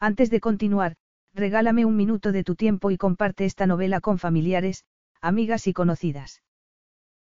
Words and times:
Antes 0.00 0.30
de 0.30 0.40
continuar, 0.40 0.94
regálame 1.34 1.84
un 1.84 1.96
minuto 1.96 2.30
de 2.30 2.44
tu 2.44 2.54
tiempo 2.54 2.90
y 2.90 2.96
comparte 2.96 3.44
esta 3.44 3.66
novela 3.66 4.00
con 4.00 4.18
familiares, 4.18 4.84
amigas 5.20 5.66
y 5.66 5.72
conocidas. 5.72 6.42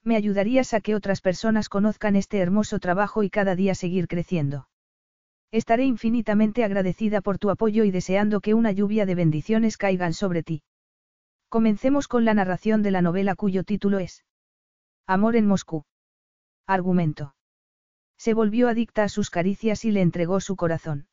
Me 0.05 0.17
ayudarías 0.17 0.75
a 0.75 0.81
que 0.81 0.95
otras 0.95 1.21
personas 1.21 1.69
conozcan 1.69 2.17
este 2.17 2.39
hermoso 2.39 2.79
trabajo 2.79 3.23
y 3.23 3.31
cada 3.31 3.57
día 3.57 3.75
seguir 3.75 4.09
creciendo. 4.09 4.69
Estaré 5.51 5.85
infinitamente 5.85 6.65
agradecida 6.65 7.21
por 7.21 7.39
tu 7.39 7.51
apoyo 7.51 7.85
y 7.85 7.91
deseando 7.91 8.41
que 8.41 8.55
una 8.55 8.73
lluvia 8.73 9.07
de 9.07 9.15
bendiciones 9.15 9.79
caigan 9.79 10.13
sobre 10.13 10.43
ti. 10.43 10.63
Comencemos 11.49 12.09
con 12.09 12.25
la 12.25 12.35
narración 12.35 12.83
de 12.83 12.91
la 12.91 13.03
novela 13.03 13.35
cuyo 13.37 13.65
título 13.65 13.99
es 13.99 14.25
Amor 15.07 15.37
en 15.37 15.47
Moscú. 15.47 15.85
Argumento. 16.67 17.35
Se 18.19 18.35
volvió 18.35 18.69
adicta 18.69 19.05
a 19.05 19.09
sus 19.09 19.31
caricias 19.31 19.85
y 19.85 19.93
le 19.93 20.03
entregó 20.03 20.41
su 20.41 20.57
corazón. 20.57 21.07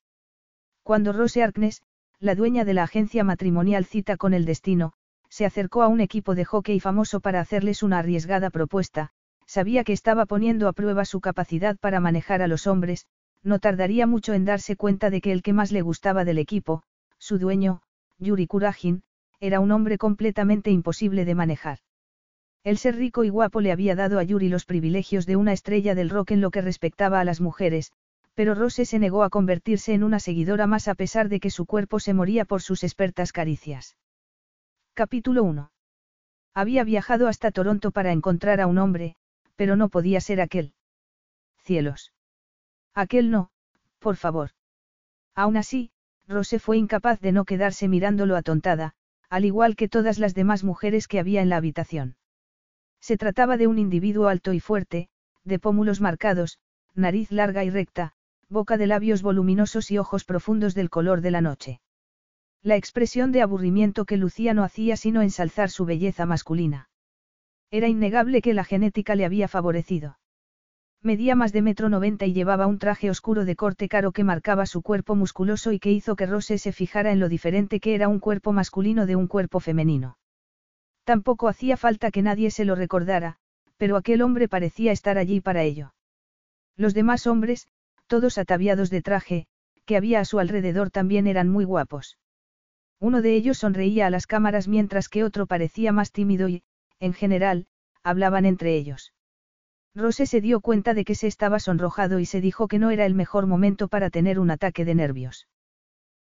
Cuando 0.84 1.14
Rose 1.14 1.42
Arknes, 1.42 1.82
la 2.20 2.36
dueña 2.36 2.66
de 2.66 2.74
la 2.74 2.84
agencia 2.84 3.24
matrimonial 3.24 3.86
Cita 3.86 4.18
con 4.18 4.34
el 4.34 4.44
Destino, 4.44 4.94
se 5.30 5.46
acercó 5.46 5.82
a 5.82 5.88
un 5.88 6.02
equipo 6.02 6.36
de 6.36 6.44
hockey 6.46 6.80
famoso 6.82 7.22
para 7.22 7.40
hacerles 7.40 7.84
una 7.84 8.00
arriesgada 8.00 8.50
propuesta, 8.50 9.10
sabía 9.46 9.86
que 9.86 9.94
estaba 9.94 10.26
poniendo 10.26 10.68
a 10.68 10.74
prueba 10.74 11.06
su 11.06 11.22
capacidad 11.22 11.78
para 11.78 12.02
manejar 12.02 12.42
a 12.42 12.48
los 12.48 12.68
hombres, 12.68 13.08
no 13.44 13.60
tardaría 13.60 14.08
mucho 14.08 14.34
en 14.34 14.46
darse 14.46 14.76
cuenta 14.76 15.10
de 15.10 15.22
que 15.22 15.32
el 15.32 15.42
que 15.42 15.54
más 15.54 15.72
le 15.72 15.82
gustaba 15.82 16.26
del 16.26 16.38
equipo, 16.38 16.84
su 17.18 17.40
dueño, 17.40 17.82
Yuri 18.20 18.46
Kurajin, 18.46 19.04
era 19.40 19.62
un 19.62 19.72
hombre 19.72 19.98
completamente 19.98 20.70
imposible 20.70 21.24
de 21.24 21.36
manejar. 21.36 21.80
El 22.64 22.78
ser 22.78 22.98
rico 22.98 23.24
y 23.24 23.30
guapo 23.30 23.62
le 23.62 23.72
había 23.72 23.96
dado 23.96 24.20
a 24.20 24.24
Yuri 24.24 24.50
los 24.50 24.66
privilegios 24.66 25.26
de 25.26 25.38
una 25.38 25.54
estrella 25.54 25.96
del 25.96 26.10
rock 26.10 26.32
en 26.32 26.42
lo 26.42 26.52
que 26.52 26.62
respectaba 26.62 27.20
a 27.20 27.26
las 27.26 27.42
mujeres, 27.42 27.92
pero 28.36 28.56
Rose 28.56 28.86
se 28.86 29.00
negó 29.00 29.24
a 29.24 29.30
convertirse 29.30 29.94
en 29.94 30.04
una 30.04 30.20
seguidora 30.20 30.68
más 30.68 30.88
a 30.88 30.96
pesar 30.96 31.30
de 31.30 31.40
que 31.40 31.50
su 31.50 31.66
cuerpo 31.66 32.00
se 32.00 32.14
moría 32.14 32.46
por 32.46 32.62
sus 32.62 32.84
expertas 32.84 33.32
caricias. 33.32 33.96
Capítulo 34.94 35.44
1. 35.44 35.72
Había 36.54 36.84
viajado 36.84 37.28
hasta 37.28 37.52
Toronto 37.52 37.92
para 37.92 38.12
encontrar 38.12 38.62
a 38.62 38.68
un 38.68 38.78
hombre, 38.78 39.16
pero 39.56 39.76
no 39.76 39.90
podía 39.90 40.22
ser 40.22 40.42
aquel. 40.42 40.74
Cielos. 41.64 42.14
Aquel 42.94 43.32
no, 43.32 43.50
por 44.00 44.16
favor. 44.16 44.52
Aún 45.36 45.58
así, 45.58 45.92
Rose 46.28 46.60
fue 46.60 46.78
incapaz 46.78 47.20
de 47.20 47.32
no 47.32 47.46
quedarse 47.46 47.88
mirándolo 47.88 48.36
atontada, 48.36 48.94
al 49.30 49.46
igual 49.46 49.76
que 49.76 49.90
todas 49.90 50.20
las 50.20 50.36
demás 50.36 50.64
mujeres 50.64 51.08
que 51.08 51.20
había 51.20 51.42
en 51.42 51.50
la 51.50 51.58
habitación. 51.58 52.18
Se 53.00 53.18
trataba 53.18 53.58
de 53.58 53.68
un 53.68 53.80
individuo 53.80 54.28
alto 54.28 54.54
y 54.54 54.60
fuerte, 54.60 55.10
de 55.44 55.60
pómulos 55.60 56.02
marcados, 56.02 56.60
nariz 56.94 57.32
larga 57.32 57.64
y 57.64 57.70
recta, 57.70 58.14
boca 58.50 58.78
de 58.78 58.88
labios 58.88 59.22
voluminosos 59.22 59.92
y 59.92 59.98
ojos 59.98 60.26
profundos 60.26 60.76
del 60.76 60.90
color 60.90 61.22
de 61.22 61.32
la 61.32 61.42
noche. 61.42 61.82
La 62.62 62.76
expresión 62.76 63.32
de 63.32 63.42
aburrimiento 63.42 64.06
que 64.06 64.18
lucía 64.18 64.54
no 64.54 64.64
hacía 64.64 64.96
sino 64.96 65.22
ensalzar 65.22 65.70
su 65.70 65.86
belleza 65.86 66.26
masculina. 66.26 66.90
Era 67.72 67.88
innegable 67.88 68.42
que 68.42 68.54
la 68.54 68.64
genética 68.64 69.16
le 69.16 69.26
había 69.26 69.48
favorecido. 69.48 70.18
Medía 71.02 71.36
más 71.36 71.52
de 71.52 71.62
metro 71.62 71.90
noventa 71.90 72.26
y 72.26 72.32
llevaba 72.32 72.66
un 72.66 72.80
traje 72.80 73.10
oscuro 73.10 73.44
de 73.44 73.58
corte 73.58 73.90
caro 73.90 74.14
que 74.14 74.24
marcaba 74.24 74.66
su 74.66 74.82
cuerpo 74.82 75.16
musculoso 75.16 75.74
y 75.74 75.80
que 75.80 75.92
hizo 75.92 76.16
que 76.16 76.26
Rose 76.26 76.58
se 76.58 76.72
fijara 76.72 77.12
en 77.12 77.20
lo 77.20 77.28
diferente 77.28 77.82
que 77.82 77.96
era 77.96 78.08
un 78.08 78.20
cuerpo 78.20 78.54
masculino 78.54 79.06
de 79.06 79.18
un 79.18 79.28
cuerpo 79.28 79.60
femenino. 79.60 80.18
Tampoco 81.04 81.50
hacía 81.50 81.76
falta 81.76 82.12
que 82.12 82.22
nadie 82.22 82.52
se 82.52 82.64
lo 82.64 82.76
recordara, 82.76 83.36
pero 83.76 83.98
aquel 83.98 84.22
hombre 84.22 84.48
parecía 84.48 84.94
estar 84.94 85.18
allí 85.18 85.42
para 85.42 85.64
ello. 85.64 85.94
Los 86.78 86.94
demás 86.94 87.28
hombres, 87.28 87.68
todos 88.08 88.38
ataviados 88.38 88.90
de 88.90 89.02
traje, 89.02 89.48
que 89.86 89.98
había 89.98 90.20
a 90.20 90.26
su 90.26 90.40
alrededor 90.40 90.90
también 90.90 91.28
eran 91.28 91.50
muy 91.50 91.66
guapos. 91.66 92.18
Uno 93.00 93.22
de 93.22 93.36
ellos 93.36 93.58
sonreía 93.58 94.08
a 94.08 94.10
las 94.10 94.28
cámaras 94.28 94.68
mientras 94.68 95.10
que 95.10 95.24
otro 95.24 95.46
parecía 95.46 95.92
más 95.92 96.12
tímido 96.12 96.48
y, 96.48 96.64
en 97.00 97.14
general, 97.14 97.68
hablaban 98.04 98.46
entre 98.46 98.76
ellos. 98.76 99.14
Rose 99.96 100.26
se 100.26 100.42
dio 100.42 100.62
cuenta 100.62 100.94
de 100.94 101.06
que 101.06 101.14
se 101.14 101.28
estaba 101.28 101.60
sonrojado 101.60 102.20
y 102.20 102.26
se 102.26 102.42
dijo 102.42 102.68
que 102.68 102.80
no 102.80 102.90
era 102.90 103.06
el 103.06 103.14
mejor 103.14 103.46
momento 103.46 103.88
para 103.88 104.10
tener 104.10 104.40
un 104.40 104.50
ataque 104.50 104.86
de 104.86 104.96
nervios. 104.96 105.48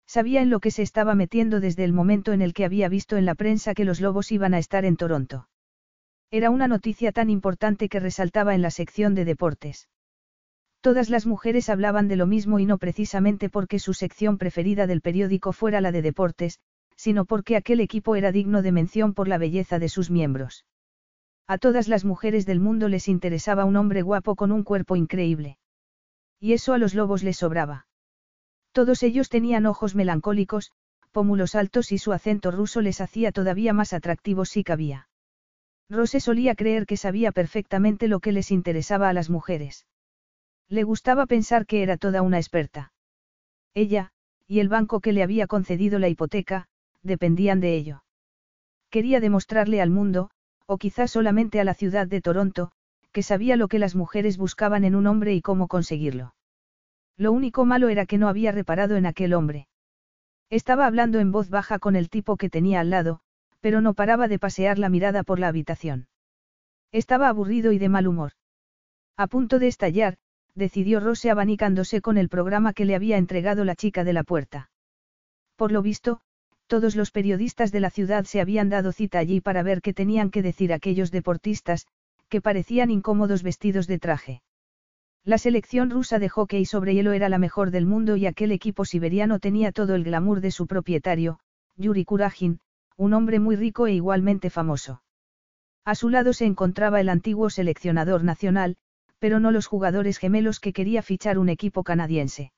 Sabía 0.07 0.43
en 0.43 0.51
lo 0.51 0.59
que 0.59 0.73
se 0.73 0.83
estaba 0.83 1.15
metiendo 1.15 1.61
desde 1.61 1.85
el 1.85 1.93
momento 1.93 2.33
en 2.33 2.43
el 2.43 2.53
que 2.53 2.65
había 2.65 2.89
visto 2.89 3.17
en 3.17 3.27
la 3.27 3.37
prensa 3.37 3.75
que 3.75 3.85
los 3.85 4.01
lobos 4.01 4.33
iban 4.33 4.55
a 4.55 4.59
estar 4.59 4.85
en 4.85 4.97
Toronto. 4.97 5.49
Era 6.33 6.51
una 6.51 6.67
noticia 6.67 7.13
tan 7.13 7.31
importante 7.31 7.89
que 7.89 8.01
resaltaba 8.01 8.55
en 8.55 8.63
la 8.63 8.71
sección 8.71 9.15
de 9.15 9.25
deportes. 9.25 9.89
Todas 10.81 11.11
las 11.11 11.27
mujeres 11.27 11.69
hablaban 11.69 12.09
de 12.09 12.17
lo 12.17 12.27
mismo 12.27 12.59
y 12.59 12.65
no 12.65 12.79
precisamente 12.79 13.51
porque 13.51 13.79
su 13.79 13.93
sección 13.93 14.39
preferida 14.39 14.87
del 14.87 15.03
periódico 15.03 15.53
fuera 15.53 15.81
la 15.83 15.93
de 15.93 16.01
deportes, 16.01 16.59
sino 16.97 17.27
porque 17.27 17.57
aquel 17.57 17.81
equipo 17.81 18.17
era 18.17 18.33
digno 18.33 18.63
de 18.63 18.73
mención 18.73 19.13
por 19.13 19.29
la 19.29 19.37
belleza 19.37 19.79
de 19.79 19.91
sus 19.91 20.11
miembros. 20.11 20.65
A 21.47 21.59
todas 21.59 21.89
las 21.89 22.05
mujeres 22.05 22.47
del 22.47 22.61
mundo 22.61 22.89
les 22.89 23.09
interesaba 23.09 23.65
un 23.65 23.77
hombre 23.77 24.03
guapo 24.03 24.37
con 24.37 24.53
un 24.53 24.63
cuerpo 24.63 24.97
increíble. 24.97 25.59
Y 26.39 26.55
eso 26.55 26.73
a 26.73 26.79
los 26.79 26.95
lobos 26.95 27.23
les 27.23 27.37
sobraba. 27.37 27.87
Todos 28.73 29.03
ellos 29.03 29.29
tenían 29.29 29.67
ojos 29.67 29.95
melancólicos, 29.95 30.71
pómulos 31.11 31.55
altos 31.55 31.93
y 31.93 31.99
su 31.99 32.13
acento 32.13 32.51
ruso 32.51 32.81
les 32.81 33.01
hacía 33.01 33.33
todavía 33.33 33.73
más 33.73 33.93
atractivos 33.93 34.49
si 34.49 34.65
cabía. 34.65 35.09
Rose 35.91 36.21
solía 36.21 36.55
creer 36.55 36.87
que 36.87 36.97
sabía 36.97 37.33
perfectamente 37.33 38.07
lo 38.09 38.21
que 38.21 38.33
les 38.33 38.51
interesaba 38.51 39.09
a 39.09 39.13
las 39.13 39.29
mujeres. 39.29 39.87
Le 40.71 40.85
gustaba 40.85 41.27
pensar 41.27 41.67
que 41.67 41.83
era 41.83 41.97
toda 41.97 42.23
una 42.23 42.39
experta. 42.39 42.93
Ella, 43.75 44.13
y 44.47 44.61
el 44.61 44.69
banco 44.69 45.01
que 45.01 45.13
le 45.13 45.25
había 45.25 45.49
concedido 45.49 45.99
la 45.99 46.09
hipoteca, 46.09 46.69
dependían 47.03 47.59
de 47.59 47.75
ello. 47.75 48.05
Quería 48.89 49.19
demostrarle 49.19 49.83
al 49.83 49.91
mundo, 49.91 50.31
o 50.67 50.79
quizás 50.79 51.11
solamente 51.11 51.61
a 51.61 51.65
la 51.65 51.75
ciudad 51.75 52.07
de 52.07 52.21
Toronto, 52.21 52.71
que 53.11 53.25
sabía 53.25 53.57
lo 53.57 53.67
que 53.67 53.81
las 53.81 53.97
mujeres 53.97 54.39
buscaban 54.39 54.85
en 54.85 54.95
un 54.95 55.09
hombre 55.09 55.35
y 55.35 55.43
cómo 55.43 55.67
conseguirlo. 55.67 56.37
Lo 57.17 57.33
único 57.33 57.65
malo 57.65 57.89
era 57.89 58.07
que 58.07 58.19
no 58.19 58.29
había 58.29 58.53
reparado 58.53 58.95
en 58.97 59.07
aquel 59.07 59.35
hombre. 59.35 59.67
Estaba 60.51 60.87
hablando 60.87 61.19
en 61.19 61.33
voz 61.33 61.51
baja 61.51 61.81
con 61.81 61.97
el 61.97 62.09
tipo 62.09 62.37
que 62.37 62.49
tenía 62.49 62.79
al 62.79 62.91
lado, 62.91 63.21
pero 63.61 63.81
no 63.81 63.95
paraba 63.95 64.29
de 64.29 64.39
pasear 64.39 64.79
la 64.79 64.89
mirada 64.89 65.25
por 65.25 65.41
la 65.41 65.49
habitación. 65.49 66.07
Estaba 66.93 67.29
aburrido 67.29 67.73
y 67.73 67.79
de 67.79 67.89
mal 67.89 68.07
humor. 68.07 68.33
A 69.17 69.27
punto 69.27 69.59
de 69.59 69.67
estallar, 69.67 70.17
decidió 70.61 71.01
Rose 71.01 71.29
abanicándose 71.29 72.01
con 72.01 72.17
el 72.17 72.29
programa 72.29 72.73
que 72.73 72.85
le 72.85 72.95
había 72.95 73.17
entregado 73.17 73.65
la 73.65 73.75
chica 73.75 74.05
de 74.05 74.13
la 74.13 74.23
puerta. 74.23 74.71
Por 75.57 75.73
lo 75.73 75.83
visto, 75.83 76.21
todos 76.69 76.95
los 76.95 77.11
periodistas 77.11 77.73
de 77.73 77.81
la 77.81 77.91
ciudad 77.91 78.25
se 78.27 78.41
habían 78.41 78.69
dado 78.69 78.93
cita 78.93 79.19
allí 79.19 79.41
para 79.41 79.65
ver 79.65 79.83
qué 79.83 79.93
tenían 79.93 80.31
que 80.31 80.43
decir 80.43 80.73
aquellos 80.73 81.11
deportistas, 81.11 81.89
que 82.29 82.41
parecían 82.41 82.93
incómodos 82.93 83.43
vestidos 83.43 83.89
de 83.89 83.99
traje. 83.99 84.43
La 85.25 85.37
selección 85.37 85.91
rusa 85.91 86.21
de 86.21 86.29
hockey 86.29 86.65
sobre 86.65 86.95
hielo 86.95 87.13
era 87.13 87.29
la 87.29 87.39
mejor 87.39 87.73
del 87.73 87.87
mundo 87.87 88.17
y 88.17 88.27
aquel 88.27 88.53
equipo 88.53 88.85
siberiano 88.85 89.41
tenía 89.41 89.73
todo 89.73 89.97
el 89.97 90.05
glamour 90.05 90.41
de 90.41 90.53
su 90.53 90.69
propietario, 90.69 91.41
Yuri 91.77 92.05
Kurajin, 92.05 92.61
un 92.97 93.15
hombre 93.15 93.41
muy 93.41 93.57
rico 93.57 93.87
e 93.87 93.95
igualmente 93.95 94.49
famoso. 94.49 95.03
A 95.85 95.95
su 95.95 96.09
lado 96.09 96.33
se 96.33 96.45
encontraba 96.45 97.01
el 97.01 97.09
antiguo 97.09 97.51
seleccionador 97.51 98.23
nacional, 98.23 98.77
pero 99.21 99.39
no 99.39 99.53
los 99.53 99.69
jugadores 99.69 100.19
gemelos 100.19 100.59
que 100.59 100.73
quería 100.73 101.03
fichar 101.03 101.39
un 101.39 101.49
equipo 101.49 101.85
canadiense. 101.85 102.53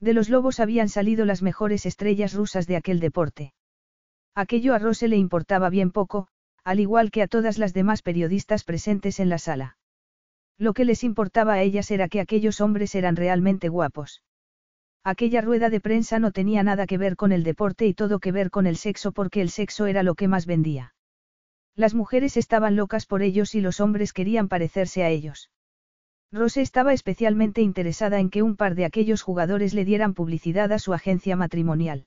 De 0.00 0.12
los 0.12 0.28
Lobos 0.28 0.60
habían 0.60 0.90
salido 0.90 1.24
las 1.24 1.40
mejores 1.40 1.86
estrellas 1.86 2.34
rusas 2.34 2.66
de 2.66 2.76
aquel 2.76 3.00
deporte. 3.00 3.54
Aquello 4.34 4.74
a 4.74 4.78
Rose 4.78 5.08
le 5.08 5.16
importaba 5.16 5.70
bien 5.70 5.90
poco, 5.92 6.28
al 6.64 6.80
igual 6.80 7.10
que 7.10 7.22
a 7.22 7.28
todas 7.28 7.56
las 7.56 7.72
demás 7.72 8.02
periodistas 8.02 8.64
presentes 8.64 9.20
en 9.20 9.30
la 9.30 9.38
sala. 9.38 9.78
Lo 10.58 10.74
que 10.74 10.84
les 10.84 11.04
importaba 11.04 11.54
a 11.54 11.62
ellas 11.62 11.90
era 11.90 12.08
que 12.08 12.20
aquellos 12.20 12.60
hombres 12.60 12.94
eran 12.94 13.16
realmente 13.16 13.68
guapos. 13.68 14.22
Aquella 15.04 15.40
rueda 15.40 15.70
de 15.70 15.80
prensa 15.80 16.18
no 16.18 16.32
tenía 16.32 16.64
nada 16.64 16.86
que 16.86 16.98
ver 16.98 17.14
con 17.14 17.30
el 17.30 17.44
deporte 17.44 17.86
y 17.86 17.94
todo 17.94 18.18
que 18.18 18.32
ver 18.32 18.50
con 18.50 18.66
el 18.66 18.76
sexo 18.76 19.12
porque 19.12 19.40
el 19.40 19.50
sexo 19.50 19.86
era 19.86 20.02
lo 20.02 20.16
que 20.16 20.26
más 20.26 20.46
vendía. 20.46 20.94
Las 21.76 21.94
mujeres 21.94 22.36
estaban 22.36 22.74
locas 22.74 23.06
por 23.06 23.22
ellos 23.22 23.54
y 23.54 23.60
los 23.60 23.80
hombres 23.80 24.12
querían 24.12 24.48
parecerse 24.48 25.04
a 25.04 25.10
ellos. 25.10 25.50
Rose 26.32 26.60
estaba 26.60 26.92
especialmente 26.92 27.62
interesada 27.62 28.18
en 28.18 28.30
que 28.30 28.42
un 28.42 28.56
par 28.56 28.74
de 28.74 28.84
aquellos 28.84 29.22
jugadores 29.22 29.74
le 29.74 29.84
dieran 29.84 30.14
publicidad 30.14 30.72
a 30.72 30.78
su 30.78 30.92
agencia 30.92 31.36
matrimonial. 31.36 32.06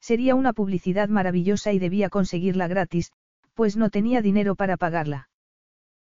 Sería 0.00 0.34
una 0.34 0.52
publicidad 0.52 1.08
maravillosa 1.08 1.72
y 1.72 1.78
debía 1.78 2.08
conseguirla 2.08 2.68
gratis, 2.68 3.12
pues 3.54 3.76
no 3.76 3.90
tenía 3.90 4.22
dinero 4.22 4.54
para 4.54 4.76
pagarla. 4.76 5.28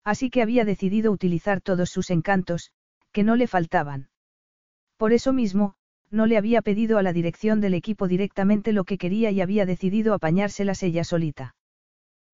Así 0.05 0.31
que 0.31 0.43
había 0.43 0.65
decidido 0.65 1.13
utilizar 1.13 1.61
todos 1.61 1.91
sus 1.91 2.11
encantos, 2.11 2.73
que 3.13 3.25
no 3.25 3.37
le 3.37 3.47
faltaban. 3.47 4.09
Por 4.97 5.13
eso 5.13 5.33
mismo, 5.33 5.75
no 6.11 6.27
le 6.27 6.37
había 6.37 6.63
pedido 6.63 6.99
a 6.99 7.03
la 7.03 7.13
dirección 7.13 7.61
del 7.61 7.75
equipo 7.75 8.09
directamente 8.09 8.73
lo 8.73 8.85
que 8.85 8.99
quería 8.99 9.31
y 9.31 9.41
había 9.41 9.67
decidido 9.67 10.15
apañárselas 10.15 10.83
ella 10.83 11.05
solita. 11.05 11.55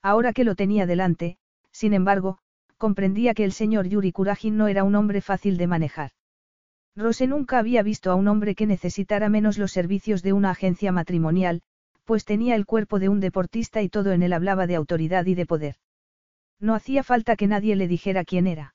Ahora 0.02 0.32
que 0.32 0.44
lo 0.44 0.54
tenía 0.54 0.86
delante, 0.86 1.38
sin 1.72 1.92
embargo, 1.92 2.38
comprendía 2.76 3.34
que 3.34 3.44
el 3.44 3.52
señor 3.52 3.86
Yuri 3.88 4.12
Kurajin 4.12 4.56
no 4.56 4.68
era 4.68 4.84
un 4.84 4.94
hombre 4.94 5.20
fácil 5.20 5.56
de 5.56 5.66
manejar. 5.66 6.10
Rose 6.94 7.26
nunca 7.26 7.58
había 7.58 7.82
visto 7.82 8.10
a 8.10 8.14
un 8.14 8.26
hombre 8.28 8.54
que 8.54 8.66
necesitara 8.66 9.28
menos 9.28 9.58
los 9.58 9.72
servicios 9.72 10.22
de 10.22 10.32
una 10.32 10.50
agencia 10.50 10.92
matrimonial, 10.92 11.62
pues 12.04 12.24
tenía 12.24 12.54
el 12.54 12.64
cuerpo 12.64 12.98
de 12.98 13.08
un 13.08 13.20
deportista 13.20 13.82
y 13.82 13.88
todo 13.88 14.12
en 14.12 14.22
él 14.22 14.32
hablaba 14.32 14.66
de 14.66 14.76
autoridad 14.76 15.26
y 15.26 15.34
de 15.34 15.44
poder. 15.44 15.76
No 16.58 16.74
hacía 16.74 17.02
falta 17.02 17.36
que 17.36 17.46
nadie 17.46 17.76
le 17.76 17.88
dijera 17.88 18.24
quién 18.24 18.46
era. 18.46 18.74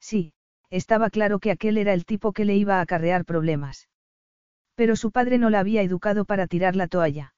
Sí, 0.00 0.34
estaba 0.68 1.08
claro 1.10 1.38
que 1.38 1.50
aquel 1.50 1.78
era 1.78 1.94
el 1.94 2.04
tipo 2.04 2.32
que 2.32 2.44
le 2.44 2.56
iba 2.56 2.76
a 2.76 2.80
acarrear 2.82 3.24
problemas. 3.24 3.88
Pero 4.74 4.96
su 4.96 5.10
padre 5.10 5.38
no 5.38 5.48
la 5.50 5.60
había 5.60 5.82
educado 5.82 6.24
para 6.24 6.46
tirar 6.46 6.76
la 6.76 6.88
toalla. 6.88 7.34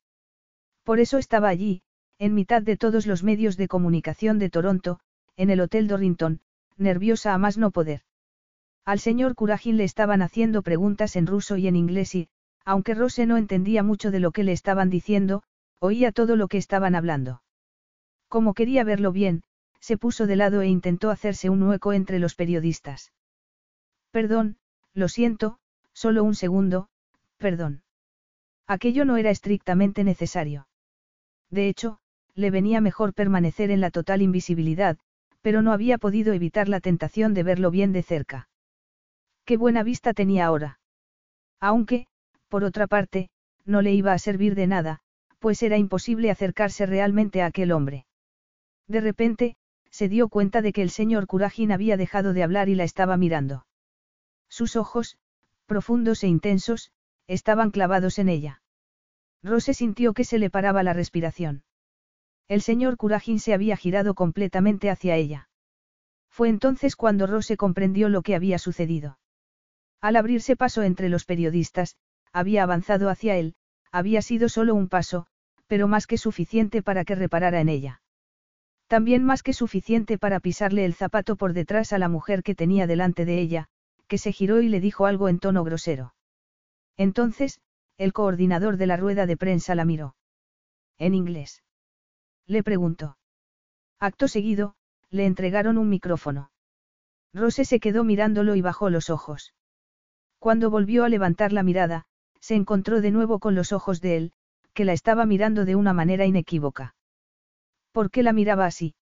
Por 0.82 0.98
eso 0.98 1.18
estaba 1.18 1.48
allí, 1.48 1.82
en 2.18 2.34
mitad 2.34 2.62
de 2.62 2.76
todos 2.76 3.06
los 3.06 3.22
medios 3.22 3.56
de 3.56 3.68
comunicación 3.68 4.38
de 4.38 4.50
Toronto, 4.50 5.00
en 5.36 5.50
el 5.50 5.60
Hotel 5.60 5.88
Dorrington, 5.88 6.40
nerviosa 6.76 7.34
a 7.34 7.38
más 7.38 7.58
no 7.58 7.70
poder. 7.70 8.02
Al 8.84 8.98
señor 8.98 9.34
Curajin 9.34 9.76
le 9.76 9.84
estaban 9.84 10.22
haciendo 10.22 10.62
preguntas 10.62 11.16
en 11.16 11.26
ruso 11.26 11.56
y 11.56 11.68
en 11.68 11.76
inglés 11.76 12.14
y, 12.14 12.28
aunque 12.64 12.94
Rose 12.94 13.26
no 13.26 13.36
entendía 13.36 13.82
mucho 13.82 14.10
de 14.10 14.20
lo 14.20 14.32
que 14.32 14.44
le 14.44 14.52
estaban 14.52 14.90
diciendo, 14.90 15.42
oía 15.78 16.12
todo 16.12 16.36
lo 16.36 16.48
que 16.48 16.58
estaban 16.58 16.94
hablando. 16.94 17.42
Como 18.28 18.54
quería 18.54 18.84
verlo 18.84 19.12
bien, 19.12 19.42
se 19.80 19.98
puso 19.98 20.26
de 20.26 20.36
lado 20.36 20.62
e 20.62 20.68
intentó 20.68 21.10
hacerse 21.10 21.50
un 21.50 21.62
hueco 21.62 21.92
entre 21.92 22.18
los 22.18 22.34
periodistas. 22.34 23.12
Perdón, 24.10 24.56
lo 24.94 25.08
siento, 25.08 25.58
solo 25.92 26.22
un 26.22 26.34
segundo, 26.34 26.88
perdón. 27.38 27.82
Aquello 28.66 29.04
no 29.04 29.16
era 29.16 29.30
estrictamente 29.30 30.04
necesario. 30.04 30.68
De 31.50 31.68
hecho, 31.68 31.98
le 32.34 32.50
venía 32.50 32.80
mejor 32.80 33.12
permanecer 33.12 33.70
en 33.70 33.80
la 33.80 33.90
total 33.90 34.22
invisibilidad, 34.22 34.98
pero 35.42 35.60
no 35.60 35.72
había 35.72 35.98
podido 35.98 36.32
evitar 36.32 36.68
la 36.68 36.80
tentación 36.80 37.34
de 37.34 37.42
verlo 37.42 37.70
bien 37.70 37.92
de 37.92 38.02
cerca. 38.02 38.48
Qué 39.44 39.56
buena 39.56 39.82
vista 39.82 40.14
tenía 40.14 40.46
ahora. 40.46 40.80
Aunque, 41.60 42.06
por 42.48 42.64
otra 42.64 42.86
parte, 42.86 43.28
no 43.64 43.82
le 43.82 43.92
iba 43.92 44.12
a 44.12 44.18
servir 44.18 44.54
de 44.54 44.66
nada, 44.66 45.00
pues 45.38 45.62
era 45.62 45.76
imposible 45.76 46.30
acercarse 46.30 46.86
realmente 46.86 47.42
a 47.42 47.46
aquel 47.46 47.72
hombre. 47.72 48.06
De 48.86 49.00
repente, 49.00 49.56
se 49.90 50.08
dio 50.08 50.28
cuenta 50.28 50.62
de 50.62 50.72
que 50.72 50.82
el 50.82 50.90
señor 50.90 51.26
Curajin 51.26 51.72
había 51.72 51.96
dejado 51.96 52.32
de 52.32 52.42
hablar 52.42 52.68
y 52.68 52.74
la 52.74 52.84
estaba 52.84 53.16
mirando. 53.16 53.66
Sus 54.48 54.76
ojos, 54.76 55.18
profundos 55.66 56.22
e 56.24 56.28
intensos, 56.28 56.92
estaban 57.26 57.70
clavados 57.70 58.18
en 58.18 58.28
ella. 58.28 58.62
Rose 59.42 59.74
sintió 59.74 60.12
que 60.12 60.24
se 60.24 60.38
le 60.38 60.50
paraba 60.50 60.82
la 60.82 60.92
respiración. 60.92 61.64
El 62.52 62.60
señor 62.60 62.98
Curajin 62.98 63.40
se 63.40 63.54
había 63.54 63.78
girado 63.78 64.12
completamente 64.12 64.90
hacia 64.90 65.16
ella. 65.16 65.48
Fue 66.28 66.50
entonces 66.50 66.96
cuando 66.96 67.26
Rose 67.26 67.56
comprendió 67.56 68.10
lo 68.10 68.20
que 68.20 68.34
había 68.34 68.58
sucedido. 68.58 69.18
Al 70.02 70.16
abrirse 70.16 70.54
paso 70.54 70.82
entre 70.82 71.08
los 71.08 71.24
periodistas, 71.24 71.96
había 72.30 72.62
avanzado 72.62 73.08
hacia 73.08 73.36
él, 73.36 73.54
había 73.90 74.20
sido 74.20 74.50
solo 74.50 74.74
un 74.74 74.90
paso, 74.90 75.26
pero 75.66 75.88
más 75.88 76.06
que 76.06 76.18
suficiente 76.18 76.82
para 76.82 77.06
que 77.06 77.14
reparara 77.14 77.58
en 77.62 77.70
ella. 77.70 78.02
También 78.86 79.24
más 79.24 79.42
que 79.42 79.54
suficiente 79.54 80.18
para 80.18 80.38
pisarle 80.38 80.84
el 80.84 80.92
zapato 80.92 81.36
por 81.36 81.54
detrás 81.54 81.94
a 81.94 81.98
la 81.98 82.10
mujer 82.10 82.42
que 82.42 82.54
tenía 82.54 82.86
delante 82.86 83.24
de 83.24 83.40
ella, 83.40 83.68
que 84.08 84.18
se 84.18 84.30
giró 84.30 84.60
y 84.60 84.68
le 84.68 84.80
dijo 84.80 85.06
algo 85.06 85.30
en 85.30 85.38
tono 85.38 85.64
grosero. 85.64 86.12
Entonces, 86.98 87.62
el 87.96 88.12
coordinador 88.12 88.76
de 88.76 88.88
la 88.88 88.98
rueda 88.98 89.24
de 89.24 89.38
prensa 89.38 89.74
la 89.74 89.86
miró. 89.86 90.16
En 90.98 91.14
inglés. 91.14 91.62
Le 92.46 92.62
preguntó. 92.62 93.16
Acto 93.98 94.28
seguido, 94.28 94.74
le 95.10 95.26
entregaron 95.26 95.78
un 95.78 95.88
micrófono. 95.88 96.50
Rose 97.32 97.64
se 97.64 97.80
quedó 97.80 98.04
mirándolo 98.04 98.56
y 98.56 98.60
bajó 98.60 98.90
los 98.90 99.10
ojos. 99.10 99.54
Cuando 100.38 100.70
volvió 100.70 101.04
a 101.04 101.08
levantar 101.08 101.52
la 101.52 101.62
mirada, 101.62 102.06
se 102.40 102.54
encontró 102.54 103.00
de 103.00 103.10
nuevo 103.10 103.38
con 103.38 103.54
los 103.54 103.72
ojos 103.72 104.00
de 104.00 104.16
él, 104.16 104.32
que 104.74 104.84
la 104.84 104.92
estaba 104.92 105.24
mirando 105.24 105.64
de 105.64 105.76
una 105.76 105.92
manera 105.92 106.26
inequívoca. 106.26 106.94
¿Por 107.92 108.10
qué 108.10 108.22
la 108.22 108.32
miraba 108.32 108.66
así? 108.66 108.94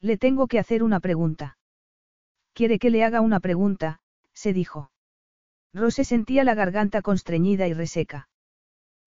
Le 0.00 0.18
tengo 0.18 0.48
que 0.48 0.58
hacer 0.58 0.82
una 0.82 1.00
pregunta. 1.00 1.58
Quiere 2.52 2.78
que 2.78 2.90
le 2.90 3.04
haga 3.04 3.20
una 3.20 3.40
pregunta, 3.40 4.00
se 4.32 4.52
dijo. 4.52 4.90
Rose 5.72 6.04
sentía 6.04 6.42
la 6.42 6.54
garganta 6.54 7.02
constreñida 7.02 7.68
y 7.68 7.74
reseca. 7.74 8.28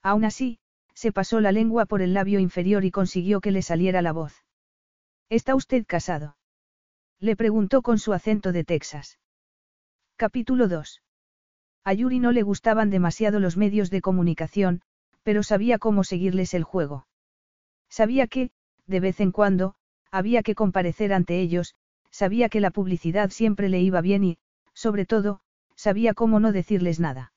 Aún 0.02 0.24
así, 0.24 0.60
se 1.00 1.14
pasó 1.14 1.40
la 1.40 1.54
lengua 1.54 1.86
por 1.86 2.02
el 2.02 2.14
labio 2.14 2.42
inferior 2.42 2.84
y 2.84 2.92
consiguió 2.92 3.40
que 3.40 3.52
le 3.52 3.62
saliera 3.62 4.02
la 4.02 4.12
voz. 4.12 4.44
¿Está 5.30 5.56
usted 5.56 5.86
casado? 5.88 6.36
Le 7.22 7.38
preguntó 7.38 7.82
con 7.82 8.00
su 8.00 8.12
acento 8.12 8.52
de 8.52 8.66
Texas. 8.66 9.18
Capítulo 10.18 10.68
2. 10.68 11.02
A 11.86 11.94
Yuri 11.94 12.20
no 12.20 12.34
le 12.34 12.44
gustaban 12.44 12.90
demasiado 12.90 13.40
los 13.40 13.56
medios 13.56 13.90
de 13.90 14.02
comunicación, 14.02 14.82
pero 15.24 15.42
sabía 15.42 15.80
cómo 15.80 16.04
seguirles 16.04 16.54
el 16.54 16.66
juego. 16.66 17.08
Sabía 17.88 18.28
que, 18.28 18.52
de 18.86 19.00
vez 19.00 19.22
en 19.22 19.32
cuando, 19.32 19.76
había 20.12 20.44
que 20.44 20.54
comparecer 20.54 21.14
ante 21.14 21.40
ellos, 21.40 21.76
sabía 22.12 22.50
que 22.50 22.60
la 22.60 22.72
publicidad 22.72 23.30
siempre 23.30 23.70
le 23.70 23.80
iba 23.80 24.02
bien 24.02 24.26
y, 24.26 24.38
sobre 24.74 25.06
todo, 25.06 25.40
sabía 25.76 26.14
cómo 26.14 26.42
no 26.42 26.52
decirles 26.52 27.00
nada. 27.00 27.32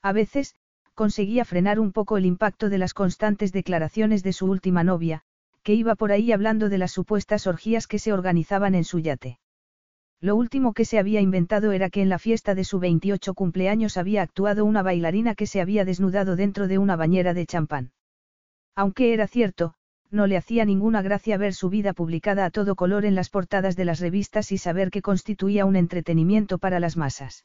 A 0.00 0.12
veces, 0.14 0.54
conseguía 0.98 1.44
frenar 1.44 1.78
un 1.78 1.92
poco 1.92 2.16
el 2.16 2.26
impacto 2.26 2.68
de 2.68 2.76
las 2.76 2.92
constantes 2.92 3.52
declaraciones 3.52 4.24
de 4.24 4.32
su 4.32 4.46
última 4.46 4.82
novia, 4.82 5.22
que 5.62 5.72
iba 5.74 5.94
por 5.94 6.10
ahí 6.10 6.32
hablando 6.32 6.68
de 6.68 6.76
las 6.76 6.90
supuestas 6.90 7.46
orgías 7.46 7.86
que 7.86 8.00
se 8.00 8.12
organizaban 8.12 8.74
en 8.74 8.82
su 8.82 8.98
yate. 8.98 9.38
Lo 10.20 10.34
último 10.34 10.72
que 10.72 10.84
se 10.84 10.98
había 10.98 11.20
inventado 11.20 11.70
era 11.70 11.88
que 11.88 12.02
en 12.02 12.08
la 12.08 12.18
fiesta 12.18 12.56
de 12.56 12.64
su 12.64 12.80
28 12.80 13.32
cumpleaños 13.34 13.96
había 13.96 14.22
actuado 14.22 14.64
una 14.64 14.82
bailarina 14.82 15.36
que 15.36 15.46
se 15.46 15.60
había 15.60 15.84
desnudado 15.84 16.34
dentro 16.34 16.66
de 16.66 16.78
una 16.78 16.96
bañera 16.96 17.32
de 17.32 17.46
champán. 17.46 17.92
Aunque 18.74 19.14
era 19.14 19.28
cierto, 19.28 19.74
no 20.10 20.26
le 20.26 20.36
hacía 20.36 20.64
ninguna 20.64 21.00
gracia 21.00 21.38
ver 21.38 21.54
su 21.54 21.70
vida 21.70 21.92
publicada 21.92 22.44
a 22.44 22.50
todo 22.50 22.74
color 22.74 23.04
en 23.04 23.14
las 23.14 23.30
portadas 23.30 23.76
de 23.76 23.84
las 23.84 24.00
revistas 24.00 24.50
y 24.50 24.58
saber 24.58 24.90
que 24.90 25.00
constituía 25.00 25.64
un 25.64 25.76
entretenimiento 25.76 26.58
para 26.58 26.80
las 26.80 26.96
masas. 26.96 27.44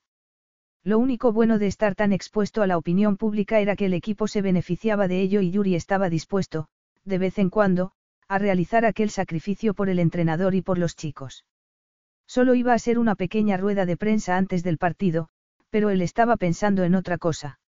Lo 0.85 0.99
único 0.99 1.31
bueno 1.31 1.59
de 1.59 1.67
estar 1.67 1.95
tan 1.95 2.11
expuesto 2.11 2.61
a 2.61 2.67
la 2.67 2.77
opinión 2.77 3.15
pública 3.15 3.59
era 3.61 3.77
que 3.77 3.85
el 3.85 3.93
equipo 3.93 4.27
se 4.27 4.41
beneficiaba 4.41 5.07
de 5.07 5.21
ello 5.21 5.39
y 5.39 5.49
Yuri 5.49 5.75
estaba 5.75 6.09
dispuesto, 6.09 6.67
de 7.05 7.17
vez 7.17 7.39
en 7.39 7.49
cuando, 7.49 7.93
a 8.27 8.37
realizar 8.37 8.83
aquel 8.85 9.09
sacrificio 9.09 9.73
por 9.73 9.87
el 9.87 9.99
entrenador 9.99 10.55
y 10.55 10.61
por 10.61 10.77
los 10.77 10.97
chicos. 10.97 11.45
Solo 12.27 12.53
iba 12.53 12.73
a 12.73 12.79
ser 12.79 12.99
una 12.99 13.15
pequeña 13.15 13.55
rueda 13.55 13.85
de 13.85 13.95
prensa 13.95 14.35
antes 14.35 14.61
del 14.61 14.77
partido, 14.77 15.29
pero 15.69 15.89
él 15.89 16.01
estaba 16.01 16.35
pensando 16.35 16.83
en 16.83 16.95
otra 16.95 17.17
cosa. 17.17 17.59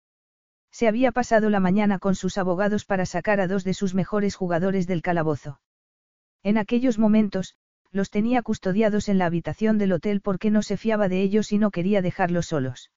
Se 0.72 0.88
había 0.88 1.12
pasado 1.12 1.50
la 1.50 1.60
mañana 1.60 2.00
con 2.00 2.16
sus 2.16 2.36
abogados 2.36 2.84
para 2.84 3.06
sacar 3.06 3.40
a 3.40 3.46
dos 3.46 3.62
de 3.62 3.74
sus 3.74 3.94
mejores 3.94 4.34
jugadores 4.34 4.88
del 4.88 5.02
calabozo. 5.02 5.60
En 6.42 6.58
aquellos 6.58 6.98
momentos, 6.98 7.54
los 7.92 8.10
tenía 8.10 8.42
custodiados 8.42 9.08
en 9.08 9.18
la 9.18 9.26
habitación 9.26 9.78
del 9.78 9.92
hotel 9.92 10.20
porque 10.20 10.50
no 10.50 10.62
se 10.62 10.76
fiaba 10.76 11.08
de 11.08 11.22
ellos 11.22 11.52
y 11.52 11.58
no 11.58 11.70
quería 11.70 12.02
dejarlos 12.02 12.46
solos. 12.46 12.90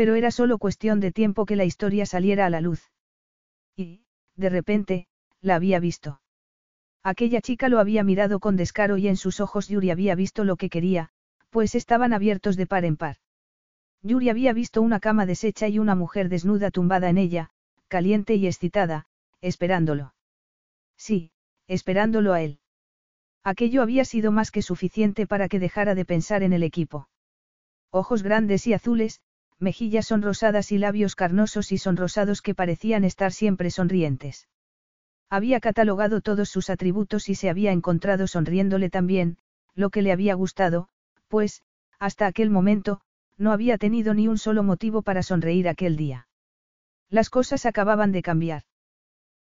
Pero 0.00 0.14
era 0.14 0.30
solo 0.30 0.56
cuestión 0.56 0.98
de 0.98 1.12
tiempo 1.12 1.44
que 1.44 1.56
la 1.56 1.66
historia 1.66 2.06
saliera 2.06 2.46
a 2.46 2.48
la 2.48 2.62
luz. 2.62 2.90
Y, 3.76 4.00
de 4.34 4.48
repente, 4.48 5.08
la 5.42 5.56
había 5.56 5.78
visto. 5.78 6.22
Aquella 7.02 7.42
chica 7.42 7.68
lo 7.68 7.78
había 7.78 8.02
mirado 8.02 8.40
con 8.40 8.56
descaro 8.56 8.96
y 8.96 9.08
en 9.08 9.18
sus 9.18 9.40
ojos 9.40 9.68
Yuri 9.68 9.90
había 9.90 10.14
visto 10.14 10.44
lo 10.44 10.56
que 10.56 10.70
quería, 10.70 11.10
pues 11.50 11.74
estaban 11.74 12.14
abiertos 12.14 12.56
de 12.56 12.66
par 12.66 12.86
en 12.86 12.96
par. 12.96 13.16
Yuri 14.00 14.30
había 14.30 14.54
visto 14.54 14.80
una 14.80 15.00
cama 15.00 15.26
deshecha 15.26 15.68
y 15.68 15.78
una 15.78 15.94
mujer 15.94 16.30
desnuda 16.30 16.70
tumbada 16.70 17.10
en 17.10 17.18
ella, 17.18 17.50
caliente 17.88 18.36
y 18.36 18.46
excitada, 18.46 19.06
esperándolo. 19.42 20.14
Sí, 20.96 21.30
esperándolo 21.66 22.32
a 22.32 22.40
él. 22.40 22.58
Aquello 23.44 23.82
había 23.82 24.06
sido 24.06 24.32
más 24.32 24.50
que 24.50 24.62
suficiente 24.62 25.26
para 25.26 25.46
que 25.50 25.58
dejara 25.58 25.94
de 25.94 26.06
pensar 26.06 26.42
en 26.42 26.54
el 26.54 26.62
equipo. 26.62 27.10
Ojos 27.90 28.22
grandes 28.22 28.66
y 28.66 28.72
azules, 28.72 29.20
mejillas 29.60 30.06
sonrosadas 30.06 30.72
y 30.72 30.78
labios 30.78 31.14
carnosos 31.14 31.70
y 31.70 31.78
sonrosados 31.78 32.42
que 32.42 32.54
parecían 32.54 33.04
estar 33.04 33.32
siempre 33.32 33.70
sonrientes. 33.70 34.48
Había 35.28 35.60
catalogado 35.60 36.22
todos 36.22 36.48
sus 36.48 36.70
atributos 36.70 37.28
y 37.28 37.36
se 37.36 37.50
había 37.50 37.70
encontrado 37.70 38.26
sonriéndole 38.26 38.90
también, 38.90 39.36
lo 39.74 39.90
que 39.90 40.02
le 40.02 40.12
había 40.12 40.34
gustado, 40.34 40.88
pues, 41.28 41.62
Hasta 42.00 42.26
aquel 42.26 42.48
momento, 42.48 43.02
no 43.36 43.52
había 43.52 43.76
tenido 43.76 44.14
ni 44.14 44.26
un 44.26 44.38
solo 44.38 44.62
motivo 44.62 45.02
para 45.02 45.22
sonreír 45.22 45.68
aquel 45.68 45.96
día. 45.96 46.26
Las 47.10 47.28
cosas 47.28 47.66
acababan 47.66 48.10
de 48.10 48.22
cambiar. 48.22 48.62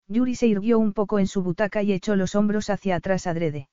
Yuri 0.08 0.36
se 0.36 0.48
irguió 0.48 0.78
un 0.78 0.94
poco 0.94 1.20
en 1.20 1.28
su 1.28 1.42
butaca 1.42 1.84
y 1.84 1.94
echó 1.94 2.16
los 2.16 2.36
hombros 2.36 2.70
hacia 2.70 2.98
atrás 2.98 3.28
adrede. 3.28 3.70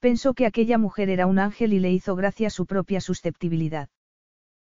Pensó 0.00 0.34
que 0.34 0.46
aquella 0.46 0.76
mujer 0.76 1.08
era 1.08 1.26
un 1.26 1.38
ángel 1.38 1.72
y 1.72 1.78
le 1.78 1.90
hizo 1.92 2.14
gracia 2.14 2.50
su 2.50 2.66
propia 2.66 3.00
susceptibilidad. 3.00 3.88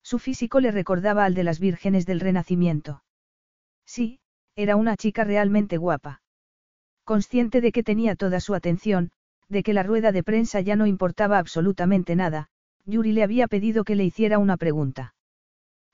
Su 0.05 0.19
físico 0.19 0.61
le 0.61 0.71
recordaba 0.71 1.25
al 1.25 1.35
de 1.35 1.45
las 1.45 1.59
vírgenes 1.59 2.05
del 2.05 2.21
Renacimiento. 2.21 3.03
Sí, 3.87 4.21
era 4.55 4.77
una 4.77 4.97
chica 4.97 5.25
realmente 5.25 5.79
guapa. 5.79 6.21
Consciente 7.05 7.63
de 7.63 7.73
que 7.73 7.83
tenía 7.83 8.15
toda 8.15 8.41
su 8.41 8.55
atención, 8.55 9.11
de 9.49 9.63
que 9.63 9.73
la 9.73 9.83
rueda 9.83 10.13
de 10.13 10.23
prensa 10.23 10.61
ya 10.61 10.77
no 10.77 10.87
importaba 10.87 11.39
absolutamente 11.39 12.17
nada, 12.17 12.49
Yuri 12.85 13.13
le 13.13 13.23
había 13.23 13.49
pedido 13.49 13.83
que 13.85 13.95
le 13.95 14.05
hiciera 14.05 14.39
una 14.39 14.59
pregunta. 14.59 15.15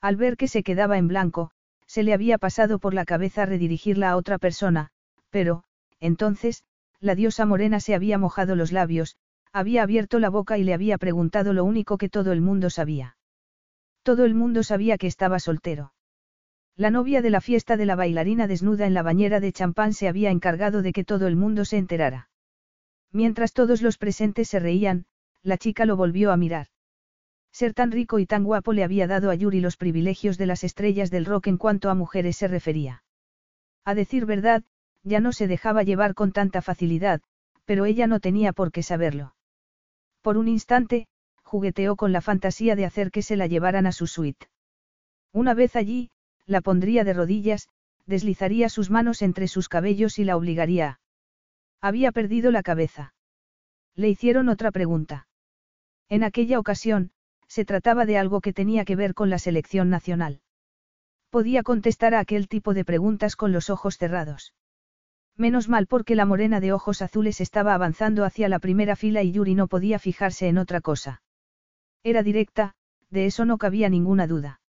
Al 0.01 0.17
ver 0.17 0.37
que 0.37 0.49
se 0.49 0.65
quedaba 0.65 0.99
en 0.99 1.07
blanco, 1.07 1.53
se 1.87 2.03
le 2.03 2.13
había 2.13 2.37
pasado 2.37 2.81
por 2.81 2.95
la 2.95 3.05
cabeza 3.05 3.47
redirigirla 3.47 4.11
a 4.11 4.17
otra 4.17 4.39
persona, 4.39 4.91
pero, 5.31 5.63
entonces, 6.01 6.65
la 6.99 7.15
diosa 7.15 7.47
morena 7.47 7.79
se 7.79 7.95
había 7.95 8.19
mojado 8.19 8.57
los 8.57 8.73
labios, 8.73 9.17
había 9.53 9.85
abierto 9.85 10.19
la 10.19 10.31
boca 10.31 10.59
y 10.59 10.65
le 10.65 10.75
había 10.75 10.99
preguntado 10.99 11.53
lo 11.53 11.65
único 11.65 11.97
que 11.97 12.09
todo 12.09 12.33
el 12.33 12.41
mundo 12.41 12.71
sabía. 12.71 13.17
Todo 14.11 14.25
el 14.25 14.35
mundo 14.35 14.65
sabía 14.65 14.99
que 14.99 15.07
estaba 15.07 15.39
soltero. 15.39 15.93
La 16.77 16.91
novia 16.91 17.23
de 17.23 17.31
la 17.31 17.41
fiesta 17.41 17.77
de 17.77 17.87
la 17.87 17.95
bailarina 17.95 18.49
desnuda 18.49 18.89
en 18.89 18.93
la 18.93 19.05
bañera 19.05 19.39
de 19.39 19.53
champán 19.53 19.93
se 19.93 20.09
había 20.09 20.33
encargado 20.33 20.83
de 20.83 20.93
que 20.93 21.05
todo 21.05 21.29
el 21.29 21.37
mundo 21.37 21.65
se 21.65 21.77
enterara. 21.77 22.29
Mientras 23.13 23.53
todos 23.53 23.83
los 23.83 23.99
presentes 23.99 24.49
se 24.49 24.59
reían, 24.59 25.05
la 25.45 25.59
chica 25.59 25.85
lo 25.85 25.97
volvió 25.97 26.33
a 26.33 26.37
mirar. 26.37 26.67
Ser 27.53 27.73
tan 27.73 27.93
rico 27.93 28.19
y 28.19 28.27
tan 28.27 28.43
guapo 28.43 28.73
le 28.73 28.83
había 28.83 29.07
dado 29.07 29.31
a 29.31 29.37
Yuri 29.37 29.61
los 29.61 29.77
privilegios 29.77 30.39
de 30.39 30.47
las 30.47 30.65
estrellas 30.65 31.13
del 31.13 31.25
rock 31.25 31.47
en 31.47 31.57
cuanto 31.57 31.89
a 31.89 31.95
mujeres 31.95 32.37
se 32.37 32.49
refería. 32.49 33.05
A 33.85 33.95
decir 33.95 34.27
verdad, 34.27 34.65
ya 35.05 35.21
no 35.21 35.31
se 35.31 35.47
dejaba 35.47 35.85
llevar 35.85 36.15
con 36.15 36.33
tanta 36.33 36.63
facilidad, 36.63 37.21
pero 37.65 37.85
ella 37.85 38.09
no 38.09 38.19
tenía 38.19 38.53
por 38.53 38.73
qué 38.73 38.83
saberlo. 38.83 39.37
Por 40.21 40.37
un 40.37 40.49
instante, 40.49 41.07
jugueteó 41.51 41.97
con 41.97 42.13
la 42.13 42.21
fantasía 42.21 42.77
de 42.77 42.85
hacer 42.85 43.11
que 43.11 43.23
se 43.23 43.35
la 43.35 43.49
llevaran 43.49 43.85
a 43.85 43.91
su 43.91 44.07
suite. 44.07 44.47
Una 45.33 45.53
vez 45.53 45.75
allí, 45.75 46.11
la 46.47 46.61
pondría 46.61 47.03
de 47.03 47.13
rodillas, 47.13 47.69
deslizaría 48.07 48.69
sus 48.69 48.89
manos 48.89 49.21
entre 49.21 49.49
sus 49.49 49.69
cabellos 49.69 50.21
y 50.21 50.25
la 50.25 50.37
obligaría. 50.37 51.01
Había 51.81 52.13
perdido 52.13 52.53
la 52.53 52.63
cabeza. 52.63 53.15
Le 53.97 54.09
hicieron 54.09 54.49
otra 54.49 54.71
pregunta. 54.71 55.27
En 56.09 56.23
aquella 56.23 56.61
ocasión, 56.61 57.11
se 57.49 57.65
trataba 57.65 58.07
de 58.07 58.17
algo 58.17 58.41
que 58.41 58.53
tenía 58.53 58.85
que 58.85 58.95
ver 58.95 59.13
con 59.15 59.29
la 59.29 59.41
selección 59.41 59.91
nacional. 59.91 60.43
Podía 61.31 61.65
contestar 61.65 62.15
a 62.15 62.21
aquel 62.21 62.47
tipo 62.47 62.75
de 62.75 62.85
preguntas 62.85 63.35
con 63.35 63.51
los 63.51 63.71
ojos 63.71 63.99
cerrados. 63.99 64.55
Menos 65.37 65.69
mal 65.69 65.89
porque 65.89 66.15
la 66.15 66.27
morena 66.27 66.61
de 66.61 66.73
ojos 66.73 67.03
azules 67.03 67.41
estaba 67.41 67.75
avanzando 67.75 68.25
hacia 68.25 68.49
la 68.49 68.61
primera 68.61 68.95
fila 68.95 69.25
y 69.25 69.33
Yuri 69.33 69.57
no 69.57 69.67
podía 69.67 69.99
fijarse 69.99 70.47
en 70.47 70.59
otra 70.59 70.81
cosa. 70.81 71.23
Era 72.03 72.23
directa, 72.23 72.73
de 73.11 73.27
eso 73.27 73.45
no 73.45 73.59
cabía 73.59 73.89
ninguna 73.89 74.27
duda. 74.27 74.61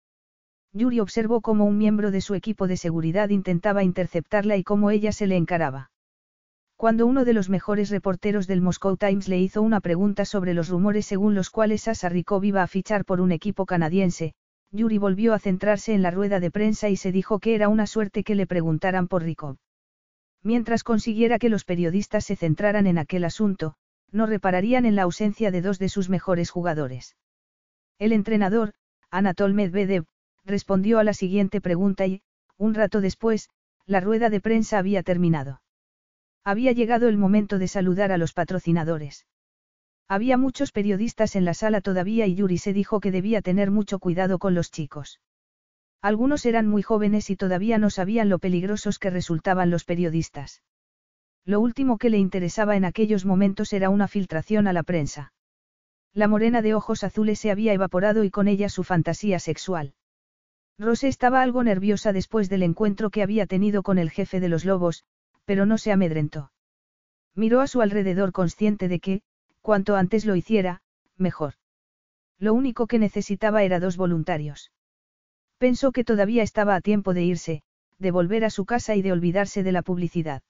Yuri 0.73 1.01
observó 1.01 1.41
cómo 1.41 1.65
un 1.65 1.79
miembro 1.79 2.11
de 2.11 2.21
su 2.21 2.35
equipo 2.35 2.67
de 2.67 2.77
seguridad 2.77 3.29
intentaba 3.29 3.83
interceptarla 3.83 4.57
y 4.57 4.65
cómo 4.65 4.91
ella 4.91 5.13
se 5.13 5.27
le 5.27 5.37
encaraba. 5.37 5.91
Cuando 6.77 7.07
uno 7.07 7.25
de 7.25 7.33
los 7.33 7.51
mejores 7.51 7.91
reporteros 7.91 8.47
del 8.47 8.63
Moscow 8.63 8.97
Times 8.97 9.29
le 9.29 9.39
hizo 9.39 9.63
una 9.63 9.81
pregunta 9.81 10.25
sobre 10.25 10.55
los 10.55 10.69
rumores 10.69 11.07
según 11.07 11.35
los 11.35 11.51
cuales 11.51 11.83
Sasa 11.83 12.09
Rikov 12.09 12.45
iba 12.45 12.63
a 12.63 12.67
fichar 12.67 13.05
por 13.05 13.21
un 13.21 13.33
equipo 13.33 13.67
canadiense, 13.67 14.33
Yuri 14.73 14.99
volvió 14.99 15.35
a 15.35 15.39
centrarse 15.39 15.93
en 15.93 16.03
la 16.03 16.11
rueda 16.11 16.41
de 16.41 16.51
prensa 16.51 16.89
y 16.89 16.97
se 16.97 17.13
dijo 17.13 17.39
que 17.39 17.55
era 17.55 17.69
una 17.69 17.87
suerte 17.87 18.25
que 18.25 18.35
le 18.35 18.47
preguntaran 18.47 19.09
por 19.09 19.23
Rikov. 19.25 19.57
Mientras 20.43 20.85
consiguiera 20.85 21.39
que 21.39 21.51
los 21.51 21.65
periodistas 21.65 22.25
se 22.25 22.37
centraran 22.37 22.87
en 22.87 22.97
aquel 22.97 23.25
asunto, 23.25 23.75
no 24.13 24.27
repararían 24.27 24.87
en 24.87 24.97
la 24.97 25.03
ausencia 25.03 25.51
de 25.51 25.63
dos 25.63 25.79
de 25.79 25.89
sus 25.89 26.09
mejores 26.09 26.51
jugadores. 26.51 27.17
El 27.99 28.13
entrenador, 28.13 28.73
Anatol 29.11 29.55
Medvedev, 29.55 30.05
respondió 30.45 30.99
a 30.99 31.05
la 31.05 31.15
siguiente 31.15 31.61
pregunta 31.61 32.07
y, 32.07 32.23
un 32.57 32.75
rato 32.75 33.01
después, 33.01 33.49
la 33.87 34.01
rueda 34.01 34.31
de 34.31 34.41
prensa 34.41 34.79
había 34.79 35.03
terminado. 35.03 35.63
Había 36.45 36.73
llegado 36.73 37.09
el 37.09 37.19
momento 37.19 37.59
de 37.59 37.69
saludar 37.69 38.13
a 38.13 38.19
los 38.19 38.33
patrocinadores. 38.33 39.27
Había 40.09 40.37
muchos 40.37 40.73
periodistas 40.73 41.37
en 41.37 41.45
la 41.45 41.55
sala 41.55 41.81
todavía 41.81 42.27
y 42.27 42.35
Yuri 42.35 42.59
se 42.59 42.73
dijo 42.73 43.01
que 43.01 43.13
debía 43.13 43.43
tener 43.43 43.71
mucho 43.71 43.99
cuidado 43.99 44.39
con 44.39 44.55
los 44.55 44.71
chicos. 44.71 45.21
Algunos 46.03 46.47
eran 46.47 46.67
muy 46.67 46.83
jóvenes 46.83 47.31
y 47.31 47.37
todavía 47.37 47.79
no 47.79 47.91
sabían 47.91 48.29
lo 48.29 48.39
peligrosos 48.39 48.99
que 48.99 49.11
resultaban 49.11 49.71
los 49.71 49.85
periodistas. 49.85 50.63
Lo 51.45 51.61
último 51.61 51.99
que 51.99 52.11
le 52.11 52.19
interesaba 52.19 52.77
en 52.77 52.85
aquellos 52.85 53.25
momentos 53.25 53.73
era 53.73 53.91
una 53.91 54.09
filtración 54.09 54.67
a 54.67 54.73
la 54.73 54.83
prensa. 54.83 55.33
La 56.13 56.29
morena 56.29 56.63
de 56.63 56.75
ojos 56.75 57.05
azules 57.05 57.39
se 57.39 57.51
había 57.51 57.73
evaporado 57.73 58.25
y 58.25 58.31
con 58.31 58.49
ella 58.49 58.69
su 58.69 58.85
fantasía 58.85 59.39
sexual. 59.39 59.95
Rose 60.79 61.09
estaba 61.09 61.43
algo 61.43 61.63
nerviosa 61.63 62.13
después 62.13 62.49
del 62.49 62.63
encuentro 62.63 63.11
que 63.11 63.23
había 63.23 63.47
tenido 63.47 63.83
con 63.83 63.99
el 63.99 64.11
jefe 64.11 64.41
de 64.41 64.49
los 64.49 64.65
lobos, 64.65 65.05
pero 65.45 65.67
no 65.67 65.79
se 65.79 65.93
amedrentó. 65.93 66.53
Miró 67.35 67.61
a 67.61 67.67
su 67.67 67.81
alrededor 67.81 68.33
consciente 68.33 68.89
de 68.89 68.99
que, 68.99 69.23
cuanto 69.61 69.97
antes 69.97 70.25
lo 70.25 70.37
hiciera, 70.37 70.83
mejor. 71.17 71.55
Lo 72.39 72.55
único 72.55 72.87
que 72.87 72.99
necesitaba 72.99 73.63
era 73.63 73.79
dos 73.79 73.97
voluntarios. 73.97 74.73
Pensó 75.59 75.93
que 75.93 76.05
todavía 76.05 76.43
estaba 76.43 76.75
a 76.75 76.81
tiempo 76.81 77.13
de 77.13 77.23
irse, 77.23 77.63
de 77.99 78.11
volver 78.11 78.45
a 78.45 78.51
su 78.51 78.65
casa 78.65 78.97
y 78.97 79.03
de 79.03 79.13
olvidarse 79.13 79.63
de 79.63 79.73
la 79.73 79.83
publicidad. 79.83 80.43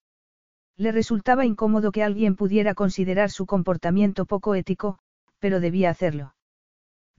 Le 0.80 0.92
resultaba 0.92 1.44
incómodo 1.44 1.92
que 1.92 2.02
alguien 2.02 2.36
pudiera 2.36 2.72
considerar 2.72 3.28
su 3.28 3.44
comportamiento 3.44 4.24
poco 4.24 4.54
ético, 4.54 4.98
pero 5.38 5.60
debía 5.60 5.90
hacerlo. 5.90 6.34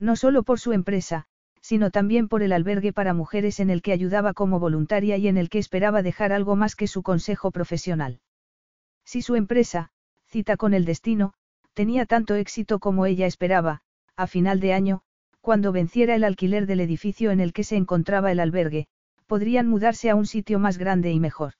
No 0.00 0.16
solo 0.16 0.42
por 0.42 0.58
su 0.58 0.72
empresa, 0.72 1.26
sino 1.60 1.92
también 1.92 2.26
por 2.26 2.42
el 2.42 2.52
albergue 2.52 2.92
para 2.92 3.14
mujeres 3.14 3.60
en 3.60 3.70
el 3.70 3.80
que 3.80 3.92
ayudaba 3.92 4.34
como 4.34 4.58
voluntaria 4.58 5.16
y 5.16 5.28
en 5.28 5.36
el 5.36 5.48
que 5.48 5.60
esperaba 5.60 6.02
dejar 6.02 6.32
algo 6.32 6.56
más 6.56 6.74
que 6.74 6.88
su 6.88 7.04
consejo 7.04 7.52
profesional. 7.52 8.18
Si 9.04 9.22
su 9.22 9.36
empresa, 9.36 9.90
cita 10.26 10.56
con 10.56 10.74
el 10.74 10.84
destino, 10.84 11.32
tenía 11.72 12.04
tanto 12.04 12.34
éxito 12.34 12.80
como 12.80 13.06
ella 13.06 13.26
esperaba, 13.26 13.82
a 14.16 14.26
final 14.26 14.58
de 14.58 14.72
año, 14.72 15.02
cuando 15.40 15.70
venciera 15.70 16.16
el 16.16 16.24
alquiler 16.24 16.66
del 16.66 16.80
edificio 16.80 17.30
en 17.30 17.38
el 17.38 17.52
que 17.52 17.62
se 17.62 17.76
encontraba 17.76 18.32
el 18.32 18.40
albergue, 18.40 18.88
podrían 19.28 19.68
mudarse 19.68 20.10
a 20.10 20.16
un 20.16 20.26
sitio 20.26 20.58
más 20.58 20.78
grande 20.78 21.12
y 21.12 21.20
mejor. 21.20 21.54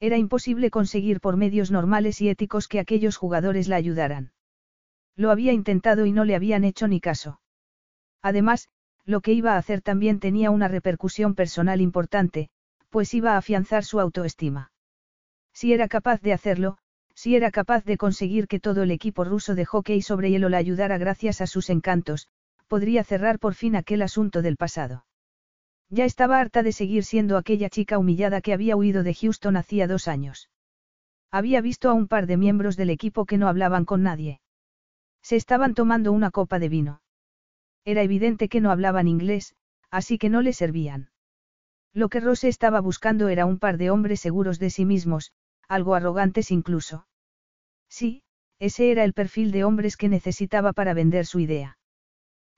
Era 0.00 0.18
imposible 0.18 0.70
conseguir 0.70 1.20
por 1.20 1.36
medios 1.36 1.70
normales 1.70 2.20
y 2.20 2.28
éticos 2.28 2.68
que 2.68 2.80
aquellos 2.80 3.16
jugadores 3.16 3.68
la 3.68 3.76
ayudaran. 3.76 4.32
Lo 5.16 5.30
había 5.30 5.52
intentado 5.52 6.06
y 6.06 6.12
no 6.12 6.24
le 6.24 6.34
habían 6.34 6.64
hecho 6.64 6.88
ni 6.88 7.00
caso. 7.00 7.40
Además, 8.22 8.68
lo 9.04 9.20
que 9.20 9.32
iba 9.32 9.54
a 9.54 9.58
hacer 9.58 9.80
también 9.82 10.18
tenía 10.18 10.50
una 10.50 10.68
repercusión 10.68 11.34
personal 11.34 11.80
importante, 11.80 12.48
pues 12.90 13.14
iba 13.14 13.34
a 13.34 13.38
afianzar 13.38 13.84
su 13.84 14.00
autoestima. 14.00 14.72
Si 15.52 15.72
era 15.72 15.88
capaz 15.88 16.20
de 16.22 16.32
hacerlo, 16.32 16.78
si 17.14 17.36
era 17.36 17.50
capaz 17.50 17.84
de 17.84 17.96
conseguir 17.96 18.48
que 18.48 18.60
todo 18.60 18.82
el 18.82 18.90
equipo 18.90 19.24
ruso 19.24 19.54
de 19.54 19.64
hockey 19.64 20.02
sobre 20.02 20.30
hielo 20.30 20.48
la 20.48 20.58
ayudara 20.58 20.98
gracias 20.98 21.40
a 21.40 21.46
sus 21.46 21.70
encantos, 21.70 22.28
podría 22.66 23.04
cerrar 23.04 23.38
por 23.38 23.54
fin 23.54 23.76
aquel 23.76 24.02
asunto 24.02 24.42
del 24.42 24.56
pasado. 24.56 25.04
Ya 25.94 26.06
estaba 26.06 26.40
harta 26.40 26.64
de 26.64 26.72
seguir 26.72 27.04
siendo 27.04 27.36
aquella 27.36 27.70
chica 27.70 27.98
humillada 27.98 28.40
que 28.40 28.52
había 28.52 28.74
huido 28.74 29.04
de 29.04 29.14
Houston 29.14 29.56
hacía 29.56 29.86
dos 29.86 30.08
años. 30.08 30.50
Había 31.30 31.60
visto 31.60 31.88
a 31.88 31.92
un 31.92 32.08
par 32.08 32.26
de 32.26 32.36
miembros 32.36 32.76
del 32.76 32.90
equipo 32.90 33.26
que 33.26 33.38
no 33.38 33.46
hablaban 33.46 33.84
con 33.84 34.02
nadie. 34.02 34.40
Se 35.22 35.36
estaban 35.36 35.72
tomando 35.72 36.10
una 36.10 36.32
copa 36.32 36.58
de 36.58 36.68
vino. 36.68 37.00
Era 37.84 38.02
evidente 38.02 38.48
que 38.48 38.60
no 38.60 38.72
hablaban 38.72 39.06
inglés, 39.06 39.54
así 39.88 40.18
que 40.18 40.30
no 40.30 40.42
le 40.42 40.52
servían. 40.52 41.10
Lo 41.92 42.08
que 42.08 42.18
Rose 42.18 42.48
estaba 42.48 42.80
buscando 42.80 43.28
era 43.28 43.46
un 43.46 43.60
par 43.60 43.78
de 43.78 43.90
hombres 43.90 44.18
seguros 44.18 44.58
de 44.58 44.70
sí 44.70 44.84
mismos, 44.84 45.30
algo 45.68 45.94
arrogantes 45.94 46.50
incluso. 46.50 47.06
Sí, 47.88 48.24
ese 48.58 48.90
era 48.90 49.04
el 49.04 49.12
perfil 49.12 49.52
de 49.52 49.62
hombres 49.62 49.96
que 49.96 50.08
necesitaba 50.08 50.72
para 50.72 50.92
vender 50.92 51.24
su 51.24 51.38
idea. 51.38 51.78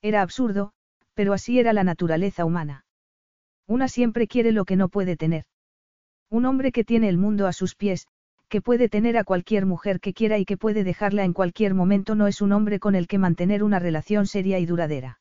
Era 0.01 0.23
absurdo, 0.23 0.73
pero 1.13 1.35
así 1.35 1.59
era 1.59 1.75
la 1.75 1.85
naturaleza 1.85 2.47
humana. 2.47 2.86
Una 3.67 3.89
siempre 3.89 4.29
quiere 4.29 4.53
lo 4.53 4.65
que 4.65 4.77
no 4.77 4.89
puede 4.89 5.17
tener. 5.17 5.45
Un 6.31 6.45
hombre 6.45 6.73
que 6.73 6.85
tiene 6.85 7.09
el 7.09 7.19
mundo 7.19 7.47
a 7.47 7.53
sus 7.53 7.75
pies, 7.75 8.07
que 8.49 8.61
puede 8.61 8.89
tener 8.89 9.17
a 9.17 9.25
cualquier 9.25 9.67
mujer 9.67 10.01
que 10.01 10.13
quiera 10.13 10.39
y 10.39 10.45
que 10.45 10.57
puede 10.57 10.85
dejarla 10.85 11.25
en 11.25 11.33
cualquier 11.33 11.75
momento 11.75 12.15
no 12.15 12.27
es 12.27 12.41
un 12.41 12.53
hombre 12.53 12.79
con 12.79 12.95
el 12.95 13.09
que 13.09 13.19
mantener 13.19 13.65
una 13.65 13.79
relación 13.79 14.27
seria 14.27 14.59
y 14.59 14.67
duradera. 14.67 15.21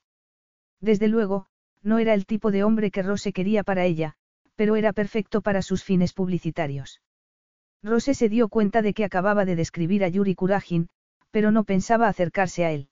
Desde 0.80 1.08
luego, 1.08 1.48
no 1.82 1.98
era 2.00 2.14
el 2.14 2.26
tipo 2.26 2.52
de 2.52 2.64
hombre 2.64 2.92
que 2.92 3.02
Rose 3.02 3.34
quería 3.34 3.64
para 3.64 3.86
ella, 3.86 4.14
pero 4.56 4.76
era 4.76 4.94
perfecto 4.94 5.42
para 5.42 5.62
sus 5.62 5.84
fines 5.84 6.14
publicitarios. 6.14 7.02
Rose 7.84 8.14
se 8.14 8.30
dio 8.30 8.50
cuenta 8.50 8.82
de 8.82 8.94
que 8.94 9.06
acababa 9.06 9.46
de 9.46 9.56
describir 9.56 10.04
a 10.04 10.08
Yuri 10.08 10.36
Kuragin, 10.36 10.90
pero 11.32 11.52
no 11.52 11.64
pensaba 11.64 12.08
acercarse 12.08 12.66
a 12.66 12.72
él. 12.72 12.90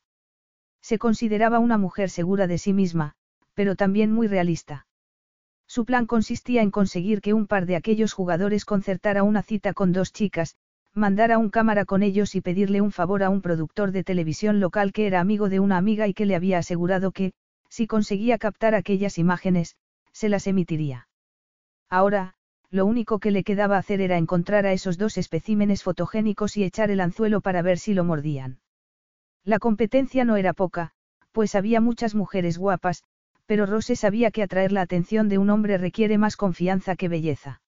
Se 0.81 0.97
consideraba 0.97 1.59
una 1.59 1.77
mujer 1.77 2.09
segura 2.09 2.45
de 2.45 2.57
sí 2.57 2.73
misma, 2.73 3.15
pero 3.53 3.75
también 3.75 4.11
muy 4.11 4.27
realista. 4.27 4.85
Su 5.67 5.85
plan 5.85 6.05
consistía 6.05 6.61
en 6.61 6.71
conseguir 6.71 7.21
que 7.21 7.33
un 7.33 7.47
par 7.47 7.65
de 7.65 7.75
aquellos 7.75 8.13
jugadores 8.13 8.65
concertara 8.65 9.23
una 9.23 9.41
cita 9.41 9.73
con 9.73 9.91
dos 9.91 10.11
chicas, 10.13 10.55
mandara 10.93 11.37
un 11.37 11.49
cámara 11.49 11.85
con 11.85 12.03
ellos 12.03 12.35
y 12.35 12.41
pedirle 12.41 12.81
un 12.81 12.91
favor 12.91 13.23
a 13.23 13.29
un 13.29 13.41
productor 13.41 13.91
de 13.91 14.03
televisión 14.03 14.59
local 14.59 14.93
que 14.93 15.07
era 15.07 15.19
amigo 15.19 15.49
de 15.49 15.59
una 15.59 15.77
amiga 15.77 16.07
y 16.07 16.13
que 16.13 16.25
le 16.25 16.35
había 16.35 16.59
asegurado 16.59 17.11
que, 17.11 17.33
si 17.69 17.87
conseguía 17.87 18.37
captar 18.37 18.75
aquellas 18.75 19.17
imágenes, 19.17 19.75
se 20.11 20.29
las 20.29 20.45
emitiría. 20.45 21.07
Ahora, 21.89 22.35
lo 22.69 22.85
único 22.85 23.19
que 23.19 23.31
le 23.31 23.43
quedaba 23.43 23.77
hacer 23.77 24.01
era 24.01 24.17
encontrar 24.17 24.65
a 24.65 24.73
esos 24.73 24.97
dos 24.97 25.17
especímenes 25.17 25.83
fotogénicos 25.83 26.57
y 26.57 26.63
echar 26.63 26.91
el 26.91 27.01
anzuelo 27.01 27.41
para 27.41 27.61
ver 27.61 27.79
si 27.79 27.93
lo 27.93 28.03
mordían. 28.03 28.59
La 29.43 29.59
competencia 29.59 30.25
no 30.25 30.37
era 30.37 30.53
poca, 30.53 30.91
pues 31.31 31.55
había 31.55 31.81
muchas 31.81 32.15
mujeres 32.15 32.57
guapas, 32.57 33.03
pero 33.45 33.65
Rose 33.65 33.95
sabía 33.95 34.31
que 34.31 34.43
atraer 34.43 34.71
la 34.71 34.81
atención 34.81 35.29
de 35.29 35.37
un 35.37 35.49
hombre 35.49 35.77
requiere 35.77 36.17
más 36.17 36.37
confianza 36.37 36.95
que 36.95 37.09
belleza. 37.09 37.61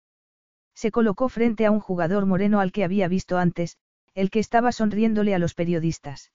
Se 0.74 0.91
colocó 0.91 1.29
frente 1.29 1.65
a 1.65 1.72
un 1.72 1.79
jugador 1.79 2.25
moreno 2.25 2.60
al 2.60 2.72
que 2.72 2.84
había 2.84 3.08
visto 3.08 3.38
antes, 3.38 3.77
el 4.13 4.29
que 4.29 4.39
estaba 4.39 4.72
sonriéndole 4.72 5.36
a 5.36 5.39
los 5.39 5.53
periodistas. 5.53 6.32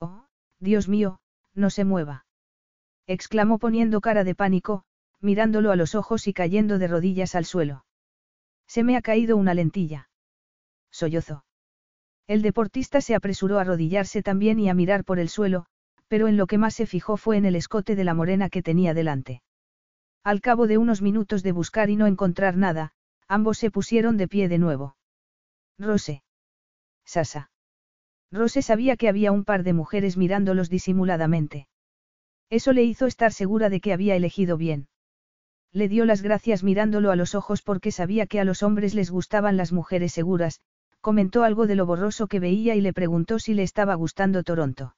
Oh, 0.00 0.26
Dios 0.58 0.88
mío, 0.88 1.20
no 1.54 1.70
se 1.70 1.84
mueva. 1.84 2.26
exclamó 3.06 3.58
poniendo 3.58 4.00
cara 4.00 4.24
de 4.24 4.34
pánico, 4.34 4.84
mirándolo 5.20 5.72
a 5.72 5.76
los 5.76 5.94
ojos 5.94 6.26
y 6.26 6.32
cayendo 6.32 6.78
de 6.78 6.88
rodillas 6.88 7.34
al 7.34 7.44
suelo. 7.44 7.84
Se 8.66 8.84
me 8.84 8.96
ha 8.96 9.02
caído 9.02 9.36
una 9.36 9.54
lentilla. 9.54 10.08
Sollozó. 10.90 11.44
El 12.26 12.42
deportista 12.42 13.00
se 13.00 13.14
apresuró 13.14 13.58
a 13.58 13.62
arrodillarse 13.62 14.22
también 14.22 14.60
y 14.60 14.68
a 14.68 14.74
mirar 14.74 15.04
por 15.04 15.18
el 15.18 15.28
suelo, 15.28 15.66
pero 16.10 16.28
en 16.28 16.36
lo 16.36 16.46
que 16.46 16.58
más 16.58 16.74
se 16.74 16.84
fijó 16.84 17.16
fue 17.16 17.38
en 17.38 17.46
el 17.46 17.56
escote 17.56 17.96
de 17.96 18.04
la 18.04 18.12
morena 18.12 18.50
que 18.50 18.62
tenía 18.62 18.92
delante. 18.92 19.40
Al 20.22 20.42
cabo 20.42 20.66
de 20.66 20.76
unos 20.76 21.00
minutos 21.00 21.42
de 21.42 21.52
buscar 21.52 21.88
y 21.88 21.96
no 21.96 22.06
encontrar 22.06 22.58
nada, 22.58 22.92
Ambos 23.32 23.58
se 23.58 23.70
pusieron 23.70 24.16
de 24.16 24.26
pie 24.26 24.48
de 24.48 24.58
nuevo. 24.58 24.96
Rose. 25.78 26.24
Sasa. 27.04 27.52
Rose 28.32 28.60
sabía 28.60 28.96
que 28.96 29.08
había 29.08 29.30
un 29.30 29.44
par 29.44 29.62
de 29.62 29.72
mujeres 29.72 30.16
mirándolos 30.16 30.68
disimuladamente. 30.68 31.68
Eso 32.50 32.72
le 32.72 32.82
hizo 32.82 33.06
estar 33.06 33.32
segura 33.32 33.68
de 33.70 33.80
que 33.80 33.92
había 33.92 34.16
elegido 34.16 34.56
bien. 34.56 34.88
Le 35.70 35.88
dio 35.88 36.06
las 36.06 36.22
gracias 36.22 36.64
mirándolo 36.64 37.12
a 37.12 37.16
los 37.16 37.36
ojos 37.36 37.62
porque 37.62 37.92
sabía 37.92 38.26
que 38.26 38.40
a 38.40 38.44
los 38.44 38.64
hombres 38.64 38.96
les 38.96 39.12
gustaban 39.12 39.56
las 39.56 39.70
mujeres 39.72 40.12
seguras, 40.12 40.60
comentó 41.00 41.44
algo 41.44 41.68
de 41.68 41.76
lo 41.76 41.86
borroso 41.86 42.26
que 42.26 42.40
veía 42.40 42.74
y 42.74 42.80
le 42.80 42.92
preguntó 42.92 43.38
si 43.38 43.54
le 43.54 43.62
estaba 43.62 43.94
gustando 43.94 44.42
Toronto. 44.42 44.96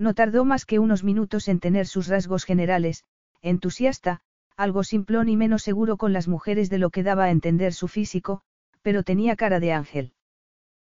No 0.00 0.14
tardó 0.14 0.46
más 0.46 0.64
que 0.64 0.78
unos 0.78 1.04
minutos 1.04 1.46
en 1.46 1.60
tener 1.60 1.86
sus 1.86 2.08
rasgos 2.08 2.46
generales, 2.46 3.04
entusiasta, 3.42 4.22
algo 4.56 4.82
simplón 4.82 5.28
y 5.28 5.36
menos 5.36 5.62
seguro 5.62 5.98
con 5.98 6.14
las 6.14 6.26
mujeres 6.26 6.70
de 6.70 6.78
lo 6.78 6.88
que 6.88 7.02
daba 7.02 7.24
a 7.24 7.30
entender 7.30 7.74
su 7.74 7.86
físico, 7.86 8.40
pero 8.80 9.02
tenía 9.02 9.36
cara 9.36 9.60
de 9.60 9.74
ángel. 9.74 10.14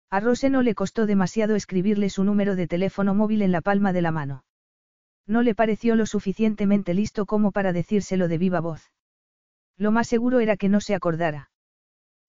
A 0.09 0.19
Rose 0.19 0.49
no 0.49 0.63
le 0.63 0.73
costó 0.73 1.05
demasiado 1.05 1.53
escribirle 1.53 2.09
su 2.09 2.23
número 2.23 2.55
de 2.55 2.67
teléfono 2.67 3.13
móvil 3.13 3.43
en 3.43 3.51
la 3.51 3.61
palma 3.61 3.93
de 3.93 4.01
la 4.01 4.09
mano. 4.09 4.45
No 5.27 5.43
le 5.43 5.53
pareció 5.53 5.95
lo 5.95 6.07
suficientemente 6.07 6.95
listo 6.95 7.27
como 7.27 7.51
para 7.51 7.71
decírselo 7.71 8.27
de 8.27 8.39
viva 8.39 8.61
voz. 8.61 8.91
Lo 9.77 9.91
más 9.91 10.07
seguro 10.07 10.39
era 10.39 10.57
que 10.57 10.69
no 10.69 10.81
se 10.81 10.95
acordara. 10.95 11.51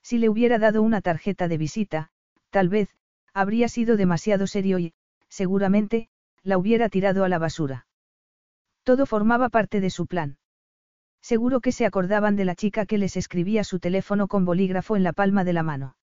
Si 0.02 0.18
le 0.18 0.28
hubiera 0.28 0.58
dado 0.58 0.82
una 0.82 1.00
tarjeta 1.00 1.48
de 1.48 1.56
visita, 1.56 2.10
tal 2.50 2.68
vez, 2.68 2.90
habría 3.32 3.68
sido 3.68 3.96
demasiado 3.96 4.46
serio 4.46 4.78
y, 4.78 4.92
seguramente, 5.30 6.10
la 6.44 6.58
hubiera 6.58 6.88
tirado 6.88 7.24
a 7.24 7.28
la 7.28 7.38
basura. 7.38 7.86
Todo 8.84 9.06
formaba 9.06 9.48
parte 9.48 9.80
de 9.80 9.90
su 9.90 10.06
plan. 10.06 10.36
Seguro 11.22 11.60
que 11.60 11.72
se 11.72 11.86
acordaban 11.86 12.36
de 12.36 12.44
la 12.44 12.54
chica 12.54 12.84
que 12.84 12.98
les 12.98 13.16
escribía 13.16 13.64
su 13.64 13.80
teléfono 13.80 14.28
con 14.28 14.44
bolígrafo 14.44 14.94
en 14.94 15.02
la 15.02 15.14
palma 15.14 15.42
de 15.42 15.54
la 15.54 15.62
mano. 15.62 15.96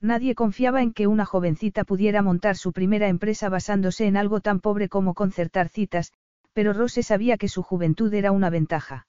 Nadie 0.00 0.34
confiaba 0.34 0.82
en 0.82 0.92
que 0.92 1.08
una 1.08 1.24
jovencita 1.24 1.84
pudiera 1.84 2.22
montar 2.22 2.56
su 2.56 2.72
primera 2.72 3.08
empresa 3.08 3.48
basándose 3.48 4.06
en 4.06 4.16
algo 4.16 4.40
tan 4.40 4.60
pobre 4.60 4.88
como 4.88 5.14
concertar 5.14 5.68
citas, 5.68 6.12
pero 6.52 6.72
Rose 6.72 7.02
sabía 7.02 7.36
que 7.36 7.48
su 7.48 7.62
juventud 7.62 8.12
era 8.14 8.30
una 8.30 8.50
ventaja. 8.50 9.08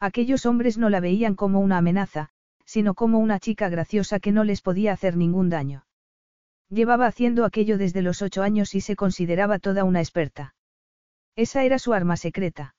Aquellos 0.00 0.44
hombres 0.44 0.76
no 0.76 0.90
la 0.90 1.00
veían 1.00 1.34
como 1.34 1.60
una 1.60 1.78
amenaza, 1.78 2.30
sino 2.64 2.94
como 2.94 3.18
una 3.18 3.38
chica 3.38 3.68
graciosa 3.68 4.20
que 4.20 4.32
no 4.32 4.44
les 4.44 4.60
podía 4.60 4.92
hacer 4.92 5.16
ningún 5.16 5.48
daño. 5.48 5.84
Llevaba 6.70 7.06
haciendo 7.06 7.44
aquello 7.44 7.78
desde 7.78 8.02
los 8.02 8.20
ocho 8.20 8.42
años 8.42 8.74
y 8.74 8.80
se 8.80 8.96
consideraba 8.96 9.58
toda 9.58 9.84
una 9.84 10.00
experta. 10.00 10.54
Esa 11.34 11.64
era 11.64 11.78
su 11.78 11.94
arma 11.94 12.16
secreta. 12.16 12.74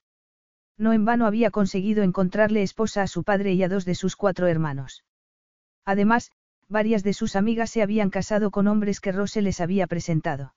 No 0.78 0.92
en 0.92 1.04
vano 1.04 1.26
había 1.26 1.50
conseguido 1.50 2.02
encontrarle 2.02 2.62
esposa 2.62 3.02
a 3.02 3.06
su 3.06 3.24
padre 3.24 3.52
y 3.52 3.62
a 3.62 3.68
dos 3.68 3.84
de 3.84 3.94
sus 3.94 4.16
cuatro 4.16 4.46
hermanos. 4.46 5.04
Además, 5.84 6.30
varias 6.68 7.02
de 7.02 7.12
sus 7.12 7.36
amigas 7.36 7.70
se 7.70 7.82
habían 7.82 8.10
casado 8.10 8.50
con 8.50 8.68
hombres 8.68 9.00
que 9.00 9.12
Rose 9.12 9.42
les 9.42 9.60
había 9.60 9.86
presentado. 9.86 10.54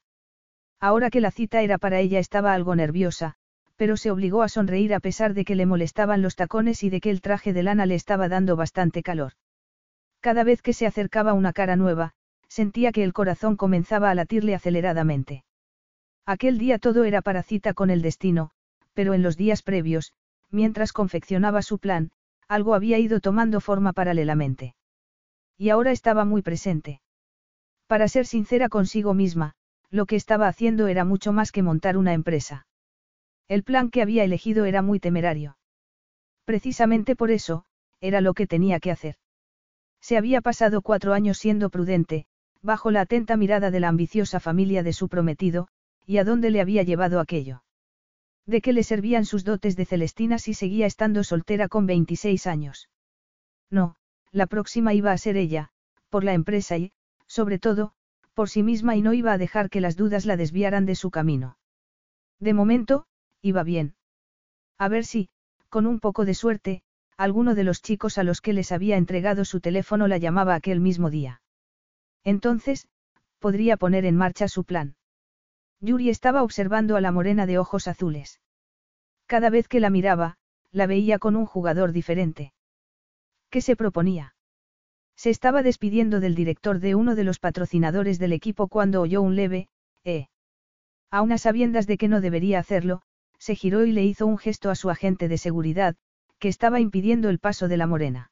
Ahora 0.79 1.09
que 1.09 1.21
la 1.21 1.31
cita 1.31 1.61
era 1.61 1.77
para 1.77 1.99
ella 1.99 2.19
estaba 2.19 2.53
algo 2.53 2.75
nerviosa, 2.75 3.35
pero 3.75 3.97
se 3.97 4.11
obligó 4.11 4.43
a 4.43 4.49
sonreír 4.49 4.93
a 4.93 4.99
pesar 4.99 5.33
de 5.33 5.43
que 5.43 5.55
le 5.55 5.65
molestaban 5.65 6.21
los 6.21 6.35
tacones 6.35 6.83
y 6.83 6.89
de 6.89 7.01
que 7.01 7.09
el 7.09 7.21
traje 7.21 7.51
de 7.51 7.63
lana 7.63 7.85
le 7.85 7.95
estaba 7.95 8.29
dando 8.29 8.55
bastante 8.55 9.01
calor. 9.01 9.33
Cada 10.19 10.43
vez 10.43 10.61
que 10.61 10.73
se 10.73 10.85
acercaba 10.85 11.33
una 11.33 11.51
cara 11.51 11.75
nueva, 11.75 12.13
sentía 12.53 12.91
que 12.91 13.03
el 13.03 13.13
corazón 13.13 13.55
comenzaba 13.55 14.11
a 14.11 14.13
latirle 14.13 14.53
aceleradamente. 14.53 15.43
Aquel 16.23 16.59
día 16.59 16.77
todo 16.77 17.03
era 17.03 17.23
para 17.23 17.41
cita 17.41 17.73
con 17.73 17.89
el 17.89 18.03
destino, 18.03 18.51
pero 18.93 19.15
en 19.15 19.23
los 19.23 19.37
días 19.37 19.63
previos, 19.63 20.13
mientras 20.51 20.93
confeccionaba 20.93 21.63
su 21.63 21.79
plan, 21.79 22.11
algo 22.47 22.75
había 22.75 22.99
ido 22.99 23.21
tomando 23.21 23.59
forma 23.59 23.91
paralelamente. 23.91 24.75
Y 25.57 25.69
ahora 25.69 25.91
estaba 25.91 26.25
muy 26.25 26.43
presente. 26.43 27.01
Para 27.87 28.07
ser 28.07 28.27
sincera 28.27 28.69
consigo 28.69 29.15
misma, 29.15 29.55
lo 29.89 30.05
que 30.05 30.15
estaba 30.15 30.47
haciendo 30.47 30.85
era 30.85 31.05
mucho 31.05 31.33
más 31.33 31.51
que 31.51 31.63
montar 31.63 31.97
una 31.97 32.13
empresa. 32.13 32.67
El 33.47 33.63
plan 33.63 33.89
que 33.89 34.03
había 34.03 34.23
elegido 34.23 34.65
era 34.65 34.83
muy 34.83 34.99
temerario. 34.99 35.57
Precisamente 36.45 37.15
por 37.15 37.31
eso, 37.31 37.65
era 37.99 38.21
lo 38.21 38.35
que 38.35 38.45
tenía 38.45 38.79
que 38.79 38.91
hacer. 38.91 39.15
Se 40.01 40.17
había 40.17 40.41
pasado 40.41 40.83
cuatro 40.83 41.13
años 41.13 41.39
siendo 41.39 41.71
prudente, 41.71 42.27
bajo 42.63 42.89
la 42.89 43.01
atenta 43.01 43.37
mirada 43.37 43.69
de 43.69 43.79
la 43.79 43.89
ambiciosa 43.89 44.39
familia 44.39 44.81
de 44.81 44.93
su 44.93 45.09
prometido, 45.09 45.67
y 46.07 46.17
a 46.17 46.23
dónde 46.23 46.49
le 46.49 46.61
había 46.61 46.83
llevado 46.83 47.19
aquello. 47.19 47.63
¿De 48.45 48.61
qué 48.61 48.73
le 48.73 48.83
servían 48.83 49.25
sus 49.25 49.43
dotes 49.43 49.75
de 49.75 49.85
Celestina 49.85 50.39
si 50.39 50.53
seguía 50.53 50.85
estando 50.85 51.23
soltera 51.23 51.67
con 51.67 51.85
26 51.85 52.47
años? 52.47 52.89
No, 53.69 53.95
la 54.31 54.47
próxima 54.47 54.93
iba 54.93 55.11
a 55.11 55.17
ser 55.17 55.37
ella, 55.37 55.69
por 56.09 56.23
la 56.23 56.33
empresa 56.33 56.77
y, 56.77 56.91
sobre 57.27 57.59
todo, 57.59 57.93
por 58.33 58.49
sí 58.49 58.63
misma 58.63 58.95
y 58.95 59.01
no 59.01 59.13
iba 59.13 59.33
a 59.33 59.37
dejar 59.37 59.69
que 59.69 59.81
las 59.81 59.95
dudas 59.95 60.25
la 60.25 60.37
desviaran 60.37 60.85
de 60.85 60.95
su 60.95 61.11
camino. 61.11 61.57
De 62.39 62.53
momento, 62.53 63.05
iba 63.41 63.63
bien. 63.63 63.95
A 64.77 64.87
ver 64.87 65.05
si, 65.05 65.29
con 65.69 65.85
un 65.85 65.99
poco 65.99 66.25
de 66.25 66.33
suerte, 66.33 66.81
alguno 67.17 67.55
de 67.55 67.63
los 67.63 67.81
chicos 67.81 68.17
a 68.17 68.23
los 68.23 68.41
que 68.41 68.53
les 68.53 68.71
había 68.71 68.97
entregado 68.97 69.45
su 69.45 69.59
teléfono 69.59 70.07
la 70.07 70.17
llamaba 70.17 70.55
aquel 70.55 70.79
mismo 70.79 71.09
día. 71.09 71.42
Entonces, 72.23 72.87
podría 73.39 73.77
poner 73.77 74.05
en 74.05 74.15
marcha 74.15 74.47
su 74.47 74.63
plan. 74.63 74.95
Yuri 75.81 76.09
estaba 76.09 76.43
observando 76.43 76.95
a 76.95 77.01
la 77.01 77.11
morena 77.11 77.45
de 77.45 77.57
ojos 77.57 77.87
azules. 77.87 78.39
Cada 79.25 79.49
vez 79.49 79.67
que 79.67 79.79
la 79.79 79.89
miraba, 79.89 80.37
la 80.71 80.87
veía 80.87 81.19
con 81.19 81.35
un 81.35 81.45
jugador 81.45 81.91
diferente. 81.91 82.53
¿Qué 83.49 83.61
se 83.61 83.75
proponía? 83.75 84.35
Se 85.15 85.29
estaba 85.29 85.61
despidiendo 85.61 86.19
del 86.19 86.35
director 86.35 86.79
de 86.79 86.95
uno 86.95 87.15
de 87.15 87.23
los 87.23 87.39
patrocinadores 87.39 88.17
del 88.17 88.33
equipo 88.33 88.67
cuando 88.67 89.01
oyó 89.01 89.21
un 89.21 89.35
leve, 89.35 89.67
eh. 90.03 90.27
A 91.11 91.21
unas 91.21 91.41
sabiendas 91.41 91.85
de 91.85 91.97
que 91.97 92.07
no 92.07 92.21
debería 92.21 92.59
hacerlo, 92.59 93.03
se 93.37 93.55
giró 93.55 93.85
y 93.85 93.91
le 93.91 94.03
hizo 94.03 94.25
un 94.25 94.37
gesto 94.37 94.69
a 94.69 94.75
su 94.75 94.89
agente 94.89 95.27
de 95.27 95.37
seguridad, 95.37 95.95
que 96.39 96.47
estaba 96.47 96.79
impidiendo 96.79 97.29
el 97.29 97.39
paso 97.39 97.67
de 97.67 97.77
la 97.77 97.87
morena. 97.87 98.31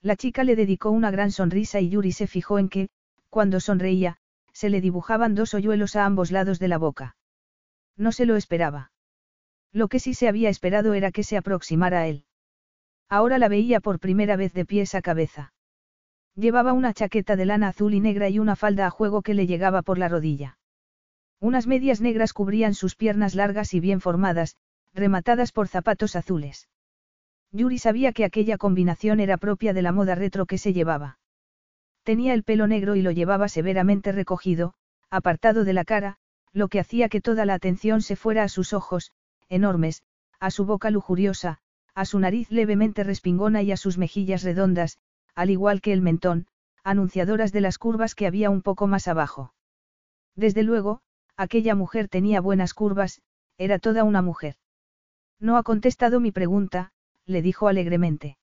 La 0.00 0.16
chica 0.16 0.42
le 0.42 0.56
dedicó 0.56 0.90
una 0.90 1.10
gran 1.10 1.30
sonrisa 1.30 1.80
y 1.80 1.90
Yuri 1.90 2.12
se 2.12 2.26
fijó 2.26 2.58
en 2.58 2.68
que, 2.68 2.88
cuando 3.32 3.60
sonreía, 3.60 4.18
se 4.52 4.68
le 4.68 4.82
dibujaban 4.82 5.34
dos 5.34 5.54
hoyuelos 5.54 5.96
a 5.96 6.04
ambos 6.04 6.30
lados 6.30 6.58
de 6.58 6.68
la 6.68 6.76
boca. 6.76 7.16
No 7.96 8.12
se 8.12 8.26
lo 8.26 8.36
esperaba. 8.36 8.92
Lo 9.72 9.88
que 9.88 10.00
sí 10.00 10.12
se 10.12 10.28
había 10.28 10.50
esperado 10.50 10.92
era 10.92 11.12
que 11.12 11.22
se 11.22 11.38
aproximara 11.38 12.00
a 12.00 12.08
él. 12.08 12.26
Ahora 13.08 13.38
la 13.38 13.48
veía 13.48 13.80
por 13.80 14.00
primera 14.00 14.36
vez 14.36 14.52
de 14.52 14.66
pies 14.66 14.94
a 14.94 15.00
cabeza. 15.00 15.54
Llevaba 16.34 16.74
una 16.74 16.92
chaqueta 16.92 17.34
de 17.34 17.46
lana 17.46 17.68
azul 17.68 17.94
y 17.94 18.00
negra 18.00 18.28
y 18.28 18.38
una 18.38 18.54
falda 18.54 18.86
a 18.86 18.90
juego 18.90 19.22
que 19.22 19.32
le 19.32 19.46
llegaba 19.46 19.80
por 19.80 19.96
la 19.96 20.08
rodilla. 20.08 20.58
Unas 21.40 21.66
medias 21.66 22.02
negras 22.02 22.34
cubrían 22.34 22.74
sus 22.74 22.96
piernas 22.96 23.34
largas 23.34 23.72
y 23.72 23.80
bien 23.80 24.02
formadas, 24.02 24.56
rematadas 24.92 25.52
por 25.52 25.68
zapatos 25.68 26.16
azules. 26.16 26.68
Yuri 27.50 27.78
sabía 27.78 28.12
que 28.12 28.26
aquella 28.26 28.58
combinación 28.58 29.20
era 29.20 29.38
propia 29.38 29.72
de 29.72 29.80
la 29.80 29.92
moda 29.92 30.16
retro 30.16 30.44
que 30.44 30.58
se 30.58 30.74
llevaba. 30.74 31.16
Tenía 32.04 32.34
el 32.34 32.42
pelo 32.42 32.66
negro 32.66 32.96
y 32.96 33.02
lo 33.02 33.10
llevaba 33.10 33.48
severamente 33.48 34.12
recogido, 34.12 34.74
apartado 35.10 35.64
de 35.64 35.72
la 35.72 35.84
cara, 35.84 36.16
lo 36.52 36.68
que 36.68 36.80
hacía 36.80 37.08
que 37.08 37.20
toda 37.20 37.46
la 37.46 37.54
atención 37.54 38.02
se 38.02 38.16
fuera 38.16 38.42
a 38.42 38.48
sus 38.48 38.72
ojos, 38.72 39.12
enormes, 39.48 40.02
a 40.40 40.50
su 40.50 40.64
boca 40.64 40.90
lujuriosa, 40.90 41.60
a 41.94 42.04
su 42.04 42.18
nariz 42.18 42.50
levemente 42.50 43.04
respingona 43.04 43.62
y 43.62 43.72
a 43.72 43.76
sus 43.76 43.98
mejillas 43.98 44.42
redondas, 44.42 44.98
al 45.34 45.50
igual 45.50 45.80
que 45.80 45.92
el 45.92 46.02
mentón, 46.02 46.46
anunciadoras 46.82 47.52
de 47.52 47.60
las 47.60 47.78
curvas 47.78 48.14
que 48.14 48.26
había 48.26 48.50
un 48.50 48.62
poco 48.62 48.86
más 48.86 49.06
abajo. 49.06 49.54
Desde 50.34 50.62
luego, 50.62 51.00
aquella 51.36 51.74
mujer 51.74 52.08
tenía 52.08 52.40
buenas 52.40 52.74
curvas, 52.74 53.22
era 53.58 53.78
toda 53.78 54.04
una 54.04 54.22
mujer. 54.22 54.56
No 55.38 55.56
ha 55.56 55.62
contestado 55.62 56.20
mi 56.20 56.32
pregunta, 56.32 56.92
le 57.26 57.42
dijo 57.42 57.68
alegremente. 57.68 58.38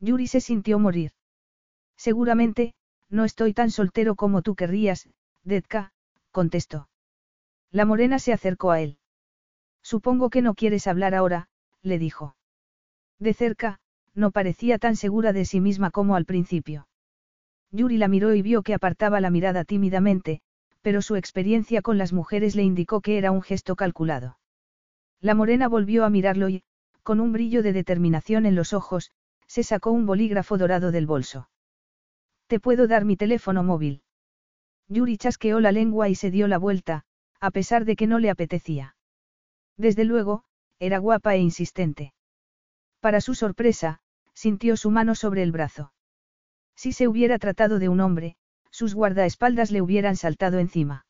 Yuri 0.00 0.26
se 0.26 0.40
sintió 0.40 0.78
morir. 0.78 1.12
Seguramente, 1.96 2.74
no 3.08 3.24
estoy 3.24 3.52
tan 3.52 3.70
soltero 3.70 4.14
como 4.14 4.42
tú 4.42 4.54
querrías, 4.54 5.08
Dedka, 5.44 5.92
contestó. 6.30 6.88
La 7.70 7.84
morena 7.84 8.18
se 8.18 8.32
acercó 8.32 8.70
a 8.70 8.80
él. 8.80 8.98
Supongo 9.82 10.30
que 10.30 10.42
no 10.42 10.54
quieres 10.54 10.86
hablar 10.86 11.14
ahora, 11.14 11.48
le 11.82 11.98
dijo. 11.98 12.36
De 13.18 13.34
cerca, 13.34 13.80
no 14.14 14.30
parecía 14.30 14.78
tan 14.78 14.96
segura 14.96 15.32
de 15.32 15.44
sí 15.44 15.60
misma 15.60 15.90
como 15.90 16.16
al 16.16 16.24
principio. 16.24 16.88
Yuri 17.70 17.96
la 17.96 18.08
miró 18.08 18.34
y 18.34 18.42
vio 18.42 18.62
que 18.62 18.74
apartaba 18.74 19.20
la 19.20 19.30
mirada 19.30 19.64
tímidamente, 19.64 20.40
pero 20.82 21.00
su 21.00 21.16
experiencia 21.16 21.80
con 21.82 21.96
las 21.96 22.12
mujeres 22.12 22.54
le 22.54 22.62
indicó 22.62 23.00
que 23.00 23.16
era 23.16 23.30
un 23.30 23.42
gesto 23.42 23.76
calculado. 23.76 24.38
La 25.20 25.34
morena 25.34 25.68
volvió 25.68 26.04
a 26.04 26.10
mirarlo 26.10 26.48
y, 26.48 26.64
con 27.02 27.20
un 27.20 27.32
brillo 27.32 27.62
de 27.62 27.72
determinación 27.72 28.44
en 28.44 28.54
los 28.54 28.72
ojos, 28.72 29.12
se 29.46 29.62
sacó 29.62 29.90
un 29.92 30.06
bolígrafo 30.06 30.58
dorado 30.58 30.90
del 30.90 31.06
bolso. 31.06 31.48
¿Te 32.52 32.60
puedo 32.60 32.86
dar 32.86 33.06
mi 33.06 33.16
teléfono 33.16 33.62
móvil? 33.62 34.02
Yuri 34.86 35.16
chasqueó 35.16 35.58
la 35.58 35.72
lengua 35.72 36.10
y 36.10 36.14
se 36.14 36.30
dio 36.30 36.48
la 36.48 36.58
vuelta, 36.58 37.06
a 37.40 37.50
pesar 37.50 37.86
de 37.86 37.96
que 37.96 38.06
no 38.06 38.18
le 38.18 38.28
apetecía. 38.28 38.94
Desde 39.78 40.04
luego, 40.04 40.44
era 40.78 40.98
guapa 40.98 41.34
e 41.34 41.38
insistente. 41.38 42.12
Para 43.00 43.22
su 43.22 43.34
sorpresa, 43.34 44.00
sintió 44.34 44.76
su 44.76 44.90
mano 44.90 45.14
sobre 45.14 45.42
el 45.42 45.50
brazo. 45.50 45.94
Si 46.76 46.92
se 46.92 47.08
hubiera 47.08 47.38
tratado 47.38 47.78
de 47.78 47.88
un 47.88 48.00
hombre, 48.00 48.36
sus 48.70 48.94
guardaespaldas 48.94 49.70
le 49.70 49.80
hubieran 49.80 50.16
saltado 50.16 50.58
encima. 50.58 51.06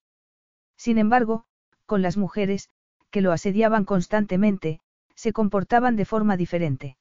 Sin 0.76 0.96
embargo, 0.96 1.46
con 1.86 2.02
las 2.02 2.16
mujeres, 2.16 2.68
que 3.10 3.20
lo 3.20 3.32
asediaban 3.32 3.84
constantemente, 3.84 4.78
se 5.16 5.32
comportaban 5.32 5.96
de 5.96 6.04
forma 6.04 6.36
diferente. 6.36 6.96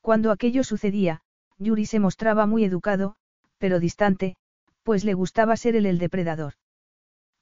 Cuando 0.00 0.32
aquello 0.32 0.64
sucedía, 0.64 1.22
Yuri 1.58 1.86
se 1.86 2.00
mostraba 2.00 2.46
muy 2.46 2.64
educado, 2.64 3.14
pero 3.62 3.78
distante, 3.78 4.34
pues 4.82 5.04
le 5.04 5.14
gustaba 5.14 5.56
ser 5.56 5.76
él 5.76 5.86
el 5.86 6.00
depredador. 6.00 6.54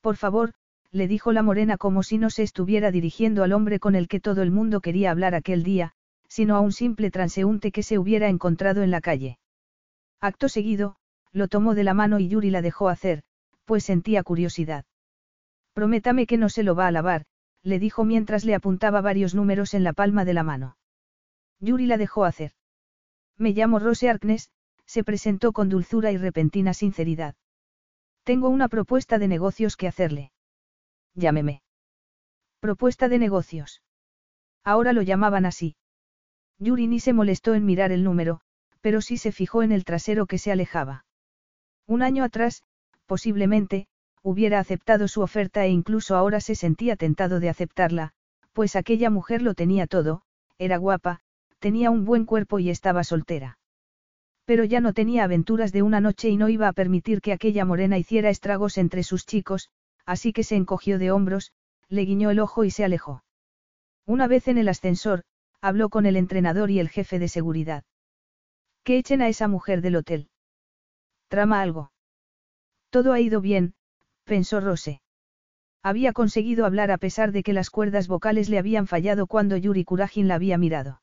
Por 0.03 0.17
favor, 0.17 0.53
le 0.91 1.09
dijo 1.09 1.33
la 1.33 1.43
morena 1.43 1.79
como 1.79 2.03
si 2.03 2.19
no 2.19 2.29
se 2.29 2.43
estuviera 2.43 2.91
dirigiendo 2.91 3.43
al 3.43 3.55
hombre 3.55 3.81
con 3.81 3.95
el 3.95 4.07
que 4.07 4.21
todo 4.21 4.43
el 4.43 4.51
mundo 4.51 4.83
quería 4.83 5.13
hablar 5.13 5.35
aquel 5.35 5.63
día, 5.63 5.93
sino 6.29 6.57
a 6.57 6.61
un 6.61 6.73
simple 6.73 7.11
transeúnte 7.11 7.73
que 7.73 7.83
se 7.83 7.97
hubiera 7.99 8.29
encontrado 8.29 8.83
en 8.83 8.91
la 8.91 9.01
calle. 9.01 9.39
Acto 10.21 10.51
seguido, 10.51 10.97
lo 11.33 11.49
tomó 11.49 11.75
de 11.75 11.85
la 11.85 11.95
mano 11.95 12.19
y 12.19 12.29
Yuri 12.29 12.51
la 12.51 12.61
dejó 12.61 12.91
hacer, 12.91 13.23
pues 13.65 13.83
sentía 13.85 14.23
curiosidad. 14.23 14.85
Prométame 15.73 16.27
que 16.27 16.37
no 16.37 16.51
se 16.51 16.65
lo 16.65 16.75
va 16.75 16.87
a 16.87 16.91
lavar, 16.91 17.25
le 17.63 17.79
dijo 17.79 18.05
mientras 18.05 18.45
le 18.45 18.55
apuntaba 18.55 19.01
varios 19.01 19.35
números 19.35 19.73
en 19.73 19.85
la 19.85 19.95
palma 19.95 20.27
de 20.27 20.35
la 20.35 20.43
mano. 20.43 20.77
Yuri 21.61 21.87
la 21.87 21.97
dejó 21.97 22.27
hacer. 22.27 22.53
Me 23.39 23.53
llamo 23.53 23.79
Rose 23.79 24.11
Arknes, 24.11 24.51
se 24.91 25.05
presentó 25.05 25.53
con 25.53 25.69
dulzura 25.69 26.11
y 26.11 26.17
repentina 26.17 26.75
sinceridad. 26.75 27.37
Tengo 28.25 28.49
una 28.49 28.69
propuesta 28.69 29.21
de 29.21 29.29
negocios 29.29 29.77
que 29.77 29.87
hacerle. 29.87 30.33
Llámeme. 31.15 31.63
Propuesta 32.59 33.09
de 33.09 33.21
negocios. 33.21 33.83
Ahora 34.65 34.93
lo 34.93 35.03
llamaban 35.03 35.47
así. 35.47 35.77
Yuri 36.59 36.89
ni 36.89 36.99
se 36.99 37.13
molestó 37.13 37.55
en 37.55 37.67
mirar 37.67 37.93
el 37.93 38.03
número, 38.03 38.41
pero 38.81 39.01
sí 39.01 39.17
se 39.17 39.31
fijó 39.31 39.63
en 39.63 39.71
el 39.71 39.85
trasero 39.85 40.27
que 40.27 40.39
se 40.39 40.51
alejaba. 40.51 41.05
Un 41.87 42.03
año 42.03 42.25
atrás, 42.25 42.65
posiblemente, 43.07 43.87
hubiera 44.23 44.59
aceptado 44.59 45.07
su 45.07 45.21
oferta 45.21 45.65
e 45.67 45.69
incluso 45.69 46.17
ahora 46.17 46.41
se 46.41 46.57
sentía 46.57 46.97
tentado 46.97 47.39
de 47.39 47.49
aceptarla, 47.49 48.11
pues 48.53 48.75
aquella 48.75 49.09
mujer 49.09 49.41
lo 49.41 49.55
tenía 49.55 49.87
todo, 49.87 50.23
era 50.59 50.79
guapa, 50.79 51.21
tenía 51.61 51.93
un 51.93 52.05
buen 52.05 52.27
cuerpo 52.27 52.59
y 52.59 52.71
estaba 52.71 53.05
soltera. 53.05 53.60
Pero 54.51 54.65
ya 54.65 54.81
no 54.81 54.95
tenía 54.95 55.23
aventuras 55.23 55.71
de 55.71 55.85
una 55.85 56.01
noche 56.01 56.29
y 56.29 56.37
no 56.37 56.49
iba 56.49 56.67
a 56.67 56.73
permitir 56.73 57.21
que 57.21 57.33
aquella 57.33 57.65
morena 57.65 57.99
hiciera 57.99 58.31
estragos 58.31 58.79
entre 58.79 59.05
sus 59.05 59.25
chicos, 59.25 59.71
así 60.07 60.33
que 60.33 60.43
se 60.43 60.57
encogió 60.57 60.99
de 60.99 61.13
hombros, 61.13 61.53
le 61.89 62.05
guiñó 62.05 62.31
el 62.31 62.41
ojo 62.41 62.65
y 62.65 62.73
se 62.73 62.83
alejó. 62.85 63.23
Una 64.07 64.27
vez 64.27 64.49
en 64.49 64.59
el 64.59 64.69
ascensor, 64.69 65.23
habló 65.61 65.89
con 65.89 66.05
el 66.05 66.17
entrenador 66.17 66.73
y 66.73 66.81
el 66.81 66.89
jefe 66.89 67.21
de 67.21 67.29
seguridad. 67.29 67.85
Que 68.83 68.99
echen 68.99 69.23
a 69.23 69.29
esa 69.29 69.47
mujer 69.47 69.83
del 69.83 69.95
hotel. 69.95 70.29
Trama 71.29 71.61
algo. 71.61 71.93
Todo 72.91 73.13
ha 73.13 73.21
ido 73.21 73.41
bien, 73.41 73.75
pensó 74.25 74.61
Rose. 74.61 75.01
Había 75.81 76.13
conseguido 76.13 76.67
hablar 76.67 76.91
a 76.91 76.99
pesar 76.99 77.31
de 77.31 77.45
que 77.45 77.53
las 77.53 77.71
cuerdas 77.71 78.09
vocales 78.09 78.49
le 78.49 78.59
habían 78.59 78.89
fallado 78.89 79.29
cuando 79.29 79.57
Yuri 79.57 79.85
Kurajin 79.85 80.27
la 80.27 80.35
había 80.35 80.59
mirado. 80.59 81.03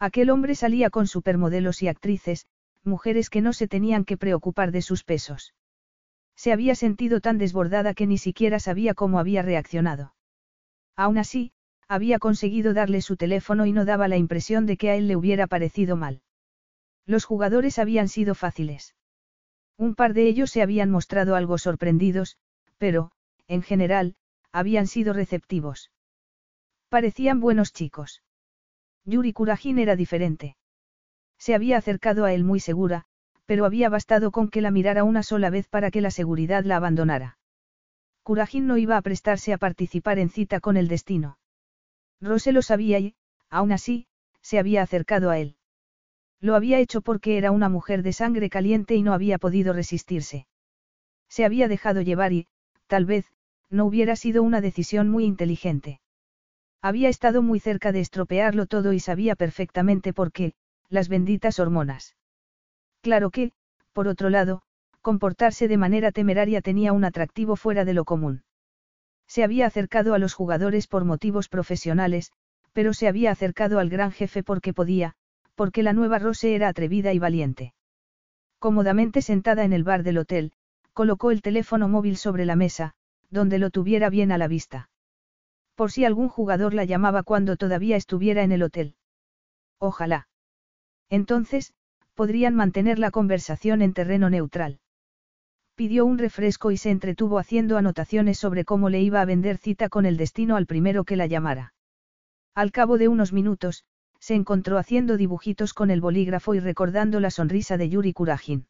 Aquel 0.00 0.30
hombre 0.30 0.56
salía 0.56 0.90
con 0.90 1.06
supermodelos 1.06 1.80
y 1.80 1.86
actrices, 1.86 2.44
mujeres 2.86 3.30
que 3.30 3.40
no 3.40 3.52
se 3.52 3.68
tenían 3.68 4.04
que 4.04 4.16
preocupar 4.16 4.72
de 4.72 4.82
sus 4.82 5.04
pesos. 5.04 5.54
Se 6.36 6.52
había 6.52 6.74
sentido 6.74 7.20
tan 7.20 7.38
desbordada 7.38 7.94
que 7.94 8.06
ni 8.06 8.18
siquiera 8.18 8.60
sabía 8.60 8.94
cómo 8.94 9.18
había 9.18 9.42
reaccionado. 9.42 10.14
Aún 10.94 11.18
así, 11.18 11.52
había 11.88 12.18
conseguido 12.18 12.74
darle 12.74 13.00
su 13.00 13.16
teléfono 13.16 13.66
y 13.66 13.72
no 13.72 13.84
daba 13.84 14.08
la 14.08 14.16
impresión 14.16 14.66
de 14.66 14.76
que 14.76 14.90
a 14.90 14.96
él 14.96 15.08
le 15.08 15.16
hubiera 15.16 15.46
parecido 15.46 15.96
mal. 15.96 16.22
Los 17.06 17.24
jugadores 17.24 17.78
habían 17.78 18.08
sido 18.08 18.34
fáciles. 18.34 18.94
Un 19.78 19.94
par 19.94 20.14
de 20.14 20.26
ellos 20.26 20.50
se 20.50 20.62
habían 20.62 20.90
mostrado 20.90 21.36
algo 21.36 21.58
sorprendidos, 21.58 22.38
pero, 22.78 23.12
en 23.46 23.62
general, 23.62 24.16
habían 24.52 24.86
sido 24.86 25.12
receptivos. 25.12 25.90
Parecían 26.88 27.40
buenos 27.40 27.72
chicos. 27.72 28.22
Yuri 29.04 29.32
Kurajin 29.32 29.78
era 29.78 29.96
diferente. 29.96 30.56
Se 31.38 31.54
había 31.54 31.76
acercado 31.78 32.24
a 32.24 32.32
él 32.32 32.44
muy 32.44 32.60
segura, 32.60 33.04
pero 33.46 33.64
había 33.64 33.88
bastado 33.88 34.30
con 34.30 34.48
que 34.48 34.60
la 34.60 34.70
mirara 34.70 35.04
una 35.04 35.22
sola 35.22 35.50
vez 35.50 35.68
para 35.68 35.90
que 35.90 36.00
la 36.00 36.10
seguridad 36.10 36.64
la 36.64 36.76
abandonara. 36.76 37.38
Kurajin 38.22 38.66
no 38.66 38.76
iba 38.76 38.96
a 38.96 39.02
prestarse 39.02 39.52
a 39.52 39.58
participar 39.58 40.18
en 40.18 40.30
cita 40.30 40.60
con 40.60 40.76
el 40.76 40.88
destino. 40.88 41.38
Rose 42.20 42.50
lo 42.52 42.62
sabía 42.62 42.98
y, 42.98 43.14
aún 43.50 43.72
así, 43.72 44.06
se 44.42 44.58
había 44.58 44.82
acercado 44.82 45.30
a 45.30 45.38
él. 45.38 45.56
Lo 46.40 46.54
había 46.54 46.78
hecho 46.80 47.02
porque 47.02 47.38
era 47.38 47.50
una 47.50 47.68
mujer 47.68 48.02
de 48.02 48.12
sangre 48.12 48.50
caliente 48.50 48.94
y 48.94 49.02
no 49.02 49.12
había 49.12 49.38
podido 49.38 49.72
resistirse. 49.72 50.46
Se 51.28 51.44
había 51.44 51.68
dejado 51.68 52.00
llevar 52.00 52.32
y, 52.32 52.46
tal 52.86 53.06
vez, 53.06 53.26
no 53.70 53.84
hubiera 53.84 54.16
sido 54.16 54.42
una 54.42 54.60
decisión 54.60 55.08
muy 55.08 55.24
inteligente. 55.24 56.00
Había 56.82 57.08
estado 57.08 57.42
muy 57.42 57.58
cerca 57.58 57.92
de 57.92 58.00
estropearlo 58.00 58.66
todo 58.66 58.92
y 58.92 59.00
sabía 59.00 59.34
perfectamente 59.34 60.12
por 60.12 60.30
qué, 60.30 60.54
las 60.88 61.08
benditas 61.08 61.58
hormonas. 61.58 62.16
Claro 63.02 63.30
que, 63.30 63.52
por 63.92 64.08
otro 64.08 64.30
lado, 64.30 64.62
comportarse 65.00 65.68
de 65.68 65.76
manera 65.76 66.12
temeraria 66.12 66.60
tenía 66.60 66.92
un 66.92 67.04
atractivo 67.04 67.56
fuera 67.56 67.84
de 67.84 67.94
lo 67.94 68.04
común. 68.04 68.42
Se 69.26 69.44
había 69.44 69.66
acercado 69.66 70.14
a 70.14 70.18
los 70.18 70.34
jugadores 70.34 70.86
por 70.86 71.04
motivos 71.04 71.48
profesionales, 71.48 72.32
pero 72.72 72.92
se 72.92 73.08
había 73.08 73.30
acercado 73.30 73.78
al 73.78 73.88
gran 73.88 74.12
jefe 74.12 74.42
porque 74.42 74.72
podía, 74.72 75.14
porque 75.54 75.82
la 75.82 75.92
nueva 75.92 76.18
Rose 76.18 76.54
era 76.54 76.68
atrevida 76.68 77.12
y 77.12 77.18
valiente. 77.18 77.74
Cómodamente 78.58 79.22
sentada 79.22 79.64
en 79.64 79.72
el 79.72 79.84
bar 79.84 80.02
del 80.02 80.18
hotel, 80.18 80.52
colocó 80.92 81.30
el 81.30 81.42
teléfono 81.42 81.88
móvil 81.88 82.16
sobre 82.16 82.44
la 82.44 82.56
mesa, 82.56 82.94
donde 83.30 83.58
lo 83.58 83.70
tuviera 83.70 84.10
bien 84.10 84.32
a 84.32 84.38
la 84.38 84.48
vista. 84.48 84.90
Por 85.74 85.92
si 85.92 86.04
algún 86.04 86.28
jugador 86.28 86.74
la 86.74 86.84
llamaba 86.84 87.22
cuando 87.22 87.56
todavía 87.56 87.96
estuviera 87.96 88.42
en 88.42 88.52
el 88.52 88.62
hotel. 88.62 88.94
Ojalá. 89.78 90.28
Entonces, 91.10 91.72
podrían 92.14 92.54
mantener 92.54 92.98
la 92.98 93.10
conversación 93.10 93.82
en 93.82 93.92
terreno 93.92 94.30
neutral. 94.30 94.80
Pidió 95.74 96.06
un 96.06 96.18
refresco 96.18 96.70
y 96.70 96.78
se 96.78 96.90
entretuvo 96.90 97.38
haciendo 97.38 97.76
anotaciones 97.76 98.38
sobre 98.38 98.64
cómo 98.64 98.88
le 98.88 99.02
iba 99.02 99.20
a 99.20 99.26
vender 99.26 99.58
cita 99.58 99.88
con 99.88 100.06
el 100.06 100.16
destino 100.16 100.56
al 100.56 100.66
primero 100.66 101.04
que 101.04 101.16
la 101.16 101.26
llamara. 101.26 101.74
Al 102.54 102.72
cabo 102.72 102.96
de 102.96 103.08
unos 103.08 103.34
minutos, 103.34 103.84
se 104.18 104.34
encontró 104.34 104.78
haciendo 104.78 105.18
dibujitos 105.18 105.74
con 105.74 105.90
el 105.90 106.00
bolígrafo 106.00 106.54
y 106.54 106.60
recordando 106.60 107.20
la 107.20 107.30
sonrisa 107.30 107.76
de 107.76 107.90
Yuri 107.90 108.14
Kurajin. 108.14 108.66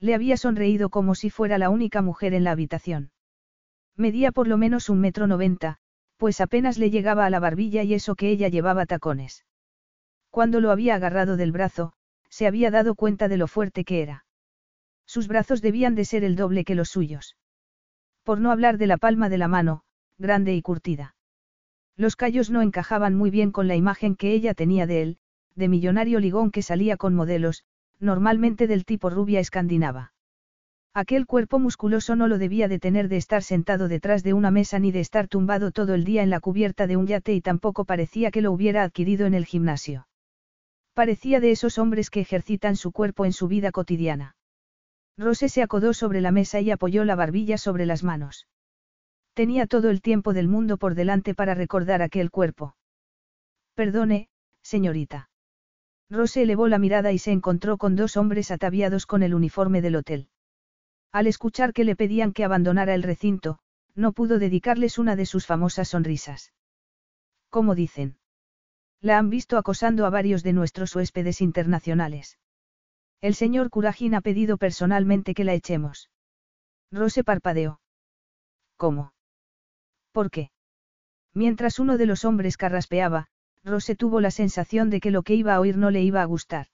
Le 0.00 0.14
había 0.14 0.38
sonreído 0.38 0.88
como 0.88 1.14
si 1.14 1.28
fuera 1.28 1.58
la 1.58 1.68
única 1.68 2.00
mujer 2.00 2.32
en 2.32 2.44
la 2.44 2.52
habitación. 2.52 3.10
Medía 3.96 4.32
por 4.32 4.48
lo 4.48 4.56
menos 4.56 4.88
un 4.88 5.00
metro 5.00 5.26
noventa, 5.26 5.76
pues 6.16 6.40
apenas 6.40 6.78
le 6.78 6.90
llegaba 6.90 7.26
a 7.26 7.30
la 7.30 7.40
barbilla 7.40 7.82
y 7.82 7.92
eso 7.92 8.14
que 8.14 8.30
ella 8.30 8.48
llevaba 8.48 8.86
tacones. 8.86 9.44
Cuando 10.34 10.58
lo 10.58 10.72
había 10.72 10.96
agarrado 10.96 11.36
del 11.36 11.52
brazo, 11.52 11.92
se 12.28 12.48
había 12.48 12.72
dado 12.72 12.96
cuenta 12.96 13.28
de 13.28 13.36
lo 13.36 13.46
fuerte 13.46 13.84
que 13.84 14.02
era. 14.02 14.26
Sus 15.06 15.28
brazos 15.28 15.62
debían 15.62 15.94
de 15.94 16.04
ser 16.04 16.24
el 16.24 16.34
doble 16.34 16.64
que 16.64 16.74
los 16.74 16.88
suyos. 16.88 17.36
Por 18.24 18.40
no 18.40 18.50
hablar 18.50 18.76
de 18.76 18.88
la 18.88 18.96
palma 18.96 19.28
de 19.28 19.38
la 19.38 19.46
mano, 19.46 19.82
grande 20.18 20.52
y 20.52 20.60
curtida. 20.60 21.14
Los 21.96 22.16
callos 22.16 22.50
no 22.50 22.62
encajaban 22.62 23.14
muy 23.14 23.30
bien 23.30 23.52
con 23.52 23.68
la 23.68 23.76
imagen 23.76 24.16
que 24.16 24.32
ella 24.32 24.54
tenía 24.54 24.88
de 24.88 25.02
él, 25.02 25.18
de 25.54 25.68
millonario 25.68 26.18
ligón 26.18 26.50
que 26.50 26.62
salía 26.62 26.96
con 26.96 27.14
modelos, 27.14 27.62
normalmente 28.00 28.66
del 28.66 28.84
tipo 28.84 29.10
rubia 29.10 29.38
escandinava. 29.38 30.14
Aquel 30.94 31.26
cuerpo 31.26 31.60
musculoso 31.60 32.16
no 32.16 32.26
lo 32.26 32.38
debía 32.38 32.66
de 32.66 32.80
tener 32.80 33.06
de 33.08 33.18
estar 33.18 33.44
sentado 33.44 33.86
detrás 33.86 34.24
de 34.24 34.32
una 34.32 34.50
mesa 34.50 34.80
ni 34.80 34.90
de 34.90 34.98
estar 34.98 35.28
tumbado 35.28 35.70
todo 35.70 35.94
el 35.94 36.02
día 36.02 36.24
en 36.24 36.30
la 36.30 36.40
cubierta 36.40 36.88
de 36.88 36.96
un 36.96 37.06
yate 37.06 37.34
y 37.34 37.40
tampoco 37.40 37.84
parecía 37.84 38.32
que 38.32 38.42
lo 38.42 38.50
hubiera 38.50 38.82
adquirido 38.82 39.26
en 39.26 39.34
el 39.34 39.46
gimnasio. 39.46 40.08
Parecía 40.94 41.40
de 41.40 41.50
esos 41.50 41.78
hombres 41.78 42.08
que 42.08 42.20
ejercitan 42.20 42.76
su 42.76 42.92
cuerpo 42.92 43.24
en 43.24 43.32
su 43.32 43.48
vida 43.48 43.72
cotidiana. 43.72 44.36
Rose 45.18 45.48
se 45.48 45.62
acodó 45.62 45.92
sobre 45.92 46.20
la 46.20 46.30
mesa 46.30 46.60
y 46.60 46.70
apoyó 46.70 47.04
la 47.04 47.16
barbilla 47.16 47.58
sobre 47.58 47.84
las 47.84 48.04
manos. 48.04 48.46
Tenía 49.34 49.66
todo 49.66 49.90
el 49.90 50.00
tiempo 50.00 50.32
del 50.32 50.46
mundo 50.46 50.76
por 50.76 50.94
delante 50.94 51.34
para 51.34 51.54
recordar 51.54 52.00
aquel 52.00 52.30
cuerpo. 52.30 52.76
Perdone, 53.74 54.28
señorita. 54.62 55.30
Rose 56.08 56.42
elevó 56.42 56.68
la 56.68 56.78
mirada 56.78 57.10
y 57.10 57.18
se 57.18 57.32
encontró 57.32 57.76
con 57.76 57.96
dos 57.96 58.16
hombres 58.16 58.52
ataviados 58.52 59.06
con 59.06 59.24
el 59.24 59.34
uniforme 59.34 59.82
del 59.82 59.96
hotel. 59.96 60.28
Al 61.10 61.26
escuchar 61.26 61.72
que 61.72 61.82
le 61.82 61.96
pedían 61.96 62.32
que 62.32 62.44
abandonara 62.44 62.94
el 62.94 63.02
recinto, 63.02 63.58
no 63.96 64.12
pudo 64.12 64.38
dedicarles 64.38 64.98
una 64.98 65.16
de 65.16 65.26
sus 65.26 65.46
famosas 65.46 65.88
sonrisas. 65.88 66.52
¿Cómo 67.50 67.74
dicen? 67.74 68.18
La 69.04 69.18
han 69.18 69.28
visto 69.28 69.58
acosando 69.58 70.06
a 70.06 70.10
varios 70.10 70.42
de 70.42 70.54
nuestros 70.54 70.96
huéspedes 70.96 71.42
internacionales. 71.42 72.38
El 73.20 73.34
señor 73.34 73.68
Curajín 73.68 74.14
ha 74.14 74.22
pedido 74.22 74.56
personalmente 74.56 75.34
que 75.34 75.44
la 75.44 75.52
echemos. 75.52 76.08
Rose 76.90 77.22
parpadeó. 77.22 77.82
¿Cómo? 78.78 79.12
¿Por 80.10 80.30
qué? 80.30 80.52
Mientras 81.34 81.78
uno 81.78 81.98
de 81.98 82.06
los 82.06 82.24
hombres 82.24 82.56
carraspeaba, 82.56 83.26
Rose 83.62 83.94
tuvo 83.94 84.22
la 84.22 84.30
sensación 84.30 84.88
de 84.88 85.00
que 85.00 85.10
lo 85.10 85.22
que 85.22 85.34
iba 85.34 85.54
a 85.54 85.60
oír 85.60 85.76
no 85.76 85.90
le 85.90 86.00
iba 86.00 86.22
a 86.22 86.24
gustar. 86.24 86.68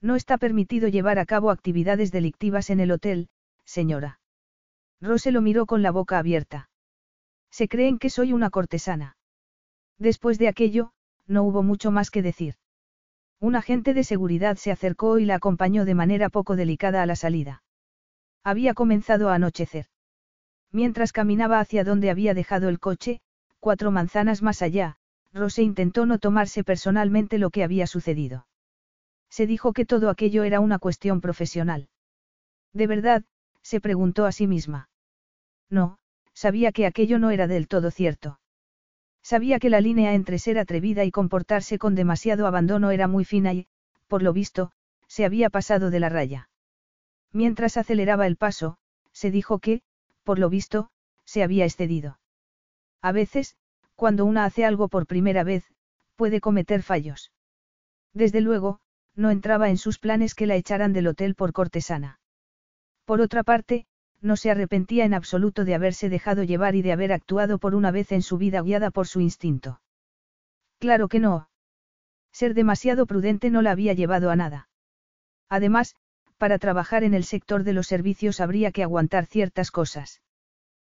No 0.00 0.16
está 0.16 0.38
permitido 0.38 0.88
llevar 0.88 1.20
a 1.20 1.24
cabo 1.24 1.52
actividades 1.52 2.10
delictivas 2.10 2.68
en 2.68 2.80
el 2.80 2.90
hotel, 2.90 3.28
señora. 3.64 4.18
Rose 5.00 5.30
lo 5.30 5.40
miró 5.40 5.66
con 5.66 5.82
la 5.82 5.92
boca 5.92 6.18
abierta. 6.18 6.68
Se 7.52 7.68
creen 7.68 8.00
que 8.00 8.10
soy 8.10 8.32
una 8.32 8.50
cortesana. 8.50 9.16
Después 9.98 10.40
de 10.40 10.48
aquello, 10.48 10.93
no 11.26 11.42
hubo 11.44 11.62
mucho 11.62 11.90
más 11.90 12.10
que 12.10 12.22
decir. 12.22 12.54
Un 13.40 13.56
agente 13.56 13.94
de 13.94 14.04
seguridad 14.04 14.56
se 14.56 14.70
acercó 14.70 15.18
y 15.18 15.24
la 15.24 15.36
acompañó 15.36 15.84
de 15.84 15.94
manera 15.94 16.28
poco 16.30 16.56
delicada 16.56 17.02
a 17.02 17.06
la 17.06 17.16
salida. 17.16 17.62
Había 18.42 18.74
comenzado 18.74 19.28
a 19.28 19.34
anochecer. 19.34 19.86
Mientras 20.70 21.12
caminaba 21.12 21.60
hacia 21.60 21.84
donde 21.84 22.10
había 22.10 22.34
dejado 22.34 22.68
el 22.68 22.80
coche, 22.80 23.20
cuatro 23.60 23.90
manzanas 23.90 24.42
más 24.42 24.60
allá, 24.60 24.96
Rose 25.32 25.62
intentó 25.62 26.06
no 26.06 26.18
tomarse 26.18 26.64
personalmente 26.64 27.38
lo 27.38 27.50
que 27.50 27.64
había 27.64 27.86
sucedido. 27.86 28.46
Se 29.30 29.46
dijo 29.46 29.72
que 29.72 29.84
todo 29.84 30.10
aquello 30.10 30.44
era 30.44 30.60
una 30.60 30.78
cuestión 30.78 31.20
profesional. 31.20 31.88
¿De 32.72 32.86
verdad? 32.86 33.24
se 33.62 33.80
preguntó 33.80 34.26
a 34.26 34.32
sí 34.32 34.46
misma. 34.46 34.88
No, 35.70 35.98
sabía 36.34 36.72
que 36.72 36.86
aquello 36.86 37.18
no 37.18 37.30
era 37.30 37.46
del 37.46 37.66
todo 37.66 37.90
cierto. 37.90 38.38
Sabía 39.24 39.58
que 39.58 39.70
la 39.70 39.80
línea 39.80 40.12
entre 40.12 40.38
ser 40.38 40.58
atrevida 40.58 41.02
y 41.04 41.10
comportarse 41.10 41.78
con 41.78 41.94
demasiado 41.94 42.46
abandono 42.46 42.90
era 42.90 43.08
muy 43.08 43.24
fina 43.24 43.54
y, 43.54 43.66
por 44.06 44.22
lo 44.22 44.34
visto, 44.34 44.70
se 45.08 45.24
había 45.24 45.48
pasado 45.48 45.90
de 45.90 45.98
la 45.98 46.10
raya. 46.10 46.50
Mientras 47.32 47.78
aceleraba 47.78 48.26
el 48.26 48.36
paso, 48.36 48.76
se 49.12 49.30
dijo 49.30 49.60
que, 49.60 49.80
por 50.24 50.38
lo 50.38 50.50
visto, 50.50 50.90
se 51.24 51.42
había 51.42 51.64
excedido. 51.64 52.18
A 53.00 53.12
veces, 53.12 53.56
cuando 53.94 54.26
una 54.26 54.44
hace 54.44 54.66
algo 54.66 54.88
por 54.88 55.06
primera 55.06 55.42
vez, 55.42 55.64
puede 56.16 56.42
cometer 56.42 56.82
fallos. 56.82 57.32
Desde 58.12 58.42
luego, 58.42 58.80
no 59.14 59.30
entraba 59.30 59.70
en 59.70 59.78
sus 59.78 59.98
planes 59.98 60.34
que 60.34 60.46
la 60.46 60.56
echaran 60.56 60.92
del 60.92 61.06
hotel 61.06 61.34
por 61.34 61.54
cortesana. 61.54 62.20
Por 63.06 63.22
otra 63.22 63.42
parte, 63.42 63.86
no 64.24 64.36
se 64.36 64.50
arrepentía 64.50 65.04
en 65.04 65.14
absoluto 65.14 65.64
de 65.64 65.74
haberse 65.74 66.08
dejado 66.08 66.42
llevar 66.42 66.74
y 66.74 66.82
de 66.82 66.92
haber 66.92 67.12
actuado 67.12 67.58
por 67.58 67.74
una 67.74 67.90
vez 67.90 68.10
en 68.10 68.22
su 68.22 68.38
vida 68.38 68.62
guiada 68.62 68.90
por 68.90 69.06
su 69.06 69.20
instinto. 69.20 69.80
Claro 70.78 71.08
que 71.08 71.20
no. 71.20 71.48
Ser 72.32 72.54
demasiado 72.54 73.06
prudente 73.06 73.50
no 73.50 73.62
la 73.62 73.70
había 73.70 73.92
llevado 73.92 74.30
a 74.30 74.36
nada. 74.36 74.68
Además, 75.48 75.94
para 76.38 76.58
trabajar 76.58 77.04
en 77.04 77.14
el 77.14 77.24
sector 77.24 77.62
de 77.62 77.74
los 77.74 77.86
servicios 77.86 78.40
habría 78.40 78.72
que 78.72 78.82
aguantar 78.82 79.26
ciertas 79.26 79.70
cosas. 79.70 80.20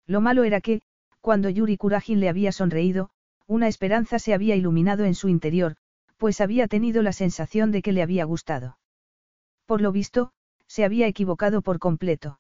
Lo 0.07 0.21
malo 0.21 0.45
era 0.45 0.61
que, 0.61 0.81
cuando 1.21 1.51
Yuri 1.51 1.77
Kurajin 1.77 2.21
le 2.21 2.29
había 2.29 2.53
sonreído, 2.53 3.11
una 3.47 3.69
esperanza 3.69 4.19
se 4.19 4.35
había 4.35 4.57
iluminado 4.57 5.05
en 5.05 5.15
su 5.15 5.29
interior, 5.29 5.77
pues 6.17 6.41
había 6.41 6.69
tenido 6.69 7.03
la 7.03 7.13
sensación 7.13 7.71
de 7.71 7.83
que 7.83 7.93
le 7.93 8.03
había 8.03 8.25
gustado. 8.25 8.79
Por 9.67 9.81
lo 9.81 9.93
visto, 9.93 10.33
se 10.67 10.85
había 10.85 11.07
equivocado 11.07 11.63
por 11.63 11.79
completo. 11.79 12.39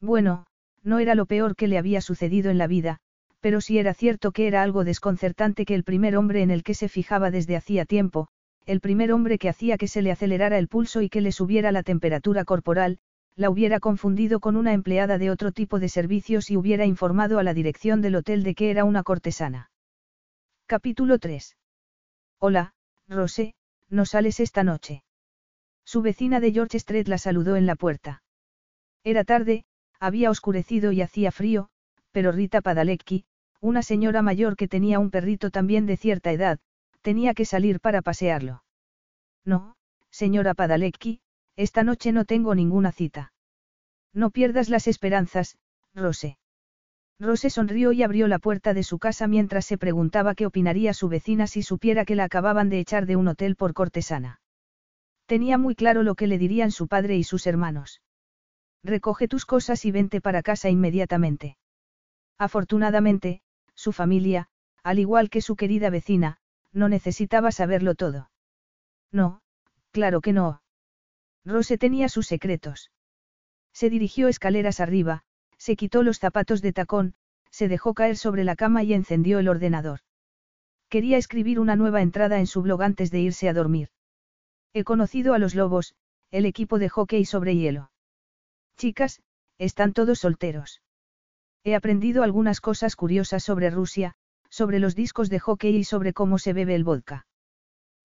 Bueno, 0.00 0.46
no 0.82 0.98
era 0.98 1.14
lo 1.14 1.26
peor 1.26 1.56
que 1.56 1.68
le 1.68 1.78
había 1.78 2.00
sucedido 2.00 2.50
en 2.50 2.58
la 2.58 2.66
vida, 2.66 2.98
pero 3.40 3.60
sí 3.60 3.78
era 3.78 3.94
cierto 3.94 4.32
que 4.32 4.46
era 4.46 4.62
algo 4.62 4.84
desconcertante 4.84 5.64
que 5.64 5.74
el 5.74 5.84
primer 5.84 6.16
hombre 6.16 6.42
en 6.42 6.50
el 6.50 6.62
que 6.62 6.74
se 6.74 6.88
fijaba 6.88 7.30
desde 7.30 7.56
hacía 7.56 7.84
tiempo, 7.84 8.28
el 8.66 8.80
primer 8.80 9.12
hombre 9.12 9.38
que 9.38 9.48
hacía 9.48 9.76
que 9.76 9.88
se 9.88 10.02
le 10.02 10.10
acelerara 10.10 10.58
el 10.58 10.68
pulso 10.68 11.02
y 11.02 11.08
que 11.08 11.20
le 11.20 11.32
subiera 11.32 11.72
la 11.72 11.82
temperatura 11.82 12.44
corporal, 12.44 12.98
la 13.36 13.50
hubiera 13.50 13.80
confundido 13.80 14.40
con 14.40 14.56
una 14.56 14.72
empleada 14.72 15.18
de 15.18 15.30
otro 15.30 15.52
tipo 15.52 15.78
de 15.78 15.88
servicios 15.88 16.50
y 16.50 16.56
hubiera 16.56 16.86
informado 16.86 17.38
a 17.38 17.42
la 17.42 17.52
dirección 17.52 18.00
del 18.00 18.16
hotel 18.16 18.42
de 18.44 18.54
que 18.54 18.70
era 18.70 18.84
una 18.84 19.02
cortesana. 19.02 19.70
Capítulo 20.66 21.18
3. 21.18 21.56
Hola, 22.38 22.74
Rosé, 23.08 23.54
¿no 23.90 24.06
sales 24.06 24.40
esta 24.40 24.64
noche? 24.64 25.02
Su 25.84 26.00
vecina 26.00 26.40
de 26.40 26.52
George 26.52 26.78
Street 26.78 27.08
la 27.08 27.18
saludó 27.18 27.56
en 27.56 27.66
la 27.66 27.74
puerta. 27.74 28.22
Era 29.02 29.24
tarde, 29.24 29.64
había 30.04 30.30
oscurecido 30.30 30.92
y 30.92 31.00
hacía 31.00 31.32
frío, 31.32 31.68
pero 32.12 32.30
Rita 32.30 32.60
Padalecki, 32.60 33.24
una 33.60 33.82
señora 33.82 34.20
mayor 34.20 34.56
que 34.56 34.68
tenía 34.68 34.98
un 34.98 35.10
perrito 35.10 35.50
también 35.50 35.86
de 35.86 35.96
cierta 35.96 36.30
edad, 36.30 36.58
tenía 37.00 37.32
que 37.32 37.46
salir 37.46 37.80
para 37.80 38.02
pasearlo. 38.02 38.64
No, 39.44 39.76
señora 40.10 40.52
Padalecki, 40.52 41.20
esta 41.56 41.82
noche 41.84 42.12
no 42.12 42.26
tengo 42.26 42.54
ninguna 42.54 42.92
cita. 42.92 43.32
No 44.12 44.30
pierdas 44.30 44.68
las 44.68 44.86
esperanzas, 44.86 45.56
Rose. 45.94 46.36
Rose 47.18 47.48
sonrió 47.48 47.92
y 47.92 48.02
abrió 48.02 48.28
la 48.28 48.38
puerta 48.38 48.74
de 48.74 48.82
su 48.82 48.98
casa 48.98 49.26
mientras 49.26 49.64
se 49.64 49.78
preguntaba 49.78 50.34
qué 50.34 50.44
opinaría 50.44 50.92
su 50.92 51.08
vecina 51.08 51.46
si 51.46 51.62
supiera 51.62 52.04
que 52.04 52.16
la 52.16 52.24
acababan 52.24 52.68
de 52.68 52.80
echar 52.80 53.06
de 53.06 53.16
un 53.16 53.28
hotel 53.28 53.56
por 53.56 53.72
cortesana. 53.72 54.40
Tenía 55.26 55.56
muy 55.56 55.74
claro 55.74 56.02
lo 56.02 56.14
que 56.14 56.26
le 56.26 56.36
dirían 56.36 56.70
su 56.70 56.88
padre 56.88 57.16
y 57.16 57.24
sus 57.24 57.46
hermanos. 57.46 58.02
Recoge 58.84 59.28
tus 59.28 59.46
cosas 59.46 59.86
y 59.86 59.90
vente 59.90 60.20
para 60.20 60.42
casa 60.42 60.68
inmediatamente. 60.68 61.56
Afortunadamente, 62.38 63.40
su 63.74 63.92
familia, 63.92 64.48
al 64.82 64.98
igual 64.98 65.30
que 65.30 65.40
su 65.40 65.56
querida 65.56 65.88
vecina, 65.88 66.36
no 66.72 66.90
necesitaba 66.90 67.50
saberlo 67.50 67.94
todo. 67.94 68.30
No, 69.10 69.40
claro 69.90 70.20
que 70.20 70.34
no. 70.34 70.60
Rose 71.46 71.78
tenía 71.78 72.10
sus 72.10 72.26
secretos. 72.26 72.90
Se 73.72 73.88
dirigió 73.88 74.28
escaleras 74.28 74.80
arriba, 74.80 75.24
se 75.56 75.76
quitó 75.76 76.02
los 76.02 76.18
zapatos 76.18 76.60
de 76.60 76.74
tacón, 76.74 77.14
se 77.50 77.68
dejó 77.68 77.94
caer 77.94 78.18
sobre 78.18 78.44
la 78.44 78.54
cama 78.54 78.82
y 78.82 78.92
encendió 78.92 79.38
el 79.38 79.48
ordenador. 79.48 80.00
Quería 80.90 81.16
escribir 81.16 81.58
una 81.58 81.74
nueva 81.74 82.02
entrada 82.02 82.38
en 82.38 82.46
su 82.46 82.60
blog 82.60 82.82
antes 82.82 83.10
de 83.10 83.20
irse 83.20 83.48
a 83.48 83.54
dormir. 83.54 83.88
He 84.74 84.84
conocido 84.84 85.32
a 85.32 85.38
los 85.38 85.54
lobos, 85.54 85.94
el 86.30 86.44
equipo 86.44 86.78
de 86.78 86.88
hockey 86.90 87.24
sobre 87.24 87.56
hielo. 87.56 87.90
Chicas, 88.76 89.20
están 89.58 89.92
todos 89.92 90.20
solteros. 90.20 90.82
He 91.64 91.74
aprendido 91.74 92.22
algunas 92.22 92.60
cosas 92.60 92.96
curiosas 92.96 93.42
sobre 93.42 93.70
Rusia, 93.70 94.14
sobre 94.50 94.78
los 94.78 94.94
discos 94.94 95.30
de 95.30 95.40
hockey 95.40 95.76
y 95.76 95.84
sobre 95.84 96.12
cómo 96.12 96.38
se 96.38 96.52
bebe 96.52 96.74
el 96.74 96.84
vodka. 96.84 97.26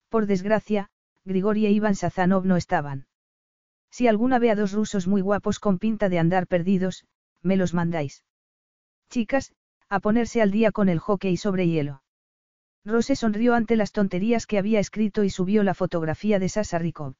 Por 0.08 0.26
desgracia, 0.26 0.88
Grigori 1.24 1.66
e 1.66 1.70
Iván 1.70 1.94
Sazanov 1.94 2.46
no 2.46 2.56
estaban. 2.56 3.06
Si 3.90 4.08
alguna 4.08 4.38
ve 4.38 4.50
a 4.50 4.56
dos 4.56 4.72
rusos 4.72 5.06
muy 5.06 5.20
guapos 5.20 5.58
con 5.58 5.78
pinta 5.78 6.08
de 6.08 6.18
andar 6.18 6.46
perdidos, 6.46 7.04
me 7.42 7.56
los 7.56 7.74
mandáis. 7.74 8.24
Chicas, 9.10 9.52
a 9.88 10.00
ponerse 10.00 10.40
al 10.40 10.50
día 10.50 10.72
con 10.72 10.88
el 10.88 11.00
hockey 11.00 11.36
sobre 11.36 11.68
hielo. 11.68 12.02
Rose 12.84 13.16
sonrió 13.16 13.54
ante 13.54 13.76
las 13.76 13.92
tonterías 13.92 14.46
que 14.46 14.58
había 14.58 14.80
escrito 14.80 15.24
y 15.24 15.30
subió 15.30 15.62
la 15.62 15.74
fotografía 15.74 16.38
de 16.38 16.48
Sasa 16.48 16.78
Rikov. 16.78 17.14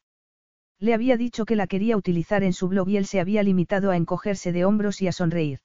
Le 0.80 0.94
había 0.94 1.18
dicho 1.18 1.44
que 1.44 1.56
la 1.56 1.66
quería 1.66 1.96
utilizar 1.96 2.42
en 2.42 2.54
su 2.54 2.66
blog 2.66 2.88
y 2.88 2.96
él 2.96 3.04
se 3.04 3.20
había 3.20 3.42
limitado 3.42 3.90
a 3.90 3.96
encogerse 3.96 4.50
de 4.50 4.64
hombros 4.64 5.02
y 5.02 5.08
a 5.08 5.12
sonreír. 5.12 5.60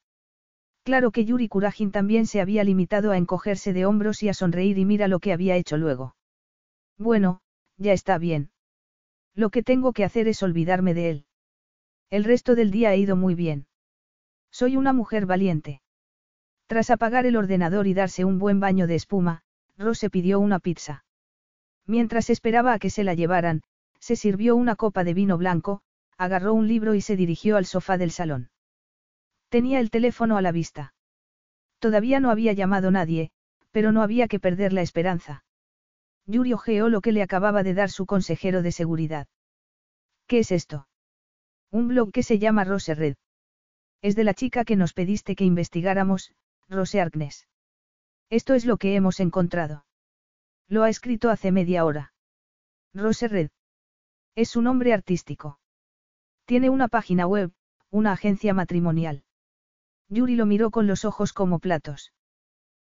Claro 0.84 1.12
que 1.12 1.23
Yuri 1.23 1.47
Kurajin 1.47 1.91
también 1.91 2.28
se 2.28 2.41
había 2.41 2.63
limitado 2.65 3.12
a 3.12 3.17
encogerse 3.17 3.71
de 3.71 3.86
hombros 3.86 4.21
y 4.23 4.30
a 4.30 4.34
sonreír 4.34 4.78
y 4.78 4.86
mira 4.86 5.08
lo 5.08 5.19
que 5.19 5.32
había 5.32 5.56
hecho 5.56 5.78
luego. 5.78 6.15
Bueno, 6.97 7.39
ya 7.78 7.93
está 7.93 8.17
bien. 8.17 8.51
Lo 9.34 9.49
que 9.49 9.63
tengo 9.63 9.93
que 9.93 10.04
hacer 10.04 10.28
es 10.28 10.43
olvidarme 10.43 10.93
de 10.93 11.10
él. 11.10 11.25
El 12.10 12.25
resto 12.25 12.54
del 12.56 12.69
día 12.69 12.89
ha 12.89 12.95
ido 12.95 13.15
muy 13.15 13.36
bien. 13.36 13.67
Soy 14.51 14.78
una 14.78 14.93
mujer 14.93 15.25
valiente. 15.25 15.82
Tras 16.67 16.89
apagar 16.89 17.25
el 17.25 17.36
ordenador 17.36 17.88
y 17.88 17.93
darse 17.93 18.25
un 18.25 18.38
buen 18.38 18.60
baño 18.60 18.86
de 18.86 18.95
espuma, 18.95 19.43
Rose 19.78 20.10
pidió 20.10 20.39
una 20.39 20.60
pizza. 20.60 21.06
Mientras 21.88 22.30
esperaba 22.30 22.73
a 22.73 22.80
que 22.80 22.89
se 22.89 23.04
la 23.04 23.13
llevaran, 23.13 23.62
se 24.06 24.15
sirvió 24.15 24.56
una 24.56 24.76
copa 24.76 25.04
de 25.04 25.15
vino 25.15 25.36
blanco, 25.36 25.82
agarró 26.15 26.54
un 26.54 26.68
libro 26.68 26.94
y 26.94 27.02
se 27.02 27.15
dirigió 27.15 27.58
al 27.58 27.65
sofá 27.65 27.98
del 27.98 28.12
salón. 28.12 28.52
Tenía 29.50 29.80
el 29.80 29.89
teléfono 29.89 30.38
a 30.38 30.44
la 30.44 30.52
vista. 30.52 30.94
Todavía 31.80 32.20
no 32.20 32.30
había 32.30 32.54
llamado 32.54 32.91
nadie, 32.91 33.32
pero 33.72 33.91
no 33.91 34.04
había 34.04 34.28
que 34.28 34.39
perder 34.39 34.74
la 34.74 34.84
esperanza. 34.84 35.44
Yuri 36.28 36.54
ojeó 36.54 36.88
lo 36.88 37.02
que 37.02 37.13
le 37.13 37.24
acababa 37.24 37.63
de 37.63 37.74
dar 37.74 37.89
su 37.89 38.06
consejero 38.06 38.62
de 38.62 38.72
seguridad. 38.72 39.28
¿Qué 40.28 40.38
es 40.38 40.52
esto? 40.52 40.88
Un 41.72 41.88
blog 41.88 42.12
que 42.12 42.22
se 42.22 42.38
llama 42.38 42.63
Rose 42.63 42.94
Red. 42.94 43.15
Es 44.04 44.15
de 44.15 44.24
la 44.24 44.36
chica 44.36 44.65
que 44.65 44.76
nos 44.76 44.94
pediste 44.94 45.36
que 45.36 45.46
investigáramos, 45.46 46.32
Rose 46.70 47.02
Arkness. 47.02 47.48
Esto 48.30 48.54
es 48.54 48.65
lo 48.65 48.78
que 48.78 48.94
hemos 48.94 49.20
encontrado. 49.20 49.84
Lo 50.68 50.84
ha 50.84 50.89
escrito 50.89 51.32
hace 51.32 51.52
media 51.52 51.86
hora. 51.86 52.13
Rose 52.94 53.28
Red. 53.28 53.50
Es 54.36 54.50
su 54.50 54.62
nombre 54.62 54.93
artístico. 54.93 55.60
Tiene 56.45 56.69
una 56.69 56.89
página 56.89 57.26
web, 57.26 57.54
una 57.89 58.12
agencia 58.12 58.54
matrimonial. 58.54 59.24
Yuri 60.10 60.36
lo 60.36 60.45
miró 60.45 60.71
con 60.71 60.88
los 60.88 61.06
ojos 61.06 61.32
como 61.32 61.60
platos. 61.60 62.12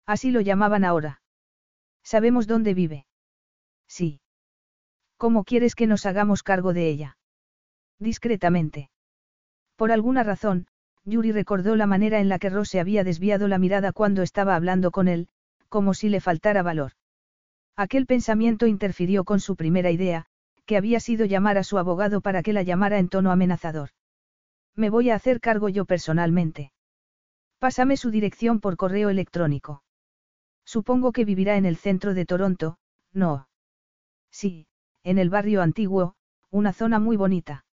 Así 0.06 0.32
lo 0.32 0.42
llamaban 0.42 0.84
ahora. 0.84 1.22
¿Sabemos 2.04 2.48
dónde 2.48 2.74
vive? 2.74 3.06
Sí. 3.88 4.20
¿Cómo 5.18 5.46
quieres 5.46 5.74
que 5.74 5.88
nos 5.88 6.06
hagamos 6.06 6.44
cargo 6.44 6.74
de 6.74 6.90
ella? 6.90 7.18
Discretamente. 7.98 8.92
Por 9.78 9.92
alguna 9.92 10.24
razón, 10.24 10.68
Yuri 11.06 11.32
recordó 11.32 11.76
la 11.76 11.88
manera 11.88 12.20
en 12.20 12.28
la 12.28 12.40
que 12.40 12.50
Rose 12.50 12.80
había 12.80 13.04
desviado 13.04 13.48
la 13.48 13.58
mirada 13.58 13.94
cuando 13.94 14.22
estaba 14.22 14.56
hablando 14.56 14.92
con 14.92 15.08
él, 15.08 15.30
como 15.70 15.94
si 15.94 16.10
le 16.10 16.20
faltara 16.20 16.62
valor. 16.62 16.92
Aquel 17.78 18.06
pensamiento 18.06 18.68
interfirió 18.68 19.24
con 19.24 19.40
su 19.40 19.56
primera 19.56 19.92
idea, 19.92 20.28
que 20.68 20.78
había 20.78 21.00
sido 21.00 21.26
llamar 21.26 21.58
a 21.58 21.64
su 21.64 21.80
abogado 21.80 22.22
para 22.22 22.44
que 22.44 22.54
la 22.54 22.62
llamara 22.62 23.00
en 23.00 23.10
tono 23.10 23.32
amenazador. 23.32 23.90
Me 24.76 24.92
voy 24.92 25.10
a 25.10 25.16
hacer 25.16 25.40
cargo 25.40 25.70
yo 25.70 25.86
personalmente. 25.86 26.72
Pásame 27.58 27.98
su 27.98 28.12
dirección 28.12 28.60
por 28.60 28.78
correo 28.78 29.10
electrónico. 29.10 29.82
Supongo 30.66 31.14
que 31.14 31.26
vivirá 31.26 31.56
en 31.56 31.66
el 31.66 31.78
centro 31.78 32.14
de 32.14 32.26
Toronto, 32.26 32.78
¿no? 33.14 33.48
Sí, 34.30 34.68
en 35.04 35.18
el 35.18 35.30
barrio 35.30 35.62
antiguo, 35.62 36.16
una 36.52 36.74
zona 36.74 37.00
muy 37.00 37.16
bonita. 37.16 37.66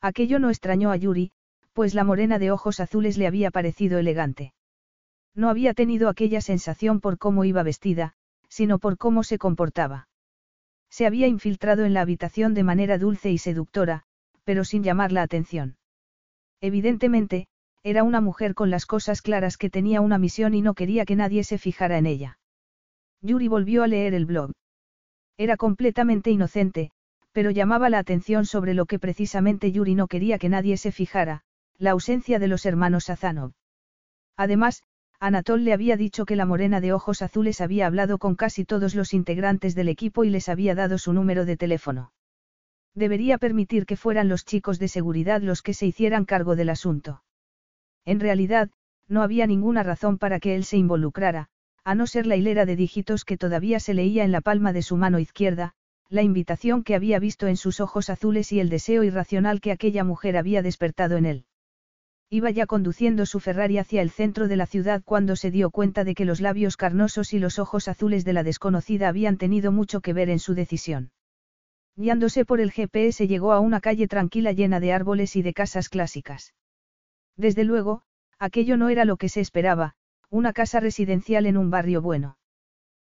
Aquello 0.00 0.38
no 0.38 0.48
extrañó 0.48 0.92
a 0.92 0.96
Yuri, 0.96 1.32
pues 1.72 1.92
la 1.92 2.04
morena 2.04 2.38
de 2.38 2.52
ojos 2.52 2.80
azules 2.80 3.18
le 3.18 3.26
había 3.26 3.50
parecido 3.50 3.98
elegante. 3.98 4.54
No 5.34 5.48
había 5.48 5.74
tenido 5.74 6.08
aquella 6.08 6.40
sensación 6.40 7.00
por 7.00 7.18
cómo 7.18 7.44
iba 7.44 7.62
vestida, 7.62 8.14
sino 8.48 8.78
por 8.78 8.96
cómo 8.96 9.24
se 9.24 9.38
comportaba. 9.38 10.08
Se 10.92 11.06
había 11.06 11.26
infiltrado 11.26 11.86
en 11.86 11.94
la 11.94 12.02
habitación 12.02 12.52
de 12.52 12.64
manera 12.64 12.98
dulce 12.98 13.30
y 13.30 13.38
seductora, 13.38 14.02
pero 14.44 14.62
sin 14.62 14.82
llamar 14.82 15.10
la 15.10 15.22
atención. 15.22 15.78
Evidentemente, 16.60 17.46
era 17.82 18.02
una 18.02 18.20
mujer 18.20 18.54
con 18.54 18.68
las 18.68 18.84
cosas 18.84 19.22
claras 19.22 19.56
que 19.56 19.70
tenía 19.70 20.02
una 20.02 20.18
misión 20.18 20.52
y 20.52 20.60
no 20.60 20.74
quería 20.74 21.06
que 21.06 21.16
nadie 21.16 21.44
se 21.44 21.56
fijara 21.56 21.96
en 21.96 22.04
ella. 22.04 22.38
Yuri 23.22 23.48
volvió 23.48 23.82
a 23.82 23.86
leer 23.86 24.12
el 24.12 24.26
blog. 24.26 24.52
Era 25.38 25.56
completamente 25.56 26.30
inocente, 26.30 26.90
pero 27.32 27.50
llamaba 27.50 27.88
la 27.88 27.98
atención 27.98 28.44
sobre 28.44 28.74
lo 28.74 28.84
que 28.84 28.98
precisamente 28.98 29.72
Yuri 29.72 29.94
no 29.94 30.08
quería 30.08 30.38
que 30.38 30.50
nadie 30.50 30.76
se 30.76 30.92
fijara, 30.92 31.40
la 31.78 31.92
ausencia 31.92 32.38
de 32.38 32.48
los 32.48 32.66
hermanos 32.66 33.08
Azanov. 33.08 33.52
Además, 34.36 34.82
Anatol 35.24 35.62
le 35.62 35.72
había 35.72 35.96
dicho 35.96 36.26
que 36.26 36.34
la 36.34 36.46
morena 36.46 36.80
de 36.80 36.92
ojos 36.92 37.22
azules 37.22 37.60
había 37.60 37.86
hablado 37.86 38.18
con 38.18 38.34
casi 38.34 38.64
todos 38.64 38.96
los 38.96 39.14
integrantes 39.14 39.76
del 39.76 39.88
equipo 39.88 40.24
y 40.24 40.30
les 40.30 40.48
había 40.48 40.74
dado 40.74 40.98
su 40.98 41.12
número 41.12 41.44
de 41.44 41.56
teléfono. 41.56 42.12
Debería 42.96 43.38
permitir 43.38 43.86
que 43.86 43.96
fueran 43.96 44.28
los 44.28 44.44
chicos 44.44 44.80
de 44.80 44.88
seguridad 44.88 45.40
los 45.40 45.62
que 45.62 45.74
se 45.74 45.86
hicieran 45.86 46.24
cargo 46.24 46.56
del 46.56 46.70
asunto. 46.70 47.22
En 48.04 48.18
realidad, 48.18 48.70
no 49.06 49.22
había 49.22 49.46
ninguna 49.46 49.84
razón 49.84 50.18
para 50.18 50.40
que 50.40 50.56
él 50.56 50.64
se 50.64 50.76
involucrara, 50.76 51.50
a 51.84 51.94
no 51.94 52.08
ser 52.08 52.26
la 52.26 52.34
hilera 52.34 52.66
de 52.66 52.74
dígitos 52.74 53.24
que 53.24 53.38
todavía 53.38 53.78
se 53.78 53.94
leía 53.94 54.24
en 54.24 54.32
la 54.32 54.40
palma 54.40 54.72
de 54.72 54.82
su 54.82 54.96
mano 54.96 55.20
izquierda, 55.20 55.74
la 56.08 56.22
invitación 56.22 56.82
que 56.82 56.96
había 56.96 57.20
visto 57.20 57.46
en 57.46 57.56
sus 57.56 57.78
ojos 57.78 58.10
azules 58.10 58.50
y 58.50 58.58
el 58.58 58.68
deseo 58.68 59.04
irracional 59.04 59.60
que 59.60 59.70
aquella 59.70 60.02
mujer 60.02 60.36
había 60.36 60.62
despertado 60.62 61.16
en 61.16 61.26
él. 61.26 61.44
Iba 62.34 62.50
ya 62.50 62.64
conduciendo 62.64 63.26
su 63.26 63.40
Ferrari 63.40 63.76
hacia 63.76 64.00
el 64.00 64.08
centro 64.08 64.48
de 64.48 64.56
la 64.56 64.64
ciudad 64.64 65.02
cuando 65.04 65.36
se 65.36 65.50
dio 65.50 65.70
cuenta 65.70 66.02
de 66.02 66.14
que 66.14 66.24
los 66.24 66.40
labios 66.40 66.78
carnosos 66.78 67.34
y 67.34 67.38
los 67.38 67.58
ojos 67.58 67.88
azules 67.88 68.24
de 68.24 68.32
la 68.32 68.42
desconocida 68.42 69.08
habían 69.08 69.36
tenido 69.36 69.70
mucho 69.70 70.00
que 70.00 70.14
ver 70.14 70.30
en 70.30 70.38
su 70.38 70.54
decisión. 70.54 71.10
Guiándose 71.94 72.46
por 72.46 72.62
el 72.62 72.72
GPS 72.72 73.28
llegó 73.28 73.52
a 73.52 73.60
una 73.60 73.82
calle 73.82 74.08
tranquila 74.08 74.52
llena 74.52 74.80
de 74.80 74.94
árboles 74.94 75.36
y 75.36 75.42
de 75.42 75.52
casas 75.52 75.90
clásicas. 75.90 76.54
Desde 77.36 77.64
luego, 77.64 78.00
aquello 78.38 78.78
no 78.78 78.88
era 78.88 79.04
lo 79.04 79.18
que 79.18 79.28
se 79.28 79.42
esperaba, 79.42 79.94
una 80.30 80.54
casa 80.54 80.80
residencial 80.80 81.44
en 81.44 81.58
un 81.58 81.68
barrio 81.68 82.00
bueno. 82.00 82.38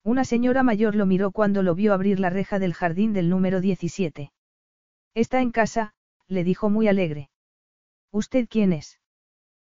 Una 0.03 0.25
señora 0.25 0.61
mayor 0.61 0.93
lo 0.93 1.05
miró 1.05 1.31
cuando 1.31 1.63
lo 1.63 1.73
vio 1.73 1.93
abrir 1.93 2.19
la 2.19 2.31
reja 2.31 2.59
del 2.59 2.73
jardín 2.73 3.13
del 3.13 3.29
número 3.29 3.61
17. 3.61 4.33
Está 5.13 5.39
en 5.39 5.51
casa, 5.51 5.93
le 6.27 6.43
dijo 6.43 6.69
muy 6.69 6.89
alegre. 6.89 7.29
¿Usted 8.11 8.47
quién 8.49 8.73
es? 8.73 8.99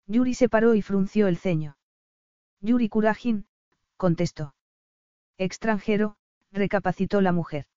Yuri 0.10 0.34
se 0.34 0.50
paró 0.50 0.74
y 0.74 0.82
frunció 0.82 1.28
el 1.28 1.38
ceño. 1.38 1.78
Yuri 2.62 2.89
Kurajin, 2.89 3.45
contestó. 3.95 4.56
Extranjero, 5.38 6.17
recapacitó 6.52 7.22
la 7.22 7.32
mujer. 7.32 7.67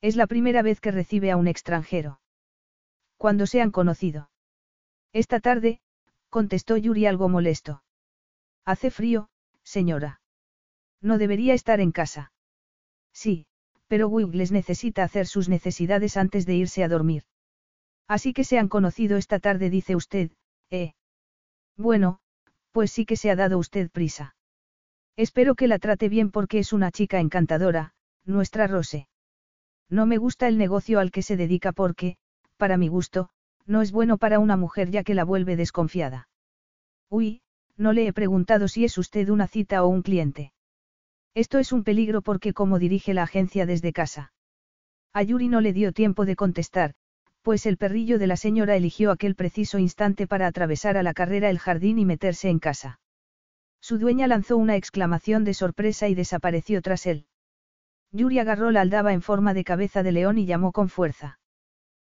Es 0.00 0.16
la 0.16 0.26
primera 0.26 0.62
vez 0.62 0.80
que 0.80 0.90
recibe 0.90 1.30
a 1.30 1.36
un 1.36 1.46
extranjero. 1.46 2.18
Cuando 3.18 3.46
se 3.46 3.60
han 3.60 3.70
conocido. 3.70 4.30
Esta 5.12 5.38
tarde, 5.38 5.82
contestó 6.30 6.78
Yuri 6.78 7.04
algo 7.04 7.28
molesto. 7.28 7.82
Hace 8.64 8.90
frío, 8.90 9.28
señora. 9.62 10.22
No 11.02 11.18
debería 11.18 11.52
estar 11.52 11.80
en 11.80 11.92
casa. 11.92 12.32
Sí, 13.12 13.46
pero 13.86 14.08
Wiggles 14.08 14.50
necesita 14.50 15.04
hacer 15.04 15.26
sus 15.26 15.50
necesidades 15.50 16.16
antes 16.16 16.46
de 16.46 16.54
irse 16.54 16.82
a 16.84 16.88
dormir. 16.88 17.24
Así 18.08 18.32
que 18.32 18.44
se 18.44 18.58
han 18.58 18.68
conocido 18.68 19.18
esta 19.18 19.40
tarde, 19.40 19.68
dice 19.68 19.94
usted, 19.94 20.30
¿eh? 20.70 20.94
Bueno, 21.80 22.18
pues 22.72 22.92
sí 22.92 23.06
que 23.06 23.16
se 23.16 23.30
ha 23.30 23.36
dado 23.36 23.56
usted 23.56 23.90
prisa. 23.90 24.36
Espero 25.16 25.54
que 25.54 25.66
la 25.66 25.78
trate 25.78 26.10
bien 26.10 26.30
porque 26.30 26.58
es 26.58 26.74
una 26.74 26.90
chica 26.90 27.20
encantadora, 27.20 27.94
nuestra 28.26 28.66
Rose. 28.66 29.08
No 29.88 30.04
me 30.04 30.18
gusta 30.18 30.46
el 30.46 30.58
negocio 30.58 31.00
al 31.00 31.10
que 31.10 31.22
se 31.22 31.38
dedica 31.38 31.72
porque, 31.72 32.18
para 32.58 32.76
mi 32.76 32.88
gusto, 32.88 33.30
no 33.64 33.80
es 33.80 33.92
bueno 33.92 34.18
para 34.18 34.40
una 34.40 34.58
mujer 34.58 34.90
ya 34.90 35.02
que 35.02 35.14
la 35.14 35.24
vuelve 35.24 35.56
desconfiada. 35.56 36.28
Uy, 37.08 37.40
no 37.78 37.94
le 37.94 38.06
he 38.06 38.12
preguntado 38.12 38.68
si 38.68 38.84
es 38.84 38.98
usted 38.98 39.30
una 39.30 39.46
cita 39.46 39.82
o 39.82 39.88
un 39.88 40.02
cliente. 40.02 40.52
Esto 41.32 41.58
es 41.58 41.72
un 41.72 41.82
peligro 41.82 42.20
porque 42.20 42.52
como 42.52 42.78
dirige 42.78 43.14
la 43.14 43.22
agencia 43.22 43.64
desde 43.64 43.94
casa. 43.94 44.34
A 45.14 45.22
Yuri 45.22 45.48
no 45.48 45.62
le 45.62 45.72
dio 45.72 45.92
tiempo 45.92 46.26
de 46.26 46.36
contestar, 46.36 46.92
pues 47.42 47.66
el 47.66 47.76
perrillo 47.76 48.18
de 48.18 48.26
la 48.26 48.36
señora 48.36 48.76
eligió 48.76 49.10
aquel 49.10 49.34
preciso 49.34 49.78
instante 49.78 50.26
para 50.26 50.46
atravesar 50.46 50.96
a 50.96 51.02
la 51.02 51.14
carrera 51.14 51.50
el 51.50 51.58
jardín 51.58 51.98
y 51.98 52.04
meterse 52.04 52.48
en 52.48 52.58
casa. 52.58 53.00
Su 53.80 53.98
dueña 53.98 54.26
lanzó 54.26 54.56
una 54.56 54.76
exclamación 54.76 55.44
de 55.44 55.54
sorpresa 55.54 56.08
y 56.08 56.14
desapareció 56.14 56.82
tras 56.82 57.06
él. 57.06 57.24
Yuri 58.12 58.38
agarró 58.38 58.70
la 58.70 58.82
aldaba 58.82 59.12
en 59.12 59.22
forma 59.22 59.54
de 59.54 59.64
cabeza 59.64 60.02
de 60.02 60.12
león 60.12 60.36
y 60.36 60.44
llamó 60.44 60.72
con 60.72 60.88
fuerza. 60.88 61.38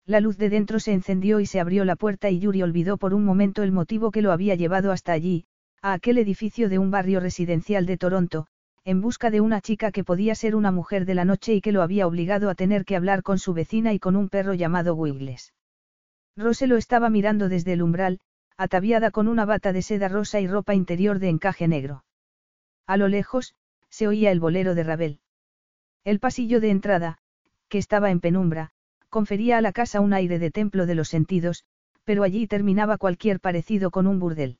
La 0.04 0.20
luz 0.20 0.36
de 0.36 0.50
dentro 0.50 0.78
se 0.78 0.92
encendió 0.92 1.40
y 1.40 1.46
se 1.46 1.58
abrió 1.58 1.84
la 1.84 1.96
puerta 1.96 2.30
y 2.30 2.38
Yuri 2.38 2.62
olvidó 2.62 2.96
por 2.96 3.12
un 3.12 3.24
momento 3.24 3.62
el 3.64 3.72
motivo 3.72 4.12
que 4.12 4.22
lo 4.22 4.31
había 4.31 4.54
llevado 4.54 4.92
hasta 4.92 5.12
allí, 5.12 5.46
a 5.83 5.94
aquel 5.94 6.18
edificio 6.18 6.68
de 6.68 6.79
un 6.79 6.92
barrio 6.92 7.18
residencial 7.18 7.87
de 7.87 7.96
Toronto, 7.96 8.46
en 8.87 9.00
busca 9.00 9.30
de 9.32 9.40
una 9.40 9.60
chica 9.60 9.90
que 9.90 10.04
podía 10.04 10.37
ser 10.37 10.54
una 10.54 10.70
mujer 10.70 11.06
de 11.06 11.16
la 11.16 11.24
noche 11.24 11.52
y 11.54 11.60
que 11.60 11.72
lo 11.72 11.82
había 11.82 12.06
obligado 12.06 12.48
a 12.48 12.54
tener 12.54 12.84
que 12.84 12.94
hablar 12.94 13.24
con 13.24 13.40
su 13.40 13.52
vecina 13.52 13.92
y 13.92 13.98
con 13.98 14.14
un 14.14 14.28
perro 14.28 14.54
llamado 14.54 14.94
Wiggles. 14.94 15.52
Rose 16.37 16.68
lo 16.68 16.76
estaba 16.76 17.10
mirando 17.10 17.48
desde 17.48 17.72
el 17.72 17.82
umbral, 17.82 18.20
ataviada 18.56 19.10
con 19.10 19.26
una 19.26 19.44
bata 19.44 19.72
de 19.72 19.82
seda 19.82 20.06
rosa 20.06 20.38
y 20.38 20.46
ropa 20.46 20.72
interior 20.72 21.18
de 21.18 21.30
encaje 21.30 21.66
negro. 21.66 22.04
A 22.87 22.96
lo 22.96 23.08
lejos, 23.08 23.56
se 23.90 24.06
oía 24.06 24.30
el 24.30 24.38
bolero 24.38 24.76
de 24.76 24.84
Ravel. 24.84 25.20
El 26.04 26.20
pasillo 26.20 26.60
de 26.60 26.70
entrada, 26.70 27.18
que 27.68 27.78
estaba 27.78 28.12
en 28.12 28.20
penumbra, 28.20 28.70
confería 29.10 29.58
a 29.58 29.62
la 29.62 29.72
casa 29.72 30.00
un 30.00 30.12
aire 30.12 30.38
de 30.38 30.52
templo 30.52 30.87
de 30.87 30.94
los 30.94 31.08
sentidos, 31.08 31.64
pero 32.04 32.22
allí 32.22 32.46
terminaba 32.46 32.98
cualquier 32.98 33.40
parecido 33.40 33.90
con 33.90 34.06
un 34.06 34.20
burdel. 34.20 34.58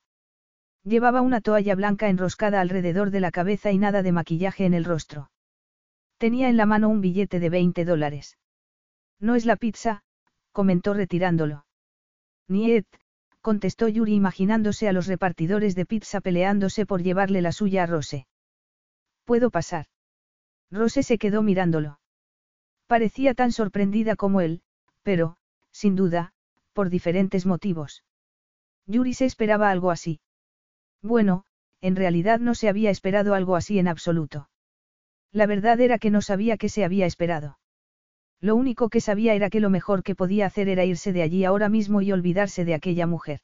Llevaba 0.87 1.20
una 1.20 1.41
toalla 1.41 1.74
blanca 1.74 2.09
enroscada 2.09 2.61
alrededor 2.61 3.11
de 3.11 3.18
la 3.18 3.32
cabeza 3.32 3.72
y 3.72 3.78
nada 3.78 4.05
de 4.05 4.12
maquillaje 4.12 4.66
en 4.66 4.72
el 4.72 4.84
rostro. 4.84 5.32
Tenía 6.16 6.49
en 6.49 6.57
la 6.57 6.64
mano 6.64 6.89
un 6.89 7.01
billete 7.01 7.41
de 7.41 7.51
20 7.51 7.84
dólares. 7.84 8.39
No 9.18 9.34
es 9.34 9.47
la 9.47 9.57
pizza, 9.57 10.05
comentó 10.53 10.95
retirándolo. 10.95 11.66
Niet, 12.47 12.87
contestó 13.41 13.89
Yuri 13.89 14.14
imaginándose 14.14 14.89
a 14.89 14.93
los 14.93 15.09
repartidores 15.09 15.74
de 15.74 15.87
pizza 15.87 16.20
peleándose 16.20 16.87
por 16.87 17.03
llevarle 17.03 17.43
la 17.43 17.51
suya 17.51 17.82
a 17.82 17.87
Rose. 17.87 18.28
¿Puedo 19.24 19.51
pasar? 19.51 19.87
Rose 20.70 21.03
se 21.03 21.18
quedó 21.18 21.43
mirándolo. 21.43 21.99
Parecía 22.87 23.34
tan 23.34 23.51
sorprendida 23.51 24.14
como 24.14 24.41
él, 24.41 24.62
pero, 25.03 25.37
sin 25.72 25.97
duda, 25.97 26.32
por 26.72 26.91
diferentes 26.91 27.45
motivos. 27.45 28.05
Yuri 28.87 29.14
se 29.14 29.24
esperaba 29.24 29.72
algo 29.72 29.91
así. 29.91 30.20
Bueno, 31.03 31.44
en 31.80 31.97
realidad 31.97 32.40
no 32.40 32.55
se 32.55 32.68
había 32.68 32.90
esperado 32.90 33.34
algo 33.34 33.57
así 33.57 33.78
en 33.78 33.88
absoluto. 33.88 34.49
La 35.32 35.47
verdad 35.47 35.80
era 35.80 35.99
que 35.99 36.11
no 36.11 36.22
sabía 36.22 36.57
qué 36.57 36.68
se 36.68 36.84
había 36.84 37.07
esperado. 37.07 37.59
Lo 38.40 38.57
único 38.57 38.88
que 38.88 39.01
sabía 39.01 39.34
era 39.34 39.51
que 39.51 39.61
lo 39.61 39.70
mejor 39.70 40.03
que 40.03 40.14
podía 40.14 40.47
hacer 40.47 40.68
era 40.68 40.84
irse 40.84 41.12
de 41.12 41.22
allí 41.22 41.44
ahora 41.44 41.68
mismo 41.68 42.03
y 42.03 42.12
olvidarse 42.12 42.64
de 42.64 42.74
aquella 42.74 43.07
mujer. 43.07 43.40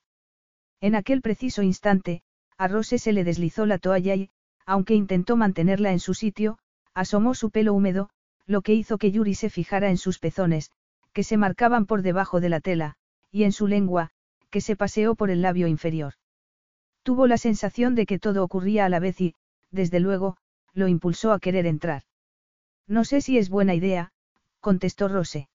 En 0.80 0.94
aquel 0.94 1.22
preciso 1.22 1.62
instante, 1.62 2.22
a 2.58 2.68
Rose 2.68 2.98
se 2.98 3.12
le 3.12 3.24
deslizó 3.24 3.66
la 3.66 3.78
toalla 3.78 4.14
y, 4.14 4.30
aunque 4.66 4.94
intentó 4.94 5.36
mantenerla 5.36 5.92
en 5.92 6.00
su 6.00 6.14
sitio, 6.14 6.58
asomó 6.94 7.34
su 7.34 7.50
pelo 7.50 7.74
húmedo, 7.74 8.10
lo 8.46 8.62
que 8.62 8.74
hizo 8.74 8.98
que 8.98 9.10
Yuri 9.10 9.34
se 9.34 9.50
fijara 9.50 9.90
en 9.90 9.96
sus 9.96 10.18
pezones, 10.18 10.70
que 11.12 11.24
se 11.24 11.36
marcaban 11.36 11.86
por 11.86 12.02
debajo 12.02 12.40
de 12.40 12.48
la 12.48 12.60
tela, 12.60 12.96
y 13.30 13.44
en 13.44 13.52
su 13.52 13.66
lengua, 13.66 14.10
que 14.50 14.60
se 14.60 14.76
paseó 14.76 15.14
por 15.14 15.30
el 15.30 15.42
labio 15.42 15.66
inferior. 15.68 16.14
Tuvo 17.02 17.26
la 17.26 17.36
sensación 17.36 17.94
de 17.94 18.06
que 18.06 18.18
todo 18.18 18.44
ocurría 18.44 18.84
a 18.84 18.88
la 18.88 19.00
vez 19.00 19.20
y, 19.20 19.34
desde 19.70 20.00
luego, 20.00 20.36
lo 20.72 20.88
impulsó 20.88 21.32
a 21.32 21.40
querer 21.40 21.66
entrar. 21.66 22.02
No 22.86 23.04
sé 23.04 23.20
si 23.20 23.38
es 23.38 23.48
buena 23.48 23.74
idea, 23.74 24.12
contestó 24.60 25.08
Rose. 25.08 25.48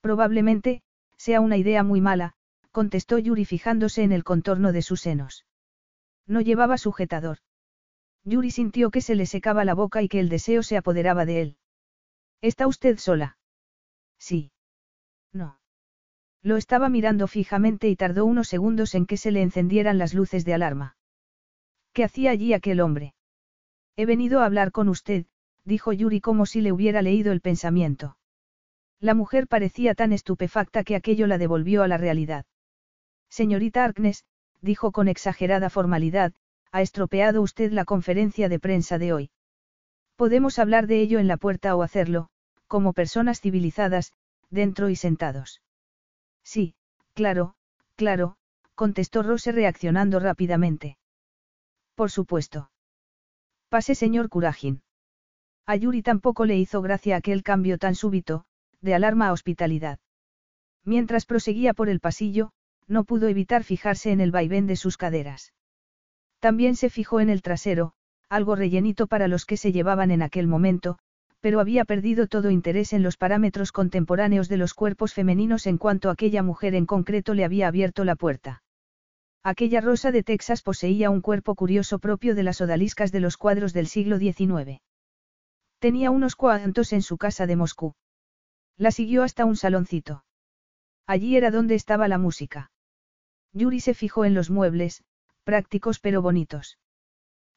Probablemente, 0.00 0.82
sea 1.16 1.40
una 1.40 1.56
idea 1.56 1.82
muy 1.82 2.00
mala, 2.00 2.34
contestó 2.70 3.18
Yuri 3.18 3.44
fijándose 3.44 4.02
en 4.02 4.12
el 4.12 4.24
contorno 4.24 4.72
de 4.72 4.82
sus 4.82 5.00
senos. 5.00 5.46
No 6.26 6.40
llevaba 6.40 6.78
sujetador. 6.78 7.38
Yuri 8.24 8.50
sintió 8.50 8.90
que 8.90 9.00
se 9.00 9.14
le 9.14 9.26
secaba 9.26 9.64
la 9.64 9.74
boca 9.74 10.02
y 10.02 10.08
que 10.08 10.20
el 10.20 10.28
deseo 10.28 10.62
se 10.62 10.76
apoderaba 10.76 11.24
de 11.24 11.40
él. 11.40 11.56
¿Está 12.40 12.66
usted 12.66 12.98
sola? 12.98 13.38
Sí. 14.18 14.52
Lo 16.42 16.56
estaba 16.56 16.88
mirando 16.88 17.26
fijamente 17.26 17.88
y 17.88 17.96
tardó 17.96 18.24
unos 18.24 18.48
segundos 18.48 18.94
en 18.94 19.06
que 19.06 19.16
se 19.16 19.30
le 19.30 19.42
encendieran 19.42 19.98
las 19.98 20.14
luces 20.14 20.44
de 20.44 20.54
alarma. 20.54 20.96
¿Qué 21.92 22.04
hacía 22.04 22.30
allí 22.30 22.52
aquel 22.52 22.80
hombre? 22.80 23.14
He 23.96 24.06
venido 24.06 24.40
a 24.40 24.46
hablar 24.46 24.70
con 24.70 24.88
usted, 24.88 25.26
dijo 25.64 25.92
Yuri 25.92 26.20
como 26.20 26.46
si 26.46 26.60
le 26.60 26.72
hubiera 26.72 27.02
leído 27.02 27.32
el 27.32 27.40
pensamiento. 27.40 28.16
La 29.00 29.14
mujer 29.14 29.48
parecía 29.48 29.94
tan 29.94 30.12
estupefacta 30.12 30.84
que 30.84 30.96
aquello 30.96 31.26
la 31.26 31.38
devolvió 31.38 31.82
a 31.82 31.88
la 31.88 31.98
realidad. 31.98 32.46
Señorita 33.28 33.84
Arknes, 33.84 34.24
dijo 34.60 34.92
con 34.92 35.08
exagerada 35.08 35.70
formalidad, 35.70 36.32
ha 36.72 36.82
estropeado 36.82 37.42
usted 37.42 37.72
la 37.72 37.84
conferencia 37.84 38.48
de 38.48 38.58
prensa 38.58 38.98
de 38.98 39.12
hoy. 39.12 39.30
Podemos 40.16 40.58
hablar 40.58 40.86
de 40.86 41.00
ello 41.00 41.18
en 41.18 41.28
la 41.28 41.36
puerta 41.36 41.74
o 41.76 41.82
hacerlo, 41.82 42.28
como 42.66 42.92
personas 42.92 43.40
civilizadas, 43.40 44.12
dentro 44.50 44.88
y 44.88 44.96
sentados. 44.96 45.60
Sí, 46.48 46.74
claro, 47.12 47.56
claro, 47.94 48.38
contestó 48.74 49.22
Rose 49.22 49.52
reaccionando 49.52 50.18
rápidamente. 50.18 50.96
Por 51.94 52.10
supuesto. 52.10 52.70
Pase, 53.68 53.94
señor 53.94 54.30
Curajin. 54.30 54.80
A 55.66 55.76
Yuri 55.76 56.00
tampoco 56.00 56.46
le 56.46 56.56
hizo 56.56 56.80
gracia 56.80 57.16
aquel 57.16 57.42
cambio 57.42 57.76
tan 57.76 57.94
súbito, 57.94 58.46
de 58.80 58.94
alarma 58.94 59.28
a 59.28 59.32
hospitalidad. 59.32 59.98
Mientras 60.84 61.26
proseguía 61.26 61.74
por 61.74 61.90
el 61.90 62.00
pasillo, 62.00 62.52
no 62.86 63.04
pudo 63.04 63.28
evitar 63.28 63.62
fijarse 63.62 64.10
en 64.10 64.22
el 64.22 64.30
vaivén 64.30 64.66
de 64.66 64.76
sus 64.76 64.96
caderas. 64.96 65.52
También 66.38 66.76
se 66.76 66.88
fijó 66.88 67.20
en 67.20 67.28
el 67.28 67.42
trasero, 67.42 67.92
algo 68.30 68.56
rellenito 68.56 69.06
para 69.06 69.28
los 69.28 69.44
que 69.44 69.58
se 69.58 69.70
llevaban 69.70 70.10
en 70.10 70.22
aquel 70.22 70.46
momento, 70.46 70.98
pero 71.40 71.60
había 71.60 71.84
perdido 71.84 72.26
todo 72.26 72.50
interés 72.50 72.92
en 72.92 73.02
los 73.02 73.16
parámetros 73.16 73.72
contemporáneos 73.72 74.48
de 74.48 74.56
los 74.56 74.74
cuerpos 74.74 75.14
femeninos 75.14 75.66
en 75.66 75.78
cuanto 75.78 76.10
aquella 76.10 76.42
mujer 76.42 76.74
en 76.74 76.86
concreto 76.86 77.34
le 77.34 77.44
había 77.44 77.68
abierto 77.68 78.04
la 78.04 78.16
puerta. 78.16 78.62
Aquella 79.44 79.80
rosa 79.80 80.10
de 80.10 80.22
Texas 80.22 80.62
poseía 80.62 81.10
un 81.10 81.20
cuerpo 81.20 81.54
curioso 81.54 82.00
propio 82.00 82.34
de 82.34 82.42
las 82.42 82.60
odaliscas 82.60 83.12
de 83.12 83.20
los 83.20 83.36
cuadros 83.36 83.72
del 83.72 83.86
siglo 83.86 84.18
XIX. 84.18 84.80
Tenía 85.78 86.10
unos 86.10 86.34
cuantos 86.34 86.92
en 86.92 87.02
su 87.02 87.18
casa 87.18 87.46
de 87.46 87.56
Moscú. 87.56 87.94
La 88.76 88.90
siguió 88.90 89.22
hasta 89.22 89.44
un 89.44 89.56
saloncito. 89.56 90.24
Allí 91.06 91.36
era 91.36 91.50
donde 91.50 91.76
estaba 91.76 92.08
la 92.08 92.18
música. 92.18 92.70
Yuri 93.52 93.80
se 93.80 93.94
fijó 93.94 94.24
en 94.24 94.34
los 94.34 94.50
muebles, 94.50 95.04
prácticos 95.44 96.00
pero 96.00 96.20
bonitos. 96.20 96.78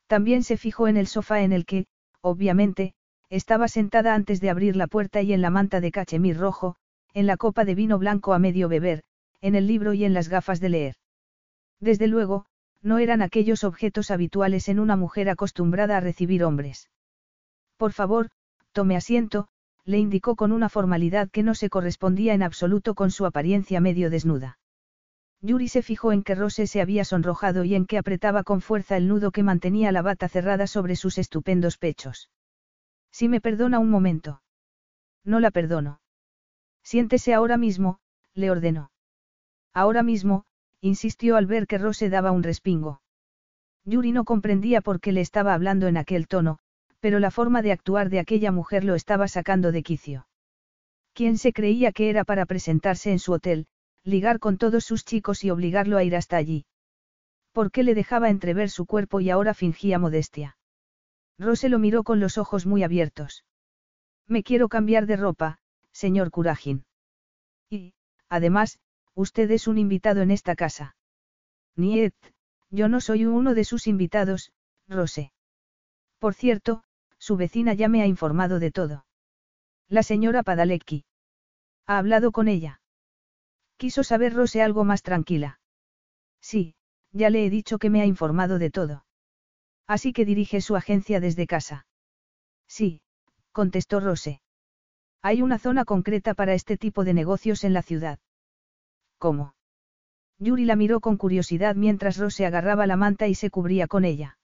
También 0.08 0.44
se 0.44 0.58
fijó 0.58 0.88
en 0.88 0.98
el 0.98 1.08
sofá 1.08 1.42
en 1.42 1.52
el 1.52 1.66
que, 1.66 1.88
obviamente, 2.22 2.94
estaba 3.32 3.70
sentada 3.70 4.14
antes 4.14 4.42
de 4.42 4.50
abrir 4.50 4.76
la 4.76 4.88
puerta 4.88 5.22
y 5.22 5.32
en 5.32 5.42
la 5.42 5.50
manta 5.50 5.80
de 5.80 5.90
cachemir 5.90 6.38
rojo, 6.38 6.76
en 7.14 7.28
la 7.28 7.38
copa 7.38 7.64
de 7.64 7.76
vino 7.76 7.98
blanco 7.98 8.34
a 8.34 8.40
medio 8.40 8.68
beber, 8.68 9.04
en 9.40 9.56
el 9.56 9.68
libro 9.68 9.94
y 9.94 10.04
en 10.04 10.14
las 10.14 10.28
gafas 10.28 10.60
de 10.60 10.68
leer. 10.68 10.96
Desde 11.80 12.08
luego, 12.08 12.46
no 12.82 13.00
eran 13.00 13.22
aquellos 13.22 13.64
objetos 13.64 14.12
habituales 14.12 14.68
en 14.68 14.80
una 14.80 14.98
mujer 14.98 15.30
acostumbrada 15.30 15.96
a 15.96 16.02
recibir 16.02 16.44
hombres. 16.44 16.90
Por 17.78 17.94
favor, 17.94 18.30
tome 18.74 18.98
asiento, 18.98 19.48
le 19.86 19.98
indicó 19.98 20.36
con 20.36 20.52
una 20.52 20.68
formalidad 20.68 21.30
que 21.30 21.42
no 21.42 21.56
se 21.56 21.70
correspondía 21.70 22.34
en 22.34 22.44
absoluto 22.44 22.96
con 22.96 23.12
su 23.12 23.26
apariencia 23.26 23.80
medio 23.80 24.10
desnuda. 24.10 24.60
Yuri 25.40 25.70
se 25.70 25.82
fijó 25.82 26.12
en 26.12 26.22
que 26.22 26.36
Rose 26.36 26.68
se 26.68 26.82
había 26.82 27.06
sonrojado 27.06 27.64
y 27.64 27.76
en 27.76 27.86
que 27.86 27.98
apretaba 27.98 28.44
con 28.44 28.60
fuerza 28.60 28.98
el 28.98 29.08
nudo 29.08 29.32
que 29.32 29.42
mantenía 29.42 29.94
la 29.94 30.02
bata 30.02 30.28
cerrada 30.28 30.68
sobre 30.68 30.98
sus 30.98 31.18
estupendos 31.18 31.78
pechos. 31.78 32.30
Si 33.12 33.28
me 33.28 33.42
perdona 33.42 33.80
un 33.80 33.90
momento. 33.90 34.42
No 35.24 35.40
la 35.40 35.52
perdono. 35.52 36.02
Siéntese 36.84 37.34
ahora 37.34 37.58
mismo, 37.58 38.00
le 38.34 38.50
ordenó. 38.50 38.92
Ahora 39.74 40.04
mismo, 40.04 40.46
insistió 40.82 41.36
al 41.36 41.46
ver 41.46 41.68
que 41.68 41.78
Rose 41.78 42.10
daba 42.10 42.32
un 42.32 42.44
respingo. 42.44 43.02
Yuri 43.86 44.12
no 44.12 44.26
comprendía 44.26 44.82
por 44.82 45.00
qué 45.00 45.12
le 45.12 45.22
estaba 45.22 45.54
hablando 45.54 45.88
en 45.88 45.98
aquel 45.98 46.28
tono, 46.28 46.60
pero 47.00 47.20
la 47.20 47.32
forma 47.32 47.62
de 47.62 47.72
actuar 47.72 48.10
de 48.10 48.20
aquella 48.20 48.52
mujer 48.52 48.84
lo 48.84 48.96
estaba 48.96 49.28
sacando 49.28 49.72
de 49.72 49.84
quicio. 49.84 50.28
¿Quién 51.14 51.38
se 51.38 51.52
creía 51.52 51.92
que 51.92 52.10
era 52.10 52.24
para 52.24 52.46
presentarse 52.46 53.12
en 53.12 53.20
su 53.20 53.34
hotel, 53.34 53.68
ligar 54.04 54.40
con 54.40 54.58
todos 54.58 54.86
sus 54.86 55.04
chicos 55.04 55.44
y 55.44 55.50
obligarlo 55.50 55.98
a 55.98 56.04
ir 56.04 56.16
hasta 56.16 56.38
allí? 56.38 56.66
¿Por 57.52 57.72
qué 57.72 57.84
le 57.84 57.96
dejaba 57.96 58.30
entrever 58.30 58.70
su 58.70 58.86
cuerpo 58.86 59.20
y 59.20 59.30
ahora 59.30 59.54
fingía 59.54 60.00
modestia? 60.00 60.58
Rose 61.42 61.70
lo 61.70 61.80
miró 61.80 62.04
con 62.04 62.20
los 62.20 62.38
ojos 62.38 62.68
muy 62.68 62.84
abiertos. 62.84 63.46
Me 64.28 64.44
quiero 64.44 64.70
cambiar 64.70 65.08
de 65.08 65.16
ropa, 65.16 65.58
señor 65.92 66.30
Curajin. 66.30 66.86
Y, 67.68 67.96
además, 68.30 68.80
usted 69.16 69.50
es 69.50 69.68
un 69.68 69.80
invitado 69.80 70.22
en 70.22 70.30
esta 70.30 70.56
casa. 70.56 70.96
Niet, 71.76 72.14
yo 72.70 72.88
no 72.90 73.02
soy 73.02 73.26
uno 73.26 73.56
de 73.56 73.64
sus 73.64 73.88
invitados, 73.88 74.52
Rose. 74.88 75.34
Por 76.20 76.36
cierto, 76.36 76.84
su 77.18 77.38
vecina 77.38 77.74
ya 77.74 77.90
me 77.90 78.04
ha 78.04 78.06
informado 78.06 78.60
de 78.60 78.72
todo. 78.72 79.06
La 79.90 80.04
señora 80.04 80.44
Padalecki. 80.44 81.06
¿Ha 81.88 81.98
hablado 81.98 82.32
con 82.32 82.50
ella? 82.50 82.82
Quiso 83.78 84.04
saber 84.04 84.36
Rose 84.36 84.62
algo 84.62 84.84
más 84.84 85.02
tranquila. 85.02 85.60
Sí, 86.40 86.76
ya 87.12 87.32
le 87.32 87.48
he 87.48 87.50
dicho 87.50 87.80
que 87.80 87.90
me 87.90 88.02
ha 88.02 88.06
informado 88.06 88.60
de 88.60 88.70
todo. 88.70 89.06
Así 89.96 90.14
que 90.14 90.24
dirige 90.24 90.62
su 90.62 90.78
agencia 90.78 91.20
desde 91.20 91.46
casa. 91.46 91.86
Sí, 92.66 93.02
contestó 93.52 94.00
Rose. 94.00 94.40
Hay 95.22 95.42
una 95.42 95.60
zona 95.60 95.84
concreta 95.84 96.34
para 96.34 96.54
este 96.54 96.78
tipo 96.78 97.04
de 97.04 97.14
negocios 97.14 97.66
en 97.66 97.74
la 97.74 97.82
ciudad. 97.82 98.18
¿Cómo? 99.18 99.54
Yuri 100.40 100.64
la 100.64 100.78
miró 100.78 101.02
con 101.02 101.18
curiosidad 101.18 101.76
mientras 101.76 102.16
Rose 102.18 102.46
agarraba 102.46 102.88
la 102.88 102.96
manta 102.96 103.28
y 103.28 103.36
se 103.36 103.50
cubría 103.50 103.88
con 103.88 104.06
ella. 104.06 104.38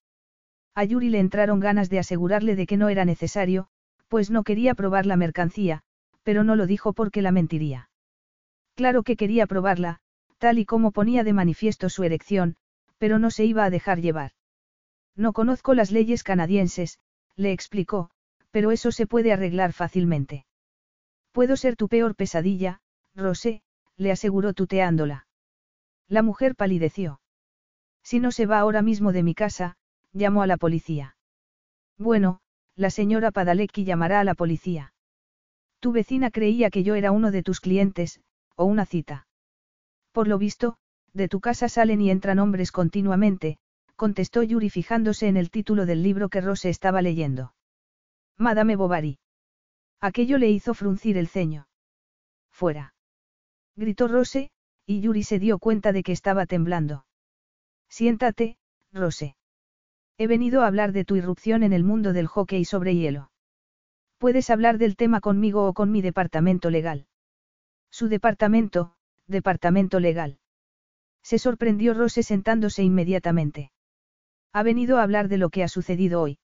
A 0.76 0.84
Yuri 0.84 1.10
le 1.10 1.20
entraron 1.20 1.62
ganas 1.62 1.90
de 1.90 2.00
asegurarle 2.00 2.58
de 2.58 2.68
que 2.68 2.76
no 2.76 2.90
era 2.90 3.06
necesario, 3.06 3.70
pues 4.10 4.30
no 4.30 4.44
quería 4.44 4.76
probar 4.76 5.06
la 5.06 5.16
mercancía, 5.16 5.82
pero 6.24 6.44
no 6.44 6.58
lo 6.58 6.68
dijo 6.68 6.92
porque 6.92 7.22
la 7.22 7.32
mentiría. 7.32 7.90
Claro 8.76 9.02
que 9.04 9.16
quería 9.16 9.48
probarla, 9.48 10.02
tal 10.40 10.60
y 10.60 10.66
como 10.66 10.92
ponía 10.92 11.24
de 11.24 11.32
manifiesto 11.32 11.88
su 11.88 12.04
erección, 12.04 12.58
pero 12.98 13.18
no 13.18 13.32
se 13.32 13.46
iba 13.46 13.64
a 13.64 13.70
dejar 13.70 14.02
llevar. 14.02 14.34
No 15.18 15.34
conozco 15.34 15.74
las 15.74 15.92
leyes 15.92 16.24
canadienses, 16.24 17.00
le 17.36 17.52
explicó, 17.52 18.12
pero 18.52 18.72
eso 18.72 18.92
se 18.92 19.08
puede 19.08 19.34
arreglar 19.34 19.74
fácilmente. 19.74 20.46
Puedo 21.32 21.58
ser 21.58 21.76
tu 21.76 21.90
peor 21.90 22.16
pesadilla, 22.16 22.82
Rosé, 23.16 23.64
le 23.98 24.12
aseguró 24.12 24.54
tuteándola. 24.54 25.28
La 26.08 26.22
mujer 26.22 26.56
palideció. 26.56 27.20
Si 28.04 28.20
no 28.20 28.32
se 28.32 28.46
va 28.46 28.60
ahora 28.60 28.84
mismo 28.84 29.12
de 29.12 29.24
mi 29.24 29.34
casa, 29.34 29.76
llamó 30.14 30.44
a 30.44 30.48
la 30.48 30.58
policía. 30.58 31.18
Bueno, 31.98 32.40
la 32.76 32.92
señora 32.92 33.32
Padalecki 33.32 33.86
llamará 33.86 34.20
a 34.20 34.24
la 34.24 34.36
policía. 34.36 34.94
Tu 35.80 35.92
vecina 35.92 36.30
creía 36.32 36.70
que 36.70 36.84
yo 36.84 36.94
era 36.94 37.12
uno 37.12 37.32
de 37.32 37.44
tus 37.44 37.60
clientes, 37.60 38.22
o 38.56 38.66
una 38.66 38.86
cita. 38.86 39.28
Por 40.12 40.28
lo 40.28 40.38
visto, 40.38 40.78
De 41.14 41.28
tu 41.28 41.40
casa 41.40 41.68
salen 41.68 42.02
y 42.02 42.12
entran 42.12 42.38
hombres 42.38 42.72
continuamente, 42.72 43.58
contestó 43.98 44.44
Yuri 44.44 44.70
fijándose 44.70 45.28
en 45.28 45.36
el 45.36 45.50
título 45.50 45.86
del 45.86 46.04
libro 46.04 46.30
que 46.30 46.40
Rose 46.40 46.70
estaba 46.70 47.02
leyendo. 47.02 47.54
Madame 48.38 48.76
Bovary. 48.76 49.20
Aquello 50.00 50.38
le 50.38 50.50
hizo 50.50 50.74
fruncir 50.76 51.18
el 51.18 51.28
ceño. 51.28 51.68
Fuera. 52.52 52.94
Gritó 53.76 54.08
Rose, 54.08 54.52
y 54.86 55.02
Yuri 55.02 55.24
se 55.24 55.40
dio 55.40 55.58
cuenta 55.58 55.92
de 55.92 56.04
que 56.04 56.12
estaba 56.12 56.46
temblando. 56.46 57.06
Siéntate, 57.90 58.58
Rose. 58.94 59.36
He 60.18 60.28
venido 60.28 60.62
a 60.62 60.68
hablar 60.68 60.92
de 60.92 61.04
tu 61.04 61.16
irrupción 61.16 61.64
en 61.64 61.74
el 61.74 61.84
mundo 61.84 62.14
del 62.14 62.28
hockey 62.28 62.66
sobre 62.66 62.96
hielo. 62.96 63.32
Puedes 64.20 64.50
hablar 64.50 64.78
del 64.78 64.96
tema 64.96 65.22
conmigo 65.22 65.68
o 65.68 65.74
con 65.74 65.92
mi 65.92 66.02
departamento 66.02 66.70
legal. 66.70 67.08
Su 67.92 68.08
departamento, 68.08 68.94
departamento 69.28 70.00
legal. 70.00 70.40
Se 71.24 71.40
sorprendió 71.40 71.94
Rose 71.94 72.24
sentándose 72.24 72.84
inmediatamente. 72.84 73.72
Ha 74.54 74.64
venido 74.64 74.98
a 74.98 75.04
hablar 75.04 75.28
de 75.28 75.38
lo 75.38 75.50
que 75.50 75.64
ha 75.64 75.68
sucedido 75.68 76.22
hoy. 76.22 76.40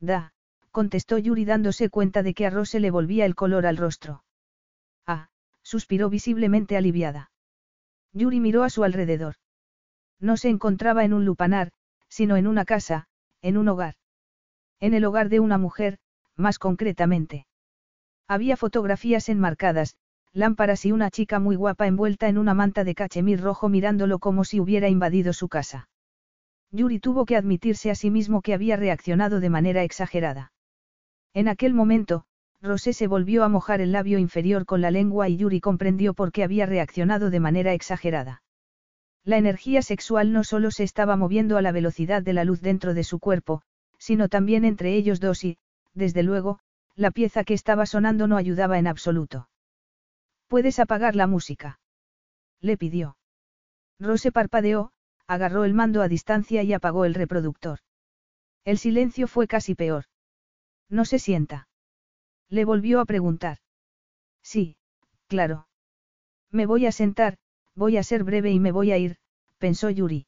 Da, 0.00 0.32
contestó 0.70 1.18
Yuri 1.18 1.44
dándose 1.44 1.90
cuenta 1.90 2.22
de 2.22 2.34
que 2.34 2.46
a 2.46 2.50
Rose 2.50 2.80
le 2.80 2.90
volvía 2.90 3.24
el 3.24 3.34
color 3.34 3.66
al 3.66 3.76
rostro. 3.76 4.24
Ah, 5.06 5.28
suspiró 5.62 6.08
visiblemente 6.10 6.76
aliviada. 6.76 7.30
Yuri 8.12 8.40
miró 8.40 8.64
a 8.64 8.70
su 8.70 8.84
alrededor. 8.84 9.34
No 10.20 10.36
se 10.36 10.48
encontraba 10.48 11.04
en 11.04 11.12
un 11.12 11.24
lupanar, 11.24 11.70
sino 12.08 12.36
en 12.36 12.46
una 12.46 12.64
casa, 12.64 13.06
en 13.42 13.56
un 13.56 13.68
hogar. 13.68 13.94
En 14.80 14.94
el 14.94 15.04
hogar 15.04 15.28
de 15.28 15.40
una 15.40 15.58
mujer, 15.58 15.98
más 16.36 16.58
concretamente. 16.58 17.46
Había 18.26 18.56
fotografías 18.56 19.28
enmarcadas, 19.28 19.96
lámparas 20.32 20.84
y 20.84 20.92
una 20.92 21.10
chica 21.10 21.38
muy 21.38 21.56
guapa 21.56 21.86
envuelta 21.86 22.28
en 22.28 22.38
una 22.38 22.54
manta 22.54 22.84
de 22.84 22.94
cachemir 22.94 23.40
rojo 23.40 23.68
mirándolo 23.68 24.18
como 24.18 24.44
si 24.44 24.60
hubiera 24.60 24.88
invadido 24.88 25.32
su 25.32 25.48
casa. 25.48 25.88
Yuri 26.70 27.00
tuvo 27.00 27.24
que 27.24 27.36
admitirse 27.36 27.90
a 27.90 27.94
sí 27.94 28.10
mismo 28.10 28.42
que 28.42 28.54
había 28.54 28.76
reaccionado 28.76 29.40
de 29.40 29.50
manera 29.50 29.82
exagerada. 29.82 30.52
En 31.34 31.48
aquel 31.48 31.74
momento, 31.74 32.24
Rosé 32.60 32.92
se 32.92 33.06
volvió 33.06 33.44
a 33.44 33.48
mojar 33.48 33.80
el 33.80 33.92
labio 33.92 34.18
inferior 34.18 34.66
con 34.66 34.80
la 34.80 34.90
lengua 34.90 35.28
y 35.28 35.36
Yuri 35.36 35.60
comprendió 35.60 36.12
por 36.12 36.32
qué 36.32 36.42
había 36.42 36.66
reaccionado 36.66 37.30
de 37.30 37.40
manera 37.40 37.72
exagerada. 37.72 38.42
La 39.24 39.38
energía 39.38 39.82
sexual 39.82 40.32
no 40.32 40.42
solo 40.42 40.70
se 40.70 40.84
estaba 40.84 41.16
moviendo 41.16 41.56
a 41.56 41.62
la 41.62 41.72
velocidad 41.72 42.22
de 42.22 42.32
la 42.32 42.44
luz 42.44 42.60
dentro 42.60 42.94
de 42.94 43.04
su 43.04 43.18
cuerpo, 43.18 43.62
sino 43.98 44.28
también 44.28 44.64
entre 44.64 44.94
ellos 44.94 45.20
dos 45.20 45.44
y, 45.44 45.58
desde 45.94 46.22
luego, 46.22 46.58
la 46.96 47.10
pieza 47.10 47.44
que 47.44 47.54
estaba 47.54 47.86
sonando 47.86 48.26
no 48.26 48.36
ayudaba 48.36 48.78
en 48.78 48.86
absoluto. 48.86 49.48
¿Puedes 50.48 50.78
apagar 50.78 51.14
la 51.14 51.26
música? 51.26 51.78
Le 52.60 52.76
pidió. 52.76 53.16
Rose 54.00 54.32
parpadeó, 54.32 54.92
agarró 55.28 55.64
el 55.64 55.74
mando 55.74 56.02
a 56.02 56.08
distancia 56.08 56.62
y 56.62 56.72
apagó 56.72 57.04
el 57.04 57.14
reproductor. 57.14 57.78
El 58.64 58.78
silencio 58.78 59.28
fue 59.28 59.46
casi 59.46 59.74
peor. 59.74 60.04
No 60.88 61.04
se 61.04 61.18
sienta. 61.18 61.68
Le 62.48 62.64
volvió 62.64 62.98
a 63.00 63.04
preguntar. 63.04 63.58
Sí, 64.42 64.76
claro. 65.26 65.68
Me 66.50 66.64
voy 66.64 66.86
a 66.86 66.92
sentar, 66.92 67.36
voy 67.74 67.98
a 67.98 68.02
ser 68.02 68.24
breve 68.24 68.50
y 68.50 68.58
me 68.58 68.72
voy 68.72 68.90
a 68.90 68.98
ir, 68.98 69.16
pensó 69.58 69.90
Yuri. 69.90 70.26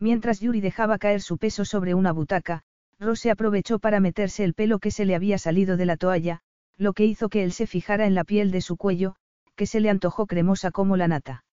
Mientras 0.00 0.40
Yuri 0.40 0.60
dejaba 0.60 0.98
caer 0.98 1.20
su 1.20 1.38
peso 1.38 1.64
sobre 1.64 1.94
una 1.94 2.12
butaca, 2.12 2.64
Rose 2.98 3.30
aprovechó 3.30 3.78
para 3.78 4.00
meterse 4.00 4.42
el 4.42 4.54
pelo 4.54 4.80
que 4.80 4.90
se 4.90 5.04
le 5.04 5.14
había 5.14 5.38
salido 5.38 5.76
de 5.76 5.86
la 5.86 5.96
toalla, 5.96 6.40
lo 6.76 6.92
que 6.92 7.04
hizo 7.04 7.28
que 7.28 7.44
él 7.44 7.52
se 7.52 7.68
fijara 7.68 8.06
en 8.06 8.14
la 8.14 8.24
piel 8.24 8.50
de 8.50 8.60
su 8.60 8.76
cuello, 8.76 9.14
que 9.54 9.66
se 9.66 9.80
le 9.80 9.90
antojó 9.90 10.26
cremosa 10.26 10.72
como 10.72 10.96
la 10.96 11.06
nata. 11.06 11.44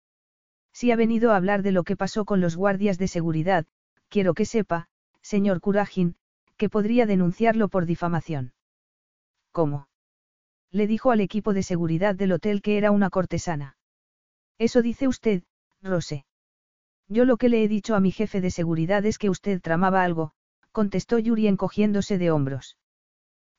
Si 0.76 0.92
ha 0.92 0.98
venido 0.98 1.32
a 1.32 1.38
hablar 1.38 1.64
de 1.64 1.72
lo 1.72 1.86
que 1.86 1.96
pasó 1.96 2.26
con 2.26 2.42
los 2.42 2.58
guardias 2.58 2.98
de 2.98 3.08
seguridad, 3.08 3.66
quiero 4.10 4.34
que 4.34 4.44
sepa, 4.44 4.90
señor 5.22 5.62
Curajin, 5.62 6.18
que 6.58 6.68
podría 6.70 7.06
denunciarlo 7.06 7.70
por 7.70 7.86
difamación. 7.86 8.52
¿Cómo? 9.54 9.88
Le 10.72 10.86
dijo 10.86 11.12
al 11.12 11.22
equipo 11.22 11.54
de 11.54 11.64
seguridad 11.64 12.14
del 12.16 12.34
hotel 12.34 12.62
que 12.62 12.78
era 12.78 12.92
una 12.92 13.10
cortesana. 13.10 13.78
Eso 14.58 14.82
dice 14.82 15.08
usted, 15.08 15.44
Rose. 15.82 16.26
Yo 17.08 17.24
lo 17.24 17.38
que 17.38 17.48
le 17.48 17.64
he 17.64 17.70
dicho 17.70 17.96
a 17.96 18.02
mi 18.02 18.12
jefe 18.12 18.42
de 18.42 18.52
seguridad 18.52 19.06
es 19.06 19.18
que 19.18 19.30
usted 19.30 19.62
tramaba 19.62 20.04
algo, 20.04 20.34
contestó 20.74 21.20
Yuri 21.20 21.48
encogiéndose 21.48 22.18
de 22.18 22.32
hombros. 22.32 22.78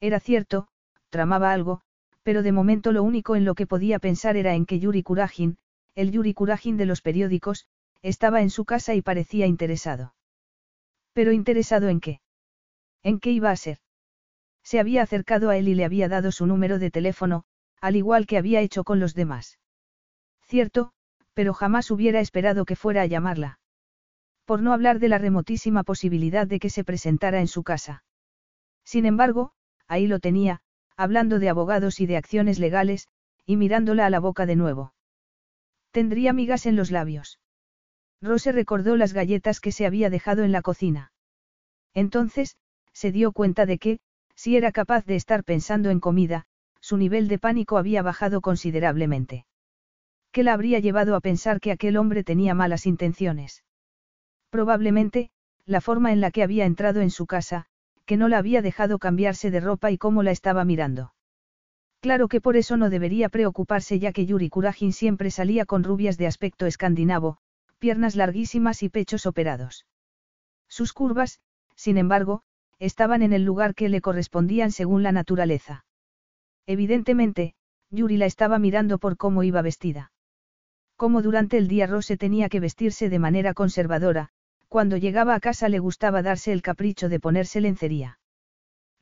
Era 0.00 0.20
cierto, 0.20 0.68
tramaba 1.08 1.52
algo, 1.52 1.80
pero 2.22 2.42
de 2.42 2.52
momento 2.52 2.92
lo 2.92 3.02
único 3.02 3.36
en 3.36 3.46
lo 3.46 3.54
que 3.54 3.66
podía 3.66 3.98
pensar 4.00 4.36
era 4.36 4.54
en 4.54 4.66
que 4.66 4.80
Yuri 4.80 5.02
Kurajin, 5.02 5.56
el 5.96 6.12
Yuri 6.12 6.34
Kurajin 6.34 6.76
de 6.76 6.86
los 6.86 7.00
periódicos, 7.00 7.66
estaba 8.02 8.42
en 8.42 8.50
su 8.50 8.64
casa 8.66 8.94
y 8.94 9.02
parecía 9.02 9.46
interesado. 9.46 10.14
¿Pero 11.14 11.32
interesado 11.32 11.88
en 11.88 12.00
qué? 12.00 12.20
¿En 13.02 13.18
qué 13.18 13.30
iba 13.32 13.50
a 13.50 13.56
ser? 13.56 13.78
Se 14.62 14.78
había 14.78 15.02
acercado 15.02 15.48
a 15.48 15.56
él 15.56 15.68
y 15.68 15.74
le 15.74 15.86
había 15.86 16.08
dado 16.08 16.32
su 16.32 16.46
número 16.46 16.78
de 16.78 16.90
teléfono, 16.90 17.44
al 17.80 17.96
igual 17.96 18.26
que 18.26 18.36
había 18.36 18.60
hecho 18.60 18.84
con 18.84 19.00
los 19.00 19.14
demás. 19.14 19.58
Cierto, 20.42 20.92
pero 21.32 21.54
jamás 21.54 21.90
hubiera 21.90 22.20
esperado 22.20 22.66
que 22.66 22.76
fuera 22.76 23.02
a 23.02 23.06
llamarla. 23.06 23.58
Por 24.44 24.60
no 24.62 24.72
hablar 24.72 24.98
de 24.98 25.08
la 25.08 25.18
remotísima 25.18 25.82
posibilidad 25.82 26.46
de 26.46 26.58
que 26.58 26.68
se 26.68 26.84
presentara 26.84 27.40
en 27.40 27.48
su 27.48 27.62
casa. 27.62 28.04
Sin 28.84 29.06
embargo, 29.06 29.52
ahí 29.88 30.06
lo 30.06 30.18
tenía, 30.18 30.60
hablando 30.96 31.38
de 31.38 31.48
abogados 31.48 32.00
y 32.00 32.06
de 32.06 32.18
acciones 32.18 32.58
legales, 32.58 33.08
y 33.46 33.56
mirándola 33.56 34.06
a 34.06 34.10
la 34.10 34.20
boca 34.20 34.44
de 34.44 34.56
nuevo. 34.56 34.92
Tendría 35.96 36.34
migas 36.34 36.66
en 36.66 36.76
los 36.76 36.90
labios. 36.90 37.40
Rose 38.20 38.52
recordó 38.52 38.98
las 38.98 39.14
galletas 39.14 39.60
que 39.60 39.72
se 39.72 39.86
había 39.86 40.10
dejado 40.10 40.44
en 40.44 40.52
la 40.52 40.60
cocina. 40.60 41.10
Entonces, 41.94 42.58
se 42.92 43.12
dio 43.12 43.32
cuenta 43.32 43.64
de 43.64 43.78
que, 43.78 43.98
si 44.34 44.58
era 44.58 44.72
capaz 44.72 45.06
de 45.06 45.16
estar 45.16 45.42
pensando 45.42 45.88
en 45.88 46.00
comida, 46.00 46.44
su 46.82 46.98
nivel 46.98 47.28
de 47.28 47.38
pánico 47.38 47.78
había 47.78 48.02
bajado 48.02 48.42
considerablemente. 48.42 49.46
¿Qué 50.32 50.42
la 50.42 50.52
habría 50.52 50.80
llevado 50.80 51.16
a 51.16 51.22
pensar 51.22 51.60
que 51.60 51.72
aquel 51.72 51.96
hombre 51.96 52.24
tenía 52.24 52.52
malas 52.52 52.84
intenciones? 52.84 53.64
Probablemente, 54.50 55.30
la 55.64 55.80
forma 55.80 56.12
en 56.12 56.20
la 56.20 56.30
que 56.30 56.42
había 56.42 56.66
entrado 56.66 57.00
en 57.00 57.10
su 57.10 57.24
casa, 57.24 57.64
que 58.04 58.18
no 58.18 58.28
la 58.28 58.36
había 58.36 58.60
dejado 58.60 58.98
cambiarse 58.98 59.50
de 59.50 59.60
ropa 59.60 59.90
y 59.90 59.96
cómo 59.96 60.22
la 60.22 60.32
estaba 60.32 60.62
mirando. 60.66 61.14
Claro 62.06 62.28
que 62.28 62.40
por 62.40 62.56
eso 62.56 62.76
no 62.76 62.88
debería 62.88 63.28
preocuparse 63.28 63.98
ya 63.98 64.12
que 64.12 64.26
Yuri 64.26 64.48
Kurajin 64.48 64.92
siempre 64.92 65.32
salía 65.32 65.66
con 65.66 65.82
rubias 65.82 66.16
de 66.16 66.28
aspecto 66.28 66.64
escandinavo, 66.66 67.38
piernas 67.80 68.14
larguísimas 68.14 68.84
y 68.84 68.88
pechos 68.88 69.26
operados. 69.26 69.86
Sus 70.68 70.92
curvas, 70.92 71.40
sin 71.74 71.98
embargo, 71.98 72.42
estaban 72.78 73.22
en 73.22 73.32
el 73.32 73.42
lugar 73.42 73.74
que 73.74 73.88
le 73.88 74.00
correspondían 74.00 74.70
según 74.70 75.02
la 75.02 75.10
naturaleza. 75.10 75.84
Evidentemente, 76.64 77.54
Yuri 77.90 78.18
la 78.18 78.26
estaba 78.26 78.60
mirando 78.60 78.98
por 78.98 79.16
cómo 79.16 79.42
iba 79.42 79.60
vestida. 79.60 80.12
Como 80.94 81.22
durante 81.22 81.58
el 81.58 81.66
día 81.66 81.88
Rose 81.88 82.16
tenía 82.16 82.48
que 82.48 82.60
vestirse 82.60 83.08
de 83.08 83.18
manera 83.18 83.52
conservadora, 83.52 84.28
cuando 84.68 84.96
llegaba 84.96 85.34
a 85.34 85.40
casa 85.40 85.68
le 85.68 85.80
gustaba 85.80 86.22
darse 86.22 86.52
el 86.52 86.62
capricho 86.62 87.08
de 87.08 87.18
ponerse 87.18 87.60
lencería. 87.60 88.20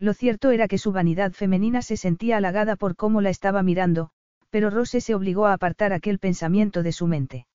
Lo 0.04 0.12
cierto 0.12 0.50
era 0.50 0.68
que 0.68 0.76
su 0.76 0.92
vanidad 0.92 1.32
femenina 1.32 1.80
se 1.80 1.96
sentía 1.96 2.36
halagada 2.36 2.76
por 2.76 2.94
cómo 2.94 3.22
la 3.22 3.30
estaba 3.30 3.62
mirando, 3.62 4.10
pero 4.50 4.68
Rose 4.68 5.00
se 5.00 5.14
obligó 5.14 5.46
a 5.46 5.54
apartar 5.54 5.94
aquel 5.94 6.18
pensamiento 6.18 6.82
de 6.82 6.92
su 6.92 7.06
mente. 7.06 7.46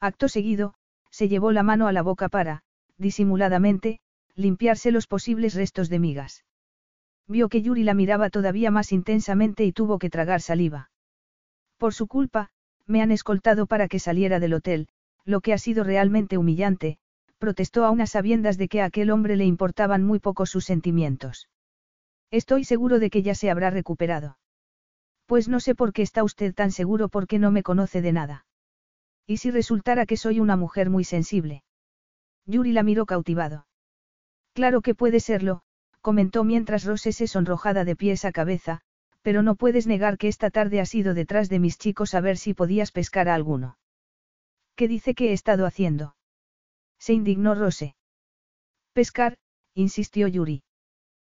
Acto 0.00 0.28
seguido, 0.28 0.72
se 1.10 1.28
llevó 1.28 1.52
la 1.52 1.62
mano 1.62 1.86
a 1.86 1.92
la 1.92 2.00
boca 2.00 2.30
para, 2.30 2.62
disimuladamente, 2.96 4.00
limpiarse 4.34 4.90
los 4.90 5.06
posibles 5.06 5.52
restos 5.52 5.90
de 5.90 5.98
migas. 5.98 6.46
Vio 7.28 7.50
que 7.50 7.60
Yuri 7.60 7.84
la 7.84 7.92
miraba 7.92 8.30
todavía 8.30 8.70
más 8.70 8.90
intensamente 8.90 9.66
y 9.66 9.72
tuvo 9.72 9.98
que 9.98 10.08
tragar 10.08 10.40
saliva. 10.40 10.90
Por 11.76 11.92
su 11.92 12.06
culpa, 12.06 12.48
me 12.86 13.02
han 13.02 13.10
escoltado 13.10 13.66
para 13.66 13.86
que 13.86 13.98
saliera 13.98 14.40
del 14.40 14.54
hotel, 14.54 14.88
lo 15.26 15.42
que 15.42 15.52
ha 15.52 15.58
sido 15.58 15.84
realmente 15.84 16.38
humillante, 16.38 16.96
protestó 17.36 17.84
a 17.84 17.90
unas 17.90 18.12
sabiendas 18.12 18.56
de 18.56 18.68
que 18.68 18.80
a 18.80 18.86
aquel 18.86 19.10
hombre 19.10 19.36
le 19.36 19.44
importaban 19.44 20.04
muy 20.04 20.20
poco 20.20 20.46
sus 20.46 20.64
sentimientos. 20.64 21.50
Estoy 22.30 22.64
seguro 22.64 22.98
de 22.98 23.10
que 23.10 23.22
ya 23.22 23.34
se 23.34 23.50
habrá 23.50 23.70
recuperado. 23.70 24.38
Pues 25.26 25.48
no 25.48 25.60
sé 25.60 25.74
por 25.74 25.92
qué 25.92 26.02
está 26.02 26.24
usted 26.24 26.54
tan 26.54 26.70
seguro 26.70 27.08
porque 27.08 27.38
no 27.38 27.50
me 27.50 27.62
conoce 27.62 28.02
de 28.02 28.12
nada. 28.12 28.46
¿Y 29.26 29.38
si 29.38 29.50
resultara 29.50 30.06
que 30.06 30.16
soy 30.16 30.40
una 30.40 30.56
mujer 30.56 30.88
muy 30.90 31.04
sensible? 31.04 31.64
Yuri 32.46 32.72
la 32.72 32.84
miró 32.84 33.06
cautivado. 33.06 33.66
Claro 34.52 34.80
que 34.82 34.94
puede 34.94 35.20
serlo, 35.20 35.62
comentó 36.00 36.44
mientras 36.44 36.84
Rose 36.84 37.12
se 37.12 37.26
sonrojada 37.26 37.84
de 37.84 37.96
pies 37.96 38.24
a 38.24 38.32
cabeza, 38.32 38.80
pero 39.22 39.42
no 39.42 39.56
puedes 39.56 39.88
negar 39.88 40.18
que 40.18 40.28
esta 40.28 40.50
tarde 40.50 40.80
has 40.80 40.94
ido 40.94 41.12
detrás 41.12 41.48
de 41.48 41.58
mis 41.58 41.78
chicos 41.78 42.14
a 42.14 42.20
ver 42.20 42.36
si 42.36 42.54
podías 42.54 42.92
pescar 42.92 43.28
a 43.28 43.34
alguno. 43.34 43.76
¿Qué 44.76 44.86
dice 44.86 45.14
que 45.14 45.30
he 45.30 45.32
estado 45.32 45.66
haciendo? 45.66 46.14
Se 46.98 47.12
indignó 47.12 47.56
Rose. 47.56 47.96
Pescar, 48.92 49.36
insistió 49.74 50.28
Yuri. 50.28 50.62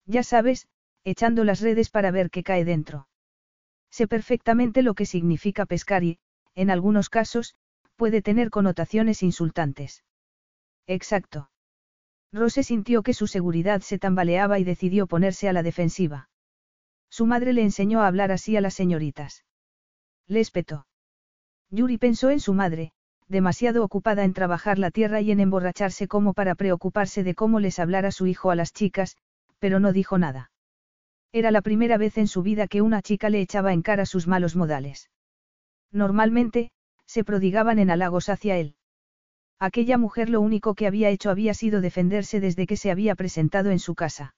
Ya 0.04 0.24
sabes, 0.24 0.66
echando 1.06 1.44
las 1.44 1.60
redes 1.60 1.88
para 1.88 2.10
ver 2.10 2.30
qué 2.30 2.42
cae 2.42 2.64
dentro. 2.64 3.06
Sé 3.90 4.08
perfectamente 4.08 4.82
lo 4.82 4.94
que 4.94 5.06
significa 5.06 5.64
pescar 5.64 6.02
y, 6.02 6.18
en 6.56 6.68
algunos 6.68 7.08
casos, 7.08 7.54
puede 7.94 8.22
tener 8.22 8.50
connotaciones 8.50 9.22
insultantes. 9.22 10.02
Exacto. 10.88 11.48
Rose 12.32 12.64
sintió 12.64 13.04
que 13.04 13.14
su 13.14 13.28
seguridad 13.28 13.82
se 13.82 14.00
tambaleaba 14.00 14.58
y 14.58 14.64
decidió 14.64 15.06
ponerse 15.06 15.48
a 15.48 15.52
la 15.52 15.62
defensiva. 15.62 16.28
Su 17.08 17.24
madre 17.24 17.52
le 17.52 17.62
enseñó 17.62 18.00
a 18.00 18.08
hablar 18.08 18.32
así 18.32 18.56
a 18.56 18.60
las 18.60 18.74
señoritas. 18.74 19.44
Le. 20.26 20.42
Yuri 21.70 21.98
pensó 21.98 22.30
en 22.30 22.40
su 22.40 22.52
madre, 22.52 22.90
demasiado 23.28 23.84
ocupada 23.84 24.24
en 24.24 24.32
trabajar 24.32 24.76
la 24.80 24.90
tierra 24.90 25.20
y 25.20 25.30
en 25.30 25.38
emborracharse 25.38 26.08
como 26.08 26.34
para 26.34 26.56
preocuparse 26.56 27.22
de 27.22 27.36
cómo 27.36 27.60
les 27.60 27.78
hablara 27.78 28.10
su 28.10 28.26
hijo 28.26 28.50
a 28.50 28.56
las 28.56 28.72
chicas, 28.72 29.16
pero 29.60 29.78
no 29.78 29.92
dijo 29.92 30.18
nada. 30.18 30.50
Era 31.36 31.50
la 31.50 31.60
primera 31.60 31.98
vez 31.98 32.16
en 32.16 32.28
su 32.28 32.42
vida 32.42 32.66
que 32.66 32.80
una 32.80 33.02
chica 33.02 33.28
le 33.28 33.42
echaba 33.42 33.74
en 33.74 33.82
cara 33.82 34.06
sus 34.06 34.26
malos 34.26 34.56
modales. 34.56 35.10
Normalmente, 35.92 36.70
se 37.04 37.24
prodigaban 37.24 37.78
en 37.78 37.90
halagos 37.90 38.30
hacia 38.30 38.56
él. 38.56 38.74
Aquella 39.58 39.98
mujer 39.98 40.30
lo 40.30 40.40
único 40.40 40.74
que 40.74 40.86
había 40.86 41.10
hecho 41.10 41.28
había 41.28 41.52
sido 41.52 41.82
defenderse 41.82 42.40
desde 42.40 42.66
que 42.66 42.78
se 42.78 42.90
había 42.90 43.14
presentado 43.14 43.70
en 43.70 43.80
su 43.80 43.94
casa. 43.94 44.34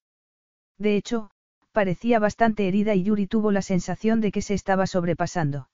De 0.76 0.96
hecho, 0.96 1.30
parecía 1.70 2.18
bastante 2.18 2.66
herida 2.66 2.96
y 2.96 3.04
Yuri 3.04 3.28
tuvo 3.28 3.52
la 3.52 3.62
sensación 3.62 4.20
de 4.20 4.32
que 4.32 4.42
se 4.42 4.54
estaba 4.54 4.88
sobrepasando. 4.88 5.68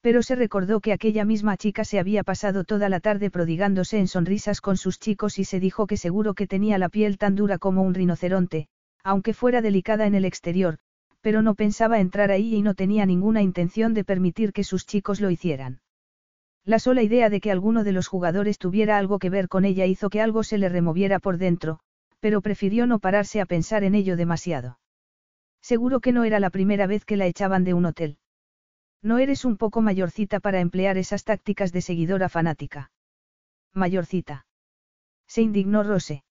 Pero 0.00 0.24
se 0.24 0.34
recordó 0.34 0.80
que 0.80 0.92
aquella 0.92 1.24
misma 1.24 1.56
chica 1.56 1.84
se 1.84 2.00
había 2.00 2.24
pasado 2.24 2.64
toda 2.64 2.88
la 2.88 2.98
tarde 2.98 3.30
prodigándose 3.30 4.00
en 4.00 4.08
sonrisas 4.08 4.60
con 4.60 4.76
sus 4.76 4.98
chicos 4.98 5.38
y 5.38 5.44
se 5.44 5.60
dijo 5.60 5.86
que 5.86 5.96
seguro 5.96 6.34
que 6.34 6.48
tenía 6.48 6.78
la 6.78 6.88
piel 6.88 7.16
tan 7.16 7.36
dura 7.36 7.58
como 7.58 7.82
un 7.82 7.94
rinoceronte, 7.94 8.66
aunque 9.04 9.34
fuera 9.34 9.62
delicada 9.62 10.06
en 10.06 10.14
el 10.14 10.24
exterior, 10.24 10.78
pero 11.20 11.42
no 11.42 11.54
pensaba 11.54 12.00
entrar 12.00 12.30
ahí 12.30 12.54
y 12.54 12.62
no 12.62 12.74
tenía 12.74 13.06
ninguna 13.06 13.42
intención 13.42 13.94
de 13.94 14.04
permitir 14.04 14.52
que 14.52 14.64
sus 14.64 14.86
chicos 14.86 15.20
lo 15.20 15.30
hicieran. 15.30 15.80
La 16.64 16.78
sola 16.78 17.02
idea 17.02 17.28
de 17.30 17.40
que 17.40 17.50
alguno 17.50 17.84
de 17.84 17.92
los 17.92 18.06
jugadores 18.06 18.58
tuviera 18.58 18.98
algo 18.98 19.18
que 19.18 19.30
ver 19.30 19.48
con 19.48 19.64
ella 19.64 19.86
hizo 19.86 20.10
que 20.10 20.20
algo 20.20 20.44
se 20.44 20.58
le 20.58 20.68
removiera 20.68 21.18
por 21.18 21.38
dentro, 21.38 21.80
pero 22.20 22.40
prefirió 22.40 22.86
no 22.86 23.00
pararse 23.00 23.40
a 23.40 23.46
pensar 23.46 23.82
en 23.82 23.94
ello 23.94 24.16
demasiado. 24.16 24.78
Seguro 25.60 26.00
que 26.00 26.12
no 26.12 26.24
era 26.24 26.38
la 26.40 26.50
primera 26.50 26.86
vez 26.86 27.04
que 27.04 27.16
la 27.16 27.26
echaban 27.26 27.64
de 27.64 27.74
un 27.74 27.86
hotel. 27.86 28.18
No 29.02 29.18
eres 29.18 29.44
un 29.44 29.56
poco 29.56 29.80
mayorcita 29.80 30.38
para 30.38 30.60
emplear 30.60 30.98
esas 30.98 31.24
tácticas 31.24 31.72
de 31.72 31.82
seguidora 31.82 32.28
fanática. 32.28 32.92
Mayorcita. 33.74 34.46
Se 35.26 35.42
indignó 35.42 35.82
Rose. 35.82 36.22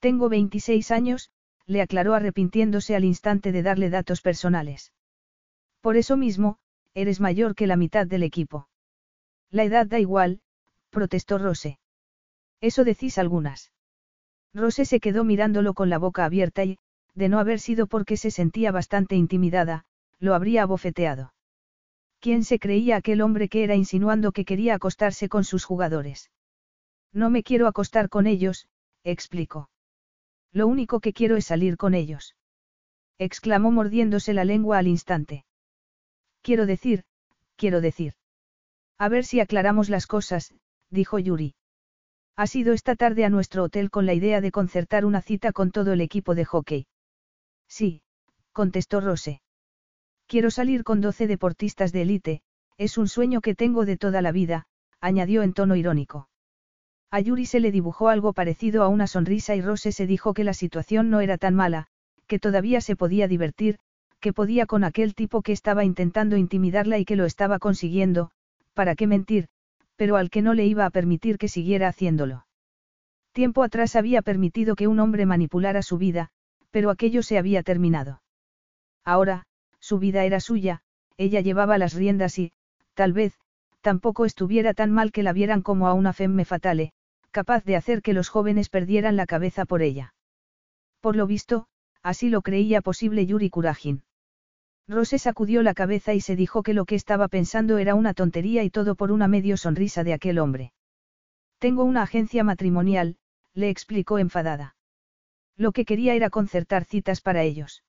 Tengo 0.00 0.28
26 0.30 0.90
años, 0.90 1.30
le 1.66 1.82
aclaró 1.82 2.14
arrepintiéndose 2.14 2.96
al 2.96 3.04
instante 3.04 3.52
de 3.52 3.62
darle 3.62 3.90
datos 3.90 4.20
personales. 4.20 4.92
Por 5.80 5.96
eso 5.96 6.16
mismo, 6.16 6.58
eres 6.94 7.20
mayor 7.20 7.54
que 7.54 7.66
la 7.66 7.76
mitad 7.76 8.06
del 8.06 8.22
equipo. 8.22 8.68
La 9.50 9.64
edad 9.64 9.86
da 9.86 9.98
igual, 9.98 10.40
protestó 10.90 11.38
Rose. 11.38 11.78
Eso 12.60 12.84
decís 12.84 13.18
algunas. 13.18 13.72
Rose 14.54 14.84
se 14.84 15.00
quedó 15.00 15.24
mirándolo 15.24 15.74
con 15.74 15.88
la 15.88 15.98
boca 15.98 16.24
abierta 16.24 16.64
y, 16.64 16.78
de 17.14 17.28
no 17.28 17.38
haber 17.38 17.58
sido 17.58 17.86
porque 17.86 18.16
se 18.16 18.30
sentía 18.30 18.70
bastante 18.70 19.16
intimidada, 19.16 19.84
lo 20.18 20.34
habría 20.34 20.62
abofeteado. 20.62 21.32
¿Quién 22.20 22.44
se 22.44 22.60
creía 22.60 22.96
aquel 22.96 23.20
hombre 23.20 23.48
que 23.48 23.64
era 23.64 23.74
insinuando 23.74 24.30
que 24.30 24.44
quería 24.44 24.74
acostarse 24.74 25.28
con 25.28 25.42
sus 25.42 25.64
jugadores? 25.64 26.30
No 27.12 27.30
me 27.30 27.42
quiero 27.42 27.66
acostar 27.66 28.08
con 28.08 28.28
ellos, 28.28 28.68
explicó. 29.02 29.71
Lo 30.52 30.66
único 30.66 31.00
que 31.00 31.12
quiero 31.12 31.36
es 31.36 31.46
salir 31.46 31.76
con 31.76 31.94
ellos. 31.94 32.36
Exclamó 33.18 33.70
mordiéndose 33.70 34.34
la 34.34 34.44
lengua 34.44 34.78
al 34.78 34.86
instante. 34.86 35.44
Quiero 36.42 36.66
decir, 36.66 37.04
quiero 37.56 37.80
decir. 37.80 38.14
A 38.98 39.08
ver 39.08 39.24
si 39.24 39.40
aclaramos 39.40 39.88
las 39.88 40.06
cosas, 40.06 40.54
dijo 40.90 41.18
Yuri. 41.18 41.54
Ha 42.36 42.46
sido 42.46 42.72
esta 42.72 42.96
tarde 42.96 43.24
a 43.24 43.30
nuestro 43.30 43.64
hotel 43.64 43.90
con 43.90 44.06
la 44.06 44.14
idea 44.14 44.40
de 44.40 44.50
concertar 44.50 45.04
una 45.04 45.22
cita 45.22 45.52
con 45.52 45.70
todo 45.70 45.92
el 45.92 46.00
equipo 46.00 46.34
de 46.34 46.44
hockey. 46.44 46.86
Sí, 47.68 48.02
contestó 48.52 49.00
Rose. 49.00 49.40
Quiero 50.26 50.50
salir 50.50 50.84
con 50.84 51.00
12 51.00 51.26
deportistas 51.26 51.92
de 51.92 52.02
élite, 52.02 52.42
es 52.78 52.98
un 52.98 53.08
sueño 53.08 53.40
que 53.40 53.54
tengo 53.54 53.84
de 53.84 53.96
toda 53.96 54.22
la 54.22 54.32
vida, 54.32 54.66
añadió 55.00 55.42
en 55.42 55.52
tono 55.52 55.76
irónico. 55.76 56.28
A 57.14 57.20
Yuri 57.20 57.44
se 57.44 57.60
le 57.60 57.70
dibujó 57.70 58.08
algo 58.08 58.32
parecido 58.32 58.82
a 58.82 58.88
una 58.88 59.06
sonrisa 59.06 59.54
y 59.54 59.60
Rose 59.60 59.92
se 59.92 60.06
dijo 60.06 60.32
que 60.32 60.44
la 60.44 60.54
situación 60.54 61.10
no 61.10 61.20
era 61.20 61.36
tan 61.36 61.54
mala, 61.54 61.86
que 62.26 62.38
todavía 62.38 62.80
se 62.80 62.96
podía 62.96 63.28
divertir, 63.28 63.78
que 64.18 64.32
podía 64.32 64.64
con 64.64 64.82
aquel 64.82 65.14
tipo 65.14 65.42
que 65.42 65.52
estaba 65.52 65.84
intentando 65.84 66.38
intimidarla 66.38 66.98
y 66.98 67.04
que 67.04 67.16
lo 67.16 67.26
estaba 67.26 67.58
consiguiendo, 67.58 68.30
para 68.72 68.94
qué 68.94 69.06
mentir, 69.06 69.48
pero 69.96 70.16
al 70.16 70.30
que 70.30 70.40
no 70.40 70.54
le 70.54 70.64
iba 70.64 70.86
a 70.86 70.90
permitir 70.90 71.36
que 71.36 71.48
siguiera 71.48 71.88
haciéndolo. 71.88 72.46
Tiempo 73.32 73.62
atrás 73.62 73.94
había 73.94 74.22
permitido 74.22 74.74
que 74.74 74.88
un 74.88 74.98
hombre 74.98 75.26
manipulara 75.26 75.82
su 75.82 75.98
vida, 75.98 76.30
pero 76.70 76.88
aquello 76.88 77.22
se 77.22 77.36
había 77.36 77.62
terminado. 77.62 78.22
Ahora, 79.04 79.44
su 79.80 79.98
vida 79.98 80.24
era 80.24 80.40
suya, 80.40 80.80
ella 81.18 81.42
llevaba 81.42 81.76
las 81.76 81.92
riendas 81.92 82.38
y, 82.38 82.52
tal 82.94 83.12
vez, 83.12 83.34
tampoco 83.82 84.24
estuviera 84.24 84.72
tan 84.72 84.90
mal 84.90 85.12
que 85.12 85.22
la 85.22 85.34
vieran 85.34 85.60
como 85.60 85.88
a 85.88 85.92
una 85.92 86.14
femme 86.14 86.46
fatale, 86.46 86.94
capaz 87.32 87.64
de 87.64 87.74
hacer 87.74 88.02
que 88.02 88.12
los 88.12 88.28
jóvenes 88.28 88.68
perdieran 88.68 89.16
la 89.16 89.26
cabeza 89.26 89.64
por 89.64 89.82
ella. 89.82 90.14
Por 91.00 91.16
lo 91.16 91.26
visto, 91.26 91.66
así 92.02 92.30
lo 92.30 92.42
creía 92.42 92.80
posible 92.80 93.26
Yuri 93.26 93.50
Kurajin. 93.50 94.04
Rose 94.86 95.18
sacudió 95.18 95.62
la 95.62 95.74
cabeza 95.74 96.14
y 96.14 96.20
se 96.20 96.36
dijo 96.36 96.62
que 96.62 96.74
lo 96.74 96.84
que 96.84 96.94
estaba 96.94 97.28
pensando 97.28 97.78
era 97.78 97.94
una 97.94 98.14
tontería 98.14 98.62
y 98.62 98.70
todo 98.70 98.94
por 98.94 99.10
una 99.10 99.26
medio 99.26 99.56
sonrisa 99.56 100.04
de 100.04 100.12
aquel 100.12 100.38
hombre. 100.38 100.72
Tengo 101.58 101.84
una 101.84 102.02
agencia 102.02 102.44
matrimonial, 102.44 103.16
le 103.54 103.70
explicó 103.70 104.18
enfadada. 104.18 104.76
Lo 105.56 105.72
que 105.72 105.84
quería 105.84 106.14
era 106.14 106.30
concertar 106.30 106.84
citas 106.84 107.20
para 107.20 107.42
ellos. 107.42 107.84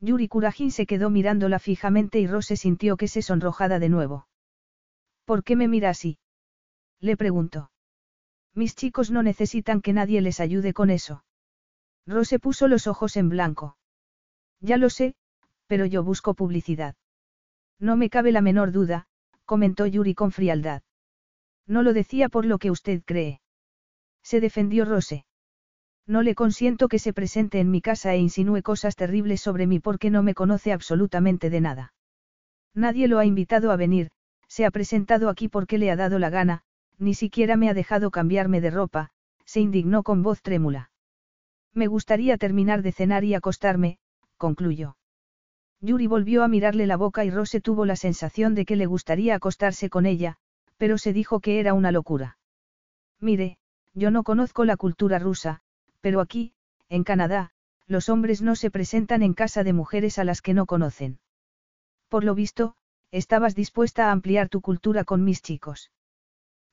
Yuri 0.00 0.28
Kurajin 0.28 0.70
se 0.70 0.86
quedó 0.86 1.10
mirándola 1.10 1.58
fijamente 1.58 2.20
y 2.20 2.26
Rose 2.26 2.56
sintió 2.56 2.96
que 2.96 3.08
se 3.08 3.22
sonrojada 3.22 3.78
de 3.78 3.88
nuevo. 3.88 4.28
¿Por 5.24 5.44
qué 5.44 5.56
me 5.56 5.68
mira 5.68 5.90
así? 5.90 6.18
Le 7.00 7.16
preguntó. 7.16 7.70
Mis 8.56 8.74
chicos 8.74 9.10
no 9.10 9.22
necesitan 9.22 9.82
que 9.82 9.92
nadie 9.92 10.22
les 10.22 10.40
ayude 10.40 10.72
con 10.72 10.88
eso. 10.88 11.22
Rose 12.06 12.38
puso 12.38 12.68
los 12.68 12.86
ojos 12.86 13.18
en 13.18 13.28
blanco. 13.28 13.76
Ya 14.60 14.78
lo 14.78 14.88
sé, 14.88 15.14
pero 15.66 15.84
yo 15.84 16.02
busco 16.02 16.32
publicidad. 16.32 16.94
No 17.78 17.96
me 17.96 18.08
cabe 18.08 18.32
la 18.32 18.40
menor 18.40 18.72
duda, 18.72 19.08
comentó 19.44 19.84
Yuri 19.86 20.14
con 20.14 20.32
frialdad. 20.32 20.82
No 21.66 21.82
lo 21.82 21.92
decía 21.92 22.30
por 22.30 22.46
lo 22.46 22.58
que 22.58 22.70
usted 22.70 23.02
cree. 23.04 23.42
Se 24.22 24.40
defendió 24.40 24.86
Rose. 24.86 25.26
No 26.06 26.22
le 26.22 26.34
consiento 26.34 26.88
que 26.88 26.98
se 26.98 27.12
presente 27.12 27.60
en 27.60 27.70
mi 27.70 27.82
casa 27.82 28.14
e 28.14 28.18
insinúe 28.18 28.62
cosas 28.62 28.96
terribles 28.96 29.42
sobre 29.42 29.66
mí 29.66 29.80
porque 29.80 30.08
no 30.08 30.22
me 30.22 30.32
conoce 30.32 30.72
absolutamente 30.72 31.50
de 31.50 31.60
nada. 31.60 31.92
Nadie 32.72 33.06
lo 33.06 33.18
ha 33.18 33.26
invitado 33.26 33.70
a 33.70 33.76
venir, 33.76 34.10
se 34.48 34.64
ha 34.64 34.70
presentado 34.70 35.28
aquí 35.28 35.48
porque 35.48 35.76
le 35.76 35.90
ha 35.90 35.96
dado 35.96 36.18
la 36.18 36.30
gana, 36.30 36.62
ni 36.98 37.14
siquiera 37.14 37.56
me 37.56 37.68
ha 37.68 37.74
dejado 37.74 38.10
cambiarme 38.10 38.60
de 38.60 38.70
ropa, 38.70 39.10
se 39.44 39.60
indignó 39.60 40.02
con 40.02 40.22
voz 40.22 40.42
trémula. 40.42 40.90
Me 41.72 41.86
gustaría 41.86 42.38
terminar 42.38 42.82
de 42.82 42.92
cenar 42.92 43.24
y 43.24 43.34
acostarme, 43.34 43.98
concluyó. 44.36 44.96
Yuri 45.80 46.06
volvió 46.06 46.42
a 46.42 46.48
mirarle 46.48 46.86
la 46.86 46.96
boca 46.96 47.24
y 47.24 47.30
Rose 47.30 47.60
tuvo 47.60 47.84
la 47.84 47.96
sensación 47.96 48.54
de 48.54 48.64
que 48.64 48.76
le 48.76 48.86
gustaría 48.86 49.34
acostarse 49.34 49.90
con 49.90 50.06
ella, 50.06 50.38
pero 50.78 50.98
se 50.98 51.12
dijo 51.12 51.40
que 51.40 51.60
era 51.60 51.74
una 51.74 51.92
locura. 51.92 52.38
Mire, 53.20 53.58
yo 53.94 54.10
no 54.10 54.22
conozco 54.22 54.64
la 54.64 54.76
cultura 54.76 55.18
rusa, 55.18 55.60
pero 56.00 56.20
aquí, 56.20 56.54
en 56.88 57.04
Canadá, 57.04 57.50
los 57.86 58.08
hombres 58.08 58.42
no 58.42 58.56
se 58.56 58.70
presentan 58.70 59.22
en 59.22 59.34
casa 59.34 59.64
de 59.64 59.72
mujeres 59.72 60.18
a 60.18 60.24
las 60.24 60.42
que 60.42 60.54
no 60.54 60.66
conocen. 60.66 61.18
Por 62.08 62.24
lo 62.24 62.34
visto, 62.34 62.74
estabas 63.10 63.54
dispuesta 63.54 64.08
a 64.08 64.12
ampliar 64.12 64.48
tu 64.48 64.60
cultura 64.60 65.04
con 65.04 65.24
mis 65.24 65.42
chicos. 65.42 65.90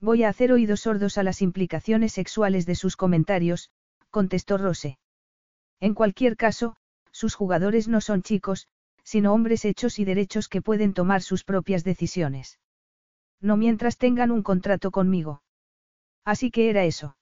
Voy 0.04 0.24
a 0.24 0.28
hacer 0.28 0.51
oídos 0.51 0.82
sordos 0.82 1.18
a 1.18 1.24
las 1.24 1.41
implicaciones 1.41 2.12
sexuales 2.12 2.66
de 2.66 2.76
sus 2.76 2.97
comentarios, 2.97 3.72
contestó 4.10 4.58
Rose. 4.58 4.99
En 5.80 5.93
cualquier 5.93 6.36
caso, 6.36 6.76
sus 7.12 7.36
jugadores 7.36 7.88
no 7.88 8.01
son 8.01 8.22
chicos, 8.22 8.68
sino 9.06 9.34
hombres 9.34 9.64
hechos 9.64 9.99
y 9.99 10.04
derechos 10.04 10.49
que 10.49 10.62
pueden 10.62 10.93
tomar 10.93 11.22
sus 11.22 11.45
propias 11.45 11.86
decisiones. 11.86 12.60
No 13.39 13.56
mientras 13.56 13.97
tengan 13.97 14.32
un 14.32 14.43
contrato 14.43 14.91
conmigo. 14.91 15.41
Así 16.26 16.51
que 16.51 16.70
era 16.70 16.84
eso. 16.84 17.16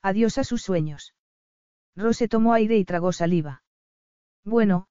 Adiós 0.00 0.38
a 0.38 0.44
sus 0.44 0.62
sueños. 0.62 1.12
Rose 1.96 2.28
tomó 2.28 2.52
aire 2.52 2.76
y 2.76 2.84
tragó 2.84 3.10
saliva. 3.10 3.64
Bueno, 4.44 4.86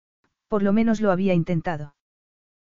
por 0.49 0.63
lo 0.63 0.73
menos 0.73 0.99
lo 0.99 1.11
había 1.11 1.33
intentado. 1.33 1.95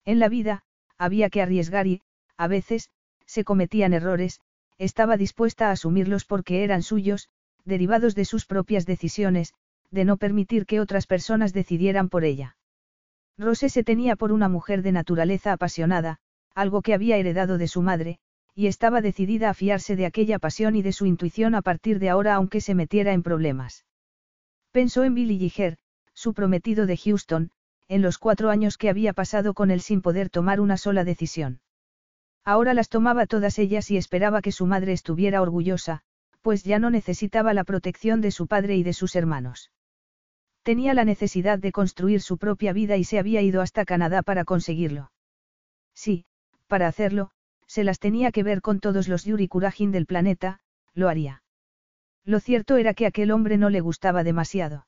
En 0.04 0.18
la 0.18 0.28
vida, 0.28 0.64
había 0.98 1.30
que 1.30 1.42
arriesgar 1.42 1.86
y, 1.86 2.02
a 2.36 2.48
veces, 2.48 2.90
se 3.32 3.44
cometían 3.44 3.94
errores, 3.94 4.40
estaba 4.76 5.16
dispuesta 5.16 5.68
a 5.68 5.70
asumirlos 5.70 6.26
porque 6.26 6.64
eran 6.64 6.82
suyos, 6.82 7.30
derivados 7.64 8.14
de 8.14 8.26
sus 8.26 8.44
propias 8.44 8.84
decisiones, 8.84 9.54
de 9.90 10.04
no 10.04 10.18
permitir 10.18 10.66
que 10.66 10.80
otras 10.80 11.06
personas 11.06 11.54
decidieran 11.54 12.10
por 12.10 12.24
ella. 12.24 12.56
Rose 13.38 13.70
se 13.70 13.84
tenía 13.84 14.16
por 14.16 14.32
una 14.32 14.48
mujer 14.50 14.82
de 14.82 14.92
naturaleza 14.92 15.52
apasionada, 15.52 16.18
algo 16.54 16.82
que 16.82 16.92
había 16.92 17.16
heredado 17.16 17.56
de 17.56 17.68
su 17.68 17.80
madre, 17.80 18.18
y 18.54 18.66
estaba 18.66 19.00
decidida 19.00 19.48
a 19.48 19.54
fiarse 19.54 19.96
de 19.96 20.04
aquella 20.04 20.38
pasión 20.38 20.76
y 20.76 20.82
de 20.82 20.92
su 20.92 21.06
intuición 21.06 21.54
a 21.54 21.62
partir 21.62 22.00
de 22.00 22.10
ahora 22.10 22.34
aunque 22.34 22.60
se 22.60 22.74
metiera 22.74 23.14
en 23.14 23.22
problemas. 23.22 23.86
Pensó 24.72 25.04
en 25.04 25.14
Billy 25.14 25.38
Giger, 25.38 25.78
su 26.12 26.34
prometido 26.34 26.84
de 26.84 26.98
Houston, 26.98 27.50
en 27.88 28.02
los 28.02 28.18
cuatro 28.18 28.50
años 28.50 28.76
que 28.76 28.90
había 28.90 29.14
pasado 29.14 29.54
con 29.54 29.70
él 29.70 29.80
sin 29.80 30.02
poder 30.02 30.28
tomar 30.28 30.60
una 30.60 30.76
sola 30.76 31.04
decisión. 31.04 31.60
Ahora 32.44 32.74
las 32.74 32.88
tomaba 32.88 33.26
todas 33.26 33.58
ellas 33.58 33.90
y 33.90 33.96
esperaba 33.96 34.42
que 34.42 34.52
su 34.52 34.66
madre 34.66 34.92
estuviera 34.92 35.42
orgullosa, 35.42 36.00
pues 36.40 36.64
ya 36.64 36.78
no 36.78 36.90
necesitaba 36.90 37.54
la 37.54 37.64
protección 37.64 38.20
de 38.20 38.32
su 38.32 38.48
padre 38.48 38.76
y 38.76 38.82
de 38.82 38.92
sus 38.92 39.14
hermanos. 39.14 39.70
Tenía 40.62 40.94
la 40.94 41.04
necesidad 41.04 41.58
de 41.58 41.72
construir 41.72 42.20
su 42.20 42.38
propia 42.38 42.72
vida 42.72 42.96
y 42.96 43.04
se 43.04 43.18
había 43.18 43.42
ido 43.42 43.60
hasta 43.60 43.84
Canadá 43.84 44.22
para 44.22 44.44
conseguirlo. 44.44 45.12
Sí, 45.94 46.24
para 46.66 46.88
hacerlo, 46.88 47.30
se 47.66 47.84
las 47.84 47.98
tenía 47.98 48.32
que 48.32 48.42
ver 48.42 48.60
con 48.60 48.80
todos 48.80 49.08
los 49.08 49.24
Yuri 49.24 49.48
Kurajin 49.48 49.92
del 49.92 50.06
planeta, 50.06 50.60
lo 50.94 51.08
haría. 51.08 51.42
Lo 52.24 52.38
cierto 52.38 52.76
era 52.76 52.94
que 52.94 53.06
aquel 53.06 53.30
hombre 53.30 53.56
no 53.56 53.70
le 53.70 53.80
gustaba 53.80 54.24
demasiado. 54.24 54.86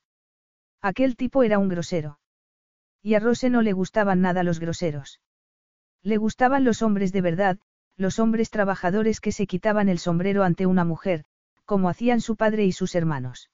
Aquel 0.81 1.17
tipo 1.17 1.43
era 1.43 1.59
un 1.59 1.69
grosero. 1.69 2.19
Y 3.03 3.15
a 3.15 3.21
Rose 3.21 3.51
no 3.51 3.63
le 3.63 3.73
gustaban 3.73 4.21
nada 4.21 4.43
los 4.43 4.61
groseros. 4.61 5.21
Le 6.05 6.19
gustaban 6.19 6.65
los 6.65 6.83
hombres 6.83 7.13
de 7.13 7.23
verdad, 7.23 7.59
los 7.97 8.19
hombres 8.19 8.51
trabajadores 8.51 9.21
que 9.21 9.33
se 9.33 9.47
quitaban 9.47 9.89
el 9.89 9.99
sombrero 9.99 10.45
ante 10.45 10.67
una 10.67 10.85
mujer, 10.85 11.25
como 11.65 11.89
hacían 11.89 12.21
su 12.21 12.37
padre 12.37 12.67
y 12.67 12.73
sus 12.73 12.95
hermanos. 12.95 13.51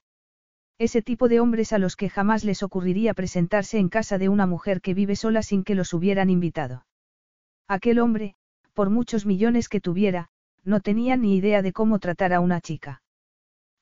Ese 0.76 1.00
tipo 1.00 1.28
de 1.28 1.38
hombres 1.38 1.72
a 1.72 1.78
los 1.78 1.94
que 1.94 2.08
jamás 2.08 2.42
les 2.42 2.64
ocurriría 2.64 3.14
presentarse 3.14 3.78
en 3.78 3.88
casa 3.88 4.18
de 4.18 4.28
una 4.28 4.46
mujer 4.46 4.80
que 4.80 4.94
vive 4.94 5.14
sola 5.14 5.42
sin 5.42 5.62
que 5.62 5.76
los 5.76 5.94
hubieran 5.94 6.28
invitado. 6.28 6.86
Aquel 7.68 8.00
hombre, 8.00 8.34
por 8.74 8.90
muchos 8.90 9.26
millones 9.26 9.68
que 9.68 9.80
tuviera, 9.80 10.30
no 10.64 10.80
tenía 10.80 11.16
ni 11.16 11.36
idea 11.36 11.62
de 11.62 11.72
cómo 11.72 12.00
tratar 12.00 12.32
a 12.32 12.40
una 12.40 12.60
chica. 12.60 13.02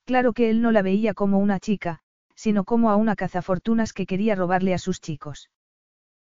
Claro 0.05 0.33
que 0.35 0.51
él 0.51 0.61
no 0.61 0.73
la 0.73 0.83
veía 0.83 1.14
como 1.14 1.39
una 1.39 1.59
chica, 1.59 2.01
sino 2.35 2.64
como 2.64 2.91
a 2.91 2.97
una 2.97 3.16
cazafortunas 3.16 3.93
que 3.93 4.05
quería 4.05 4.35
robarle 4.35 4.75
a 4.75 4.79
sus 4.79 5.01
chicos. 5.01 5.51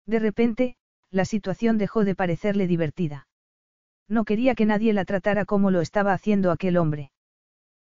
De 0.06 0.18
repente, 0.18 0.76
la 1.12 1.24
situación 1.24 1.78
dejó 1.78 2.04
de 2.04 2.16
parecerle 2.16 2.66
divertida. 2.66 3.28
No 4.08 4.24
quería 4.24 4.54
que 4.54 4.66
nadie 4.66 4.92
la 4.92 5.04
tratara 5.04 5.44
como 5.44 5.70
lo 5.70 5.80
estaba 5.80 6.12
haciendo 6.12 6.50
aquel 6.50 6.76
hombre. 6.76 7.12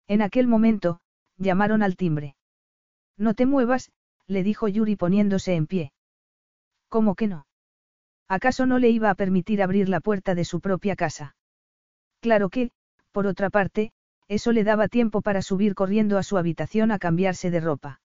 En 0.06 0.22
aquel 0.22 0.46
momento, 0.46 1.00
llamaron 1.36 1.82
al 1.82 1.96
timbre. 1.96 2.36
No 3.18 3.34
te 3.34 3.44
muevas, 3.44 3.90
le 4.26 4.42
dijo 4.42 4.68
Yuri 4.68 4.96
poniéndose 4.96 5.54
en 5.54 5.66
pie. 5.66 5.92
¿Cómo 6.88 7.16
que 7.16 7.26
no? 7.26 7.46
¿Acaso 8.28 8.64
no 8.66 8.78
le 8.78 8.90
iba 8.90 9.10
a 9.10 9.14
permitir 9.14 9.62
abrir 9.62 9.88
la 9.88 10.00
puerta 10.00 10.34
de 10.34 10.44
su 10.44 10.60
propia 10.60 10.96
casa? 10.96 11.36
Claro 12.20 12.48
que, 12.48 12.70
por 13.12 13.26
otra 13.26 13.50
parte, 13.50 13.92
eso 14.28 14.52
le 14.52 14.64
daba 14.64 14.88
tiempo 14.88 15.20
para 15.22 15.42
subir 15.42 15.74
corriendo 15.74 16.18
a 16.18 16.22
su 16.22 16.38
habitación 16.38 16.90
a 16.90 16.98
cambiarse 16.98 17.50
de 17.50 17.60
ropa. 17.60 18.00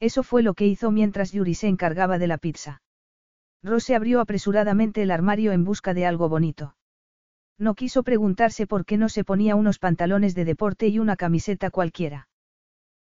Eso 0.00 0.22
fue 0.22 0.42
lo 0.42 0.54
que 0.54 0.66
hizo 0.66 0.90
mientras 0.90 1.32
Yuri 1.32 1.54
se 1.54 1.68
encargaba 1.68 2.18
de 2.18 2.26
la 2.26 2.38
pizza. 2.38 2.82
Rose 3.64 3.94
abrió 3.94 4.20
apresuradamente 4.20 5.02
el 5.02 5.10
armario 5.10 5.52
en 5.52 5.64
busca 5.64 5.94
de 5.94 6.04
algo 6.04 6.28
bonito. 6.28 6.76
No 7.58 7.74
quiso 7.74 8.02
preguntarse 8.02 8.66
por 8.66 8.84
qué 8.84 8.98
no 8.98 9.08
se 9.08 9.24
ponía 9.24 9.56
unos 9.56 9.78
pantalones 9.78 10.34
de 10.34 10.44
deporte 10.44 10.88
y 10.88 10.98
una 10.98 11.16
camiseta 11.16 11.70
cualquiera. 11.70 12.28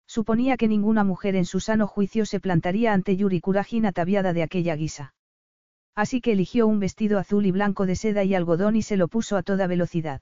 Suponía 0.06 0.58
que 0.58 0.68
ninguna 0.68 1.04
mujer 1.04 1.36
en 1.36 1.46
su 1.46 1.60
sano 1.62 1.88
juicio 1.88 2.26
se 2.26 2.40
plantaría 2.40 2.94
ante 2.94 3.18
Yuri 3.18 3.40
Kurajin 3.40 3.88
ataviada 3.88 4.34
de 4.34 4.44
aquella 4.44 4.76
guisa. 4.76 5.16
Así 5.96 6.22
que 6.22 6.34
eligió 6.34 6.68
un 6.68 6.80
vestido 6.80 7.18
azul 7.18 7.46
y 7.46 7.52
blanco 7.52 7.86
de 7.86 7.96
seda 7.96 8.24
y 8.24 8.36
algodón 8.36 8.76
y 8.76 8.84
se 8.84 8.98
lo 8.98 9.08
puso 9.08 9.38
a 9.38 9.44
toda 9.44 9.68
velocidad. 9.68 10.22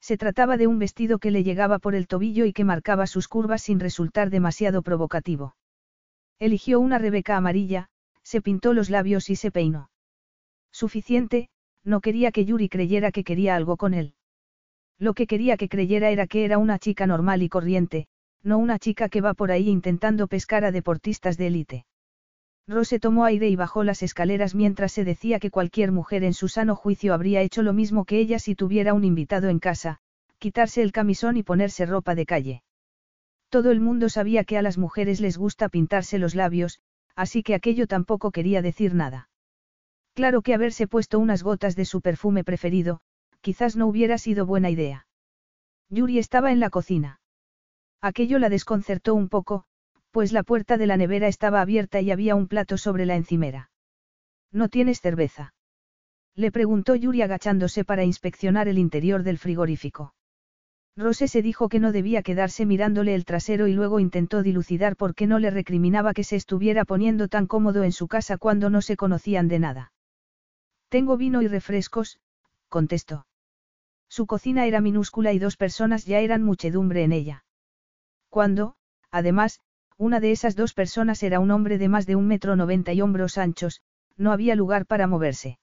Se 0.00 0.18
trataba 0.18 0.56
de 0.56 0.66
un 0.66 0.78
vestido 0.78 1.18
que 1.18 1.30
le 1.30 1.44
llegaba 1.44 1.78
por 1.78 1.94
el 1.94 2.08
tobillo 2.08 2.44
y 2.44 2.52
que 2.52 2.64
marcaba 2.64 3.06
sus 3.06 3.26
curvas 3.26 3.62
sin 3.62 3.80
resultar 3.80 4.28
demasiado 4.28 4.82
provocativo. 4.82 5.56
Eligió 6.38 6.78
una 6.78 6.98
rebeca 6.98 7.36
amarilla, 7.36 7.88
se 8.26 8.42
pintó 8.42 8.74
los 8.74 8.90
labios 8.90 9.30
y 9.30 9.36
se 9.36 9.52
peinó. 9.52 9.88
Suficiente, 10.72 11.48
no 11.84 12.00
quería 12.00 12.32
que 12.32 12.44
Yuri 12.44 12.68
creyera 12.68 13.12
que 13.12 13.22
quería 13.22 13.54
algo 13.54 13.76
con 13.76 13.94
él. 13.94 14.14
Lo 14.98 15.14
que 15.14 15.28
quería 15.28 15.56
que 15.56 15.68
creyera 15.68 16.10
era 16.10 16.26
que 16.26 16.44
era 16.44 16.58
una 16.58 16.80
chica 16.80 17.06
normal 17.06 17.44
y 17.44 17.48
corriente, 17.48 18.08
no 18.42 18.58
una 18.58 18.80
chica 18.80 19.08
que 19.08 19.20
va 19.20 19.34
por 19.34 19.52
ahí 19.52 19.68
intentando 19.68 20.26
pescar 20.26 20.64
a 20.64 20.72
deportistas 20.72 21.36
de 21.36 21.46
élite. 21.46 21.86
Rose 22.66 22.98
tomó 22.98 23.24
aire 23.24 23.48
y 23.48 23.54
bajó 23.54 23.84
las 23.84 24.02
escaleras 24.02 24.56
mientras 24.56 24.90
se 24.90 25.04
decía 25.04 25.38
que 25.38 25.52
cualquier 25.52 25.92
mujer 25.92 26.24
en 26.24 26.34
su 26.34 26.48
sano 26.48 26.74
juicio 26.74 27.14
habría 27.14 27.42
hecho 27.42 27.62
lo 27.62 27.72
mismo 27.72 28.04
que 28.04 28.18
ella 28.18 28.40
si 28.40 28.56
tuviera 28.56 28.92
un 28.92 29.04
invitado 29.04 29.50
en 29.50 29.60
casa, 29.60 30.00
quitarse 30.38 30.82
el 30.82 30.90
camisón 30.90 31.36
y 31.36 31.44
ponerse 31.44 31.86
ropa 31.86 32.16
de 32.16 32.26
calle. 32.26 32.62
Todo 33.50 33.70
el 33.70 33.78
mundo 33.78 34.08
sabía 34.08 34.42
que 34.42 34.58
a 34.58 34.62
las 34.62 34.78
mujeres 34.78 35.20
les 35.20 35.38
gusta 35.38 35.68
pintarse 35.68 36.18
los 36.18 36.34
labios, 36.34 36.80
así 37.16 37.42
que 37.42 37.54
aquello 37.54 37.86
tampoco 37.86 38.30
quería 38.30 38.62
decir 38.62 38.94
nada. 38.94 39.28
Claro 40.14 40.42
que 40.42 40.54
haberse 40.54 40.86
puesto 40.86 41.18
unas 41.18 41.42
gotas 41.42 41.76
de 41.76 41.84
su 41.84 42.00
perfume 42.00 42.44
preferido, 42.44 43.00
quizás 43.40 43.76
no 43.76 43.86
hubiera 43.86 44.18
sido 44.18 44.46
buena 44.46 44.70
idea. 44.70 45.06
Yuri 45.90 46.18
estaba 46.18 46.52
en 46.52 46.60
la 46.60 46.70
cocina. 46.70 47.20
Aquello 48.00 48.38
la 48.38 48.48
desconcertó 48.48 49.14
un 49.14 49.28
poco, 49.28 49.64
pues 50.10 50.32
la 50.32 50.42
puerta 50.42 50.78
de 50.78 50.86
la 50.86 50.96
nevera 50.96 51.28
estaba 51.28 51.60
abierta 51.60 52.00
y 52.00 52.10
había 52.10 52.34
un 52.34 52.48
plato 52.48 52.78
sobre 52.78 53.06
la 53.06 53.16
encimera. 53.16 53.70
¿No 54.50 54.68
tienes 54.68 55.00
cerveza? 55.00 55.54
Le 56.34 56.50
preguntó 56.50 56.94
Yuri 56.94 57.22
agachándose 57.22 57.84
para 57.84 58.04
inspeccionar 58.04 58.68
el 58.68 58.78
interior 58.78 59.22
del 59.22 59.38
frigorífico. 59.38 60.15
Rose 60.96 61.28
se 61.28 61.42
dijo 61.42 61.68
que 61.68 61.78
no 61.78 61.92
debía 61.92 62.22
quedarse 62.22 62.64
mirándole 62.64 63.14
el 63.14 63.26
trasero 63.26 63.66
y 63.66 63.74
luego 63.74 64.00
intentó 64.00 64.42
dilucidar 64.42 64.96
por 64.96 65.14
qué 65.14 65.26
no 65.26 65.38
le 65.38 65.50
recriminaba 65.50 66.14
que 66.14 66.24
se 66.24 66.36
estuviera 66.36 66.86
poniendo 66.86 67.28
tan 67.28 67.46
cómodo 67.46 67.84
en 67.84 67.92
su 67.92 68.08
casa 68.08 68.38
cuando 68.38 68.70
no 68.70 68.80
se 68.80 68.96
conocían 68.96 69.46
de 69.46 69.58
nada. 69.58 69.92
Tengo 70.88 71.18
vino 71.18 71.42
y 71.42 71.48
refrescos, 71.48 72.18
contestó. 72.70 73.26
Su 74.08 74.26
cocina 74.26 74.64
era 74.64 74.80
minúscula 74.80 75.34
y 75.34 75.38
dos 75.38 75.58
personas 75.58 76.06
ya 76.06 76.20
eran 76.20 76.42
muchedumbre 76.42 77.02
en 77.04 77.12
ella. 77.12 77.44
Cuando, 78.30 78.76
además, 79.10 79.60
una 79.98 80.18
de 80.20 80.32
esas 80.32 80.56
dos 80.56 80.72
personas 80.72 81.22
era 81.22 81.40
un 81.40 81.50
hombre 81.50 81.76
de 81.76 81.88
más 81.88 82.06
de 82.06 82.16
un 82.16 82.26
metro 82.26 82.56
noventa 82.56 82.94
y 82.94 83.02
hombros 83.02 83.36
anchos, 83.36 83.82
no 84.16 84.32
había 84.32 84.54
lugar 84.54 84.86
para 84.86 85.06
moverse. 85.06 85.58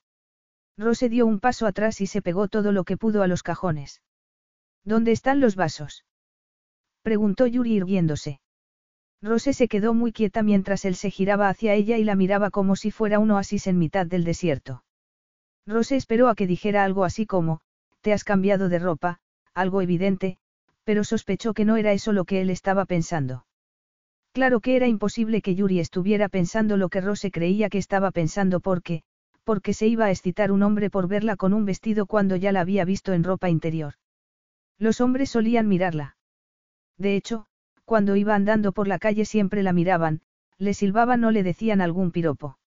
Rose 0.77 1.09
dio 1.09 1.25
un 1.25 1.39
paso 1.39 1.65
atrás 1.65 2.01
y 2.01 2.07
se 2.07 2.21
pegó 2.21 2.47
todo 2.47 2.71
lo 2.71 2.83
que 2.83 2.97
pudo 2.97 3.23
a 3.23 3.27
los 3.27 3.41
cajones. 3.41 4.01
¿Dónde 4.85 5.11
están 5.11 5.39
los 5.39 5.55
vasos? 5.55 6.05
preguntó 7.01 7.47
Yuri 7.47 7.73
irguiéndose. 7.73 8.39
Rose 9.21 9.53
se 9.53 9.67
quedó 9.69 9.93
muy 9.93 10.11
quieta 10.11 10.43
mientras 10.43 10.83
él 10.83 10.95
se 10.95 11.09
giraba 11.09 11.47
hacia 11.47 11.73
ella 11.73 11.97
y 11.97 12.03
la 12.03 12.15
miraba 12.15 12.49
como 12.49 12.75
si 12.75 12.91
fuera 12.91 13.19
un 13.19 13.31
oasis 13.31 13.67
en 13.67 13.77
mitad 13.77 14.05
del 14.05 14.25
desierto. 14.25 14.83
Rose 15.65 15.95
esperó 15.95 16.27
a 16.27 16.35
que 16.35 16.47
dijera 16.47 16.83
algo 16.83 17.05
así 17.05 17.25
como, 17.25 17.61
te 18.01 18.11
has 18.11 18.25
cambiado 18.25 18.67
de 18.67 18.79
ropa, 18.79 19.19
algo 19.53 19.81
evidente, 19.81 20.37
pero 20.83 21.05
sospechó 21.05 21.53
que 21.53 21.63
no 21.63 21.77
era 21.77 21.93
eso 21.93 22.11
lo 22.11 22.25
que 22.25 22.41
él 22.41 22.49
estaba 22.49 22.83
pensando. 22.83 23.45
Claro 24.33 24.59
que 24.59 24.75
era 24.75 24.87
imposible 24.87 25.41
que 25.41 25.55
Yuri 25.55 25.79
estuviera 25.79 26.27
pensando 26.27 26.75
lo 26.75 26.89
que 26.89 26.99
Rose 26.99 27.31
creía 27.31 27.69
que 27.69 27.77
estaba 27.77 28.11
pensando 28.11 28.59
porque, 28.59 29.03
porque 29.45 29.73
se 29.73 29.87
iba 29.87 30.05
a 30.05 30.11
excitar 30.11 30.51
un 30.51 30.63
hombre 30.63 30.89
por 30.89 31.07
verla 31.07 31.37
con 31.37 31.53
un 31.53 31.63
vestido 31.63 32.07
cuando 32.07 32.35
ya 32.35 32.51
la 32.51 32.61
había 32.61 32.83
visto 32.83 33.13
en 33.13 33.23
ropa 33.23 33.49
interior. 33.49 33.93
Los 34.79 35.01
hombres 35.01 35.29
solían 35.29 35.67
mirarla. 35.67 36.17
De 36.97 37.15
hecho, 37.15 37.45
cuando 37.85 38.15
iba 38.15 38.35
andando 38.35 38.71
por 38.71 38.87
la 38.87 38.99
calle 38.99 39.25
siempre 39.25 39.63
la 39.63 39.73
miraban, 39.73 40.21
le 40.57 40.73
silbaban 40.73 41.23
o 41.23 41.31
le 41.31 41.43
decían 41.43 41.81
algún 41.81 42.11
piropo. 42.11 42.57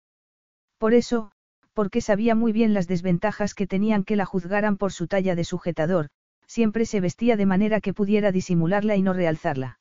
Por 0.79 0.95
eso, 0.95 1.33
porque 1.73 2.01
sabía 2.01 2.35
muy 2.35 2.53
bien 2.53 2.75
las 2.75 2.89
desventajas 2.89 3.55
que 3.55 3.67
tenían 3.67 4.05
que 4.05 4.17
la 4.17 4.27
juzgaran 4.27 4.77
por 4.77 4.93
su 4.93 5.07
talla 5.07 5.35
de 5.35 5.45
sujetador, 5.45 6.09
siempre 6.47 6.87
se 6.87 7.01
vestía 7.01 7.37
de 7.37 7.47
manera 7.47 7.81
que 7.81 7.95
pudiera 7.95 8.33
disimularla 8.33 8.97
y 8.97 9.03
no 9.03 9.13
realzarla. 9.13 9.79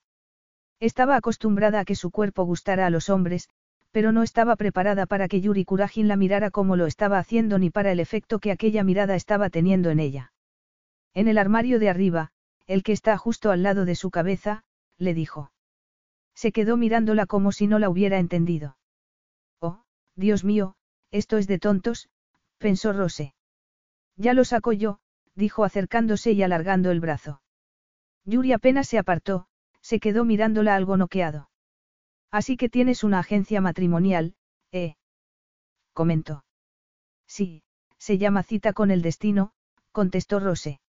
Estaba 0.80 1.16
acostumbrada 1.16 1.80
a 1.80 1.86
que 1.86 1.96
su 1.96 2.12
cuerpo 2.12 2.44
gustara 2.44 2.86
a 2.86 2.90
los 2.90 3.10
hombres, 3.10 3.50
pero 3.92 4.12
no 4.12 4.24
estaba 4.24 4.58
preparada 4.58 5.06
para 5.06 5.30
que 5.30 5.40
Yuri 5.40 5.64
Kurajin 5.64 6.10
la 6.10 6.18
mirara 6.18 6.52
como 6.52 6.76
lo 6.76 6.86
estaba 6.86 7.18
haciendo 7.18 7.60
ni 7.60 7.70
para 7.70 7.94
el 7.94 8.02
efecto 8.02 8.40
que 8.40 8.52
aquella 8.52 8.84
mirada 8.84 9.16
estaba 9.16 9.50
teniendo 9.50 9.90
en 9.90 10.02
ella. 10.02 10.34
En 11.16 11.28
el 11.30 11.38
armario 11.40 11.80
de 11.80 11.90
arriba, 11.90 12.32
el 12.68 12.84
que 12.84 12.92
está 12.92 13.18
justo 13.18 13.50
al 13.50 13.64
lado 13.64 13.86
de 13.86 13.96
su 13.96 14.12
cabeza, 14.12 14.64
le 14.98 15.14
dijo. 15.14 15.52
Se 16.36 16.52
quedó 16.52 16.76
mirándola 16.76 17.26
como 17.26 17.54
si 17.54 17.68
no 17.68 17.80
la 17.80 17.90
hubiera 17.90 18.20
entendido. 18.20 18.78
Oh, 19.62 19.84
Dios 20.16 20.44
mío, 20.44 20.76
esto 21.12 21.38
es 21.38 21.48
de 21.48 21.58
tontos, 21.58 22.10
pensó 22.58 22.92
Rose. 22.92 23.34
Ya 24.18 24.34
lo 24.34 24.44
saco 24.44 24.74
yo, 24.74 25.00
dijo 25.36 25.64
acercándose 25.64 26.34
y 26.34 26.44
alargando 26.44 26.92
el 26.92 27.00
brazo. 27.00 27.42
Yuri 28.26 28.52
apenas 28.52 28.88
se 28.90 28.98
apartó, 28.98 29.48
se 29.82 30.00
quedó 30.02 30.26
mirándola 30.26 30.76
algo 30.76 30.98
noqueado. 30.98 31.50
Así 32.30 32.58
que 32.58 32.68
tienes 32.68 33.06
una 33.06 33.20
agencia 33.20 33.62
matrimonial, 33.62 34.36
¿eh? 34.74 34.96
comentó. 35.94 36.44
Sí, 37.26 37.64
se 37.98 38.18
llama 38.18 38.44
Cita 38.44 38.74
con 38.74 38.92
el 38.92 39.02
Destino, 39.02 39.54
contestó 39.94 40.42
Rose. 40.42 40.82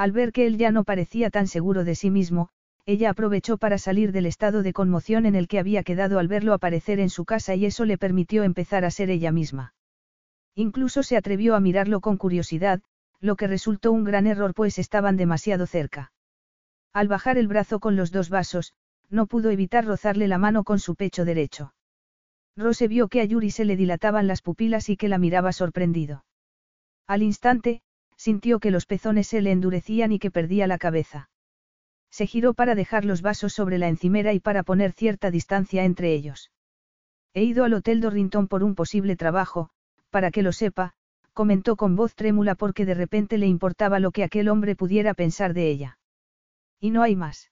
Al 0.00 0.12
ver 0.12 0.32
que 0.32 0.46
él 0.46 0.56
ya 0.56 0.70
no 0.70 0.84
parecía 0.84 1.28
tan 1.28 1.46
seguro 1.46 1.84
de 1.84 1.94
sí 1.94 2.08
mismo, 2.08 2.48
ella 2.86 3.10
aprovechó 3.10 3.58
para 3.58 3.76
salir 3.76 4.12
del 4.12 4.24
estado 4.24 4.62
de 4.62 4.72
conmoción 4.72 5.26
en 5.26 5.34
el 5.34 5.46
que 5.46 5.58
había 5.58 5.82
quedado 5.82 6.18
al 6.18 6.26
verlo 6.26 6.54
aparecer 6.54 7.00
en 7.00 7.10
su 7.10 7.26
casa 7.26 7.54
y 7.54 7.66
eso 7.66 7.84
le 7.84 7.98
permitió 7.98 8.42
empezar 8.42 8.86
a 8.86 8.90
ser 8.90 9.10
ella 9.10 9.30
misma. 9.30 9.74
Incluso 10.54 11.02
se 11.02 11.18
atrevió 11.18 11.54
a 11.54 11.60
mirarlo 11.60 12.00
con 12.00 12.16
curiosidad, 12.16 12.80
lo 13.20 13.36
que 13.36 13.46
resultó 13.46 13.92
un 13.92 14.04
gran 14.04 14.26
error 14.26 14.54
pues 14.54 14.78
estaban 14.78 15.18
demasiado 15.18 15.66
cerca. 15.66 16.12
Al 16.94 17.06
bajar 17.06 17.36
el 17.36 17.46
brazo 17.46 17.78
con 17.78 17.94
los 17.94 18.10
dos 18.10 18.30
vasos, 18.30 18.72
no 19.10 19.26
pudo 19.26 19.50
evitar 19.50 19.84
rozarle 19.84 20.28
la 20.28 20.38
mano 20.38 20.64
con 20.64 20.78
su 20.78 20.94
pecho 20.94 21.26
derecho. 21.26 21.74
Rose 22.56 22.88
vio 22.88 23.08
que 23.08 23.20
a 23.20 23.26
Yuri 23.26 23.50
se 23.50 23.66
le 23.66 23.76
dilataban 23.76 24.26
las 24.26 24.40
pupilas 24.40 24.88
y 24.88 24.96
que 24.96 25.10
la 25.10 25.18
miraba 25.18 25.52
sorprendido. 25.52 26.24
Al 27.06 27.22
instante, 27.22 27.82
sintió 28.20 28.60
que 28.60 28.70
los 28.70 28.84
pezones 28.84 29.28
se 29.28 29.40
le 29.40 29.50
endurecían 29.50 30.12
y 30.12 30.18
que 30.18 30.30
perdía 30.30 30.66
la 30.66 30.76
cabeza. 30.76 31.30
Se 32.10 32.26
giró 32.26 32.52
para 32.52 32.74
dejar 32.74 33.06
los 33.06 33.22
vasos 33.22 33.54
sobre 33.54 33.78
la 33.78 33.88
encimera 33.88 34.34
y 34.34 34.40
para 34.40 34.62
poner 34.62 34.92
cierta 34.92 35.30
distancia 35.30 35.84
entre 35.84 36.12
ellos. 36.12 36.52
He 37.32 37.44
ido 37.44 37.64
al 37.64 37.72
Hotel 37.72 38.02
Dorrington 38.02 38.46
por 38.46 38.62
un 38.62 38.74
posible 38.74 39.16
trabajo, 39.16 39.70
para 40.10 40.30
que 40.30 40.42
lo 40.42 40.52
sepa, 40.52 40.92
comentó 41.32 41.76
con 41.76 41.96
voz 41.96 42.14
trémula 42.14 42.54
porque 42.56 42.84
de 42.84 42.92
repente 42.92 43.38
le 43.38 43.46
importaba 43.46 44.00
lo 44.00 44.10
que 44.10 44.22
aquel 44.22 44.50
hombre 44.50 44.76
pudiera 44.76 45.14
pensar 45.14 45.54
de 45.54 45.70
ella. 45.70 45.98
Y 46.78 46.90
no 46.90 47.00
hay 47.02 47.16
más. 47.16 47.50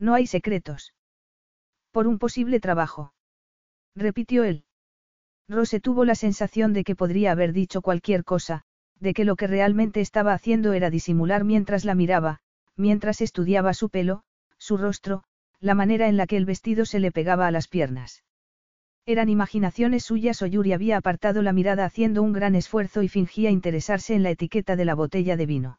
No 0.00 0.14
hay 0.14 0.26
secretos. 0.26 0.94
Por 1.92 2.08
un 2.08 2.18
posible 2.18 2.58
trabajo. 2.58 3.14
Repitió 3.94 4.42
él. 4.42 4.64
Rose 5.48 5.78
tuvo 5.78 6.04
la 6.04 6.16
sensación 6.16 6.72
de 6.72 6.82
que 6.82 6.96
podría 6.96 7.30
haber 7.30 7.52
dicho 7.52 7.82
cualquier 7.82 8.24
cosa, 8.24 8.66
de 9.00 9.14
que 9.14 9.24
lo 9.24 9.36
que 9.36 9.46
realmente 9.46 10.00
estaba 10.00 10.32
haciendo 10.32 10.72
era 10.72 10.90
disimular 10.90 11.44
mientras 11.44 11.84
la 11.84 11.94
miraba, 11.94 12.40
mientras 12.76 13.20
estudiaba 13.20 13.74
su 13.74 13.88
pelo, 13.88 14.22
su 14.58 14.76
rostro, 14.76 15.24
la 15.60 15.74
manera 15.74 16.08
en 16.08 16.16
la 16.16 16.26
que 16.26 16.36
el 16.36 16.44
vestido 16.44 16.84
se 16.84 17.00
le 17.00 17.12
pegaba 17.12 17.46
a 17.46 17.50
las 17.50 17.68
piernas. 17.68 18.24
Eran 19.06 19.28
imaginaciones 19.28 20.04
suyas 20.04 20.42
o 20.42 20.46
Yuri 20.46 20.72
había 20.72 20.96
apartado 20.96 21.40
la 21.40 21.52
mirada 21.52 21.84
haciendo 21.84 22.22
un 22.22 22.32
gran 22.32 22.54
esfuerzo 22.54 23.02
y 23.02 23.08
fingía 23.08 23.50
interesarse 23.50 24.14
en 24.14 24.22
la 24.22 24.30
etiqueta 24.30 24.74
de 24.74 24.84
la 24.84 24.94
botella 24.94 25.36
de 25.36 25.46
vino. 25.46 25.78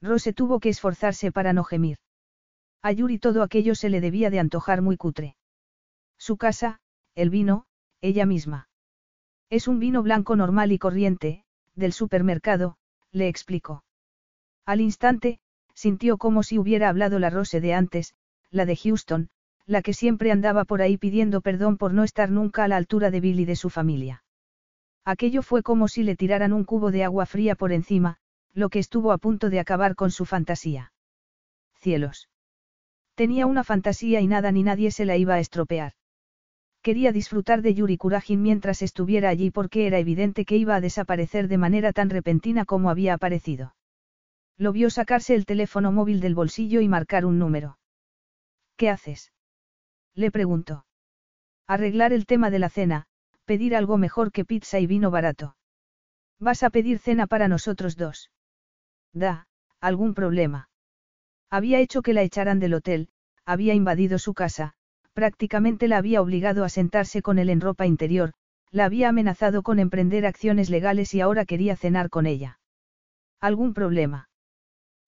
Rose 0.00 0.32
tuvo 0.32 0.60
que 0.60 0.68
esforzarse 0.68 1.32
para 1.32 1.52
no 1.52 1.64
gemir. 1.64 1.98
A 2.82 2.92
Yuri 2.92 3.18
todo 3.18 3.42
aquello 3.42 3.74
se 3.74 3.88
le 3.88 4.00
debía 4.00 4.30
de 4.30 4.38
antojar 4.38 4.80
muy 4.80 4.96
cutre. 4.96 5.36
Su 6.18 6.36
casa, 6.36 6.78
el 7.16 7.30
vino, 7.30 7.64
ella 8.00 8.26
misma. 8.26 8.68
Es 9.50 9.66
un 9.66 9.80
vino 9.80 10.02
blanco 10.02 10.36
normal 10.36 10.70
y 10.70 10.78
corriente, 10.78 11.44
del 11.76 11.92
supermercado, 11.92 12.76
le 13.12 13.28
explicó. 13.28 13.84
Al 14.64 14.80
instante, 14.80 15.38
sintió 15.74 16.18
como 16.18 16.42
si 16.42 16.58
hubiera 16.58 16.88
hablado 16.88 17.18
la 17.18 17.30
Rose 17.30 17.60
de 17.60 17.74
antes, 17.74 18.14
la 18.50 18.64
de 18.64 18.76
Houston, 18.76 19.28
la 19.66 19.82
que 19.82 19.92
siempre 19.92 20.32
andaba 20.32 20.64
por 20.64 20.80
ahí 20.80 20.96
pidiendo 20.96 21.40
perdón 21.40 21.76
por 21.76 21.92
no 21.92 22.04
estar 22.04 22.30
nunca 22.30 22.64
a 22.64 22.68
la 22.68 22.76
altura 22.76 23.10
de 23.10 23.20
Bill 23.20 23.40
y 23.40 23.44
de 23.44 23.56
su 23.56 23.68
familia. 23.68 24.24
Aquello 25.04 25.42
fue 25.42 25.62
como 25.62 25.86
si 25.86 26.02
le 26.02 26.16
tiraran 26.16 26.52
un 26.52 26.64
cubo 26.64 26.90
de 26.90 27.04
agua 27.04 27.26
fría 27.26 27.54
por 27.54 27.72
encima, 27.72 28.16
lo 28.54 28.70
que 28.70 28.78
estuvo 28.78 29.12
a 29.12 29.18
punto 29.18 29.50
de 29.50 29.60
acabar 29.60 29.94
con 29.94 30.10
su 30.10 30.24
fantasía. 30.24 30.92
Cielos. 31.74 32.28
Tenía 33.14 33.46
una 33.46 33.64
fantasía 33.64 34.20
y 34.20 34.26
nada 34.26 34.50
ni 34.50 34.62
nadie 34.62 34.90
se 34.90 35.04
la 35.04 35.16
iba 35.16 35.34
a 35.34 35.40
estropear. 35.40 35.92
Quería 36.86 37.10
disfrutar 37.10 37.62
de 37.62 37.74
Yuri 37.74 37.96
Kurajin 37.96 38.40
mientras 38.40 38.80
estuviera 38.80 39.28
allí 39.28 39.50
porque 39.50 39.88
era 39.88 39.98
evidente 39.98 40.44
que 40.44 40.56
iba 40.56 40.76
a 40.76 40.80
desaparecer 40.80 41.48
de 41.48 41.58
manera 41.58 41.92
tan 41.92 42.10
repentina 42.10 42.64
como 42.64 42.90
había 42.90 43.14
aparecido. 43.14 43.74
Lo 44.56 44.70
vio 44.70 44.88
sacarse 44.88 45.34
el 45.34 45.46
teléfono 45.46 45.90
móvil 45.90 46.20
del 46.20 46.36
bolsillo 46.36 46.80
y 46.80 46.86
marcar 46.86 47.26
un 47.26 47.40
número. 47.40 47.80
¿Qué 48.76 48.88
haces? 48.88 49.32
Le 50.14 50.30
preguntó. 50.30 50.86
Arreglar 51.66 52.12
el 52.12 52.24
tema 52.24 52.50
de 52.50 52.60
la 52.60 52.68
cena, 52.68 53.06
pedir 53.46 53.74
algo 53.74 53.98
mejor 53.98 54.30
que 54.30 54.44
pizza 54.44 54.78
y 54.78 54.86
vino 54.86 55.10
barato. 55.10 55.56
Vas 56.38 56.62
a 56.62 56.70
pedir 56.70 57.00
cena 57.00 57.26
para 57.26 57.48
nosotros 57.48 57.96
dos. 57.96 58.30
Da, 59.12 59.48
algún 59.80 60.14
problema. 60.14 60.68
Había 61.50 61.80
hecho 61.80 62.00
que 62.02 62.12
la 62.12 62.22
echaran 62.22 62.60
del 62.60 62.74
hotel, 62.74 63.08
había 63.44 63.74
invadido 63.74 64.20
su 64.20 64.34
casa, 64.34 64.75
prácticamente 65.16 65.88
la 65.88 65.96
había 65.96 66.20
obligado 66.20 66.62
a 66.62 66.68
sentarse 66.68 67.22
con 67.22 67.38
él 67.38 67.48
en 67.48 67.62
ropa 67.62 67.86
interior, 67.86 68.34
la 68.70 68.84
había 68.84 69.08
amenazado 69.08 69.62
con 69.62 69.78
emprender 69.78 70.26
acciones 70.26 70.68
legales 70.68 71.14
y 71.14 71.22
ahora 71.22 71.46
quería 71.46 71.74
cenar 71.74 72.10
con 72.10 72.26
ella. 72.26 72.60
¿Algún 73.40 73.72
problema? 73.72 74.28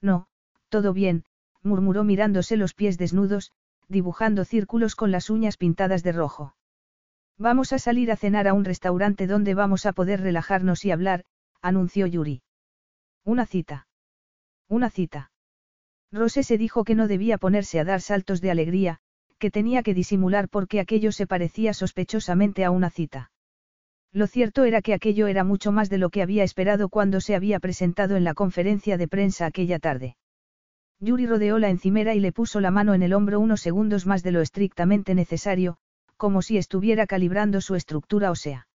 No, 0.00 0.26
todo 0.70 0.94
bien, 0.94 1.24
murmuró 1.62 2.04
mirándose 2.04 2.56
los 2.56 2.72
pies 2.72 2.96
desnudos, 2.96 3.52
dibujando 3.86 4.46
círculos 4.46 4.96
con 4.96 5.10
las 5.10 5.28
uñas 5.28 5.58
pintadas 5.58 6.02
de 6.02 6.12
rojo. 6.12 6.56
Vamos 7.36 7.74
a 7.74 7.78
salir 7.78 8.10
a 8.10 8.16
cenar 8.16 8.48
a 8.48 8.54
un 8.54 8.64
restaurante 8.64 9.26
donde 9.26 9.52
vamos 9.52 9.84
a 9.84 9.92
poder 9.92 10.22
relajarnos 10.22 10.86
y 10.86 10.90
hablar, 10.90 11.26
anunció 11.60 12.06
Yuri. 12.06 12.40
Una 13.26 13.44
cita. 13.44 13.86
Una 14.68 14.88
cita. 14.88 15.32
Rose 16.10 16.44
se 16.44 16.56
dijo 16.56 16.84
que 16.84 16.94
no 16.94 17.08
debía 17.08 17.36
ponerse 17.36 17.78
a 17.78 17.84
dar 17.84 18.00
saltos 18.00 18.40
de 18.40 18.50
alegría, 18.50 19.00
que 19.38 19.50
tenía 19.50 19.82
que 19.82 19.94
disimular 19.94 20.48
porque 20.48 20.80
aquello 20.80 21.12
se 21.12 21.26
parecía 21.26 21.72
sospechosamente 21.72 22.64
a 22.64 22.70
una 22.70 22.90
cita. 22.90 23.30
Lo 24.12 24.26
cierto 24.26 24.64
era 24.64 24.82
que 24.82 24.94
aquello 24.94 25.26
era 25.26 25.44
mucho 25.44 25.70
más 25.72 25.90
de 25.90 25.98
lo 25.98 26.10
que 26.10 26.22
había 26.22 26.42
esperado 26.42 26.88
cuando 26.88 27.20
se 27.20 27.34
había 27.34 27.60
presentado 27.60 28.16
en 28.16 28.24
la 28.24 28.34
conferencia 28.34 28.96
de 28.96 29.08
prensa 29.08 29.46
aquella 29.46 29.78
tarde. 29.78 30.16
Yuri 31.00 31.26
rodeó 31.26 31.58
la 31.58 31.68
encimera 31.68 32.14
y 32.14 32.20
le 32.20 32.32
puso 32.32 32.60
la 32.60 32.70
mano 32.70 32.94
en 32.94 33.02
el 33.02 33.12
hombro 33.12 33.38
unos 33.38 33.60
segundos 33.60 34.06
más 34.06 34.22
de 34.22 34.32
lo 34.32 34.40
estrictamente 34.40 35.14
necesario, 35.14 35.76
como 36.16 36.42
si 36.42 36.58
estuviera 36.58 37.06
calibrando 37.06 37.60
su 37.60 37.76
estructura 37.76 38.30
ósea. 38.30 38.66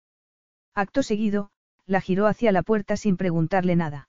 Acto 0.73 1.03
seguido, 1.03 1.49
la 1.85 1.99
giró 1.99 2.27
hacia 2.27 2.51
la 2.51 2.63
puerta 2.63 2.95
sin 2.95 3.17
preguntarle 3.17 3.75
nada. 3.75 4.07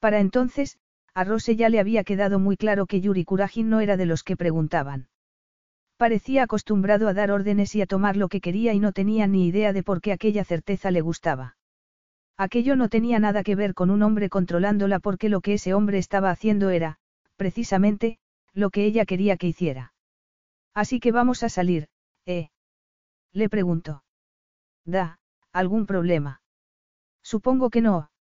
Para 0.00 0.20
entonces, 0.20 0.78
a 1.12 1.24
Rose 1.24 1.56
ya 1.56 1.68
le 1.68 1.80
había 1.80 2.04
quedado 2.04 2.38
muy 2.38 2.56
claro 2.56 2.86
que 2.86 3.00
Yuri 3.00 3.24
Kurajin 3.24 3.68
no 3.68 3.80
era 3.80 3.96
de 3.96 4.06
los 4.06 4.22
que 4.22 4.36
preguntaban. 4.36 5.08
Parecía 5.98 6.44
acostumbrado 6.44 7.08
a 7.08 7.12
dar 7.12 7.32
órdenes 7.32 7.74
y 7.74 7.82
a 7.82 7.86
tomar 7.86 8.16
lo 8.16 8.28
que 8.28 8.40
quería 8.40 8.72
y 8.72 8.78
no 8.78 8.92
tenía 8.92 9.26
ni 9.26 9.48
idea 9.48 9.72
de 9.72 9.82
por 9.82 10.00
qué 10.00 10.12
aquella 10.12 10.44
certeza 10.44 10.92
le 10.92 11.00
gustaba. 11.00 11.56
Aquello 12.36 12.76
no 12.76 12.88
tenía 12.88 13.18
nada 13.18 13.42
que 13.42 13.56
ver 13.56 13.74
con 13.74 13.90
un 13.90 14.04
hombre 14.04 14.28
controlándola 14.28 15.00
porque 15.00 15.28
lo 15.28 15.40
que 15.40 15.54
ese 15.54 15.74
hombre 15.74 15.98
estaba 15.98 16.30
haciendo 16.30 16.70
era, 16.70 16.98
precisamente, 17.34 18.18
lo 18.54 18.70
que 18.70 18.84
ella 18.84 19.06
quería 19.06 19.36
que 19.36 19.48
hiciera. 19.48 19.92
Así 20.72 21.00
que 21.00 21.10
vamos 21.10 21.42
a 21.42 21.48
salir, 21.48 21.88
¿eh? 22.26 22.50
Le 23.32 23.48
preguntó. 23.48 24.04
Da, 24.84 25.18
¿algún 25.52 25.84
problema? 25.84 26.42
Supongo 27.24 27.70
que 27.70 27.80
no. 27.80 28.12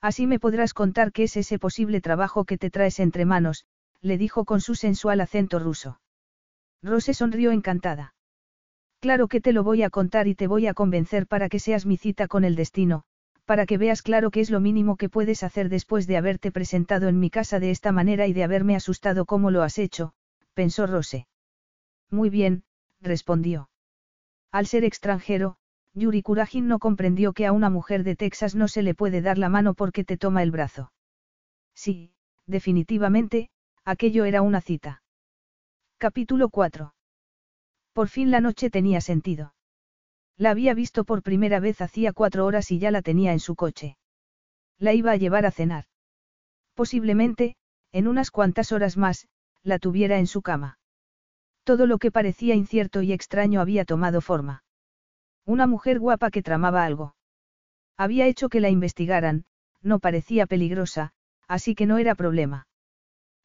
Así 0.00 0.26
me 0.26 0.40
podrás 0.40 0.74
contar 0.74 1.12
qué 1.12 1.22
es 1.22 1.36
ese 1.36 1.60
posible 1.60 2.00
trabajo 2.00 2.44
que 2.44 2.58
te 2.58 2.68
traes 2.68 2.98
entre 2.98 3.24
manos, 3.24 3.64
le 4.00 4.18
dijo 4.18 4.44
con 4.44 4.60
su 4.60 4.74
sensual 4.74 5.20
acento 5.20 5.60
ruso. 5.60 6.00
Rose 6.82 7.14
sonrió 7.14 7.52
encantada. 7.52 8.14
Claro 9.00 9.28
que 9.28 9.40
te 9.40 9.52
lo 9.52 9.62
voy 9.62 9.82
a 9.82 9.90
contar 9.90 10.26
y 10.28 10.34
te 10.34 10.46
voy 10.46 10.66
a 10.66 10.74
convencer 10.74 11.26
para 11.26 11.48
que 11.48 11.58
seas 11.58 11.86
mi 11.86 11.96
cita 11.96 12.28
con 12.28 12.44
el 12.44 12.56
destino, 12.56 13.04
para 13.44 13.66
que 13.66 13.78
veas 13.78 14.02
claro 14.02 14.30
que 14.30 14.40
es 14.40 14.50
lo 14.50 14.60
mínimo 14.60 14.96
que 14.96 15.08
puedes 15.08 15.42
hacer 15.42 15.68
después 15.68 16.06
de 16.06 16.16
haberte 16.16 16.50
presentado 16.50 17.08
en 17.08 17.18
mi 17.18 17.30
casa 17.30 17.60
de 17.60 17.70
esta 17.70 17.92
manera 17.92 18.26
y 18.26 18.32
de 18.32 18.42
haberme 18.42 18.74
asustado 18.74 19.24
como 19.24 19.50
lo 19.50 19.62
has 19.62 19.78
hecho, 19.78 20.12
pensó 20.54 20.86
Rose. 20.86 21.26
Muy 22.10 22.30
bien, 22.30 22.64
respondió. 23.00 23.70
Al 24.50 24.66
ser 24.66 24.84
extranjero, 24.84 25.56
Yuri 25.94 26.22
Kurajin 26.22 26.66
no 26.66 26.78
comprendió 26.78 27.32
que 27.32 27.46
a 27.46 27.52
una 27.52 27.70
mujer 27.70 28.02
de 28.04 28.16
Texas 28.16 28.54
no 28.54 28.68
se 28.68 28.82
le 28.82 28.94
puede 28.94 29.22
dar 29.22 29.38
la 29.38 29.48
mano 29.48 29.74
porque 29.74 30.04
te 30.04 30.16
toma 30.16 30.42
el 30.42 30.50
brazo. 30.50 30.92
Sí, 31.74 32.12
definitivamente, 32.46 33.50
aquello 33.84 34.24
era 34.24 34.42
una 34.42 34.60
cita. 34.60 35.02
Capítulo 35.98 36.50
4. 36.50 36.92
Por 37.94 38.08
fin 38.08 38.30
la 38.30 38.42
noche 38.42 38.68
tenía 38.68 39.00
sentido. 39.00 39.54
La 40.36 40.50
había 40.50 40.74
visto 40.74 41.04
por 41.04 41.22
primera 41.22 41.58
vez 41.58 41.80
hacía 41.80 42.12
cuatro 42.12 42.44
horas 42.44 42.70
y 42.70 42.78
ya 42.78 42.90
la 42.90 43.00
tenía 43.00 43.32
en 43.32 43.40
su 43.40 43.54
coche. 43.56 43.96
La 44.78 44.92
iba 44.92 45.12
a 45.12 45.16
llevar 45.16 45.46
a 45.46 45.50
cenar. 45.50 45.86
Posiblemente, 46.74 47.56
en 47.92 48.08
unas 48.08 48.30
cuantas 48.30 48.72
horas 48.72 48.98
más, 48.98 49.26
la 49.62 49.78
tuviera 49.78 50.18
en 50.18 50.26
su 50.26 50.42
cama. 50.42 50.78
Todo 51.64 51.86
lo 51.86 51.96
que 51.96 52.12
parecía 52.12 52.54
incierto 52.54 53.00
y 53.00 53.14
extraño 53.14 53.62
había 53.62 53.86
tomado 53.86 54.20
forma. 54.20 54.64
Una 55.46 55.66
mujer 55.66 55.98
guapa 55.98 56.30
que 56.30 56.42
tramaba 56.42 56.84
algo. 56.84 57.16
Había 57.96 58.26
hecho 58.26 58.50
que 58.50 58.60
la 58.60 58.68
investigaran, 58.68 59.46
no 59.80 59.98
parecía 59.98 60.44
peligrosa, 60.44 61.14
así 61.48 61.74
que 61.74 61.86
no 61.86 61.96
era 61.96 62.14
problema. 62.14 62.68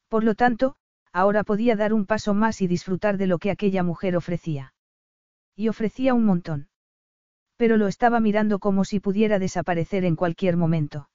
Por 0.10 0.26
lo 0.26 0.36
tanto, 0.36 0.76
ahora 1.14 1.44
podía 1.44 1.76
dar 1.76 1.94
un 1.94 2.06
paso 2.06 2.34
más 2.34 2.62
y 2.62 2.68
disfrutar 2.68 3.18
de 3.18 3.28
lo 3.28 3.38
que 3.38 3.52
aquella 3.52 3.84
mujer 3.84 4.16
ofrecía. 4.16 4.74
Y 5.56 5.68
ofrecía 5.68 6.14
un 6.14 6.26
montón. 6.26 6.70
Pero 7.58 7.78
lo 7.78 7.88
estaba 7.88 8.20
mirando 8.20 8.60
como 8.60 8.86
si 8.86 9.00
pudiera 9.00 9.38
desaparecer 9.38 10.06
en 10.06 10.16
cualquier 10.16 10.58
momento. 10.58 11.10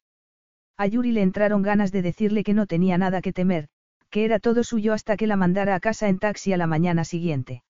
A 0.76 0.86
Yuri 0.86 1.12
le 1.12 1.22
entraron 1.22 1.62
ganas 1.62 1.90
de 1.90 2.02
decirle 2.02 2.44
que 2.44 2.54
no 2.54 2.66
tenía 2.66 2.98
nada 2.98 3.22
que 3.22 3.32
temer, 3.32 3.68
que 4.10 4.24
era 4.24 4.38
todo 4.38 4.62
suyo 4.62 4.92
hasta 4.92 5.16
que 5.16 5.26
la 5.26 5.36
mandara 5.36 5.74
a 5.74 5.80
casa 5.80 6.08
en 6.08 6.18
taxi 6.18 6.52
a 6.52 6.56
la 6.56 6.66
mañana 6.66 7.04
siguiente. 7.04 7.62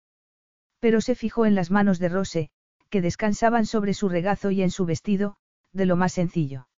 Pero 0.81 1.01
se 1.01 1.15
fijó 1.15 1.47
en 1.47 1.55
las 1.55 1.71
manos 1.71 1.99
de 1.99 2.09
Rose, 2.09 2.51
que 2.91 3.01
descansaban 3.01 3.67
sobre 3.67 3.95
su 3.95 4.09
regazo 4.09 4.51
y 4.51 4.63
en 4.63 4.71
su 4.71 4.85
vestido, 4.85 5.37
de 5.73 5.87
lo 5.87 5.97
más 5.97 6.13
sencillo. 6.13 6.69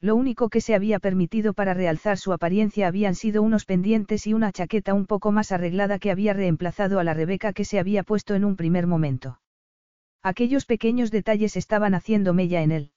Lo 0.00 0.14
único 0.14 0.50
que 0.50 0.60
se 0.60 0.74
había 0.74 0.98
permitido 0.98 1.54
para 1.54 1.72
realzar 1.72 2.18
su 2.18 2.32
apariencia 2.32 2.86
habían 2.86 3.14
sido 3.14 3.42
unos 3.42 3.64
pendientes 3.64 4.26
y 4.26 4.34
una 4.34 4.52
chaqueta 4.52 4.92
un 4.92 5.06
poco 5.06 5.32
más 5.32 5.52
arreglada 5.52 5.98
que 5.98 6.10
había 6.10 6.34
reemplazado 6.34 6.98
a 6.98 7.04
la 7.04 7.14
Rebeca 7.14 7.52
que 7.52 7.64
se 7.64 7.78
había 7.78 8.02
puesto 8.02 8.34
en 8.34 8.44
un 8.44 8.56
primer 8.56 8.86
momento. 8.86 9.40
Aquellos 10.22 10.66
pequeños 10.66 11.10
detalles 11.10 11.56
estaban 11.56 11.94
haciendo 11.94 12.34
mella 12.34 12.62
en 12.62 12.72
él. 12.72 12.90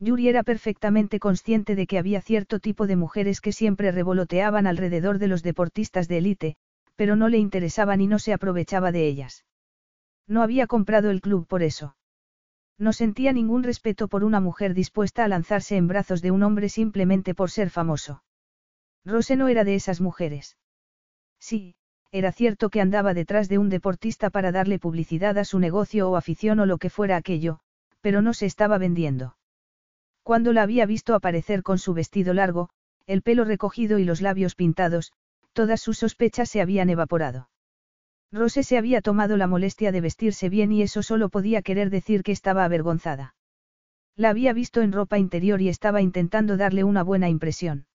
Yuri 0.00 0.28
era 0.28 0.44
perfectamente 0.44 1.18
consciente 1.18 1.74
de 1.74 1.86
que 1.86 1.98
había 1.98 2.20
cierto 2.20 2.58
tipo 2.58 2.86
de 2.86 2.96
mujeres 2.96 3.40
que 3.40 3.52
siempre 3.52 3.92
revoloteaban 3.92 4.66
alrededor 4.66 5.18
de 5.18 5.28
los 5.28 5.42
deportistas 5.42 6.08
de 6.08 6.18
élite, 6.18 6.56
pero 6.96 7.16
no 7.16 7.28
le 7.28 7.38
interesaban 7.38 8.00
y 8.00 8.06
no 8.06 8.18
se 8.18 8.32
aprovechaba 8.32 8.92
de 8.92 9.06
ellas. 9.06 9.44
No 10.26 10.42
había 10.42 10.66
comprado 10.66 11.10
el 11.10 11.20
club 11.20 11.46
por 11.46 11.62
eso. 11.62 11.96
No 12.78 12.92
sentía 12.92 13.32
ningún 13.32 13.64
respeto 13.64 14.06
por 14.06 14.22
una 14.22 14.40
mujer 14.40 14.72
dispuesta 14.72 15.24
a 15.24 15.28
lanzarse 15.28 15.76
en 15.76 15.88
brazos 15.88 16.22
de 16.22 16.30
un 16.30 16.44
hombre 16.44 16.68
simplemente 16.68 17.34
por 17.34 17.50
ser 17.50 17.70
famoso. 17.70 18.22
Rose 19.04 19.36
no 19.36 19.48
era 19.48 19.64
de 19.64 19.74
esas 19.74 20.00
mujeres. 20.00 20.56
Sí, 21.40 21.74
era 22.12 22.32
cierto 22.32 22.70
que 22.70 22.80
andaba 22.80 23.14
detrás 23.14 23.48
de 23.48 23.58
un 23.58 23.68
deportista 23.68 24.30
para 24.30 24.52
darle 24.52 24.78
publicidad 24.78 25.36
a 25.38 25.44
su 25.44 25.58
negocio 25.58 26.08
o 26.08 26.16
afición 26.16 26.60
o 26.60 26.66
lo 26.66 26.78
que 26.78 26.88
fuera 26.88 27.16
aquello, 27.16 27.58
pero 28.00 28.22
no 28.22 28.32
se 28.32 28.46
estaba 28.46 28.78
vendiendo. 28.78 29.36
Cuando 30.22 30.52
la 30.52 30.62
había 30.62 30.86
visto 30.86 31.14
aparecer 31.14 31.62
con 31.62 31.78
su 31.78 31.94
vestido 31.94 32.32
largo, 32.32 32.70
el 33.06 33.22
pelo 33.22 33.44
recogido 33.44 33.98
y 33.98 34.04
los 34.04 34.20
labios 34.20 34.54
pintados, 34.54 35.12
todas 35.52 35.80
sus 35.80 35.98
sospechas 35.98 36.48
se 36.48 36.60
habían 36.60 36.90
evaporado. 36.90 37.48
Rose 38.30 38.62
se 38.62 38.76
había 38.76 39.00
tomado 39.00 39.36
la 39.36 39.46
molestia 39.46 39.90
de 39.90 40.00
vestirse 40.00 40.48
bien 40.48 40.70
y 40.72 40.82
eso 40.82 41.02
solo 41.02 41.28
podía 41.30 41.62
querer 41.62 41.88
decir 41.88 42.22
que 42.22 42.32
estaba 42.32 42.64
avergonzada. 42.64 43.34
La 44.16 44.30
había 44.30 44.52
visto 44.52 44.82
en 44.82 44.92
ropa 44.92 45.18
interior 45.18 45.62
y 45.62 45.68
estaba 45.68 46.02
intentando 46.02 46.56
darle 46.56 46.84
una 46.84 47.02
buena 47.02 47.28
impresión. 47.28 47.86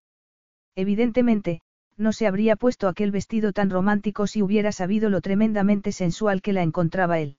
Evidentemente, 0.75 1.61
no 1.97 2.13
se 2.13 2.25
habría 2.25 2.55
puesto 2.55 2.87
aquel 2.87 3.11
vestido 3.11 3.53
tan 3.53 3.69
romántico 3.69 4.25
si 4.25 4.41
hubiera 4.41 4.71
sabido 4.71 5.09
lo 5.09 5.21
tremendamente 5.21 5.91
sensual 5.91 6.41
que 6.41 6.53
la 6.53 6.63
encontraba 6.63 7.19
él. 7.19 7.37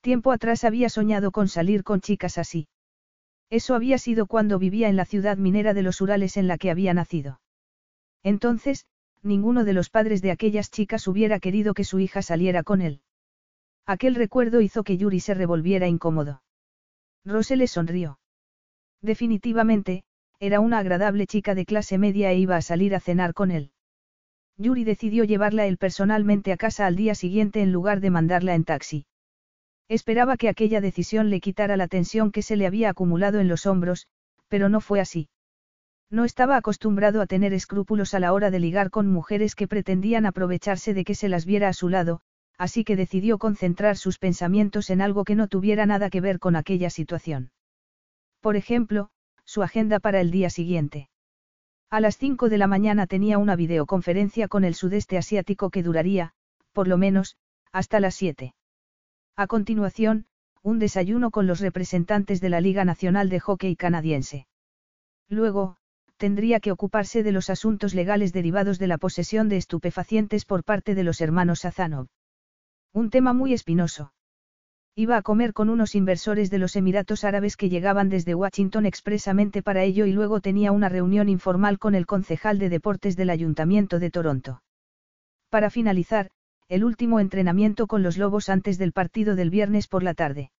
Tiempo 0.00 0.32
atrás 0.32 0.64
había 0.64 0.88
soñado 0.88 1.32
con 1.32 1.48
salir 1.48 1.84
con 1.84 2.00
chicas 2.00 2.38
así. 2.38 2.68
Eso 3.50 3.74
había 3.74 3.98
sido 3.98 4.26
cuando 4.26 4.58
vivía 4.58 4.88
en 4.88 4.96
la 4.96 5.04
ciudad 5.04 5.36
minera 5.36 5.74
de 5.74 5.82
los 5.82 6.00
Urales 6.00 6.36
en 6.36 6.48
la 6.48 6.56
que 6.56 6.70
había 6.70 6.94
nacido. 6.94 7.40
Entonces, 8.22 8.86
ninguno 9.22 9.64
de 9.64 9.72
los 9.72 9.90
padres 9.90 10.22
de 10.22 10.30
aquellas 10.30 10.70
chicas 10.70 11.06
hubiera 11.06 11.40
querido 11.40 11.74
que 11.74 11.84
su 11.84 11.98
hija 11.98 12.22
saliera 12.22 12.62
con 12.62 12.80
él. 12.80 13.00
Aquel 13.86 14.14
recuerdo 14.14 14.60
hizo 14.60 14.84
que 14.84 14.96
Yuri 14.96 15.20
se 15.20 15.34
revolviera 15.34 15.88
incómodo. 15.88 16.42
Rose 17.24 17.56
le 17.56 17.66
sonrió. 17.66 18.18
Definitivamente, 19.02 20.04
era 20.40 20.60
una 20.60 20.78
agradable 20.78 21.26
chica 21.26 21.54
de 21.54 21.64
clase 21.64 21.98
media 21.98 22.30
e 22.30 22.38
iba 22.38 22.56
a 22.56 22.62
salir 22.62 22.94
a 22.94 23.00
cenar 23.00 23.34
con 23.34 23.50
él. 23.50 23.72
Yuri 24.56 24.84
decidió 24.84 25.24
llevarla 25.24 25.66
él 25.66 25.78
personalmente 25.78 26.52
a 26.52 26.56
casa 26.56 26.86
al 26.86 26.96
día 26.96 27.14
siguiente 27.14 27.62
en 27.62 27.72
lugar 27.72 28.00
de 28.00 28.10
mandarla 28.10 28.54
en 28.54 28.64
taxi. 28.64 29.06
Esperaba 29.88 30.36
que 30.36 30.48
aquella 30.48 30.80
decisión 30.80 31.30
le 31.30 31.40
quitara 31.40 31.76
la 31.76 31.88
tensión 31.88 32.30
que 32.30 32.42
se 32.42 32.56
le 32.56 32.66
había 32.66 32.90
acumulado 32.90 33.40
en 33.40 33.48
los 33.48 33.66
hombros, 33.66 34.06
pero 34.48 34.68
no 34.68 34.80
fue 34.80 35.00
así. 35.00 35.28
No 36.10 36.24
estaba 36.24 36.56
acostumbrado 36.56 37.20
a 37.20 37.26
tener 37.26 37.52
escrúpulos 37.52 38.14
a 38.14 38.20
la 38.20 38.32
hora 38.32 38.50
de 38.50 38.60
ligar 38.60 38.90
con 38.90 39.08
mujeres 39.08 39.54
que 39.54 39.68
pretendían 39.68 40.24
aprovecharse 40.24 40.94
de 40.94 41.04
que 41.04 41.14
se 41.14 41.28
las 41.28 41.44
viera 41.44 41.68
a 41.68 41.74
su 41.74 41.90
lado, 41.90 42.20
así 42.56 42.82
que 42.82 42.96
decidió 42.96 43.38
concentrar 43.38 43.96
sus 43.96 44.18
pensamientos 44.18 44.88
en 44.88 45.02
algo 45.02 45.24
que 45.24 45.34
no 45.34 45.48
tuviera 45.48 45.84
nada 45.84 46.08
que 46.08 46.22
ver 46.22 46.38
con 46.38 46.56
aquella 46.56 46.88
situación. 46.88 47.52
Por 48.40 48.56
ejemplo, 48.56 49.10
su 49.44 49.62
agenda 49.62 50.00
para 50.00 50.20
el 50.20 50.30
día 50.30 50.48
siguiente. 50.48 51.10
A 51.90 52.00
las 52.00 52.16
5 52.16 52.48
de 52.48 52.58
la 52.58 52.66
mañana 52.66 53.06
tenía 53.06 53.38
una 53.38 53.56
videoconferencia 53.56 54.48
con 54.48 54.64
el 54.64 54.74
sudeste 54.74 55.18
asiático 55.18 55.70
que 55.70 55.82
duraría, 55.82 56.32
por 56.72 56.88
lo 56.88 56.98
menos, 56.98 57.36
hasta 57.72 58.00
las 58.00 58.14
7. 58.14 58.54
A 59.36 59.46
continuación, 59.46 60.26
un 60.62 60.78
desayuno 60.78 61.30
con 61.30 61.46
los 61.46 61.60
representantes 61.60 62.40
de 62.40 62.48
la 62.48 62.60
Liga 62.60 62.84
Nacional 62.84 63.28
de 63.28 63.40
Hockey 63.40 63.76
Canadiense. 63.76 64.46
Luego, 65.28 65.76
tendría 66.18 66.60
que 66.60 66.72
ocuparse 66.72 67.22
de 67.22 67.32
los 67.32 67.48
asuntos 67.48 67.94
legales 67.94 68.32
derivados 68.32 68.78
de 68.78 68.88
la 68.88 68.98
posesión 68.98 69.48
de 69.48 69.56
estupefacientes 69.56 70.44
por 70.44 70.64
parte 70.64 70.94
de 70.94 71.04
los 71.04 71.20
hermanos 71.20 71.64
Azanov. 71.64 72.08
Un 72.92 73.08
tema 73.08 73.32
muy 73.32 73.54
espinoso. 73.54 74.12
Iba 74.96 75.16
a 75.16 75.22
comer 75.22 75.52
con 75.52 75.70
unos 75.70 75.94
inversores 75.94 76.50
de 76.50 76.58
los 76.58 76.74
Emiratos 76.74 77.22
Árabes 77.22 77.56
que 77.56 77.68
llegaban 77.68 78.08
desde 78.08 78.34
Washington 78.34 78.84
expresamente 78.84 79.62
para 79.62 79.84
ello 79.84 80.06
y 80.06 80.12
luego 80.12 80.40
tenía 80.40 80.72
una 80.72 80.88
reunión 80.88 81.28
informal 81.28 81.78
con 81.78 81.94
el 81.94 82.04
concejal 82.04 82.58
de 82.58 82.68
deportes 82.68 83.16
del 83.16 83.30
Ayuntamiento 83.30 84.00
de 84.00 84.10
Toronto. 84.10 84.60
Para 85.50 85.70
finalizar, 85.70 86.30
el 86.68 86.82
último 86.82 87.20
entrenamiento 87.20 87.86
con 87.86 88.02
los 88.02 88.18
Lobos 88.18 88.48
antes 88.48 88.76
del 88.76 88.92
partido 88.92 89.36
del 89.36 89.50
viernes 89.50 89.86
por 89.86 90.02
la 90.02 90.14
tarde. 90.14 90.50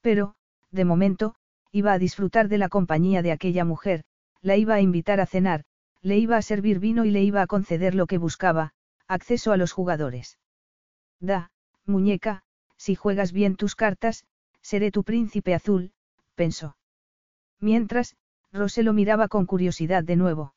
Pero, 0.00 0.34
de 0.72 0.84
momento, 0.84 1.36
iba 1.70 1.92
a 1.92 1.98
disfrutar 2.00 2.48
de 2.48 2.58
la 2.58 2.68
compañía 2.68 3.22
de 3.22 3.30
aquella 3.30 3.64
mujer, 3.64 4.02
la 4.42 4.56
iba 4.56 4.74
a 4.74 4.80
invitar 4.80 5.20
a 5.20 5.26
cenar, 5.26 5.64
le 6.02 6.18
iba 6.18 6.36
a 6.36 6.42
servir 6.42 6.80
vino 6.80 7.04
y 7.04 7.10
le 7.10 7.22
iba 7.22 7.42
a 7.42 7.46
conceder 7.46 7.94
lo 7.94 8.06
que 8.06 8.18
buscaba, 8.18 8.72
acceso 9.06 9.52
a 9.52 9.56
los 9.56 9.72
jugadores. 9.72 10.38
Da, 11.20 11.50
muñeca, 11.86 12.42
si 12.76 12.96
juegas 12.96 13.32
bien 13.32 13.56
tus 13.56 13.76
cartas, 13.76 14.24
seré 14.60 14.90
tu 14.90 15.04
príncipe 15.04 15.54
azul, 15.54 15.92
pensó. 16.34 16.76
Mientras, 17.60 18.16
Rose 18.52 18.82
lo 18.82 18.92
miraba 18.92 19.28
con 19.28 19.46
curiosidad 19.46 20.02
de 20.02 20.16
nuevo. 20.16 20.54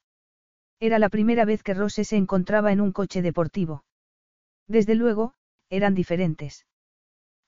Era 0.80 1.00
la 1.00 1.10
primera 1.10 1.46
vez 1.46 1.64
que 1.64 1.74
Rose 1.74 2.04
se 2.04 2.18
encontraba 2.18 2.72
en 2.72 2.82
un 2.82 2.92
coche 2.92 3.22
deportivo. 3.22 3.86
Desde 4.68 4.96
luego, 4.96 5.34
eran 5.70 5.94
diferentes. 5.94 6.66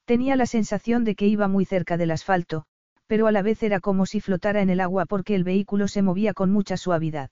Tenía 0.05 0.35
la 0.35 0.45
sensación 0.45 1.03
de 1.03 1.15
que 1.15 1.27
iba 1.27 1.47
muy 1.47 1.65
cerca 1.65 1.97
del 1.97 2.11
asfalto, 2.11 2.65
pero 3.07 3.27
a 3.27 3.31
la 3.31 3.41
vez 3.41 3.63
era 3.63 3.79
como 3.79 4.05
si 4.05 4.21
flotara 4.21 4.61
en 4.61 4.69
el 4.69 4.79
agua 4.79 5.05
porque 5.05 5.35
el 5.35 5.43
vehículo 5.43 5.87
se 5.87 6.01
movía 6.01 6.33
con 6.33 6.51
mucha 6.51 6.77
suavidad. 6.77 7.31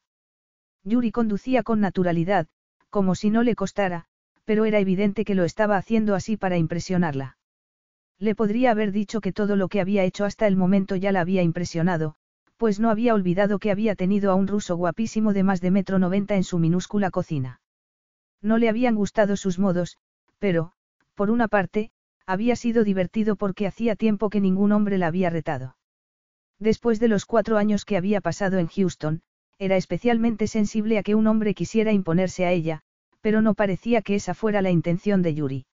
Yuri 0.83 1.11
conducía 1.11 1.63
con 1.63 1.79
naturalidad, 1.79 2.47
como 2.89 3.15
si 3.15 3.29
no 3.29 3.43
le 3.43 3.55
costara, 3.55 4.05
pero 4.45 4.65
era 4.65 4.79
evidente 4.79 5.25
que 5.25 5.35
lo 5.35 5.43
estaba 5.43 5.77
haciendo 5.77 6.15
así 6.15 6.37
para 6.37 6.57
impresionarla. 6.57 7.37
Le 8.19 8.35
podría 8.35 8.71
haber 8.71 8.91
dicho 8.91 9.19
que 9.19 9.33
todo 9.33 9.55
lo 9.55 9.67
que 9.67 9.81
había 9.81 10.03
hecho 10.03 10.23
hasta 10.23 10.47
el 10.47 10.55
momento 10.55 10.95
ya 10.95 11.11
la 11.11 11.21
había 11.21 11.41
impresionado, 11.41 12.15
pues 12.57 12.79
no 12.79 12.89
había 12.89 13.13
olvidado 13.13 13.59
que 13.59 13.71
había 13.71 13.95
tenido 13.95 14.31
a 14.31 14.35
un 14.35 14.47
ruso 14.47 14.77
guapísimo 14.77 15.33
de 15.33 15.43
más 15.43 15.59
de 15.59 15.71
metro 15.71 15.99
noventa 15.99 16.35
en 16.35 16.45
su 16.45 16.57
minúscula 16.57 17.11
cocina. 17.11 17.59
No 18.41 18.57
le 18.57 18.69
habían 18.69 18.95
gustado 18.95 19.35
sus 19.35 19.59
modos, 19.59 19.97
pero, 20.39 20.71
por 21.15 21.31
una 21.31 21.47
parte, 21.47 21.91
había 22.25 22.55
sido 22.55 22.83
divertido 22.83 23.35
porque 23.35 23.67
hacía 23.67 23.95
tiempo 23.95 24.29
que 24.29 24.41
ningún 24.41 24.71
hombre 24.71 24.97
la 24.97 25.07
había 25.07 25.29
retado. 25.29 25.77
Después 26.59 26.99
de 26.99 27.07
los 27.07 27.25
cuatro 27.25 27.57
años 27.57 27.85
que 27.85 27.97
había 27.97 28.21
pasado 28.21 28.59
en 28.59 28.67
Houston, 28.67 29.21
era 29.59 29.77
especialmente 29.77 30.47
sensible 30.47 30.97
a 30.97 31.03
que 31.03 31.15
un 31.15 31.27
hombre 31.27 31.53
quisiera 31.53 31.91
imponerse 31.91 32.45
a 32.45 32.51
ella, 32.51 32.81
pero 33.21 33.41
no 33.41 33.53
parecía 33.53 34.01
que 34.01 34.15
esa 34.15 34.33
fuera 34.33 34.61
la 34.61 34.71
intención 34.71 35.21
de 35.21 35.33
Yuri. 35.33 35.65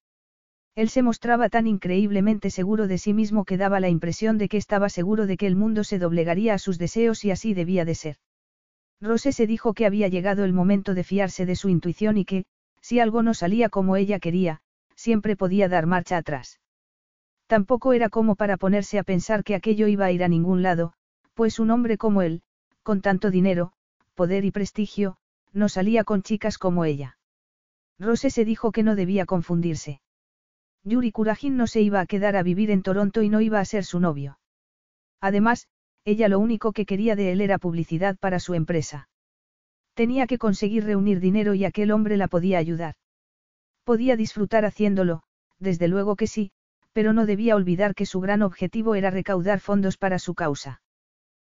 Él 0.75 0.89
se 0.89 1.03
mostraba 1.03 1.51
tan 1.51 1.67
increíblemente 1.67 2.49
seguro 2.49 2.87
de 2.87 2.97
sí 2.97 3.13
mismo 3.13 3.45
que 3.45 3.59
daba 3.59 3.79
la 3.79 3.91
impresión 3.91 4.39
de 4.39 4.49
que 4.49 4.57
estaba 4.57 4.89
seguro 4.89 5.27
de 5.27 5.37
que 5.37 5.47
el 5.47 5.57
mundo 5.57 5.85
se 5.85 5.99
doblegaría 5.99 6.55
a 6.55 6.59
sus 6.59 6.79
deseos 6.79 7.25
y 7.25 7.31
así 7.31 7.53
debía 7.53 7.85
de 7.85 7.95
ser. 7.95 8.17
Rose 9.01 9.33
se 9.33 9.47
dijo 9.47 9.75
que 9.75 9.85
había 9.85 10.09
llegado 10.09 10.45
el 10.45 10.55
momento 10.55 10.95
de 10.95 11.05
fiarse 11.05 11.45
de 11.45 11.57
su 11.57 11.69
intuición 11.69 12.17
y 12.17 12.25
que, 12.25 12.45
si 12.81 13.01
algo 13.01 13.23
no 13.23 13.35
salía 13.35 13.69
como 13.69 13.97
ella 13.97 14.19
quería, 14.19 14.62
siempre 14.97 15.36
podía 15.36 15.68
dar 15.68 15.86
marcha 15.86 16.16
atrás. 16.16 16.61
Tampoco 17.47 17.93
era 17.93 18.09
como 18.09 18.34
para 18.34 18.57
ponerse 18.57 18.99
a 18.99 19.03
pensar 19.03 19.45
que 19.45 19.55
aquello 19.55 19.86
iba 19.86 20.07
a 20.07 20.12
ir 20.12 20.24
a 20.24 20.28
ningún 20.28 20.62
lado, 20.62 20.95
pues 21.34 21.59
un 21.59 21.70
hombre 21.70 21.99
como 21.99 22.22
él, 22.22 22.43
con 22.82 23.01
tanto 23.01 23.30
dinero, 23.30 23.72
poder 24.14 24.45
y 24.45 24.51
prestigio, 24.51 25.16
no 25.53 25.68
salía 25.68 26.05
con 26.05 26.22
chicas 26.22 26.59
como 26.59 26.84
ella. 26.84 27.18
Rose 27.99 28.30
se 28.30 28.45
dijo 28.45 28.72
que 28.72 28.82
no 28.82 28.97
debía 28.97 29.26
confundirse. 29.26 30.01
Yuri 30.84 31.12
Kurajin 31.12 31.57
no 31.57 31.66
se 31.66 31.80
iba 31.80 32.01
a 32.01 32.07
quedar 32.07 32.36
a 32.36 32.43
vivir 32.43 32.70
en 32.70 32.82
Toronto 32.82 33.22
y 33.22 33.28
no 33.28 33.40
iba 33.40 33.61
a 33.61 33.64
ser 33.64 33.84
su 33.84 34.01
novio. 34.01 34.38
Además, 35.20 35.68
ella 36.05 36.28
lo 36.28 36.40
único 36.40 36.72
que 36.72 36.86
quería 36.86 37.14
de 37.14 37.32
él 37.32 37.40
era 37.40 37.59
publicidad 37.59 38.16
para 38.18 38.40
su 38.40 38.55
empresa. 38.55 39.09
Tenía 39.95 40.26
que 40.26 40.38
conseguir 40.38 40.84
reunir 40.84 41.20
dinero 41.20 41.55
y 41.55 41.64
aquel 41.64 41.93
hombre 41.93 42.16
la 42.16 42.26
podía 42.26 42.59
ayudar. 42.59 42.95
Podía 43.85 44.16
disfrutar 44.16 44.64
haciéndolo, 44.64 45.22
desde 45.59 45.89
luego 45.89 46.16
que 46.16 46.26
sí, 46.26 46.53
pero 46.93 47.12
no 47.12 47.26
debía 47.26 47.57
olvidar 47.57 47.95
que 47.95 48.07
su 48.07 48.20
gran 48.20 48.43
objetivo 48.43 48.95
era 48.95 49.11
recaudar 49.11 49.61
fondos 49.61 49.97
para 49.97 50.18
su 50.18 50.35
causa. 50.35 50.83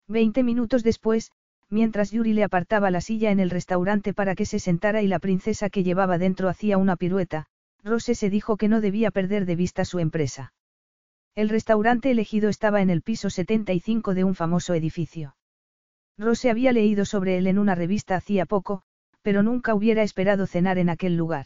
Veinte 0.07 0.43
minutos 0.43 0.84
después, 0.84 1.32
mientras 1.69 2.11
Yuri 2.11 2.34
le 2.34 2.43
apartaba 2.43 2.91
la 2.91 3.01
silla 3.01 3.32
en 3.32 3.39
el 3.39 3.49
restaurante 3.49 4.13
para 4.13 4.36
que 4.36 4.45
se 4.45 4.59
sentara 4.59 5.01
y 5.01 5.07
la 5.07 5.19
princesa 5.19 5.69
que 5.69 5.84
llevaba 5.84 6.17
dentro 6.17 6.49
hacía 6.49 6.78
una 6.78 6.95
pirueta, 6.95 7.45
Rose 7.84 8.15
se 8.15 8.30
dijo 8.30 8.57
que 8.57 8.67
no 8.67 8.82
debía 8.82 9.11
perder 9.11 9.45
de 9.45 9.55
vista 9.55 9.86
su 9.86 9.99
empresa. 9.99 10.53
El 11.36 11.49
restaurante 11.49 12.09
elegido 12.09 12.49
estaba 12.49 12.82
en 12.82 12.89
el 12.89 13.01
piso 13.01 13.30
75 13.30 14.13
de 14.13 14.23
un 14.23 14.34
famoso 14.34 14.73
edificio. 14.73 15.36
Rose 16.17 16.49
había 16.49 16.71
leído 16.71 17.05
sobre 17.05 17.38
él 17.38 17.47
en 17.47 17.59
una 17.59 17.75
revista 17.75 18.15
hacía 18.15 18.45
poco, 18.45 18.82
pero 19.21 19.43
nunca 19.43 19.75
hubiera 19.75 20.01
esperado 20.03 20.47
cenar 20.47 20.80
en 20.80 20.89
aquel 20.89 21.15
lugar. 21.15 21.45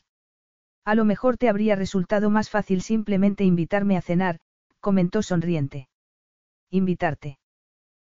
A 0.83 0.95
lo 0.95 1.05
mejor 1.05 1.37
te 1.37 1.47
habría 1.47 1.75
resultado 1.75 2.29
más 2.29 2.49
fácil 2.49 2.81
simplemente 2.81 3.43
invitarme 3.43 3.97
a 3.97 4.01
cenar, 4.01 4.39
comentó 4.79 5.21
sonriente. 5.21 5.89
¿Invitarte? 6.69 7.37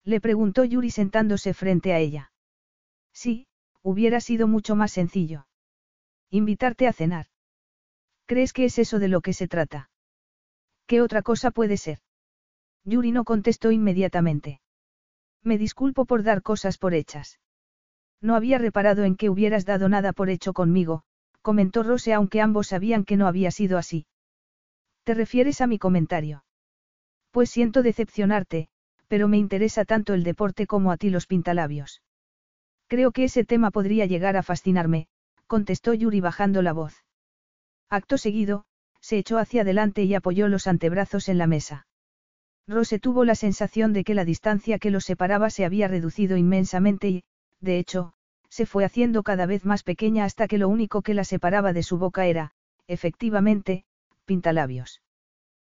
Le 0.03 0.19
preguntó 0.21 0.63
Yuri 0.63 0.89
sentándose 0.89 1.53
frente 1.53 1.93
a 1.93 1.99
ella. 1.99 2.31
Sí, 3.13 3.47
hubiera 3.81 4.19
sido 4.19 4.47
mucho 4.47 4.75
más 4.75 4.91
sencillo. 4.91 5.47
Invitarte 6.29 6.87
a 6.87 6.93
cenar. 6.93 7.27
¿Crees 8.25 8.53
que 8.53 8.65
es 8.65 8.79
eso 8.79 8.97
de 8.97 9.07
lo 9.07 9.21
que 9.21 9.33
se 9.33 9.47
trata? 9.47 9.89
¿Qué 10.87 11.01
otra 11.01 11.21
cosa 11.21 11.51
puede 11.51 11.77
ser? 11.77 11.99
Yuri 12.83 13.11
no 13.11 13.23
contestó 13.23 13.71
inmediatamente. 13.71 14.59
Me 15.43 15.57
disculpo 15.57 16.05
por 16.05 16.23
dar 16.23 16.41
cosas 16.41 16.77
por 16.77 16.93
hechas. 16.93 17.39
No 18.21 18.35
había 18.35 18.57
reparado 18.57 19.03
en 19.03 19.15
que 19.15 19.29
hubieras 19.29 19.65
dado 19.65 19.89
nada 19.89 20.13
por 20.13 20.29
hecho 20.29 20.53
conmigo, 20.53 21.03
comentó 21.45 21.83
Rose 21.83 22.11
aunque 22.11 22.41
ambos 22.41 22.69
sabían 22.69 23.05
que 23.05 23.17
no 23.17 23.27
había 23.27 23.51
sido 23.51 23.77
así. 23.77 24.07
¿Te 25.03 25.13
refieres 25.13 25.61
a 25.61 25.67
mi 25.67 25.77
comentario? 25.77 26.43
Pues 27.29 27.51
siento 27.51 27.83
decepcionarte, 27.83 28.67
pero 29.07 29.27
me 29.27 29.37
interesa 29.37 29.85
tanto 29.85 30.15
el 30.15 30.23
deporte 30.23 30.65
como 30.65 30.91
a 30.91 30.97
ti 30.97 31.11
los 31.11 31.27
pintalabios. 31.27 32.01
Creo 32.87 33.11
que 33.11 33.25
ese 33.25 33.45
tema 33.45 33.69
podría 33.69 34.07
llegar 34.07 34.37
a 34.37 34.41
fascinarme, 34.41 35.05
contestó 35.45 35.93
Yuri 35.93 36.19
bajando 36.19 36.63
la 36.63 36.73
voz. 36.73 37.05
Acto 37.91 38.17
seguido, 38.17 38.65
se 38.99 39.19
echó 39.19 39.37
hacia 39.37 39.61
adelante 39.61 40.01
y 40.03 40.15
apoyó 40.15 40.47
los 40.47 40.65
antebrazos 40.65 41.29
en 41.29 41.37
la 41.37 41.45
mesa. 41.45 41.85
Rose 42.67 42.97
tuvo 42.97 43.23
la 43.23 43.35
sensación 43.35 43.93
de 43.93 44.03
que 44.03 44.15
la 44.15 44.25
distancia 44.25 44.79
que 44.79 44.89
los 44.89 45.05
separaba 45.05 45.51
se 45.51 45.63
había 45.63 45.87
reducido 45.87 46.37
inmensamente 46.37 47.07
y, 47.07 47.23
de 47.59 47.77
hecho, 47.77 48.14
se 48.55 48.65
fue 48.65 48.85
haciendo 48.85 49.21
cada 49.21 49.45
vez 49.45 49.65
más 49.65 49.83
pequeña 49.83 50.23
hasta 50.23 50.47
que 50.47 50.57
lo 50.57 50.69
único 50.69 51.01
que 51.01 51.13
la 51.13 51.25
separaba 51.25 51.73
de 51.73 51.83
su 51.83 51.97
boca 51.97 52.25
era, 52.25 52.51
efectivamente, 52.87 53.83
pintalabios. 54.23 55.01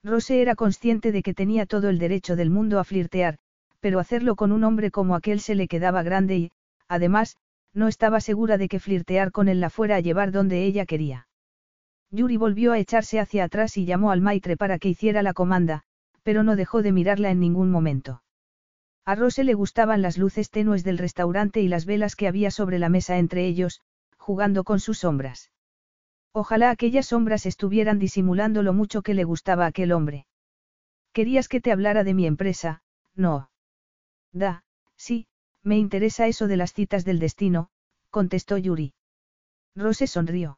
Rose 0.04 0.42
era 0.42 0.56
consciente 0.56 1.14
de 1.14 1.24
que 1.24 1.34
tenía 1.34 1.66
todo 1.66 1.88
el 1.88 2.00
derecho 2.00 2.36
del 2.36 2.50
mundo 2.50 2.78
a 2.78 2.84
flirtear, 2.84 3.38
pero 3.80 4.00
hacerlo 4.00 4.36
con 4.36 4.52
un 4.52 4.66
hombre 4.66 4.92
como 4.92 5.16
aquel 5.16 5.40
se 5.40 5.56
le 5.56 5.70
quedaba 5.70 6.04
grande 6.04 6.36
y, 6.36 6.52
además, 6.90 7.38
no 7.74 7.88
estaba 7.88 8.20
segura 8.20 8.58
de 8.58 8.68
que 8.68 8.82
flirtear 8.82 9.32
con 9.32 9.48
él 9.48 9.62
la 9.62 9.70
fuera 9.70 9.96
a 9.96 10.02
llevar 10.02 10.34
donde 10.34 10.66
ella 10.66 10.86
quería. 10.86 11.30
Yuri 12.12 12.36
volvió 12.36 12.74
a 12.74 12.78
echarse 12.78 13.22
hacia 13.22 13.46
atrás 13.46 13.78
y 13.78 13.86
llamó 13.86 14.12
al 14.12 14.20
maitre 14.20 14.58
para 14.58 14.80
que 14.80 14.90
hiciera 14.90 15.24
la 15.24 15.34
comanda, 15.34 15.84
pero 16.24 16.44
no 16.44 16.58
dejó 16.58 16.82
de 16.82 16.92
mirarla 16.92 17.32
en 17.32 17.40
ningún 17.40 17.72
momento. 17.72 18.22
A 19.06 19.14
Rose 19.14 19.44
le 19.44 19.54
gustaban 19.54 20.02
las 20.02 20.18
luces 20.18 20.50
tenues 20.50 20.84
del 20.84 20.98
restaurante 20.98 21.62
y 21.62 21.68
las 21.68 21.86
velas 21.86 22.16
que 22.16 22.28
había 22.28 22.50
sobre 22.50 22.80
la 22.80 22.90
mesa 22.90 23.18
entre 23.20 23.46
ellos, 23.46 23.82
jugando 24.18 24.64
con 24.64 24.80
sus 24.80 25.00
sombras. 25.00 25.52
Ojalá 26.32 26.72
aquellas 26.72 27.06
sombras 27.06 27.46
estuvieran 27.46 28.00
disimulando 28.00 28.64
lo 28.64 28.74
mucho 28.74 29.04
que 29.04 29.14
le 29.14 29.24
gustaba 29.24 29.66
a 29.66 29.68
aquel 29.68 29.92
hombre. 29.92 30.26
Querías 31.14 31.48
que 31.48 31.62
te 31.62 31.72
hablara 31.72 32.04
de 32.04 32.16
mi 32.16 32.26
empresa, 32.26 32.82
no. 33.14 33.52
Da, 34.34 34.64
sí, 34.98 35.28
me 35.62 35.78
interesa 35.78 36.28
eso 36.28 36.48
de 36.48 36.58
las 36.58 36.74
citas 36.74 37.06
del 37.06 37.20
destino, 37.20 37.70
contestó 38.10 38.58
Yuri. 38.58 38.96
Rose 39.76 40.08
sonrió. 40.08 40.58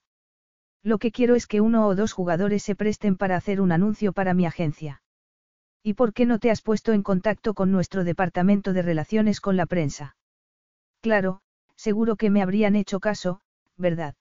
Lo 0.84 1.00
que 1.00 1.12
quiero 1.12 1.36
es 1.36 1.48
que 1.48 1.60
uno 1.60 1.86
o 1.86 1.96
dos 1.96 2.14
jugadores 2.14 2.64
se 2.64 2.76
presten 2.76 3.18
para 3.18 3.36
hacer 3.36 3.60
un 3.60 3.74
anuncio 3.74 4.14
para 4.14 4.34
mi 4.34 4.46
agencia. 4.46 5.02
¿Y 5.88 5.94
por 5.94 6.12
qué 6.12 6.26
no 6.26 6.38
te 6.38 6.52
has 6.52 6.62
puesto 6.62 6.92
en 6.92 7.02
contacto 7.02 7.54
con 7.54 7.72
nuestro 7.72 8.04
departamento 8.04 8.74
de 8.74 8.82
relaciones 8.82 9.40
con 9.40 9.56
la 9.56 9.66
prensa? 9.66 10.18
Claro, 11.00 11.40
seguro 11.78 12.18
que 12.18 12.30
me 12.30 12.42
habrían 12.42 12.76
hecho 12.76 13.00
caso, 13.00 13.40
¿verdad? 13.78 14.14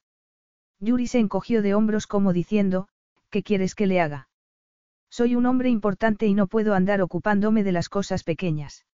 Yuri 0.79 1.09
se 1.09 1.19
encogió 1.19 1.63
de 1.63 1.75
hombros 1.75 2.07
como 2.07 2.33
diciendo, 2.33 2.87
¿qué 3.31 3.43
quieres 3.43 3.75
que 3.75 3.89
le 3.89 4.01
haga? 4.01 4.29
Soy 5.11 5.35
un 5.35 5.45
hombre 5.45 5.69
importante 5.69 6.29
y 6.29 6.35
no 6.35 6.47
puedo 6.47 6.73
andar 6.73 7.03
ocupándome 7.03 7.65
de 7.65 7.73
las 7.73 7.89
cosas 7.89 8.23
pequeñas. 8.23 8.87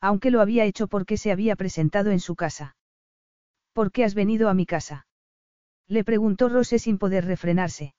Aunque 0.00 0.30
lo 0.30 0.40
había 0.40 0.64
hecho 0.64 0.86
porque 0.88 1.18
se 1.18 1.30
había 1.32 1.54
presentado 1.54 2.12
en 2.12 2.20
su 2.20 2.34
casa. 2.34 2.76
¿Por 3.74 3.92
qué 3.92 4.04
has 4.04 4.14
venido 4.14 4.48
a 4.48 4.54
mi 4.54 4.64
casa? 4.64 5.06
Le 5.86 6.02
preguntó 6.02 6.48
Rose 6.48 6.78
sin 6.78 6.96
poder 6.96 7.26
refrenarse. 7.26 7.94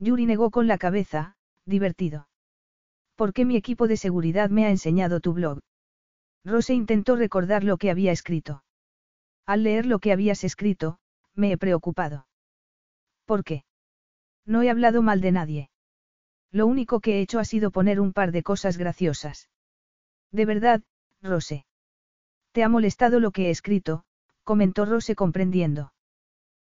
Yuri 0.00 0.26
negó 0.26 0.50
con 0.50 0.66
la 0.66 0.76
cabeza, 0.76 1.36
divertido. 1.64 2.26
¿Por 3.16 3.32
qué 3.32 3.44
mi 3.44 3.56
equipo 3.56 3.88
de 3.88 3.96
seguridad 3.96 4.50
me 4.50 4.64
ha 4.64 4.70
enseñado 4.70 5.20
tu 5.20 5.32
blog? 5.32 5.60
Rose 6.44 6.74
intentó 6.74 7.16
recordar 7.16 7.62
lo 7.62 7.76
que 7.76 7.90
había 7.90 8.12
escrito. 8.12 8.64
Al 9.46 9.62
leer 9.62 9.86
lo 9.86 9.98
que 9.98 10.12
habías 10.12 10.44
escrito, 10.44 10.98
me 11.34 11.52
he 11.52 11.58
preocupado. 11.58 12.26
¿Por 13.26 13.44
qué? 13.44 13.64
No 14.44 14.62
he 14.62 14.70
hablado 14.70 15.02
mal 15.02 15.20
de 15.20 15.32
nadie. 15.32 15.70
Lo 16.50 16.66
único 16.66 17.00
que 17.00 17.18
he 17.18 17.20
hecho 17.20 17.38
ha 17.38 17.44
sido 17.44 17.70
poner 17.70 18.00
un 18.00 18.12
par 18.12 18.32
de 18.32 18.42
cosas 18.42 18.76
graciosas. 18.76 19.48
De 20.30 20.44
verdad, 20.44 20.82
Rose. 21.22 21.64
Te 22.52 22.62
ha 22.62 22.68
molestado 22.68 23.20
lo 23.20 23.30
que 23.30 23.46
he 23.46 23.50
escrito, 23.50 24.04
comentó 24.44 24.84
Rose 24.84 25.14
comprendiendo. 25.14 25.92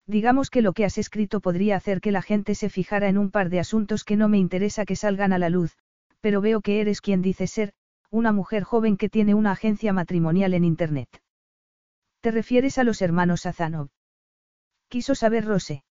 Digamos 0.05 0.49
que 0.49 0.61
lo 0.61 0.73
que 0.73 0.85
has 0.85 0.97
escrito 0.97 1.39
podría 1.39 1.75
hacer 1.75 2.01
que 2.01 2.11
la 2.11 2.21
gente 2.21 2.55
se 2.55 2.69
fijara 2.69 3.07
en 3.07 3.17
un 3.17 3.31
par 3.31 3.49
de 3.49 3.59
asuntos 3.59 4.03
que 4.03 4.17
no 4.17 4.29
me 4.29 4.37
interesa 4.37 4.85
que 4.85 4.95
salgan 4.95 5.33
a 5.33 5.39
la 5.39 5.49
luz, 5.49 5.77
pero 6.23 6.39
veo 6.39 6.61
que 6.61 6.79
eres 6.79 7.01
quien 7.01 7.21
dice 7.21 7.47
ser, 7.47 7.73
una 8.09 8.31
mujer 8.31 8.63
joven 8.63 8.95
que 8.95 9.09
tiene 9.09 9.33
una 9.33 9.51
agencia 9.51 9.91
matrimonial 9.91 10.53
en 10.53 10.63
Internet. 10.63 11.09
¿Te 12.21 12.31
refieres 12.31 12.77
a 12.77 12.85
los 12.85 13.01
hermanos 13.01 13.45
Azanov? 13.45 13.89
Quiso 14.87 15.15
saber 15.15 15.43
Rose. 15.43 15.83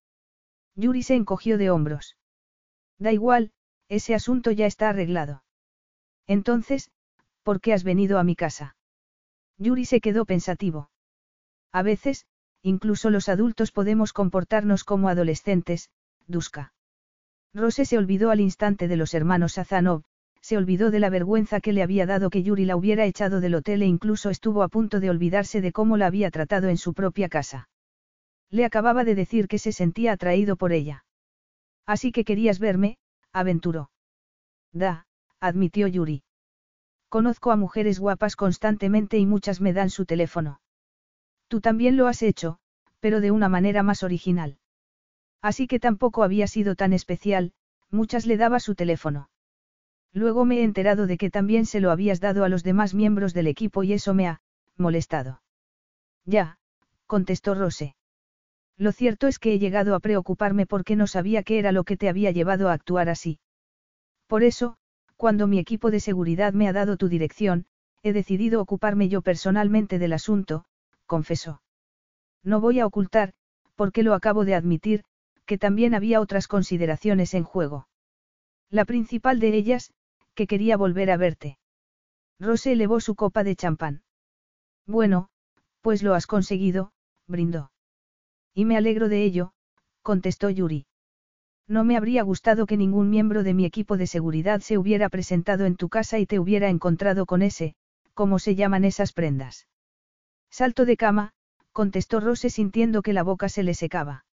Yuri 0.74 1.03
se 1.03 1.16
encogió 1.16 1.59
de 1.59 1.68
hombros. 1.68 2.16
Da 2.99 3.12
igual, 3.12 3.53
ese 3.91 4.14
asunto 4.14 4.51
ya 4.53 4.64
está 4.64 4.89
arreglado. 4.89 5.45
Entonces, 6.26 6.91
¿por 7.43 7.61
qué 7.61 7.74
has 7.74 7.85
venido 7.85 8.19
a 8.19 8.24
mi 8.24 8.35
casa? 8.35 8.74
Yuri 9.59 9.85
se 9.85 10.01
quedó 10.01 10.24
pensativo. 10.24 10.89
A 11.73 11.82
veces, 11.82 12.24
incluso 12.62 13.11
los 13.11 13.28
adultos 13.28 13.70
podemos 13.70 14.15
comportarnos 14.15 14.85
como 14.85 15.11
adolescentes, 15.11 15.90
Duska. 16.27 16.73
Rose 17.52 17.85
se 17.85 17.98
olvidó 17.98 18.31
al 18.31 18.40
instante 18.40 18.89
de 18.89 18.97
los 18.97 19.12
hermanos 19.12 19.59
Azanov, 19.59 20.05
se 20.43 20.56
olvidó 20.56 20.90
de 20.90 20.98
la 20.98 21.09
vergüenza 21.09 21.60
que 21.60 21.73
le 21.73 21.82
había 21.82 22.05
dado 22.05 22.28
que 22.28 22.43
Yuri 22.43 22.64
la 22.64 22.77
hubiera 22.77 23.06
echado 23.06 23.40
del 23.40 23.55
hotel 23.55 23.82
e 23.82 23.86
incluso 23.86 24.28
estuvo 24.28 24.62
a 24.62 24.69
punto 24.69 24.98
de 24.98 25.09
olvidarse 25.09 25.60
de 25.60 25.73
cómo 25.73 25.97
la 25.97 26.06
había 26.06 26.31
tratado 26.31 26.69
en 26.69 26.77
su 26.77 26.94
propia 26.94 27.28
casa. 27.28 27.69
Le 28.51 28.64
acababa 28.64 29.05
de 29.05 29.14
decir 29.14 29.48
que 29.48 29.59
se 29.59 29.73
sentía 29.73 30.12
atraído 30.12 30.56
por 30.56 30.73
ella. 30.73 31.05
Así 31.86 32.12
que 32.12 32.24
querías 32.24 32.59
verme, 32.59 32.98
aventuró. 33.32 33.90
Da, 34.73 35.06
admitió 35.40 35.86
Yuri. 35.86 36.24
Conozco 37.09 37.52
a 37.52 37.56
mujeres 37.56 38.01
guapas 38.01 38.36
constantemente 38.36 39.19
y 39.19 39.27
muchas 39.27 39.60
me 39.60 39.73
dan 39.73 39.90
su 39.90 40.06
teléfono. 40.06 40.60
Tú 41.48 41.60
también 41.60 41.97
lo 41.97 42.09
has 42.09 42.23
hecho, 42.23 42.59
pero 42.98 43.20
de 43.20 43.31
una 43.31 43.48
manera 43.48 43.82
más 43.82 44.02
original. 44.02 44.59
Así 45.40 45.66
que 45.66 45.78
tampoco 45.78 46.24
había 46.24 46.47
sido 46.47 46.74
tan 46.74 46.93
especial, 46.93 47.52
muchas 47.90 48.27
le 48.27 48.36
daba 48.36 48.60
su 48.60 48.74
teléfono. 48.74 49.28
Luego 50.12 50.44
me 50.44 50.59
he 50.59 50.62
enterado 50.64 51.06
de 51.06 51.16
que 51.16 51.30
también 51.30 51.64
se 51.64 51.80
lo 51.80 51.90
habías 51.90 52.20
dado 52.20 52.44
a 52.44 52.48
los 52.48 52.62
demás 52.62 52.94
miembros 52.94 53.32
del 53.32 53.47
equipo 53.47 53.82
y 53.82 53.94
eso 53.94 54.12
me 54.12 54.28
ha, 54.28 54.40
molestado. 54.76 55.43
Ya, 56.24 56.59
contestó 57.06 57.55
Rose. 57.55 57.94
Lo 58.76 58.93
cierto 58.93 59.26
es 59.26 59.39
que 59.39 59.55
he 59.55 59.59
llegado 59.59 59.94
a 59.94 60.01
preocuparme 60.01 60.66
porque 60.66 60.97
no 60.97 61.06
sabía 61.06 61.43
qué 61.43 61.59
era 61.59 61.72
lo 61.72 61.84
que 61.84 61.97
te 61.97 62.09
había 62.09 62.30
llevado 62.30 62.68
a 62.68 62.72
actuar 62.72 63.09
así. 63.09 63.39
Por 64.26 64.43
eso, 64.43 64.76
cuando 65.16 65.47
mi 65.47 65.59
equipo 65.59 65.90
de 65.90 66.01
seguridad 66.01 66.52
me 66.52 66.68
ha 66.68 66.72
dado 66.72 66.97
tu 66.97 67.09
dirección, 67.09 67.66
he 68.02 68.12
decidido 68.12 68.60
ocuparme 68.60 69.09
yo 69.09 69.22
personalmente 69.22 69.98
del 69.98 70.12
asunto, 70.12 70.64
confesó. 71.06 71.62
No 72.43 72.60
voy 72.60 72.80
a 72.80 72.86
ocultar, 72.86 73.32
porque 73.76 74.02
lo 74.02 74.14
acabo 74.14 74.44
de 74.44 74.55
admitir, 74.55 75.05
que 75.47 75.59
también 75.59 75.94
había 75.94 76.20
otras 76.20 76.48
consideraciones 76.48 77.34
en 77.34 77.44
juego. 77.44 77.89
La 78.70 78.84
principal 78.84 79.39
de 79.39 79.55
ellas, 79.55 79.93
que 80.34 80.46
quería 80.46 80.76
volver 80.76 81.10
a 81.10 81.16
verte. 81.16 81.59
Rose 82.38 82.72
elevó 82.72 83.00
su 83.00 83.14
copa 83.14 83.44
de 83.44 83.56
champán. 83.56 84.02
Bueno, 84.86 85.28
pues 85.80 86.02
lo 86.02 86.14
has 86.14 86.26
conseguido, 86.26 86.92
brindó. 87.26 87.70
Y 88.54 88.64
me 88.64 88.76
alegro 88.76 89.09
de 89.09 89.22
ello, 89.24 89.52
contestó 90.02 90.50
Yuri. 90.50 90.86
No 91.68 91.84
me 91.84 91.96
habría 91.96 92.22
gustado 92.22 92.66
que 92.66 92.76
ningún 92.76 93.09
miembro 93.09 93.42
de 93.42 93.54
mi 93.54 93.64
equipo 93.64 93.96
de 93.96 94.06
seguridad 94.06 94.60
se 94.60 94.76
hubiera 94.76 95.09
presentado 95.09 95.64
en 95.64 95.76
tu 95.76 95.88
casa 95.88 96.18
y 96.18 96.26
te 96.26 96.38
hubiera 96.38 96.68
encontrado 96.68 97.24
con 97.24 97.40
ese, 97.40 97.74
como 98.14 98.38
se 98.38 98.54
llaman 98.54 98.84
esas 98.84 99.12
prendas. 99.12 99.68
Salto 100.50 100.84
de 100.84 100.96
cama, 100.96 101.32
contestó 101.72 102.20
Rose 102.20 102.50
sintiendo 102.50 103.00
que 103.02 103.14
la 103.14 103.22
boca 103.22 103.48
se 103.48 103.62
le 103.62 103.74
secaba. 103.74 104.26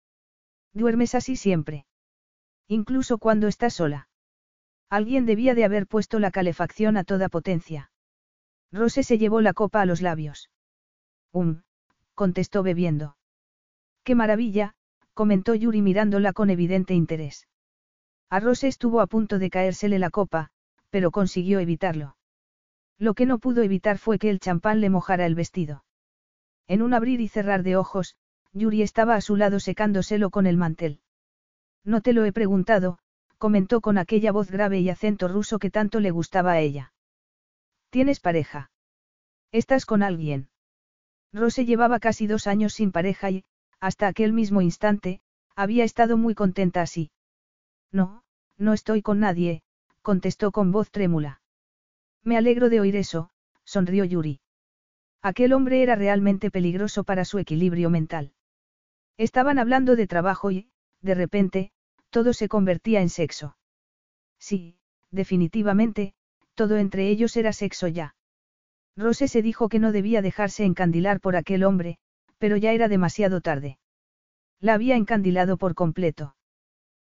Duermes 0.74 1.16
así 1.16 1.36
siempre. 1.36 1.86
Incluso 2.68 3.18
cuando 3.18 3.48
estás 3.48 3.76
sola. 3.76 4.09
Alguien 4.90 5.26
debía 5.26 5.54
de 5.54 5.66
haber 5.66 5.86
puesto 5.86 6.20
la 6.20 6.32
calefacción 6.32 6.98
a 6.98 7.04
toda 7.04 7.30
potencia. 7.30 7.92
Rose 8.72 9.04
se 9.04 9.18
llevó 9.18 9.42
la 9.42 9.54
copa 9.54 9.82
a 9.82 9.86
los 9.86 10.02
labios. 10.02 10.50
Um, 11.32 11.62
contestó 12.16 12.64
bebiendo. 12.64 13.16
Qué 14.04 14.16
maravilla, 14.16 14.74
comentó 15.14 15.54
Yuri 15.54 15.82
mirándola 15.82 16.34
con 16.34 16.50
evidente 16.50 16.94
interés. 16.94 17.48
A 18.30 18.40
Rose 18.40 18.68
estuvo 18.68 19.02
a 19.02 19.08
punto 19.08 19.40
de 19.40 19.50
caérsele 19.50 20.00
la 20.00 20.10
copa, 20.10 20.50
pero 20.90 21.12
consiguió 21.12 21.60
evitarlo. 21.60 22.16
Lo 22.98 23.14
que 23.14 23.26
no 23.26 23.40
pudo 23.40 23.62
evitar 23.64 23.98
fue 23.98 24.20
que 24.20 24.30
el 24.30 24.40
champán 24.40 24.82
le 24.82 24.90
mojara 24.90 25.26
el 25.26 25.36
vestido. 25.36 25.84
En 26.68 26.82
un 26.82 26.94
abrir 26.94 27.22
y 27.22 27.28
cerrar 27.28 27.64
de 27.64 27.76
ojos, 27.76 28.16
Yuri 28.54 28.82
estaba 28.82 29.16
a 29.16 29.22
su 29.22 29.36
lado 29.36 29.60
secándoselo 29.60 30.30
con 30.30 30.48
el 30.48 30.58
mantel. 30.58 31.00
No 31.84 32.02
te 32.02 32.14
lo 32.14 32.26
he 32.26 32.32
preguntado, 32.32 33.00
comentó 33.40 33.82
con 33.82 33.98
aquella 33.98 34.32
voz 34.32 34.52
grave 34.52 34.80
y 34.80 34.90
acento 34.90 35.28
ruso 35.28 35.58
que 35.58 35.72
tanto 35.72 36.00
le 36.00 36.12
gustaba 36.12 36.52
a 36.52 36.60
ella. 36.60 36.94
¿Tienes 37.90 38.20
pareja? 38.20 38.70
¿Estás 39.52 39.88
con 39.88 40.04
alguien? 40.04 40.50
Rose 41.34 41.66
llevaba 41.66 42.00
casi 42.00 42.28
dos 42.28 42.46
años 42.46 42.74
sin 42.74 42.92
pareja 42.92 43.32
y, 43.32 43.46
hasta 43.80 44.08
aquel 44.08 44.34
mismo 44.34 44.62
instante, 44.62 45.22
había 45.56 45.84
estado 45.84 46.18
muy 46.18 46.36
contenta 46.36 46.82
así. 46.82 47.12
No, 47.92 48.24
no 48.58 48.74
estoy 48.74 49.02
con 49.02 49.20
nadie, 49.20 49.64
contestó 50.02 50.52
con 50.52 50.72
voz 50.72 50.92
trémula. 50.92 51.42
Me 52.24 52.38
alegro 52.38 52.70
de 52.70 52.82
oír 52.82 52.96
eso, 52.96 53.32
sonrió 53.64 54.04
Yuri. 54.04 54.42
Aquel 55.22 55.54
hombre 55.54 55.82
era 55.82 55.96
realmente 55.96 56.52
peligroso 56.52 57.04
para 57.04 57.26
su 57.26 57.40
equilibrio 57.40 57.90
mental. 57.90 58.34
Estaban 59.18 59.60
hablando 59.60 59.96
de 59.96 60.08
trabajo 60.08 60.52
y, 60.52 60.70
de 61.02 61.14
repente, 61.16 61.72
todo 62.10 62.34
se 62.34 62.48
convertía 62.48 63.02
en 63.02 63.10
sexo. 63.10 63.58
Sí, 64.40 64.78
definitivamente, 65.12 66.14
todo 66.56 66.78
entre 66.78 67.10
ellos 67.10 67.36
era 67.38 67.54
sexo 67.54 67.88
ya. 67.88 68.16
Rose 68.96 69.28
se 69.28 69.42
dijo 69.42 69.70
que 69.70 69.80
no 69.80 69.92
debía 69.92 70.22
dejarse 70.22 70.66
encandilar 70.66 71.20
por 71.22 71.36
aquel 71.36 71.64
hombre, 71.64 71.98
pero 72.38 72.58
ya 72.58 72.74
era 72.74 72.88
demasiado 72.88 73.42
tarde. 73.42 73.78
La 74.60 74.74
había 74.74 74.96
encandilado 74.96 75.58
por 75.58 75.74
completo. 75.74 76.36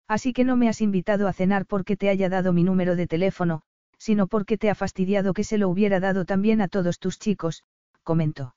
Así 0.07 0.33
que 0.33 0.43
no 0.43 0.55
me 0.55 0.69
has 0.69 0.81
invitado 0.81 1.27
a 1.27 1.33
cenar 1.33 1.65
porque 1.65 1.95
te 1.95 2.09
haya 2.09 2.29
dado 2.29 2.53
mi 2.53 2.63
número 2.63 2.95
de 2.95 3.07
teléfono, 3.07 3.61
sino 3.97 4.27
porque 4.27 4.57
te 4.57 4.69
ha 4.69 4.75
fastidiado 4.75 5.33
que 5.33 5.43
se 5.43 5.57
lo 5.57 5.69
hubiera 5.69 5.99
dado 5.99 6.25
también 6.25 6.61
a 6.61 6.67
todos 6.67 6.99
tus 6.99 7.19
chicos, 7.19 7.63
comentó. 8.03 8.55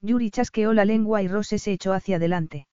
Yuri 0.00 0.30
chasqueó 0.30 0.72
la 0.72 0.84
lengua 0.84 1.22
y 1.22 1.28
Rose 1.28 1.58
se 1.58 1.72
echó 1.72 1.92
hacia 1.92 2.16
adelante. 2.16 2.66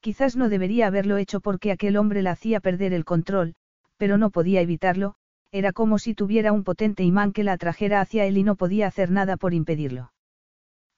Quizás 0.00 0.36
no 0.36 0.48
debería 0.48 0.86
haberlo 0.86 1.18
hecho 1.18 1.40
porque 1.40 1.72
aquel 1.72 1.96
hombre 1.96 2.22
la 2.22 2.32
hacía 2.32 2.60
perder 2.60 2.92
el 2.92 3.04
control, 3.04 3.54
pero 3.96 4.16
no 4.16 4.30
podía 4.30 4.60
evitarlo, 4.62 5.14
era 5.52 5.72
como 5.72 5.98
si 5.98 6.14
tuviera 6.14 6.52
un 6.52 6.64
potente 6.64 7.02
imán 7.02 7.32
que 7.32 7.44
la 7.44 7.52
atrajera 7.52 8.00
hacia 8.00 8.24
él 8.24 8.38
y 8.38 8.42
no 8.42 8.56
podía 8.56 8.86
hacer 8.86 9.10
nada 9.10 9.36
por 9.36 9.52
impedirlo. 9.52 10.12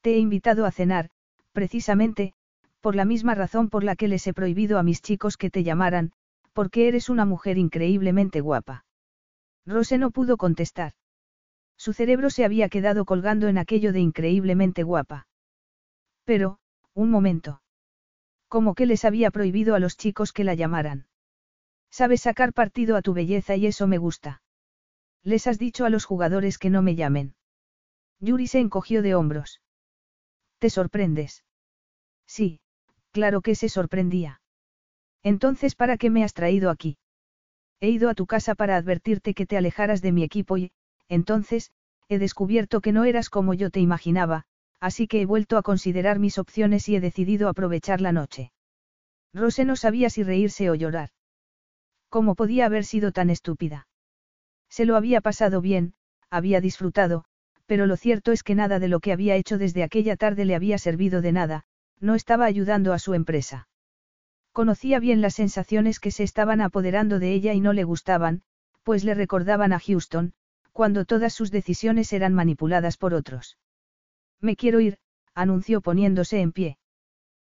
Te 0.03 0.15
he 0.15 0.19
invitado 0.19 0.67
a 0.67 0.71
cenar, 0.71 1.11
precisamente, 1.53 2.35
por 2.81 2.95
la 2.95 3.05
misma 3.05 3.35
razón 3.35 3.71
por 3.71 3.83
la 3.85 3.97
que 3.97 4.09
les 4.09 4.27
he 4.27 4.35
prohibido 4.35 4.79
a 4.79 4.83
mis 4.83 5.01
chicos 5.01 5.37
que 5.37 5.51
te 5.51 5.65
llamaran, 5.65 6.13
porque 6.53 6.89
eres 6.89 7.09
una 7.09 7.25
mujer 7.25 7.57
increíblemente 7.57 8.41
guapa. 8.41 8.85
Rose 9.65 9.97
no 9.99 10.11
pudo 10.11 10.37
contestar. 10.37 10.93
Su 11.77 11.93
cerebro 11.93 12.31
se 12.31 12.45
había 12.45 12.69
quedado 12.69 13.05
colgando 13.05 13.49
en 13.49 13.59
aquello 13.59 13.93
de 13.93 14.01
increíblemente 14.01 14.83
guapa. 14.83 15.27
Pero, 16.25 16.59
un 16.95 17.11
momento. 17.11 17.62
Como 18.53 18.75
que 18.75 18.85
les 18.85 19.07
había 19.07 19.31
prohibido 19.31 19.75
a 19.75 19.79
los 19.79 19.97
chicos 19.97 20.31
que 20.35 20.45
la 20.45 20.53
llamaran. 20.53 21.07
Sabes 21.91 22.21
sacar 22.21 22.53
partido 22.53 22.97
a 22.97 23.03
tu 23.03 23.15
belleza 23.15 23.57
y 23.57 23.65
eso 23.67 23.87
me 23.87 23.97
gusta. 23.97 24.43
Les 25.23 25.47
has 25.47 25.59
dicho 25.59 25.87
a 25.87 25.91
los 25.91 26.05
jugadores 26.05 26.59
que 26.59 26.69
no 26.69 26.83
me 26.83 26.95
llamen. 26.95 27.35
Yuri 28.21 28.47
se 28.47 28.61
encogió 28.61 29.01
de 29.01 29.15
hombros. 29.15 29.63
¿Te 30.59 30.69
sorprendes? 30.69 31.45
Sí, 32.27 32.61
Claro 33.11 33.41
que 33.41 33.55
se 33.55 33.71
sorprendía. 33.71 34.43
Entonces, 35.23 35.75
¿para 35.75 35.97
qué 35.97 36.11
me 36.11 36.23
has 36.23 36.35
traído 36.35 36.69
aquí? 36.69 36.99
He 37.81 37.89
ido 37.89 38.11
a 38.11 38.15
tu 38.15 38.27
casa 38.27 38.55
para 38.55 38.77
advertirte 38.77 39.33
que 39.33 39.47
te 39.47 39.57
alejaras 39.57 40.03
de 40.03 40.13
mi 40.13 40.25
equipo 40.25 40.59
y, 40.59 40.73
entonces, 41.09 41.71
he 42.09 42.19
descubierto 42.19 42.83
que 42.83 42.93
no 42.93 43.05
eras 43.05 43.31
como 43.31 43.55
yo 43.55 43.71
te 43.71 43.81
imaginaba, 43.81 44.45
así 44.83 45.07
que 45.07 45.21
he 45.21 45.27
vuelto 45.27 45.57
a 45.57 45.63
considerar 45.63 46.19
mis 46.19 46.39
opciones 46.39 46.89
y 46.89 46.97
he 46.97 47.01
decidido 47.01 47.49
aprovechar 47.49 48.01
la 48.01 48.11
noche. 48.11 48.51
Rose 49.33 49.65
no 49.65 49.77
sabía 49.77 50.11
si 50.11 50.25
reírse 50.25 50.71
o 50.71 50.75
llorar. 50.75 51.11
¿Cómo 52.09 52.35
podía 52.35 52.67
haber 52.67 52.85
sido 52.85 53.13
tan 53.13 53.31
estúpida? 53.31 53.87
Se 54.69 54.85
lo 54.85 54.97
había 54.97 55.21
pasado 55.21 55.61
bien, 55.61 55.95
había 56.31 56.61
disfrutado, 56.61 57.25
pero 57.67 57.87
lo 57.87 57.97
cierto 57.97 58.33
es 58.33 58.43
que 58.43 58.57
nada 58.57 58.81
de 58.81 58.89
lo 58.89 58.99
que 58.99 59.13
había 59.13 59.37
hecho 59.37 59.57
desde 59.57 59.85
aquella 59.85 60.17
tarde 60.17 60.45
le 60.45 60.57
había 60.57 60.79
servido 60.79 61.23
de 61.23 61.31
nada, 61.31 61.63
no 62.01 62.17
estaba 62.17 62.47
ayudando 62.47 62.93
a 62.93 62.99
su 62.99 63.15
empresa. 63.15 63.69
Conocía 64.51 64.99
bien 64.99 65.21
las 65.21 65.35
sensaciones 65.35 66.01
que 66.01 66.11
se 66.11 66.25
estaban 66.25 66.61
apoderando 66.61 67.21
de 67.21 67.33
ella 67.33 67.55
y 67.55 67.61
no 67.61 67.73
le 67.73 67.85
gustaban, 67.85 68.43
pues 68.83 69.05
le 69.05 69.15
recordaban 69.15 69.73
a 69.73 69.79
Houston, 69.79 70.33
cuando 70.73 71.05
todas 71.05 71.33
sus 71.33 71.53
decisiones 71.53 72.13
eran 72.13 72.35
manipuladas 72.35 72.97
por 72.97 73.15
otros. 73.15 73.59
Me 74.43 74.57
quiero 74.57 74.81
ir, 74.81 74.99
anunció 75.35 75.81
poniéndose 75.81 76.41
en 76.41 76.53
pie. 76.53 76.77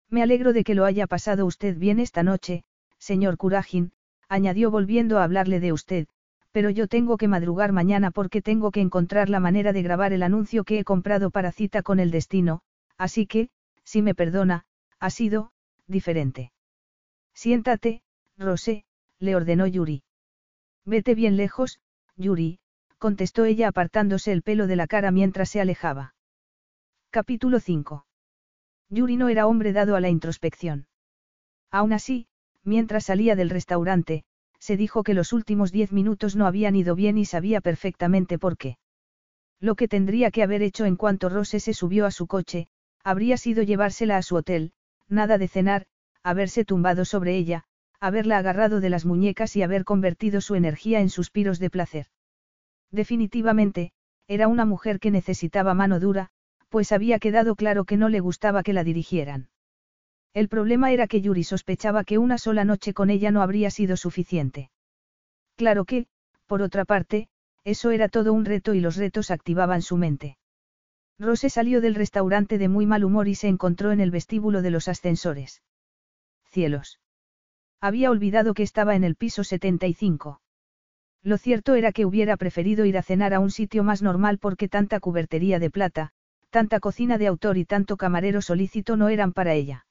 Me 0.09 0.21
alegro 0.21 0.51
de 0.51 0.65
que 0.65 0.75
lo 0.75 0.85
haya 0.85 1.07
pasado 1.07 1.45
usted 1.45 1.77
bien 1.77 1.99
esta 1.99 2.21
noche, 2.21 2.65
señor 2.99 3.37
Curajin, 3.37 3.93
añadió 4.27 4.69
volviendo 4.69 5.17
a 5.17 5.23
hablarle 5.23 5.61
de 5.61 5.71
usted, 5.71 6.07
pero 6.51 6.69
yo 6.69 6.87
tengo 6.87 7.15
que 7.15 7.29
madrugar 7.29 7.71
mañana 7.71 8.11
porque 8.11 8.41
tengo 8.41 8.71
que 8.71 8.81
encontrar 8.81 9.29
la 9.29 9.39
manera 9.39 9.71
de 9.71 9.81
grabar 9.81 10.11
el 10.11 10.21
anuncio 10.21 10.65
que 10.65 10.79
he 10.79 10.83
comprado 10.83 11.31
para 11.31 11.53
cita 11.53 11.81
con 11.81 11.99
el 12.01 12.11
destino, 12.11 12.61
así 12.97 13.25
que, 13.25 13.49
si 13.85 14.01
me 14.01 14.13
perdona, 14.13 14.65
ha 14.99 15.09
sido, 15.09 15.51
diferente. 15.87 16.51
Siéntate, 17.33 18.01
Rosé, 18.37 18.83
le 19.17 19.35
ordenó 19.35 19.65
Yuri. 19.65 20.03
Vete 20.85 21.15
bien 21.15 21.37
lejos, 21.37 21.79
Yuri, 22.17 22.59
contestó 22.97 23.45
ella 23.45 23.69
apartándose 23.69 24.33
el 24.33 24.43
pelo 24.43 24.67
de 24.67 24.75
la 24.75 24.87
cara 24.87 25.11
mientras 25.11 25.49
se 25.49 25.61
alejaba. 25.61 26.15
Capítulo 27.13 27.59
5. 27.59 28.05
Yuri 28.89 29.17
no 29.17 29.27
era 29.27 29.45
hombre 29.45 29.73
dado 29.73 29.95
a 29.95 29.99
la 29.99 30.09
introspección. 30.09 30.87
Aún 31.69 31.91
así, 31.91 32.27
mientras 32.63 33.05
salía 33.05 33.35
del 33.35 33.49
restaurante, 33.49 34.23
se 34.59 34.77
dijo 34.77 35.03
que 35.03 35.13
los 35.13 35.33
últimos 35.33 35.73
diez 35.73 35.91
minutos 35.91 36.37
no 36.37 36.47
habían 36.47 36.75
ido 36.75 36.95
bien 36.95 37.17
y 37.17 37.25
sabía 37.25 37.59
perfectamente 37.61 38.39
por 38.39 38.57
qué. 38.57 38.77
Lo 39.59 39.75
que 39.75 39.87
tendría 39.87 40.31
que 40.31 40.41
haber 40.41 40.61
hecho 40.61 40.85
en 40.85 40.95
cuanto 40.95 41.27
Rose 41.27 41.59
se 41.59 41.73
subió 41.73 42.05
a 42.05 42.11
su 42.11 42.27
coche, 42.27 42.69
Habría 43.03 43.37
sido 43.37 43.63
llevársela 43.63 44.17
a 44.17 44.21
su 44.21 44.35
hotel, 44.35 44.73
nada 45.07 45.37
de 45.37 45.47
cenar, 45.47 45.87
haberse 46.23 46.65
tumbado 46.65 47.03
sobre 47.03 47.35
ella, 47.35 47.65
haberla 47.99 48.37
agarrado 48.37 48.79
de 48.79 48.89
las 48.89 49.05
muñecas 49.05 49.55
y 49.55 49.63
haber 49.63 49.83
convertido 49.83 50.39
su 50.39 50.55
energía 50.55 51.01
en 51.01 51.09
suspiros 51.09 51.59
de 51.59 51.69
placer. 51.69 52.07
Definitivamente, 52.91 53.91
era 54.27 54.47
una 54.47 54.65
mujer 54.65 54.99
que 54.99 55.11
necesitaba 55.11 55.73
mano 55.73 55.99
dura, 55.99 56.31
pues 56.71 56.93
había 56.93 57.19
quedado 57.19 57.55
claro 57.55 57.83
que 57.83 57.97
no 57.97 58.07
le 58.07 58.21
gustaba 58.21 58.63
que 58.63 58.71
la 58.71 58.85
dirigieran. 58.85 59.49
El 60.33 60.47
problema 60.47 60.93
era 60.93 61.05
que 61.07 61.19
Yuri 61.19 61.43
sospechaba 61.43 62.05
que 62.05 62.17
una 62.17 62.37
sola 62.37 62.63
noche 62.63 62.93
con 62.93 63.09
ella 63.09 63.29
no 63.29 63.41
habría 63.41 63.69
sido 63.69 63.97
suficiente. 63.97 64.71
Claro 65.57 65.83
que, 65.83 66.07
por 66.45 66.61
otra 66.61 66.85
parte, 66.85 67.27
eso 67.65 67.91
era 67.91 68.07
todo 68.07 68.31
un 68.31 68.45
reto 68.45 68.73
y 68.73 68.79
los 68.79 68.95
retos 68.95 69.31
activaban 69.31 69.81
su 69.81 69.97
mente. 69.97 70.37
Rose 71.19 71.49
salió 71.49 71.81
del 71.81 71.93
restaurante 71.93 72.57
de 72.57 72.69
muy 72.69 72.85
mal 72.85 73.03
humor 73.03 73.27
y 73.27 73.35
se 73.35 73.49
encontró 73.49 73.91
en 73.91 73.99
el 73.99 74.09
vestíbulo 74.09 74.61
de 74.61 74.71
los 74.71 74.87
ascensores. 74.87 75.61
Cielos. 76.45 77.01
Había 77.81 78.11
olvidado 78.11 78.53
que 78.53 78.63
estaba 78.63 78.95
en 78.95 79.03
el 79.03 79.17
piso 79.17 79.43
75. 79.43 80.39
Lo 81.21 81.37
cierto 81.37 81.75
era 81.75 81.91
que 81.91 82.05
hubiera 82.05 82.37
preferido 82.37 82.85
ir 82.85 82.97
a 82.97 83.03
cenar 83.03 83.33
a 83.33 83.41
un 83.41 83.51
sitio 83.51 83.83
más 83.83 84.01
normal 84.01 84.37
porque 84.37 84.69
tanta 84.69 85.01
cubertería 85.01 85.59
de 85.59 85.69
plata, 85.69 86.13
tanta 86.51 86.79
cocina 86.79 87.17
de 87.17 87.25
autor 87.27 87.57
y 87.57 87.65
tanto 87.65 87.97
camarero 87.97 88.41
solícito 88.41 88.97
no 88.97 89.09
eran 89.09 89.33
para 89.33 89.53
ella. 89.53 89.87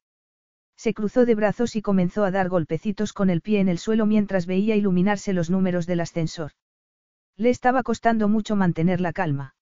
Se 0.76 0.94
cruzó 0.94 1.26
de 1.26 1.34
brazos 1.34 1.74
y 1.74 1.82
comenzó 1.82 2.24
a 2.24 2.30
dar 2.30 2.48
golpecitos 2.48 3.12
con 3.12 3.28
el 3.28 3.40
pie 3.40 3.60
en 3.60 3.68
el 3.68 3.78
suelo 3.78 4.06
mientras 4.06 4.46
veía 4.46 4.76
iluminarse 4.76 5.32
los 5.32 5.50
números 5.50 5.86
del 5.86 6.00
ascensor. 6.00 6.52
Le 7.36 7.50
estaba 7.50 7.82
costando 7.82 8.28
mucho 8.28 8.56
mantener 8.56 9.00
la 9.00 9.12
calma. 9.12 9.54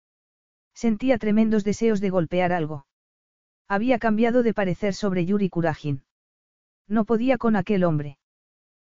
Sentía 0.74 1.18
tremendos 1.18 1.64
deseos 1.64 2.00
de 2.00 2.10
golpear 2.10 2.52
algo. 2.52 2.86
Había 3.68 3.98
cambiado 3.98 4.42
de 4.42 4.54
parecer 4.54 4.94
sobre 4.94 5.24
Yuri 5.24 5.48
Kurajin. 5.48 6.02
No 6.88 7.04
podía 7.04 7.38
con 7.38 7.56
aquel 7.56 7.84
hombre. 7.84 8.18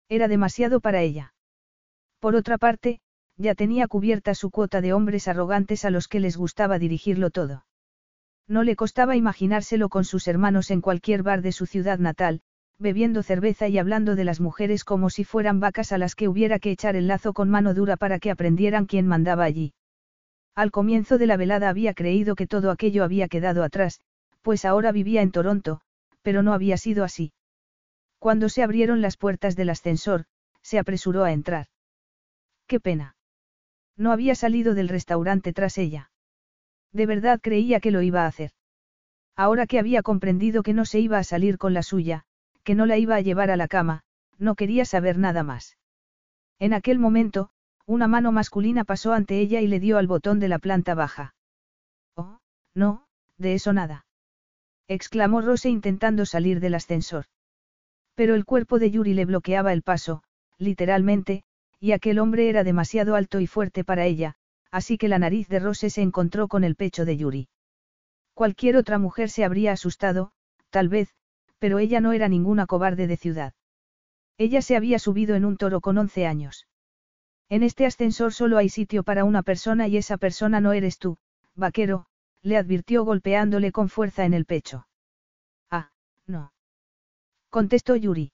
Era 0.10 0.28
demasiado 0.28 0.80
para 0.80 1.02
ella. 1.02 1.34
Por 2.20 2.36
otra 2.36 2.58
parte, 2.58 3.00
ya 3.36 3.54
tenía 3.56 3.88
cubierta 3.88 4.34
su 4.34 4.50
cuota 4.50 4.82
de 4.82 4.94
hombres 4.94 5.28
arrogantes 5.28 5.86
a 5.86 5.90
los 5.90 6.08
que 6.08 6.20
les 6.20 6.38
gustaba 6.38 6.80
dirigirlo 6.80 7.30
todo. 7.30 7.67
No 8.48 8.64
le 8.64 8.76
costaba 8.76 9.16
imaginárselo 9.16 9.90
con 9.90 10.06
sus 10.06 10.28
hermanos 10.28 10.72
en 10.72 10.82
cualquier 10.82 11.22
bar 11.22 11.42
de 11.42 11.52
su 11.52 11.66
ciudad 11.66 12.00
natal, 12.00 12.42
bebiendo 12.80 13.24
cerveza 13.24 13.68
y 13.68 13.78
hablando 13.78 14.16
de 14.16 14.24
las 14.24 14.40
mujeres 14.40 14.84
como 14.84 15.10
si 15.10 15.24
fueran 15.24 15.60
vacas 15.60 15.92
a 15.92 15.98
las 15.98 16.16
que 16.16 16.28
hubiera 16.28 16.60
que 16.60 16.72
echar 16.72 16.96
el 16.96 17.08
lazo 17.08 17.34
con 17.34 17.50
mano 17.50 17.74
dura 17.74 17.98
para 17.98 18.20
que 18.20 18.32
aprendieran 18.32 18.86
quién 18.86 19.08
mandaba 19.08 19.44
allí. 19.44 19.74
Al 20.56 20.72
comienzo 20.72 21.18
de 21.18 21.28
la 21.28 21.38
velada 21.38 21.70
había 21.70 21.94
creído 21.94 22.36
que 22.36 22.48
todo 22.48 22.72
aquello 22.72 23.04
había 23.04 23.28
quedado 23.28 23.64
atrás, 23.64 24.00
pues 24.42 24.64
ahora 24.64 24.92
vivía 24.92 25.22
en 25.22 25.32
Toronto, 25.32 25.82
pero 26.22 26.42
no 26.42 26.54
había 26.54 26.78
sido 26.78 27.04
así. 27.04 27.34
Cuando 28.20 28.50
se 28.50 28.64
abrieron 28.64 29.02
las 29.02 29.18
puertas 29.18 29.56
del 29.56 29.70
ascensor, 29.70 30.26
se 30.62 30.80
apresuró 30.80 31.24
a 31.24 31.32
entrar. 31.32 31.68
Qué 32.66 32.80
pena. 32.80 33.16
No 33.96 34.12
había 34.12 34.36
salido 34.36 34.74
del 34.74 34.90
restaurante 34.90 35.54
tras 35.54 35.78
ella. 35.78 36.12
De 36.98 37.06
verdad 37.06 37.40
creía 37.40 37.80
que 37.80 37.92
lo 37.92 38.02
iba 38.02 38.24
a 38.24 38.26
hacer. 38.26 38.50
Ahora 39.36 39.68
que 39.68 39.78
había 39.78 40.02
comprendido 40.02 40.64
que 40.64 40.74
no 40.74 40.84
se 40.84 41.00
iba 41.00 41.20
a 41.20 41.24
salir 41.24 41.60
con 41.60 41.76
la 41.76 41.84
suya, 41.84 42.24
que 42.64 42.74
no 42.74 42.88
la 42.88 42.98
iba 42.98 43.14
a 43.14 43.22
llevar 43.22 43.52
a 43.52 43.56
la 43.56 43.68
cama, 43.68 44.02
no 44.40 44.56
quería 44.56 44.84
saber 44.84 45.20
nada 45.20 45.44
más. 45.44 45.78
En 46.58 46.74
aquel 46.74 46.98
momento, 46.98 47.52
una 47.86 48.08
mano 48.08 48.32
masculina 48.32 48.84
pasó 48.84 49.14
ante 49.14 49.40
ella 49.40 49.62
y 49.62 49.68
le 49.68 49.80
dio 49.80 50.00
al 50.00 50.08
botón 50.08 50.40
de 50.40 50.48
la 50.48 50.58
planta 50.58 50.96
baja. 50.96 51.36
Oh, 52.16 52.40
no, 52.74 53.06
de 53.38 53.54
eso 53.54 53.74
nada. 53.74 54.08
exclamó 54.88 55.42
Rose 55.42 55.70
intentando 55.70 56.26
salir 56.26 56.60
del 56.60 56.74
ascensor. 56.74 57.26
Pero 58.16 58.34
el 58.34 58.44
cuerpo 58.44 58.80
de 58.80 58.90
Yuri 58.90 59.14
le 59.14 59.26
bloqueaba 59.26 59.72
el 59.72 59.84
paso, 59.84 60.24
literalmente, 60.58 61.44
y 61.80 61.92
aquel 61.92 62.18
hombre 62.18 62.50
era 62.50 62.64
demasiado 62.64 63.14
alto 63.14 63.40
y 63.40 63.46
fuerte 63.46 63.84
para 63.84 64.06
ella, 64.06 64.34
así 64.72 64.98
que 64.98 65.08
la 65.08 65.20
nariz 65.20 65.48
de 65.48 65.60
Rose 65.60 65.90
se 65.90 66.02
encontró 66.02 66.48
con 66.48 66.64
el 66.64 66.76
pecho 66.76 67.06
de 67.06 67.18
Yuri. 67.18 67.50
Cualquier 68.34 68.78
otra 68.78 68.98
mujer 69.00 69.30
se 69.30 69.44
habría 69.44 69.72
asustado, 69.72 70.32
tal 70.70 70.90
vez, 70.90 71.16
pero 71.60 71.80
ella 71.80 72.02
no 72.02 72.14
era 72.14 72.28
ninguna 72.28 72.68
cobarde 72.68 73.08
de 73.08 73.18
ciudad. 73.18 73.54
Ella 74.38 74.62
se 74.62 74.76
había 74.76 75.00
subido 75.00 75.36
en 75.36 75.46
un 75.46 75.58
toro 75.58 75.82
con 75.82 75.98
11 75.98 76.28
años. 76.28 76.68
En 77.50 77.64
este 77.64 77.86
ascensor 77.86 78.34
solo 78.34 78.58
hay 78.58 78.70
sitio 78.70 79.04
para 79.04 79.24
una 79.24 79.42
persona 79.42 79.88
y 79.88 79.98
esa 79.98 80.18
persona 80.18 80.62
no 80.62 80.74
eres 80.74 81.00
tú, 81.00 81.18
vaquero, 81.56 82.06
le 82.42 82.58
advirtió 82.58 83.04
golpeándole 83.04 83.72
con 83.72 83.90
fuerza 83.90 84.26
en 84.26 84.34
el 84.34 84.46
pecho. 84.46 84.88
Ah, 85.72 85.92
no. 86.28 86.54
Contestó 87.50 87.96
Yuri. 87.96 88.32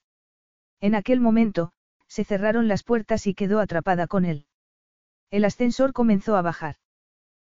En 0.81 0.95
aquel 0.95 1.19
momento, 1.21 1.71
se 2.07 2.25
cerraron 2.25 2.67
las 2.67 2.83
puertas 2.83 3.25
y 3.27 3.33
quedó 3.33 3.59
atrapada 3.59 4.07
con 4.07 4.25
él. 4.25 4.45
El 5.33 5.45
ascensor 5.45 5.93
comenzó 5.93 6.35
a 6.35 6.43
bajar. 6.43 6.75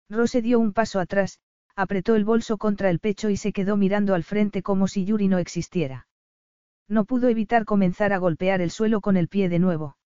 Rose 0.08 0.40
dio 0.40 0.60
un 0.60 0.72
paso 0.72 1.00
atrás, 1.00 1.40
apretó 1.74 2.14
el 2.14 2.24
bolso 2.24 2.56
contra 2.56 2.90
el 2.90 3.00
pecho 3.00 3.28
y 3.28 3.36
se 3.36 3.52
quedó 3.52 3.76
mirando 3.76 4.14
al 4.14 4.22
frente 4.22 4.62
como 4.62 4.86
si 4.86 5.04
Yuri 5.04 5.26
no 5.26 5.38
existiera. 5.38 6.06
No 6.86 7.04
pudo 7.04 7.28
evitar 7.28 7.64
comenzar 7.64 8.12
a 8.12 8.18
golpear 8.18 8.60
el 8.60 8.70
suelo 8.70 9.00
con 9.00 9.16
el 9.16 9.26
pie 9.26 9.48
de 9.48 9.58
nuevo. 9.58 9.96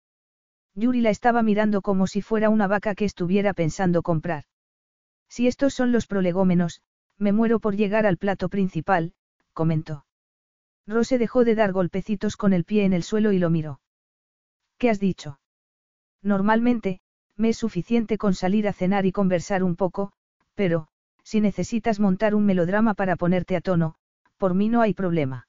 Yuri 0.74 1.02
la 1.02 1.10
estaba 1.10 1.42
mirando 1.42 1.82
como 1.82 2.06
si 2.06 2.22
fuera 2.22 2.48
una 2.48 2.66
vaca 2.66 2.94
que 2.94 3.04
estuviera 3.04 3.52
pensando 3.52 4.00
comprar. 4.02 4.44
Si 5.28 5.46
estos 5.46 5.74
son 5.74 5.92
los 5.92 6.06
prolegómenos, 6.06 6.80
me 7.18 7.32
muero 7.32 7.60
por 7.60 7.76
llegar 7.76 8.06
al 8.06 8.16
plato 8.16 8.48
principal, 8.48 9.12
comentó. 9.52 10.06
Rose 10.86 11.18
dejó 11.18 11.44
de 11.44 11.54
dar 11.54 11.72
golpecitos 11.72 12.38
con 12.38 12.54
el 12.54 12.64
pie 12.64 12.86
en 12.86 12.94
el 12.94 13.02
suelo 13.02 13.32
y 13.32 13.38
lo 13.38 13.50
miró. 13.50 13.80
¿Qué 14.78 14.88
has 14.88 14.98
dicho? 14.98 15.40
Normalmente, 16.22 17.02
me 17.36 17.50
es 17.50 17.56
suficiente 17.56 18.18
con 18.18 18.34
salir 18.34 18.68
a 18.68 18.72
cenar 18.72 19.06
y 19.06 19.12
conversar 19.12 19.62
un 19.62 19.76
poco, 19.76 20.12
pero, 20.54 20.88
si 21.22 21.40
necesitas 21.40 22.00
montar 22.00 22.34
un 22.34 22.46
melodrama 22.46 22.94
para 22.94 23.16
ponerte 23.16 23.56
a 23.56 23.60
tono, 23.60 23.94
por 24.36 24.54
mí 24.54 24.68
no 24.68 24.80
hay 24.80 24.94
problema. 24.94 25.48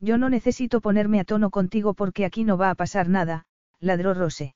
Yo 0.00 0.18
no 0.18 0.28
necesito 0.28 0.80
ponerme 0.80 1.20
a 1.20 1.24
tono 1.24 1.50
contigo 1.50 1.94
porque 1.94 2.24
aquí 2.24 2.44
no 2.44 2.58
va 2.58 2.70
a 2.70 2.74
pasar 2.74 3.08
nada, 3.08 3.46
ladró 3.80 4.14
Rose. 4.14 4.54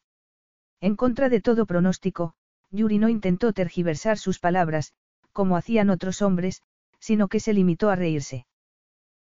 En 0.81 0.97
contra 0.97 1.29
de 1.29 1.41
todo 1.41 1.67
pronóstico, 1.67 2.35
Yuri 2.71 2.99
no 2.99 3.09
intentó 3.09 3.53
tergiversar 3.53 4.19
sus 4.19 4.39
palabras, 4.39 4.95
como 5.33 5.57
hacían 5.57 5.91
otros 5.91 6.23
hombres, 6.23 6.63
sino 6.99 7.29
que 7.29 7.41
se 7.41 7.53
limitó 7.53 7.91
a 7.91 7.97
reírse. 7.97 8.47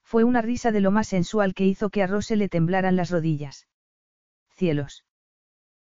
Fue 0.04 0.24
una 0.24 0.42
risa 0.42 0.72
de 0.72 0.82
lo 0.82 0.92
más 0.92 1.08
sensual 1.08 1.54
que 1.54 1.66
hizo 1.66 1.90
que 1.90 2.04
a 2.04 2.08
Rose 2.08 2.36
le 2.36 2.50
temblaran 2.50 2.96
las 2.96 3.10
rodillas. 3.10 3.68
Cielos. 4.50 5.04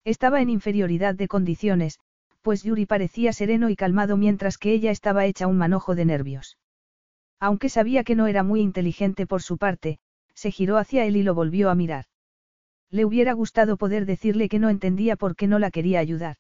Estaba 0.06 0.42
en 0.42 0.50
inferioridad 0.50 1.16
de 1.16 1.28
condiciones, 1.28 2.00
pues 2.42 2.64
Yuri 2.64 2.86
parecía 2.86 3.32
sereno 3.32 3.70
y 3.70 3.76
calmado 3.76 4.18
mientras 4.18 4.58
que 4.58 4.74
ella 4.74 4.92
estaba 4.92 5.26
hecha 5.26 5.48
un 5.48 5.58
manojo 5.58 5.96
de 5.96 6.06
nervios. 6.06 6.58
Aunque 7.40 7.70
sabía 7.70 8.04
que 8.04 8.16
no 8.16 8.28
era 8.28 8.44
muy 8.44 8.62
inteligente 8.62 9.26
por 9.26 9.42
su 9.42 9.58
parte, 9.58 10.00
se 10.34 10.52
giró 10.52 10.78
hacia 10.78 11.06
él 11.06 11.16
y 11.16 11.24
lo 11.24 11.34
volvió 11.34 11.70
a 11.70 11.76
mirar. 11.76 12.06
Le 12.90 13.06
hubiera 13.06 13.34
gustado 13.34 13.78
poder 13.78 14.06
decirle 14.06 14.50
que 14.50 14.60
no 14.60 14.70
entendía 14.70 15.16
por 15.16 15.36
qué 15.36 15.48
no 15.48 15.58
la 15.58 15.72
quería 15.72 16.00
ayudar. 16.00 16.38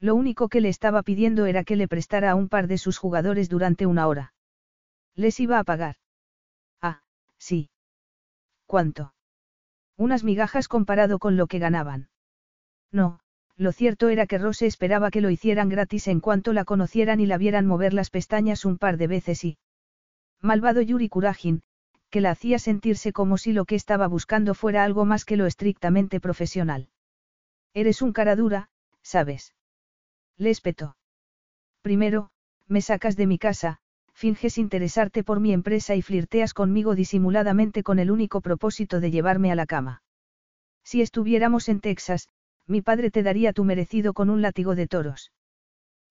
Lo 0.00 0.14
único 0.14 0.48
que 0.48 0.60
le 0.60 0.68
estaba 0.68 1.02
pidiendo 1.02 1.46
era 1.46 1.64
que 1.64 1.76
le 1.76 1.88
prestara 1.88 2.32
a 2.32 2.34
un 2.34 2.48
par 2.48 2.66
de 2.66 2.78
sus 2.78 2.98
jugadores 2.98 3.48
durante 3.48 3.86
una 3.86 4.08
hora. 4.08 4.34
Les 5.14 5.38
iba 5.40 5.58
a 5.58 5.64
pagar. 5.64 5.96
Ah, 6.80 7.02
sí. 7.38 7.70
¿Cuánto? 8.66 9.14
Unas 9.96 10.24
migajas 10.24 10.66
comparado 10.66 11.18
con 11.18 11.36
lo 11.36 11.46
que 11.46 11.58
ganaban. 11.58 12.08
No, 12.92 13.20
lo 13.56 13.72
cierto 13.72 14.08
era 14.08 14.26
que 14.26 14.38
Rose 14.38 14.66
esperaba 14.66 15.10
que 15.10 15.20
lo 15.20 15.30
hicieran 15.30 15.68
gratis 15.68 16.08
en 16.08 16.20
cuanto 16.20 16.52
la 16.52 16.64
conocieran 16.64 17.20
y 17.20 17.26
la 17.26 17.38
vieran 17.38 17.66
mover 17.66 17.94
las 17.94 18.10
pestañas 18.10 18.64
un 18.64 18.78
par 18.78 18.98
de 18.98 19.06
veces 19.06 19.44
y... 19.44 19.58
Malvado 20.40 20.82
Yuri 20.82 21.08
Kurajin, 21.08 21.62
que 22.10 22.20
la 22.20 22.30
hacía 22.30 22.58
sentirse 22.58 23.12
como 23.12 23.38
si 23.38 23.52
lo 23.52 23.64
que 23.64 23.74
estaba 23.74 24.06
buscando 24.06 24.54
fuera 24.54 24.84
algo 24.84 25.04
más 25.04 25.24
que 25.24 25.36
lo 25.36 25.46
estrictamente 25.46 26.20
profesional. 26.20 26.90
Eres 27.72 28.02
un 28.02 28.12
cara 28.12 28.36
dura, 28.36 28.68
¿sabes? 29.00 29.54
Le. 30.36 30.54
Primero, 31.80 32.30
me 32.66 32.82
sacas 32.82 33.16
de 33.16 33.26
mi 33.26 33.38
casa, 33.38 33.78
finges 34.12 34.58
interesarte 34.58 35.24
por 35.24 35.40
mi 35.40 35.52
empresa 35.52 35.94
y 35.94 36.02
flirteas 36.02 36.52
conmigo 36.52 36.94
disimuladamente 36.94 37.82
con 37.82 37.98
el 37.98 38.10
único 38.10 38.40
propósito 38.40 39.00
de 39.00 39.10
llevarme 39.10 39.50
a 39.50 39.54
la 39.54 39.66
cama. 39.66 40.02
Si 40.84 41.00
estuviéramos 41.00 41.68
en 41.68 41.80
Texas, 41.80 42.28
mi 42.66 42.82
padre 42.82 43.10
te 43.10 43.22
daría 43.22 43.52
tu 43.52 43.64
merecido 43.64 44.14
con 44.14 44.30
un 44.30 44.42
látigo 44.42 44.74
de 44.74 44.86
toros. 44.86 45.32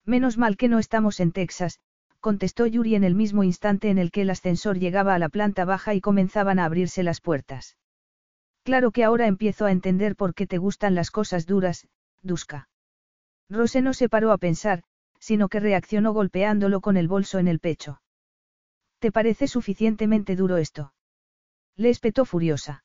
Menos 0.04 0.38
mal 0.38 0.56
que 0.56 0.68
no 0.68 0.78
estamos 0.78 1.20
en 1.20 1.32
Texas, 1.32 1.80
contestó 2.20 2.66
Yuri 2.66 2.94
en 2.94 3.04
el 3.04 3.14
mismo 3.14 3.44
instante 3.44 3.90
en 3.90 3.98
el 3.98 4.10
que 4.10 4.22
el 4.22 4.30
ascensor 4.30 4.78
llegaba 4.78 5.14
a 5.14 5.18
la 5.18 5.28
planta 5.28 5.64
baja 5.64 5.94
y 5.94 6.00
comenzaban 6.00 6.58
a 6.58 6.64
abrirse 6.64 7.02
las 7.02 7.20
puertas. 7.20 7.76
Claro 8.62 8.92
que 8.92 9.04
ahora 9.04 9.26
empiezo 9.26 9.66
a 9.66 9.72
entender 9.72 10.14
por 10.14 10.34
qué 10.34 10.46
te 10.46 10.58
gustan 10.58 10.94
las 10.94 11.10
cosas 11.10 11.46
duras, 11.46 11.88
Duska. 12.22 12.68
Rose 13.50 13.82
no 13.82 13.92
se 13.92 14.08
paró 14.08 14.30
a 14.30 14.38
pensar, 14.38 14.84
sino 15.18 15.48
que 15.48 15.60
reaccionó 15.60 16.12
golpeándolo 16.12 16.80
con 16.80 16.96
el 16.96 17.08
bolso 17.08 17.38
en 17.38 17.48
el 17.48 17.58
pecho. 17.58 18.00
¿Te 19.00 19.10
parece 19.10 19.48
suficientemente 19.48 20.36
duro 20.36 20.56
esto? 20.58 20.94
Le 21.76 21.90
espetó 21.90 22.24
furiosa. 22.24 22.84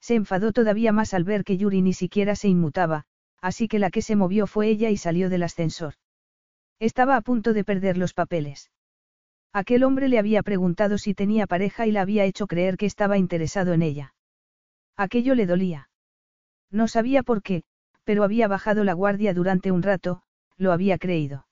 Se 0.00 0.14
enfadó 0.14 0.52
todavía 0.52 0.92
más 0.92 1.14
al 1.14 1.24
ver 1.24 1.44
que 1.44 1.56
Yuri 1.56 1.82
ni 1.82 1.92
siquiera 1.92 2.36
se 2.36 2.48
inmutaba, 2.48 3.04
así 3.40 3.68
que 3.68 3.78
la 3.78 3.90
que 3.90 4.02
se 4.02 4.16
movió 4.16 4.46
fue 4.46 4.68
ella 4.68 4.90
y 4.90 4.96
salió 4.96 5.28
del 5.28 5.42
ascensor. 5.42 5.94
Estaba 6.78 7.16
a 7.16 7.20
punto 7.20 7.52
de 7.52 7.64
perder 7.64 7.96
los 7.96 8.14
papeles. 8.14 8.70
Aquel 9.52 9.82
hombre 9.82 10.08
le 10.08 10.18
había 10.18 10.42
preguntado 10.42 10.98
si 10.98 11.14
tenía 11.14 11.46
pareja 11.46 11.86
y 11.86 11.92
la 11.92 12.02
había 12.02 12.24
hecho 12.24 12.46
creer 12.46 12.76
que 12.76 12.86
estaba 12.86 13.18
interesado 13.18 13.72
en 13.72 13.82
ella. 13.82 14.14
Aquello 14.96 15.34
le 15.34 15.46
dolía. 15.46 15.90
No 16.70 16.86
sabía 16.86 17.22
por 17.22 17.42
qué, 17.42 17.64
pero 18.04 18.24
había 18.24 18.48
bajado 18.48 18.84
la 18.84 18.92
guardia 18.92 19.34
durante 19.34 19.72
un 19.72 19.82
rato, 19.82 20.22
lo 20.56 20.72
había 20.72 20.98
creído. 20.98 21.46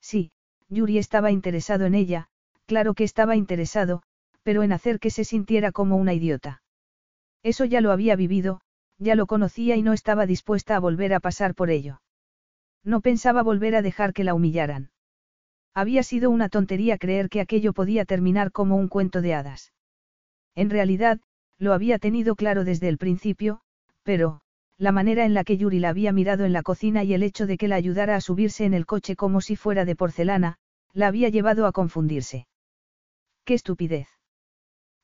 Sí, 0.00 0.32
Yuri 0.68 0.98
estaba 0.98 1.30
interesado 1.30 1.84
en 1.84 1.94
ella, 1.94 2.28
claro 2.66 2.94
que 2.94 3.04
estaba 3.04 3.36
interesado, 3.36 4.02
pero 4.42 4.62
en 4.62 4.72
hacer 4.72 4.98
que 4.98 5.10
se 5.10 5.24
sintiera 5.24 5.72
como 5.72 5.96
una 5.96 6.14
idiota. 6.14 6.62
Eso 7.42 7.64
ya 7.64 7.80
lo 7.80 7.92
había 7.92 8.16
vivido, 8.16 8.60
ya 8.98 9.14
lo 9.14 9.26
conocía 9.26 9.76
y 9.76 9.82
no 9.82 9.92
estaba 9.92 10.26
dispuesta 10.26 10.76
a 10.76 10.80
volver 10.80 11.14
a 11.14 11.20
pasar 11.20 11.54
por 11.54 11.70
ello. 11.70 12.00
No 12.84 13.00
pensaba 13.00 13.42
volver 13.42 13.74
a 13.74 13.82
dejar 13.82 14.12
que 14.12 14.24
la 14.24 14.34
humillaran. 14.34 14.90
Había 15.74 16.02
sido 16.02 16.30
una 16.30 16.48
tontería 16.48 16.98
creer 16.98 17.28
que 17.28 17.40
aquello 17.40 17.72
podía 17.72 18.04
terminar 18.04 18.52
como 18.52 18.76
un 18.76 18.88
cuento 18.88 19.22
de 19.22 19.34
hadas. 19.34 19.72
En 20.54 20.68
realidad, 20.68 21.20
lo 21.58 21.72
había 21.72 21.98
tenido 21.98 22.34
claro 22.34 22.64
desde 22.64 22.88
el 22.88 22.98
principio, 22.98 23.60
pero, 24.02 24.40
la 24.76 24.92
manera 24.92 25.24
en 25.24 25.34
la 25.34 25.44
que 25.44 25.56
Yuri 25.56 25.78
la 25.78 25.90
había 25.90 26.12
mirado 26.12 26.44
en 26.44 26.52
la 26.52 26.62
cocina 26.62 27.04
y 27.04 27.14
el 27.14 27.22
hecho 27.22 27.46
de 27.46 27.56
que 27.56 27.68
la 27.68 27.76
ayudara 27.76 28.16
a 28.16 28.20
subirse 28.20 28.64
en 28.64 28.74
el 28.74 28.86
coche 28.86 29.14
como 29.14 29.40
si 29.40 29.56
fuera 29.56 29.84
de 29.84 29.94
porcelana, 29.94 30.56
la 30.92 31.06
había 31.06 31.28
llevado 31.28 31.66
a 31.66 31.72
confundirse. 31.72 32.46
¡Qué 33.44 33.54
estupidez! 33.54 34.08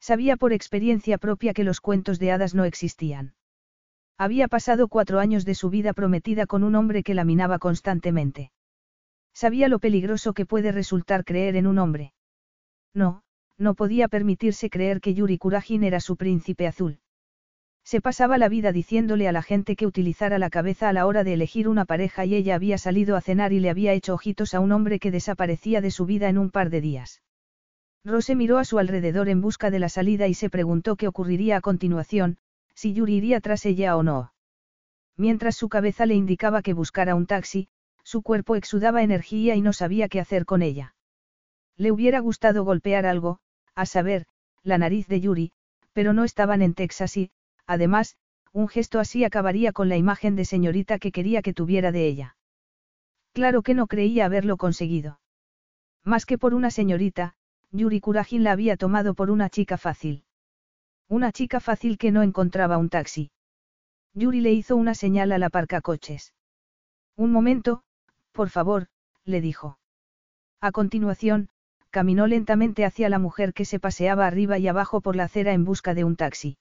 Sabía 0.09 0.37
por 0.37 0.53
experiencia 0.53 1.19
propia 1.19 1.53
que 1.53 1.65
los 1.65 1.81
cuentos 1.81 2.20
de 2.20 2.31
hadas 2.31 2.55
no 2.55 2.65
existían. 2.65 3.35
Había 4.16 4.47
pasado 4.47 4.87
cuatro 4.87 5.19
años 5.19 5.45
de 5.45 5.57
su 5.57 5.69
vida 5.69 5.93
prometida 5.95 6.47
con 6.47 6.62
un 6.62 6.77
hombre 6.77 7.03
que 7.03 7.12
la 7.12 7.24
minaba 7.24 7.59
constantemente. 7.59 8.53
Sabía 9.35 9.66
lo 9.66 9.81
peligroso 9.81 10.33
que 10.33 10.47
puede 10.47 10.70
resultar 10.70 11.24
creer 11.24 11.57
en 11.57 11.66
un 11.66 11.78
hombre. 11.78 12.12
No, 12.95 13.24
no 13.59 13.74
podía 13.74 14.07
permitirse 14.07 14.70
creer 14.70 15.01
que 15.01 15.12
Yuri 15.12 15.39
Kurajin 15.39 15.83
era 15.83 15.99
su 15.99 16.16
príncipe 16.16 16.69
azul. 16.69 17.01
Se 17.83 18.01
pasaba 18.01 18.39
la 18.39 18.49
vida 18.49 18.70
diciéndole 18.70 19.27
a 19.27 19.33
la 19.33 19.43
gente 19.43 19.74
que 19.74 19.89
utilizara 19.89 20.39
la 20.39 20.51
cabeza 20.51 20.89
a 20.89 20.93
la 20.93 21.07
hora 21.07 21.24
de 21.24 21.33
elegir 21.33 21.66
una 21.66 21.85
pareja 21.85 22.24
y 22.24 22.37
ella 22.37 22.55
había 22.55 22.78
salido 22.78 23.16
a 23.16 23.20
cenar 23.20 23.53
y 23.53 23.59
le 23.59 23.70
había 23.70 23.93
hecho 23.93 24.15
ojitos 24.15 24.55
a 24.55 24.61
un 24.61 24.70
hombre 24.70 25.01
que 25.01 25.11
desaparecía 25.11 25.81
de 25.81 25.91
su 25.91 26.07
vida 26.07 26.28
en 26.28 26.39
un 26.39 26.53
par 26.53 26.70
de 26.70 26.81
días. 26.81 27.23
Rose 28.07 28.37
miró 28.37 28.59
a 28.59 28.65
su 28.65 28.78
alrededor 28.78 29.28
en 29.28 29.41
busca 29.41 29.69
de 29.69 29.81
la 29.81 29.89
salida 29.89 30.28
y 30.28 30.35
se 30.35 30.49
preguntó 30.49 30.95
qué 30.95 31.09
ocurriría 31.09 31.57
a 31.57 31.61
continuación, 31.61 32.39
si 32.73 32.93
Yuri 32.93 33.16
iría 33.16 33.41
tras 33.41 33.66
ella 33.66 33.97
o 33.97 34.05
no. 34.05 34.33
Mientras 35.16 35.57
su 35.57 35.69
cabeza 35.69 36.07
le 36.07 36.15
indicaba 36.15 36.62
que 36.62 36.73
buscara 36.73 37.16
un 37.16 37.27
taxi, 37.27 37.69
su 38.05 38.23
cuerpo 38.23 38.55
exudaba 38.55 39.03
energía 39.03 39.57
y 39.57 39.61
no 39.61 39.73
sabía 39.73 40.09
qué 40.09 40.20
hacer 40.20 40.45
con 40.45 40.62
ella. 40.62 40.95
Le 41.77 41.91
hubiera 41.91 42.20
gustado 42.20 42.65
golpear 42.65 43.07
algo, 43.07 43.41
a 43.74 43.87
saber, 43.87 44.27
la 44.62 44.78
nariz 44.78 45.09
de 45.09 45.20
Yuri, 45.20 45.51
pero 45.93 46.12
no 46.12 46.23
estaban 46.23 46.62
en 46.62 46.74
Texas 46.74 47.16
y, 47.16 47.33
además, 47.66 48.16
un 48.53 48.69
gesto 48.69 49.01
así 49.01 49.24
acabaría 49.24 49.73
con 49.73 49.89
la 49.89 49.97
imagen 49.97 50.37
de 50.37 50.45
señorita 50.45 51.01
que 51.01 51.11
quería 51.11 51.43
que 51.43 51.53
tuviera 51.53 51.91
de 51.91 52.07
ella. 52.07 52.37
Claro 53.33 53.62
que 53.62 53.74
no 53.74 53.89
creía 53.89 54.27
haberlo 54.27 54.57
conseguido. 54.59 55.19
Más 56.05 56.24
que 56.24 56.39
por 56.39 56.55
una 56.55 56.70
señorita, 56.70 57.35
Yuri 57.77 58.01
Kurajin 58.01 58.43
la 58.43 58.53
había 58.53 58.77
tomado 58.77 59.15
por 59.15 59.31
una 59.31 59.51
chica 59.51 59.77
fácil. 59.77 60.24
Una 61.09 61.31
chica 61.31 61.61
fácil 61.61 61.98
que 61.98 62.11
no 62.11 62.23
encontraba 62.23 62.78
un 62.78 62.89
taxi. 62.89 63.31
Yuri 64.15 64.40
le 64.40 64.53
hizo 64.53 64.77
una 64.77 64.94
señal 64.94 65.31
al 65.31 65.43
aparcacoches. 65.43 66.32
Un 67.16 67.32
momento, 67.32 67.82
por 68.32 68.48
favor, 68.48 68.86
le 69.24 69.40
dijo. 69.43 69.78
A 70.61 70.73
continuación, 70.73 71.51
caminó 71.90 72.27
lentamente 72.27 72.86
hacia 72.86 73.11
la 73.11 73.19
mujer 73.19 73.53
que 73.53 73.66
se 73.66 73.78
paseaba 73.78 74.27
arriba 74.27 74.59
y 74.59 74.69
abajo 74.69 75.03
por 75.03 75.15
la 75.15 75.24
acera 75.24 75.53
en 75.53 75.65
busca 75.65 75.93
de 75.93 76.05
un 76.05 76.16
taxi. 76.16 76.57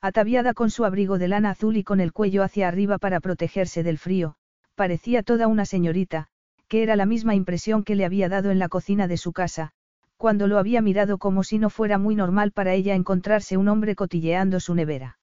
Ataviada 0.00 0.54
con 0.54 0.70
su 0.70 0.84
abrigo 0.84 1.18
de 1.18 1.26
lana 1.26 1.50
azul 1.50 1.76
y 1.76 1.82
con 1.82 1.98
el 1.98 2.12
cuello 2.12 2.44
hacia 2.44 2.68
arriba 2.68 2.98
para 2.98 3.18
protegerse 3.18 3.82
del 3.82 3.98
frío, 3.98 4.36
parecía 4.76 5.24
toda 5.24 5.48
una 5.48 5.64
señorita, 5.64 6.28
que 6.68 6.84
era 6.84 6.94
la 6.94 7.06
misma 7.06 7.34
impresión 7.34 7.82
que 7.82 7.96
le 7.96 8.04
había 8.04 8.28
dado 8.28 8.52
en 8.52 8.60
la 8.60 8.68
cocina 8.68 9.08
de 9.08 9.16
su 9.16 9.32
casa, 9.32 9.72
cuando 10.18 10.48
lo 10.48 10.58
había 10.58 10.82
mirado 10.82 11.16
como 11.16 11.44
si 11.44 11.58
no 11.58 11.70
fuera 11.70 11.96
muy 11.96 12.16
normal 12.16 12.50
para 12.52 12.74
ella 12.74 12.94
encontrarse 12.94 13.56
un 13.56 13.68
hombre 13.68 13.94
cotilleando 13.94 14.60
su 14.60 14.74
nevera. 14.74 15.18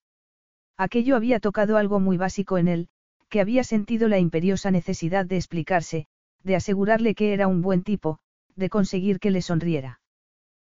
Aquello 0.78 1.16
había 1.16 1.38
tocado 1.38 1.76
algo 1.76 2.00
muy 2.00 2.16
básico 2.16 2.58
en 2.58 2.66
él, 2.66 2.88
que 3.28 3.40
había 3.40 3.62
sentido 3.62 4.08
la 4.08 4.18
imperiosa 4.18 4.70
necesidad 4.70 5.26
de 5.26 5.36
explicarse, 5.36 6.06
de 6.42 6.56
asegurarle 6.56 7.14
que 7.14 7.34
era 7.34 7.46
un 7.46 7.60
buen 7.60 7.82
tipo, 7.82 8.18
de 8.56 8.70
conseguir 8.70 9.20
que 9.20 9.30
le 9.30 9.42
sonriera. 9.42 10.00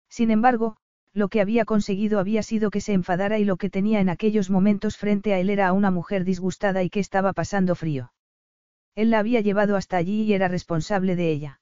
Sin 0.09 0.31
embargo, 0.31 0.77
lo 1.13 1.27
que 1.27 1.41
había 1.41 1.65
conseguido 1.65 2.19
había 2.19 2.43
sido 2.43 2.71
que 2.71 2.81
se 2.81 2.93
enfadara 2.93 3.39
y 3.39 3.45
lo 3.45 3.57
que 3.57 3.69
tenía 3.69 3.99
en 3.99 4.09
aquellos 4.09 4.49
momentos 4.49 4.97
frente 4.97 5.33
a 5.33 5.39
él 5.39 5.49
era 5.49 5.67
a 5.67 5.73
una 5.73 5.91
mujer 5.91 6.23
disgustada 6.23 6.81
y 6.81 6.89
que 6.89 6.99
estaba 6.99 7.33
pasando 7.33 7.75
frío. 7.75 8.13
Él 8.95 9.09
la 9.09 9.19
había 9.19 9.41
llevado 9.41 9.75
hasta 9.75 9.97
allí 9.97 10.23
y 10.23 10.33
era 10.33 10.47
responsable 10.47 11.15
de 11.15 11.31
ella. 11.31 11.59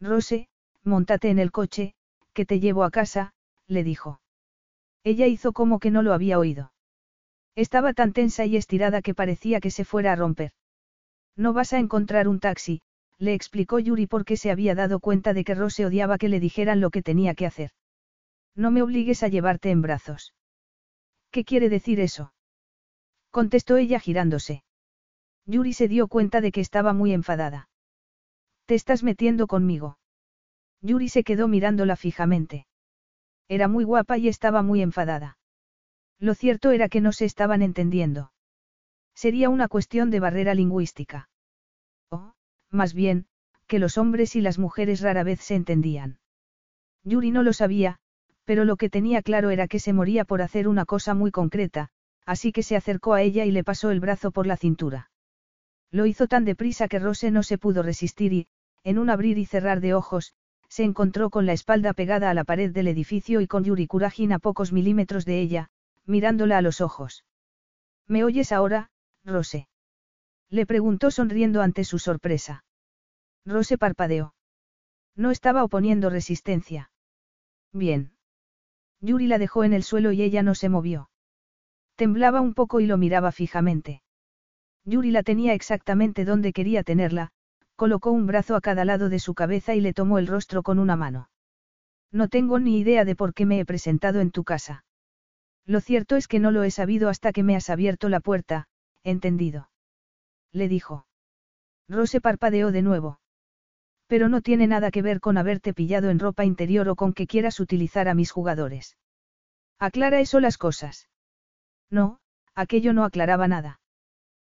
Rose, 0.00 0.48
montate 0.84 1.30
en 1.30 1.38
el 1.38 1.52
coche, 1.52 1.94
que 2.32 2.44
te 2.44 2.60
llevo 2.60 2.84
a 2.84 2.90
casa, 2.90 3.32
le 3.66 3.84
dijo. 3.84 4.20
Ella 5.04 5.26
hizo 5.26 5.52
como 5.52 5.78
que 5.78 5.90
no 5.90 6.02
lo 6.02 6.12
había 6.12 6.38
oído. 6.38 6.72
Estaba 7.54 7.92
tan 7.92 8.12
tensa 8.12 8.46
y 8.46 8.56
estirada 8.56 9.02
que 9.02 9.14
parecía 9.14 9.60
que 9.60 9.70
se 9.70 9.84
fuera 9.84 10.12
a 10.12 10.16
romper. 10.16 10.52
No 11.36 11.52
vas 11.52 11.72
a 11.72 11.78
encontrar 11.78 12.28
un 12.28 12.40
taxi, 12.40 12.82
le 13.18 13.34
explicó 13.34 13.78
Yuri 13.78 14.06
porque 14.06 14.36
se 14.36 14.50
había 14.50 14.74
dado 14.74 15.00
cuenta 15.00 15.32
de 15.32 15.44
que 15.44 15.54
Rose 15.54 15.86
odiaba 15.86 16.18
que 16.18 16.28
le 16.28 16.40
dijeran 16.40 16.80
lo 16.80 16.90
que 16.90 17.02
tenía 17.02 17.34
que 17.34 17.46
hacer. 17.46 17.70
No 18.54 18.70
me 18.70 18.82
obligues 18.82 19.22
a 19.22 19.28
llevarte 19.28 19.70
en 19.70 19.82
brazos. 19.82 20.34
¿Qué 21.30 21.44
quiere 21.44 21.68
decir 21.68 22.00
eso? 22.00 22.34
Contestó 23.30 23.76
ella 23.76 24.00
girándose. 24.00 24.64
Yuri 25.46 25.72
se 25.72 25.88
dio 25.88 26.08
cuenta 26.08 26.40
de 26.40 26.52
que 26.52 26.60
estaba 26.60 26.92
muy 26.92 27.12
enfadada. 27.12 27.68
Te 28.66 28.74
estás 28.74 29.02
metiendo 29.02 29.46
conmigo. 29.46 29.98
Yuri 30.82 31.08
se 31.08 31.24
quedó 31.24 31.48
mirándola 31.48 31.96
fijamente. 31.96 32.66
Era 33.48 33.68
muy 33.68 33.84
guapa 33.84 34.18
y 34.18 34.28
estaba 34.28 34.62
muy 34.62 34.82
enfadada. 34.82 35.38
Lo 36.18 36.34
cierto 36.34 36.70
era 36.70 36.88
que 36.88 37.00
no 37.00 37.12
se 37.12 37.24
estaban 37.24 37.62
entendiendo. 37.62 38.32
Sería 39.14 39.48
una 39.48 39.68
cuestión 39.68 40.10
de 40.10 40.20
barrera 40.20 40.54
lingüística. 40.54 41.28
O, 42.10 42.34
más 42.70 42.94
bien, 42.94 43.26
que 43.66 43.78
los 43.78 43.96
hombres 43.98 44.36
y 44.36 44.40
las 44.40 44.58
mujeres 44.58 45.00
rara 45.00 45.22
vez 45.22 45.40
se 45.40 45.54
entendían. 45.54 46.18
Yuri 47.04 47.30
no 47.30 47.42
lo 47.42 47.52
sabía, 47.52 47.98
pero 48.44 48.64
lo 48.64 48.76
que 48.76 48.90
tenía 48.90 49.22
claro 49.22 49.50
era 49.50 49.68
que 49.68 49.78
se 49.78 49.92
moría 49.92 50.24
por 50.24 50.42
hacer 50.42 50.68
una 50.68 50.84
cosa 50.84 51.14
muy 51.14 51.30
concreta, 51.30 51.90
así 52.26 52.52
que 52.52 52.62
se 52.62 52.76
acercó 52.76 53.14
a 53.14 53.22
ella 53.22 53.44
y 53.44 53.50
le 53.50 53.64
pasó 53.64 53.90
el 53.90 54.00
brazo 54.00 54.30
por 54.30 54.46
la 54.46 54.56
cintura. 54.56 55.10
Lo 55.90 56.06
hizo 56.06 56.26
tan 56.26 56.44
deprisa 56.44 56.88
que 56.88 56.98
Rose 56.98 57.30
no 57.30 57.42
se 57.42 57.58
pudo 57.58 57.82
resistir 57.82 58.32
y, 58.32 58.46
en 58.84 58.98
un 58.98 59.10
abrir 59.10 59.38
y 59.38 59.44
cerrar 59.44 59.80
de 59.80 59.94
ojos, 59.94 60.34
se 60.72 60.84
encontró 60.84 61.28
con 61.28 61.44
la 61.44 61.52
espalda 61.52 61.92
pegada 61.92 62.30
a 62.30 62.34
la 62.34 62.44
pared 62.44 62.72
del 62.72 62.88
edificio 62.88 63.42
y 63.42 63.46
con 63.46 63.62
Yuri 63.62 63.86
Kurajin 63.86 64.32
a 64.32 64.38
pocos 64.38 64.72
milímetros 64.72 65.26
de 65.26 65.38
ella, 65.38 65.68
mirándola 66.06 66.56
a 66.56 66.62
los 66.62 66.80
ojos. 66.80 67.26
¿Me 68.08 68.24
oyes 68.24 68.52
ahora, 68.52 68.88
Rose? 69.22 69.68
Le 70.48 70.64
preguntó 70.64 71.10
sonriendo 71.10 71.60
ante 71.60 71.84
su 71.84 71.98
sorpresa. 71.98 72.64
Rose 73.44 73.76
parpadeó. 73.76 74.34
No 75.14 75.30
estaba 75.30 75.62
oponiendo 75.62 76.08
resistencia. 76.08 76.90
Bien. 77.74 78.12
Yuri 79.02 79.26
la 79.26 79.36
dejó 79.36 79.64
en 79.64 79.74
el 79.74 79.82
suelo 79.82 80.10
y 80.10 80.22
ella 80.22 80.42
no 80.42 80.54
se 80.54 80.70
movió. 80.70 81.10
Temblaba 81.96 82.40
un 82.40 82.54
poco 82.54 82.80
y 82.80 82.86
lo 82.86 82.96
miraba 82.96 83.30
fijamente. 83.30 84.02
Yuri 84.86 85.10
la 85.10 85.22
tenía 85.22 85.52
exactamente 85.52 86.24
donde 86.24 86.54
quería 86.54 86.82
tenerla, 86.82 87.30
colocó 87.76 88.10
un 88.10 88.26
brazo 88.26 88.56
a 88.56 88.60
cada 88.60 88.84
lado 88.84 89.08
de 89.08 89.18
su 89.18 89.34
cabeza 89.34 89.74
y 89.74 89.80
le 89.80 89.92
tomó 89.92 90.18
el 90.18 90.26
rostro 90.26 90.62
con 90.62 90.78
una 90.78 90.96
mano. 90.96 91.28
No 92.10 92.28
tengo 92.28 92.58
ni 92.58 92.78
idea 92.78 93.04
de 93.04 93.16
por 93.16 93.34
qué 93.34 93.46
me 93.46 93.58
he 93.58 93.64
presentado 93.64 94.20
en 94.20 94.30
tu 94.30 94.44
casa. 94.44 94.84
Lo 95.64 95.80
cierto 95.80 96.16
es 96.16 96.28
que 96.28 96.38
no 96.40 96.50
lo 96.50 96.62
he 96.64 96.70
sabido 96.70 97.08
hasta 97.08 97.32
que 97.32 97.42
me 97.42 97.56
has 97.56 97.70
abierto 97.70 98.08
la 98.08 98.20
puerta, 98.20 98.66
entendido. 99.04 99.70
Le 100.52 100.68
dijo. 100.68 101.06
Rose 101.88 102.20
parpadeó 102.20 102.72
de 102.72 102.82
nuevo. 102.82 103.20
Pero 104.06 104.28
no 104.28 104.42
tiene 104.42 104.66
nada 104.66 104.90
que 104.90 105.02
ver 105.02 105.20
con 105.20 105.38
haberte 105.38 105.72
pillado 105.72 106.10
en 106.10 106.18
ropa 106.18 106.44
interior 106.44 106.88
o 106.88 106.96
con 106.96 107.12
que 107.12 107.26
quieras 107.26 107.60
utilizar 107.60 108.08
a 108.08 108.14
mis 108.14 108.30
jugadores. 108.30 108.98
Aclara 109.78 110.20
eso 110.20 110.38
las 110.40 110.58
cosas. 110.58 111.08
No, 111.90 112.20
aquello 112.54 112.92
no 112.92 113.04
aclaraba 113.04 113.48
nada. 113.48 113.80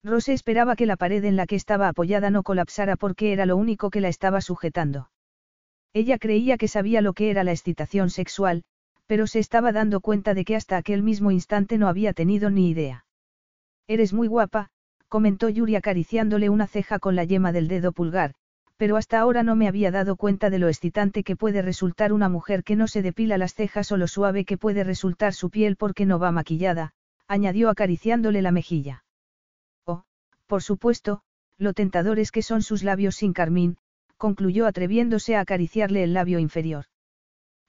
Rose 0.04 0.34
esperaba 0.34 0.76
que 0.76 0.84
la 0.84 0.96
pared 0.96 1.24
en 1.24 1.34
la 1.34 1.46
que 1.46 1.56
estaba 1.56 1.88
apoyada 1.88 2.28
no 2.28 2.42
colapsara 2.42 2.96
porque 2.96 3.32
era 3.32 3.46
lo 3.46 3.56
único 3.56 3.88
que 3.88 4.02
la 4.02 4.08
estaba 4.08 4.42
sujetando. 4.42 5.08
Ella 5.94 6.18
creía 6.18 6.58
que 6.58 6.68
sabía 6.68 7.00
lo 7.00 7.14
que 7.14 7.30
era 7.30 7.42
la 7.42 7.52
excitación 7.52 8.10
sexual, 8.10 8.64
pero 9.06 9.26
se 9.26 9.38
estaba 9.38 9.72
dando 9.72 10.00
cuenta 10.00 10.34
de 10.34 10.44
que 10.44 10.56
hasta 10.56 10.76
aquel 10.76 11.02
mismo 11.02 11.30
instante 11.30 11.78
no 11.78 11.88
había 11.88 12.12
tenido 12.12 12.50
ni 12.50 12.68
idea. 12.68 13.06
Eres 13.86 14.12
muy 14.12 14.28
guapa, 14.28 14.68
comentó 15.08 15.48
Yuri 15.48 15.76
acariciándole 15.76 16.50
una 16.50 16.66
ceja 16.66 16.98
con 16.98 17.16
la 17.16 17.24
yema 17.24 17.52
del 17.52 17.68
dedo 17.68 17.92
pulgar, 17.92 18.34
pero 18.76 18.96
hasta 18.96 19.20
ahora 19.20 19.42
no 19.42 19.56
me 19.56 19.68
había 19.68 19.90
dado 19.90 20.16
cuenta 20.16 20.50
de 20.50 20.58
lo 20.58 20.68
excitante 20.68 21.22
que 21.22 21.36
puede 21.36 21.62
resultar 21.62 22.12
una 22.12 22.28
mujer 22.28 22.62
que 22.62 22.76
no 22.76 22.88
se 22.88 23.00
depila 23.00 23.38
las 23.38 23.54
cejas 23.54 23.90
o 23.92 23.96
lo 23.96 24.08
suave 24.08 24.44
que 24.44 24.58
puede 24.58 24.84
resultar 24.84 25.32
su 25.32 25.48
piel 25.48 25.76
porque 25.76 26.04
no 26.04 26.18
va 26.18 26.32
maquillada, 26.32 26.92
añadió 27.26 27.70
acariciándole 27.70 28.42
la 28.42 28.50
mejilla. 28.50 29.03
Por 30.46 30.62
supuesto, 30.62 31.22
lo 31.58 31.72
tentadores 31.72 32.30
que 32.30 32.42
son 32.42 32.62
sus 32.62 32.82
labios 32.82 33.16
sin 33.16 33.32
carmín, 33.32 33.76
concluyó 34.16 34.66
atreviéndose 34.66 35.36
a 35.36 35.40
acariciarle 35.40 36.02
el 36.04 36.14
labio 36.14 36.38
inferior. 36.38 36.86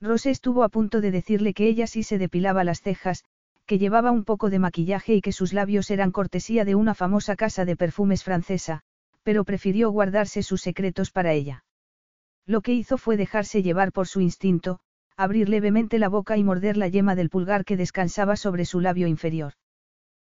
Rose 0.02 0.30
estuvo 0.30 0.64
a 0.64 0.70
punto 0.70 1.02
de 1.02 1.12
decirle 1.12 1.54
que 1.54 1.68
ella 1.68 1.88
sí 1.88 2.04
se 2.04 2.18
depilaba 2.18 2.64
las 2.64 2.82
cejas, 2.82 3.24
que 3.66 3.80
llevaba 3.80 4.12
un 4.12 4.24
poco 4.24 4.50
de 4.50 4.60
maquillaje 4.60 5.16
y 5.16 5.22
que 5.22 5.32
sus 5.32 5.54
labios 5.54 5.90
eran 5.90 6.12
cortesía 6.12 6.66
de 6.66 6.76
una 6.76 6.94
famosa 6.94 7.36
casa 7.36 7.66
de 7.66 7.76
perfumes 7.76 8.24
francesa, 8.24 8.82
pero 9.24 9.44
prefirió 9.44 9.90
guardarse 9.90 10.44
sus 10.44 10.62
secretos 10.62 11.12
para 11.12 11.34
ella. 11.34 11.66
Lo 12.46 12.62
que 12.62 12.74
hizo 12.74 12.98
fue 12.98 13.18
dejarse 13.18 13.64
llevar 13.64 13.92
por 13.92 14.08
su 14.08 14.22
instinto, 14.22 14.80
abrir 15.18 15.50
levemente 15.50 15.98
la 15.98 16.10
boca 16.10 16.38
y 16.38 16.44
morder 16.44 16.78
la 16.78 16.88
yema 16.88 17.16
del 17.16 17.30
pulgar 17.30 17.66
que 17.66 17.78
descansaba 17.78 18.36
sobre 18.36 18.66
su 18.66 18.82
labio 18.82 19.08
inferior. 19.08 19.54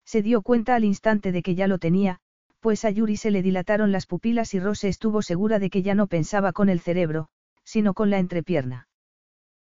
Se 0.05 0.21
dio 0.23 0.43
cuenta 0.43 0.75
al 0.75 0.85
instante 0.85 1.33
de 1.33 1.43
que 1.43 1.55
ya 1.55 1.69
lo 1.69 1.79
tenía, 1.79 2.21
pues 2.63 2.85
a 2.85 2.91
Yuri 2.91 3.17
se 3.17 3.33
le 3.33 3.43
dilataron 3.43 3.91
las 3.91 4.07
pupilas 4.07 4.55
y 4.55 4.61
Rose 4.61 4.87
estuvo 4.87 5.21
segura 5.21 5.59
de 5.59 5.69
que 5.69 5.83
ya 5.83 5.97
no 5.97 6.07
pensaba 6.07 6.53
con 6.53 6.69
el 6.69 6.79
cerebro, 6.79 7.29
sino 7.65 7.93
con 7.93 8.09
la 8.09 8.21
entrepierna. 8.21 8.87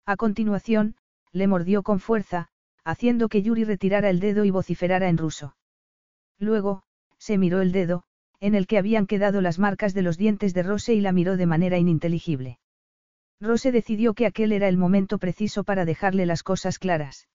A 0.06 0.18
continuación, 0.18 0.96
le 1.32 1.48
mordió 1.48 1.82
con 1.82 2.02
fuerza, 2.02 2.50
haciendo 2.84 3.30
que 3.30 3.42
Yuri 3.42 3.64
retirara 3.64 4.10
el 4.10 4.20
dedo 4.20 4.44
y 4.44 4.52
vociferara 4.52 5.08
en 5.08 5.18
ruso. 5.18 5.56
Luego, 6.40 6.84
se 7.18 7.38
miró 7.38 7.62
el 7.62 7.72
dedo, 7.72 8.04
en 8.42 8.54
el 8.54 8.68
que 8.68 8.78
habían 8.78 9.08
quedado 9.08 9.40
las 9.40 9.60
marcas 9.60 9.94
de 9.94 10.02
los 10.02 10.18
dientes 10.18 10.54
de 10.54 10.64
Rose 10.64 10.94
y 10.94 11.00
la 11.00 11.14
miró 11.14 11.38
de 11.38 11.46
manera 11.46 11.78
ininteligible. 11.78 12.60
Rose 13.40 13.72
decidió 13.72 14.14
que 14.14 14.26
aquel 14.26 14.52
era 14.52 14.68
el 14.68 14.76
momento 14.76 15.20
preciso 15.20 15.64
para 15.64 15.86
dejarle 15.86 16.26
las 16.26 16.44
cosas 16.44 16.80
claras. 16.80 17.30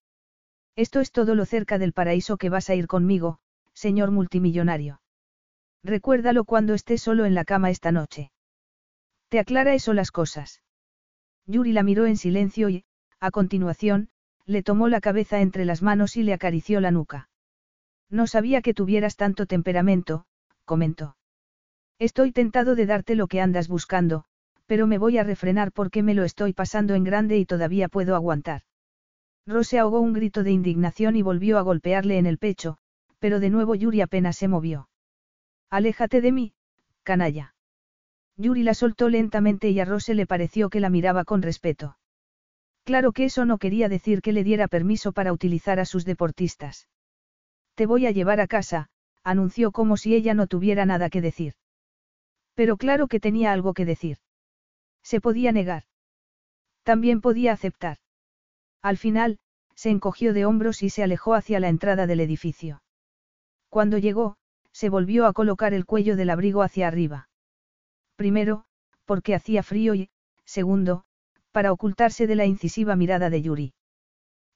Esto 0.76 1.00
es 1.00 1.10
todo 1.10 1.34
lo 1.34 1.46
cerca 1.46 1.78
del 1.78 1.94
paraíso 1.94 2.36
que 2.36 2.50
vas 2.50 2.68
a 2.68 2.74
ir 2.74 2.86
conmigo, 2.86 3.38
señor 3.72 4.10
multimillonario. 4.10 5.00
Recuérdalo 5.85 6.44
cuando 6.44 6.73
estés 6.73 7.02
solo 7.02 7.27
en 7.27 7.35
la 7.35 7.44
cama 7.44 7.69
esta 7.69 7.93
noche. 7.93 8.32
¿Te 9.28 9.39
aclara 9.39 9.74
eso 9.74 9.93
las 9.93 10.11
cosas? 10.11 10.62
Yuri 11.47 11.73
la 11.73 11.82
miró 11.82 12.06
en 12.06 12.16
silencio 12.16 12.70
y, 12.70 12.85
a 13.20 13.31
continuación, 13.31 14.09
le 14.47 14.62
tomó 14.62 14.89
la 14.89 15.02
cabeza 15.02 15.43
entre 15.43 15.66
las 15.66 15.82
manos 15.82 16.16
y 16.16 16.23
le 16.23 16.32
acarició 16.32 16.81
la 16.81 16.90
nuca. 16.90 17.28
No 18.09 18.27
sabía 18.27 18.62
que 18.62 18.73
tuvieras 18.73 19.16
tanto 19.16 19.44
temperamento, 19.44 20.24
comentó. 20.65 21.16
Estoy 21.98 22.32
tentado 22.32 22.74
de 22.74 22.86
darte 22.86 23.15
lo 23.15 23.27
que 23.27 23.43
andas 23.43 23.69
buscando, 23.69 24.24
pero 24.66 24.86
me 24.86 24.97
voy 24.97 25.19
a 25.19 25.24
refrenar 25.24 25.70
porque 25.70 26.02
me 26.02 26.15
lo 26.15 26.24
estoy 26.24 26.55
pasando 26.55 26.94
en 26.94 27.05
grande 27.05 27.36
y 27.36 27.44
todavía 27.44 27.89
puedo 27.89 28.15
aguantar. 28.15 28.62
Rose 29.47 29.78
ahogó 29.78 30.01
un 30.01 30.15
grito 30.15 30.43
de 30.44 30.51
indignación 30.51 31.16
y 31.16 31.23
volvió 31.23 31.59
a 31.59 31.62
golpearle 31.62 32.16
en 32.16 32.24
el 32.24 32.39
pecho, 32.39 32.78
pero 33.19 33.39
de 33.39 33.51
nuevo 33.51 33.74
Yuri 33.74 34.01
apenas 34.01 34.36
se 34.36 34.48
movió. 34.48 34.89
Aléjate 35.74 36.20
de 36.20 36.30
mí, 36.30 36.55
canalla. 37.02 37.56
Yuri 38.36 38.62
la 38.62 38.74
soltó 38.74 39.09
lentamente 39.09 39.70
y 39.70 39.80
a 39.80 39.84
Rose 39.84 40.14
le 40.14 40.24
pareció 40.24 40.70
que 40.70 40.78
la 40.78 40.88
miraba 40.88 41.24
con 41.24 41.42
respeto. 41.42 41.98
Claro 42.84 43.10
que 43.10 43.24
eso 43.24 43.44
no 43.44 43.59
quería 43.59 43.88
decir 43.88 44.22
que 44.22 44.32
le 44.32 44.44
diera 44.44 44.68
permiso 44.68 45.10
para 45.10 45.32
utilizar 45.32 45.80
a 45.80 45.84
sus 45.84 46.05
deportistas. 46.05 46.88
Te 47.74 47.86
voy 47.86 48.06
a 48.06 48.12
llevar 48.12 48.38
a 48.40 48.46
casa, 48.46 48.88
anunció 49.24 49.72
como 49.72 49.96
si 49.96 50.14
ella 50.14 50.32
no 50.32 50.46
tuviera 50.46 50.86
nada 50.86 51.10
que 51.10 51.20
decir. 51.20 51.55
Pero 52.55 52.76
claro 52.76 53.09
que 53.09 53.18
tenía 53.18 53.51
algo 53.51 53.74
que 53.74 53.84
decir. 53.84 54.18
Se 55.02 55.20
podía 55.20 55.51
negar. 55.51 55.86
También 56.84 57.20
podía 57.20 57.51
aceptar. 57.52 57.98
Al 58.80 58.96
final, 58.96 59.40
se 59.74 59.90
encogió 59.90 60.34
de 60.34 60.44
hombros 60.44 60.84
y 60.84 60.90
se 60.90 61.02
alejó 61.02 61.34
hacia 61.34 61.59
la 61.59 61.68
entrada 61.68 62.06
del 62.06 62.20
edificio. 62.20 62.80
Cuando 63.70 63.98
llegó, 63.98 64.36
se 64.74 64.88
volvió 64.88 65.26
a 65.26 65.32
colocar 65.32 65.72
el 65.72 65.86
cuello 65.86 66.16
del 66.16 66.30
abrigo 66.30 66.62
hacia 66.62 66.88
arriba. 66.88 67.28
Primero, 68.16 68.64
porque 69.05 69.34
hacía 69.34 69.62
frío 69.62 69.94
y, 69.94 70.10
segundo, 70.44 71.05
para 71.52 71.72
ocultarse 71.72 72.26
de 72.26 72.34
la 72.34 72.44
incisiva 72.44 72.96
mirada 72.96 73.30
de 73.30 73.40
Yuri. 73.40 73.74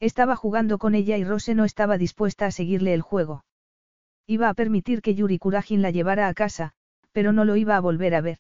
Estaba 0.01 0.35
jugando 0.35 0.79
con 0.79 0.97
ella 0.97 1.17
y 1.17 1.25
Rose 1.25 1.55
no 1.55 1.65
estaba 1.65 1.99
dispuesta 1.99 2.47
a 2.47 2.51
seguirle 2.51 2.95
el 2.95 3.03
juego. 3.03 3.45
Iba 4.27 4.49
a 4.49 4.55
permitir 4.55 5.03
que 5.03 5.15
Yuri 5.15 5.39
Kurajin 5.39 5.83
la 5.83 5.93
llevara 5.93 6.27
a 6.27 6.35
casa, 6.35 6.73
pero 7.13 7.33
no 7.33 7.45
lo 7.45 7.55
iba 7.55 7.77
a 7.77 7.81
volver 7.81 8.17
a 8.17 8.21
ver. 8.21 8.39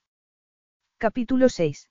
Capítulo 0.98 1.48
6. 1.48 1.90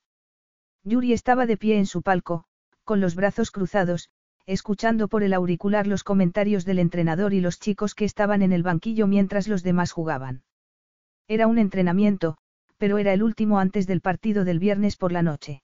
Yuri 0.84 1.14
estaba 1.14 1.45
de 1.45 1.55
pie 1.55 1.77
en 1.77 1.85
su 1.85 2.01
palco, 2.01 2.43
con 2.84 2.99
los 2.99 3.15
brazos 3.15 3.51
cruzados, 3.51 4.09
escuchando 4.48 5.10
por 5.10 5.24
el 5.24 5.34
auricular 5.34 5.88
los 5.88 6.03
comentarios 6.03 6.64
del 6.65 6.80
entrenador 6.80 7.34
y 7.34 7.41
los 7.41 7.60
chicos 7.60 7.94
que 7.94 8.06
estaban 8.06 8.41
en 8.41 8.53
el 8.53 8.64
banquillo 8.64 9.06
mientras 9.06 9.48
los 9.48 9.61
demás 9.61 9.91
jugaban. 9.91 10.44
Era 11.28 11.48
un 11.48 11.57
entrenamiento, 11.57 12.38
pero 12.78 12.98
era 12.98 13.11
el 13.11 13.22
último 13.22 13.60
antes 13.60 13.86
del 13.86 13.99
partido 13.99 14.45
del 14.45 14.60
viernes 14.60 14.95
por 14.95 15.11
la 15.11 15.22
noche. 15.22 15.61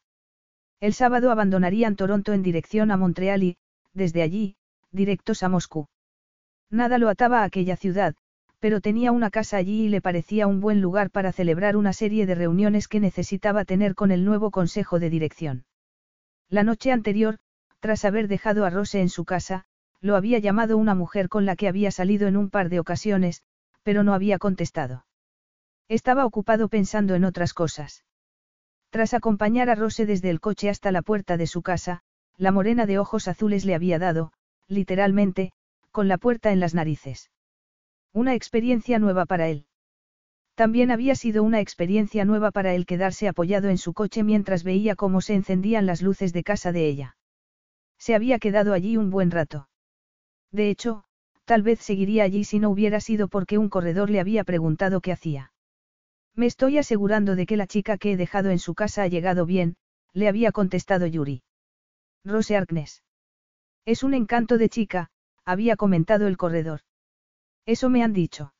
El 0.81 0.93
sábado 0.93 1.31
abandonarían 1.31 1.95
Toronto 1.95 2.33
en 2.33 2.43
dirección 2.43 2.91
a 2.91 2.97
Montreal 2.97 3.43
y, 3.43 3.57
desde 3.93 4.21
allí, 4.21 4.57
directos 4.91 5.43
a 5.43 5.49
Moscú. 5.49 5.87
Nada 6.69 6.97
lo 6.97 7.07
ataba 7.07 7.39
a 7.39 7.45
aquella 7.45 7.77
ciudad, 7.77 8.15
pero 8.59 8.81
tenía 8.81 9.13
una 9.13 9.29
casa 9.29 9.57
allí 9.57 9.85
y 9.85 9.89
le 9.89 10.01
parecía 10.01 10.47
un 10.47 10.59
buen 10.59 10.81
lugar 10.81 11.09
para 11.09 11.31
celebrar 11.31 11.77
una 11.77 11.93
serie 11.93 12.25
de 12.25 12.35
reuniones 12.35 12.89
que 12.89 12.99
necesitaba 12.99 13.63
tener 13.63 13.95
con 13.95 14.11
el 14.11 14.25
nuevo 14.25 14.51
consejo 14.51 14.99
de 14.99 15.09
dirección. 15.09 15.63
La 16.49 16.63
noche 16.63 16.91
anterior, 16.91 17.37
tras 17.83 18.05
haber 18.05 18.29
dejado 18.29 18.63
a 18.63 18.69
Rose 18.69 19.01
en 19.01 19.09
su 19.09 19.25
casa, 19.25 19.65
lo 19.99 20.15
había 20.15 20.39
llamado 20.39 20.77
una 20.77 20.95
mujer 20.95 21.27
con 21.27 21.45
la 21.45 21.57
que 21.57 21.67
había 21.67 21.91
salido 21.91 22.29
en 22.29 22.37
un 22.37 22.49
par 22.49 22.69
de 22.69 22.79
ocasiones, 22.79 23.43
pero 23.83 24.03
no 24.03 24.13
había 24.13 24.39
contestado. 24.39 25.05
Estaba 25.89 26.25
ocupado 26.25 26.69
pensando 26.69 27.13
en 27.13 27.25
otras 27.25 27.53
cosas. 27.53 28.05
Tras 28.89 29.13
acompañar 29.13 29.69
a 29.69 29.75
Rose 29.75 30.05
desde 30.05 30.29
el 30.29 30.39
coche 30.39 30.69
hasta 30.69 30.93
la 30.93 31.01
puerta 31.01 31.35
de 31.35 31.45
su 31.45 31.61
casa, 31.61 32.03
la 32.37 32.53
morena 32.53 32.85
de 32.85 32.99
ojos 32.99 33.27
azules 33.27 33.65
le 33.65 33.75
había 33.75 33.99
dado, 33.99 34.31
literalmente, 34.69 35.51
con 35.91 36.07
la 36.07 36.17
puerta 36.17 36.53
en 36.53 36.61
las 36.61 36.73
narices. 36.73 37.31
Una 38.13 38.33
experiencia 38.33 38.97
nueva 38.97 39.25
para 39.25 39.49
él. 39.49 39.65
También 40.55 40.89
había 40.89 41.15
sido 41.15 41.43
una 41.43 41.59
experiencia 41.59 42.23
nueva 42.23 42.51
para 42.51 42.75
él 42.75 42.85
quedarse 42.85 43.27
apoyado 43.27 43.67
en 43.67 43.77
su 43.77 43.91
coche 43.91 44.23
mientras 44.23 44.63
veía 44.63 44.95
cómo 44.95 45.19
se 45.19 45.33
encendían 45.33 45.85
las 45.85 46.01
luces 46.01 46.31
de 46.31 46.43
casa 46.43 46.71
de 46.71 46.87
ella. 46.87 47.17
Se 48.03 48.15
había 48.15 48.37
quedado 48.37 48.73
allí 48.73 48.97
un 48.97 49.09
buen 49.09 49.31
rato. 49.31 49.69
De 50.51 50.69
hecho, 50.69 51.05
tal 51.45 51.63
vez 51.63 51.79
seguiría 51.79 52.25
allí 52.25 52.43
si 52.43 52.59
no 52.59 52.69
hubiera 52.69 52.99
sido 52.99 53.29
porque 53.29 53.57
un 53.57 53.69
corredor 53.69 54.09
le 54.09 54.19
había 54.19 54.43
preguntado 54.43 54.99
qué 54.99 55.13
hacía. 55.13 55.53
Me 56.35 56.45
estoy 56.45 56.77
asegurando 56.77 57.37
de 57.37 57.45
que 57.45 57.55
la 57.55 57.65
chica 57.65 57.97
que 57.97 58.11
he 58.11 58.17
dejado 58.17 58.49
en 58.49 58.59
su 58.59 58.75
casa 58.75 59.03
ha 59.03 59.07
llegado 59.07 59.45
bien, 59.45 59.77
le 60.11 60.27
había 60.27 60.51
contestado 60.51 61.07
Yuri. 61.07 61.43
Rose 62.25 62.57
Arknes. 62.57 63.03
Es 63.85 64.03
un 64.03 64.13
encanto 64.13 64.57
de 64.57 64.67
chica, 64.67 65.09
había 65.45 65.77
comentado 65.77 66.27
el 66.27 66.35
corredor. 66.35 66.81
Eso 67.65 67.89
me 67.89 68.03
han 68.03 68.11
dicho. 68.11 68.53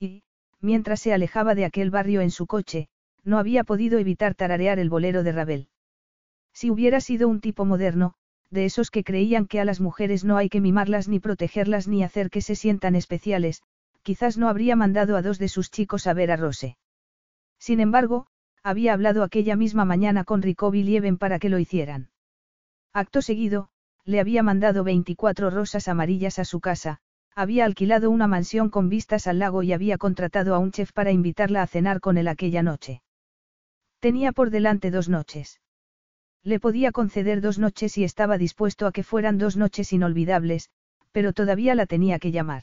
Y, 0.00 0.24
mientras 0.60 0.98
se 0.98 1.12
alejaba 1.12 1.54
de 1.54 1.66
aquel 1.66 1.92
barrio 1.92 2.20
en 2.20 2.32
su 2.32 2.48
coche, 2.48 2.88
no 3.22 3.38
había 3.38 3.62
podido 3.62 4.00
evitar 4.00 4.34
tararear 4.34 4.80
el 4.80 4.90
bolero 4.90 5.22
de 5.22 5.30
Ravel. 5.30 5.68
Si 6.52 6.68
hubiera 6.68 7.00
sido 7.00 7.28
un 7.28 7.40
tipo 7.40 7.64
moderno, 7.64 8.16
de 8.50 8.64
esos 8.64 8.90
que 8.90 9.04
creían 9.04 9.46
que 9.46 9.60
a 9.60 9.64
las 9.64 9.80
mujeres 9.80 10.24
no 10.24 10.36
hay 10.36 10.48
que 10.48 10.60
mimarlas 10.60 11.08
ni 11.08 11.20
protegerlas 11.20 11.88
ni 11.88 12.02
hacer 12.02 12.30
que 12.30 12.40
se 12.40 12.54
sientan 12.54 12.94
especiales, 12.94 13.62
quizás 14.02 14.38
no 14.38 14.48
habría 14.48 14.76
mandado 14.76 15.16
a 15.16 15.22
dos 15.22 15.38
de 15.38 15.48
sus 15.48 15.70
chicos 15.70 16.06
a 16.06 16.14
ver 16.14 16.30
a 16.30 16.36
Rose. 16.36 16.76
Sin 17.58 17.80
embargo, 17.80 18.26
había 18.62 18.92
hablado 18.92 19.22
aquella 19.22 19.56
misma 19.56 19.84
mañana 19.84 20.24
con 20.24 20.42
Rico 20.42 20.70
Lieven 20.70 21.18
para 21.18 21.38
que 21.38 21.48
lo 21.48 21.58
hicieran. 21.58 22.10
Acto 22.92 23.22
seguido, 23.22 23.68
le 24.04 24.20
había 24.20 24.42
mandado 24.42 24.84
24 24.84 25.50
rosas 25.50 25.88
amarillas 25.88 26.38
a 26.38 26.44
su 26.44 26.60
casa, 26.60 26.98
había 27.34 27.64
alquilado 27.64 28.10
una 28.10 28.26
mansión 28.26 28.70
con 28.70 28.88
vistas 28.88 29.26
al 29.26 29.40
lago 29.40 29.62
y 29.62 29.72
había 29.72 29.98
contratado 29.98 30.54
a 30.54 30.58
un 30.58 30.72
chef 30.72 30.92
para 30.92 31.12
invitarla 31.12 31.62
a 31.62 31.66
cenar 31.66 32.00
con 32.00 32.16
él 32.16 32.28
aquella 32.28 32.62
noche. 32.62 33.02
Tenía 34.00 34.32
por 34.32 34.50
delante 34.50 34.90
dos 34.90 35.08
noches. 35.08 35.60
Le 36.46 36.60
podía 36.60 36.92
conceder 36.92 37.40
dos 37.40 37.58
noches 37.58 37.98
y 37.98 38.04
estaba 38.04 38.38
dispuesto 38.38 38.86
a 38.86 38.92
que 38.92 39.02
fueran 39.02 39.36
dos 39.36 39.56
noches 39.56 39.92
inolvidables, 39.92 40.70
pero 41.10 41.32
todavía 41.32 41.74
la 41.74 41.86
tenía 41.86 42.20
que 42.20 42.30
llamar. 42.30 42.62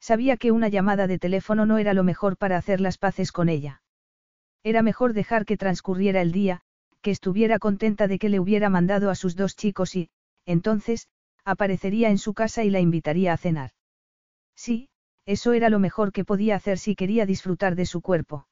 Sabía 0.00 0.36
que 0.36 0.50
una 0.50 0.66
llamada 0.66 1.06
de 1.06 1.20
teléfono 1.20 1.64
no 1.64 1.78
era 1.78 1.94
lo 1.94 2.02
mejor 2.02 2.36
para 2.36 2.56
hacer 2.56 2.80
las 2.80 2.98
paces 2.98 3.30
con 3.30 3.48
ella. 3.48 3.82
Era 4.64 4.82
mejor 4.82 5.12
dejar 5.12 5.44
que 5.44 5.56
transcurriera 5.56 6.20
el 6.22 6.32
día, 6.32 6.60
que 7.00 7.12
estuviera 7.12 7.60
contenta 7.60 8.08
de 8.08 8.18
que 8.18 8.28
le 8.28 8.40
hubiera 8.40 8.68
mandado 8.68 9.10
a 9.10 9.14
sus 9.14 9.36
dos 9.36 9.54
chicos 9.54 9.94
y, 9.94 10.10
entonces, 10.44 11.06
aparecería 11.44 12.10
en 12.10 12.18
su 12.18 12.34
casa 12.34 12.64
y 12.64 12.70
la 12.70 12.80
invitaría 12.80 13.32
a 13.32 13.36
cenar. 13.36 13.70
Sí, 14.56 14.88
eso 15.24 15.52
era 15.52 15.70
lo 15.70 15.78
mejor 15.78 16.10
que 16.10 16.24
podía 16.24 16.56
hacer 16.56 16.78
si 16.78 16.96
quería 16.96 17.26
disfrutar 17.26 17.76
de 17.76 17.86
su 17.86 18.00
cuerpo. 18.00 18.48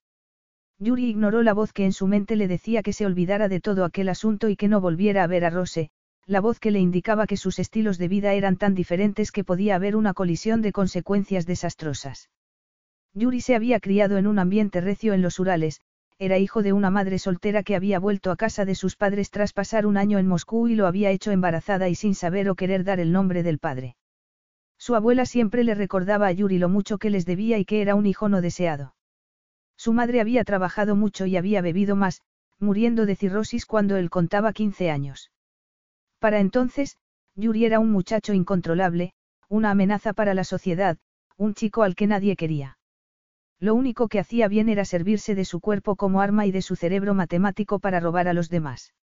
Yuri 0.79 1.09
ignoró 1.09 1.43
la 1.43 1.55
voz 1.55 1.73
que 1.73 1.85
en 1.85 1.93
su 1.93 2.07
mente 2.07 2.37
le 2.37 2.49
decía 2.49 2.83
que 2.83 2.93
se 2.93 3.07
olvidara 3.07 3.49
de 3.49 3.61
todo 3.61 3.85
aquel 3.85 4.09
asunto 4.11 4.49
y 4.49 4.57
que 4.57 4.69
no 4.69 4.81
volviera 4.81 5.25
a 5.25 5.27
ver 5.27 5.45
a 5.45 5.51
Rose, 5.51 5.91
la 6.27 6.41
voz 6.41 6.59
que 6.59 6.71
le 6.71 6.81
indicaba 6.81 7.27
que 7.27 7.37
sus 7.37 7.59
estilos 7.59 7.99
de 7.99 8.09
vida 8.09 8.35
eran 8.35 8.57
tan 8.57 8.75
diferentes 8.75 9.33
que 9.33 9.45
podía 9.45 9.77
haber 9.77 9.97
una 9.97 10.13
colisión 10.13 10.61
de 10.61 10.73
consecuencias 10.73 11.47
desastrosas. 11.47 12.29
Yuri 13.15 13.41
se 13.41 13.55
había 13.55 13.81
criado 13.81 14.19
en 14.19 14.27
un 14.27 14.39
ambiente 14.39 14.81
recio 14.81 15.15
en 15.15 15.23
los 15.23 15.39
Urales, 15.39 15.81
era 16.19 16.37
hijo 16.37 16.63
de 16.63 16.73
una 16.73 16.91
madre 16.91 17.19
soltera 17.19 17.63
que 17.63 17.77
había 17.77 17.99
vuelto 17.99 18.31
a 18.31 18.37
casa 18.37 18.65
de 18.65 18.75
sus 18.75 18.97
padres 18.97 19.31
tras 19.31 19.53
pasar 19.53 19.87
un 19.87 19.97
año 19.97 20.19
en 20.19 20.27
Moscú 20.27 20.67
y 20.67 20.75
lo 20.75 20.87
había 20.87 21.11
hecho 21.11 21.31
embarazada 21.31 21.89
y 21.89 21.95
sin 21.95 22.15
saber 22.15 22.51
o 22.51 22.55
querer 22.55 22.85
dar 22.85 23.01
el 23.01 23.13
nombre 23.13 23.43
del 23.43 23.59
padre. 23.59 23.97
Su 24.79 24.95
abuela 24.95 25.25
siempre 25.25 25.63
le 25.65 25.75
recordaba 25.75 26.27
a 26.27 26.33
Yuri 26.33 26.59
lo 26.59 26.69
mucho 26.69 26.99
que 26.99 27.09
les 27.09 27.25
debía 27.25 27.57
y 27.59 27.65
que 27.65 27.81
era 27.81 27.95
un 27.95 28.05
hijo 28.05 28.29
no 28.29 28.43
deseado. 28.43 28.96
Su 29.77 29.93
madre 29.93 30.21
había 30.21 30.45
trabajado 30.45 30.97
mucho 30.97 31.27
y 31.27 31.37
había 31.37 31.61
bebido 31.61 31.97
más, 31.97 32.23
muriendo 32.59 33.07
de 33.07 33.17
cirrosis 33.17 33.67
cuando 33.67 33.97
él 33.97 34.11
contaba 34.11 34.53
15 34.53 34.91
años. 34.91 35.31
Para 36.19 36.41
entonces, 36.41 36.97
Yuri 37.35 37.67
era 37.67 37.79
un 37.79 37.93
muchacho 37.93 38.33
incontrolable, 38.33 39.13
una 39.49 39.71
amenaza 39.71 40.13
para 40.13 40.35
la 40.35 40.45
sociedad, 40.45 40.97
un 41.37 41.55
chico 41.55 41.83
al 41.83 41.95
que 41.95 42.07
nadie 42.07 42.37
quería. 42.37 42.79
Lo 43.61 43.75
único 43.75 44.09
que 44.09 44.19
hacía 44.19 44.49
bien 44.49 44.69
era 44.69 44.85
servirse 44.85 45.35
de 45.35 45.45
su 45.45 45.61
cuerpo 45.61 45.97
como 45.97 46.21
arma 46.21 46.47
y 46.47 46.51
de 46.51 46.63
su 46.63 46.77
cerebro 46.77 47.15
matemático 47.15 47.79
para 47.79 48.01
robar 48.01 48.29
a 48.29 48.33
los 48.33 48.49
demás. 48.49 48.95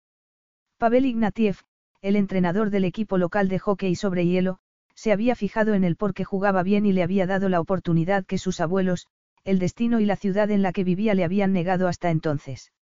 Pavel 0.78 1.06
Ignatiev, 1.06 1.58
el 2.00 2.16
entrenador 2.16 2.70
del 2.70 2.84
equipo 2.84 3.18
local 3.18 3.48
de 3.48 3.58
hockey 3.58 3.94
sobre 3.94 4.26
hielo, 4.26 4.58
se 4.94 5.12
había 5.12 5.36
fijado 5.36 5.74
en 5.74 5.84
él 5.84 5.96
porque 5.96 6.24
jugaba 6.24 6.62
bien 6.62 6.84
y 6.86 6.92
le 6.92 7.02
había 7.02 7.26
dado 7.26 7.48
la 7.48 7.60
oportunidad 7.60 8.26
que 8.26 8.38
sus 8.38 8.60
abuelos, 8.60 9.06
el 9.44 9.59
destino 9.59 10.01
y 10.01 10.06
la 10.06 10.16
ciudad 10.16 10.51
en 10.51 10.62
la 10.62 10.73
que 10.73 10.85
vivía 10.85 11.14
le 11.14 11.24
habían 11.24 11.52
negado 11.52 11.89
hasta 11.89 12.10
entonces. 12.10 12.73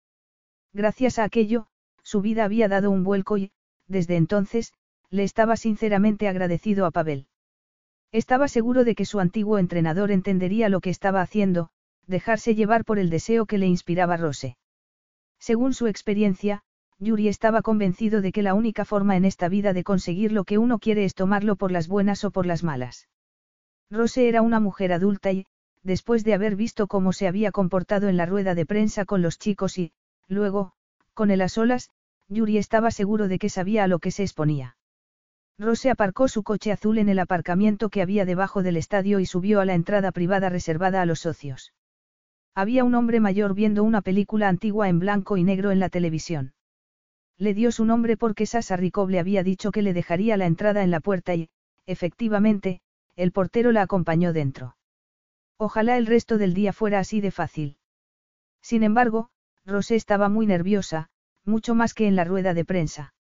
Gracias 0.72 1.18
a 1.18 1.24
aquello, 1.24 1.66
Su 2.02 2.20
vida 2.20 2.44
había 2.44 2.68
dado 2.68 2.90
un 2.90 3.04
vuelco 3.04 3.38
y, 3.38 3.52
desde 3.86 4.16
entonces, 4.16 4.72
le 5.10 5.24
estaba 5.24 5.56
sinceramente 5.56 6.28
agradecido 6.28 6.86
a 6.86 6.90
Pavel. 6.90 7.26
Estaba 8.12 8.48
seguro 8.48 8.84
de 8.84 8.94
que 8.94 9.04
su 9.04 9.20
antiguo 9.20 9.58
entrenador 9.58 10.10
entendería 10.10 10.68
lo 10.68 10.80
que 10.80 10.90
estaba 10.90 11.20
haciendo, 11.20 11.70
dejarse 12.06 12.54
llevar 12.54 12.84
por 12.84 12.98
el 12.98 13.10
deseo 13.10 13.46
que 13.46 13.58
le 13.58 13.66
inspiraba 13.66 14.16
Rose. 14.16 14.56
Según 15.38 15.74
su 15.74 15.86
experiencia, 15.86 16.62
Yuri 16.98 17.28
estaba 17.28 17.62
convencido 17.62 18.20
de 18.20 18.32
que 18.32 18.42
la 18.42 18.54
única 18.54 18.84
forma 18.84 19.16
en 19.16 19.24
esta 19.24 19.48
vida 19.48 19.72
de 19.72 19.84
conseguir 19.84 20.32
lo 20.32 20.44
que 20.44 20.58
uno 20.58 20.78
quiere 20.78 21.04
es 21.04 21.14
tomarlo 21.14 21.56
por 21.56 21.72
las 21.72 21.88
buenas 21.88 22.24
o 22.24 22.30
por 22.30 22.46
las 22.46 22.62
malas. 22.62 23.08
Rose 23.90 24.28
era 24.28 24.42
una 24.42 24.60
mujer 24.60 24.92
adulta 24.92 25.32
y, 25.32 25.46
después 25.82 26.24
de 26.24 26.34
haber 26.34 26.56
visto 26.56 26.86
cómo 26.86 27.12
se 27.12 27.26
había 27.26 27.52
comportado 27.52 28.08
en 28.08 28.16
la 28.16 28.26
rueda 28.26 28.54
de 28.54 28.66
prensa 28.66 29.04
con 29.04 29.22
los 29.22 29.38
chicos 29.38 29.78
y, 29.78 29.92
luego, 30.28 30.72
con 31.14 31.30
él 31.30 31.40
a 31.42 31.48
solas, 31.48 31.90
Yuri 32.28 32.58
estaba 32.58 32.90
seguro 32.90 33.28
de 33.28 33.38
que 33.38 33.48
sabía 33.48 33.84
a 33.84 33.88
lo 33.88 33.98
que 33.98 34.10
se 34.10 34.22
exponía. 34.22 34.76
Rose 35.58 35.90
aparcó 35.90 36.28
su 36.28 36.42
coche 36.42 36.72
azul 36.72 36.96
en 36.98 37.08
el 37.08 37.18
aparcamiento 37.18 37.90
que 37.90 38.00
había 38.00 38.24
debajo 38.24 38.62
del 38.62 38.76
estadio 38.76 39.20
y 39.20 39.26
subió 39.26 39.60
a 39.60 39.66
la 39.66 39.74
entrada 39.74 40.10
privada 40.10 40.48
reservada 40.48 41.02
a 41.02 41.06
los 41.06 41.20
socios. 41.20 41.74
Había 42.54 42.84
un 42.84 42.94
hombre 42.94 43.20
mayor 43.20 43.54
viendo 43.54 43.84
una 43.84 44.00
película 44.00 44.48
antigua 44.48 44.88
en 44.88 44.98
blanco 44.98 45.36
y 45.36 45.44
negro 45.44 45.70
en 45.70 45.78
la 45.78 45.88
televisión. 45.88 46.54
Le 47.36 47.52
dio 47.52 47.72
su 47.72 47.84
nombre 47.84 48.16
porque 48.16 48.46
Sasa 48.46 48.76
Rikov 48.76 49.10
le 49.10 49.18
había 49.18 49.42
dicho 49.42 49.70
que 49.70 49.82
le 49.82 49.92
dejaría 49.92 50.36
la 50.36 50.46
entrada 50.46 50.82
en 50.82 50.90
la 50.90 51.00
puerta 51.00 51.34
y, 51.34 51.48
efectivamente, 51.86 52.80
el 53.16 53.32
portero 53.32 53.72
la 53.72 53.82
acompañó 53.82 54.32
dentro. 54.32 54.76
Ojalá 55.62 55.98
el 55.98 56.06
resto 56.06 56.38
del 56.38 56.54
día 56.54 56.72
fuera 56.72 57.00
así 57.00 57.20
de 57.20 57.30
fácil. 57.30 57.76
Sin 58.62 58.82
embargo, 58.82 59.28
Rose 59.66 59.94
estaba 59.94 60.30
muy 60.30 60.46
nerviosa, 60.46 61.10
mucho 61.44 61.74
más 61.74 61.92
que 61.92 62.08
en 62.08 62.16
la 62.16 62.24
rueda 62.24 62.54
de 62.54 62.64
prensa. 62.64 63.12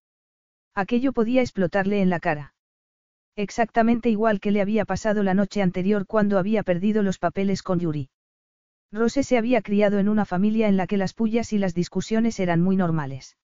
Aquello 0.74 1.12
podía 1.12 1.42
explotarle 1.42 2.00
en 2.00 2.08
la 2.08 2.18
cara. 2.18 2.54
Exactamente 3.36 4.08
igual 4.08 4.40
que 4.40 4.52
le 4.52 4.62
había 4.62 4.86
pasado 4.86 5.22
la 5.22 5.34
noche 5.34 5.60
anterior 5.60 6.06
cuando 6.06 6.38
había 6.38 6.62
perdido 6.62 7.02
los 7.02 7.18
papeles 7.18 7.62
con 7.62 7.78
Yuri. 7.78 8.08
Rose 8.90 9.22
se 9.22 9.36
había 9.36 9.60
criado 9.60 9.98
en 9.98 10.08
una 10.08 10.24
familia 10.24 10.68
en 10.68 10.78
la 10.78 10.86
que 10.86 10.96
las 10.96 11.12
pullas 11.12 11.52
y 11.52 11.58
las 11.58 11.74
discusiones 11.74 12.40
eran 12.40 12.62
muy 12.62 12.74
normales. 12.74 13.36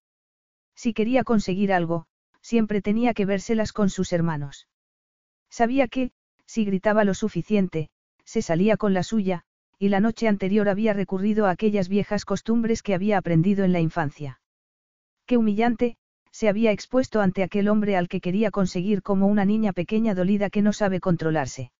Si 0.74 0.94
quería 0.94 1.22
conseguir 1.22 1.70
algo, 1.70 2.06
siempre 2.40 2.80
tenía 2.80 3.12
que 3.12 3.26
vérselas 3.26 3.74
con 3.74 3.90
sus 3.90 4.14
hermanos. 4.14 4.68
Sabía 5.50 5.86
que, 5.86 6.12
si 6.46 6.64
gritaba 6.64 7.04
lo 7.04 7.12
suficiente, 7.12 7.90
se 8.26 8.42
salía 8.42 8.76
con 8.76 8.92
la 8.92 9.02
suya, 9.02 9.44
y 9.78 9.88
la 9.88 10.00
noche 10.00 10.28
anterior 10.28 10.68
había 10.68 10.92
recurrido 10.92 11.46
a 11.46 11.50
aquellas 11.50 11.88
viejas 11.88 12.26
costumbres 12.26 12.82
que 12.82 12.94
había 12.94 13.16
aprendido 13.16 13.64
en 13.64 13.72
la 13.72 13.80
infancia. 13.80 14.40
Qué 15.24 15.36
humillante, 15.36 15.96
se 16.32 16.48
había 16.48 16.72
expuesto 16.72 17.20
ante 17.20 17.42
aquel 17.42 17.68
hombre 17.68 17.96
al 17.96 18.08
que 18.08 18.20
quería 18.20 18.50
conseguir 18.50 19.02
como 19.02 19.26
una 19.26 19.44
niña 19.44 19.72
pequeña 19.72 20.14
dolida 20.14 20.50
que 20.50 20.62
no 20.62 20.72
sabe 20.72 21.00
controlarse. 21.00 21.72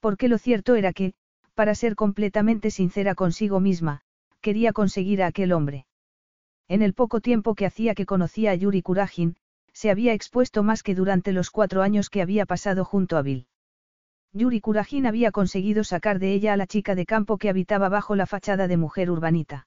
Porque 0.00 0.28
lo 0.28 0.38
cierto 0.38 0.74
era 0.74 0.92
que, 0.92 1.14
para 1.54 1.74
ser 1.74 1.96
completamente 1.96 2.70
sincera 2.70 3.14
consigo 3.14 3.60
misma, 3.60 4.00
quería 4.40 4.72
conseguir 4.72 5.22
a 5.22 5.26
aquel 5.26 5.52
hombre. 5.52 5.86
En 6.68 6.82
el 6.82 6.94
poco 6.94 7.20
tiempo 7.20 7.54
que 7.54 7.66
hacía 7.66 7.94
que 7.94 8.06
conocía 8.06 8.52
a 8.52 8.54
Yuri 8.54 8.82
Kurajin, 8.82 9.36
se 9.72 9.90
había 9.90 10.12
expuesto 10.12 10.62
más 10.62 10.82
que 10.82 10.94
durante 10.94 11.32
los 11.32 11.50
cuatro 11.50 11.82
años 11.82 12.10
que 12.10 12.22
había 12.22 12.46
pasado 12.46 12.84
junto 12.84 13.16
a 13.16 13.22
Bill. 13.22 13.47
Yuri 14.38 14.60
Kurajin 14.60 15.04
había 15.04 15.32
conseguido 15.32 15.82
sacar 15.82 16.20
de 16.20 16.32
ella 16.32 16.52
a 16.52 16.56
la 16.56 16.68
chica 16.68 16.94
de 16.94 17.06
campo 17.06 17.38
que 17.38 17.48
habitaba 17.50 17.88
bajo 17.88 18.14
la 18.14 18.24
fachada 18.24 18.68
de 18.68 18.76
mujer 18.76 19.10
urbanita. 19.10 19.66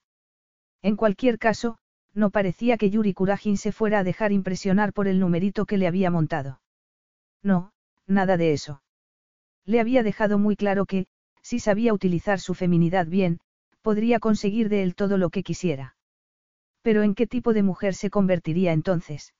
En 0.82 0.96
cualquier 0.96 1.40
caso, 1.40 1.78
no 2.14 2.30
parecía 2.30 2.78
que 2.78 2.90
Yuri 2.90 3.14
Kurajin 3.14 3.58
se 3.58 3.74
fuera 3.74 4.00
a 4.00 4.04
dejar 4.06 4.32
impresionar 4.32 4.94
por 4.94 5.10
el 5.10 5.20
numerito 5.20 5.66
que 5.66 5.78
le 5.78 5.88
había 5.88 6.10
montado. 6.10 6.62
No, 7.44 7.74
nada 8.08 8.38
de 8.38 8.54
eso. 8.54 8.82
Le 9.66 9.82
había 9.82 10.04
dejado 10.04 10.40
muy 10.40 10.56
claro 10.56 10.86
que, 10.86 11.06
si 11.42 11.60
sabía 11.60 11.94
utilizar 11.94 12.40
su 12.40 12.54
feminidad 12.54 13.08
bien, 13.08 13.42
podría 13.82 14.20
conseguir 14.20 14.70
de 14.70 14.84
él 14.84 14.96
todo 14.96 15.18
lo 15.18 15.32
que 15.32 15.44
quisiera. 15.44 15.98
Pero 16.82 17.04
¿en 17.04 17.14
qué 17.14 17.28
tipo 17.28 17.52
de 17.52 17.64
mujer 17.64 17.94
se 17.94 18.10
convertiría 18.10 18.72
entonces? 18.72 19.34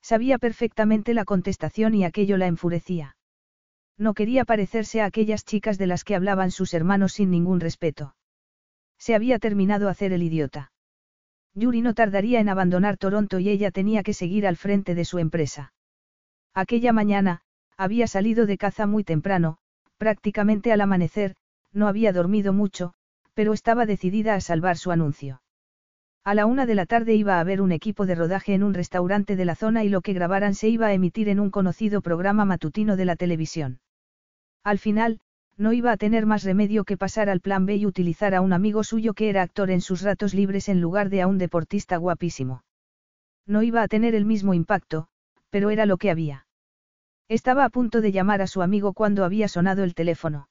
Sabía 0.00 0.38
perfectamente 0.38 1.12
la 1.12 1.26
contestación 1.26 1.94
y 1.94 2.04
aquello 2.04 2.38
la 2.38 2.46
enfurecía. 2.46 3.16
No 3.98 4.12
quería 4.12 4.44
parecerse 4.44 5.00
a 5.00 5.06
aquellas 5.06 5.44
chicas 5.44 5.78
de 5.78 5.86
las 5.86 6.04
que 6.04 6.14
hablaban 6.14 6.50
sus 6.50 6.74
hermanos 6.74 7.14
sin 7.14 7.30
ningún 7.30 7.60
respeto. 7.60 8.14
Se 8.98 9.14
había 9.14 9.38
terminado 9.38 9.88
hacer 9.88 10.12
el 10.12 10.22
idiota. 10.22 10.72
Yuri 11.54 11.80
no 11.80 11.94
tardaría 11.94 12.40
en 12.40 12.50
abandonar 12.50 12.98
Toronto 12.98 13.38
y 13.38 13.48
ella 13.48 13.70
tenía 13.70 14.02
que 14.02 14.12
seguir 14.12 14.46
al 14.46 14.56
frente 14.56 14.94
de 14.94 15.06
su 15.06 15.18
empresa. 15.18 15.72
Aquella 16.52 16.92
mañana, 16.92 17.40
había 17.78 18.06
salido 18.06 18.44
de 18.44 18.58
caza 18.58 18.86
muy 18.86 19.04
temprano, 19.04 19.56
prácticamente 19.96 20.72
al 20.72 20.82
amanecer, 20.82 21.34
no 21.72 21.88
había 21.88 22.12
dormido 22.12 22.52
mucho, 22.52 22.92
pero 23.32 23.54
estaba 23.54 23.86
decidida 23.86 24.34
a 24.34 24.40
salvar 24.40 24.76
su 24.76 24.90
anuncio. 24.90 25.40
A 26.24 26.34
la 26.34 26.44
una 26.44 26.66
de 26.66 26.74
la 26.74 26.86
tarde 26.86 27.14
iba 27.14 27.36
a 27.36 27.40
haber 27.40 27.62
un 27.62 27.72
equipo 27.72 28.04
de 28.04 28.14
rodaje 28.14 28.52
en 28.52 28.62
un 28.62 28.74
restaurante 28.74 29.36
de 29.36 29.44
la 29.44 29.54
zona 29.54 29.84
y 29.84 29.88
lo 29.88 30.00
que 30.02 30.12
grabaran 30.12 30.54
se 30.54 30.68
iba 30.68 30.88
a 30.88 30.92
emitir 30.92 31.28
en 31.28 31.40
un 31.40 31.50
conocido 31.50 32.02
programa 32.02 32.44
matutino 32.44 32.96
de 32.96 33.04
la 33.04 33.16
televisión. 33.16 33.78
Al 34.66 34.80
final, 34.80 35.20
no 35.56 35.72
iba 35.72 35.92
a 35.92 35.96
tener 35.96 36.26
más 36.26 36.42
remedio 36.42 36.84
que 36.84 36.96
pasar 36.96 37.30
al 37.30 37.40
plan 37.40 37.66
B 37.66 37.76
y 37.76 37.86
utilizar 37.86 38.34
a 38.34 38.40
un 38.40 38.52
amigo 38.52 38.82
suyo 38.82 39.14
que 39.14 39.28
era 39.28 39.42
actor 39.42 39.70
en 39.70 39.80
sus 39.80 40.02
ratos 40.02 40.34
libres 40.34 40.68
en 40.68 40.80
lugar 40.80 41.08
de 41.08 41.22
a 41.22 41.28
un 41.28 41.38
deportista 41.38 41.96
guapísimo. 41.98 42.64
No 43.46 43.62
iba 43.62 43.80
a 43.80 43.86
tener 43.86 44.16
el 44.16 44.24
mismo 44.24 44.54
impacto, 44.54 45.06
pero 45.50 45.70
era 45.70 45.86
lo 45.86 45.98
que 45.98 46.10
había. 46.10 46.48
Estaba 47.28 47.64
a 47.64 47.68
punto 47.68 48.00
de 48.00 48.10
llamar 48.10 48.42
a 48.42 48.48
su 48.48 48.60
amigo 48.60 48.92
cuando 48.92 49.24
había 49.24 49.46
sonado 49.46 49.84
el 49.84 49.94
teléfono. 49.94 50.48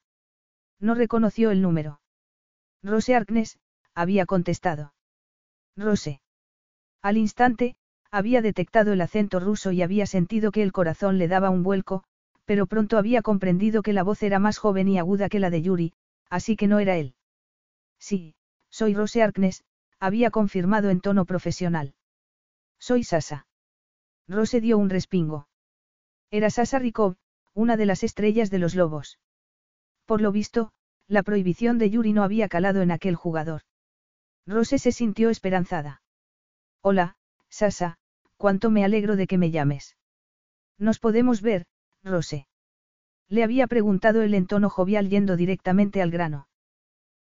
No 0.79 0.95
reconoció 0.95 1.51
el 1.51 1.61
número. 1.61 1.99
Rose 2.83 3.15
Arknes, 3.15 3.59
había 3.93 4.25
contestado. 4.25 4.93
Rose. 5.75 6.21
Al 7.01 7.17
instante, 7.17 7.75
había 8.11 8.41
detectado 8.41 8.93
el 8.93 9.01
acento 9.01 9.41
ruso 9.41 9.73
y 9.73 9.81
había 9.81 10.05
sentido 10.05 10.53
que 10.53 10.63
el 10.63 10.71
corazón 10.71 11.17
le 11.17 11.27
daba 11.27 11.49
un 11.49 11.63
vuelco, 11.63 12.05
pero 12.45 12.67
pronto 12.67 12.97
había 12.97 13.22
comprendido 13.22 13.81
que 13.81 13.93
la 13.93 14.03
voz 14.03 14.23
era 14.23 14.39
más 14.39 14.57
joven 14.57 14.88
y 14.88 14.97
aguda 14.97 15.30
que 15.30 15.39
la 15.39 15.49
de 15.49 15.61
Yuri, 15.61 15.93
así 16.30 16.55
que 16.55 16.67
no 16.67 16.80
era 16.80 16.95
él. 16.97 17.15
Sí, 17.99 18.35
soy 18.69 18.93
Rose 18.93 19.22
Arknes, 19.22 19.63
había 19.99 20.31
confirmado 20.31 20.89
en 20.89 21.01
tono 21.01 21.26
profesional. 21.26 21.95
Soy 22.80 23.03
Sasa. 23.03 23.47
Rose 24.27 24.61
dio 24.61 24.77
un 24.77 24.89
respingo. 24.89 25.47
Era 26.31 26.49
Sasa 26.49 26.80
Rikov, 26.80 27.15
una 27.53 27.77
de 27.77 27.85
las 27.85 28.03
estrellas 28.03 28.49
de 28.51 28.59
los 28.59 28.76
lobos. 28.76 29.19
Por 30.05 30.22
lo 30.22 30.31
visto, 30.31 30.72
la 31.07 31.23
prohibición 31.23 31.77
de 31.77 31.89
Yuri 31.89 32.13
no 32.13 32.23
había 32.23 32.47
calado 32.47 32.81
en 32.81 32.91
aquel 32.91 33.15
jugador. 33.15 33.61
Rose 34.45 34.77
se 34.77 34.91
sintió 34.91 35.30
esperanzada. 35.30 36.01
Hola, 36.81 37.15
Sasa, 37.49 37.97
cuánto 38.38 38.69
me 38.69 38.84
alegro 38.84 39.15
de 39.15 39.27
que 39.27 39.38
me 39.38 39.49
llames. 39.49 39.95
Nos 40.77 40.99
podemos 40.99 41.41
ver, 41.41 41.65
Rose. 42.06 42.48
Le 43.27 43.44
había 43.44 43.68
preguntado 43.68 44.22
el 44.22 44.34
en 44.36 44.45
tono 44.45 44.69
jovial 44.69 45.10
yendo 45.10 45.36
directamente 45.36 46.02
al 46.02 46.11
grano. 46.11 46.48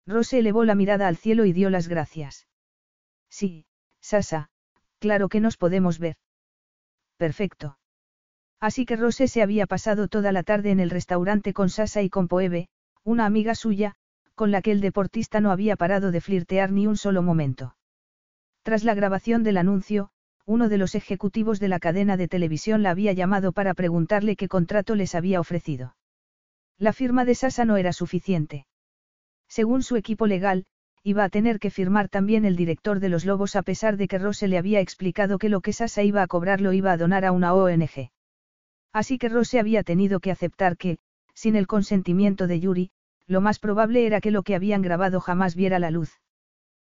Rose 0.08 0.40
elevó 0.40 0.66
la 0.66 0.76
mirada 0.76 1.08
al 1.08 1.18
cielo 1.18 1.46
y 1.46 1.54
dio 1.54 1.70
las 1.70 1.88
gracias. 1.88 2.48
Sí, 3.30 3.66
Sasa, 4.02 4.50
claro 5.00 5.30
que 5.30 5.40
nos 5.40 5.58
podemos 5.58 6.00
ver. 6.00 6.18
Perfecto. 7.18 7.78
Así 8.60 8.86
que 8.86 8.96
Rose 8.96 9.28
se 9.28 9.44
había 9.44 9.68
pasado 9.68 10.08
toda 10.08 10.32
la 10.32 10.44
tarde 10.44 10.72
en 10.72 10.80
el 10.80 10.90
restaurante 10.90 11.54
con 11.54 11.70
Sasa 11.70 12.02
y 12.02 12.10
con 12.10 12.28
Poebe, 12.28 12.68
una 13.04 13.26
amiga 13.26 13.54
suya, 13.54 13.96
con 14.34 14.52
la 14.52 14.64
que 14.64 14.72
el 14.72 14.82
deportista 14.82 15.40
no 15.40 15.52
había 15.52 15.76
parado 15.76 16.12
de 16.12 16.22
flirtear 16.22 16.72
ni 16.72 16.88
un 16.88 16.98
solo 16.98 17.22
momento. 17.22 17.76
Tras 18.64 18.84
la 18.84 18.96
grabación 18.96 19.44
del 19.44 19.58
anuncio, 19.58 20.12
uno 20.46 20.70
de 20.70 20.78
los 20.78 20.96
ejecutivos 20.96 21.60
de 21.60 21.68
la 21.68 21.80
cadena 21.80 22.18
de 22.18 22.28
televisión 22.28 22.84
la 22.84 22.92
había 22.92 23.14
llamado 23.14 23.52
para 23.52 23.74
preguntarle 23.74 24.36
qué 24.36 24.48
contrato 24.48 24.96
les 24.96 25.16
había 25.16 25.40
ofrecido. 25.40 25.96
La 26.78 26.94
firma 26.94 27.26
de 27.26 27.36
Sasa 27.36 27.66
no 27.66 27.78
era 27.78 27.94
suficiente. 27.94 28.66
Según 29.48 29.84
su 29.84 29.98
equipo 29.98 30.28
legal, 30.28 30.66
iba 31.04 31.24
a 31.24 31.30
tener 31.30 31.60
que 31.60 31.70
firmar 31.70 32.10
también 32.10 32.46
el 32.46 32.56
director 32.56 33.00
de 33.00 33.10
los 33.10 33.26
Lobos 33.26 33.56
a 33.56 33.64
pesar 33.64 33.98
de 33.98 34.08
que 34.08 34.20
Rose 34.20 34.48
le 34.48 34.58
había 34.58 34.80
explicado 34.80 35.38
que 35.40 35.50
lo 35.50 35.62
que 35.62 35.74
Sasa 35.74 36.04
iba 36.04 36.22
a 36.22 36.28
cobrar 36.28 36.62
lo 36.62 36.74
iba 36.74 36.92
a 36.92 36.98
donar 36.98 37.26
a 37.26 37.32
una 37.32 37.54
ONG. 37.54 38.12
Así 38.94 39.18
que 39.18 39.30
Rose 39.30 39.60
había 39.60 39.84
tenido 39.84 40.20
que 40.20 40.32
aceptar 40.32 40.78
que, 40.78 40.98
sin 41.34 41.56
el 41.56 41.66
consentimiento 41.68 42.48
de 42.48 42.60
Yuri, 42.60 42.92
lo 43.28 43.42
más 43.42 43.60
probable 43.60 44.06
era 44.06 44.22
que 44.22 44.32
lo 44.32 44.44
que 44.44 44.56
habían 44.56 44.82
grabado 44.82 45.20
jamás 45.22 45.56
viera 45.56 45.80
la 45.80 45.92
luz. 45.92 46.20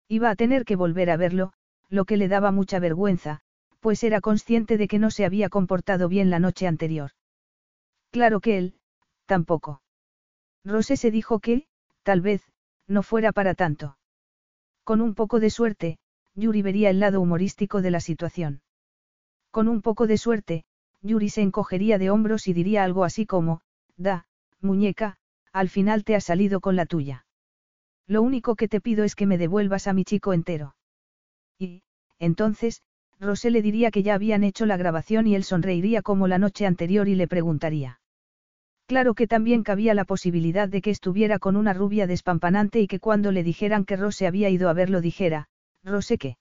Iba 0.08 0.30
a 0.30 0.36
tener 0.36 0.64
que 0.64 0.76
volver 0.76 1.10
a 1.10 1.16
verlo, 1.16 1.52
lo 1.88 2.04
que 2.04 2.16
le 2.16 2.28
daba 2.28 2.50
mucha 2.50 2.78
vergüenza, 2.78 3.40
pues 3.80 4.02
era 4.02 4.20
consciente 4.20 4.78
de 4.78 4.88
que 4.88 4.98
no 4.98 5.10
se 5.10 5.24
había 5.24 5.48
comportado 5.48 6.08
bien 6.08 6.30
la 6.30 6.38
noche 6.38 6.66
anterior. 6.66 7.10
Claro 8.10 8.40
que 8.40 8.58
él, 8.58 8.74
tampoco. 9.26 9.82
Rose 10.64 10.96
se 10.96 11.10
dijo 11.10 11.40
que, 11.40 11.66
tal 12.02 12.20
vez, 12.20 12.42
no 12.86 13.02
fuera 13.02 13.32
para 13.32 13.54
tanto. 13.54 13.98
Con 14.84 15.00
un 15.00 15.14
poco 15.14 15.40
de 15.40 15.50
suerte, 15.50 15.98
Yuri 16.34 16.62
vería 16.62 16.90
el 16.90 17.00
lado 17.00 17.20
humorístico 17.20 17.82
de 17.82 17.90
la 17.90 18.00
situación. 18.00 18.62
Con 19.50 19.68
un 19.68 19.82
poco 19.82 20.06
de 20.06 20.18
suerte, 20.18 20.64
Yuri 21.02 21.28
se 21.28 21.42
encogería 21.42 21.98
de 21.98 22.10
hombros 22.10 22.48
y 22.48 22.52
diría 22.52 22.84
algo 22.84 23.04
así 23.04 23.26
como, 23.26 23.60
da, 23.96 24.26
muñeca, 24.60 25.16
al 25.52 25.68
final 25.68 26.04
te 26.04 26.16
has 26.16 26.24
salido 26.24 26.60
con 26.60 26.76
la 26.76 26.86
tuya. 26.86 27.26
Lo 28.06 28.22
único 28.22 28.56
que 28.56 28.68
te 28.68 28.80
pido 28.80 29.04
es 29.04 29.14
que 29.14 29.26
me 29.26 29.38
devuelvas 29.38 29.86
a 29.86 29.92
mi 29.92 30.04
chico 30.04 30.32
entero. 30.32 30.74
Y, 31.58 31.82
entonces, 32.18 32.82
Rosé 33.20 33.50
le 33.50 33.62
diría 33.62 33.90
que 33.90 34.02
ya 34.02 34.14
habían 34.14 34.44
hecho 34.44 34.66
la 34.66 34.76
grabación 34.76 35.26
y 35.26 35.34
él 35.34 35.44
sonreiría 35.44 36.02
como 36.02 36.26
la 36.26 36.38
noche 36.38 36.66
anterior 36.66 37.08
y 37.08 37.14
le 37.14 37.28
preguntaría. 37.28 38.00
Claro 38.86 39.14
que 39.14 39.26
también 39.26 39.62
cabía 39.62 39.94
la 39.94 40.04
posibilidad 40.04 40.68
de 40.68 40.82
que 40.82 40.90
estuviera 40.90 41.38
con 41.38 41.56
una 41.56 41.72
rubia 41.72 42.06
despampanante 42.06 42.80
y 42.80 42.86
que 42.86 43.00
cuando 43.00 43.32
le 43.32 43.42
dijeran 43.42 43.84
que 43.84 43.96
Rose 43.96 44.26
había 44.26 44.50
ido 44.50 44.68
a 44.68 44.74
verlo 44.74 45.00
dijera, 45.00 45.48
Rose 45.82 46.18
qué. 46.18 46.36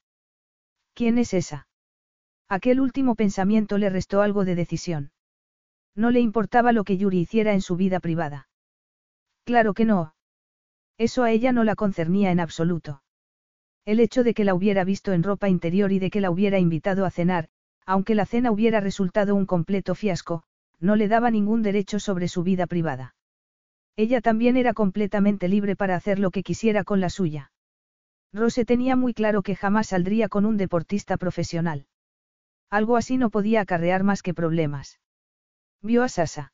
¿Quién 0.94 1.18
es 1.18 1.34
esa? 1.34 1.68
Aquel 2.50 2.82
último 2.82 3.16
pensamiento 3.16 3.78
le 3.78 3.90
restó 3.90 4.22
algo 4.22 4.44
de 4.46 4.56
decisión. 4.56 5.12
No 5.96 6.12
le 6.12 6.20
importaba 6.20 6.72
lo 6.72 6.84
que 6.84 6.98
Yuri 6.98 7.20
hiciera 7.20 7.54
en 7.54 7.62
su 7.62 7.78
vida 7.78 8.00
privada. 8.00 8.48
Claro 9.46 9.74
que 9.74 9.86
no. 9.86 10.16
Eso 10.98 11.24
a 11.24 11.32
ella 11.32 11.52
no 11.52 11.64
la 11.64 11.76
concernía 11.76 12.32
en 12.32 12.40
absoluto. 12.40 13.03
El 13.86 14.00
hecho 14.00 14.24
de 14.24 14.34
que 14.34 14.46
la 14.46 14.54
hubiera 14.54 14.84
visto 14.84 15.12
en 15.12 15.24
ropa 15.24 15.50
interior 15.50 15.92
y 15.92 16.00
de 16.00 16.10
que 16.10 16.22
la 16.22 16.32
hubiera 16.32 16.58
invitado 16.58 17.06
a 17.06 17.12
cenar, 17.12 17.50
aunque 17.86 18.16
la 18.16 18.26
cena 18.26 18.52
hubiera 18.52 18.80
resultado 18.80 19.36
un 19.36 19.46
completo 19.46 19.94
fiasco, 19.94 20.44
no 20.80 20.96
le 20.96 21.08
daba 21.08 21.32
ningún 21.32 21.62
derecho 21.64 22.00
sobre 22.00 22.28
su 22.28 22.44
vida 22.44 22.66
privada. 22.66 23.16
Ella 23.96 24.22
también 24.22 24.58
era 24.58 24.74
completamente 24.74 25.48
libre 25.48 25.76
para 25.76 25.96
hacer 25.96 26.18
lo 26.18 26.32
que 26.32 26.44
quisiera 26.44 26.84
con 26.84 27.00
la 27.00 27.10
suya. 27.10 27.52
Rose 28.32 28.66
tenía 28.66 28.96
muy 28.96 29.14
claro 29.14 29.44
que 29.44 29.56
jamás 29.56 29.88
saldría 29.88 30.30
con 30.30 30.46
un 30.46 30.58
deportista 30.58 31.18
profesional. 31.18 31.86
Algo 32.70 32.98
así 32.98 33.18
no 33.18 33.30
podía 33.30 33.62
acarrear 33.62 34.04
más 34.04 34.24
que 34.24 34.34
problemas. 34.34 35.00
Vio 35.82 36.02
a 36.02 36.10
Sasa. 36.10 36.54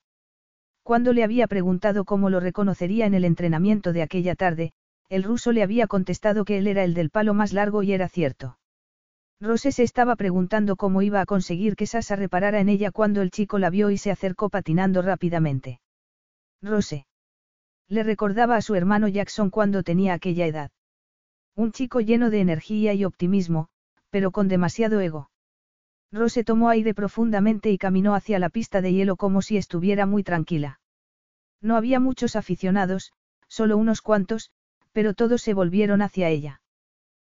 Cuando 0.83 1.13
le 1.13 1.23
había 1.23 1.47
preguntado 1.47 2.03
cómo 2.03 2.29
lo 2.29 2.39
reconocería 2.39 3.05
en 3.05 3.13
el 3.13 3.23
entrenamiento 3.23 3.93
de 3.93 4.01
aquella 4.01 4.35
tarde, 4.35 4.73
el 5.09 5.23
ruso 5.23 5.51
le 5.51 5.63
había 5.63 5.87
contestado 5.87 6.45
que 6.45 6.57
él 6.57 6.67
era 6.67 6.83
el 6.83 6.93
del 6.93 7.09
palo 7.09 7.33
más 7.33 7.51
largo 7.51 7.83
y 7.83 7.93
era 7.93 8.07
cierto. 8.07 8.59
Rose 9.41 9.71
se 9.71 9.83
estaba 9.83 10.15
preguntando 10.15 10.75
cómo 10.75 11.01
iba 11.01 11.21
a 11.21 11.25
conseguir 11.25 11.75
que 11.75 11.87
Sasa 11.87 12.15
reparara 12.15 12.59
en 12.59 12.69
ella 12.69 12.91
cuando 12.91 13.21
el 13.21 13.31
chico 13.31 13.57
la 13.57 13.69
vio 13.69 13.89
y 13.89 13.97
se 13.97 14.11
acercó 14.11 14.49
patinando 14.49 15.01
rápidamente. 15.01 15.79
Rose. 16.61 17.05
Le 17.87 18.03
recordaba 18.03 18.55
a 18.55 18.61
su 18.61 18.75
hermano 18.75 19.07
Jackson 19.07 19.49
cuando 19.49 19.81
tenía 19.81 20.13
aquella 20.13 20.45
edad. 20.45 20.71
Un 21.55 21.71
chico 21.71 22.01
lleno 22.01 22.29
de 22.29 22.41
energía 22.41 22.93
y 22.93 23.05
optimismo, 23.05 23.69
pero 24.09 24.31
con 24.31 24.47
demasiado 24.47 24.99
ego. 24.99 25.31
Rose 26.11 26.43
tomó 26.43 26.69
aire 26.69 26.93
profundamente 26.93 27.71
y 27.71 27.77
caminó 27.77 28.15
hacia 28.15 28.39
la 28.39 28.49
pista 28.49 28.81
de 28.81 28.93
hielo 28.93 29.15
como 29.15 29.41
si 29.41 29.57
estuviera 29.57 30.05
muy 30.05 30.23
tranquila. 30.23 30.79
No 31.61 31.77
había 31.77 31.99
muchos 31.99 32.35
aficionados, 32.35 33.13
solo 33.47 33.77
unos 33.77 34.01
cuantos, 34.01 34.51
pero 34.91 35.13
todos 35.13 35.41
se 35.41 35.53
volvieron 35.53 36.01
hacia 36.01 36.29
ella. 36.29 36.61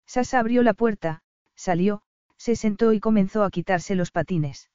Sasa 0.06 0.38
abrió 0.38 0.62
la 0.62 0.74
puerta, 0.74 1.22
salió, 1.54 2.02
se 2.36 2.56
sentó 2.56 2.92
y 2.92 3.00
comenzó 3.00 3.44
a 3.44 3.50
quitarse 3.50 3.94
los 3.94 4.10
patines. 4.10 4.70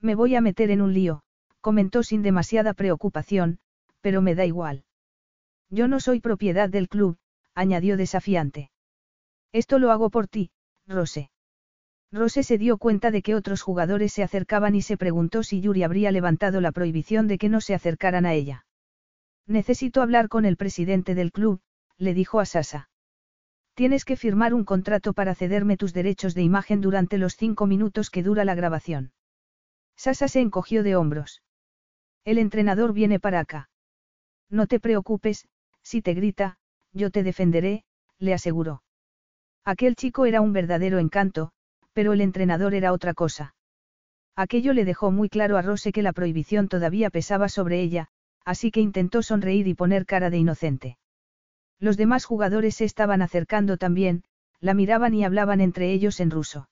Me 0.00 0.14
voy 0.14 0.34
a 0.34 0.40
meter 0.40 0.70
en 0.70 0.80
un 0.80 0.92
lío, 0.92 1.22
comentó 1.60 2.02
sin 2.02 2.22
demasiada 2.22 2.74
preocupación, 2.74 3.58
pero 4.00 4.22
me 4.22 4.34
da 4.34 4.44
igual. 4.44 4.84
Yo 5.68 5.88
no 5.88 6.00
soy 6.00 6.20
propiedad 6.20 6.68
del 6.68 6.88
club, 6.88 7.16
añadió 7.54 7.96
desafiante. 7.96 8.70
Esto 9.52 9.78
lo 9.78 9.90
hago 9.90 10.10
por 10.10 10.26
ti, 10.26 10.50
Rose. 10.86 11.30
Rose 12.12 12.42
se 12.42 12.58
dio 12.58 12.76
cuenta 12.76 13.10
de 13.10 13.22
que 13.22 13.36
otros 13.36 13.62
jugadores 13.62 14.12
se 14.12 14.24
acercaban 14.24 14.74
y 14.74 14.82
se 14.82 14.96
preguntó 14.96 15.44
si 15.44 15.60
Yuri 15.60 15.84
habría 15.84 16.10
levantado 16.10 16.60
la 16.60 16.72
prohibición 16.72 17.28
de 17.28 17.38
que 17.38 17.48
no 17.48 17.60
se 17.60 17.74
acercaran 17.74 18.26
a 18.26 18.34
ella. 18.34 18.66
Necesito 19.46 20.02
hablar 20.02 20.28
con 20.28 20.44
el 20.44 20.56
presidente 20.56 21.14
del 21.14 21.30
club, 21.30 21.60
le 22.00 22.14
dijo 22.14 22.40
a 22.40 22.46
Sasa. 22.46 22.88
Tienes 23.74 24.04
que 24.04 24.16
firmar 24.16 24.54
un 24.54 24.64
contrato 24.64 25.12
para 25.12 25.34
cederme 25.34 25.76
tus 25.76 25.92
derechos 25.92 26.34
de 26.34 26.42
imagen 26.42 26.80
durante 26.80 27.18
los 27.18 27.36
cinco 27.36 27.66
minutos 27.66 28.10
que 28.10 28.22
dura 28.22 28.44
la 28.44 28.54
grabación. 28.54 29.12
Sasa 29.96 30.26
se 30.26 30.40
encogió 30.40 30.82
de 30.82 30.96
hombros. 30.96 31.42
El 32.24 32.38
entrenador 32.38 32.94
viene 32.94 33.20
para 33.20 33.40
acá. 33.40 33.68
No 34.48 34.66
te 34.66 34.80
preocupes, 34.80 35.46
si 35.82 36.00
te 36.00 36.14
grita, 36.14 36.56
yo 36.92 37.10
te 37.10 37.22
defenderé, 37.22 37.84
le 38.18 38.32
aseguró. 38.32 38.82
Aquel 39.64 39.94
chico 39.94 40.24
era 40.24 40.40
un 40.40 40.52
verdadero 40.52 40.98
encanto, 40.98 41.52
pero 41.92 42.14
el 42.14 42.22
entrenador 42.22 42.74
era 42.74 42.92
otra 42.92 43.12
cosa. 43.12 43.54
Aquello 44.36 44.72
le 44.72 44.86
dejó 44.86 45.10
muy 45.10 45.28
claro 45.28 45.58
a 45.58 45.62
Rose 45.62 45.92
que 45.92 46.02
la 46.02 46.14
prohibición 46.14 46.68
todavía 46.68 47.10
pesaba 47.10 47.50
sobre 47.50 47.82
ella, 47.82 48.08
así 48.44 48.70
que 48.70 48.80
intentó 48.80 49.22
sonreír 49.22 49.68
y 49.68 49.74
poner 49.74 50.06
cara 50.06 50.30
de 50.30 50.38
inocente. 50.38 50.96
Los 51.80 51.96
demás 51.96 52.26
jugadores 52.26 52.76
se 52.76 52.84
estaban 52.84 53.22
acercando 53.22 53.78
también, 53.78 54.22
la 54.60 54.74
miraban 54.74 55.14
y 55.14 55.24
hablaban 55.24 55.60
entre 55.60 55.92
ellos 55.92 56.20
en 56.20 56.30
ruso. 56.30 56.68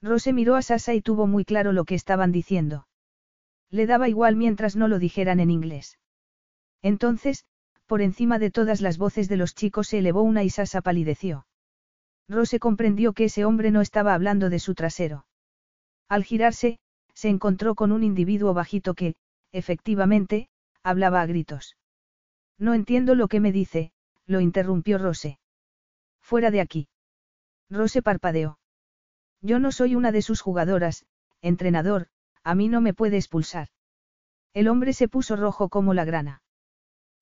Rose 0.00 0.32
miró 0.32 0.56
a 0.56 0.62
Sasa 0.62 0.94
y 0.94 1.02
tuvo 1.02 1.26
muy 1.26 1.44
claro 1.44 1.72
lo 1.72 1.84
que 1.84 1.96
estaban 1.96 2.32
diciendo. 2.32 2.86
Le 3.70 3.86
daba 3.86 4.08
igual 4.08 4.36
mientras 4.36 4.76
no 4.76 4.88
lo 4.88 4.98
dijeran 4.98 5.40
en 5.40 5.50
inglés. 5.50 5.98
Entonces, 6.80 7.44
por 7.86 8.00
encima 8.00 8.38
de 8.38 8.50
todas 8.50 8.80
las 8.80 8.98
voces 8.98 9.28
de 9.28 9.36
los 9.36 9.54
chicos 9.54 9.88
se 9.88 9.98
elevó 9.98 10.22
una 10.22 10.44
y 10.44 10.50
Sasa 10.50 10.80
palideció. 10.80 11.46
Rose 12.28 12.60
comprendió 12.60 13.12
que 13.12 13.24
ese 13.24 13.44
hombre 13.44 13.72
no 13.72 13.80
estaba 13.80 14.14
hablando 14.14 14.48
de 14.48 14.60
su 14.60 14.74
trasero. 14.74 15.26
Al 16.08 16.22
girarse, 16.24 16.78
se 17.14 17.28
encontró 17.28 17.74
con 17.74 17.90
un 17.90 18.04
individuo 18.04 18.54
bajito 18.54 18.94
que, 18.94 19.16
efectivamente, 19.52 20.48
hablaba 20.84 21.20
a 21.20 21.26
gritos. 21.26 21.76
No 22.58 22.74
entiendo 22.74 23.16
lo 23.16 23.26
que 23.26 23.40
me 23.40 23.52
dice, 23.52 23.92
lo 24.30 24.40
interrumpió 24.40 24.96
Rose. 24.96 25.40
Fuera 26.20 26.52
de 26.52 26.60
aquí. 26.60 26.88
Rose 27.68 28.00
parpadeó. 28.00 28.58
Yo 29.42 29.58
no 29.58 29.72
soy 29.72 29.96
una 29.96 30.12
de 30.12 30.22
sus 30.22 30.40
jugadoras, 30.40 31.04
entrenador, 31.42 32.08
a 32.44 32.54
mí 32.54 32.68
no 32.68 32.80
me 32.80 32.94
puede 32.94 33.16
expulsar. 33.16 33.68
El 34.54 34.68
hombre 34.68 34.92
se 34.92 35.08
puso 35.08 35.34
rojo 35.34 35.68
como 35.68 35.94
la 35.94 36.04
grana. 36.04 36.42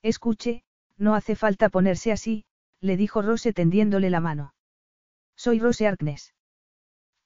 Escuche, 0.02 0.64
no 0.98 1.14
hace 1.14 1.34
falta 1.34 1.70
ponerse 1.70 2.12
así, 2.12 2.44
le 2.80 2.98
dijo 2.98 3.22
Rose 3.22 3.54
tendiéndole 3.54 4.10
la 4.10 4.20
mano. 4.20 4.54
Soy 5.34 5.60
Rose 5.60 5.86
Arknes. 5.86 6.34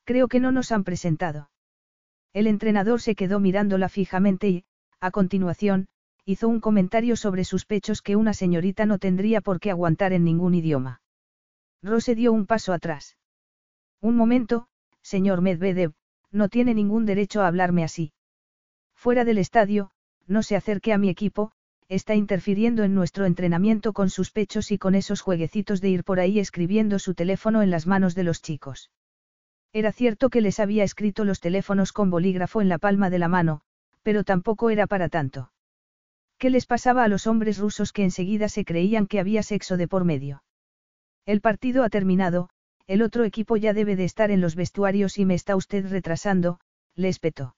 Creo 0.05 0.29
que 0.29 0.39
no 0.39 0.53
nos 0.53 0.71
han 0.71 0.85
presentado. 0.85 1.51
El 2.33 2.47
entrenador 2.47 3.01
se 3.01 3.17
quedó 3.17 3.41
mirándola 3.41 3.89
fijamente 3.89 4.49
y, 4.49 4.65
a 5.01 5.11
continuación, 5.11 5.89
hizo 6.25 6.49
un 6.49 6.61
comentario 6.61 7.17
sobre 7.17 7.45
sus 7.45 7.65
pechos 7.67 8.03
que 8.03 8.17
una 8.17 8.35
señorita 8.35 8.87
no 8.87 8.99
tendría 8.99 9.41
por 9.41 9.61
qué 9.61 9.71
aguantar 9.71 10.13
en 10.13 10.25
ningún 10.25 10.55
idioma. 10.55 11.03
Rose 11.83 12.15
dio 12.15 12.33
un 12.33 12.47
paso 12.47 12.73
atrás. 12.73 13.17
Un 14.01 14.17
momento, 14.17 14.69
señor 15.03 15.41
Medvedev, 15.41 15.95
no 16.31 16.49
tiene 16.49 16.75
ningún 16.75 17.07
derecho 17.07 17.43
a 17.43 17.49
hablarme 17.49 17.85
así. 17.85 18.13
Fuera 18.95 19.25
del 19.25 19.39
estadio, 19.39 19.91
no 20.27 20.43
se 20.43 20.57
acerque 20.57 20.93
a 20.93 20.99
mi 20.99 21.09
equipo, 21.09 21.53
está 21.89 22.15
interfiriendo 22.15 22.85
en 22.85 22.95
nuestro 22.95 23.27
entrenamiento 23.27 23.93
con 23.93 24.09
sus 24.09 24.31
pechos 24.31 24.71
y 24.71 24.79
con 24.79 24.95
esos 24.95 25.21
jueguecitos 25.21 25.81
de 25.81 25.91
ir 25.91 26.05
por 26.05 26.21
ahí 26.21 26.39
escribiendo 26.39 26.99
su 26.99 27.15
teléfono 27.15 27.63
en 27.63 27.71
las 27.71 27.87
manos 27.87 28.15
de 28.15 28.23
los 28.23 28.41
chicos. 28.41 28.91
Era 29.73 29.93
cierto 29.93 30.31
que 30.31 30.41
les 30.41 30.61
había 30.61 30.85
escrito 30.85 31.25
los 31.25 31.41
teléfonos 31.41 31.93
con 31.93 32.11
bolígrafo 32.11 32.61
en 32.61 32.69
la 32.69 32.79
palma 32.79 33.11
de 33.11 33.19
la 33.19 33.29
mano, 33.29 33.63
pero 34.03 34.25
tampoco 34.25 34.71
era 34.71 34.87
para 34.87 35.09
tanto. 35.09 35.52
¿Qué 36.43 36.51
les 36.51 36.67
pasaba 36.67 37.05
a 37.05 37.09
los 37.09 37.29
hombres 37.29 37.59
rusos 37.59 37.93
que 37.93 38.03
enseguida 38.03 38.49
se 38.49 38.65
creían 38.65 39.07
que 39.07 39.21
había 39.21 39.45
sexo 39.45 39.77
de 39.77 39.87
por 39.87 40.05
medio? 40.05 40.43
El 41.25 41.41
partido 41.41 41.85
ha 41.85 41.89
terminado, 41.89 42.49
el 42.89 43.03
otro 43.03 43.23
equipo 43.23 43.57
ya 43.57 43.73
debe 43.73 43.95
de 43.95 44.03
estar 44.03 44.33
en 44.33 44.41
los 44.41 44.57
vestuarios 44.57 45.19
y 45.19 45.25
me 45.25 45.35
está 45.35 45.55
usted 45.55 45.89
retrasando, 45.89 46.59
le 46.97 47.07
espetó. 47.07 47.55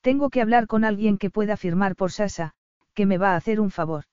Tengo 0.00 0.30
que 0.30 0.42
hablar 0.42 0.66
con 0.66 0.82
alguien 0.82 1.16
que 1.16 1.30
pueda 1.30 1.56
firmar 1.56 1.94
por 1.94 2.10
Sasa, 2.10 2.54
que 2.92 3.06
me 3.06 3.18
va 3.18 3.34
a 3.34 3.36
hacer 3.36 3.60
un 3.60 3.70
favor. 3.70 4.06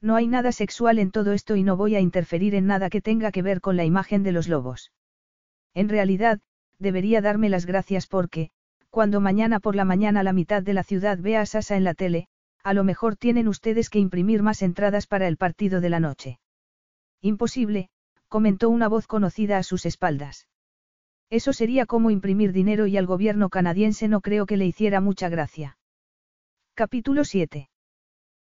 No 0.00 0.16
hay 0.16 0.26
nada 0.26 0.50
sexual 0.50 0.98
en 0.98 1.12
todo 1.12 1.34
esto 1.34 1.54
y 1.54 1.62
no 1.62 1.76
voy 1.76 1.94
a 1.94 2.00
interferir 2.00 2.56
en 2.56 2.66
nada 2.66 2.90
que 2.90 3.00
tenga 3.00 3.30
que 3.30 3.42
ver 3.42 3.60
con 3.60 3.76
la 3.76 3.84
imagen 3.84 4.24
de 4.24 4.32
los 4.32 4.48
lobos. 4.48 4.90
En 5.72 5.88
realidad, 5.88 6.40
debería 6.80 7.20
darme 7.20 7.48
las 7.48 7.64
gracias 7.64 8.08
porque, 8.08 8.50
cuando 8.90 9.20
mañana 9.20 9.60
por 9.60 9.76
la 9.76 9.84
mañana 9.84 10.24
la 10.24 10.32
mitad 10.32 10.64
de 10.64 10.74
la 10.74 10.82
ciudad 10.82 11.16
vea 11.20 11.42
a 11.42 11.46
Sasa 11.46 11.76
en 11.76 11.84
la 11.84 11.94
tele, 11.94 12.26
a 12.64 12.72
lo 12.72 12.82
mejor 12.82 13.16
tienen 13.16 13.46
ustedes 13.46 13.90
que 13.90 13.98
imprimir 13.98 14.42
más 14.42 14.62
entradas 14.62 15.06
para 15.06 15.28
el 15.28 15.36
partido 15.36 15.82
de 15.82 15.90
la 15.90 16.00
noche. 16.00 16.40
Imposible, 17.20 17.90
comentó 18.28 18.70
una 18.70 18.88
voz 18.88 19.06
conocida 19.06 19.58
a 19.58 19.62
sus 19.62 19.84
espaldas. 19.84 20.48
Eso 21.30 21.52
sería 21.52 21.84
como 21.84 22.10
imprimir 22.10 22.52
dinero 22.52 22.86
y 22.86 22.96
al 22.96 23.06
gobierno 23.06 23.50
canadiense 23.50 24.08
no 24.08 24.22
creo 24.22 24.46
que 24.46 24.56
le 24.56 24.66
hiciera 24.66 25.00
mucha 25.00 25.28
gracia. 25.28 25.78
Capítulo 26.74 27.24
7. 27.24 27.68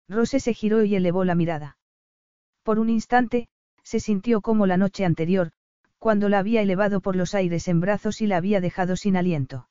Rose 0.09 0.40
se 0.40 0.55
giró 0.55 0.85
y 0.85 0.94
elevó 0.94 1.24
la 1.24 1.35
mirada. 1.35 1.77
Por 2.62 2.78
un 2.78 2.90
instante, 2.90 3.49
se 3.82 3.99
sintió 3.99 4.40
como 4.40 4.66
la 4.66 4.77
noche 4.77 5.05
anterior, 5.05 5.51
cuando 5.99 6.28
la 6.28 6.39
había 6.39 6.62
elevado 6.62 7.01
por 7.01 7.16
los 7.16 7.35
aires 7.35 7.66
en 7.66 7.81
brazos 7.81 8.20
y 8.20 8.27
la 8.27 8.36
había 8.36 8.61
dejado 8.61 8.97
sin 8.97 9.16
aliento. 9.16 9.69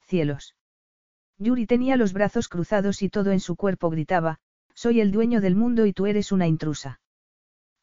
Cielos. 0.00 0.56
Yuri 1.42 1.66
tenía 1.66 1.96
los 1.96 2.12
brazos 2.12 2.48
cruzados 2.48 3.02
y 3.02 3.08
todo 3.08 3.32
en 3.32 3.40
su 3.40 3.56
cuerpo 3.56 3.90
gritaba, 3.90 4.38
soy 4.74 5.00
el 5.00 5.10
dueño 5.10 5.40
del 5.40 5.56
mundo 5.56 5.86
y 5.86 5.92
tú 5.92 6.06
eres 6.06 6.30
una 6.30 6.46
intrusa. 6.46 7.00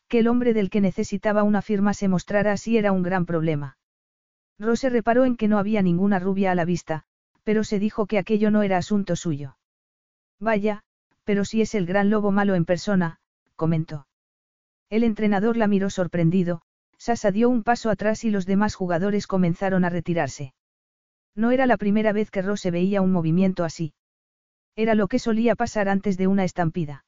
Que 0.08 0.20
el 0.20 0.28
hombre 0.28 0.54
del 0.54 0.70
que 0.70 0.82
necesitaba 0.82 1.44
una 1.44 1.62
firma 1.62 1.94
se 1.94 2.08
mostrara 2.08 2.54
así 2.54 2.78
era 2.78 2.92
un 2.92 3.04
gran 3.04 3.26
problema. 3.26 3.78
Rose 4.58 4.90
reparó 4.90 5.26
en 5.26 5.36
que 5.36 5.48
no 5.48 5.60
había 5.60 5.82
ninguna 5.82 6.20
rubia 6.20 6.52
a 6.52 6.56
la 6.56 6.66
vista, 6.66 7.04
pero 7.44 7.64
se 7.64 7.80
dijo 7.80 8.08
que 8.08 8.18
aquello 8.18 8.50
no 8.50 8.64
era 8.64 8.78
asunto 8.78 9.16
suyo. 9.16 9.58
Vaya, 10.40 10.84
pero 11.26 11.46
si 11.46 11.62
es 11.62 11.76
el 11.76 11.86
gran 11.86 12.10
lobo 12.10 12.32
malo 12.32 12.56
en 12.56 12.66
persona, 12.66 13.20
comentó. 13.56 14.08
El 14.90 15.04
entrenador 15.04 15.58
la 15.58 15.68
miró 15.68 15.90
sorprendido, 15.90 16.62
Sasa 16.98 17.32
dio 17.32 17.50
un 17.50 17.64
paso 17.64 17.90
atrás 17.90 18.26
y 18.26 18.30
los 18.30 18.46
demás 18.46 18.76
jugadores 18.76 19.26
comenzaron 19.26 19.86
a 19.86 19.90
retirarse. 19.90 20.54
No 21.36 21.52
era 21.52 21.66
la 21.66 21.78
primera 21.78 22.14
vez 22.14 22.32
que 22.32 22.42
Rose 22.42 22.72
veía 22.72 23.02
un 23.02 23.12
movimiento 23.12 23.64
así. 23.64 23.94
Era 24.76 24.96
lo 24.96 25.08
que 25.08 25.20
solía 25.20 25.56
pasar 25.56 25.90
antes 25.90 26.18
de 26.18 26.28
una 26.28 26.44
estampida. 26.44 27.06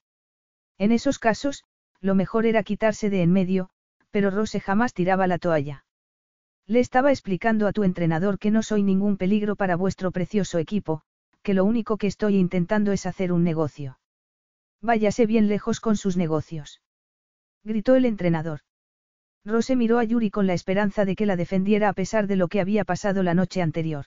En 0.78 0.92
esos 0.92 1.20
casos, 1.20 1.64
lo 2.00 2.16
mejor 2.16 2.46
era 2.46 2.64
quitarse 2.64 3.10
de 3.10 3.22
en 3.22 3.32
medio, 3.32 3.70
pero 4.10 4.32
Rose 4.32 4.60
jamás 4.60 4.94
tiraba 4.94 5.28
la 5.28 5.38
toalla. 5.38 5.86
Le 6.68 6.80
estaba 6.80 7.12
explicando 7.12 7.68
a 7.68 7.74
tu 7.74 7.84
entrenador 7.84 8.40
que 8.40 8.52
no 8.52 8.64
soy 8.64 8.84
ningún 8.84 9.18
peligro 9.18 9.56
para 9.56 9.76
vuestro 9.76 10.12
precioso 10.12 10.58
equipo, 10.58 11.02
que 11.44 11.54
lo 11.54 11.66
único 11.66 11.98
que 11.98 12.08
estoy 12.08 12.38
intentando 12.38 12.92
es 12.92 13.06
hacer 13.06 13.32
un 13.32 13.44
negocio. 13.44 14.00
Váyase 14.82 15.26
bien 15.26 15.48
lejos 15.48 15.80
con 15.80 15.98
sus 15.98 16.18
negocios. 16.18 16.82
Gritó 17.64 17.96
el 17.96 18.06
entrenador. 18.06 18.62
Rose 19.44 19.76
miró 19.76 19.98
a 19.98 20.04
Yuri 20.04 20.30
con 20.30 20.46
la 20.46 20.54
esperanza 20.54 21.04
de 21.04 21.16
que 21.16 21.26
la 21.26 21.36
defendiera 21.36 21.90
a 21.90 21.94
pesar 21.94 22.28
de 22.28 22.36
lo 22.36 22.48
que 22.48 22.62
había 22.62 22.86
pasado 22.86 23.24
la 23.24 23.34
noche 23.34 23.62
anterior. 23.62 24.06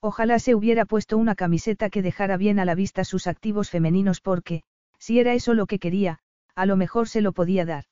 Ojalá 0.00 0.38
se 0.38 0.54
hubiera 0.54 0.84
puesto 0.84 1.16
una 1.16 1.34
camiseta 1.34 1.88
que 1.88 2.02
dejara 2.02 2.36
bien 2.36 2.58
a 2.58 2.64
la 2.64 2.74
vista 2.74 3.04
sus 3.04 3.26
activos 3.26 3.70
femeninos 3.70 4.20
porque, 4.20 4.62
si 4.98 5.20
era 5.20 5.32
eso 5.32 5.54
lo 5.54 5.66
que 5.66 5.78
quería, 5.78 6.18
a 6.54 6.66
lo 6.66 6.76
mejor 6.76 7.08
se 7.08 7.22
lo 7.22 7.32
podía 7.32 7.64
dar. 7.64 7.84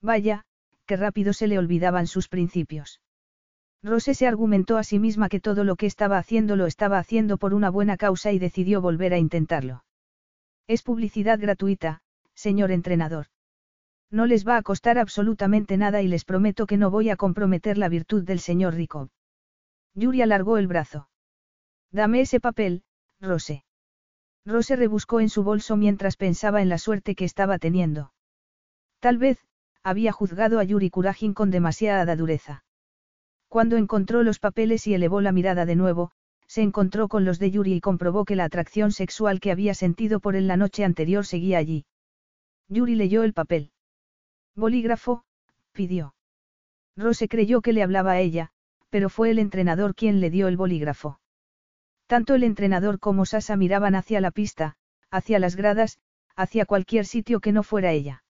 Vaya, 0.00 0.44
qué 0.86 0.96
rápido 0.96 1.32
se 1.32 1.48
le 1.48 1.58
olvidaban 1.58 2.06
sus 2.06 2.28
principios. 2.28 3.00
Rose 3.82 4.14
se 4.14 4.26
argumentó 4.26 4.78
a 4.78 4.84
sí 4.84 4.98
misma 4.98 5.28
que 5.28 5.40
todo 5.40 5.64
lo 5.64 5.76
que 5.76 5.86
estaba 5.86 6.16
haciendo 6.16 6.56
lo 6.56 6.66
estaba 6.66 6.98
haciendo 6.98 7.36
por 7.36 7.52
una 7.52 7.68
buena 7.68 7.98
causa 7.98 8.32
y 8.32 8.38
decidió 8.38 8.80
volver 8.80 9.12
a 9.12 9.18
intentarlo. 9.18 9.84
Es 10.66 10.82
publicidad 10.82 11.38
gratuita, 11.38 12.00
señor 12.34 12.70
entrenador. 12.70 13.26
No 14.18 14.26
les 14.26 14.46
va 14.46 14.56
a 14.56 14.62
costar 14.62 14.96
absolutamente 14.96 15.76
nada 15.76 16.00
y 16.00 16.06
les 16.06 16.24
prometo 16.24 16.68
que 16.68 16.76
no 16.76 16.88
voy 16.88 17.10
a 17.10 17.16
comprometer 17.16 17.76
la 17.76 17.88
virtud 17.88 18.22
del 18.22 18.38
señor 18.38 18.74
Rico. 18.74 19.08
Yuri 19.96 20.22
alargó 20.22 20.56
el 20.56 20.68
brazo. 20.68 21.08
Dame 21.90 22.20
ese 22.20 22.38
papel, 22.38 22.84
Rose. 23.20 23.64
Rose 24.46 24.76
rebuscó 24.76 25.18
en 25.18 25.28
su 25.28 25.42
bolso 25.42 25.76
mientras 25.76 26.16
pensaba 26.16 26.62
en 26.62 26.68
la 26.68 26.78
suerte 26.78 27.16
que 27.16 27.24
estaba 27.24 27.58
teniendo. 27.58 28.12
Tal 29.00 29.18
vez, 29.18 29.38
había 29.82 30.12
juzgado 30.12 30.60
a 30.60 30.62
Yuri 30.62 30.90
Kurajin 30.90 31.34
con 31.34 31.50
demasiada 31.50 32.14
dureza. 32.14 32.64
Cuando 33.48 33.76
encontró 33.76 34.22
los 34.22 34.38
papeles 34.38 34.86
y 34.86 34.94
elevó 34.94 35.22
la 35.22 35.32
mirada 35.32 35.66
de 35.66 35.74
nuevo, 35.74 36.12
se 36.46 36.62
encontró 36.62 37.08
con 37.08 37.24
los 37.24 37.40
de 37.40 37.50
Yuri 37.50 37.74
y 37.74 37.80
comprobó 37.80 38.24
que 38.24 38.36
la 38.36 38.44
atracción 38.44 38.92
sexual 38.92 39.40
que 39.40 39.50
había 39.50 39.74
sentido 39.74 40.20
por 40.20 40.36
él 40.36 40.46
la 40.46 40.56
noche 40.56 40.84
anterior 40.84 41.26
seguía 41.26 41.58
allí. 41.58 41.84
Yuri 42.68 42.94
leyó 42.94 43.24
el 43.24 43.32
papel. 43.32 43.72
Bolígrafo, 44.56 45.24
pidió. 45.72 46.14
Rose 46.96 47.28
creyó 47.28 47.60
que 47.60 47.72
le 47.72 47.82
hablaba 47.82 48.12
a 48.12 48.20
ella, 48.20 48.50
pero 48.88 49.08
fue 49.08 49.30
el 49.30 49.38
entrenador 49.38 49.94
quien 49.94 50.20
le 50.20 50.30
dio 50.30 50.46
el 50.46 50.56
bolígrafo. 50.56 51.18
Tanto 52.06 52.34
el 52.34 52.44
entrenador 52.44 53.00
como 53.00 53.26
Sasa 53.26 53.56
miraban 53.56 53.94
hacia 53.96 54.20
la 54.20 54.30
pista, 54.30 54.76
hacia 55.10 55.38
las 55.38 55.56
gradas, 55.56 55.98
hacia 56.36 56.66
cualquier 56.66 57.06
sitio 57.06 57.40
que 57.40 57.52
no 57.52 57.62
fuera 57.62 57.92
ella. 57.92 58.22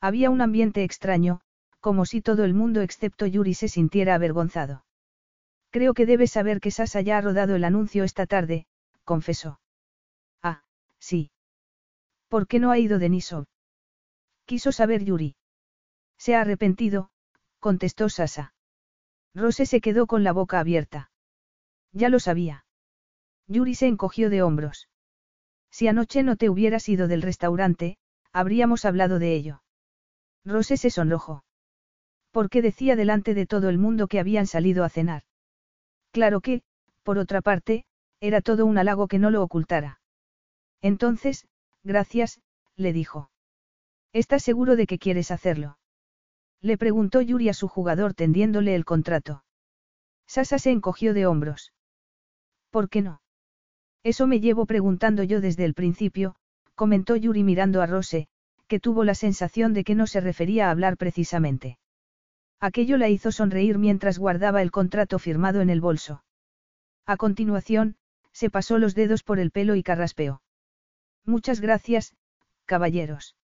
Había 0.00 0.30
un 0.30 0.40
ambiente 0.40 0.84
extraño, 0.84 1.40
como 1.80 2.04
si 2.04 2.20
todo 2.20 2.44
el 2.44 2.54
mundo 2.54 2.82
excepto 2.82 3.26
Yuri 3.26 3.54
se 3.54 3.68
sintiera 3.68 4.14
avergonzado. 4.14 4.84
Creo 5.70 5.94
que 5.94 6.06
debes 6.06 6.30
saber 6.30 6.60
que 6.60 6.70
Sasa 6.70 7.00
ya 7.00 7.18
ha 7.18 7.20
rodado 7.20 7.56
el 7.56 7.64
anuncio 7.64 8.04
esta 8.04 8.26
tarde, 8.26 8.66
confesó. 9.04 9.60
Ah, 10.42 10.62
sí. 10.98 11.30
¿Por 12.28 12.46
qué 12.46 12.60
no 12.60 12.70
ha 12.70 12.78
ido 12.78 12.98
Denisov? 12.98 13.46
Quiso 14.44 14.72
saber 14.72 15.04
Yuri. 15.04 15.36
Se 16.20 16.36
ha 16.36 16.42
arrepentido, 16.42 17.10
contestó 17.60 18.10
Sasa. 18.10 18.52
Rose 19.34 19.64
se 19.64 19.80
quedó 19.80 20.06
con 20.06 20.22
la 20.22 20.32
boca 20.32 20.60
abierta. 20.60 21.10
Ya 21.92 22.10
lo 22.10 22.20
sabía. 22.20 22.66
Yuri 23.46 23.74
se 23.74 23.86
encogió 23.86 24.28
de 24.28 24.42
hombros. 24.42 24.90
Si 25.70 25.88
anoche 25.88 26.22
no 26.22 26.36
te 26.36 26.50
hubieras 26.50 26.86
ido 26.90 27.08
del 27.08 27.22
restaurante, 27.22 27.96
habríamos 28.32 28.84
hablado 28.84 29.18
de 29.18 29.34
ello. 29.34 29.62
Rose 30.44 30.76
se 30.76 30.90
sonrojó. 30.90 31.42
Porque 32.32 32.60
decía 32.60 32.96
delante 32.96 33.32
de 33.32 33.46
todo 33.46 33.70
el 33.70 33.78
mundo 33.78 34.06
que 34.06 34.20
habían 34.20 34.46
salido 34.46 34.84
a 34.84 34.90
cenar. 34.90 35.22
Claro 36.12 36.42
que, 36.42 36.62
por 37.02 37.16
otra 37.16 37.40
parte, 37.40 37.86
era 38.20 38.42
todo 38.42 38.66
un 38.66 38.76
halago 38.76 39.08
que 39.08 39.18
no 39.18 39.30
lo 39.30 39.42
ocultara. 39.42 40.02
Entonces, 40.82 41.48
gracias, 41.82 42.42
le 42.76 42.92
dijo. 42.92 43.30
¿Estás 44.12 44.42
seguro 44.42 44.76
de 44.76 44.86
que 44.86 44.98
quieres 44.98 45.30
hacerlo? 45.30 45.78
Le 46.62 46.76
preguntó 46.76 47.20
Yuri 47.22 47.48
a 47.48 47.54
su 47.54 47.68
jugador 47.68 48.14
tendiéndole 48.14 48.74
el 48.74 48.84
contrato. 48.84 49.44
Sasa 50.26 50.58
se 50.58 50.70
encogió 50.70 51.14
de 51.14 51.26
hombros. 51.26 51.72
¿Por 52.70 52.88
qué 52.88 53.02
no? 53.02 53.22
Eso 54.02 54.26
me 54.26 54.40
llevo 54.40 54.66
preguntando 54.66 55.22
yo 55.22 55.40
desde 55.40 55.64
el 55.64 55.74
principio, 55.74 56.36
comentó 56.74 57.16
Yuri 57.16 57.42
mirando 57.42 57.82
a 57.82 57.86
Rose, 57.86 58.28
que 58.68 58.80
tuvo 58.80 59.04
la 59.04 59.14
sensación 59.14 59.74
de 59.74 59.84
que 59.84 59.94
no 59.94 60.06
se 60.06 60.20
refería 60.20 60.68
a 60.68 60.70
hablar 60.70 60.96
precisamente. 60.96 61.78
Aquello 62.60 62.98
la 62.98 63.08
hizo 63.08 63.32
sonreír 63.32 63.78
mientras 63.78 64.18
guardaba 64.18 64.62
el 64.62 64.70
contrato 64.70 65.18
firmado 65.18 65.60
en 65.60 65.70
el 65.70 65.80
bolso. 65.80 66.22
A 67.06 67.16
continuación, 67.16 67.96
se 68.32 68.50
pasó 68.50 68.78
los 68.78 68.94
dedos 68.94 69.22
por 69.22 69.40
el 69.40 69.50
pelo 69.50 69.74
y 69.74 69.82
carraspeó. 69.82 70.42
Muchas 71.24 71.60
gracias, 71.60 72.14
caballeros. 72.66 73.34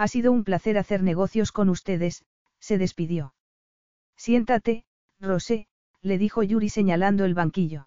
Ha 0.00 0.08
sido 0.08 0.32
un 0.32 0.44
placer 0.44 0.78
hacer 0.78 1.02
negocios 1.02 1.52
con 1.52 1.68
ustedes, 1.68 2.24
se 2.58 2.78
despidió. 2.78 3.34
Siéntate, 4.16 4.86
Rosé, 5.20 5.66
le 6.00 6.16
dijo 6.16 6.42
Yuri 6.42 6.70
señalando 6.70 7.26
el 7.26 7.34
banquillo. 7.34 7.86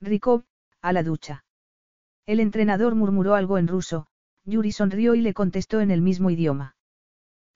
Rikov, 0.00 0.42
a 0.80 0.92
la 0.92 1.04
ducha. 1.04 1.44
El 2.26 2.40
entrenador 2.40 2.96
murmuró 2.96 3.36
algo 3.36 3.58
en 3.58 3.68
ruso, 3.68 4.08
Yuri 4.44 4.72
sonrió 4.72 5.14
y 5.14 5.20
le 5.20 5.32
contestó 5.32 5.80
en 5.80 5.92
el 5.92 6.02
mismo 6.02 6.30
idioma. 6.30 6.74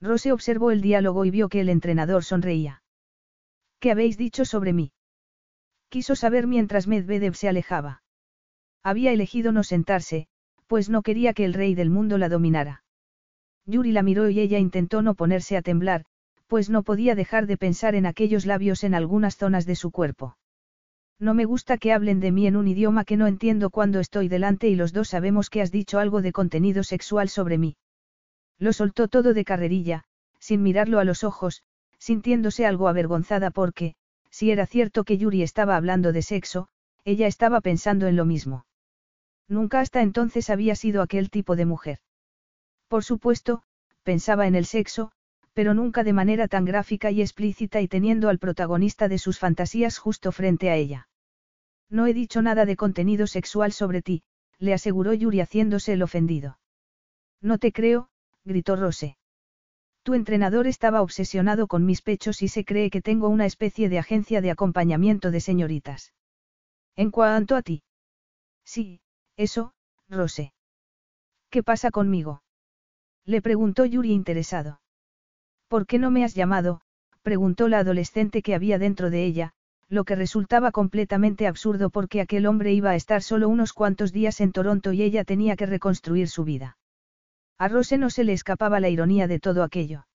Rose 0.00 0.30
observó 0.30 0.70
el 0.70 0.80
diálogo 0.80 1.24
y 1.24 1.32
vio 1.32 1.48
que 1.48 1.60
el 1.60 1.68
entrenador 1.68 2.22
sonreía. 2.22 2.84
¿Qué 3.80 3.90
habéis 3.90 4.16
dicho 4.16 4.44
sobre 4.44 4.72
mí? 4.72 4.92
Quiso 5.88 6.14
saber 6.14 6.46
mientras 6.46 6.86
Medvedev 6.86 7.34
se 7.34 7.48
alejaba. 7.48 8.04
Había 8.84 9.10
elegido 9.10 9.50
no 9.50 9.64
sentarse, 9.64 10.28
pues 10.68 10.88
no 10.90 11.02
quería 11.02 11.34
que 11.34 11.44
el 11.44 11.54
rey 11.54 11.74
del 11.74 11.90
mundo 11.90 12.18
la 12.18 12.28
dominara. 12.28 12.83
Yuri 13.66 13.92
la 13.92 14.02
miró 14.02 14.28
y 14.28 14.40
ella 14.40 14.58
intentó 14.58 15.02
no 15.02 15.14
ponerse 15.14 15.56
a 15.56 15.62
temblar, 15.62 16.04
pues 16.46 16.70
no 16.70 16.82
podía 16.82 17.14
dejar 17.14 17.46
de 17.46 17.56
pensar 17.56 17.94
en 17.94 18.06
aquellos 18.06 18.46
labios 18.46 18.84
en 18.84 18.94
algunas 18.94 19.36
zonas 19.36 19.66
de 19.66 19.76
su 19.76 19.90
cuerpo. 19.90 20.36
No 21.18 21.32
me 21.32 21.44
gusta 21.44 21.78
que 21.78 21.92
hablen 21.92 22.20
de 22.20 22.32
mí 22.32 22.46
en 22.46 22.56
un 22.56 22.68
idioma 22.68 23.04
que 23.04 23.16
no 23.16 23.26
entiendo 23.26 23.70
cuando 23.70 24.00
estoy 24.00 24.28
delante 24.28 24.68
y 24.68 24.74
los 24.74 24.92
dos 24.92 25.08
sabemos 25.08 25.48
que 25.48 25.62
has 25.62 25.70
dicho 25.70 25.98
algo 25.98 26.22
de 26.22 26.32
contenido 26.32 26.82
sexual 26.82 27.28
sobre 27.28 27.56
mí. 27.56 27.76
Lo 28.58 28.72
soltó 28.72 29.08
todo 29.08 29.32
de 29.32 29.44
carrerilla, 29.44 30.04
sin 30.38 30.62
mirarlo 30.62 30.98
a 30.98 31.04
los 31.04 31.24
ojos, 31.24 31.62
sintiéndose 31.98 32.66
algo 32.66 32.88
avergonzada 32.88 33.50
porque, 33.50 33.94
si 34.30 34.50
era 34.50 34.66
cierto 34.66 35.04
que 35.04 35.16
Yuri 35.16 35.42
estaba 35.42 35.76
hablando 35.76 36.12
de 36.12 36.22
sexo, 36.22 36.68
ella 37.04 37.26
estaba 37.26 37.60
pensando 37.60 38.06
en 38.06 38.16
lo 38.16 38.24
mismo. 38.24 38.66
Nunca 39.48 39.80
hasta 39.80 40.02
entonces 40.02 40.50
había 40.50 40.74
sido 40.74 41.02
aquel 41.02 41.30
tipo 41.30 41.56
de 41.56 41.66
mujer. 41.66 41.98
Por 42.94 43.02
supuesto, 43.02 43.64
pensaba 44.04 44.46
en 44.46 44.54
el 44.54 44.66
sexo, 44.66 45.10
pero 45.52 45.74
nunca 45.74 46.04
de 46.04 46.12
manera 46.12 46.46
tan 46.46 46.64
gráfica 46.64 47.10
y 47.10 47.22
explícita 47.22 47.80
y 47.80 47.88
teniendo 47.88 48.28
al 48.28 48.38
protagonista 48.38 49.08
de 49.08 49.18
sus 49.18 49.40
fantasías 49.40 49.98
justo 49.98 50.30
frente 50.30 50.70
a 50.70 50.76
ella. 50.76 51.08
No 51.90 52.06
he 52.06 52.14
dicho 52.14 52.40
nada 52.40 52.66
de 52.66 52.76
contenido 52.76 53.26
sexual 53.26 53.72
sobre 53.72 54.00
ti, 54.00 54.22
le 54.60 54.74
aseguró 54.74 55.12
Yuri 55.12 55.40
haciéndose 55.40 55.94
el 55.94 56.04
ofendido. 56.04 56.60
No 57.40 57.58
te 57.58 57.72
creo, 57.72 58.10
gritó 58.44 58.76
Rose. 58.76 59.18
Tu 60.04 60.14
entrenador 60.14 60.68
estaba 60.68 61.02
obsesionado 61.02 61.66
con 61.66 61.84
mis 61.84 62.00
pechos 62.00 62.42
y 62.42 62.46
se 62.46 62.64
cree 62.64 62.90
que 62.90 63.02
tengo 63.02 63.28
una 63.28 63.46
especie 63.46 63.88
de 63.88 63.98
agencia 63.98 64.40
de 64.40 64.52
acompañamiento 64.52 65.32
de 65.32 65.40
señoritas. 65.40 66.12
En 66.94 67.10
cuanto 67.10 67.56
a 67.56 67.62
ti. 67.62 67.82
Sí, 68.64 69.00
eso, 69.36 69.74
Rose. 70.08 70.54
¿Qué 71.50 71.64
pasa 71.64 71.90
conmigo? 71.90 72.42
Le 73.26 73.40
preguntó 73.40 73.84
Yuri 73.84 74.12
interesado. 74.12 74.80
¿Por 75.68 75.86
qué 75.86 75.98
no 75.98 76.10
me 76.10 76.24
has 76.24 76.34
llamado, 76.34 76.80
preguntó 77.22 77.68
la 77.68 77.78
adolescente 77.78 78.42
que 78.42 78.54
había 78.54 78.78
dentro 78.78 79.10
de 79.10 79.24
ella, 79.24 79.52
lo 79.88 80.04
que 80.04 80.14
resultaba 80.14 80.72
completamente 80.72 81.46
absurdo 81.46 81.90
porque 81.90 82.20
aquel 82.20 82.46
hombre 82.46 82.72
iba 82.72 82.90
a 82.90 82.96
estar 82.96 83.22
solo 83.22 83.48
unos 83.48 83.72
cuantos 83.72 84.12
días 84.12 84.40
en 84.40 84.52
Toronto 84.52 84.92
y 84.92 85.02
ella 85.02 85.24
tenía 85.24 85.56
que 85.56 85.66
reconstruir 85.66 86.28
su 86.28 86.44
vida. 86.44 86.76
A 87.58 87.68
Rose 87.68 87.96
no 87.98 88.10
se 88.10 88.24
le 88.24 88.32
escapaba 88.32 88.80
la 88.80 88.88
ironía 88.88 89.26
de 89.26 89.40
todo 89.40 89.62
aquello. 89.62 90.06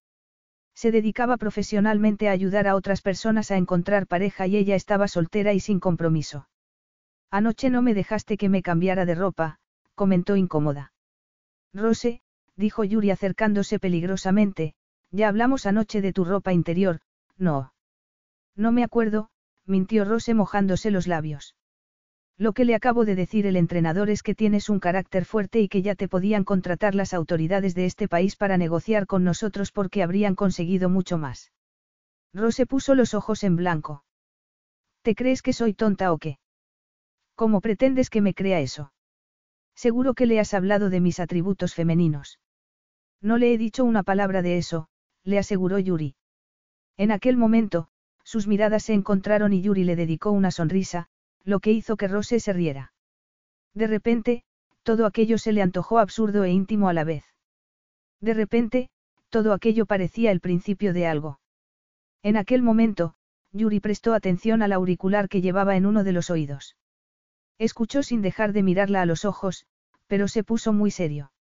Se 0.76 0.92
dedicaba 0.92 1.38
profesionalmente 1.38 2.30
a 2.30 2.32
ayudar 2.32 2.68
a 2.68 2.76
otras 2.76 3.02
personas 3.02 3.52
a 3.52 3.58
encontrar 3.58 4.08
pareja 4.08 4.48
y 4.48 4.56
ella 4.56 4.76
estaba 4.76 5.08
soltera 5.08 5.54
y 5.54 5.60
sin 5.60 5.80
compromiso. 5.80 6.48
Anoche 7.32 7.70
no 7.70 7.82
me 7.82 7.94
dejaste 7.94 8.38
que 8.38 8.50
me 8.50 8.62
cambiara 8.62 9.06
de 9.06 9.16
ropa, 9.16 9.60
comentó 9.96 10.36
incómoda. 10.36 10.94
Rose, 11.74 12.22
dijo 12.60 12.84
Yuri 12.84 13.10
acercándose 13.10 13.80
peligrosamente, 13.80 14.74
ya 15.12 15.30
hablamos 15.30 15.66
anoche 15.66 16.02
de 16.02 16.12
tu 16.12 16.26
ropa 16.26 16.52
interior, 16.52 17.00
no. 17.38 17.74
No 18.56 18.74
me 18.74 18.84
acuerdo, 18.84 19.30
mintió 19.66 20.04
Rose 20.04 20.34
mojándose 20.34 20.92
los 20.92 21.08
labios. 21.08 21.56
Lo 22.38 22.54
que 22.54 22.66
le 22.66 22.76
acabo 22.76 23.06
de 23.06 23.16
decir 23.16 23.46
el 23.46 23.56
entrenador 23.56 24.10
es 24.10 24.24
que 24.24 24.36
tienes 24.36 24.70
un 24.70 24.80
carácter 24.80 25.24
fuerte 25.26 25.62
y 25.62 25.70
que 25.70 25.82
ya 25.82 25.96
te 25.96 26.10
podían 26.10 26.44
contratar 26.44 26.96
las 26.96 27.14
autoridades 27.14 27.76
de 27.76 27.86
este 27.86 28.08
país 28.08 28.36
para 28.36 28.58
negociar 28.58 29.08
con 29.08 29.24
nosotros 29.24 29.72
porque 29.72 30.04
habrían 30.04 30.36
conseguido 30.36 30.90
mucho 30.90 31.18
más. 31.18 31.52
Rose 32.34 32.66
puso 32.66 32.94
los 32.94 33.14
ojos 33.14 33.44
en 33.44 33.56
blanco. 33.56 34.04
¿Te 35.02 35.16
crees 35.16 35.42
que 35.42 35.54
soy 35.54 35.74
tonta 35.74 36.12
o 36.12 36.18
qué? 36.18 36.40
¿Cómo 37.36 37.62
pretendes 37.62 38.10
que 38.10 38.22
me 38.22 38.34
crea 38.34 38.60
eso? 38.60 38.92
Seguro 39.76 40.14
que 40.14 40.26
le 40.26 40.42
has 40.42 40.54
hablado 40.54 40.90
de 40.90 41.00
mis 41.00 41.22
atributos 41.22 41.74
femeninos. 41.74 42.40
No 43.22 43.38
le 43.38 43.54
he 43.54 43.58
dicho 43.58 43.84
una 43.84 44.04
palabra 44.04 44.42
de 44.42 44.58
eso, 44.58 44.88
le 45.24 45.40
aseguró 45.40 45.80
Yuri. 45.80 46.16
En 46.98 47.12
aquel 47.12 47.38
momento, 47.38 47.90
sus 48.24 48.48
miradas 48.48 48.84
se 48.84 48.94
encontraron 48.94 49.54
y 49.54 49.62
Yuri 49.62 49.84
le 49.84 49.96
dedicó 49.96 50.32
una 50.32 50.52
sonrisa, 50.52 51.08
lo 51.44 51.60
que 51.60 51.72
hizo 51.72 51.98
que 51.98 52.08
Rose 52.08 52.40
se 52.40 52.54
riera. 52.54 52.94
De 53.74 53.88
repente, 53.88 54.44
todo 54.84 55.06
aquello 55.06 55.38
se 55.38 55.52
le 55.52 55.62
antojó 55.62 56.00
absurdo 56.00 56.44
e 56.44 56.52
íntimo 56.52 56.90
a 56.90 56.94
la 56.94 57.04
vez. 57.04 57.24
De 58.22 58.34
repente, 58.34 58.90
todo 59.30 59.54
aquello 59.54 59.86
parecía 59.86 60.32
el 60.32 60.40
principio 60.40 60.94
de 60.94 61.08
algo. 61.08 61.40
En 62.24 62.38
aquel 62.38 62.62
momento, 62.62 63.16
Yuri 63.52 63.80
prestó 63.80 64.14
atención 64.14 64.62
al 64.62 64.74
auricular 64.74 65.30
que 65.30 65.42
llevaba 65.42 65.76
en 65.76 65.86
uno 65.86 66.04
de 66.04 66.12
los 66.12 66.30
oídos. 66.30 66.76
Escuchó 67.58 68.04
sin 68.04 68.22
dejar 68.22 68.54
de 68.54 68.64
mirarla 68.64 69.02
a 69.02 69.06
los 69.06 69.26
ojos, 69.26 69.66
pero 70.08 70.28
se 70.28 70.44
puso 70.44 70.74
muy 70.74 70.92
serio. 70.92 71.32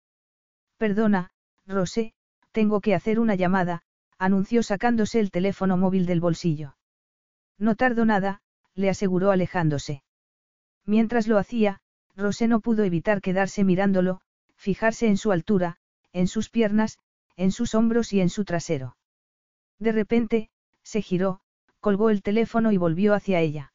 Perdona, 0.76 1.30
Rosé, 1.68 2.14
tengo 2.50 2.80
que 2.80 2.94
hacer 2.94 3.20
una 3.20 3.34
llamada, 3.34 3.82
anunció 4.18 4.62
sacándose 4.62 5.20
el 5.20 5.30
teléfono 5.30 5.76
móvil 5.76 6.06
del 6.06 6.20
bolsillo. 6.20 6.76
No 7.58 7.76
tardo 7.76 8.04
nada, 8.04 8.40
le 8.74 8.88
aseguró 8.88 9.30
alejándose. 9.30 10.02
Mientras 10.86 11.28
lo 11.28 11.38
hacía, 11.38 11.80
Rosé 12.16 12.48
no 12.48 12.60
pudo 12.60 12.84
evitar 12.84 13.20
quedarse 13.20 13.62
mirándolo, 13.64 14.20
fijarse 14.56 15.06
en 15.06 15.18
su 15.18 15.30
altura, 15.30 15.76
en 16.12 16.26
sus 16.26 16.48
piernas, 16.48 16.98
en 17.36 17.52
sus 17.52 17.74
hombros 17.74 18.12
y 18.12 18.20
en 18.20 18.30
su 18.30 18.44
trasero. 18.44 18.96
De 19.78 19.92
repente, 19.92 20.50
se 20.82 21.02
giró, 21.02 21.40
colgó 21.80 22.10
el 22.10 22.22
teléfono 22.22 22.72
y 22.72 22.78
volvió 22.78 23.14
hacia 23.14 23.40
ella. 23.40 23.72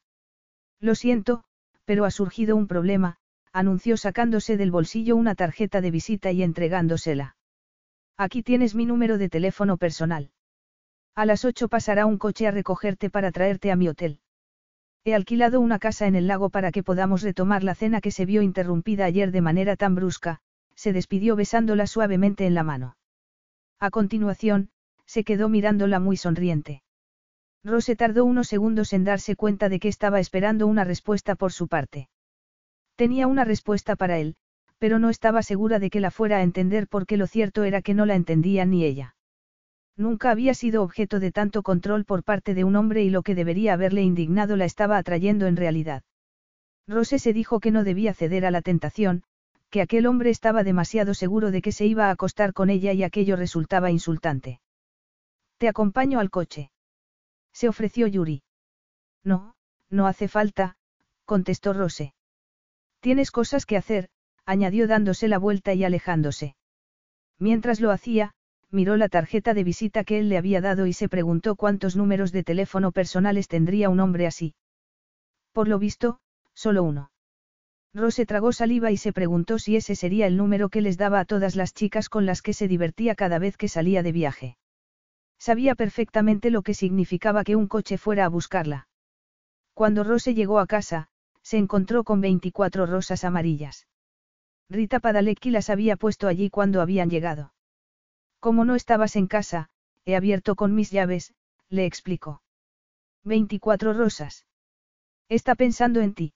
Lo 0.80 0.94
siento, 0.94 1.44
pero 1.84 2.04
ha 2.04 2.10
surgido 2.10 2.56
un 2.56 2.66
problema, 2.66 3.16
anunció 3.52 3.96
sacándose 3.96 4.56
del 4.56 4.70
bolsillo 4.70 5.16
una 5.16 5.34
tarjeta 5.34 5.80
de 5.80 5.90
visita 5.90 6.32
y 6.32 6.42
entregándosela. 6.42 7.36
Aquí 8.16 8.42
tienes 8.42 8.74
mi 8.74 8.86
número 8.86 9.18
de 9.18 9.28
teléfono 9.28 9.76
personal. 9.76 10.30
A 11.16 11.26
las 11.26 11.44
ocho 11.44 11.68
pasará 11.68 12.06
un 12.06 12.18
coche 12.18 12.46
a 12.46 12.52
recogerte 12.52 13.10
para 13.10 13.32
traerte 13.32 13.72
a 13.72 13.76
mi 13.76 13.88
hotel. 13.88 14.20
He 15.04 15.14
alquilado 15.14 15.60
una 15.60 15.78
casa 15.78 16.06
en 16.06 16.14
el 16.14 16.26
lago 16.28 16.48
para 16.48 16.70
que 16.70 16.82
podamos 16.82 17.22
retomar 17.22 17.62
la 17.64 17.74
cena 17.74 18.00
que 18.00 18.10
se 18.10 18.24
vio 18.24 18.40
interrumpida 18.40 19.04
ayer 19.04 19.32
de 19.32 19.40
manera 19.40 19.76
tan 19.76 19.94
brusca, 19.94 20.40
se 20.74 20.92
despidió 20.92 21.36
besándola 21.36 21.86
suavemente 21.86 22.46
en 22.46 22.54
la 22.54 22.62
mano. 22.62 22.96
A 23.80 23.90
continuación, 23.90 24.70
se 25.06 25.24
quedó 25.24 25.48
mirándola 25.48 26.00
muy 26.00 26.16
sonriente. 26.16 26.82
Rose 27.64 27.96
tardó 27.96 28.24
unos 28.24 28.48
segundos 28.48 28.92
en 28.92 29.04
darse 29.04 29.36
cuenta 29.36 29.68
de 29.68 29.80
que 29.80 29.88
estaba 29.88 30.20
esperando 30.20 30.66
una 30.66 30.84
respuesta 30.84 31.34
por 31.34 31.52
su 31.52 31.66
parte. 31.68 32.08
Tenía 32.96 33.26
una 33.26 33.44
respuesta 33.44 33.96
para 33.96 34.18
él, 34.18 34.36
pero 34.84 34.98
no 34.98 35.08
estaba 35.08 35.42
segura 35.42 35.78
de 35.78 35.88
que 35.88 35.98
la 35.98 36.10
fuera 36.10 36.36
a 36.36 36.42
entender 36.42 36.88
porque 36.88 37.16
lo 37.16 37.26
cierto 37.26 37.64
era 37.64 37.80
que 37.80 37.94
no 37.94 38.04
la 38.04 38.16
entendía 38.16 38.66
ni 38.66 38.84
ella. 38.84 39.16
Nunca 39.96 40.30
había 40.30 40.52
sido 40.52 40.82
objeto 40.82 41.20
de 41.20 41.32
tanto 41.32 41.62
control 41.62 42.04
por 42.04 42.22
parte 42.22 42.52
de 42.52 42.64
un 42.64 42.76
hombre 42.76 43.02
y 43.02 43.08
lo 43.08 43.22
que 43.22 43.34
debería 43.34 43.72
haberle 43.72 44.02
indignado 44.02 44.58
la 44.58 44.66
estaba 44.66 44.98
atrayendo 44.98 45.46
en 45.46 45.56
realidad. 45.56 46.02
Rose 46.86 47.18
se 47.18 47.32
dijo 47.32 47.60
que 47.60 47.70
no 47.70 47.82
debía 47.82 48.12
ceder 48.12 48.44
a 48.44 48.50
la 48.50 48.60
tentación, 48.60 49.22
que 49.70 49.80
aquel 49.80 50.04
hombre 50.04 50.28
estaba 50.28 50.64
demasiado 50.64 51.14
seguro 51.14 51.50
de 51.50 51.62
que 51.62 51.72
se 51.72 51.86
iba 51.86 52.08
a 52.08 52.10
acostar 52.10 52.52
con 52.52 52.68
ella 52.68 52.92
y 52.92 53.04
aquello 53.04 53.36
resultaba 53.36 53.90
insultante. 53.90 54.60
Te 55.56 55.66
acompaño 55.66 56.20
al 56.20 56.28
coche. 56.28 56.70
Se 57.54 57.70
ofreció 57.70 58.06
Yuri. 58.06 58.42
No, 59.24 59.54
no 59.88 60.06
hace 60.06 60.28
falta, 60.28 60.76
contestó 61.24 61.72
Rose. 61.72 62.12
Tienes 63.00 63.30
cosas 63.30 63.64
que 63.64 63.78
hacer, 63.78 64.10
añadió 64.46 64.86
dándose 64.86 65.28
la 65.28 65.38
vuelta 65.38 65.74
y 65.74 65.84
alejándose. 65.84 66.56
Mientras 67.38 67.80
lo 67.80 67.90
hacía, 67.90 68.32
miró 68.70 68.96
la 68.96 69.08
tarjeta 69.08 69.54
de 69.54 69.64
visita 69.64 70.04
que 70.04 70.18
él 70.18 70.28
le 70.28 70.36
había 70.36 70.60
dado 70.60 70.86
y 70.86 70.92
se 70.92 71.08
preguntó 71.08 71.56
cuántos 71.56 71.96
números 71.96 72.32
de 72.32 72.44
teléfono 72.44 72.92
personales 72.92 73.48
tendría 73.48 73.88
un 73.88 74.00
hombre 74.00 74.26
así. 74.26 74.54
Por 75.52 75.68
lo 75.68 75.78
visto, 75.78 76.18
solo 76.52 76.82
uno. 76.82 77.10
Rose 77.94 78.26
tragó 78.26 78.52
saliva 78.52 78.90
y 78.90 78.96
se 78.96 79.12
preguntó 79.12 79.60
si 79.60 79.76
ese 79.76 79.94
sería 79.94 80.26
el 80.26 80.36
número 80.36 80.68
que 80.68 80.80
les 80.80 80.96
daba 80.96 81.20
a 81.20 81.24
todas 81.24 81.54
las 81.54 81.72
chicas 81.72 82.08
con 82.08 82.26
las 82.26 82.42
que 82.42 82.52
se 82.52 82.66
divertía 82.66 83.14
cada 83.14 83.38
vez 83.38 83.56
que 83.56 83.68
salía 83.68 84.02
de 84.02 84.10
viaje. 84.10 84.56
Sabía 85.38 85.76
perfectamente 85.76 86.50
lo 86.50 86.62
que 86.62 86.74
significaba 86.74 87.44
que 87.44 87.54
un 87.54 87.68
coche 87.68 87.96
fuera 87.96 88.24
a 88.24 88.28
buscarla. 88.28 88.88
Cuando 89.74 90.02
Rose 90.02 90.34
llegó 90.34 90.58
a 90.58 90.66
casa, 90.66 91.08
se 91.42 91.58
encontró 91.58 92.02
con 92.02 92.20
24 92.20 92.86
rosas 92.86 93.24
amarillas. 93.24 93.86
Rita 94.70 95.00
Padalecki 95.00 95.50
las 95.50 95.70
había 95.70 95.96
puesto 95.96 96.26
allí 96.26 96.50
cuando 96.50 96.80
habían 96.80 97.10
llegado. 97.10 97.52
Como 98.40 98.64
no 98.64 98.74
estabas 98.74 99.16
en 99.16 99.26
casa, 99.26 99.68
he 100.04 100.16
abierto 100.16 100.54
con 100.54 100.74
mis 100.74 100.90
llaves, 100.90 101.34
le 101.68 101.86
explicó. 101.86 102.42
24 103.24 103.92
rosas. 103.92 104.46
Está 105.28 105.54
pensando 105.54 106.00
en 106.00 106.14
ti. 106.14 106.34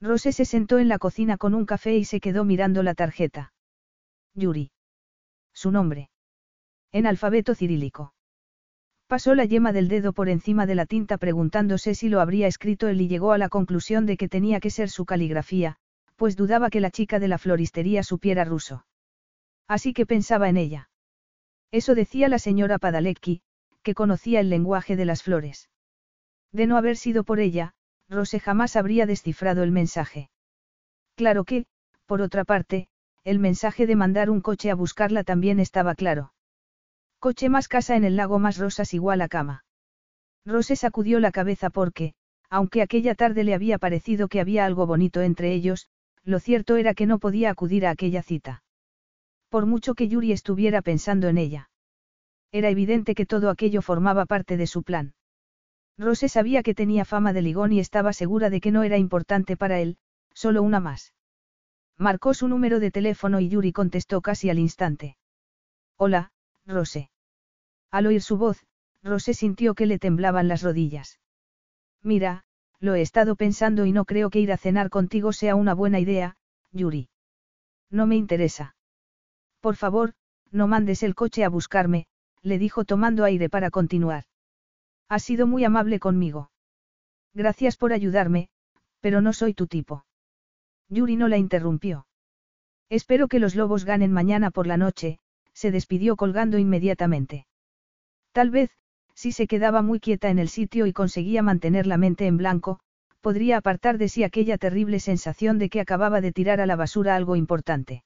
Rose 0.00 0.32
se 0.32 0.44
sentó 0.44 0.78
en 0.78 0.88
la 0.88 0.98
cocina 0.98 1.36
con 1.36 1.54
un 1.54 1.66
café 1.66 1.96
y 1.96 2.04
se 2.04 2.20
quedó 2.20 2.44
mirando 2.44 2.82
la 2.82 2.94
tarjeta. 2.94 3.52
Yuri. 4.34 4.72
Su 5.52 5.70
nombre. 5.70 6.10
En 6.90 7.06
alfabeto 7.06 7.54
cirílico. 7.54 8.14
Pasó 9.06 9.34
la 9.34 9.44
yema 9.44 9.72
del 9.72 9.88
dedo 9.88 10.12
por 10.12 10.28
encima 10.28 10.66
de 10.66 10.74
la 10.74 10.86
tinta 10.86 11.18
preguntándose 11.18 11.94
si 11.94 12.08
lo 12.08 12.20
habría 12.20 12.46
escrito 12.46 12.88
él 12.88 13.00
y 13.00 13.08
llegó 13.08 13.32
a 13.32 13.38
la 13.38 13.48
conclusión 13.48 14.06
de 14.06 14.16
que 14.16 14.28
tenía 14.28 14.60
que 14.60 14.70
ser 14.70 14.88
su 14.88 15.04
caligrafía, 15.04 15.78
pues 16.20 16.36
dudaba 16.36 16.68
que 16.68 16.80
la 16.80 16.90
chica 16.90 17.18
de 17.18 17.28
la 17.28 17.38
floristería 17.38 18.02
supiera 18.02 18.44
ruso. 18.44 18.84
Así 19.66 19.94
que 19.94 20.04
pensaba 20.04 20.50
en 20.50 20.58
ella. 20.58 20.90
Eso 21.70 21.94
decía 21.94 22.28
la 22.28 22.38
señora 22.38 22.78
Padalecki, 22.78 23.40
que 23.82 23.94
conocía 23.94 24.40
el 24.40 24.50
lenguaje 24.50 24.96
de 24.96 25.06
las 25.06 25.22
flores. 25.22 25.70
De 26.52 26.66
no 26.66 26.76
haber 26.76 26.98
sido 26.98 27.24
por 27.24 27.40
ella, 27.40 27.72
Rose 28.10 28.38
jamás 28.38 28.76
habría 28.76 29.06
descifrado 29.06 29.62
el 29.62 29.70
mensaje. 29.70 30.28
Claro 31.16 31.44
que, 31.44 31.64
por 32.04 32.20
otra 32.20 32.44
parte, 32.44 32.88
el 33.24 33.38
mensaje 33.38 33.86
de 33.86 33.96
mandar 33.96 34.28
un 34.28 34.42
coche 34.42 34.70
a 34.70 34.74
buscarla 34.74 35.24
también 35.24 35.58
estaba 35.58 35.94
claro. 35.94 36.34
Coche 37.18 37.48
más 37.48 37.66
casa 37.66 37.96
en 37.96 38.04
el 38.04 38.16
lago 38.16 38.38
más 38.38 38.58
rosas 38.58 38.92
igual 38.92 39.22
a 39.22 39.28
cama. 39.28 39.64
Rose 40.44 40.76
sacudió 40.76 41.18
la 41.18 41.32
cabeza 41.32 41.70
porque, 41.70 42.12
aunque 42.50 42.82
aquella 42.82 43.14
tarde 43.14 43.42
le 43.42 43.54
había 43.54 43.78
parecido 43.78 44.28
que 44.28 44.40
había 44.40 44.66
algo 44.66 44.86
bonito 44.86 45.22
entre 45.22 45.54
ellos, 45.54 45.88
lo 46.24 46.38
cierto 46.40 46.76
era 46.76 46.94
que 46.94 47.06
no 47.06 47.18
podía 47.18 47.50
acudir 47.50 47.86
a 47.86 47.90
aquella 47.90 48.22
cita. 48.22 48.62
Por 49.48 49.66
mucho 49.66 49.94
que 49.94 50.08
Yuri 50.08 50.32
estuviera 50.32 50.82
pensando 50.82 51.28
en 51.28 51.38
ella. 51.38 51.70
Era 52.52 52.68
evidente 52.68 53.14
que 53.14 53.26
todo 53.26 53.50
aquello 53.50 53.82
formaba 53.82 54.26
parte 54.26 54.56
de 54.56 54.66
su 54.66 54.82
plan. 54.82 55.14
Rose 55.98 56.28
sabía 56.28 56.62
que 56.62 56.74
tenía 56.74 57.04
fama 57.04 57.32
de 57.32 57.42
ligón 57.42 57.72
y 57.72 57.80
estaba 57.80 58.12
segura 58.12 58.50
de 58.50 58.60
que 58.60 58.70
no 58.70 58.82
era 58.82 58.96
importante 58.96 59.56
para 59.56 59.80
él, 59.80 59.98
solo 60.32 60.62
una 60.62 60.80
más. 60.80 61.14
Marcó 61.96 62.32
su 62.32 62.48
número 62.48 62.80
de 62.80 62.90
teléfono 62.90 63.40
y 63.40 63.48
Yuri 63.48 63.72
contestó 63.72 64.22
casi 64.22 64.48
al 64.48 64.58
instante. 64.58 65.16
Hola, 65.96 66.32
Rose. 66.64 67.10
Al 67.90 68.06
oír 68.06 68.22
su 68.22 68.38
voz, 68.38 68.64
Rose 69.02 69.34
sintió 69.34 69.74
que 69.74 69.86
le 69.86 69.98
temblaban 69.98 70.48
las 70.48 70.62
rodillas. 70.62 71.20
Mira, 72.02 72.44
lo 72.80 72.94
he 72.94 73.02
estado 73.02 73.36
pensando 73.36 73.84
y 73.86 73.92
no 73.92 74.04
creo 74.04 74.30
que 74.30 74.40
ir 74.40 74.52
a 74.52 74.56
cenar 74.56 74.90
contigo 74.90 75.32
sea 75.32 75.54
una 75.54 75.74
buena 75.74 76.00
idea, 76.00 76.36
Yuri. 76.72 77.08
No 77.90 78.06
me 78.06 78.16
interesa. 78.16 78.74
Por 79.60 79.76
favor, 79.76 80.14
no 80.50 80.66
mandes 80.66 81.02
el 81.02 81.14
coche 81.14 81.44
a 81.44 81.48
buscarme, 81.48 82.06
le 82.42 82.58
dijo 82.58 82.84
tomando 82.84 83.24
aire 83.24 83.48
para 83.50 83.70
continuar. 83.70 84.24
Has 85.08 85.22
sido 85.22 85.46
muy 85.46 85.64
amable 85.64 86.00
conmigo. 86.00 86.50
Gracias 87.34 87.76
por 87.76 87.92
ayudarme, 87.92 88.48
pero 89.00 89.20
no 89.20 89.32
soy 89.32 89.54
tu 89.54 89.66
tipo. 89.66 90.04
Yuri 90.88 91.16
no 91.16 91.28
la 91.28 91.36
interrumpió. 91.36 92.06
Espero 92.88 93.28
que 93.28 93.38
los 93.38 93.54
lobos 93.54 93.84
ganen 93.84 94.12
mañana 94.12 94.50
por 94.50 94.66
la 94.66 94.76
noche, 94.76 95.20
se 95.52 95.70
despidió 95.70 96.16
colgando 96.16 96.58
inmediatamente. 96.58 97.46
Tal 98.32 98.50
vez, 98.50 98.70
si 99.20 99.32
se 99.32 99.46
quedaba 99.46 99.82
muy 99.82 100.00
quieta 100.00 100.30
en 100.30 100.38
el 100.38 100.48
sitio 100.48 100.86
y 100.86 100.94
conseguía 100.94 101.42
mantener 101.42 101.86
la 101.86 101.98
mente 101.98 102.26
en 102.26 102.38
blanco, 102.38 102.80
podría 103.20 103.58
apartar 103.58 103.98
de 103.98 104.08
sí 104.08 104.24
aquella 104.24 104.56
terrible 104.56 104.98
sensación 104.98 105.58
de 105.58 105.68
que 105.68 105.82
acababa 105.82 106.22
de 106.22 106.32
tirar 106.32 106.58
a 106.62 106.64
la 106.64 106.74
basura 106.74 107.16
algo 107.16 107.36
importante. 107.36 108.02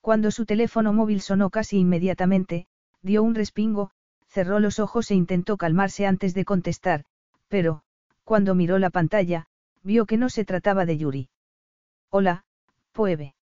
Cuando 0.00 0.30
su 0.30 0.46
teléfono 0.46 0.94
móvil 0.94 1.20
sonó 1.20 1.50
casi 1.50 1.80
inmediatamente, 1.80 2.66
dio 3.02 3.22
un 3.22 3.34
respingo, 3.34 3.90
cerró 4.26 4.58
los 4.58 4.78
ojos 4.78 5.10
e 5.10 5.14
intentó 5.14 5.58
calmarse 5.58 6.06
antes 6.06 6.32
de 6.32 6.46
contestar, 6.46 7.04
pero, 7.48 7.82
cuando 8.24 8.54
miró 8.54 8.78
la 8.78 8.88
pantalla, 8.88 9.44
vio 9.82 10.06
que 10.06 10.16
no 10.16 10.30
se 10.30 10.46
trataba 10.46 10.86
de 10.86 10.96
Yuri. 10.96 11.28
Hola, 12.08 12.46
Poebe. 12.92 13.34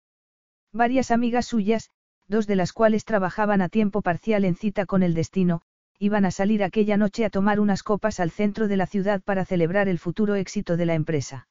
Varias 0.72 1.10
amigas 1.10 1.44
suyas, 1.44 1.90
dos 2.28 2.46
de 2.46 2.56
las 2.56 2.72
cuales 2.72 3.04
trabajaban 3.04 3.60
a 3.60 3.68
tiempo 3.68 4.00
parcial 4.00 4.46
en 4.46 4.54
cita 4.54 4.86
con 4.86 5.02
el 5.02 5.12
destino, 5.12 5.60
iban 5.98 6.24
a 6.24 6.30
salir 6.30 6.62
aquella 6.62 6.96
noche 6.96 7.24
a 7.24 7.30
tomar 7.30 7.60
unas 7.60 7.82
copas 7.82 8.20
al 8.20 8.30
centro 8.30 8.68
de 8.68 8.76
la 8.76 8.86
ciudad 8.86 9.20
para 9.22 9.44
celebrar 9.44 9.88
el 9.88 9.98
futuro 9.98 10.36
éxito 10.36 10.76
de 10.76 10.86
la 10.86 10.94
empresa. 10.94 11.48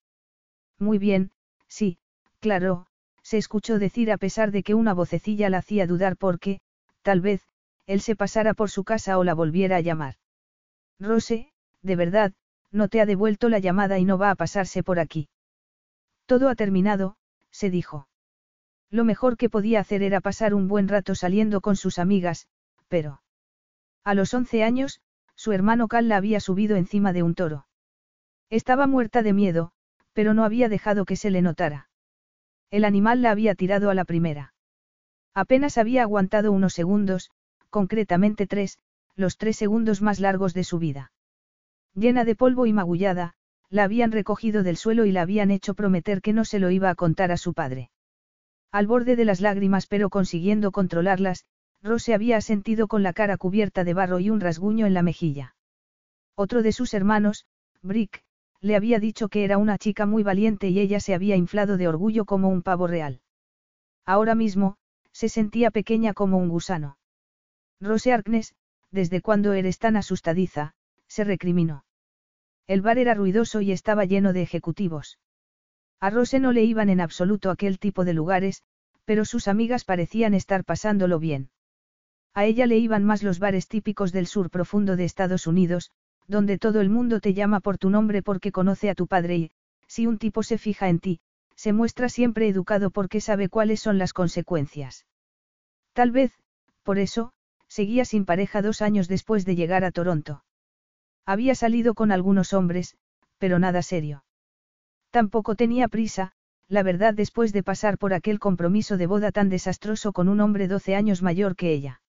Muy 0.79 0.97
bien, 0.97 1.31
sí, 1.67 1.97
claro, 2.39 2.85
se 3.23 3.37
escuchó 3.37 3.77
decir 3.77 4.11
a 4.11 4.17
pesar 4.17 4.51
de 4.51 4.63
que 4.63 4.73
una 4.73 4.93
vocecilla 4.93 5.49
la 5.49 5.57
hacía 5.57 5.85
dudar 5.85 6.15
porque, 6.15 6.61
tal 7.01 7.19
vez, 7.19 7.41
él 7.85 7.99
se 7.99 8.15
pasara 8.15 8.53
por 8.53 8.69
su 8.69 8.83
casa 8.83 9.17
o 9.17 9.23
la 9.23 9.33
volviera 9.33 9.77
a 9.77 9.81
llamar. 9.81 10.15
Rose, 10.99 11.51
de 11.81 11.95
verdad, 11.95 12.33
no 12.71 12.87
te 12.87 13.01
ha 13.01 13.05
devuelto 13.05 13.49
la 13.49 13.59
llamada 13.59 13.99
y 13.99 14.05
no 14.05 14.17
va 14.17 14.31
a 14.31 14.35
pasarse 14.35 14.83
por 14.83 14.99
aquí. 14.99 15.29
Todo 16.25 16.49
ha 16.49 16.55
terminado, 16.55 17.17
se 17.51 17.69
dijo. 17.69 18.07
Lo 18.89 19.03
mejor 19.03 19.35
que 19.37 19.49
podía 19.49 19.79
hacer 19.81 20.03
era 20.03 20.21
pasar 20.21 20.53
un 20.53 20.67
buen 20.67 20.87
rato 20.87 21.15
saliendo 21.15 21.61
con 21.61 21.75
sus 21.75 21.99
amigas, 21.99 22.47
pero... 22.87 23.21
A 24.07 24.13
los 24.13 24.33
once 24.33 24.63
años, 24.63 25.01
su 25.35 25.51
hermano 25.51 25.89
Cal 25.89 26.07
la 26.07 26.15
había 26.15 26.39
subido 26.39 26.77
encima 26.77 27.11
de 27.11 27.23
un 27.23 27.35
toro. 27.35 27.67
Estaba 28.49 28.87
muerta 28.87 29.21
de 29.21 29.33
miedo, 29.33 29.73
pero 30.13 30.33
no 30.33 30.45
había 30.45 30.69
dejado 30.69 31.03
que 31.03 31.17
se 31.17 31.29
le 31.29 31.41
notara. 31.41 31.89
El 32.71 32.85
animal 32.85 33.21
la 33.21 33.31
había 33.31 33.53
tirado 33.53 33.89
a 33.89 33.93
la 33.93 34.05
primera. 34.05 34.53
Apenas 35.33 35.77
había 35.77 36.03
aguantado 36.03 36.53
unos 36.53 36.73
segundos, 36.73 37.31
concretamente 37.69 38.47
tres, 38.47 38.79
los 39.17 39.35
tres 39.35 39.57
segundos 39.57 40.01
más 40.01 40.21
largos 40.21 40.53
de 40.53 40.63
su 40.63 40.79
vida. 40.79 41.11
Llena 41.93 42.23
de 42.23 42.37
polvo 42.37 42.65
y 42.65 42.71
magullada, 42.71 43.33
la 43.69 43.83
habían 43.83 44.13
recogido 44.13 44.63
del 44.63 44.77
suelo 44.77 45.03
y 45.03 45.11
la 45.11 45.23
habían 45.23 45.51
hecho 45.51 45.73
prometer 45.73 46.21
que 46.21 46.31
no 46.31 46.45
se 46.45 46.59
lo 46.59 46.71
iba 46.71 46.89
a 46.89 46.95
contar 46.95 47.33
a 47.33 47.35
su 47.35 47.53
padre. 47.53 47.91
Al 48.71 48.87
borde 48.87 49.17
de 49.17 49.25
las 49.25 49.41
lágrimas 49.41 49.85
pero 49.85 50.09
consiguiendo 50.09 50.71
controlarlas, 50.71 51.43
Rose 51.87 52.13
había 52.13 52.41
sentido 52.41 52.87
con 52.87 53.01
la 53.01 53.13
cara 53.13 53.37
cubierta 53.37 53.83
de 53.83 53.93
barro 53.93 54.19
y 54.19 54.29
un 54.29 54.41
rasguño 54.41 54.85
en 54.85 54.93
la 54.93 55.01
mejilla. 55.01 55.55
Otro 56.35 56.61
de 56.61 56.71
sus 56.71 56.93
hermanos, 56.93 57.45
Brick, 57.81 58.23
le 58.59 58.75
había 58.75 58.99
dicho 58.99 59.29
que 59.29 59.43
era 59.43 59.57
una 59.57 59.77
chica 59.77 60.05
muy 60.05 60.21
valiente 60.21 60.67
y 60.67 60.79
ella 60.79 60.99
se 60.99 61.13
había 61.13 61.35
inflado 61.35 61.77
de 61.77 61.87
orgullo 61.87 62.25
como 62.25 62.49
un 62.49 62.61
pavo 62.61 62.87
real. 62.87 63.21
Ahora 64.05 64.35
mismo, 64.35 64.77
se 65.11 65.29
sentía 65.29 65.71
pequeña 65.71 66.13
como 66.13 66.37
un 66.37 66.49
gusano. 66.49 66.97
Rose 67.79 68.11
Arknes, 68.11 68.53
¿desde 68.91 69.21
cuándo 69.21 69.53
eres 69.53 69.79
tan 69.79 69.95
asustadiza? 69.95 70.75
se 71.07 71.23
recriminó. 71.23 71.85
El 72.67 72.81
bar 72.81 72.97
era 72.97 73.13
ruidoso 73.13 73.61
y 73.61 73.71
estaba 73.71 74.05
lleno 74.05 74.33
de 74.33 74.41
ejecutivos. 74.41 75.19
A 75.99 76.09
Rose 76.09 76.39
no 76.39 76.51
le 76.51 76.63
iban 76.63 76.89
en 76.89 76.99
absoluto 76.99 77.49
aquel 77.49 77.79
tipo 77.79 78.03
de 78.03 78.13
lugares, 78.13 78.63
pero 79.05 79.23
sus 79.23 79.47
amigas 79.47 79.85
parecían 79.85 80.33
estar 80.33 80.65
pasándolo 80.65 81.17
bien. 81.17 81.49
A 82.37 82.45
ella 82.45 82.67
le 82.67 82.77
iban 82.77 83.03
más 83.03 83.23
los 83.23 83.39
bares 83.39 83.67
típicos 83.67 84.11
del 84.11 84.27
sur 84.27 84.51
profundo 84.51 84.95
de 84.95 85.05
Estados 85.05 85.47
Unidos, 85.47 85.89
donde 86.27 86.59
todo 86.59 86.81
el 86.81 86.89
mundo 86.91 87.19
te 87.19 87.33
llama 87.33 87.61
por 87.61 87.79
tu 87.79 87.89
nombre 87.89 88.21
porque 88.21 88.51
conoce 88.51 88.91
a 88.91 88.93
tu 88.93 89.07
padre 89.07 89.37
y, 89.37 89.51
si 89.87 90.05
un 90.05 90.19
tipo 90.19 90.43
se 90.43 90.59
fija 90.59 90.87
en 90.87 90.99
ti, 90.99 91.19
se 91.55 91.73
muestra 91.73 92.09
siempre 92.09 92.47
educado 92.47 92.91
porque 92.91 93.21
sabe 93.21 93.49
cuáles 93.49 93.79
son 93.79 93.97
las 93.97 94.13
consecuencias. 94.13 95.07
Tal 95.93 96.11
vez, 96.11 96.31
por 96.83 96.99
eso, 96.99 97.31
seguía 97.67 98.05
sin 98.05 98.23
pareja 98.23 98.61
dos 98.61 98.83
años 98.83 99.07
después 99.07 99.43
de 99.43 99.55
llegar 99.55 99.83
a 99.83 99.89
Toronto. 99.89 100.43
Había 101.25 101.55
salido 101.55 101.95
con 101.95 102.11
algunos 102.11 102.53
hombres, 102.53 102.97
pero 103.39 103.57
nada 103.57 103.81
serio. 103.81 104.25
Tampoco 105.09 105.55
tenía 105.55 105.87
prisa, 105.87 106.33
la 106.67 106.83
verdad 106.83 107.15
después 107.15 107.51
de 107.51 107.63
pasar 107.63 107.97
por 107.97 108.13
aquel 108.13 108.37
compromiso 108.37 108.95
de 108.95 109.07
boda 109.07 109.31
tan 109.31 109.49
desastroso 109.49 110.13
con 110.13 110.29
un 110.29 110.39
hombre 110.39 110.67
doce 110.67 110.93
años 110.93 111.23
mayor 111.23 111.55
que 111.55 111.71
ella. 111.71 111.99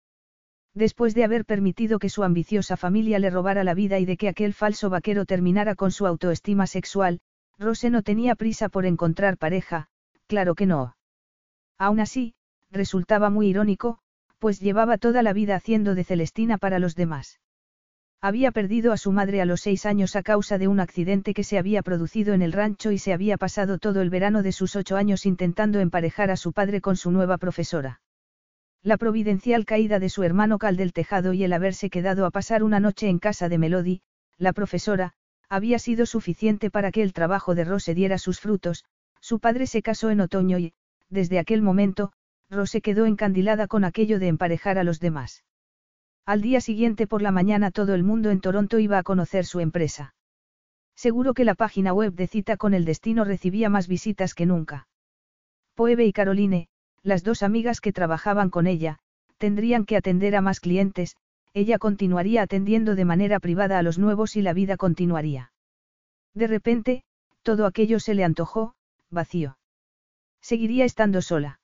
Después 0.74 1.14
de 1.14 1.24
haber 1.24 1.44
permitido 1.44 1.98
que 1.98 2.08
su 2.08 2.22
ambiciosa 2.24 2.76
familia 2.76 3.18
le 3.18 3.30
robara 3.30 3.64
la 3.64 3.74
vida 3.74 3.98
y 3.98 4.04
de 4.04 4.16
que 4.16 4.28
aquel 4.28 4.54
falso 4.54 4.90
vaquero 4.90 5.24
terminara 5.24 5.74
con 5.74 5.90
su 5.90 6.06
autoestima 6.06 6.66
sexual, 6.66 7.20
Rose 7.58 7.90
no 7.90 8.02
tenía 8.02 8.36
prisa 8.36 8.68
por 8.68 8.86
encontrar 8.86 9.36
pareja, 9.36 9.88
claro 10.26 10.54
que 10.54 10.66
no. 10.66 10.96
Aún 11.78 12.00
así, 12.00 12.34
resultaba 12.70 13.30
muy 13.30 13.48
irónico, 13.48 13.98
pues 14.38 14.60
llevaba 14.60 14.98
toda 14.98 15.22
la 15.22 15.32
vida 15.32 15.56
haciendo 15.56 15.94
de 15.94 16.04
Celestina 16.04 16.58
para 16.58 16.78
los 16.78 16.94
demás. 16.94 17.40
Había 18.20 18.50
perdido 18.50 18.92
a 18.92 18.96
su 18.96 19.12
madre 19.12 19.40
a 19.40 19.44
los 19.44 19.60
seis 19.60 19.86
años 19.86 20.16
a 20.16 20.22
causa 20.22 20.58
de 20.58 20.66
un 20.66 20.80
accidente 20.80 21.34
que 21.34 21.44
se 21.44 21.58
había 21.58 21.82
producido 21.82 22.34
en 22.34 22.42
el 22.42 22.52
rancho 22.52 22.90
y 22.90 22.98
se 22.98 23.12
había 23.12 23.36
pasado 23.36 23.78
todo 23.78 24.00
el 24.00 24.10
verano 24.10 24.42
de 24.42 24.52
sus 24.52 24.74
ocho 24.74 24.96
años 24.96 25.24
intentando 25.24 25.78
emparejar 25.78 26.30
a 26.30 26.36
su 26.36 26.52
padre 26.52 26.80
con 26.80 26.96
su 26.96 27.12
nueva 27.12 27.38
profesora. 27.38 28.00
La 28.82 28.96
providencial 28.96 29.64
caída 29.64 29.98
de 29.98 30.08
su 30.08 30.22
hermano 30.22 30.58
Cal 30.58 30.76
del 30.76 30.92
tejado 30.92 31.32
y 31.32 31.42
el 31.42 31.52
haberse 31.52 31.90
quedado 31.90 32.24
a 32.26 32.30
pasar 32.30 32.62
una 32.62 32.78
noche 32.78 33.08
en 33.08 33.18
casa 33.18 33.48
de 33.48 33.58
Melody, 33.58 34.02
la 34.36 34.52
profesora, 34.52 35.14
había 35.48 35.78
sido 35.78 36.06
suficiente 36.06 36.70
para 36.70 36.92
que 36.92 37.02
el 37.02 37.12
trabajo 37.12 37.54
de 37.54 37.64
Rose 37.64 37.94
diera 37.94 38.18
sus 38.18 38.38
frutos, 38.40 38.84
su 39.20 39.40
padre 39.40 39.66
se 39.66 39.82
casó 39.82 40.10
en 40.10 40.20
otoño 40.20 40.58
y, 40.58 40.74
desde 41.08 41.38
aquel 41.38 41.62
momento, 41.62 42.12
Rose 42.50 42.80
quedó 42.80 43.06
encandilada 43.06 43.66
con 43.66 43.84
aquello 43.84 44.18
de 44.18 44.28
emparejar 44.28 44.78
a 44.78 44.84
los 44.84 45.00
demás. 45.00 45.44
Al 46.24 46.40
día 46.40 46.60
siguiente 46.60 47.06
por 47.06 47.22
la 47.22 47.32
mañana 47.32 47.70
todo 47.70 47.94
el 47.94 48.04
mundo 48.04 48.30
en 48.30 48.40
Toronto 48.40 48.78
iba 48.78 48.98
a 48.98 49.02
conocer 49.02 49.44
su 49.44 49.60
empresa. 49.60 50.14
Seguro 50.94 51.34
que 51.34 51.44
la 51.44 51.54
página 51.54 51.92
web 51.92 52.12
de 52.12 52.26
Cita 52.26 52.56
con 52.56 52.74
el 52.74 52.84
Destino 52.84 53.24
recibía 53.24 53.70
más 53.70 53.88
visitas 53.88 54.34
que 54.34 54.46
nunca. 54.46 54.88
Poebe 55.74 56.04
y 56.04 56.12
Caroline, 56.12 56.68
las 57.02 57.24
dos 57.24 57.42
amigas 57.42 57.80
que 57.80 57.92
trabajaban 57.92 58.50
con 58.50 58.66
ella, 58.66 58.98
tendrían 59.38 59.84
que 59.84 59.96
atender 59.96 60.36
a 60.36 60.40
más 60.40 60.60
clientes, 60.60 61.16
ella 61.54 61.78
continuaría 61.78 62.42
atendiendo 62.42 62.94
de 62.94 63.04
manera 63.04 63.40
privada 63.40 63.78
a 63.78 63.82
los 63.82 63.98
nuevos 63.98 64.36
y 64.36 64.42
la 64.42 64.52
vida 64.52 64.76
continuaría. 64.76 65.52
De 66.34 66.46
repente, 66.46 67.04
todo 67.42 67.66
aquello 67.66 68.00
se 68.00 68.14
le 68.14 68.24
antojó, 68.24 68.74
vacío. 69.10 69.58
Seguiría 70.40 70.84
estando 70.84 71.22
sola. 71.22 71.60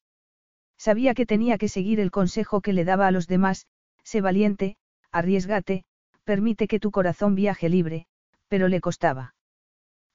Sabía 0.79 1.15
que 1.15 1.27
tenía 1.27 1.59
que 1.59 1.69
seguir 1.69 2.01
el 2.01 2.11
consejo 2.11 2.61
que 2.61 2.73
le 2.73 2.85
daba 2.85 3.07
a 3.07 3.11
los 3.11 3.27
demás, 3.27 3.67
sé 4.03 4.21
valiente, 4.21 4.77
arriesgate, 5.13 5.85
permite 6.25 6.67
que 6.67 6.81
tu 6.81 6.91
corazón 6.91 7.35
viaje 7.35 7.69
libre, 7.69 8.07
pero 8.49 8.69
le 8.69 8.81
costaba. 8.81 9.35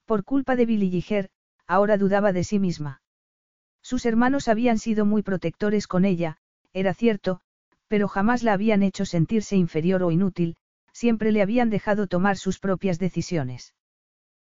Por 0.06 0.24
culpa 0.24 0.56
de 0.56 0.66
Billy 0.66 1.06
ahora 1.68 1.98
dudaba 1.98 2.34
de 2.34 2.44
sí 2.44 2.60
misma. 2.60 3.02
Sus 3.82 4.06
hermanos 4.06 4.48
habían 4.48 4.78
sido 4.78 5.06
muy 5.06 5.24
protectores 5.24 5.88
con 5.88 6.06
ella, 6.06 6.38
era 6.74 6.94
cierto, 6.94 7.42
pero 7.88 8.08
jamás 8.08 8.44
la 8.44 8.54
habían 8.54 8.84
hecho 8.84 9.06
sentirse 9.06 9.56
inferior 9.56 10.04
o 10.04 10.12
inútil, 10.12 10.56
siempre 10.94 11.32
le 11.32 11.42
habían 11.42 11.70
dejado 11.70 12.08
tomar 12.08 12.38
sus 12.38 12.60
propias 12.60 13.00
decisiones. 13.00 13.74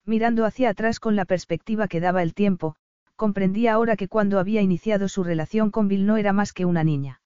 Mirando 0.05 0.45
hacia 0.45 0.69
atrás 0.69 0.99
con 0.99 1.15
la 1.15 1.25
perspectiva 1.25 1.87
que 1.87 1.99
daba 1.99 2.23
el 2.23 2.33
tiempo, 2.33 2.75
comprendía 3.15 3.73
ahora 3.73 3.95
que 3.97 4.07
cuando 4.07 4.39
había 4.39 4.61
iniciado 4.61 5.09
su 5.09 5.23
relación 5.23 5.71
con 5.71 5.87
Bill 5.87 6.05
no 6.05 6.17
era 6.17 6.33
más 6.33 6.53
que 6.53 6.65
una 6.65 6.83
niña. 6.83 7.21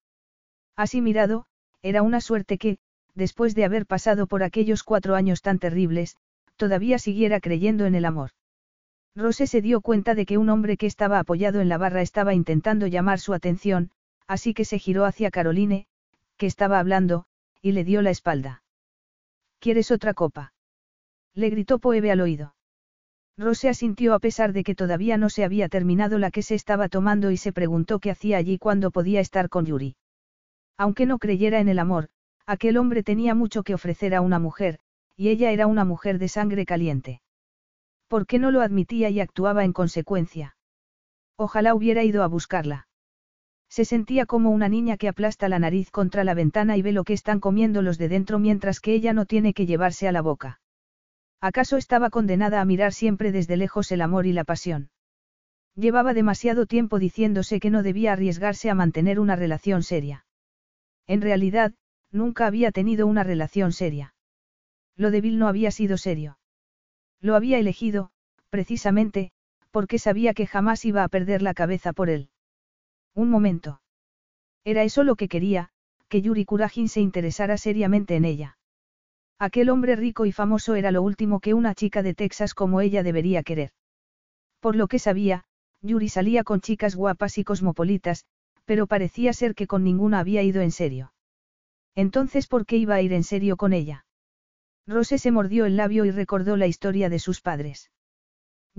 Así 0.76 1.02
mirado, 1.02 1.46
era 1.82 2.02
una 2.02 2.22
suerte 2.22 2.58
que, 2.58 2.78
después 3.14 3.56
de 3.56 3.66
haber 3.66 3.86
pasado 3.86 4.26
por 4.26 4.42
aquellos 4.42 4.84
cuatro 4.84 5.16
años 5.16 5.42
tan 5.42 5.60
terribles, 5.60 6.18
todavía 6.56 6.98
siguiera 6.98 7.40
creyendo 7.40 7.86
en 7.86 7.96
el 7.96 8.06
amor. 8.06 8.32
Rose 9.16 9.46
se 9.46 9.62
dio 9.62 9.82
cuenta 9.82 10.16
de 10.16 10.26
que 10.26 10.38
un 10.38 10.50
hombre 10.50 10.78
que 10.78 10.86
estaba 10.86 11.20
apoyado 11.20 11.60
en 11.60 11.68
la 11.68 11.78
barra 11.78 12.02
estaba 12.02 12.34
intentando 12.34 12.88
llamar 12.88 13.20
su 13.20 13.34
atención, 13.34 13.92
así 14.28 14.54
que 14.54 14.64
se 14.64 14.80
giró 14.80 15.06
hacia 15.06 15.32
Caroline, 15.32 15.88
que 16.38 16.46
estaba 16.46 16.80
hablando, 16.80 17.26
y 17.62 17.74
le 17.74 17.84
dio 17.84 18.02
la 18.02 18.10
espalda. 18.10 18.64
¿Quieres 19.60 19.92
otra 19.92 20.14
copa? 20.14 20.54
Le 21.34 21.50
gritó 21.50 21.80
Poebe 21.80 22.12
al 22.12 22.22
oído. 22.22 22.56
Rose 23.38 23.70
asintió 23.70 24.14
a 24.14 24.20
pesar 24.20 24.54
de 24.54 24.64
que 24.64 24.76
todavía 24.76 25.18
no 25.18 25.30
se 25.30 25.44
había 25.44 25.68
terminado 25.68 26.18
la 26.18 26.32
que 26.32 26.42
se 26.42 26.56
estaba 26.56 26.90
tomando 26.90 27.32
y 27.32 27.38
se 27.38 27.52
preguntó 27.52 28.00
qué 28.00 28.12
hacía 28.12 28.38
allí 28.38 28.58
cuando 28.58 28.92
podía 28.92 29.20
estar 29.20 29.50
con 29.50 29.66
Yuri. 29.66 29.96
Aunque 30.78 31.06
no 31.06 31.18
creyera 31.18 31.60
en 31.60 31.68
el 31.68 31.80
amor, 31.80 32.10
aquel 32.46 32.78
hombre 32.78 33.04
tenía 33.04 33.36
mucho 33.36 33.64
que 33.64 33.74
ofrecer 33.74 34.16
a 34.16 34.22
una 34.22 34.40
mujer, 34.40 34.80
y 35.16 35.30
ella 35.30 35.52
era 35.52 35.68
una 35.68 35.86
mujer 35.86 36.18
de 36.18 36.28
sangre 36.28 36.66
caliente. 36.66 37.22
¿Por 38.12 38.28
qué 38.28 38.40
no 38.40 38.52
lo 38.52 38.60
admitía 38.60 39.10
y 39.10 39.22
actuaba 39.22 39.64
en 39.64 39.72
consecuencia? 39.72 40.58
Ojalá 41.38 41.74
hubiera 41.74 42.04
ido 42.04 42.24
a 42.24 42.28
buscarla. 42.28 42.90
Se 43.70 43.86
sentía 43.86 44.26
como 44.26 44.50
una 44.50 44.68
niña 44.68 44.98
que 44.98 45.08
aplasta 45.08 45.48
la 45.48 45.60
nariz 45.60 45.92
contra 45.92 46.26
la 46.26 46.34
ventana 46.34 46.76
y 46.76 46.82
ve 46.82 46.92
lo 46.92 47.06
que 47.06 47.14
están 47.14 47.40
comiendo 47.40 47.82
los 47.82 47.98
de 47.98 48.10
dentro 48.10 48.38
mientras 48.38 48.82
que 48.82 48.94
ella 48.94 49.14
no 49.14 49.26
tiene 49.26 49.54
que 49.54 49.66
llevarse 49.66 50.10
a 50.10 50.12
la 50.12 50.22
boca. 50.22 50.60
¿Acaso 51.40 51.78
estaba 51.78 52.10
condenada 52.10 52.60
a 52.60 52.66
mirar 52.66 52.92
siempre 52.92 53.32
desde 53.32 53.56
lejos 53.56 53.94
el 53.94 54.02
amor 54.02 54.26
y 54.26 54.34
la 54.34 54.44
pasión? 54.44 54.90
Llevaba 55.76 56.14
demasiado 56.14 56.66
tiempo 56.66 57.00
diciéndose 57.00 57.62
que 57.62 57.70
no 57.70 57.82
debía 57.82 58.12
arriesgarse 58.12 58.70
a 58.70 58.76
mantener 58.76 59.22
una 59.22 59.38
relación 59.38 59.84
seria. 59.84 60.26
En 61.08 61.22
realidad, 61.22 61.72
nunca 62.12 62.46
había 62.46 62.74
tenido 62.74 63.08
una 63.08 63.24
relación 63.24 63.72
seria. 63.72 64.16
Lo 64.98 65.12
de 65.12 65.22
Bill 65.22 65.40
no 65.40 65.48
había 65.48 65.72
sido 65.72 65.98
serio. 65.98 66.40
Lo 67.22 67.36
había 67.36 67.60
elegido, 67.60 68.12
precisamente, 68.50 69.32
porque 69.70 70.00
sabía 70.00 70.34
que 70.34 70.48
jamás 70.48 70.84
iba 70.86 71.04
a 71.04 71.08
perder 71.08 71.42
la 71.42 71.54
cabeza 71.54 71.94
por 71.94 72.10
él. 72.10 72.30
Un 73.16 73.30
momento. 73.30 73.82
Era 74.64 74.84
eso 74.84 75.04
lo 75.04 75.16
que 75.16 75.28
quería, 75.28 75.70
que 76.08 76.22
Yuri 76.22 76.46
Kurajin 76.46 76.90
se 76.90 77.00
interesara 77.00 77.58
seriamente 77.58 78.16
en 78.16 78.26
ella. 78.26 78.58
Aquel 79.40 79.70
hombre 79.70 79.96
rico 79.96 80.26
y 80.26 80.32
famoso 80.32 80.76
era 80.76 80.92
lo 80.92 81.02
último 81.02 81.40
que 81.40 81.54
una 81.54 81.74
chica 81.74 82.04
de 82.04 82.14
Texas 82.14 82.54
como 82.54 82.82
ella 82.82 83.02
debería 83.02 83.44
querer. 83.44 83.72
Por 84.60 84.76
lo 84.76 84.88
que 84.88 85.00
sabía, 85.00 85.46
Yuri 85.82 86.10
salía 86.10 86.44
con 86.44 86.62
chicas 86.62 86.96
guapas 86.96 87.38
y 87.38 87.44
cosmopolitas, 87.44 88.26
pero 88.66 88.88
parecía 88.88 89.34
ser 89.34 89.56
que 89.56 89.68
con 89.68 89.84
ninguna 89.84 90.20
había 90.20 90.44
ido 90.44 90.62
en 90.62 90.72
serio. 90.72 91.14
Entonces, 91.96 92.48
¿por 92.48 92.66
qué 92.66 92.78
iba 92.78 92.96
a 92.96 93.02
ir 93.02 93.14
en 93.14 93.24
serio 93.24 93.58
con 93.58 93.74
ella? 93.74 94.06
Rose 94.88 95.18
se 95.18 95.32
mordió 95.32 95.66
el 95.66 95.78
labio 95.78 96.06
y 96.06 96.12
recordó 96.12 96.58
la 96.58 96.68
historia 96.68 97.10
de 97.10 97.20
sus 97.20 97.42
padres. 97.42 97.92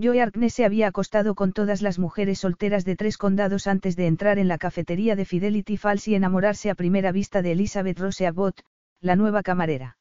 Joe 0.01 0.23
Arkness 0.23 0.55
se 0.55 0.65
había 0.65 0.89
acostado 0.89 1.35
con 1.35 1.53
todas 1.53 1.83
las 1.83 1.99
mujeres 1.99 2.41
solteras 2.41 2.85
de 2.85 2.97
tres 2.97 3.19
condados 3.19 3.67
antes 3.67 3.95
de 3.95 4.07
entrar 4.07 4.39
en 4.39 4.49
la 4.49 4.57
cafetería 4.57 5.17
de 5.17 5.27
Fidelity 5.27 5.77
Falls 5.77 6.09
y 6.09 6.15
enamorarse 6.15 6.71
a 6.71 6.75
primera 6.75 7.13
vista 7.13 7.43
de 7.43 7.53
Elizabeth 7.53 7.99
Rose 7.99 8.27
Abbott, 8.27 8.63
la 9.01 9.17
nueva 9.17 9.43
camarera. 9.43 9.99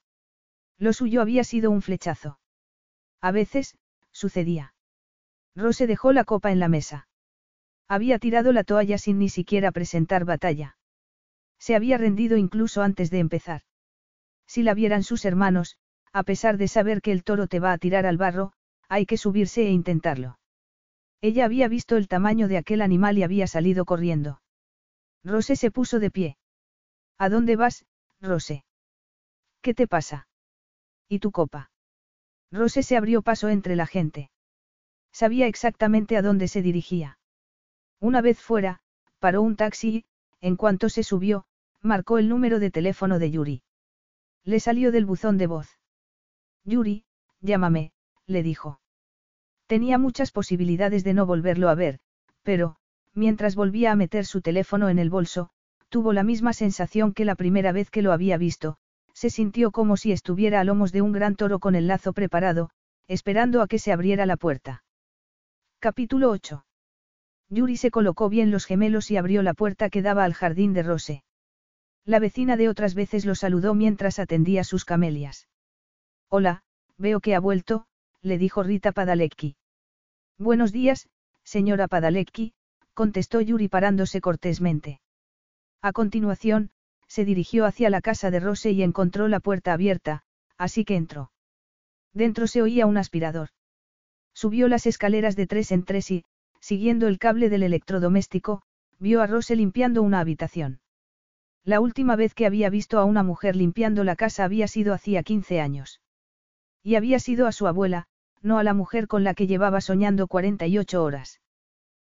Lo 0.78 0.94
suyo 0.94 1.22
había 1.22 1.44
sido 1.44 1.72
un 1.72 1.82
flechazo. 1.82 2.40
A 3.19 3.32
veces, 3.32 3.76
sucedía. 4.11 4.73
Rose 5.56 5.88
dejó 5.88 6.14
la 6.14 6.23
copa 6.23 6.52
en 6.52 6.60
la 6.60 6.69
mesa. 6.69 7.07
Había 7.88 8.18
tirado 8.18 8.53
la 8.53 8.64
toalla 8.64 8.98
sin 8.98 9.19
ni 9.19 9.28
siquiera 9.28 9.72
presentar 9.72 10.23
batalla. 10.23 10.78
Se 11.60 11.76
había 11.76 11.98
rendido 11.98 12.38
incluso 12.38 12.82
antes 12.82 13.11
de 13.11 13.19
empezar. 13.19 13.64
Si 14.48 14.64
la 14.64 14.73
vieran 14.73 15.03
sus 15.03 15.26
hermanos, 15.26 15.78
a 16.14 16.24
pesar 16.24 16.58
de 16.58 16.68
saber 16.68 17.02
que 17.02 17.12
el 17.12 17.24
toro 17.24 17.48
te 17.48 17.60
va 17.60 17.72
a 17.72 17.78
tirar 17.78 18.06
al 18.06 18.18
barro, 18.18 18.54
hay 18.90 19.06
que 19.06 19.18
subirse 19.18 19.62
e 19.68 19.72
intentarlo. 19.72 20.38
Ella 21.22 21.46
había 21.46 21.68
visto 21.68 21.98
el 21.98 22.08
tamaño 22.08 22.48
de 22.48 22.58
aquel 22.58 22.82
animal 22.82 23.18
y 23.18 23.24
había 23.24 23.48
salido 23.48 23.86
corriendo. 23.86 24.42
Rose 25.24 25.56
se 25.56 25.72
puso 25.72 26.00
de 26.00 26.10
pie. 26.10 26.38
¿A 27.18 27.30
dónde 27.30 27.56
vas, 27.56 27.86
Rose? 28.20 28.66
¿Qué 29.62 29.74
te 29.74 29.88
pasa? 29.88 30.28
¿Y 31.08 31.20
tu 31.20 31.32
copa? 31.32 31.70
Rose 32.52 32.84
se 32.84 32.98
abrió 32.98 33.22
paso 33.22 33.50
entre 33.50 33.76
la 33.76 33.86
gente. 33.86 34.32
Sabía 35.12 35.48
exactamente 35.48 36.18
a 36.18 36.22
dónde 36.22 36.48
se 36.48 36.62
dirigía. 36.62 37.20
Una 38.00 38.22
vez 38.22 38.40
fuera, 38.42 38.82
paró 39.20 39.42
un 39.44 39.56
taxi 39.56 39.90
y, 39.90 40.06
en 40.42 40.56
cuanto 40.56 40.90
se 40.90 41.04
subió, 41.04 41.46
marcó 41.82 42.18
el 42.18 42.28
número 42.28 42.60
de 42.60 42.72
teléfono 42.72 43.20
de 43.20 43.30
Yuri. 43.30 43.64
Le 44.44 44.60
salió 44.60 44.92
del 44.92 45.06
buzón 45.06 45.38
de 45.38 45.48
voz. 45.48 45.78
Yuri, 46.64 47.06
llámame, 47.42 47.92
le 48.28 48.44
dijo. 48.44 48.80
Tenía 49.68 49.98
muchas 49.98 50.32
posibilidades 50.32 51.04
de 51.04 51.14
no 51.14 51.26
volverlo 51.26 51.70
a 51.70 51.76
ver, 51.76 52.00
pero, 52.44 52.76
mientras 53.14 53.56
volvía 53.56 53.92
a 53.92 53.96
meter 53.96 54.26
su 54.26 54.42
teléfono 54.42 54.90
en 54.90 55.00
el 55.00 55.10
bolso, 55.10 55.50
tuvo 55.90 56.14
la 56.14 56.24
misma 56.24 56.54
sensación 56.54 57.14
que 57.14 57.26
la 57.26 57.36
primera 57.36 57.72
vez 57.72 57.90
que 57.90 58.02
lo 58.02 58.12
había 58.12 58.38
visto, 58.38 58.78
se 59.14 59.30
sintió 59.30 59.72
como 59.72 59.98
si 59.98 60.12
estuviera 60.12 60.60
a 60.60 60.64
lomos 60.64 60.92
de 60.92 61.02
un 61.02 61.12
gran 61.12 61.36
toro 61.36 61.60
con 61.60 61.76
el 61.76 61.88
lazo 61.88 62.14
preparado, 62.14 62.70
esperando 63.08 63.62
a 63.62 63.68
que 63.68 63.80
se 63.80 63.92
abriera 63.92 64.26
la 64.26 64.38
puerta. 64.38 64.84
Capítulo 65.80 66.30
8. 66.30 66.66
Yuri 67.50 67.76
se 67.76 67.92
colocó 67.92 68.30
bien 68.30 68.52
los 68.52 68.66
gemelos 68.66 69.12
y 69.12 69.18
abrió 69.18 69.44
la 69.44 69.54
puerta 69.54 69.90
que 69.90 70.02
daba 70.02 70.24
al 70.24 70.34
jardín 70.34 70.74
de 70.74 70.84
Rose. 70.84 71.24
La 72.06 72.20
vecina 72.20 72.56
de 72.56 72.70
otras 72.70 72.96
veces 72.96 73.26
lo 73.26 73.36
saludó 73.36 73.74
mientras 73.74 74.20
atendía 74.20 74.64
sus 74.64 74.86
camelias. 74.86 75.48
Hola, 76.34 76.64
veo 76.98 77.20
que 77.20 77.36
ha 77.36 77.41
vuelto, 77.41 77.88
le 78.22 78.38
dijo 78.38 78.64
Rita 78.64 78.94
Padalecki. 78.94 79.58
Buenos 80.38 80.72
días, 80.72 81.10
señora 81.44 81.90
Padalecki, 81.90 82.53
contestó 82.94 83.41
Yuri 83.41 83.68
parándose 83.68 84.22
cortésmente. 84.22 85.02
A 85.82 85.91
continuación, 85.91 86.72
se 87.06 87.26
dirigió 87.26 87.66
hacia 87.66 87.90
la 87.90 87.99
casa 87.99 88.32
de 88.32 88.40
Rose 88.40 88.72
y 88.72 88.82
encontró 88.82 89.28
la 89.28 89.41
puerta 89.41 89.74
abierta, 89.74 90.24
así 90.58 90.86
que 90.86 90.95
entró. 90.95 91.34
Dentro 92.14 92.48
se 92.48 92.62
oía 92.62 92.86
un 92.86 92.95
aspirador. 92.95 93.49
Subió 94.34 94.70
las 94.70 94.86
escaleras 94.86 95.36
de 95.36 95.48
tres 95.48 95.74
en 95.74 95.84
tres 95.84 96.12
y, 96.12 96.24
siguiendo 96.62 97.08
el 97.08 97.20
cable 97.20 97.49
del 97.49 97.64
electrodoméstico, 97.64 98.62
vio 98.99 99.22
a 99.22 99.28
Rose 99.28 99.53
limpiando 99.58 100.02
una 100.02 100.22
habitación. 100.22 100.80
La 101.66 101.82
última 101.82 102.16
vez 102.16 102.34
que 102.34 102.45
había 102.45 102.70
visto 102.70 102.99
a 102.99 103.03
una 103.03 103.22
mujer 103.22 103.58
limpiando 103.58 104.06
la 104.06 104.16
casa 104.16 104.45
había 104.45 104.70
sido 104.70 104.94
hacía 104.94 105.24
15 105.24 105.60
años. 105.60 105.99
Y 106.84 106.95
había 106.95 107.20
sido 107.20 107.48
a 107.48 107.52
su 107.52 107.68
abuela, 107.68 108.08
no 108.41 108.58
a 108.58 108.64
la 108.64 108.74
mujer 108.74 109.08
con 109.08 109.24
la 109.24 109.34
que 109.34 109.48
llevaba 109.48 109.82
soñando 109.82 110.28
48 110.28 111.03
horas. 111.03 111.41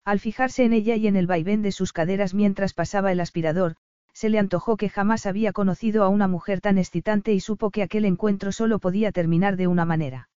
Al 0.05 0.19
fijarse 0.19 0.63
en 0.63 0.73
ella 0.73 0.95
y 0.95 1.07
en 1.07 1.15
el 1.15 1.27
vaivén 1.27 1.61
de 1.61 1.71
sus 1.71 1.93
caderas 1.93 2.33
mientras 2.33 2.73
pasaba 2.73 3.11
el 3.11 3.19
aspirador, 3.19 3.75
se 4.13 4.29
le 4.29 4.39
antojó 4.39 4.77
que 4.77 4.89
jamás 4.89 5.25
había 5.25 5.53
conocido 5.53 6.03
a 6.03 6.09
una 6.09 6.27
mujer 6.27 6.61
tan 6.61 6.77
excitante 6.77 7.33
y 7.33 7.39
supo 7.39 7.71
que 7.71 7.83
aquel 7.83 8.05
encuentro 8.05 8.51
solo 8.51 8.79
podía 8.79 9.11
terminar 9.11 9.57
de 9.57 9.67
una 9.67 9.85
manera. 9.85 10.29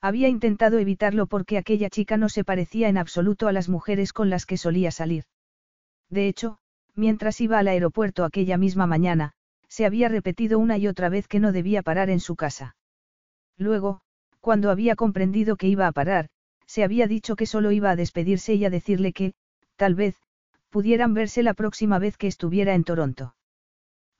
Había 0.00 0.28
intentado 0.28 0.78
evitarlo 0.78 1.26
porque 1.26 1.58
aquella 1.58 1.90
chica 1.90 2.16
no 2.16 2.28
se 2.28 2.44
parecía 2.44 2.88
en 2.88 2.98
absoluto 2.98 3.48
a 3.48 3.52
las 3.52 3.68
mujeres 3.68 4.12
con 4.12 4.30
las 4.30 4.46
que 4.46 4.56
solía 4.56 4.90
salir. 4.90 5.24
De 6.10 6.28
hecho, 6.28 6.58
mientras 6.94 7.40
iba 7.40 7.58
al 7.58 7.68
aeropuerto 7.68 8.24
aquella 8.24 8.56
misma 8.56 8.86
mañana, 8.86 9.32
se 9.68 9.86
había 9.86 10.08
repetido 10.08 10.58
una 10.58 10.78
y 10.78 10.86
otra 10.86 11.08
vez 11.08 11.26
que 11.26 11.40
no 11.40 11.52
debía 11.52 11.82
parar 11.82 12.10
en 12.10 12.20
su 12.20 12.36
casa. 12.36 12.76
Luego, 13.56 14.00
cuando 14.40 14.70
había 14.70 14.96
comprendido 14.96 15.56
que 15.56 15.68
iba 15.68 15.86
a 15.86 15.92
parar, 15.92 16.28
se 16.66 16.84
había 16.84 17.06
dicho 17.06 17.36
que 17.36 17.46
solo 17.46 17.72
iba 17.72 17.90
a 17.90 17.96
despedirse 17.96 18.54
y 18.54 18.64
a 18.64 18.70
decirle 18.70 19.12
que, 19.12 19.34
tal 19.76 19.94
vez, 19.94 20.16
pudieran 20.70 21.14
verse 21.14 21.42
la 21.42 21.54
próxima 21.54 21.98
vez 21.98 22.16
que 22.16 22.26
estuviera 22.26 22.74
en 22.74 22.84
Toronto. 22.84 23.36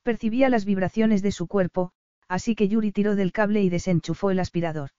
Percibía 0.03 0.49
las 0.49 0.65
vibraciones 0.65 1.23
de 1.23 1.33
su 1.33 1.47
cuerpo, 1.47 1.93
así 2.29 2.55
que 2.55 2.69
Yuri 2.69 2.93
tiró 2.93 3.17
del 3.17 3.33
cable 3.33 3.63
y 3.63 3.71
desenchufó 3.71 4.31
el 4.31 4.39
aspirador. 4.39 4.91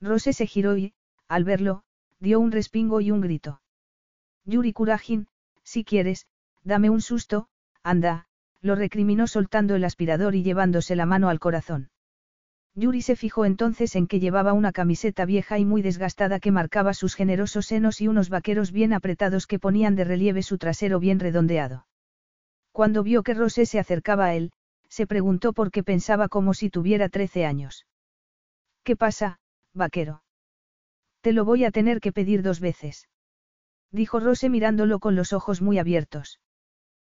Rose 0.00 0.32
se 0.32 0.46
giró 0.46 0.76
y, 0.76 0.94
al 1.28 1.44
verlo, 1.44 1.82
dio 2.18 2.40
un 2.40 2.52
respingo 2.52 3.00
y 3.00 3.10
un 3.10 3.20
grito. 3.20 3.60
Yuri 4.44 4.72
Kurajin, 4.72 5.26
si 5.62 5.84
quieres, 5.84 6.26
dame 6.64 6.90
un 6.90 7.02
susto, 7.02 7.48
anda, 7.82 8.26
lo 8.62 8.74
recriminó 8.74 9.26
soltando 9.26 9.74
el 9.74 9.84
aspirador 9.84 10.34
y 10.34 10.42
llevándose 10.42 10.96
la 10.96 11.06
mano 11.06 11.28
al 11.28 11.40
corazón. 11.40 11.90
Yuri 12.74 13.02
se 13.02 13.16
fijó 13.16 13.44
entonces 13.44 13.96
en 13.96 14.06
que 14.06 14.20
llevaba 14.20 14.52
una 14.52 14.72
camiseta 14.72 15.24
vieja 15.24 15.58
y 15.58 15.64
muy 15.64 15.82
desgastada 15.82 16.38
que 16.38 16.52
marcaba 16.52 16.94
sus 16.94 17.14
generosos 17.14 17.66
senos 17.66 18.00
y 18.00 18.08
unos 18.08 18.28
vaqueros 18.28 18.70
bien 18.70 18.92
apretados 18.92 19.46
que 19.46 19.58
ponían 19.58 19.96
de 19.96 20.04
relieve 20.04 20.42
su 20.42 20.56
trasero 20.56 21.00
bien 21.00 21.18
redondeado. 21.18 21.86
Cuando 22.72 23.02
vio 23.02 23.22
que 23.22 23.34
Rosé 23.34 23.66
se 23.66 23.80
acercaba 23.80 24.26
a 24.26 24.34
él, 24.34 24.52
se 24.88 25.06
preguntó 25.06 25.52
por 25.52 25.70
qué 25.70 25.82
pensaba 25.82 26.28
como 26.28 26.54
si 26.54 26.70
tuviera 26.70 27.08
trece 27.08 27.44
años. 27.44 27.86
¿Qué 28.84 28.96
pasa, 28.96 29.40
vaquero? 29.74 30.22
Te 31.20 31.32
lo 31.32 31.44
voy 31.44 31.64
a 31.64 31.70
tener 31.70 32.00
que 32.00 32.12
pedir 32.12 32.42
dos 32.42 32.60
veces. 32.60 33.08
Dijo 33.90 34.20
Rose 34.20 34.48
mirándolo 34.48 35.00
con 35.00 35.16
los 35.16 35.32
ojos 35.32 35.60
muy 35.60 35.78
abiertos. 35.78 36.40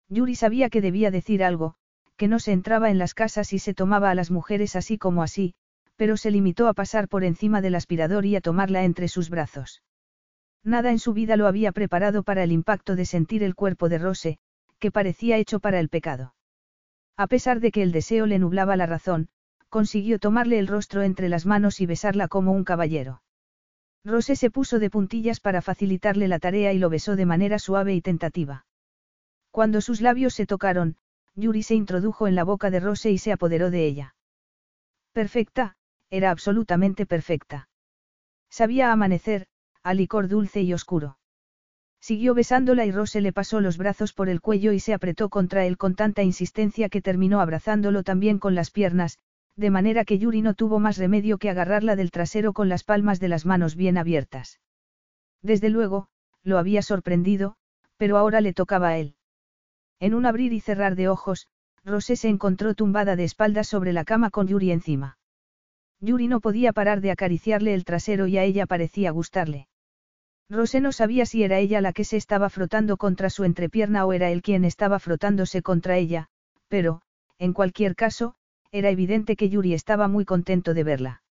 Yuri 0.08 0.34
sabía 0.36 0.70
que 0.70 0.80
debía 0.80 1.10
decir 1.10 1.42
algo, 1.42 1.74
que 2.16 2.28
no 2.28 2.38
se 2.38 2.52
entraba 2.52 2.90
en 2.90 2.98
las 2.98 3.14
casas 3.14 3.52
y 3.52 3.58
se 3.58 3.74
tomaba 3.74 4.10
a 4.10 4.14
las 4.14 4.30
mujeres 4.30 4.76
así 4.76 4.98
como 4.98 5.22
así, 5.22 5.54
pero 5.96 6.16
se 6.16 6.30
limitó 6.30 6.68
a 6.68 6.74
pasar 6.74 7.08
por 7.08 7.24
encima 7.24 7.60
del 7.60 7.74
aspirador 7.74 8.26
y 8.26 8.36
a 8.36 8.40
tomarla 8.40 8.84
entre 8.84 9.08
sus 9.08 9.30
brazos. 9.30 9.82
Nada 10.62 10.90
en 10.90 10.98
su 10.98 11.12
vida 11.12 11.36
lo 11.36 11.46
había 11.46 11.72
preparado 11.72 12.22
para 12.22 12.42
el 12.42 12.52
impacto 12.52 12.96
de 12.96 13.06
sentir 13.06 13.42
el 13.42 13.54
cuerpo 13.54 13.88
de 13.88 13.98
Rose, 13.98 14.38
que 14.78 14.90
parecía 14.90 15.36
hecho 15.38 15.60
para 15.60 15.80
el 15.80 15.88
pecado. 15.88 16.34
A 17.16 17.28
pesar 17.28 17.60
de 17.60 17.70
que 17.70 17.82
el 17.82 17.92
deseo 17.92 18.26
le 18.26 18.38
nublaba 18.38 18.76
la 18.76 18.86
razón, 18.86 19.28
consiguió 19.68 20.18
tomarle 20.18 20.58
el 20.58 20.66
rostro 20.66 21.02
entre 21.02 21.28
las 21.28 21.46
manos 21.46 21.80
y 21.80 21.86
besarla 21.86 22.28
como 22.28 22.52
un 22.52 22.64
caballero. 22.64 23.22
Rose 24.04 24.36
se 24.36 24.50
puso 24.50 24.78
de 24.78 24.90
puntillas 24.90 25.40
para 25.40 25.62
facilitarle 25.62 26.28
la 26.28 26.38
tarea 26.38 26.72
y 26.72 26.78
lo 26.78 26.90
besó 26.90 27.16
de 27.16 27.26
manera 27.26 27.58
suave 27.58 27.94
y 27.94 28.00
tentativa. 28.00 28.66
Cuando 29.50 29.80
sus 29.80 30.00
labios 30.00 30.34
se 30.34 30.46
tocaron, 30.46 30.96
Yuri 31.36 31.62
se 31.62 31.74
introdujo 31.74 32.26
en 32.26 32.34
la 32.34 32.44
boca 32.44 32.70
de 32.70 32.80
Rose 32.80 33.10
y 33.10 33.18
se 33.18 33.30
apoderó 33.30 33.70
de 33.70 33.86
ella. 33.86 34.14
Perfecta, 35.12 35.76
era 36.10 36.30
absolutamente 36.30 37.06
perfecta. 37.06 37.68
Sabía 38.50 38.90
amanecer, 38.90 39.46
a 39.82 39.94
licor 39.94 40.28
dulce 40.28 40.62
y 40.62 40.72
oscuro. 40.72 41.18
Siguió 42.00 42.34
besándola 42.34 42.86
y 42.86 42.92
Rose 42.92 43.20
le 43.20 43.32
pasó 43.32 43.60
los 43.60 43.78
brazos 43.78 44.12
por 44.12 44.28
el 44.28 44.40
cuello 44.40 44.72
y 44.72 44.80
se 44.80 44.94
apretó 44.94 45.28
contra 45.28 45.66
él 45.66 45.76
con 45.76 45.94
tanta 45.94 46.22
insistencia 46.22 46.88
que 46.88 47.02
terminó 47.02 47.40
abrazándolo 47.40 48.02
también 48.02 48.38
con 48.38 48.54
las 48.54 48.70
piernas, 48.70 49.18
de 49.56 49.70
manera 49.70 50.04
que 50.04 50.18
Yuri 50.18 50.42
no 50.42 50.54
tuvo 50.54 50.78
más 50.78 50.98
remedio 50.98 51.38
que 51.38 51.50
agarrarla 51.50 51.96
del 51.96 52.10
trasero 52.10 52.52
con 52.52 52.68
las 52.68 52.84
palmas 52.84 53.20
de 53.20 53.28
las 53.28 53.46
manos 53.46 53.74
bien 53.74 53.98
abiertas. 53.98 54.60
Desde 55.42 55.70
luego, 55.70 56.08
lo 56.42 56.58
había 56.58 56.82
sorprendido, 56.82 57.56
pero 57.96 58.18
ahora 58.18 58.40
le 58.40 58.52
tocaba 58.52 58.88
a 58.88 58.98
él. 58.98 59.16
En 60.00 60.14
un 60.14 60.26
abrir 60.26 60.52
y 60.52 60.60
cerrar 60.60 60.94
de 60.94 61.08
ojos, 61.08 61.48
Rosé 61.84 62.16
se 62.16 62.28
encontró 62.28 62.74
tumbada 62.74 63.16
de 63.16 63.24
espaldas 63.24 63.68
sobre 63.68 63.92
la 63.92 64.04
cama 64.04 64.30
con 64.30 64.48
Yuri 64.48 64.70
encima. 64.70 65.18
Yuri 66.00 66.28
no 66.28 66.40
podía 66.40 66.72
parar 66.72 67.00
de 67.00 67.10
acariciarle 67.10 67.72
el 67.72 67.84
trasero 67.84 68.26
y 68.26 68.36
a 68.36 68.44
ella 68.44 68.66
parecía 68.66 69.10
gustarle. 69.10 69.68
Rosé 70.48 70.80
no 70.80 70.92
sabía 70.92 71.26
si 71.26 71.42
era 71.42 71.58
ella 71.58 71.80
la 71.80 71.92
que 71.92 72.04
se 72.04 72.16
estaba 72.16 72.50
frotando 72.50 72.96
contra 72.96 73.30
su 73.30 73.44
entrepierna 73.44 74.04
o 74.04 74.12
era 74.12 74.30
él 74.30 74.42
quien 74.42 74.64
estaba 74.64 74.98
frotándose 74.98 75.62
contra 75.62 75.96
ella, 75.96 76.28
pero, 76.68 77.02
en 77.38 77.52
cualquier 77.52 77.96
caso, 77.96 78.34
era 78.70 78.90
evidente 78.90 79.36
que 79.36 79.48
Yuri 79.48 79.74
estaba 79.74 80.08
muy 80.08 80.24
contento 80.24 80.74
de 80.74 80.84
verla. 80.84 81.22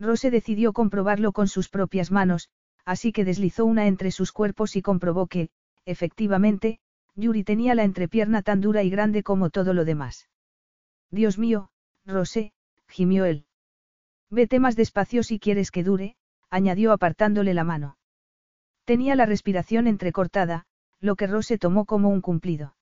Rose 0.00 0.30
decidió 0.30 0.72
comprobarlo 0.72 1.32
con 1.32 1.46
sus 1.46 1.68
propias 1.68 2.10
manos, 2.10 2.48
así 2.84 3.12
que 3.12 3.24
deslizó 3.24 3.64
una 3.64 3.86
entre 3.86 4.10
sus 4.10 4.32
cuerpos 4.32 4.74
y 4.74 4.82
comprobó 4.82 5.26
que, 5.26 5.50
efectivamente, 5.84 6.80
Yuri 7.14 7.44
tenía 7.44 7.74
la 7.74 7.84
entrepierna 7.84 8.42
tan 8.42 8.60
dura 8.60 8.82
y 8.82 8.90
grande 8.90 9.22
como 9.22 9.50
todo 9.50 9.74
lo 9.74 9.84
demás. 9.84 10.28
Dios 11.10 11.38
mío, 11.38 11.70
Rosé, 12.06 12.52
gimió 12.88 13.24
él. 13.24 13.46
Vete 14.30 14.60
más 14.60 14.76
despacio 14.76 15.22
si 15.22 15.38
quieres 15.38 15.70
que 15.70 15.84
dure, 15.84 16.16
añadió 16.48 16.92
apartándole 16.92 17.52
la 17.54 17.64
mano. 17.64 17.98
Tenía 18.84 19.14
la 19.14 19.26
respiración 19.26 19.86
entrecortada, 19.86 20.64
lo 21.00 21.16
que 21.16 21.26
Rose 21.26 21.58
tomó 21.58 21.84
como 21.84 22.08
un 22.08 22.20
cumplido. 22.20 22.76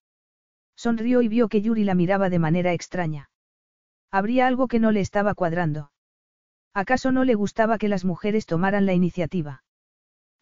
Sonrió 0.76 1.22
y 1.22 1.28
vio 1.28 1.48
que 1.48 1.60
Yuri 1.60 1.84
la 1.84 1.94
miraba 1.94 2.30
de 2.30 2.38
manera 2.38 2.72
extraña. 2.72 3.30
Habría 4.10 4.46
algo 4.46 4.68
que 4.68 4.80
no 4.80 4.92
le 4.92 5.00
estaba 5.00 5.34
cuadrando. 5.34 5.90
¿Acaso 6.72 7.12
no 7.12 7.24
le 7.24 7.34
gustaba 7.34 7.78
que 7.78 7.88
las 7.88 8.04
mujeres 8.04 8.46
tomaran 8.46 8.86
la 8.86 8.94
iniciativa? 8.94 9.64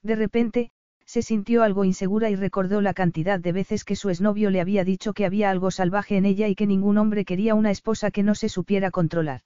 De 0.03 0.15
repente, 0.15 0.71
se 1.09 1.23
sintió 1.23 1.63
algo 1.63 1.87
insegura 1.87 2.29
y 2.29 2.37
recordó 2.37 2.83
la 2.83 2.93
cantidad 2.93 3.41
de 3.41 3.53
veces 3.53 3.85
que 3.85 3.97
su 3.97 4.11
exnovio 4.11 4.51
le 4.51 4.61
había 4.61 4.85
dicho 4.85 5.15
que 5.15 5.25
había 5.25 5.49
algo 5.49 5.71
salvaje 5.71 6.19
en 6.19 6.27
ella 6.27 6.49
y 6.49 6.55
que 6.55 6.67
ningún 6.67 6.99
hombre 6.99 7.25
quería 7.25 7.55
una 7.55 7.71
esposa 7.71 8.11
que 8.11 8.23
no 8.23 8.35
se 8.35 8.51
supiera 8.51 8.91
controlar. 8.91 9.41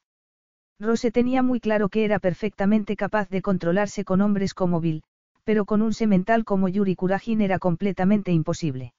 Rose 0.80 1.12
tenía 1.12 1.40
muy 1.40 1.60
claro 1.60 1.88
que 1.88 2.04
era 2.04 2.18
perfectamente 2.18 2.96
capaz 2.96 3.28
de 3.28 3.42
controlarse 3.42 4.04
con 4.04 4.22
hombres 4.22 4.54
como 4.54 4.80
Bill, 4.80 5.04
pero 5.44 5.64
con 5.64 5.82
un 5.82 5.94
semental 5.94 6.44
como 6.44 6.68
Yuri 6.68 6.96
Kurajin 6.96 7.40
era 7.40 7.60
completamente 7.60 8.32
imposible. 8.32 8.92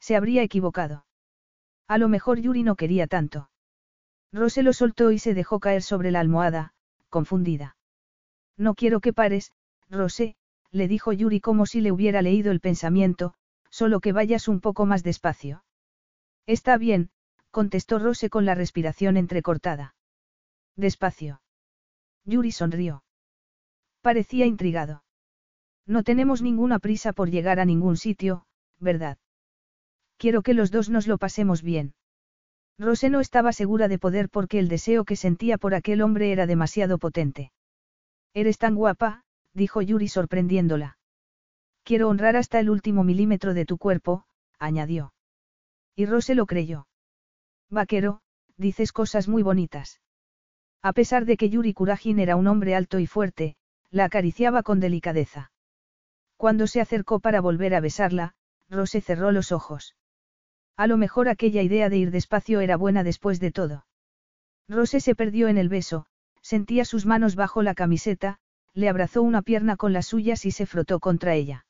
Se 0.00 0.16
habría 0.16 0.42
equivocado. 0.42 1.06
A 1.86 1.98
lo 1.98 2.08
mejor 2.08 2.40
Yuri 2.40 2.64
no 2.64 2.74
quería 2.74 3.06
tanto. 3.06 3.48
Rose 4.32 4.64
lo 4.64 4.72
soltó 4.72 5.12
y 5.12 5.20
se 5.20 5.34
dejó 5.34 5.60
caer 5.60 5.82
sobre 5.82 6.10
la 6.10 6.18
almohada, 6.18 6.74
confundida. 7.10 7.76
No 8.56 8.74
quiero 8.74 8.98
que 8.98 9.12
pares, 9.12 9.52
Rose, 9.88 10.34
le 10.70 10.88
dijo 10.88 11.12
Yuri 11.12 11.40
como 11.40 11.66
si 11.66 11.80
le 11.80 11.92
hubiera 11.92 12.22
leído 12.22 12.52
el 12.52 12.60
pensamiento, 12.60 13.34
solo 13.70 14.00
que 14.00 14.12
vayas 14.12 14.48
un 14.48 14.60
poco 14.60 14.86
más 14.86 15.02
despacio. 15.02 15.64
Está 16.46 16.76
bien, 16.76 17.10
contestó 17.50 17.98
Rose 17.98 18.30
con 18.30 18.44
la 18.44 18.54
respiración 18.54 19.16
entrecortada. 19.16 19.94
Despacio. 20.76 21.40
Yuri 22.24 22.52
sonrió. 22.52 23.04
Parecía 24.00 24.46
intrigado. 24.46 25.02
No 25.86 26.02
tenemos 26.02 26.42
ninguna 26.42 26.78
prisa 26.78 27.12
por 27.12 27.30
llegar 27.30 27.60
a 27.60 27.64
ningún 27.64 27.96
sitio, 27.96 28.46
¿verdad? 28.78 29.18
Quiero 30.16 30.42
que 30.42 30.54
los 30.54 30.70
dos 30.70 30.90
nos 30.90 31.06
lo 31.06 31.18
pasemos 31.18 31.62
bien. 31.62 31.94
Rose 32.78 33.08
no 33.08 33.20
estaba 33.20 33.52
segura 33.52 33.88
de 33.88 33.98
poder 33.98 34.28
porque 34.28 34.58
el 34.58 34.68
deseo 34.68 35.04
que 35.04 35.16
sentía 35.16 35.58
por 35.58 35.74
aquel 35.74 36.02
hombre 36.02 36.32
era 36.32 36.46
demasiado 36.46 36.98
potente. 36.98 37.52
Eres 38.34 38.58
tan 38.58 38.74
guapa, 38.74 39.24
dijo 39.56 39.80
Yuri 39.82 40.08
sorprendiéndola. 40.08 40.98
Quiero 41.82 42.08
honrar 42.08 42.36
hasta 42.36 42.60
el 42.60 42.68
último 42.68 43.04
milímetro 43.04 43.54
de 43.54 43.64
tu 43.64 43.78
cuerpo, 43.78 44.24
añadió. 44.58 45.14
Y 45.94 46.06
Rose 46.06 46.34
lo 46.34 46.46
creyó. 46.46 46.86
Vaquero, 47.70 48.20
dices 48.56 48.92
cosas 48.92 49.28
muy 49.28 49.42
bonitas. 49.42 50.00
A 50.82 50.92
pesar 50.92 51.24
de 51.24 51.36
que 51.36 51.48
Yuri 51.48 51.72
Kurajin 51.72 52.18
era 52.18 52.36
un 52.36 52.46
hombre 52.46 52.74
alto 52.74 52.98
y 52.98 53.06
fuerte, 53.06 53.56
la 53.90 54.04
acariciaba 54.04 54.62
con 54.62 54.78
delicadeza. 54.78 55.50
Cuando 56.36 56.66
se 56.66 56.80
acercó 56.80 57.18
para 57.18 57.40
volver 57.40 57.74
a 57.74 57.80
besarla, 57.80 58.34
Rose 58.68 59.00
cerró 59.00 59.32
los 59.32 59.52
ojos. 59.52 59.96
A 60.76 60.86
lo 60.86 60.98
mejor 60.98 61.28
aquella 61.28 61.62
idea 61.62 61.88
de 61.88 61.96
ir 61.96 62.10
despacio 62.10 62.60
era 62.60 62.76
buena 62.76 63.02
después 63.04 63.40
de 63.40 63.52
todo. 63.52 63.86
Rose 64.68 65.00
se 65.00 65.14
perdió 65.14 65.48
en 65.48 65.56
el 65.56 65.70
beso, 65.70 66.06
sentía 66.42 66.84
sus 66.84 67.06
manos 67.06 67.36
bajo 67.36 67.62
la 67.62 67.74
camiseta, 67.74 68.38
le 68.76 68.90
abrazó 68.90 69.22
una 69.22 69.40
pierna 69.40 69.76
con 69.76 69.94
las 69.94 70.06
suyas 70.06 70.44
y 70.44 70.50
se 70.50 70.66
frotó 70.66 71.00
contra 71.00 71.34
ella. 71.34 71.64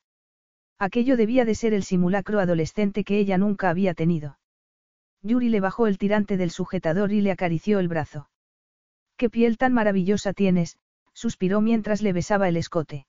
Aquello 0.77 1.15
debía 1.15 1.45
de 1.45 1.55
ser 1.55 1.73
el 1.73 1.83
simulacro 1.83 2.41
adolescente 2.41 3.05
que 3.05 3.17
ella 3.17 3.37
nunca 3.37 3.69
había 3.69 3.93
tenido. 3.93 4.37
Yuri 5.23 5.47
le 5.47 5.61
bajó 5.61 5.87
el 5.87 5.97
tirante 5.97 6.35
del 6.35 6.51
sujetador 6.51 7.13
y 7.13 7.21
le 7.21 7.31
acarició 7.31 7.79
el 7.79 7.87
brazo. 7.87 8.29
¡Qué 9.15 9.29
piel 9.29 9.57
tan 9.57 9.73
maravillosa 9.73 10.33
tienes! 10.33 10.77
suspiró 11.13 11.61
mientras 11.61 12.01
le 12.01 12.11
besaba 12.11 12.49
el 12.49 12.57
escote. 12.57 13.07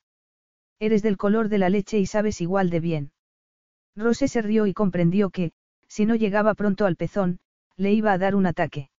Eres 0.79 1.03
del 1.03 1.17
color 1.17 1.49
de 1.49 1.59
la 1.59 1.69
leche 1.69 1.99
y 1.99 2.07
sabes 2.07 2.41
igual 2.41 2.71
de 2.71 2.79
bien. 2.79 3.13
Rose 3.97 4.29
se 4.29 4.43
rió 4.43 4.67
y 4.69 4.75
comprendió 4.75 5.31
que, 5.31 5.51
si 5.89 6.07
no 6.07 6.15
llegaba 6.15 6.55
pronto 6.55 6.87
al 6.87 6.95
pezón, 6.95 7.41
le 7.77 7.93
iba 7.93 8.13
a 8.13 8.19
dar 8.19 8.37
un 8.37 8.47
ataque. 8.47 8.91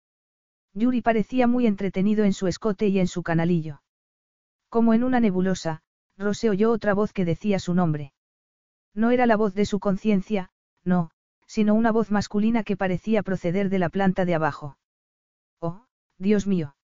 Yuri 0.73 1.01
parecía 1.01 1.47
muy 1.47 1.67
entretenido 1.67 2.25
en 2.25 2.33
su 2.33 2.47
escote 2.47 2.89
y 2.89 2.99
en 2.99 3.07
su 3.07 3.23
canalillo. 3.23 3.81
Como 4.69 4.93
en 4.93 5.03
una 5.03 5.19
nebulosa, 5.19 5.81
Rose 6.17 6.49
oyó 6.49 6.71
otra 6.71 6.93
voz 6.93 7.13
que 7.13 7.25
decía 7.25 7.59
su 7.59 7.73
nombre. 7.73 8.13
No 8.93 9.11
era 9.11 9.25
la 9.25 9.35
voz 9.35 9.53
de 9.53 9.65
su 9.65 9.79
conciencia, 9.79 10.51
no, 10.83 11.11
sino 11.47 11.73
una 11.73 11.91
voz 11.91 12.11
masculina 12.11 12.63
que 12.63 12.77
parecía 12.77 13.23
proceder 13.23 13.69
de 13.69 13.79
la 13.79 13.89
planta 13.89 14.25
de 14.25 14.35
abajo. 14.35 14.77
Oh, 15.59 15.85
Dios 16.17 16.45
mío. 16.45 16.75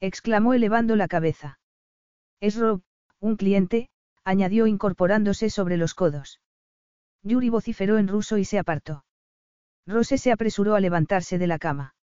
exclamó 0.00 0.54
elevando 0.54 0.96
la 0.96 1.08
cabeza. 1.08 1.58
Es 2.40 2.56
Rob, 2.56 2.82
un 3.18 3.36
cliente, 3.36 3.90
añadió 4.24 4.66
incorporándose 4.66 5.50
sobre 5.50 5.76
los 5.76 5.94
codos. 5.94 6.40
Yuri 7.22 7.50
vociferó 7.50 7.98
en 7.98 8.08
ruso 8.08 8.38
y 8.38 8.44
se 8.44 8.58
apartó. 8.58 9.04
Rose 9.86 10.18
se 10.18 10.32
apresuró 10.32 10.74
a 10.74 10.80
levantarse 10.80 11.38
de 11.38 11.46
la 11.46 11.58
cama. 11.58 11.94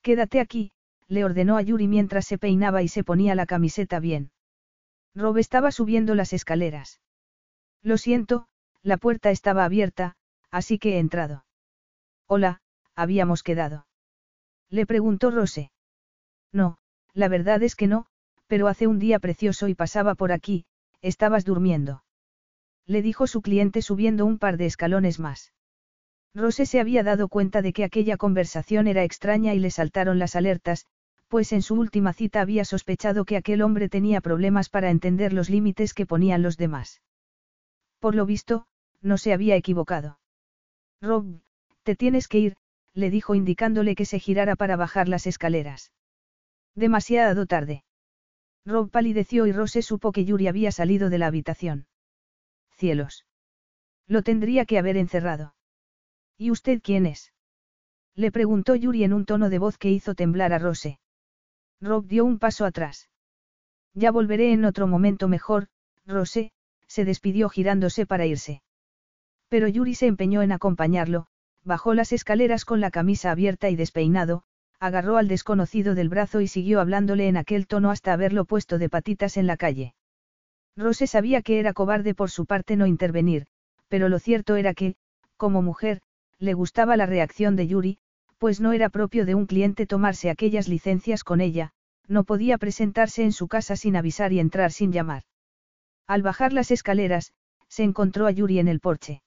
Quédate 0.00 0.40
aquí, 0.40 0.72
le 1.08 1.24
ordenó 1.24 1.56
a 1.56 1.62
Yuri 1.62 1.88
mientras 1.88 2.26
se 2.26 2.38
peinaba 2.38 2.82
y 2.82 2.88
se 2.88 3.04
ponía 3.04 3.34
la 3.34 3.46
camiseta 3.46 4.00
bien. 4.00 4.30
Rob 5.14 5.36
estaba 5.38 5.70
subiendo 5.70 6.14
las 6.14 6.32
escaleras. 6.32 7.00
Lo 7.82 7.98
siento, 7.98 8.46
la 8.82 8.96
puerta 8.96 9.30
estaba 9.30 9.64
abierta, 9.64 10.16
así 10.50 10.78
que 10.78 10.96
he 10.96 10.98
entrado. 10.98 11.44
Hola, 12.26 12.60
habíamos 12.94 13.42
quedado. 13.42 13.86
Le 14.70 14.86
preguntó 14.86 15.30
Rose. 15.30 15.70
No, 16.52 16.78
la 17.12 17.28
verdad 17.28 17.62
es 17.62 17.76
que 17.76 17.86
no, 17.86 18.06
pero 18.46 18.68
hace 18.68 18.86
un 18.86 18.98
día 18.98 19.18
precioso 19.18 19.68
y 19.68 19.74
pasaba 19.74 20.14
por 20.14 20.32
aquí, 20.32 20.64
estabas 21.00 21.44
durmiendo. 21.44 22.04
Le 22.86 23.02
dijo 23.02 23.26
su 23.26 23.42
cliente 23.42 23.82
subiendo 23.82 24.26
un 24.26 24.38
par 24.38 24.56
de 24.56 24.66
escalones 24.66 25.18
más. 25.18 25.52
Rose 26.34 26.64
se 26.66 26.80
había 26.80 27.02
dado 27.02 27.28
cuenta 27.28 27.60
de 27.60 27.72
que 27.72 27.84
aquella 27.84 28.16
conversación 28.16 28.86
era 28.86 29.04
extraña 29.04 29.54
y 29.54 29.58
le 29.58 29.70
saltaron 29.70 30.18
las 30.18 30.34
alertas, 30.34 30.86
pues 31.28 31.52
en 31.52 31.62
su 31.62 31.74
última 31.74 32.12
cita 32.12 32.40
había 32.40 32.64
sospechado 32.64 33.24
que 33.24 33.36
aquel 33.36 33.62
hombre 33.62 33.88
tenía 33.88 34.20
problemas 34.20 34.68
para 34.68 34.90
entender 34.90 35.32
los 35.32 35.50
límites 35.50 35.94
que 35.94 36.06
ponían 36.06 36.42
los 36.42 36.56
demás. 36.56 37.02
Por 37.98 38.14
lo 38.14 38.26
visto, 38.26 38.66
no 39.00 39.18
se 39.18 39.32
había 39.32 39.56
equivocado. 39.56 40.18
Rob, 41.00 41.40
te 41.82 41.96
tienes 41.96 42.28
que 42.28 42.38
ir, 42.38 42.56
le 42.94 43.10
dijo 43.10 43.34
indicándole 43.34 43.94
que 43.94 44.04
se 44.04 44.18
girara 44.18 44.56
para 44.56 44.76
bajar 44.76 45.08
las 45.08 45.26
escaleras. 45.26 45.92
Demasiado 46.74 47.46
tarde. 47.46 47.84
Rob 48.64 48.90
palideció 48.90 49.46
y 49.46 49.52
Rose 49.52 49.82
supo 49.82 50.12
que 50.12 50.24
Yuri 50.24 50.46
había 50.46 50.72
salido 50.72 51.10
de 51.10 51.18
la 51.18 51.26
habitación. 51.26 51.86
Cielos. 52.76 53.26
Lo 54.06 54.22
tendría 54.22 54.64
que 54.64 54.78
haber 54.78 54.96
encerrado. 54.96 55.54
¿Y 56.42 56.50
usted 56.50 56.80
quién 56.82 57.06
es? 57.06 57.32
Le 58.16 58.32
preguntó 58.32 58.74
Yuri 58.74 59.04
en 59.04 59.12
un 59.12 59.26
tono 59.26 59.48
de 59.48 59.60
voz 59.60 59.78
que 59.78 59.92
hizo 59.92 60.16
temblar 60.16 60.52
a 60.52 60.58
Rose. 60.58 60.98
Rob 61.80 62.04
dio 62.04 62.24
un 62.24 62.40
paso 62.40 62.64
atrás. 62.64 63.08
Ya 63.94 64.10
volveré 64.10 64.52
en 64.52 64.64
otro 64.64 64.88
momento 64.88 65.28
mejor, 65.28 65.68
Rose, 66.04 66.50
se 66.88 67.04
despidió 67.04 67.48
girándose 67.48 68.06
para 68.06 68.26
irse. 68.26 68.60
Pero 69.48 69.68
Yuri 69.68 69.94
se 69.94 70.08
empeñó 70.08 70.42
en 70.42 70.50
acompañarlo, 70.50 71.28
bajó 71.62 71.94
las 71.94 72.12
escaleras 72.12 72.64
con 72.64 72.80
la 72.80 72.90
camisa 72.90 73.30
abierta 73.30 73.70
y 73.70 73.76
despeinado, 73.76 74.42
agarró 74.80 75.18
al 75.18 75.28
desconocido 75.28 75.94
del 75.94 76.08
brazo 76.08 76.40
y 76.40 76.48
siguió 76.48 76.80
hablándole 76.80 77.28
en 77.28 77.36
aquel 77.36 77.68
tono 77.68 77.92
hasta 77.92 78.12
haberlo 78.12 78.46
puesto 78.46 78.78
de 78.78 78.88
patitas 78.88 79.36
en 79.36 79.46
la 79.46 79.56
calle. 79.56 79.94
Rose 80.76 81.06
sabía 81.06 81.40
que 81.42 81.60
era 81.60 81.72
cobarde 81.72 82.16
por 82.16 82.32
su 82.32 82.46
parte 82.46 82.74
no 82.74 82.88
intervenir, 82.88 83.46
pero 83.86 84.08
lo 84.08 84.18
cierto 84.18 84.56
era 84.56 84.74
que, 84.74 84.96
como 85.36 85.62
mujer, 85.62 86.02
le 86.42 86.54
gustaba 86.54 86.96
la 86.96 87.06
reacción 87.06 87.54
de 87.54 87.68
Yuri, 87.68 87.98
pues 88.38 88.60
no 88.60 88.72
era 88.72 88.88
propio 88.88 89.24
de 89.24 89.36
un 89.36 89.46
cliente 89.46 89.86
tomarse 89.86 90.28
aquellas 90.28 90.66
licencias 90.66 91.22
con 91.22 91.40
ella, 91.40 91.70
no 92.08 92.24
podía 92.24 92.58
presentarse 92.58 93.22
en 93.22 93.30
su 93.30 93.46
casa 93.46 93.76
sin 93.76 93.94
avisar 93.94 94.32
y 94.32 94.40
entrar 94.40 94.72
sin 94.72 94.90
llamar. 94.90 95.22
Al 96.08 96.22
bajar 96.22 96.52
las 96.52 96.72
escaleras, 96.72 97.32
se 97.68 97.84
encontró 97.84 98.26
a 98.26 98.32
Yuri 98.32 98.58
en 98.58 98.66
el 98.66 98.80
porche. 98.80 99.22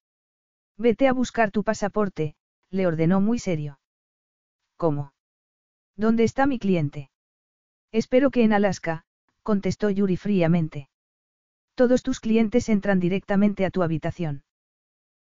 Vete 0.78 1.08
a 1.08 1.14
buscar 1.14 1.52
tu 1.52 1.64
pasaporte, 1.64 2.36
le 2.70 2.86
ordenó 2.86 3.22
muy 3.22 3.40
serio. 3.40 3.80
¿Cómo? 4.76 5.14
¿Dónde 5.96 6.26
está 6.26 6.46
mi 6.48 6.60
cliente? 6.60 7.12
Espero 7.94 8.30
que 8.30 8.44
en 8.44 8.52
Alaska, 8.52 9.06
contestó 9.42 9.90
Yuri 9.90 10.18
fríamente. 10.18 10.90
Todos 11.76 12.04
tus 12.04 12.20
clientes 12.20 12.68
entran 12.68 13.00
directamente 13.00 13.64
a 13.66 13.70
tu 13.70 13.84
habitación. 13.84 14.44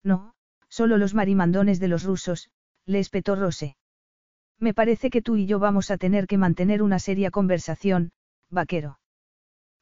No, 0.02 0.34
solo 0.72 0.96
los 0.96 1.12
marimandones 1.12 1.80
de 1.80 1.88
los 1.88 2.02
rusos, 2.02 2.48
le 2.86 2.98
espetó 2.98 3.36
Rose. 3.36 3.76
Me 4.58 4.72
parece 4.72 5.10
que 5.10 5.20
tú 5.20 5.36
y 5.36 5.44
yo 5.44 5.58
vamos 5.58 5.90
a 5.90 5.98
tener 5.98 6.26
que 6.26 6.38
mantener 6.38 6.82
una 6.82 6.98
seria 6.98 7.30
conversación, 7.30 8.12
vaquero. 8.48 8.98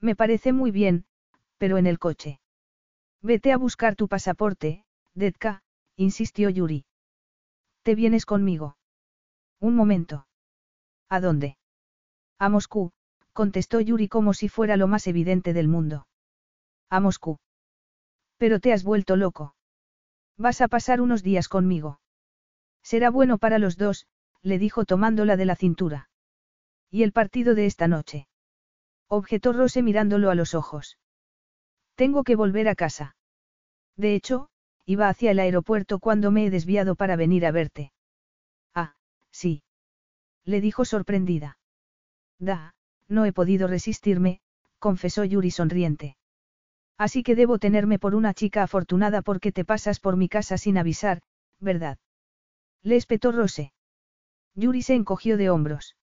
Me 0.01 0.17
parece 0.17 0.53
muy 0.53 0.73
bien, 0.73 1.05
pero 1.59 1.79
en 1.79 1.87
el 1.87 2.01
coche. 2.01 2.41
Vete 3.23 3.53
a 3.53 3.57
buscar 3.57 3.95
tu 3.95 4.09
pasaporte, 4.09 4.85
Detka, 5.15 5.63
insistió 5.95 6.51
Yuri. 6.51 6.85
¿Te 7.85 7.95
vienes 7.95 8.27
conmigo? 8.27 8.77
Un 9.61 9.77
momento. 9.77 10.27
¿A 11.09 11.21
dónde? 11.21 11.57
A 12.41 12.49
Moscú, 12.49 12.91
contestó 13.33 13.81
Yuri 13.81 14.09
como 14.09 14.35
si 14.35 14.49
fuera 14.49 14.77
lo 14.77 14.89
más 14.89 15.07
evidente 15.07 15.53
del 15.53 15.69
mundo. 15.69 16.09
A 16.89 16.99
Moscú. 16.99 17.39
Pero 18.39 18.59
te 18.59 18.73
has 18.73 18.83
vuelto 18.83 19.15
loco. 19.15 19.55
Vas 20.41 20.63
a 20.63 20.69
pasar 20.69 21.03
unos 21.03 21.23
días 21.23 21.49
conmigo. 21.49 22.01
Será 22.83 23.11
bueno 23.11 23.37
para 23.37 23.59
los 23.59 23.77
dos, 23.77 24.07
le 24.41 24.59
dijo 24.59 24.87
tomándola 24.87 25.37
de 25.37 25.45
la 25.45 25.55
cintura. 25.55 26.09
¿Y 26.91 27.03
el 27.03 27.13
partido 27.13 27.55
de 27.55 27.67
esta 27.67 27.89
noche? 27.89 28.27
Objetó 29.07 29.53
Rose 29.53 29.83
mirándolo 29.83 30.31
a 30.31 30.35
los 30.35 30.55
ojos. 30.55 30.97
Tengo 31.95 32.25
que 32.25 32.37
volver 32.37 32.69
a 32.69 32.75
casa. 32.75 33.17
De 33.99 34.15
hecho, 34.15 34.49
iba 34.87 35.11
hacia 35.11 35.33
el 35.33 35.41
aeropuerto 35.41 35.99
cuando 35.99 36.31
me 36.31 36.47
he 36.47 36.51
desviado 36.51 36.95
para 36.95 37.17
venir 37.17 37.45
a 37.45 37.51
verte. 37.51 37.93
Ah, 38.75 38.95
sí. 39.31 39.63
Le 40.47 40.63
dijo 40.63 40.87
sorprendida. 40.87 41.59
Da, 42.39 42.73
no 43.09 43.27
he 43.27 43.35
podido 43.35 43.69
resistirme, 43.69 44.41
confesó 44.79 45.23
Yuri 45.23 45.51
sonriente. 45.51 46.17
Así 47.01 47.23
que 47.23 47.35
debo 47.35 47.59
tenerme 47.59 47.99
por 47.99 48.15
una 48.15 48.35
chica 48.35 48.63
afortunada 48.63 49.23
porque 49.23 49.53
te 49.53 49.65
pasas 49.65 50.01
por 50.01 50.19
mi 50.19 50.29
casa 50.29 50.59
sin 50.59 50.77
avisar, 50.77 51.23
¿verdad? 51.59 51.97
Le 52.83 52.97
espetó 52.97 53.33
Rose. 53.33 53.73
Yuri 54.55 54.83
se 54.83 54.97
encogió 54.97 55.39
de 55.39 55.49
hombros. 55.49 55.97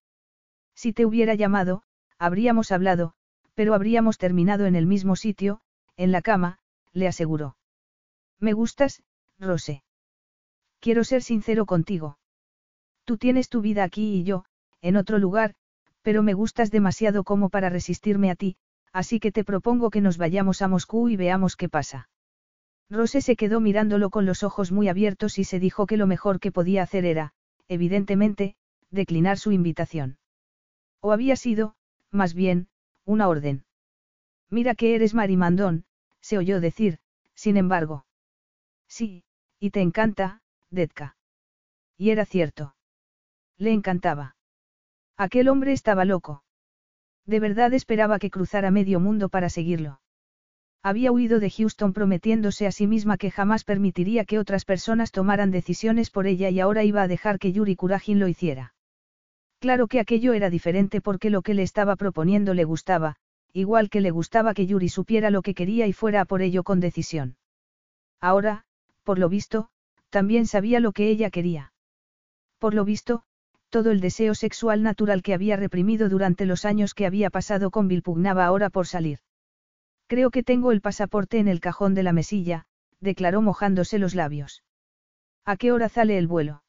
Si 0.73 0.93
te 0.93 1.05
hubiera 1.05 1.35
llamado, 1.35 1.83
habríamos 2.17 2.71
hablado, 2.71 3.13
pero 3.53 3.75
habríamos 3.75 4.17
terminado 4.17 4.65
en 4.65 4.75
el 4.75 4.87
mismo 4.87 5.15
sitio, 5.15 5.61
en 5.97 6.11
la 6.11 6.23
cama, 6.23 6.57
le 6.93 7.07
aseguró. 7.07 7.57
Me 8.39 8.53
gustas, 8.53 9.03
Rose. 9.37 9.83
Quiero 10.79 11.03
ser 11.03 11.21
sincero 11.21 11.67
contigo. 11.67 12.17
Tú 13.05 13.19
tienes 13.19 13.49
tu 13.49 13.61
vida 13.61 13.83
aquí 13.83 14.15
y 14.15 14.23
yo, 14.23 14.45
en 14.81 14.97
otro 14.97 15.19
lugar, 15.19 15.53
pero 16.01 16.23
me 16.23 16.33
gustas 16.33 16.71
demasiado 16.71 17.23
como 17.23 17.49
para 17.49 17.69
resistirme 17.69 18.31
a 18.31 18.35
ti, 18.35 18.57
así 18.93 19.19
que 19.19 19.31
te 19.31 19.43
propongo 19.43 19.89
que 19.89 20.01
nos 20.01 20.17
vayamos 20.17 20.61
a 20.61 20.67
Moscú 20.67 21.09
y 21.09 21.15
veamos 21.15 21.55
qué 21.55 21.69
pasa. 21.69 22.09
Rose 22.89 23.21
se 23.21 23.35
quedó 23.35 23.59
mirándolo 23.59 24.09
con 24.09 24.25
los 24.25 24.43
ojos 24.43 24.71
muy 24.71 24.87
abiertos 24.87 25.39
y 25.39 25.43
se 25.43 25.59
dijo 25.59 25.85
que 25.87 25.97
lo 25.97 26.07
mejor 26.07 26.39
que 26.39 26.51
podía 26.51 26.83
hacer 26.83 27.05
era, 27.05 27.33
evidentemente, 27.67 28.55
declinar 28.91 29.37
su 29.37 29.51
invitación. 29.51 30.17
O 31.01 31.11
había 31.11 31.35
sido, 31.35 31.75
más 32.11 32.33
bien, 32.33 32.69
una 33.05 33.27
orden. 33.27 33.65
Mira 34.49 34.75
que 34.75 34.95
eres 34.95 35.13
marimandón, 35.13 35.85
se 36.21 36.37
oyó 36.37 36.61
decir, 36.61 36.99
sin 37.35 37.57
embargo. 37.57 38.05
Sí, 38.87 39.23
y 39.59 39.71
te 39.71 39.81
encanta, 39.81 40.41
Detka. 40.69 41.17
Y 41.97 42.11
era 42.11 42.25
cierto. 42.25 42.75
Le 43.57 43.73
encantaba. 43.73 44.35
Aquel 45.17 45.49
hombre 45.49 45.73
estaba 45.73 46.05
loco. 46.05 46.43
De 47.27 47.39
verdad 47.39 47.73
esperaba 47.73 48.17
que 48.17 48.31
cruzara 48.31 48.71
medio 48.71 48.99
mundo 48.99 49.29
para 49.29 49.49
seguirlo. 49.49 49.99
Había 50.81 51.11
huido 51.11 51.39
de 51.39 51.49
Houston 51.49 51.91
prometiéndose 51.91 52.65
a 52.65 52.71
sí 52.71 52.87
misma 52.87 53.17
que 53.17 53.29
jamás 53.29 53.65
permitiría 53.65 54.23
que 54.23 54.39
otras 54.39 54.63
personas 54.63 55.11
tomaran 55.11 55.51
decisiones 55.51 56.09
por 56.09 56.25
ella 56.25 56.49
y 56.49 56.61
ahora 56.61 56.85
iba 56.85 57.01
a 57.01 57.07
dejar 57.07 57.37
que 57.37 57.51
Yuri 57.51 57.75
Kurajin 57.75 58.19
lo 58.19 58.29
hiciera. 58.29 58.73
Claro 59.59 59.87
que 59.87 59.99
aquello 59.99 60.33
era 60.33 60.49
diferente 60.49 61.01
porque 61.01 61.29
lo 61.29 61.41
que 61.41 61.53
le 61.53 61.63
estaba 61.63 61.97
proponiendo 61.97 62.53
le 62.53 62.63
gustaba, 62.63 63.17
igual 63.51 63.89
que 63.89 64.01
le 64.01 64.11
gustaba 64.11 64.53
que 64.53 64.65
Yuri 64.65 64.87
supiera 64.87 65.29
lo 65.29 65.41
que 65.41 65.53
quería 65.53 65.87
y 65.87 65.93
fuera 65.93 66.21
a 66.21 66.25
por 66.25 66.41
ello 66.41 66.63
con 66.63 66.79
decisión. 66.79 67.35
Ahora, 68.21 68.63
por 69.03 69.19
lo 69.19 69.27
visto, 69.29 69.69
también 70.09 70.45
sabía 70.45 70.79
lo 70.79 70.93
que 70.93 71.09
ella 71.09 71.29
quería. 71.29 71.73
Por 72.59 72.73
lo 72.73 72.85
visto, 72.85 73.23
todo 73.69 73.91
el 73.91 73.99
deseo 73.99 74.35
sexual 74.35 74.83
natural 74.83 75.21
que 75.21 75.33
había 75.33 75.57
reprimido 75.57 76.09
durante 76.09 76.45
los 76.45 76.65
años 76.65 76.93
que 76.93 77.05
había 77.05 77.29
pasado 77.29 77.71
con 77.71 77.87
Bill 77.87 78.01
pugnaba 78.01 78.45
ahora 78.45 78.69
por 78.69 78.87
salir. 78.87 79.19
Creo 80.07 80.31
que 80.31 80.43
tengo 80.43 80.71
el 80.71 80.81
pasaporte 80.81 81.39
en 81.39 81.47
el 81.47 81.59
cajón 81.59 81.93
de 81.93 82.03
la 82.03 82.13
mesilla, 82.13 82.65
declaró 83.01 83.41
mojándose 83.41 83.99
los 83.99 84.15
labios. 84.15 84.63
¿A 85.45 85.57
qué 85.57 85.71
hora 85.71 85.89
sale 85.89 86.17
el 86.17 86.27
vuelo? 86.27 86.63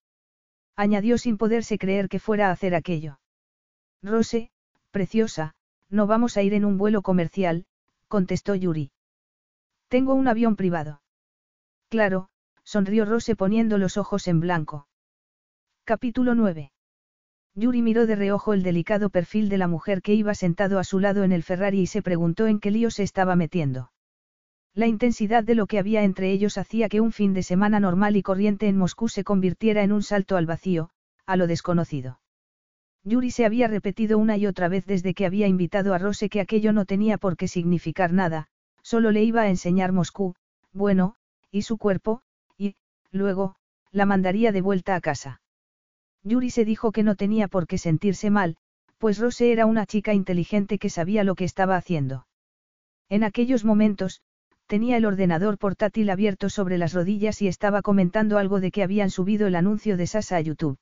añadió 0.77 1.19
sin 1.19 1.39
poderse 1.39 1.79
creer 1.79 2.09
que 2.09 2.21
fuera 2.21 2.49
a 2.49 2.53
hacer 2.53 2.75
aquello. 2.75 3.19
Rose, 4.03 4.51
preciosa, 4.91 5.55
no 5.91 6.07
vamos 6.07 6.37
a 6.37 6.43
ir 6.43 6.55
en 6.55 6.65
un 6.65 6.79
vuelo 6.79 7.03
comercial, 7.03 7.67
contestó 8.07 8.55
Yuri. 8.55 8.93
Tengo 9.89 10.15
un 10.15 10.29
avión 10.29 10.55
privado. 10.55 11.03
Claro, 11.89 12.29
sonrió 12.63 13.05
Rose 13.05 13.35
poniendo 13.35 13.79
los 13.79 13.97
ojos 13.97 14.29
en 14.29 14.41
blanco. 14.41 14.87
Capítulo 15.85 16.35
9. 16.35 16.71
Yuri 17.59 17.83
miró 17.83 18.07
de 18.07 18.15
reojo 18.15 18.53
el 18.53 18.63
delicado 18.63 19.11
perfil 19.11 19.49
de 19.49 19.59
la 19.59 19.67
mujer 19.67 20.01
que 20.01 20.15
iba 20.15 20.33
sentado 20.37 20.79
a 20.79 20.85
su 20.85 21.01
lado 21.01 21.25
en 21.25 21.33
el 21.33 21.43
Ferrari 21.43 21.81
y 21.81 21.87
se 21.89 22.03
preguntó 22.03 22.47
en 22.47 22.61
qué 22.61 22.71
lío 22.71 22.89
se 22.93 23.03
estaba 23.03 23.35
metiendo. 23.35 23.91
La 24.75 24.87
intensidad 24.87 25.43
de 25.43 25.57
lo 25.57 25.67
que 25.67 25.81
había 25.81 26.05
entre 26.05 26.31
ellos 26.31 26.57
hacía 26.57 26.89
que 26.89 27.01
un 27.01 27.11
fin 27.11 27.35
de 27.35 27.43
semana 27.43 27.81
normal 27.81 28.15
y 28.15 28.23
corriente 28.23 28.69
en 28.69 28.79
Moscú 28.79 29.09
se 29.09 29.25
convirtiera 29.25 29.83
en 29.83 29.91
un 29.91 30.05
salto 30.05 30.37
al 30.37 30.47
vacío, 30.47 30.91
a 31.27 31.37
lo 31.37 31.49
desconocido. 31.49 32.21
Yuri 33.03 33.33
se 33.33 33.45
había 33.45 33.67
repetido 33.67 34.19
una 34.19 34.37
y 34.37 34.47
otra 34.47 34.69
vez 34.69 34.87
desde 34.87 35.13
que 35.13 35.27
había 35.27 35.49
invitado 35.49 35.95
a 35.95 35.99
Rose 35.99 36.29
que 36.29 36.41
aquello 36.41 36.73
no 36.73 36.85
tenía 36.85 37.19
por 37.19 37.37
qué 37.37 37.49
significar 37.49 38.13
nada, 38.13 38.47
solo 38.83 39.11
le 39.11 39.25
iba 39.25 39.43
a 39.43 39.49
enseñar 39.49 39.91
Moscú, 39.91 40.37
bueno, 40.73 41.17
y 41.51 41.63
su 41.63 41.77
cuerpo, 41.77 42.23
y, 42.57 42.77
luego, 43.11 43.57
la 43.91 44.07
mandaría 44.07 44.53
de 44.53 44.61
vuelta 44.61 44.95
a 44.95 45.01
casa. 45.01 45.41
Yuri 46.25 46.51
se 46.51 46.65
dijo 46.65 46.93
que 46.93 47.03
no 47.03 47.15
tenía 47.15 47.49
por 47.49 47.67
qué 47.67 47.79
sentirse 47.79 48.31
mal, 48.31 48.57
pues 48.99 49.19
Rose 49.19 49.53
era 49.53 49.67
una 49.67 49.87
chica 49.87 50.15
inteligente 50.15 50.79
que 50.79 50.91
sabía 50.91 51.25
lo 51.25 51.35
que 51.35 51.45
estaba 51.45 51.77
haciendo. 51.77 52.27
En 53.09 53.25
aquellos 53.25 53.65
momentos, 53.65 54.21
tenía 54.67 54.97
el 54.97 55.07
ordenador 55.07 55.57
portátil 55.57 56.11
abierto 56.11 56.51
sobre 56.51 56.77
las 56.77 56.93
rodillas 56.93 57.41
y 57.41 57.49
estaba 57.49 57.81
comentando 57.81 58.37
algo 58.37 58.61
de 58.61 58.71
que 58.71 58.83
habían 58.83 59.11
subido 59.11 59.47
el 59.47 59.57
anuncio 59.57 59.97
de 59.97 60.07
Sasa 60.07 60.37
a 60.37 60.41
YouTube. 60.41 60.79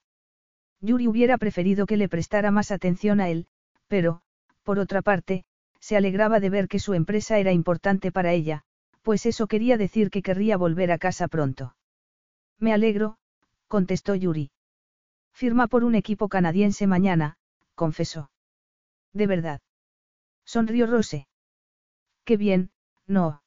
Yuri 0.80 1.06
hubiera 1.06 1.38
preferido 1.38 1.86
que 1.86 1.96
le 1.96 2.08
prestara 2.08 2.50
más 2.50 2.70
atención 2.70 3.20
a 3.20 3.28
él, 3.28 3.46
pero, 3.86 4.22
por 4.64 4.78
otra 4.78 5.02
parte, 5.02 5.44
se 5.80 5.96
alegraba 5.96 6.40
de 6.40 6.50
ver 6.50 6.68
que 6.68 6.80
su 6.80 6.94
empresa 6.94 7.38
era 7.38 7.52
importante 7.52 8.10
para 8.10 8.32
ella, 8.32 8.62
pues 9.02 9.24
eso 9.24 9.46
quería 9.46 9.76
decir 9.76 10.10
que 10.10 10.22
querría 10.22 10.56
volver 10.56 10.90
a 10.90 10.98
casa 10.98 11.28
pronto. 11.28 11.76
Me 12.58 12.72
alegro, 12.72 13.18
contestó 13.68 14.16
Yuri. 14.16 14.50
Firma 15.36 15.66
por 15.66 15.84
un 15.84 15.94
equipo 15.94 16.30
canadiense 16.30 16.86
mañana, 16.86 17.36
confesó. 17.74 18.30
De 19.12 19.26
verdad. 19.26 19.60
Sonrió 20.46 20.86
Rose. 20.86 21.28
Qué 22.24 22.38
bien, 22.38 22.70
no. 23.06 23.42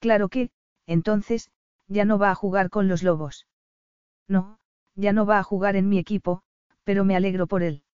Claro 0.00 0.28
que, 0.28 0.50
entonces, 0.84 1.52
ya 1.86 2.04
no 2.04 2.18
va 2.18 2.32
a 2.32 2.34
jugar 2.34 2.70
con 2.70 2.88
los 2.88 3.04
lobos. 3.04 3.46
No, 4.26 4.58
ya 4.96 5.12
no 5.12 5.26
va 5.26 5.38
a 5.38 5.44
jugar 5.44 5.76
en 5.76 5.88
mi 5.88 5.98
equipo, 5.98 6.42
pero 6.82 7.04
me 7.04 7.14
alegro 7.14 7.46
por 7.46 7.62
él. 7.62 7.84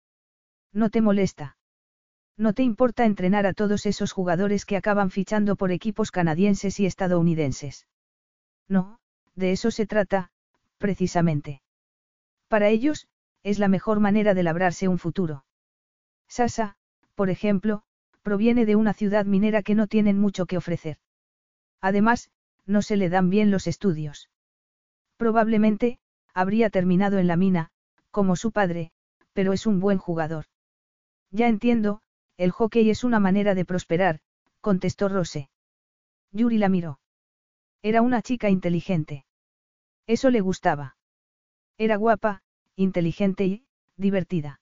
¿No 0.73 0.89
te 0.89 1.03
molesta? 1.03 1.59
¿No 2.39 2.55
te 2.55 2.63
importa 2.63 3.05
entrenar 3.05 3.45
a 3.45 3.53
todos 3.53 3.85
esos 3.85 4.13
jugadores 4.13 4.65
que 4.65 4.79
acaban 4.79 5.11
fichando 5.11 5.57
por 5.57 5.71
equipos 5.71 6.11
canadienses 6.11 6.81
y 6.81 6.87
estadounidenses? 6.87 7.87
No, 8.69 9.01
de 9.35 9.53
eso 9.53 9.71
se 9.71 9.85
trata, 9.85 10.31
precisamente. 10.79 11.61
Para 12.53 12.69
ellos, 12.69 13.09
es 13.45 13.59
la 13.59 13.69
mejor 13.69 13.99
manera 13.99 14.35
de 14.35 14.43
labrarse 14.43 14.87
un 14.87 14.99
futuro. 14.99 15.47
Sasa, 16.29 16.77
por 17.15 17.31
ejemplo, 17.31 17.83
proviene 18.21 18.67
de 18.67 18.77
una 18.77 18.93
ciudad 18.93 19.25
minera 19.25 19.63
que 19.63 19.75
no 19.75 19.87
tienen 19.87 20.21
mucho 20.21 20.45
que 20.45 20.59
ofrecer. 20.59 20.99
Además, 21.81 22.31
no 22.67 22.83
se 22.83 22.99
le 22.99 23.09
dan 23.09 23.31
bien 23.31 23.51
los 23.51 23.67
estudios. 23.67 24.29
Probablemente, 25.17 25.99
habría 26.35 26.69
terminado 26.69 27.17
en 27.17 27.27
la 27.27 27.37
mina, 27.37 27.71
como 28.11 28.37
su 28.37 28.53
padre, 28.53 28.93
pero 29.33 29.55
es 29.55 29.67
un 29.67 29.81
buen 29.81 29.97
jugador. 29.97 30.45
Ya 31.31 31.49
entiendo, 31.49 32.03
el 32.37 32.51
hockey 32.51 32.91
es 32.91 33.03
una 33.03 33.19
manera 33.19 33.55
de 33.55 33.65
prosperar, 33.65 34.21
contestó 34.61 35.09
Rose. 35.09 35.49
Yuri 36.33 36.59
la 36.59 36.69
miró. 36.69 37.01
Era 37.81 38.03
una 38.03 38.21
chica 38.21 38.51
inteligente. 38.51 39.25
Eso 40.07 40.29
le 40.29 40.43
gustaba. 40.43 40.99
Era 41.79 41.97
guapa, 41.97 42.42
inteligente 42.77 43.45
y, 43.45 43.65
divertida. 43.97 44.61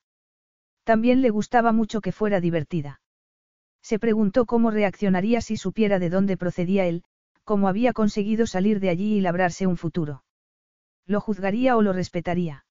También 0.85 1.23
le 1.23 1.31
gustaba 1.31 1.73
mucho 1.73 2.01
que 2.01 2.12
fuera 2.12 2.41
divertida. 2.41 3.01
Se 3.82 3.99
preguntó 3.99 4.47
cómo 4.47 4.70
reaccionaría 4.70 5.41
si 5.41 5.57
supiera 5.57 5.99
de 5.99 6.11
dónde 6.11 6.37
procedía 6.37 6.87
él, 6.87 7.05
cómo 7.45 7.69
había 7.69 7.93
conseguido 7.93 8.47
salir 8.47 8.81
de 8.81 8.91
allí 8.91 9.15
y 9.15 9.20
labrarse 9.20 9.66
un 9.66 9.77
futuro. 9.77 10.24
¿Lo 11.07 11.20
juzgaría 11.20 11.77
o 11.77 11.82
lo 11.82 11.93
respetaría? 11.93 12.65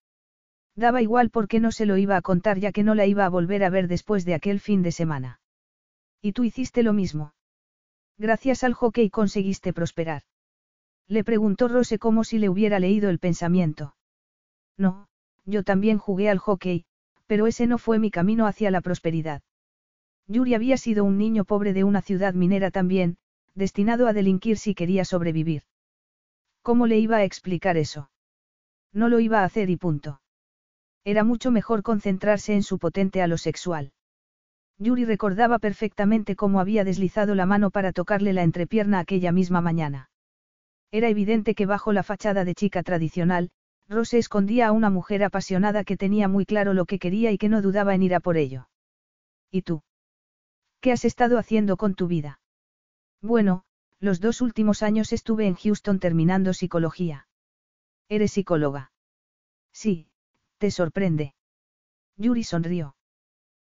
Daba 0.75 1.01
igual 1.01 1.29
porque 1.29 1.59
no 1.59 1.71
se 1.71 1.85
lo 1.85 1.97
iba 1.97 2.15
a 2.15 2.21
contar 2.21 2.59
ya 2.59 2.71
que 2.71 2.83
no 2.83 2.95
la 2.95 3.05
iba 3.05 3.25
a 3.25 3.29
volver 3.29 3.63
a 3.63 3.69
ver 3.69 3.87
después 3.87 4.23
de 4.23 4.35
aquel 4.35 4.59
fin 4.59 4.81
de 4.81 4.91
semana. 4.91 5.41
¿Y 6.21 6.31
tú 6.31 6.43
hiciste 6.43 6.83
lo 6.83 6.93
mismo? 6.93 7.33
Gracias 8.17 8.63
al 8.63 8.73
hockey 8.73 9.09
conseguiste 9.09 9.73
prosperar. 9.73 10.23
Le 11.07 11.23
preguntó 11.23 11.67
Rose 11.67 11.99
como 11.99 12.23
si 12.23 12.37
le 12.37 12.47
hubiera 12.47 12.79
leído 12.79 13.09
el 13.09 13.19
pensamiento. 13.19 13.95
No, 14.77 15.08
yo 15.49 15.63
también 15.63 15.97
jugué 15.97 16.29
al 16.29 16.37
hockey, 16.37 16.85
pero 17.27 17.47
ese 17.47 17.67
no 17.67 17.77
fue 17.77 17.99
mi 17.99 18.11
camino 18.11 18.47
hacia 18.47 18.71
la 18.71 18.81
prosperidad. 18.81 19.41
Yuri 20.27 20.53
había 20.53 20.77
sido 20.77 21.03
un 21.03 21.17
niño 21.17 21.43
pobre 21.43 21.73
de 21.73 21.83
una 21.83 22.01
ciudad 22.01 22.33
minera 22.33 22.71
también, 22.71 23.17
destinado 23.55 24.07
a 24.07 24.13
delinquir 24.13 24.57
si 24.57 24.75
quería 24.75 25.05
sobrevivir. 25.05 25.63
¿Cómo 26.61 26.87
le 26.87 26.99
iba 26.99 27.17
a 27.17 27.23
explicar 27.23 27.77
eso? 27.77 28.11
No 28.93 29.09
lo 29.09 29.19
iba 29.19 29.41
a 29.41 29.43
hacer 29.43 29.69
y 29.69 29.77
punto. 29.77 30.21
Era 31.03 31.23
mucho 31.23 31.51
mejor 31.51 31.81
concentrarse 31.83 32.53
en 32.53 32.63
su 32.63 32.77
potente 32.77 33.21
a 33.21 33.27
lo 33.27 33.37
sexual. 33.37 33.91
Yuri 34.77 35.05
recordaba 35.05 35.59
perfectamente 35.59 36.35
cómo 36.35 36.59
había 36.59 36.83
deslizado 36.83 37.35
la 37.35 37.45
mano 37.45 37.69
para 37.69 37.91
tocarle 37.91 38.33
la 38.33 38.43
entrepierna 38.43 38.99
aquella 38.99 39.31
misma 39.31 39.61
mañana. 39.61 40.09
Era 40.91 41.09
evidente 41.09 41.53
que 41.53 41.65
bajo 41.65 41.91
la 41.91 42.03
fachada 42.03 42.45
de 42.45 42.55
chica 42.55 42.81
tradicional, 42.81 43.49
Rose 43.89 44.19
escondía 44.19 44.67
a 44.67 44.71
una 44.71 44.91
mujer 44.91 45.23
apasionada 45.23 45.83
que 45.83 45.97
tenía 45.97 46.27
muy 46.27 46.45
claro 46.45 46.73
lo 46.73 46.85
que 46.85 46.99
quería 46.99 47.31
y 47.31 47.39
que 47.39 47.49
no 47.49 47.63
dudaba 47.63 47.95
en 47.95 48.03
ir 48.03 48.13
a 48.13 48.19
por 48.19 48.37
ello. 48.37 48.69
¿Y 49.49 49.63
tú? 49.63 49.81
¿Qué 50.79 50.91
has 50.91 51.05
estado 51.05 51.39
haciendo 51.39 51.75
con 51.75 51.95
tu 51.95 52.07
vida? 52.07 52.39
Bueno, 53.21 53.63
los 53.99 54.21
dos 54.21 54.41
últimos 54.41 54.83
años 54.83 55.11
estuve 55.11 55.47
en 55.47 55.55
Houston 55.55 55.99
terminando 55.99 56.53
psicología. 56.53 57.27
¿Eres 58.07 58.31
psicóloga? 58.31 58.91
Sí, 59.73 60.07
te 60.59 60.69
sorprende. 60.69 61.33
Yuri 62.15 62.43
sonrió. 62.43 62.95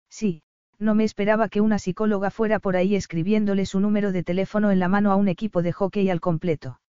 Sí, 0.10 0.44
no 0.78 0.94
me 0.94 1.04
esperaba 1.04 1.50
que 1.50 1.62
una 1.62 1.80
psicóloga 1.80 2.30
fuera 2.30 2.60
por 2.60 2.76
ahí 2.76 2.96
escribiéndole 2.96 3.66
su 3.66 3.80
número 3.80 4.12
de 4.12 4.24
teléfono 4.24 4.72
en 4.72 4.80
la 4.80 4.88
mano 4.88 5.12
a 5.12 5.16
un 5.16 5.28
equipo 5.28 5.62
de 5.64 5.72
hockey 5.72 6.10
al 6.10 6.22
completo. 6.22 6.80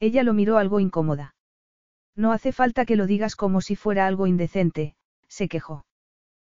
Ella 0.00 0.22
lo 0.24 0.34
miró 0.34 0.58
algo 0.58 0.80
incómoda. 0.80 1.34
No 2.18 2.32
hace 2.32 2.50
falta 2.50 2.84
que 2.84 2.96
lo 2.96 3.06
digas 3.06 3.36
como 3.36 3.60
si 3.60 3.76
fuera 3.76 4.08
algo 4.08 4.26
indecente, 4.26 4.96
se 5.28 5.46
quejó. 5.46 5.86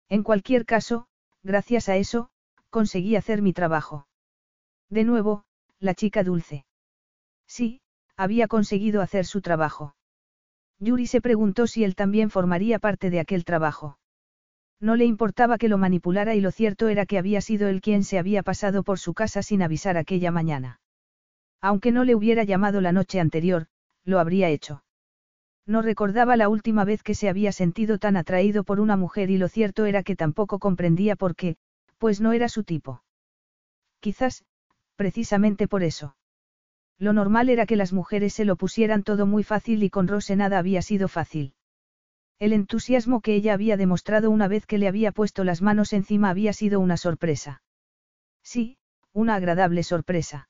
En 0.08 0.24
cualquier 0.24 0.66
caso, 0.66 1.08
gracias 1.44 1.90
a 1.90 1.98
eso, 1.98 2.30
conseguí 2.70 3.18
hacer 3.18 3.42
mi 3.42 3.52
trabajo. 3.52 4.08
De 4.90 5.04
nuevo, 5.04 5.44
la 5.82 5.96
chica 5.96 6.24
dulce. 6.24 6.66
Sí, 7.46 7.82
había 8.16 8.48
conseguido 8.48 9.02
hacer 9.02 9.26
su 9.26 9.42
trabajo. 9.42 9.96
Yuri 10.80 11.08
se 11.08 11.20
preguntó 11.20 11.68
si 11.68 11.84
él 11.84 11.94
también 11.94 12.30
formaría 12.30 12.80
parte 12.80 13.10
de 13.10 13.20
aquel 13.20 13.44
trabajo. 13.44 14.00
No 14.80 14.96
le 14.96 15.04
importaba 15.04 15.58
que 15.58 15.68
lo 15.68 15.78
manipulara 15.78 16.36
y 16.36 16.40
lo 16.40 16.52
cierto 16.52 16.88
era 16.88 17.06
que 17.06 17.18
había 17.18 17.42
sido 17.42 17.68
él 17.68 17.82
quien 17.82 18.06
se 18.06 18.18
había 18.18 18.44
pasado 18.44 18.84
por 18.84 18.98
su 18.98 19.14
casa 19.14 19.44
sin 19.44 19.62
avisar 19.62 19.98
aquella 19.98 20.32
mañana. 20.32 20.80
Aunque 21.60 21.92
no 21.92 22.06
le 22.06 22.16
hubiera 22.16 22.46
llamado 22.46 22.80
la 22.80 22.94
noche 22.94 23.20
anterior, 23.20 23.68
lo 24.06 24.22
habría 24.22 24.48
hecho. 24.48 24.84
No 25.70 25.84
recordaba 25.84 26.36
la 26.36 26.50
última 26.50 26.84
vez 26.84 27.04
que 27.04 27.14
se 27.14 27.30
había 27.30 27.52
sentido 27.52 28.00
tan 28.00 28.18
atraído 28.18 28.64
por 28.64 28.80
una 28.80 28.98
mujer 28.98 29.30
y 29.30 29.38
lo 29.38 29.48
cierto 29.48 29.86
era 29.86 30.02
que 30.02 30.16
tampoco 30.16 30.58
comprendía 30.58 31.16
por 31.16 31.36
qué, 31.36 31.58
pues 32.00 32.22
no 32.22 32.34
era 32.34 32.50
su 32.50 32.64
tipo. 32.64 33.04
Quizás, 34.00 34.46
precisamente 34.96 35.68
por 35.68 35.84
eso. 35.84 36.16
Lo 36.98 37.14
normal 37.14 37.50
era 37.50 37.68
que 37.68 37.76
las 37.76 37.94
mujeres 37.94 38.34
se 38.34 38.46
lo 38.46 38.56
pusieran 38.56 39.04
todo 39.04 39.28
muy 39.28 39.44
fácil 39.44 39.84
y 39.84 39.92
con 39.92 40.08
Rose 40.08 40.36
nada 40.36 40.58
había 40.58 40.82
sido 40.82 41.08
fácil. 41.08 41.54
El 42.40 42.54
entusiasmo 42.54 43.22
que 43.22 43.36
ella 43.36 43.54
había 43.54 43.78
demostrado 43.78 44.32
una 44.32 44.48
vez 44.48 44.66
que 44.66 44.80
le 44.80 44.88
había 44.88 45.12
puesto 45.12 45.44
las 45.44 45.62
manos 45.62 45.94
encima 45.94 46.32
había 46.32 46.52
sido 46.52 46.80
una 46.80 46.98
sorpresa. 46.98 47.62
Sí, 48.42 48.80
una 49.14 49.36
agradable 49.36 49.84
sorpresa. 49.84 50.50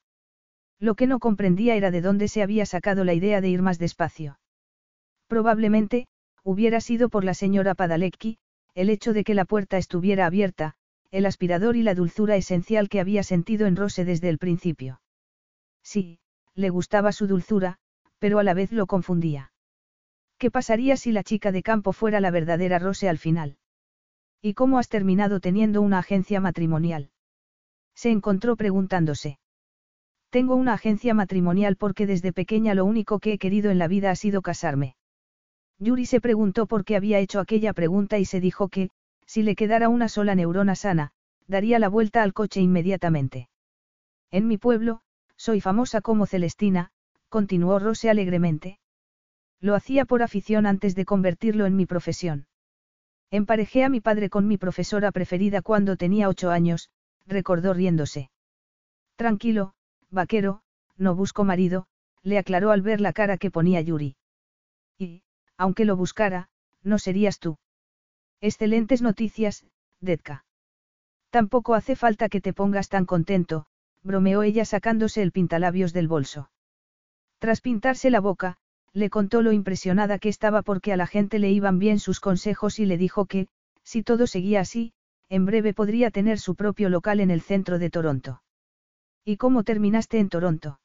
Lo 0.79 0.95
que 0.95 1.07
no 1.07 1.19
comprendía 1.19 1.75
era 1.75 1.91
de 1.91 1.99
dónde 1.99 2.29
se 2.29 2.41
había 2.41 2.65
sacado 2.65 3.03
la 3.03 3.13
idea 3.13 3.41
de 3.41 3.49
ir 3.49 3.61
más 3.61 3.79
despacio. 3.79 4.39
Probablemente, 5.29 6.07
hubiera 6.43 6.81
sido 6.81 7.07
por 7.07 7.23
la 7.23 7.35
señora 7.35 7.75
Padalecki, 7.75 8.39
el 8.73 8.89
hecho 8.89 9.13
de 9.13 9.23
que 9.23 9.35
la 9.35 9.45
puerta 9.45 9.77
estuviera 9.77 10.25
abierta, 10.25 10.73
el 11.11 11.27
aspirador 11.27 11.75
y 11.75 11.83
la 11.83 11.93
dulzura 11.93 12.35
esencial 12.35 12.89
que 12.89 12.99
había 12.99 13.21
sentido 13.21 13.67
en 13.67 13.75
Rose 13.75 14.05
desde 14.05 14.27
el 14.29 14.39
principio. 14.39 15.01
Sí, 15.83 16.19
le 16.55 16.71
gustaba 16.71 17.11
su 17.11 17.27
dulzura, 17.27 17.77
pero 18.17 18.39
a 18.39 18.43
la 18.43 18.55
vez 18.55 18.71
lo 18.71 18.87
confundía. 18.87 19.51
¿Qué 20.39 20.49
pasaría 20.49 20.97
si 20.97 21.11
la 21.11 21.23
chica 21.23 21.51
de 21.51 21.61
campo 21.61 21.93
fuera 21.93 22.19
la 22.19 22.31
verdadera 22.31 22.79
Rose 22.79 23.07
al 23.07 23.19
final? 23.19 23.57
¿Y 24.41 24.55
cómo 24.55 24.79
has 24.79 24.89
terminado 24.89 25.39
teniendo 25.39 25.83
una 25.83 25.99
agencia 25.99 26.39
matrimonial? 26.39 27.11
Se 27.93 28.09
encontró 28.09 28.55
preguntándose. 28.55 29.37
Tengo 30.31 30.55
una 30.55 30.73
agencia 30.73 31.13
matrimonial 31.13 31.75
porque 31.75 32.07
desde 32.07 32.33
pequeña 32.33 32.73
lo 32.73 32.85
único 32.85 33.19
que 33.19 33.33
he 33.33 33.37
querido 33.37 33.69
en 33.69 33.77
la 33.77 33.87
vida 33.87 34.09
ha 34.09 34.15
sido 34.15 34.41
casarme. 34.41 34.95
Yuri 35.79 36.05
se 36.05 36.19
preguntó 36.19 36.67
por 36.67 36.83
qué 36.83 36.95
había 36.95 37.19
hecho 37.19 37.39
aquella 37.39 37.73
pregunta 37.73 38.19
y 38.19 38.25
se 38.25 38.41
dijo 38.41 38.67
que, 38.67 38.89
si 39.25 39.43
le 39.43 39.55
quedara 39.55 39.89
una 39.89 40.09
sola 40.09 40.35
neurona 40.35 40.75
sana, 40.75 41.11
daría 41.47 41.79
la 41.79 41.87
vuelta 41.87 42.21
al 42.21 42.33
coche 42.33 42.59
inmediatamente. 42.59 43.49
En 44.29 44.47
mi 44.47 44.57
pueblo, 44.57 45.01
soy 45.37 45.61
famosa 45.61 46.01
como 46.01 46.25
Celestina, 46.25 46.91
continuó 47.29 47.79
Rose 47.79 48.09
alegremente. 48.09 48.79
Lo 49.61 49.75
hacía 49.75 50.05
por 50.05 50.21
afición 50.21 50.65
antes 50.65 50.95
de 50.95 51.05
convertirlo 51.05 51.65
en 51.65 51.75
mi 51.75 51.85
profesión. 51.85 52.47
Emparejé 53.31 53.83
a 53.83 53.89
mi 53.89 54.01
padre 54.01 54.29
con 54.29 54.47
mi 54.47 54.57
profesora 54.57 55.11
preferida 55.11 55.61
cuando 55.61 55.95
tenía 55.95 56.29
ocho 56.29 56.49
años, 56.49 56.89
recordó 57.25 57.73
riéndose. 57.73 58.31
Tranquilo, 59.15 59.73
vaquero, 60.09 60.61
no 60.97 61.15
busco 61.15 61.43
marido, 61.43 61.87
le 62.23 62.37
aclaró 62.37 62.71
al 62.71 62.81
ver 62.81 62.99
la 63.01 63.13
cara 63.13 63.37
que 63.37 63.51
ponía 63.51 63.81
Yuri. 63.81 64.15
Y, 64.97 65.21
aunque 65.59 65.83
lo 65.83 65.97
buscara, 65.97 66.49
no 66.83 66.97
serías 66.97 67.37
tú. 67.37 67.57
Excelentes 68.39 69.01
noticias, 69.01 69.65
Detka. 69.99 70.45
Tampoco 71.29 71.75
hace 71.75 71.97
falta 71.97 72.29
que 72.29 72.39
te 72.39 72.53
pongas 72.53 72.87
tan 72.87 73.05
contento, 73.05 73.65
bromeó 74.01 74.41
ella 74.41 74.63
sacándose 74.63 75.21
el 75.21 75.33
pintalabios 75.33 75.91
del 75.91 76.07
bolso. 76.07 76.49
Tras 77.39 77.59
pintarse 77.59 78.09
la 78.09 78.21
boca, 78.21 78.55
le 78.93 79.09
contó 79.09 79.41
lo 79.41 79.51
impresionada 79.51 80.17
que 80.17 80.29
estaba 80.29 80.61
porque 80.61 80.93
a 80.93 80.97
la 80.97 81.07
gente 81.07 81.39
le 81.39 81.51
iban 81.51 81.77
bien 81.77 81.99
sus 81.99 82.21
consejos 82.21 82.79
y 82.79 82.85
le 82.85 82.97
dijo 82.97 83.25
que, 83.25 83.49
si 83.83 84.01
todo 84.01 84.27
seguía 84.27 84.61
así, 84.61 84.93
en 85.27 85.45
breve 85.45 85.73
podría 85.73 86.09
tener 86.09 86.39
su 86.39 86.55
propio 86.55 86.87
local 86.87 87.19
en 87.19 87.31
el 87.31 87.41
centro 87.41 87.79
de 87.79 87.89
Toronto. 87.89 88.41
¿Y 89.25 89.35
cómo 89.35 89.65
terminaste 89.65 90.19
en 90.19 90.29
Toronto? 90.29 90.79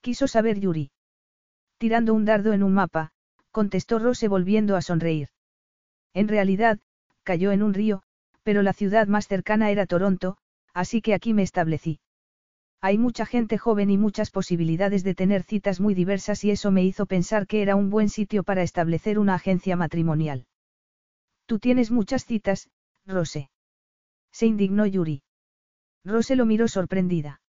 Quiso 0.00 0.28
saber 0.28 0.60
Yuri. 0.60 0.92
Tirando 1.78 2.14
un 2.14 2.24
dardo 2.24 2.52
en 2.52 2.62
un 2.62 2.74
mapa, 2.74 3.12
contestó 3.52 3.98
Rose 3.98 4.26
volviendo 4.28 4.76
a 4.76 4.82
sonreír. 4.82 5.28
En 6.14 6.26
realidad, 6.26 6.80
cayó 7.22 7.52
en 7.52 7.62
un 7.62 7.74
río, 7.74 8.02
pero 8.42 8.62
la 8.62 8.72
ciudad 8.72 9.06
más 9.06 9.28
cercana 9.28 9.70
era 9.70 9.86
Toronto, 9.86 10.36
así 10.74 11.00
que 11.00 11.14
aquí 11.14 11.32
me 11.32 11.42
establecí. 11.42 12.00
Hay 12.80 12.98
mucha 12.98 13.26
gente 13.26 13.58
joven 13.58 13.90
y 13.90 13.98
muchas 13.98 14.30
posibilidades 14.30 15.04
de 15.04 15.14
tener 15.14 15.44
citas 15.44 15.78
muy 15.78 15.94
diversas 15.94 16.42
y 16.42 16.50
eso 16.50 16.72
me 16.72 16.82
hizo 16.82 17.06
pensar 17.06 17.46
que 17.46 17.62
era 17.62 17.76
un 17.76 17.90
buen 17.90 18.08
sitio 18.08 18.42
para 18.42 18.62
establecer 18.62 19.20
una 19.20 19.34
agencia 19.34 19.76
matrimonial. 19.76 20.46
Tú 21.46 21.60
tienes 21.60 21.92
muchas 21.92 22.24
citas, 22.24 22.70
Rose. 23.06 23.50
Se 24.32 24.46
indignó 24.46 24.86
Yuri. 24.86 25.22
Rose 26.04 26.34
lo 26.34 26.44
miró 26.44 26.66
sorprendida. 26.66 27.40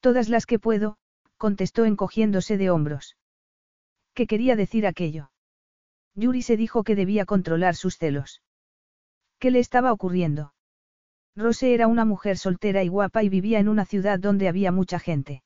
Todas 0.00 0.30
las 0.30 0.46
que 0.46 0.58
puedo, 0.58 0.96
contestó 1.36 1.84
encogiéndose 1.84 2.56
de 2.56 2.70
hombros. 2.70 3.16
¿Qué 4.16 4.26
quería 4.26 4.56
decir 4.56 4.86
aquello? 4.86 5.30
Yuri 6.14 6.40
se 6.40 6.56
dijo 6.56 6.84
que 6.84 6.96
debía 6.96 7.26
controlar 7.26 7.74
sus 7.74 7.98
celos. 7.98 8.40
¿Qué 9.38 9.50
le 9.50 9.58
estaba 9.58 9.92
ocurriendo? 9.92 10.54
Rose 11.36 11.74
era 11.74 11.86
una 11.86 12.06
mujer 12.06 12.38
soltera 12.38 12.82
y 12.82 12.88
guapa 12.88 13.22
y 13.22 13.28
vivía 13.28 13.58
en 13.58 13.68
una 13.68 13.84
ciudad 13.84 14.18
donde 14.18 14.48
había 14.48 14.72
mucha 14.72 14.98
gente. 14.98 15.42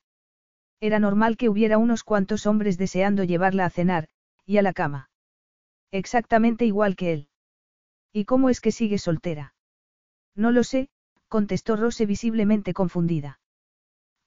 Era 0.79 0.99
normal 0.99 1.35
que 1.35 1.49
hubiera 1.49 1.77
unos 1.77 2.05
cuantos 2.05 2.45
hombres 2.45 2.77
deseando 2.77 3.25
llevarla 3.25 3.65
a 3.65 3.69
cenar, 3.69 4.07
y 4.45 4.55
a 4.55 4.61
la 4.61 4.71
cama. 4.71 5.09
Exactamente 5.91 6.63
igual 6.63 6.95
que 6.95 7.11
él. 7.11 7.27
¿Y 8.13 8.23
cómo 8.23 8.49
es 8.49 8.61
que 8.61 8.71
sigue 8.71 8.99
soltera? 8.99 9.53
No 10.33 10.51
lo 10.51 10.63
sé, 10.63 10.87
contestó 11.27 11.75
Rose 11.75 12.05
visiblemente 12.05 12.73
confundida. 12.73 13.40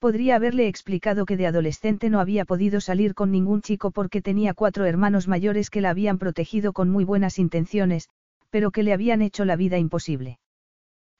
Podría 0.05 0.37
haberle 0.37 0.69
explicado 0.69 1.25
que 1.25 1.39
de 1.39 1.47
adolescente 1.47 2.11
no 2.11 2.21
había 2.21 2.45
podido 2.45 2.83
salir 2.83 3.15
con 3.15 3.31
ningún 3.31 3.63
chico 3.63 3.91
porque 3.91 4.21
tenía 4.21 4.53
cuatro 4.53 4.85
hermanos 4.85 5.29
mayores 5.29 5.71
que 5.71 5.81
la 5.81 5.89
habían 5.89 6.19
protegido 6.19 6.75
con 6.75 6.91
muy 6.91 7.05
buenas 7.05 7.39
intenciones, 7.39 8.11
pero 8.51 8.71
que 8.71 8.83
le 8.83 8.93
habían 8.93 9.23
hecho 9.23 9.47
la 9.47 9.57
vida 9.57 9.79
imposible. 9.79 10.41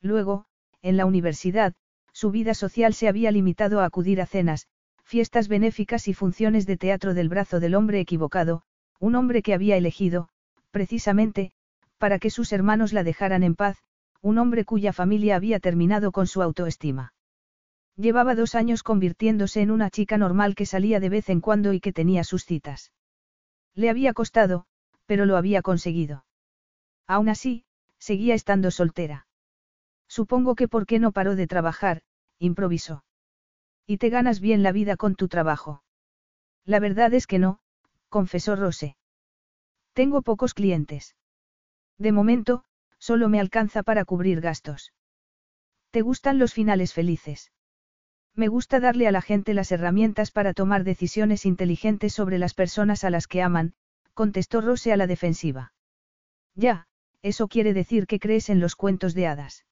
Luego, 0.03 0.45
en 0.83 0.99
la 0.99 1.07
universidad, 1.07 1.73
su 2.13 2.31
vida 2.31 2.53
social 2.53 2.93
se 2.93 3.09
había 3.09 3.31
limitado 3.31 3.81
a 3.81 3.87
acudir 3.87 4.21
a 4.21 4.27
cenas, 4.27 4.69
fiestas 5.03 5.49
benéficas 5.49 6.07
y 6.07 6.13
funciones 6.13 6.67
de 6.67 6.77
teatro 6.77 7.15
del 7.15 7.31
brazo 7.31 7.61
del 7.61 7.77
hombre 7.77 8.01
equivocado, 8.01 8.65
un 9.01 9.15
hombre 9.15 9.41
que 9.41 9.55
había 9.55 9.79
elegido, 9.79 10.29
precisamente, 10.73 11.53
para 11.97 12.19
que 12.19 12.29
sus 12.29 12.53
hermanos 12.53 12.93
la 12.93 13.03
dejaran 13.03 13.45
en 13.45 13.55
paz, 13.55 13.79
un 14.21 14.37
hombre 14.37 14.67
cuya 14.67 14.93
familia 14.93 15.37
había 15.37 15.59
terminado 15.59 16.13
con 16.13 16.27
su 16.27 16.43
autoestima. 16.43 17.14
Llevaba 17.97 18.35
dos 18.35 18.55
años 18.55 18.83
convirtiéndose 18.83 19.61
en 19.61 19.71
una 19.71 19.91
chica 19.91 20.19
normal 20.19 20.55
que 20.55 20.67
salía 20.67 20.99
de 21.01 21.09
vez 21.09 21.29
en 21.31 21.41
cuando 21.41 21.73
y 21.73 21.81
que 21.81 21.93
tenía 21.93 22.25
sus 22.25 22.45
citas. 22.45 22.93
Le 23.75 23.89
había 23.89 24.13
costado, 24.13 24.67
pero 25.07 25.27
lo 25.27 25.37
había 25.37 25.63
conseguido. 25.63 26.25
Aún 27.07 27.29
así, 27.29 27.65
seguía 27.99 28.35
estando 28.35 28.71
soltera. 28.71 29.27
Supongo 30.09 30.55
que 30.55 30.69
porque 30.69 30.99
no 30.99 31.13
paró 31.13 31.37
de 31.37 31.47
trabajar, 31.47 32.03
improvisó. 32.39 33.05
Y 33.87 33.99
te 33.99 34.11
ganas 34.11 34.41
bien 34.41 34.63
la 34.63 34.73
vida 34.73 34.97
con 34.97 35.15
tu 35.15 35.29
trabajo. 35.29 35.83
La 36.65 36.81
verdad 36.81 37.13
es 37.15 37.27
que 37.27 37.39
no, 37.39 37.61
confesó 38.09 38.57
Rose. 38.57 38.97
Tengo 39.93 40.23
pocos 40.23 40.55
clientes. 40.55 41.17
De 41.99 42.11
momento, 42.11 42.65
solo 42.99 43.29
me 43.29 43.41
alcanza 43.41 43.83
para 43.83 44.05
cubrir 44.05 44.41
gastos. 44.41 44.93
¿Te 45.91 46.01
gustan 46.01 46.39
los 46.39 46.53
finales 46.53 46.93
felices? 46.93 47.53
Me 48.37 48.49
gusta 48.49 48.81
darle 48.81 49.07
a 49.07 49.13
la 49.13 49.23
gente 49.23 49.55
las 49.55 49.71
herramientas 49.71 50.33
para 50.33 50.55
tomar 50.55 50.83
decisiones 50.83 51.47
inteligentes 51.47 52.13
sobre 52.13 52.39
las 52.39 52.53
personas 52.53 53.05
a 53.05 53.11
las 53.11 53.29
que 53.29 53.43
aman, 53.43 53.75
contestó 54.13 54.61
Rose 54.61 54.93
a 54.93 54.97
la 54.97 55.07
defensiva. 55.07 55.73
Ya, 56.57 56.87
eso 57.23 57.47
quiere 57.47 57.73
decir 57.75 58.07
que 58.07 58.19
crees 58.19 58.51
en 58.51 58.61
los 58.61 58.75
cuentos 58.75 59.15
de 59.15 59.29
hadas. 59.29 59.65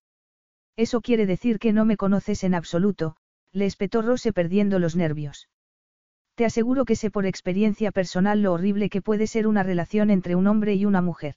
Eso 0.77 1.01
quiere 1.01 1.27
decir 1.27 1.59
que 1.59 1.73
no 1.73 1.85
me 1.85 1.97
conoces 1.97 2.45
en 2.45 2.55
absoluto, 2.55 3.17
le 3.53 3.67
espetó 3.67 4.01
Rose 4.01 4.33
perdiendo 4.33 4.79
los 4.79 4.97
nervios. 4.97 5.49
Te 6.35 6.45
aseguro 6.45 6.85
que 6.85 6.97
sé 6.97 7.11
por 7.11 7.27
experiencia 7.27 7.93
personal 7.93 8.43
lo 8.43 8.53
horrible 8.53 8.89
que 8.89 9.03
puede 9.03 9.27
ser 9.27 9.47
una 9.47 9.63
relación 9.63 10.11
entre 10.11 10.35
un 10.35 10.47
hombre 10.47 10.75
y 10.75 10.87
una 10.87 11.03
mujer. 11.03 11.35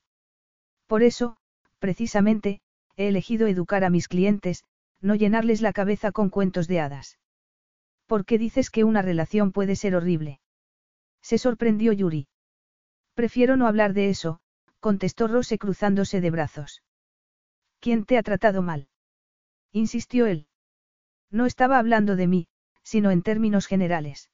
Por 0.87 1.03
eso, 1.03 1.37
precisamente, 1.79 2.61
he 2.95 3.07
elegido 3.09 3.47
educar 3.47 3.83
a 3.83 3.89
mis 3.89 4.07
clientes, 4.07 4.63
no 5.05 5.13
llenarles 5.13 5.61
la 5.61 5.71
cabeza 5.71 6.11
con 6.11 6.31
cuentos 6.31 6.67
de 6.67 6.79
hadas. 6.79 7.19
¿Por 8.07 8.25
qué 8.25 8.39
dices 8.39 8.71
que 8.71 8.83
una 8.83 9.03
relación 9.03 9.51
puede 9.51 9.75
ser 9.75 9.95
horrible? 9.95 10.39
Se 11.21 11.37
sorprendió 11.37 11.93
Yuri. 11.93 12.27
Prefiero 13.13 13.55
no 13.55 13.67
hablar 13.67 13.93
de 13.93 14.09
eso, 14.09 14.39
contestó 14.79 15.27
Rose 15.27 15.59
cruzándose 15.59 16.21
de 16.21 16.31
brazos. 16.31 16.81
¿Quién 17.79 18.05
te 18.05 18.17
ha 18.17 18.23
tratado 18.23 18.63
mal? 18.63 18.89
insistió 19.71 20.25
él. 20.25 20.47
No 21.29 21.45
estaba 21.45 21.77
hablando 21.77 22.15
de 22.15 22.25
mí, 22.25 22.47
sino 22.81 23.11
en 23.11 23.21
términos 23.21 23.67
generales. 23.67 24.31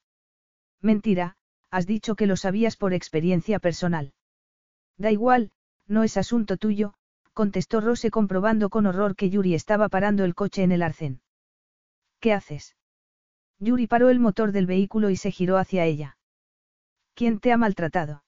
Mentira, 0.80 1.36
has 1.70 1.86
dicho 1.86 2.14
que 2.14 2.26
lo 2.26 2.36
sabías 2.36 2.78
por 2.78 2.94
experiencia 2.94 3.58
personal. 3.58 4.14
Da 4.96 5.10
igual, 5.10 5.52
no 5.86 6.02
es 6.02 6.16
asunto 6.16 6.56
tuyo, 6.56 6.94
contestó 7.32 7.80
Rose 7.80 8.10
comprobando 8.10 8.70
con 8.70 8.86
horror 8.86 9.16
que 9.16 9.30
Yuri 9.30 9.54
estaba 9.54 9.88
parando 9.88 10.24
el 10.24 10.34
coche 10.34 10.62
en 10.62 10.72
el 10.72 10.82
arcén. 10.82 11.20
¿Qué 12.20 12.32
haces? 12.32 12.76
Yuri 13.58 13.86
paró 13.86 14.10
el 14.10 14.20
motor 14.20 14.52
del 14.52 14.66
vehículo 14.66 15.10
y 15.10 15.16
se 15.16 15.30
giró 15.30 15.56
hacia 15.56 15.84
ella. 15.84 16.16
¿Quién 17.14 17.38
te 17.38 17.52
ha 17.52 17.56
maltratado? 17.56 18.24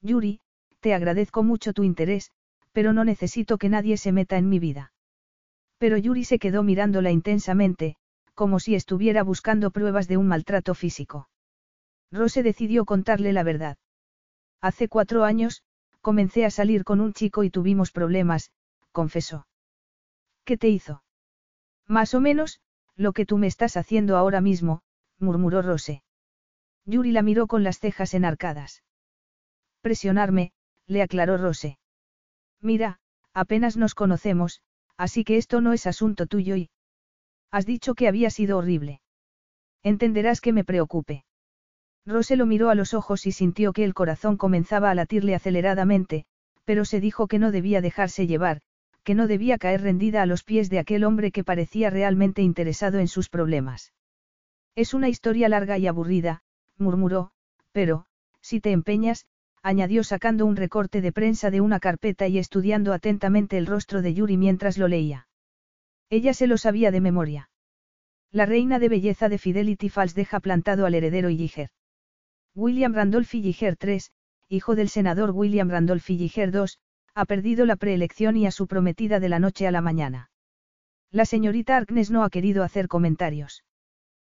Yuri, 0.00 0.40
te 0.80 0.94
agradezco 0.94 1.42
mucho 1.42 1.72
tu 1.72 1.82
interés, 1.82 2.30
pero 2.72 2.92
no 2.92 3.04
necesito 3.04 3.58
que 3.58 3.68
nadie 3.68 3.96
se 3.96 4.12
meta 4.12 4.36
en 4.36 4.48
mi 4.48 4.58
vida. 4.58 4.92
Pero 5.78 5.96
Yuri 5.96 6.24
se 6.24 6.38
quedó 6.38 6.62
mirándola 6.62 7.10
intensamente, 7.10 7.96
como 8.34 8.60
si 8.60 8.74
estuviera 8.74 9.22
buscando 9.22 9.70
pruebas 9.70 10.08
de 10.08 10.16
un 10.16 10.28
maltrato 10.28 10.74
físico. 10.74 11.28
Rose 12.12 12.42
decidió 12.42 12.84
contarle 12.84 13.32
la 13.32 13.42
verdad. 13.42 13.78
Hace 14.60 14.88
cuatro 14.88 15.24
años, 15.24 15.62
Comencé 16.06 16.44
a 16.44 16.50
salir 16.50 16.84
con 16.84 17.00
un 17.00 17.12
chico 17.12 17.42
y 17.42 17.50
tuvimos 17.50 17.90
problemas, 17.90 18.52
confesó. 18.92 19.48
¿Qué 20.44 20.56
te 20.56 20.68
hizo? 20.68 21.02
Más 21.88 22.14
o 22.14 22.20
menos, 22.20 22.60
lo 22.94 23.12
que 23.12 23.26
tú 23.26 23.38
me 23.38 23.48
estás 23.48 23.76
haciendo 23.76 24.16
ahora 24.16 24.40
mismo, 24.40 24.82
murmuró 25.18 25.62
Rose. 25.62 26.04
Yuri 26.84 27.10
la 27.10 27.22
miró 27.22 27.48
con 27.48 27.64
las 27.64 27.80
cejas 27.80 28.14
enarcadas. 28.14 28.84
Presionarme, 29.80 30.52
le 30.86 31.02
aclaró 31.02 31.38
Rose. 31.38 31.76
Mira, 32.60 33.00
apenas 33.32 33.76
nos 33.76 33.96
conocemos, 33.96 34.62
así 34.96 35.24
que 35.24 35.38
esto 35.38 35.60
no 35.60 35.72
es 35.72 35.88
asunto 35.88 36.26
tuyo 36.26 36.54
y... 36.54 36.70
Has 37.50 37.66
dicho 37.66 37.96
que 37.96 38.06
había 38.06 38.30
sido 38.30 38.58
horrible. 38.58 39.00
Entenderás 39.82 40.40
que 40.40 40.52
me 40.52 40.62
preocupe. 40.62 41.25
Rose 42.06 42.36
lo 42.36 42.46
miró 42.46 42.70
a 42.70 42.76
los 42.76 42.94
ojos 42.94 43.26
y 43.26 43.32
sintió 43.32 43.72
que 43.72 43.82
el 43.82 43.92
corazón 43.92 44.36
comenzaba 44.36 44.90
a 44.90 44.94
latirle 44.94 45.34
aceleradamente, 45.34 46.24
pero 46.64 46.84
se 46.84 47.00
dijo 47.00 47.26
que 47.26 47.40
no 47.40 47.50
debía 47.50 47.80
dejarse 47.80 48.28
llevar, 48.28 48.60
que 49.02 49.14
no 49.14 49.26
debía 49.26 49.58
caer 49.58 49.82
rendida 49.82 50.22
a 50.22 50.26
los 50.26 50.44
pies 50.44 50.70
de 50.70 50.78
aquel 50.78 51.04
hombre 51.04 51.32
que 51.32 51.44
parecía 51.44 51.90
realmente 51.90 52.42
interesado 52.42 52.98
en 53.00 53.08
sus 53.08 53.28
problemas. 53.28 53.92
Es 54.76 54.94
una 54.94 55.08
historia 55.08 55.48
larga 55.48 55.78
y 55.78 55.86
aburrida, 55.88 56.42
murmuró, 56.78 57.30
pero, 57.72 58.06
si 58.40 58.60
te 58.60 58.70
empeñas, 58.70 59.26
añadió 59.62 60.04
sacando 60.04 60.46
un 60.46 60.54
recorte 60.54 61.00
de 61.00 61.10
prensa 61.12 61.50
de 61.50 61.60
una 61.60 61.80
carpeta 61.80 62.28
y 62.28 62.38
estudiando 62.38 62.92
atentamente 62.92 63.58
el 63.58 63.66
rostro 63.66 64.00
de 64.00 64.14
Yuri 64.14 64.36
mientras 64.36 64.78
lo 64.78 64.86
leía. 64.86 65.26
Ella 66.08 66.34
se 66.34 66.46
lo 66.46 66.56
sabía 66.56 66.92
de 66.92 67.00
memoria. 67.00 67.50
La 68.30 68.46
reina 68.46 68.78
de 68.78 68.88
belleza 68.88 69.28
de 69.28 69.38
Fidelity 69.38 69.88
Falls 69.88 70.14
deja 70.14 70.38
plantado 70.38 70.86
al 70.86 70.94
heredero 70.94 71.30
Illiger. 71.30 71.70
William 72.56 72.94
Randolph 72.94 73.28
Filliger 73.28 73.76
III, 73.78 74.00
hijo 74.48 74.76
del 74.76 74.88
senador 74.88 75.32
William 75.32 75.68
Randolph 75.68 76.02
Filliger 76.02 76.54
II, 76.54 76.64
ha 77.14 77.26
perdido 77.26 77.66
la 77.66 77.76
preelección 77.76 78.38
y 78.38 78.46
a 78.46 78.50
su 78.50 78.66
prometida 78.66 79.20
de 79.20 79.28
la 79.28 79.38
noche 79.38 79.66
a 79.66 79.70
la 79.70 79.82
mañana. 79.82 80.30
La 81.10 81.26
señorita 81.26 81.76
Arknes 81.76 82.10
no 82.10 82.24
ha 82.24 82.30
querido 82.30 82.64
hacer 82.64 82.88
comentarios. 82.88 83.62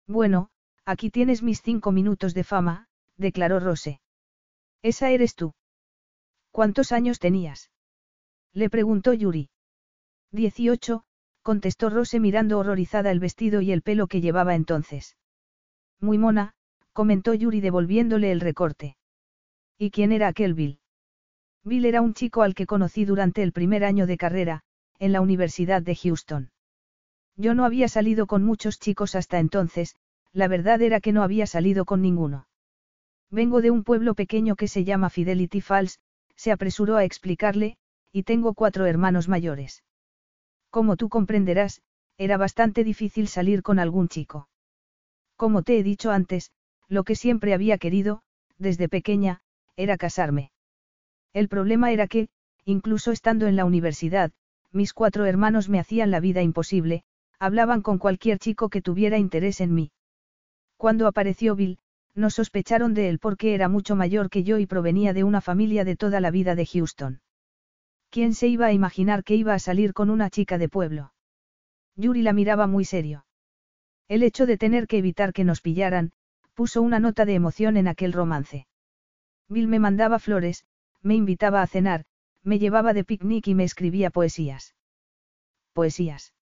Bueno, 0.08 0.50
aquí 0.84 1.12
tienes 1.12 1.44
mis 1.44 1.62
cinco 1.62 1.92
minutos 1.92 2.34
de 2.34 2.44
fama, 2.44 2.88
declaró 3.18 3.60
Rose. 3.60 4.02
Esa 4.82 5.12
eres 5.12 5.36
tú. 5.36 5.54
¿Cuántos 6.50 6.92
años 6.92 7.20
tenías? 7.20 7.70
Le 8.52 8.72
preguntó 8.72 9.14
Yuri. 9.14 9.52
Dieciocho, 10.32 11.04
contestó 11.44 11.92
Rose 11.92 12.20
mirando 12.20 12.58
horrorizada 12.58 13.12
el 13.12 13.20
vestido 13.20 13.62
y 13.62 13.72
el 13.72 13.84
pelo 13.84 14.08
que 14.08 14.22
llevaba 14.22 14.56
entonces. 14.56 15.18
Muy 16.00 16.18
mona, 16.18 16.56
comentó 16.98 17.36
Yuri 17.36 17.62
devolviéndole 17.62 18.32
el 18.32 18.40
recorte. 18.40 18.98
¿Y 19.78 19.92
quién 19.92 20.12
era 20.12 20.28
aquel 20.28 20.56
Bill? 20.56 20.80
Bill 21.64 21.86
era 21.86 22.02
un 22.02 22.16
chico 22.16 22.42
al 22.42 22.56
que 22.56 22.66
conocí 22.66 23.06
durante 23.06 23.44
el 23.44 23.52
primer 23.52 23.84
año 23.84 24.08
de 24.08 24.18
carrera, 24.18 24.64
en 24.98 25.12
la 25.12 25.22
Universidad 25.22 25.84
de 25.84 25.96
Houston. 25.96 26.50
Yo 27.36 27.54
no 27.54 27.66
había 27.66 27.88
salido 27.88 28.26
con 28.26 28.44
muchos 28.44 28.80
chicos 28.80 29.14
hasta 29.14 29.38
entonces, 29.38 29.96
la 30.34 30.48
verdad 30.48 30.82
era 30.82 31.00
que 31.00 31.12
no 31.12 31.22
había 31.22 31.46
salido 31.46 31.86
con 31.86 32.02
ninguno. 32.02 32.48
Vengo 33.30 33.62
de 33.62 33.70
un 33.70 33.84
pueblo 33.84 34.16
pequeño 34.16 34.56
que 34.56 34.68
se 34.68 34.84
llama 34.84 35.12
Fidelity 35.12 35.62
Falls, 35.62 36.00
se 36.36 36.52
apresuró 36.52 36.96
a 36.96 37.04
explicarle, 37.04 37.78
y 38.12 38.24
tengo 38.24 38.56
cuatro 38.56 38.88
hermanos 38.88 39.28
mayores. 39.28 39.84
Como 40.72 40.98
tú 40.98 41.10
comprenderás, 41.10 41.84
era 42.18 42.38
bastante 42.38 42.84
difícil 42.84 43.28
salir 43.28 43.62
con 43.62 43.78
algún 43.78 44.08
chico. 44.08 44.50
Como 45.36 45.62
te 45.62 45.78
he 45.78 45.84
dicho 45.84 46.10
antes, 46.10 46.50
lo 46.90 47.04
que 47.04 47.16
siempre 47.16 47.54
había 47.54 47.78
querido, 47.78 48.22
desde 48.58 48.90
pequeña, 48.90 49.42
era 49.76 49.98
casarme. 49.98 50.52
El 51.34 51.50
problema 51.50 51.92
era 51.92 52.08
que, 52.08 52.30
incluso 52.66 53.12
estando 53.12 53.48
en 53.48 53.56
la 53.56 53.66
universidad, 53.66 54.32
mis 54.72 54.94
cuatro 54.94 55.26
hermanos 55.26 55.70
me 55.70 55.80
hacían 55.80 56.12
la 56.12 56.20
vida 56.20 56.42
imposible, 56.42 57.04
hablaban 57.40 57.82
con 57.82 57.98
cualquier 57.98 58.40
chico 58.40 58.70
que 58.70 58.82
tuviera 58.82 59.18
interés 59.18 59.62
en 59.62 59.74
mí. 59.74 59.92
Cuando 60.78 61.08
apareció 61.08 61.56
Bill, 61.56 61.80
No 62.16 62.32
sospecharon 62.32 62.96
de 62.96 63.10
él 63.10 63.20
porque 63.20 63.54
era 63.54 63.70
mucho 63.70 63.96
mayor 63.96 64.32
que 64.32 64.44
yo 64.44 64.58
y 64.58 64.66
provenía 64.66 65.14
de 65.14 65.24
una 65.24 65.40
familia 65.40 65.86
de 65.86 65.96
toda 65.96 66.20
la 66.20 66.32
vida 66.32 66.56
de 66.56 66.66
Houston. 66.66 67.22
¿Quién 68.10 68.34
se 68.34 68.48
iba 68.48 68.66
a 68.66 68.74
imaginar 68.74 69.24
que 69.24 69.36
iba 69.36 69.54
a 69.54 69.60
salir 69.60 69.94
con 69.94 70.10
una 70.10 70.32
chica 70.32 70.58
de 70.58 70.68
pueblo? 70.68 71.14
Yuri 71.96 72.24
la 72.24 72.34
miraba 72.34 72.66
muy 72.66 72.86
serio. 72.86 73.26
El 74.08 74.24
hecho 74.24 74.48
de 74.48 74.58
tener 74.58 74.88
que 74.88 74.98
evitar 74.98 75.32
que 75.32 75.44
nos 75.44 75.62
pillaran, 75.62 76.12
puso 76.58 76.82
una 76.82 77.00
nota 77.00 77.24
de 77.26 77.36
emoción 77.36 77.78
en 77.78 77.88
aquel 77.88 78.14
romance. 78.14 78.66
Bill 79.48 79.68
me 79.68 79.78
mandaba 79.78 80.18
flores, 80.18 80.66
me 81.04 81.14
invitaba 81.14 81.62
a 81.62 81.68
cenar, 81.68 82.06
me 82.42 82.58
llevaba 82.58 82.94
de 82.94 83.04
picnic 83.04 83.48
y 83.48 83.54
me 83.54 83.64
escribía 83.64 84.10
poesías. 84.10 84.74
Poesías. 85.74 86.34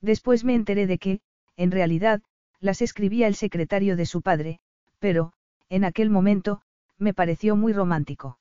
Después 0.00 0.44
me 0.44 0.54
enteré 0.54 0.86
de 0.86 0.98
que, 0.98 1.22
en 1.56 1.72
realidad, 1.72 2.22
las 2.60 2.82
escribía 2.82 3.26
el 3.26 3.34
secretario 3.34 3.96
de 3.96 4.06
su 4.06 4.22
padre, 4.22 4.60
pero, 5.00 5.32
en 5.68 5.82
aquel 5.82 6.08
momento, 6.08 6.62
me 6.96 7.12
pareció 7.12 7.56
muy 7.56 7.72
romántico. 7.72 8.38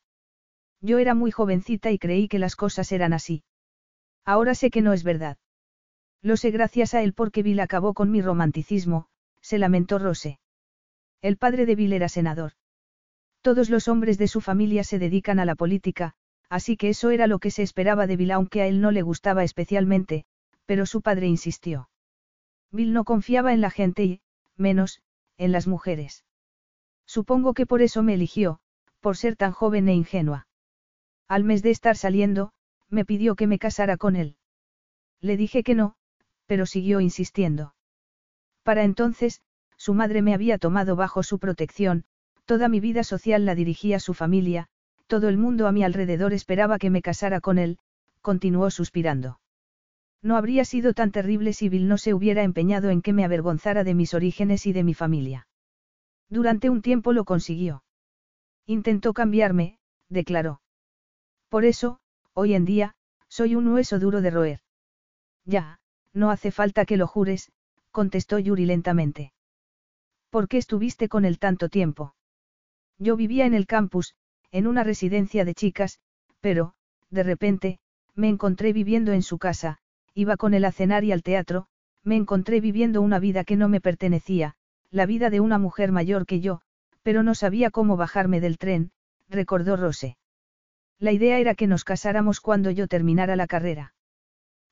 Yo 0.81 0.99
era 0.99 1.15
muy 1.15 1.31
jovencita 1.31 1.89
y 1.89 1.97
creí 1.97 2.27
que 2.27 2.37
las 2.37 2.55
cosas 2.55 2.91
eran 2.91 3.13
así. 3.13 3.43
Ahora 4.23 4.53
sé 4.53 4.69
que 4.69 4.83
no 4.83 4.93
es 4.93 5.03
verdad. 5.03 5.39
Lo 6.21 6.37
sé 6.37 6.51
gracias 6.51 6.93
a 6.93 7.01
él 7.01 7.13
porque 7.13 7.41
Bill 7.41 7.59
acabó 7.59 7.95
con 7.95 8.11
mi 8.11 8.21
romanticismo, 8.21 9.07
se 9.41 9.57
lamentó 9.57 9.97
Rose. 9.97 10.37
El 11.21 11.37
padre 11.37 11.65
de 11.65 11.75
Bill 11.75 11.93
era 11.93 12.09
senador. 12.09 12.53
Todos 13.41 13.69
los 13.69 13.87
hombres 13.87 14.17
de 14.17 14.27
su 14.27 14.41
familia 14.41 14.83
se 14.83 14.99
dedican 14.99 15.39
a 15.39 15.45
la 15.45 15.55
política, 15.55 16.13
así 16.49 16.77
que 16.77 16.89
eso 16.89 17.11
era 17.11 17.27
lo 17.27 17.39
que 17.39 17.51
se 17.51 17.63
esperaba 17.63 18.07
de 18.07 18.17
Bill 18.17 18.31
aunque 18.31 18.61
a 18.61 18.67
él 18.67 18.81
no 18.81 18.91
le 18.91 19.01
gustaba 19.01 19.43
especialmente, 19.43 20.25
pero 20.65 20.85
su 20.85 21.01
padre 21.01 21.27
insistió. 21.27 21.89
Bill 22.71 22.93
no 22.93 23.03
confiaba 23.03 23.53
en 23.53 23.61
la 23.61 23.69
gente 23.69 24.03
y, 24.03 24.21
menos, 24.55 25.01
en 25.37 25.51
las 25.51 25.67
mujeres. 25.67 26.25
Supongo 27.05 27.53
que 27.53 27.65
por 27.65 27.81
eso 27.81 28.03
me 28.03 28.13
eligió, 28.13 28.59
por 28.99 29.17
ser 29.17 29.35
tan 29.35 29.51
joven 29.51 29.89
e 29.89 29.93
ingenua. 29.93 30.47
Al 31.27 31.43
mes 31.43 31.61
de 31.61 31.71
estar 31.71 31.97
saliendo, 31.97 32.53
me 32.89 33.05
pidió 33.05 33.35
que 33.35 33.47
me 33.47 33.59
casara 33.59 33.97
con 33.97 34.15
él. 34.15 34.37
Le 35.19 35.37
dije 35.37 35.63
que 35.63 35.75
no, 35.75 35.95
pero 36.45 36.65
siguió 36.65 36.99
insistiendo. 36.99 37.75
Para 38.63 38.83
entonces, 38.83 39.41
su 39.81 39.95
madre 39.95 40.21
me 40.21 40.35
había 40.35 40.59
tomado 40.59 40.95
bajo 40.95 41.23
su 41.23 41.39
protección, 41.39 42.05
Toda 42.51 42.67
mi 42.67 42.81
vida 42.81 43.05
social 43.05 43.45
la 43.45 43.55
dirigía 43.55 43.99
su 44.01 44.13
familia, 44.13 44.67
todo 45.07 45.29
el 45.29 45.37
mundo 45.37 45.67
a 45.67 45.71
mi 45.71 45.85
alrededor 45.85 46.33
esperaba 46.33 46.77
que 46.79 46.89
me 46.89 47.01
casara 47.01 47.39
con 47.39 47.57
él, 47.57 47.77
continuó 48.21 48.69
suspirando. 48.69 49.39
No 50.21 50.35
habría 50.35 50.65
sido 50.65 50.93
tan 50.93 51.11
terrible 51.11 51.53
si 51.53 51.69
Bill 51.69 51.87
no 51.87 51.97
se 51.97 52.13
hubiera 52.13 52.43
empeñado 52.43 52.89
en 52.89 53.01
que 53.01 53.13
me 53.13 53.23
avergonzara 53.23 53.85
de 53.85 53.93
mis 53.95 54.13
orígenes 54.13 54.65
y 54.67 54.73
de 54.73 54.83
mi 54.83 54.93
familia. 54.93 55.47
Durante 56.29 56.69
un 56.69 56.81
tiempo 56.81 57.13
lo 57.13 57.23
consiguió. 57.23 57.85
Intentó 58.65 59.13
cambiarme, 59.13 59.79
declaró. 60.09 60.61
Por 61.49 61.63
eso, 61.63 62.01
hoy 62.33 62.53
en 62.53 62.65
día, 62.65 62.95
soy 63.29 63.55
un 63.55 63.67
hueso 63.69 63.97
duro 63.97 64.21
de 64.21 64.29
roer. 64.29 64.59
Ya, 65.45 65.79
no 66.13 66.31
hace 66.31 66.51
falta 66.51 66.85
que 66.85 66.97
lo 66.97 67.07
jures, 67.07 67.49
contestó 67.91 68.39
Yuri 68.39 68.65
lentamente. 68.65 69.31
¿Por 70.31 70.47
qué 70.47 70.57
estuviste 70.57 71.09
con 71.09 71.25
él 71.25 71.39
tanto 71.39 71.67
tiempo? 71.67 72.15
Yo 72.97 73.17
vivía 73.17 73.45
en 73.45 73.53
el 73.53 73.67
campus, 73.67 74.15
en 74.49 74.65
una 74.65 74.85
residencia 74.85 75.43
de 75.43 75.53
chicas, 75.53 75.99
pero, 76.39 76.73
de 77.09 77.23
repente, 77.23 77.79
me 78.15 78.29
encontré 78.29 78.71
viviendo 78.71 79.11
en 79.11 79.23
su 79.23 79.37
casa, 79.37 79.79
iba 80.13 80.37
con 80.37 80.53
él 80.53 80.63
a 80.63 80.71
cenar 80.71 81.03
y 81.03 81.11
al 81.11 81.21
teatro, 81.21 81.67
me 82.03 82.15
encontré 82.15 82.61
viviendo 82.61 83.01
una 83.01 83.19
vida 83.19 83.43
que 83.43 83.57
no 83.57 83.67
me 83.67 83.81
pertenecía, 83.81 84.55
la 84.89 85.05
vida 85.05 85.29
de 85.29 85.41
una 85.41 85.57
mujer 85.57 85.91
mayor 85.91 86.25
que 86.25 86.39
yo, 86.39 86.61
pero 87.03 87.23
no 87.23 87.35
sabía 87.35 87.69
cómo 87.69 87.97
bajarme 87.97 88.39
del 88.39 88.57
tren, 88.57 88.91
recordó 89.27 89.75
Rose. 89.75 90.17
La 90.97 91.11
idea 91.11 91.39
era 91.39 91.55
que 91.55 91.67
nos 91.67 91.83
casáramos 91.83 92.39
cuando 92.39 92.71
yo 92.71 92.87
terminara 92.87 93.35
la 93.35 93.47
carrera. 93.47 93.95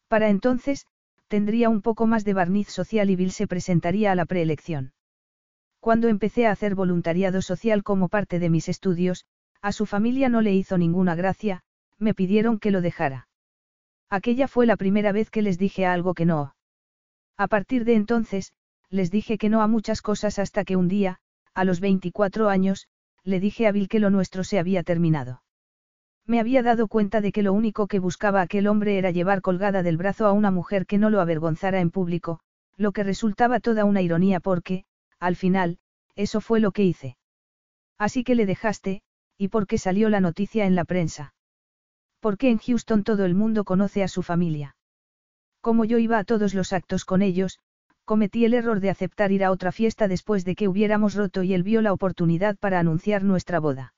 Para 0.07 0.29
entonces, 0.29 0.88
tendría 1.27 1.67
un 1.67 1.81
poco 1.81 2.07
más 2.07 2.23
de 2.23 2.33
barniz 2.33 2.69
social 2.69 3.09
y 3.09 3.17
Bill 3.17 3.31
se 3.31 3.45
presentaría 3.45 4.13
a 4.13 4.15
la 4.15 4.25
preelección. 4.25 4.93
Cuando 5.80 6.08
empecé 6.08 6.45
a 6.45 6.51
hacer 6.51 6.75
voluntariado 6.75 7.41
social 7.41 7.83
como 7.83 8.09
parte 8.09 8.40
de 8.40 8.49
mis 8.49 8.67
estudios, 8.67 9.25
a 9.61 9.72
su 9.72 9.85
familia 9.85 10.30
no 10.30 10.41
le 10.41 10.53
hizo 10.53 10.77
ninguna 10.77 11.16
gracia, 11.16 11.61
me 11.98 12.14
pidieron 12.14 12.59
que 12.59 12.72
lo 12.72 12.82
dejara. 12.82 13.27
Aquella 14.09 14.48
fue 14.48 14.66
la 14.66 14.77
primera 14.77 15.11
vez 15.11 15.30
que 15.30 15.41
les 15.41 15.58
dije 15.58 15.85
algo 15.85 16.14
que 16.14 16.25
no. 16.25 16.56
A 17.38 17.48
partir 17.48 17.85
de 17.85 17.95
entonces, 17.95 18.53
les 18.90 19.11
dije 19.11 19.38
que 19.38 19.49
no 19.49 19.61
a 19.61 19.67
muchas 19.67 20.01
cosas 20.01 20.40
hasta 20.40 20.66
que 20.66 20.75
un 20.75 20.88
día, 20.88 21.19
a 21.53 21.64
los 21.64 21.80
24 21.80 22.49
años, 22.49 22.88
le 23.24 23.40
dije 23.40 23.67
a 23.67 23.72
Bill 23.72 23.88
que 23.88 23.99
lo 23.99 24.09
nuestro 24.09 24.43
se 24.43 24.59
había 24.59 24.83
terminado. 24.83 25.43
Me 26.25 26.40
había 26.40 26.64
dado 26.64 26.88
cuenta 26.88 27.22
de 27.22 27.32
que 27.32 27.43
lo 27.43 27.53
único 27.53 27.88
que 27.88 27.99
buscaba 27.99 28.41
aquel 28.41 28.67
hombre 28.67 28.98
era 28.98 29.11
llevar 29.11 29.41
colgada 29.41 29.83
del 29.83 29.98
brazo 29.98 30.25
a 30.25 30.32
una 30.32 30.51
mujer 30.51 30.85
que 30.85 30.98
no 30.98 31.09
lo 31.09 31.22
avergonzara 31.22 31.80
en 31.80 31.91
público, 31.91 32.40
lo 32.77 32.91
que 32.91 33.03
resultaba 33.03 33.59
toda 33.59 33.85
una 33.85 34.01
ironía 34.01 34.40
porque, 34.40 34.85
al 35.19 35.35
final, 35.35 35.80
eso 36.15 36.41
fue 36.41 36.59
lo 36.59 36.72
que 36.72 36.83
hice. 36.83 37.17
Así 37.98 38.23
que 38.23 38.35
le 38.35 38.45
dejaste, 38.45 39.01
¿y 39.38 39.49
por 39.49 39.67
qué 39.67 39.77
salió 39.77 40.09
la 40.09 40.22
noticia 40.22 40.65
en 40.65 40.75
la 40.75 40.85
prensa? 40.85 41.33
Porque 42.19 42.49
en 42.49 42.57
Houston 42.57 43.03
todo 43.03 43.25
el 43.25 43.35
mundo 43.35 43.64
conoce 43.64 44.03
a 44.03 44.07
su 44.07 44.23
familia. 44.23 44.75
Como 45.61 45.85
yo 45.85 45.98
iba 45.98 46.17
a 46.17 46.23
todos 46.23 46.53
los 46.53 46.73
actos 46.73 47.06
con 47.06 47.22
ellos, 47.22 47.59
cometí 48.06 48.45
el 48.45 48.53
error 48.53 48.80
de 48.80 48.89
aceptar 48.89 49.31
ir 49.31 49.43
a 49.43 49.51
otra 49.51 49.72
fiesta 49.72 50.07
después 50.07 50.45
de 50.45 50.56
que 50.56 50.67
hubiéramos 50.67 51.15
roto 51.15 51.43
y 51.43 51.53
él 51.53 51.64
vio 51.64 51.81
la 51.81 51.93
oportunidad 51.93 52.57
para 52.57 52.80
anunciar 52.80 53.23
nuestra 53.23 53.59
boda. 53.59 53.93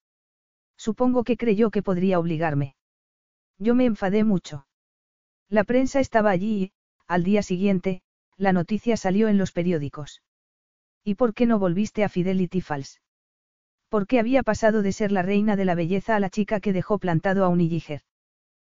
Supongo 0.77 1.24
que 1.24 1.38
creyó 1.38 1.69
que 1.69 1.83
podría 1.83 2.19
obligarme. 2.19 2.75
Yo 3.58 3.75
me 3.75 3.85
enfadé 3.85 4.24
mucho. 4.24 4.66
La 5.48 5.64
prensa 5.64 6.00
estaba 6.00 6.32
allí 6.32 6.64
y, 6.64 6.72
al 7.08 7.24
día 7.24 7.43
siguiente, 7.43 8.01
la 8.38 8.53
noticia 8.53 8.98
salió 8.98 9.27
en 9.27 9.38
los 9.38 9.51
periódicos. 9.51 10.22
¿Y 11.03 11.15
por 11.15 11.33
qué 11.33 11.45
no 11.45 11.59
volviste 11.59 12.03
a 12.03 12.09
Fidelity 12.09 12.61
Falls? 12.61 13.01
¿Por 13.89 14.07
qué 14.07 14.19
había 14.19 14.43
pasado 14.43 14.81
de 14.81 14.91
ser 14.91 15.11
la 15.11 15.21
reina 15.21 15.55
de 15.55 15.65
la 15.65 15.75
belleza 15.75 16.15
a 16.15 16.19
la 16.19 16.30
chica 16.30 16.59
que 16.59 16.73
dejó 16.73 16.99
plantado 16.99 17.43
a 17.43 17.49
un 17.49 17.59
Illiger? 17.59 18.01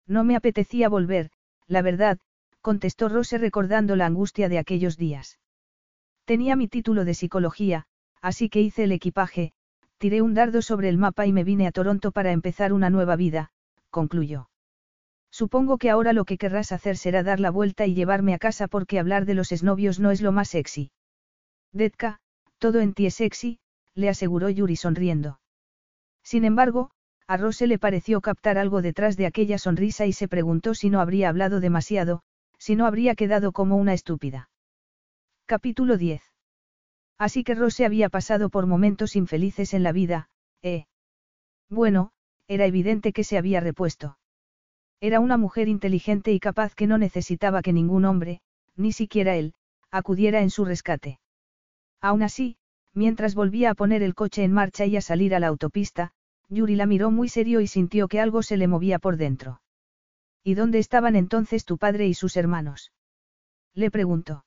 No 0.06 0.24
me 0.24 0.36
apetecía 0.36 0.88
volver, 0.88 1.30
la 1.66 1.82
verdad, 1.82 2.18
contestó 2.60 3.08
Rose 3.08 3.38
recordando 3.38 3.96
la 3.96 4.06
angustia 4.06 4.48
de 4.48 4.58
aquellos 4.58 4.96
días. 4.96 5.38
Tenía 6.24 6.56
mi 6.56 6.68
título 6.68 7.04
de 7.04 7.14
psicología, 7.14 7.86
así 8.20 8.48
que 8.48 8.60
hice 8.60 8.84
el 8.84 8.92
equipaje, 8.92 9.52
tiré 9.98 10.22
un 10.22 10.34
dardo 10.34 10.62
sobre 10.62 10.88
el 10.88 10.96
mapa 10.96 11.26
y 11.26 11.32
me 11.32 11.44
vine 11.44 11.66
a 11.66 11.72
Toronto 11.72 12.12
para 12.12 12.32
empezar 12.32 12.72
una 12.72 12.88
nueva 12.88 13.16
vida, 13.16 13.50
concluyó. 13.90 14.48
Supongo 15.30 15.78
que 15.78 15.90
ahora 15.90 16.12
lo 16.12 16.24
que 16.24 16.38
querrás 16.38 16.72
hacer 16.72 16.96
será 16.96 17.22
dar 17.22 17.40
la 17.40 17.50
vuelta 17.50 17.86
y 17.86 17.94
llevarme 17.94 18.34
a 18.34 18.38
casa 18.38 18.68
porque 18.68 18.98
hablar 18.98 19.24
de 19.24 19.34
los 19.34 19.50
esnovios 19.50 19.98
no 19.98 20.10
es 20.10 20.22
lo 20.22 20.30
más 20.30 20.48
sexy. 20.48 20.90
Detka, 21.72 22.18
todo 22.58 22.80
en 22.80 22.92
ti 22.94 23.06
es 23.06 23.14
sexy, 23.14 23.58
le 23.94 24.08
aseguró 24.08 24.48
Yuri 24.50 24.76
sonriendo. 24.76 25.40
Sin 26.22 26.44
embargo, 26.44 26.90
a 27.26 27.36
Rose 27.36 27.66
le 27.66 27.78
pareció 27.78 28.20
captar 28.20 28.58
algo 28.58 28.82
detrás 28.82 29.16
de 29.16 29.26
aquella 29.26 29.58
sonrisa 29.58 30.06
y 30.06 30.12
se 30.12 30.28
preguntó 30.28 30.74
si 30.74 30.90
no 30.90 31.00
habría 31.00 31.28
hablado 31.28 31.60
demasiado, 31.60 32.22
si 32.58 32.76
no 32.76 32.86
habría 32.86 33.14
quedado 33.14 33.52
como 33.52 33.76
una 33.76 33.94
estúpida. 33.94 34.50
Capítulo 35.46 35.96
10. 35.96 36.22
Así 37.18 37.44
que 37.44 37.54
Rose 37.54 37.84
había 37.84 38.08
pasado 38.08 38.50
por 38.50 38.66
momentos 38.66 39.16
infelices 39.16 39.74
en 39.74 39.82
la 39.82 39.92
vida, 39.92 40.28
¿eh? 40.62 40.86
Bueno, 41.70 42.12
era 42.48 42.66
evidente 42.66 43.12
que 43.12 43.24
se 43.24 43.38
había 43.38 43.60
repuesto. 43.60 44.18
Era 45.00 45.20
una 45.20 45.36
mujer 45.36 45.68
inteligente 45.68 46.32
y 46.32 46.38
capaz 46.38 46.74
que 46.74 46.86
no 46.86 46.98
necesitaba 46.98 47.62
que 47.62 47.72
ningún 47.72 48.04
hombre, 48.04 48.40
ni 48.76 48.92
siquiera 48.92 49.36
él, 49.36 49.54
acudiera 49.90 50.42
en 50.42 50.50
su 50.50 50.64
rescate. 50.64 51.18
Aún 52.02 52.22
así, 52.24 52.56
mientras 52.92 53.34
volvía 53.36 53.70
a 53.70 53.74
poner 53.74 54.02
el 54.02 54.14
coche 54.14 54.42
en 54.42 54.52
marcha 54.52 54.84
y 54.84 54.96
a 54.96 55.00
salir 55.00 55.34
a 55.34 55.40
la 55.40 55.46
autopista, 55.46 56.12
Yuri 56.48 56.74
la 56.74 56.84
miró 56.84 57.10
muy 57.10 57.28
serio 57.28 57.60
y 57.60 57.68
sintió 57.68 58.08
que 58.08 58.20
algo 58.20 58.42
se 58.42 58.56
le 58.56 58.66
movía 58.66 58.98
por 58.98 59.16
dentro. 59.16 59.62
¿Y 60.42 60.54
dónde 60.54 60.80
estaban 60.80 61.14
entonces 61.14 61.64
tu 61.64 61.78
padre 61.78 62.08
y 62.08 62.14
sus 62.14 62.36
hermanos? 62.36 62.92
Le 63.72 63.90
preguntó. 63.90 64.44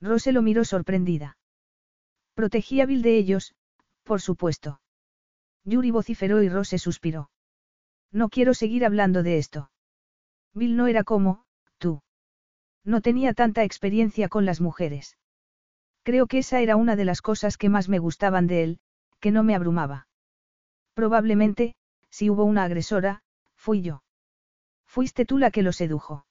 Rose 0.00 0.30
lo 0.30 0.42
miró 0.42 0.64
sorprendida. 0.64 1.38
Protegía 2.34 2.84
a 2.84 2.86
Bill 2.86 3.00
de 3.00 3.16
ellos, 3.16 3.54
por 4.04 4.20
supuesto. 4.20 4.80
Yuri 5.64 5.90
vociferó 5.90 6.42
y 6.42 6.50
Rose 6.50 6.78
suspiró. 6.78 7.30
No 8.12 8.28
quiero 8.28 8.52
seguir 8.52 8.84
hablando 8.84 9.22
de 9.22 9.38
esto. 9.38 9.70
Bill 10.52 10.76
no 10.76 10.86
era 10.86 11.02
como, 11.02 11.44
tú. 11.78 12.02
No 12.84 13.00
tenía 13.00 13.32
tanta 13.32 13.64
experiencia 13.64 14.28
con 14.28 14.44
las 14.44 14.60
mujeres. 14.60 15.16
Creo 16.06 16.28
que 16.28 16.38
esa 16.38 16.60
era 16.60 16.76
una 16.76 16.94
de 16.94 17.04
las 17.04 17.20
cosas 17.20 17.58
que 17.58 17.68
más 17.68 17.88
me 17.88 17.98
gustaban 17.98 18.46
de 18.46 18.62
él, 18.62 18.78
que 19.18 19.32
no 19.32 19.42
me 19.42 19.56
abrumaba. 19.56 20.06
Probablemente, 20.94 21.74
si 22.10 22.30
hubo 22.30 22.44
una 22.44 22.62
agresora, 22.62 23.24
fui 23.56 23.82
yo. 23.82 24.04
Fuiste 24.86 25.24
tú 25.24 25.36
la 25.36 25.50
que 25.50 25.64
lo 25.64 25.72
sedujo. 25.72 26.24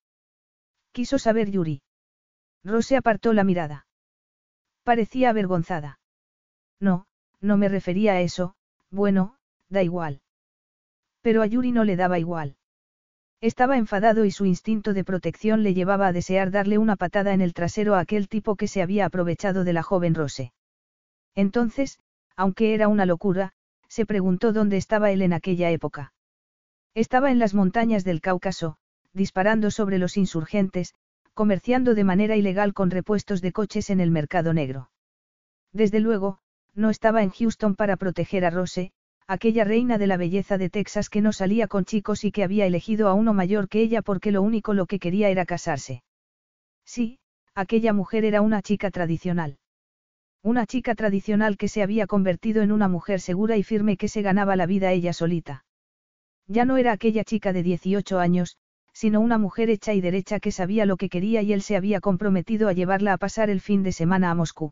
Quiso 0.94 1.20
saber 1.20 1.52
Yuri. 1.52 1.82
Rose 2.64 2.96
apartó 2.96 3.34
la 3.34 3.44
mirada. 3.44 3.86
Parecía 4.84 5.32
avergonzada. 5.32 6.00
No, 6.80 7.06
no 7.42 7.58
me 7.58 7.68
refería 7.68 8.14
a 8.14 8.22
eso, 8.22 8.56
bueno, 8.92 9.36
da 9.68 9.84
igual. 9.84 10.22
Pero 11.20 11.42
a 11.42 11.48
Yuri 11.48 11.74
no 11.74 11.84
le 11.84 11.98
daba 11.98 12.18
igual. 12.18 12.56
Estaba 13.42 13.78
enfadado 13.78 14.26
y 14.26 14.32
su 14.32 14.46
instinto 14.46 14.94
de 14.94 15.04
protección 15.04 15.64
le 15.64 15.74
llevaba 15.74 16.08
a 16.08 16.14
desear 16.14 16.52
darle 16.52 16.78
una 16.78 16.96
patada 16.96 17.34
en 17.34 17.42
el 17.42 17.54
trasero 17.54 17.96
a 17.96 18.00
aquel 18.00 18.28
tipo 18.28 18.56
que 18.56 18.68
se 18.68 18.82
había 18.82 19.06
aprovechado 19.06 19.64
de 19.64 19.74
la 19.74 19.84
joven 19.84 20.16
Rose. 20.16 20.54
Entonces, 21.36 22.00
aunque 22.36 22.74
era 22.74 22.88
una 22.88 23.06
locura, 23.06 23.54
se 23.88 24.06
preguntó 24.06 24.54
dónde 24.54 24.78
estaba 24.78 25.12
él 25.12 25.22
en 25.22 25.34
aquella 25.34 25.70
época. 25.70 26.14
Estaba 26.94 27.32
en 27.32 27.40
las 27.40 27.54
montañas 27.54 28.04
del 28.04 28.22
Cáucaso, 28.22 28.78
disparando 29.14 29.70
sobre 29.70 29.98
los 29.98 30.18
insurgentes, 30.18 30.94
comerciando 31.34 31.94
de 31.94 32.06
manera 32.06 32.38
ilegal 32.38 32.74
con 32.74 32.90
repuestos 32.90 33.42
de 33.42 33.52
coches 33.52 33.90
en 33.90 34.00
el 34.00 34.12
mercado 34.12 34.54
negro. 34.54 34.90
Desde 35.74 36.00
luego, 36.00 36.40
no 36.74 36.90
estaba 36.90 37.22
en 37.22 37.32
Houston 37.32 37.76
para 37.76 37.98
proteger 37.98 38.46
a 38.46 38.50
Rose, 38.50 38.92
aquella 39.28 39.64
reina 39.64 39.98
de 39.98 40.08
la 40.08 40.18
belleza 40.18 40.58
de 40.58 40.70
Texas 40.70 41.10
que 41.10 41.22
no 41.22 41.34
salía 41.34 41.68
con 41.68 41.86
chicos 41.86 42.24
y 42.24 42.32
que 42.32 42.44
había 42.44 42.66
elegido 42.66 43.08
a 43.08 43.14
uno 43.14 43.34
mayor 43.34 43.68
que 43.68 43.82
ella 43.82 44.02
porque 44.02 44.32
lo 44.32 44.42
único 44.42 44.74
lo 44.74 44.86
que 44.86 45.00
quería 45.00 45.30
era 45.30 45.46
casarse. 45.46 46.04
Sí, 46.86 47.18
aquella 47.56 47.94
mujer 47.94 48.24
era 48.24 48.42
una 48.42 48.62
chica 48.62 48.92
tradicional. 48.92 49.58
Una 50.44 50.68
chica 50.68 50.94
tradicional 50.94 51.58
que 51.58 51.68
se 51.68 51.82
había 51.82 52.06
convertido 52.06 52.62
en 52.62 52.72
una 52.72 52.88
mujer 52.88 53.20
segura 53.20 53.58
y 53.58 53.64
firme 53.64 53.98
que 53.98 54.08
se 54.08 54.22
ganaba 54.22 54.56
la 54.56 54.68
vida 54.68 54.92
ella 54.92 55.12
solita. 55.12 55.66
Ya 56.48 56.66
no 56.66 56.78
era 56.78 56.92
aquella 56.92 57.24
chica 57.24 57.52
de 57.52 57.64
18 57.64 58.20
años, 58.20 58.58
sino 58.94 59.22
una 59.22 59.40
mujer 59.40 59.72
hecha 59.72 59.94
y 59.94 60.02
derecha 60.02 60.40
que 60.40 60.52
sabía 60.52 60.86
lo 60.86 60.98
que 60.98 61.10
quería 61.10 61.42
y 61.42 61.52
él 61.52 61.64
se 61.64 61.76
había 61.76 62.00
comprometido 62.00 62.70
a 62.70 62.74
llevarla 62.74 63.14
a 63.14 63.18
pasar 63.18 63.50
el 63.50 63.60
fin 63.60 63.82
de 63.82 63.92
semana 63.92 64.30
a 64.30 64.36
Moscú. 64.36 64.72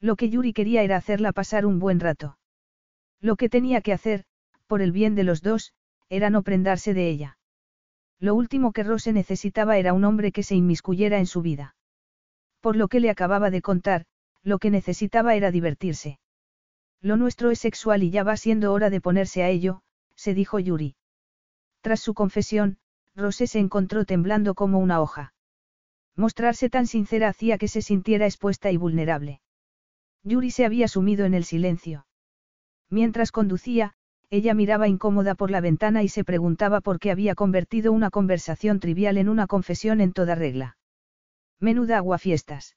Lo 0.00 0.16
que 0.16 0.28
Yuri 0.28 0.52
quería 0.52 0.82
era 0.82 0.96
hacerla 0.96 1.30
pasar 1.32 1.66
un 1.66 1.78
buen 1.78 2.00
rato. 2.00 2.39
Lo 3.20 3.36
que 3.36 3.48
tenía 3.48 3.80
que 3.80 3.92
hacer, 3.92 4.24
por 4.66 4.82
el 4.82 4.92
bien 4.92 5.14
de 5.14 5.24
los 5.24 5.42
dos, 5.42 5.72
era 6.08 6.30
no 6.30 6.42
prendarse 6.42 6.94
de 6.94 7.08
ella. 7.08 7.38
Lo 8.18 8.34
último 8.34 8.72
que 8.72 8.82
Rose 8.82 9.12
necesitaba 9.12 9.78
era 9.78 9.92
un 9.92 10.04
hombre 10.04 10.32
que 10.32 10.42
se 10.42 10.54
inmiscuyera 10.54 11.18
en 11.18 11.26
su 11.26 11.42
vida. 11.42 11.74
Por 12.60 12.76
lo 12.76 12.88
que 12.88 13.00
le 13.00 13.10
acababa 13.10 13.50
de 13.50 13.62
contar, 13.62 14.04
lo 14.42 14.58
que 14.58 14.70
necesitaba 14.70 15.34
era 15.34 15.50
divertirse. 15.50 16.18
Lo 17.00 17.16
nuestro 17.16 17.50
es 17.50 17.58
sexual 17.58 18.02
y 18.02 18.10
ya 18.10 18.24
va 18.24 18.36
siendo 18.36 18.72
hora 18.72 18.90
de 18.90 19.00
ponerse 19.00 19.42
a 19.42 19.48
ello, 19.48 19.82
se 20.14 20.34
dijo 20.34 20.58
Yuri. 20.58 20.96
Tras 21.80 22.00
su 22.00 22.12
confesión, 22.12 22.78
Rose 23.16 23.46
se 23.46 23.58
encontró 23.58 24.04
temblando 24.04 24.54
como 24.54 24.78
una 24.78 25.00
hoja. 25.00 25.32
Mostrarse 26.14 26.68
tan 26.68 26.86
sincera 26.86 27.28
hacía 27.28 27.56
que 27.56 27.68
se 27.68 27.80
sintiera 27.80 28.26
expuesta 28.26 28.70
y 28.70 28.76
vulnerable. 28.76 29.40
Yuri 30.22 30.50
se 30.50 30.66
había 30.66 30.88
sumido 30.88 31.24
en 31.24 31.32
el 31.32 31.44
silencio. 31.44 32.06
Mientras 32.90 33.32
conducía, 33.32 33.94
ella 34.30 34.54
miraba 34.54 34.88
incómoda 34.88 35.34
por 35.34 35.50
la 35.50 35.60
ventana 35.60 36.02
y 36.02 36.08
se 36.08 36.24
preguntaba 36.24 36.80
por 36.80 36.98
qué 36.98 37.10
había 37.10 37.34
convertido 37.34 37.92
una 37.92 38.10
conversación 38.10 38.80
trivial 38.80 39.16
en 39.16 39.28
una 39.28 39.46
confesión 39.46 40.00
en 40.00 40.12
toda 40.12 40.34
regla. 40.34 40.76
Menuda 41.60 41.98
aguafiestas. 41.98 42.76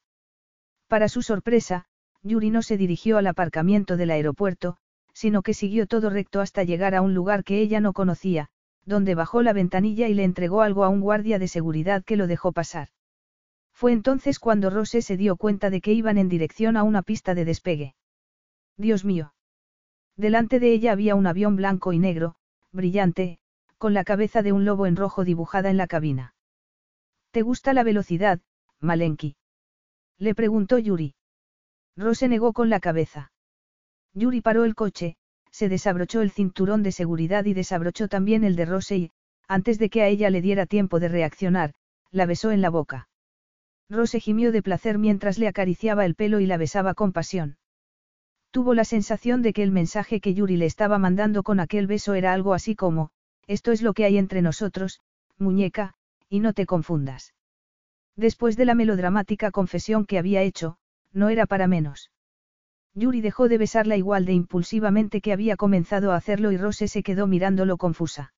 Para 0.88 1.10
su 1.10 1.22
sorpresa, 1.22 1.86
Yuri 2.22 2.50
no 2.50 2.62
se 2.62 2.78
dirigió 2.78 3.18
al 3.18 3.28
aparcamiento 3.28 3.98
del 3.98 4.12
aeropuerto, 4.12 4.78
sino 5.14 5.42
que 5.42 5.54
siguió 5.54 5.88
todo 5.88 6.10
recto 6.10 6.42
hasta 6.42 6.64
llegar 6.64 6.96
a 6.96 7.02
un 7.02 7.14
lugar 7.14 7.44
que 7.44 7.60
ella 7.60 7.80
no 7.80 7.94
conocía, 7.94 8.50
donde 8.86 9.16
bajó 9.16 9.42
la 9.42 9.54
ventanilla 9.54 10.08
y 10.08 10.14
le 10.14 10.24
entregó 10.24 10.62
algo 10.62 10.84
a 10.84 10.90
un 10.90 11.02
guardia 11.02 11.40
de 11.40 11.48
seguridad 11.48 12.04
que 12.04 12.18
lo 12.18 12.28
dejó 12.28 12.52
pasar. 12.52 12.90
Fue 13.74 13.92
entonces 13.92 14.40
cuando 14.40 14.70
Rose 14.70 15.02
se 15.02 15.18
dio 15.18 15.36
cuenta 15.36 15.70
de 15.70 15.82
que 15.82 15.94
iban 15.94 16.18
en 16.18 16.30
dirección 16.30 16.78
a 16.78 16.84
una 16.84 17.02
pista 17.02 17.34
de 17.36 17.46
despegue. 17.46 17.96
Dios 18.78 19.06
mío. 19.06 19.34
Delante 20.16 20.60
de 20.60 20.72
ella 20.74 20.92
había 20.92 21.16
un 21.16 21.28
avión 21.28 21.56
blanco 21.56 21.94
y 21.94 22.00
negro, 22.00 22.36
brillante, 22.72 23.40
con 23.78 23.94
la 23.94 24.04
cabeza 24.04 24.42
de 24.42 24.52
un 24.52 24.66
lobo 24.66 24.86
en 24.86 24.96
rojo 24.96 25.24
dibujada 25.24 25.70
en 25.70 25.78
la 25.78 25.88
cabina. 25.88 26.36
¿Te 27.32 27.42
gusta 27.42 27.74
la 27.74 27.84
velocidad, 27.84 28.40
Malenki? 28.80 29.36
Le 30.20 30.36
preguntó 30.36 30.78
Yuri. 30.78 31.16
Rose 31.98 32.28
negó 32.28 32.54
con 32.54 32.70
la 32.70 32.80
cabeza. 32.80 33.32
Yuri 34.14 34.42
paró 34.42 34.66
el 34.66 34.76
coche, 34.76 35.18
se 35.52 35.70
desabrochó 35.70 36.22
el 36.22 36.32
cinturón 36.32 36.84
de 36.84 36.92
seguridad 36.92 37.46
y 37.46 37.54
desabrochó 37.54 38.08
también 38.08 38.44
el 38.44 38.56
de 38.56 38.66
Rose 38.66 38.98
y, 38.98 39.12
antes 39.48 39.80
de 39.80 39.90
que 39.90 40.02
a 40.02 40.08
ella 40.08 40.30
le 40.30 40.42
diera 40.42 40.66
tiempo 40.66 41.00
de 41.00 41.10
reaccionar, 41.10 41.74
la 42.12 42.26
besó 42.26 42.52
en 42.52 42.62
la 42.62 42.70
boca. 42.70 43.10
Rose 43.90 44.20
gimió 44.20 44.52
de 44.52 44.64
placer 44.64 44.98
mientras 44.98 45.38
le 45.38 45.48
acariciaba 45.48 46.06
el 46.06 46.16
pelo 46.16 46.40
y 46.40 46.46
la 46.46 46.58
besaba 46.58 46.94
con 46.94 47.12
pasión. 47.12 47.58
Tuvo 48.54 48.76
la 48.76 48.86
sensación 48.86 49.42
de 49.42 49.52
que 49.52 49.64
el 49.64 49.72
mensaje 49.72 50.22
que 50.22 50.36
Yuri 50.36 50.58
le 50.58 50.68
estaba 50.68 51.00
mandando 51.00 51.42
con 51.42 51.60
aquel 51.60 51.88
beso 51.88 52.14
era 52.14 52.34
algo 52.34 52.54
así 52.54 52.76
como, 52.76 53.10
esto 53.48 53.72
es 53.72 53.82
lo 53.82 53.96
que 53.96 54.06
hay 54.06 54.20
entre 54.20 54.44
nosotros, 54.44 55.02
muñeca, 55.40 55.96
y 56.30 56.40
no 56.40 56.54
te 56.54 56.68
confundas. 56.68 57.34
Después 58.16 58.56
de 58.56 58.66
la 58.66 58.76
melodramática 58.76 59.50
confesión 59.50 60.06
que 60.06 60.20
había 60.20 60.44
hecho, 60.44 60.78
no 61.12 61.30
era 61.30 61.48
para 61.48 61.66
menos. 61.66 62.12
Yuri 62.94 63.22
dejó 63.22 63.50
de 63.50 63.58
besarla 63.58 63.98
igual 63.98 64.26
de 64.26 64.34
impulsivamente 64.34 65.20
que 65.20 65.34
había 65.34 65.58
comenzado 65.58 66.12
a 66.12 66.16
hacerlo 66.16 66.52
y 66.52 66.58
Rose 66.58 66.88
se 66.88 67.02
quedó 67.02 67.26
mirándolo 67.26 67.78
confusa. 67.78 68.36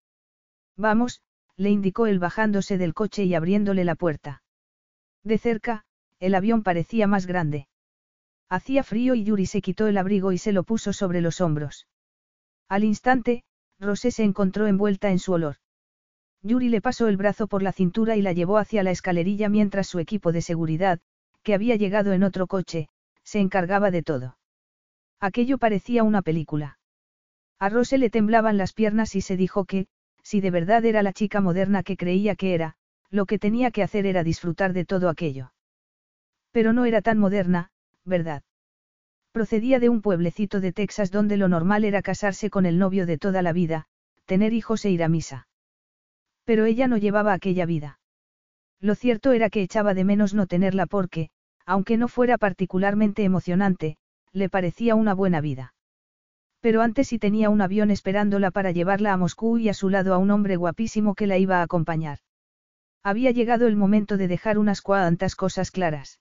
Vamos, 0.78 1.24
le 1.58 1.72
indicó 1.72 2.08
él 2.08 2.20
bajándose 2.20 2.78
del 2.78 2.94
coche 2.94 3.26
y 3.26 3.36
abriéndole 3.36 3.84
la 3.84 3.96
puerta. 3.96 4.44
De 5.26 5.38
cerca, 5.38 5.84
el 6.22 6.36
avión 6.36 6.64
parecía 6.64 7.06
más 7.06 7.26
grande. 7.26 7.68
Hacía 8.50 8.84
frío 8.84 9.16
y 9.16 9.24
Yuri 9.24 9.46
se 9.46 9.62
quitó 9.62 9.88
el 9.88 9.98
abrigo 9.98 10.32
y 10.32 10.38
se 10.38 10.52
lo 10.52 10.64
puso 10.64 10.94
sobre 10.94 11.22
los 11.22 11.42
hombros. 11.42 11.88
Al 12.70 12.84
instante, 12.84 13.44
Rosé 13.80 14.12
se 14.12 14.24
encontró 14.24 14.68
envuelta 14.68 15.12
en 15.12 15.20
su 15.20 15.34
olor. 15.34 15.58
Yuri 16.42 16.70
le 16.70 16.82
pasó 16.82 17.08
el 17.08 17.18
brazo 17.18 17.48
por 17.48 17.64
la 17.64 17.72
cintura 17.72 18.16
y 18.16 18.22
la 18.22 18.34
llevó 18.34 18.58
hacia 18.58 18.84
la 18.84 18.92
escalerilla 18.92 19.50
mientras 19.50 19.88
su 19.88 20.00
equipo 20.00 20.32
de 20.32 20.42
seguridad, 20.42 21.00
que 21.42 21.54
había 21.54 21.76
llegado 21.76 22.14
en 22.14 22.24
otro 22.24 22.48
coche, 22.48 22.88
se 23.24 23.40
encargaba 23.40 23.90
de 23.90 24.04
todo. 24.04 24.38
Aquello 25.20 25.58
parecía 25.58 26.04
una 26.04 26.22
película. 26.22 26.78
A 27.60 27.70
Rose 27.70 27.98
le 27.98 28.10
temblaban 28.10 28.58
las 28.58 28.74
piernas 28.74 29.16
y 29.16 29.22
se 29.22 29.38
dijo 29.38 29.66
que, 29.66 29.88
si 30.22 30.42
de 30.42 30.52
verdad 30.52 30.86
era 30.86 31.04
la 31.04 31.14
chica 31.14 31.42
moderna 31.42 31.84
que 31.84 31.98
creía 31.98 32.36
que 32.36 32.54
era, 32.54 32.76
lo 33.10 33.26
que 33.26 33.40
tenía 33.40 33.72
que 33.72 33.84
hacer 33.84 34.06
era 34.06 34.24
disfrutar 34.24 34.74
de 34.74 34.86
todo 34.86 35.10
aquello. 35.10 35.52
Pero 36.52 36.74
no 36.74 36.86
era 36.86 37.02
tan 37.02 37.18
moderna, 37.18 37.70
¿verdad? 38.06 38.44
Procedía 39.32 39.80
de 39.80 39.90
un 39.90 40.02
pueblecito 40.02 40.62
de 40.62 40.72
Texas 40.72 41.12
donde 41.12 41.36
lo 41.36 41.50
normal 41.50 41.84
era 41.84 42.02
casarse 42.02 42.50
con 42.50 42.66
el 42.66 42.80
novio 42.80 43.06
de 43.06 43.18
toda 43.18 43.42
la 43.42 43.52
vida, 43.52 43.88
tener 44.26 44.54
hijos 44.54 44.86
e 44.86 44.92
ir 44.92 45.04
a 45.04 45.10
misa. 45.10 45.48
Pero 46.46 46.66
ella 46.66 46.88
no 46.88 46.98
llevaba 46.98 47.34
aquella 47.34 47.66
vida. 47.66 48.00
Lo 48.80 48.96
cierto 48.96 49.34
era 49.34 49.50
que 49.50 49.62
echaba 49.62 49.94
de 49.94 50.06
menos 50.06 50.34
no 50.34 50.48
tenerla 50.48 50.86
porque, 50.86 51.30
aunque 51.66 51.98
no 51.98 52.08
fuera 52.08 52.38
particularmente 52.38 53.24
emocionante, 53.24 53.98
le 54.32 54.50
parecía 54.50 54.96
una 54.96 55.14
buena 55.14 55.42
vida. 55.42 55.74
Pero 56.62 56.82
antes 56.82 57.08
sí 57.08 57.20
tenía 57.20 57.50
un 57.50 57.62
avión 57.62 57.92
esperándola 57.92 58.52
para 58.52 58.72
llevarla 58.72 59.14
a 59.14 59.18
Moscú 59.18 59.58
y 59.58 59.70
a 59.70 59.74
su 59.74 59.90
lado 59.90 60.14
a 60.14 60.18
un 60.18 60.32
hombre 60.32 60.56
guapísimo 60.56 61.16
que 61.16 61.28
la 61.28 61.38
iba 61.38 61.60
a 61.60 61.64
acompañar. 61.64 62.20
Había 63.04 63.32
llegado 63.32 63.68
el 63.68 63.76
momento 63.76 64.18
de 64.18 64.28
dejar 64.28 64.58
unas 64.58 64.82
cuantas 64.82 65.36
cosas 65.36 65.72
claras. 65.72 66.20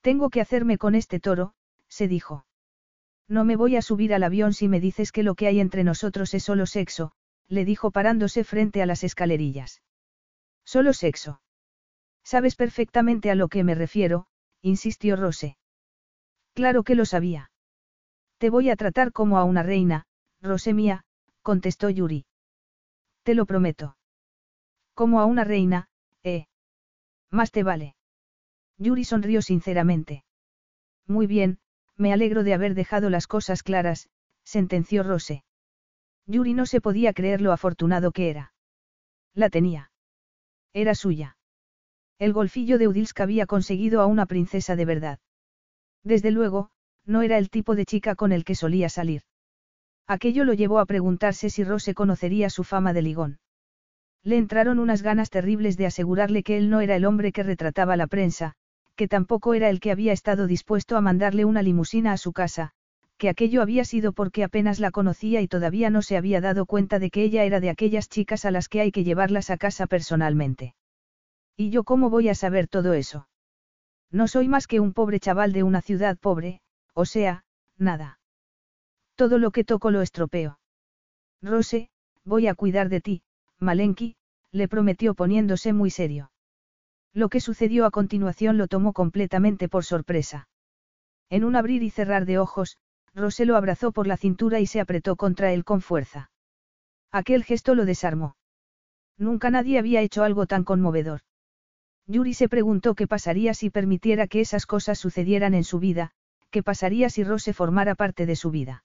Tengo 0.00 0.30
que 0.30 0.40
hacerme 0.40 0.78
con 0.78 0.94
este 0.94 1.20
toro, 1.20 1.54
se 1.88 2.08
dijo. 2.08 2.46
No 3.28 3.44
me 3.44 3.56
voy 3.56 3.76
a 3.76 3.82
subir 3.82 4.14
al 4.14 4.22
avión 4.22 4.54
si 4.54 4.68
me 4.68 4.80
dices 4.80 5.12
que 5.12 5.22
lo 5.22 5.34
que 5.34 5.46
hay 5.46 5.60
entre 5.60 5.84
nosotros 5.84 6.32
es 6.34 6.44
solo 6.44 6.66
sexo, 6.66 7.12
le 7.46 7.64
dijo 7.64 7.90
parándose 7.90 8.44
frente 8.44 8.82
a 8.82 8.86
las 8.86 9.04
escalerillas. 9.04 9.82
Solo 10.64 10.92
sexo. 10.92 11.40
Sabes 12.24 12.56
perfectamente 12.56 13.30
a 13.30 13.34
lo 13.34 13.48
que 13.48 13.64
me 13.64 13.74
refiero, 13.74 14.26
insistió 14.62 15.16
Rose. 15.16 15.56
Claro 16.54 16.82
que 16.82 16.94
lo 16.94 17.04
sabía. 17.04 17.50
Te 18.38 18.50
voy 18.50 18.70
a 18.70 18.76
tratar 18.76 19.12
como 19.12 19.38
a 19.38 19.44
una 19.44 19.62
reina, 19.62 20.06
Rose 20.40 20.72
mía, 20.74 21.04
contestó 21.42 21.90
Yuri. 21.90 22.26
Te 23.22 23.34
lo 23.34 23.46
prometo. 23.46 23.96
Como 24.94 25.20
a 25.20 25.24
una 25.26 25.44
reina, 25.44 25.88
eh. 26.22 26.46
Más 27.30 27.50
te 27.50 27.62
vale. 27.62 27.97
Yuri 28.78 29.04
sonrió 29.04 29.42
sinceramente. 29.42 30.24
Muy 31.06 31.26
bien, 31.26 31.58
me 31.96 32.12
alegro 32.12 32.44
de 32.44 32.54
haber 32.54 32.74
dejado 32.74 33.10
las 33.10 33.26
cosas 33.26 33.62
claras, 33.62 34.08
sentenció 34.44 35.02
Rose. 35.02 35.44
Yuri 36.26 36.54
no 36.54 36.64
se 36.64 36.80
podía 36.80 37.12
creer 37.12 37.40
lo 37.40 37.52
afortunado 37.52 38.12
que 38.12 38.30
era. 38.30 38.52
La 39.34 39.50
tenía. 39.50 39.90
Era 40.72 40.94
suya. 40.94 41.36
El 42.18 42.32
golfillo 42.32 42.78
de 42.78 42.88
Udilsk 42.88 43.20
había 43.20 43.46
conseguido 43.46 44.00
a 44.00 44.06
una 44.06 44.26
princesa 44.26 44.76
de 44.76 44.84
verdad. 44.84 45.18
Desde 46.04 46.30
luego, 46.30 46.70
no 47.04 47.22
era 47.22 47.38
el 47.38 47.50
tipo 47.50 47.74
de 47.74 47.84
chica 47.84 48.14
con 48.14 48.32
el 48.32 48.44
que 48.44 48.54
solía 48.54 48.88
salir. 48.88 49.22
Aquello 50.06 50.44
lo 50.44 50.54
llevó 50.54 50.78
a 50.78 50.86
preguntarse 50.86 51.50
si 51.50 51.64
Rose 51.64 51.94
conocería 51.94 52.50
su 52.50 52.64
fama 52.64 52.92
de 52.92 53.02
ligón. 53.02 53.38
Le 54.22 54.36
entraron 54.36 54.78
unas 54.78 55.02
ganas 55.02 55.30
terribles 55.30 55.76
de 55.76 55.86
asegurarle 55.86 56.42
que 56.42 56.56
él 56.58 56.70
no 56.70 56.80
era 56.80 56.96
el 56.96 57.04
hombre 57.04 57.32
que 57.32 57.42
retrataba 57.42 57.96
la 57.96 58.06
prensa, 58.06 58.54
que 58.98 59.06
tampoco 59.06 59.54
era 59.54 59.70
el 59.70 59.78
que 59.78 59.92
había 59.92 60.12
estado 60.12 60.48
dispuesto 60.48 60.96
a 60.96 61.00
mandarle 61.00 61.44
una 61.44 61.62
limusina 61.62 62.10
a 62.10 62.16
su 62.16 62.32
casa, 62.32 62.72
que 63.16 63.28
aquello 63.28 63.62
había 63.62 63.84
sido 63.84 64.12
porque 64.12 64.42
apenas 64.42 64.80
la 64.80 64.90
conocía 64.90 65.40
y 65.40 65.46
todavía 65.46 65.88
no 65.88 66.02
se 66.02 66.16
había 66.16 66.40
dado 66.40 66.66
cuenta 66.66 66.98
de 66.98 67.08
que 67.08 67.22
ella 67.22 67.44
era 67.44 67.60
de 67.60 67.70
aquellas 67.70 68.08
chicas 68.08 68.44
a 68.44 68.50
las 68.50 68.68
que 68.68 68.80
hay 68.80 68.90
que 68.90 69.04
llevarlas 69.04 69.50
a 69.50 69.56
casa 69.56 69.86
personalmente. 69.86 70.74
¿Y 71.56 71.70
yo 71.70 71.84
cómo 71.84 72.10
voy 72.10 72.28
a 72.28 72.34
saber 72.34 72.66
todo 72.66 72.92
eso? 72.92 73.28
No 74.10 74.26
soy 74.26 74.48
más 74.48 74.66
que 74.66 74.80
un 74.80 74.92
pobre 74.92 75.20
chaval 75.20 75.52
de 75.52 75.62
una 75.62 75.80
ciudad 75.80 76.18
pobre, 76.18 76.60
o 76.92 77.04
sea, 77.04 77.44
nada. 77.76 78.18
Todo 79.14 79.38
lo 79.38 79.52
que 79.52 79.62
toco 79.62 79.92
lo 79.92 80.02
estropeo. 80.02 80.58
Rose, 81.40 81.88
voy 82.24 82.48
a 82.48 82.54
cuidar 82.56 82.88
de 82.88 83.00
ti, 83.00 83.22
Malenki, 83.60 84.16
le 84.50 84.66
prometió 84.66 85.14
poniéndose 85.14 85.72
muy 85.72 85.90
serio. 85.90 86.32
Lo 87.14 87.28
que 87.28 87.40
sucedió 87.40 87.86
a 87.86 87.90
continuación 87.90 88.58
lo 88.58 88.68
tomó 88.68 88.92
completamente 88.92 89.68
por 89.68 89.84
sorpresa. 89.84 90.48
En 91.30 91.44
un 91.44 91.56
abrir 91.56 91.82
y 91.82 91.90
cerrar 91.90 92.24
de 92.26 92.38
ojos, 92.38 92.78
Rose 93.14 93.44
lo 93.44 93.56
abrazó 93.56 93.92
por 93.92 94.06
la 94.06 94.16
cintura 94.16 94.60
y 94.60 94.66
se 94.66 94.80
apretó 94.80 95.16
contra 95.16 95.52
él 95.52 95.64
con 95.64 95.80
fuerza. 95.80 96.30
Aquel 97.10 97.44
gesto 97.44 97.74
lo 97.74 97.84
desarmó. 97.84 98.36
Nunca 99.16 99.50
nadie 99.50 99.78
había 99.78 100.00
hecho 100.00 100.22
algo 100.22 100.46
tan 100.46 100.64
conmovedor. 100.64 101.20
Yuri 102.06 102.34
se 102.34 102.48
preguntó 102.48 102.94
qué 102.94 103.06
pasaría 103.06 103.52
si 103.52 103.68
permitiera 103.70 104.28
que 104.28 104.40
esas 104.40 104.64
cosas 104.64 104.98
sucedieran 104.98 105.54
en 105.54 105.64
su 105.64 105.78
vida, 105.78 106.12
qué 106.50 106.62
pasaría 106.62 107.10
si 107.10 107.24
Rose 107.24 107.52
formara 107.52 107.94
parte 107.94 108.24
de 108.24 108.36
su 108.36 108.50
vida. 108.50 108.84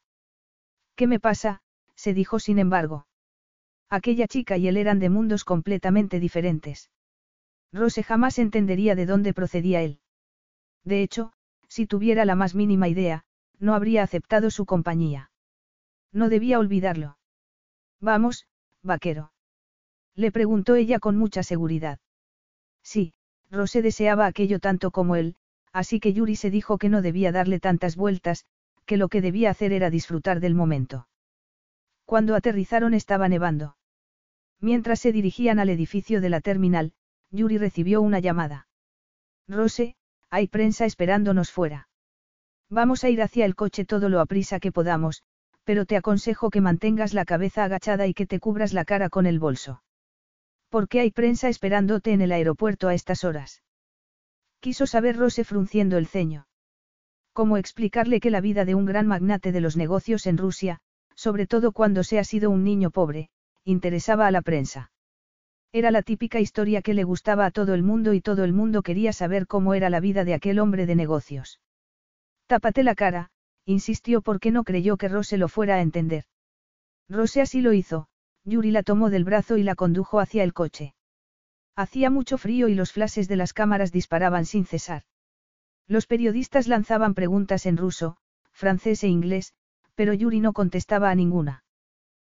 ¿Qué 0.96 1.08
me 1.08 1.20
pasa? 1.20 1.62
se 1.96 2.14
dijo 2.14 2.40
sin 2.40 2.60
embargo. 2.60 3.08
Aquella 3.90 4.28
chica 4.28 4.58
y 4.58 4.68
él 4.68 4.78
eran 4.78 5.00
de 5.00 5.10
mundos 5.10 5.46
completamente 5.46 6.20
diferentes. 6.20 6.90
Rose 7.74 8.04
jamás 8.04 8.38
entendería 8.38 8.96
de 8.96 9.08
dónde 9.08 9.34
procedía 9.34 9.82
él. 9.82 10.00
De 10.84 11.02
hecho, 11.02 11.34
si 11.68 11.88
tuviera 11.88 12.24
la 12.24 12.36
más 12.36 12.54
mínima 12.54 12.88
idea, 12.88 13.26
no 13.60 13.74
habría 13.74 14.04
aceptado 14.04 14.52
su 14.52 14.66
compañía. 14.66 15.32
No 16.12 16.30
debía 16.30 16.60
olvidarlo. 16.60 17.18
Vamos, 18.00 18.48
vaquero. 18.84 19.34
Le 20.16 20.32
preguntó 20.32 20.76
ella 20.76 21.00
con 21.00 21.18
mucha 21.18 21.42
seguridad. 21.42 22.00
Sí, 22.84 23.14
Rose 23.50 23.82
deseaba 23.82 24.28
aquello 24.28 24.60
tanto 24.60 24.92
como 24.92 25.16
él, 25.16 25.36
así 25.72 26.00
que 26.00 26.14
Yuri 26.14 26.36
se 26.36 26.52
dijo 26.52 26.78
que 26.78 26.90
no 26.90 27.02
debía 27.02 27.32
darle 27.32 27.60
tantas 27.60 27.96
vueltas, 27.96 28.46
que 28.86 28.98
lo 28.98 29.08
que 29.08 29.22
debía 29.22 29.50
hacer 29.50 29.74
era 29.74 29.90
disfrutar 29.90 30.40
del 30.40 30.54
momento. 30.54 31.08
Cuando 32.06 32.36
aterrizaron 32.36 32.94
estaba 32.94 33.30
nevando. 33.30 33.78
Mientras 34.60 35.00
se 35.00 35.12
dirigían 35.12 35.58
al 35.58 35.70
edificio 35.70 36.22
de 36.22 36.30
la 36.30 36.42
terminal, 36.42 36.94
Yuri 37.34 37.58
recibió 37.58 38.02
una 38.02 38.20
llamada. 38.20 38.68
Rose, 39.48 39.96
hay 40.30 40.48
prensa 40.48 40.86
esperándonos 40.86 41.52
fuera. 41.52 41.90
Vamos 42.70 43.04
a 43.04 43.10
ir 43.10 43.24
hacia 43.24 43.46
el 43.46 43.56
coche 43.56 43.86
todo 43.86 44.08
lo 44.08 44.20
aprisa 44.20 44.60
que 44.60 44.72
podamos, 44.72 45.24
pero 45.64 45.86
te 45.86 45.98
aconsejo 45.98 46.52
que 46.52 46.62
mantengas 46.62 47.14
la 47.14 47.26
cabeza 47.26 47.64
agachada 47.64 48.06
y 48.06 48.14
que 48.14 48.28
te 48.28 48.40
cubras 48.40 48.72
la 48.72 48.86
cara 48.86 49.10
con 49.10 49.26
el 49.26 49.40
bolso. 49.40 49.84
¿Por 50.70 50.88
qué 50.88 51.00
hay 51.00 51.12
prensa 51.12 51.50
esperándote 51.50 52.14
en 52.14 52.22
el 52.22 52.32
aeropuerto 52.32 52.88
a 52.88 52.94
estas 52.94 53.24
horas? 53.24 53.64
Quiso 54.60 54.86
saber 54.86 55.18
Rose 55.18 55.44
frunciendo 55.44 55.98
el 55.98 56.08
ceño. 56.08 56.48
¿Cómo 57.34 57.58
explicarle 57.58 58.20
que 58.20 58.30
la 58.30 58.42
vida 58.42 58.64
de 58.64 58.76
un 58.76 58.86
gran 58.86 59.08
magnate 59.08 59.52
de 59.52 59.62
los 59.62 59.76
negocios 59.76 60.28
en 60.28 60.38
Rusia, 60.38 60.82
sobre 61.16 61.48
todo 61.48 61.72
cuando 61.72 62.04
se 62.04 62.20
ha 62.20 62.24
sido 62.24 62.52
un 62.52 62.64
niño 62.64 62.92
pobre, 62.92 63.30
interesaba 63.64 64.28
a 64.28 64.32
la 64.32 64.44
prensa? 64.44 64.93
Era 65.76 65.90
la 65.90 66.04
típica 66.04 66.40
historia 66.40 66.84
que 66.84 66.94
le 66.94 67.04
gustaba 67.04 67.48
a 67.48 67.52
todo 67.52 67.74
el 67.74 67.82
mundo 67.82 68.14
y 68.14 68.22
todo 68.22 68.44
el 68.44 68.54
mundo 68.54 68.84
quería 68.84 69.12
saber 69.12 69.48
cómo 69.48 69.74
era 69.74 69.90
la 69.90 70.00
vida 70.00 70.24
de 70.24 70.36
aquel 70.36 70.60
hombre 70.60 70.86
de 70.86 70.96
negocios. 70.96 71.60
Tápate 72.46 72.84
la 72.84 72.94
cara, 72.94 73.32
insistió 73.66 74.22
porque 74.22 74.52
no 74.52 74.66
creyó 74.66 74.98
que 74.98 75.08
Rose 75.08 75.36
lo 75.38 75.48
fuera 75.48 75.78
a 75.78 75.82
entender. 75.82 76.26
Rose 77.10 77.42
así 77.42 77.60
lo 77.62 77.74
hizo, 77.74 78.08
Yuri 78.44 78.70
la 78.70 78.84
tomó 78.84 79.10
del 79.10 79.24
brazo 79.24 79.58
y 79.58 79.64
la 79.64 79.74
condujo 79.74 80.20
hacia 80.20 80.44
el 80.44 80.54
coche. 80.54 80.94
Hacía 81.76 82.12
mucho 82.12 82.38
frío 82.38 82.68
y 82.68 82.76
los 82.76 82.92
flashes 82.92 83.28
de 83.28 83.36
las 83.36 83.52
cámaras 83.52 83.92
disparaban 83.92 84.46
sin 84.46 84.66
cesar. 84.66 85.02
Los 85.88 86.06
periodistas 86.06 86.68
lanzaban 86.68 87.16
preguntas 87.16 87.66
en 87.66 87.78
ruso, 87.78 88.18
francés 88.52 89.04
e 89.04 89.08
inglés, 89.08 89.54
pero 89.96 90.14
Yuri 90.14 90.40
no 90.40 90.54
contestaba 90.54 91.10
a 91.10 91.16
ninguna. 91.16 91.64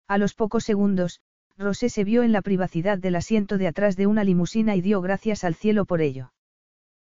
A 0.09 0.17
los 0.17 0.33
pocos 0.33 0.65
segundos, 0.65 1.21
Rosé 1.59 1.89
se 1.89 2.05
vio 2.05 2.23
en 2.23 2.33
la 2.33 2.43
privacidad 2.43 2.99
del 2.99 3.17
asiento 3.17 3.57
de 3.57 3.67
atrás 3.67 3.97
de 3.97 4.07
una 4.07 4.25
limusina 4.25 4.77
y 4.77 4.83
dio 4.83 5.01
gracias 5.01 5.43
al 5.43 5.55
cielo 5.55 5.87
por 5.87 6.03
ello. 6.03 6.33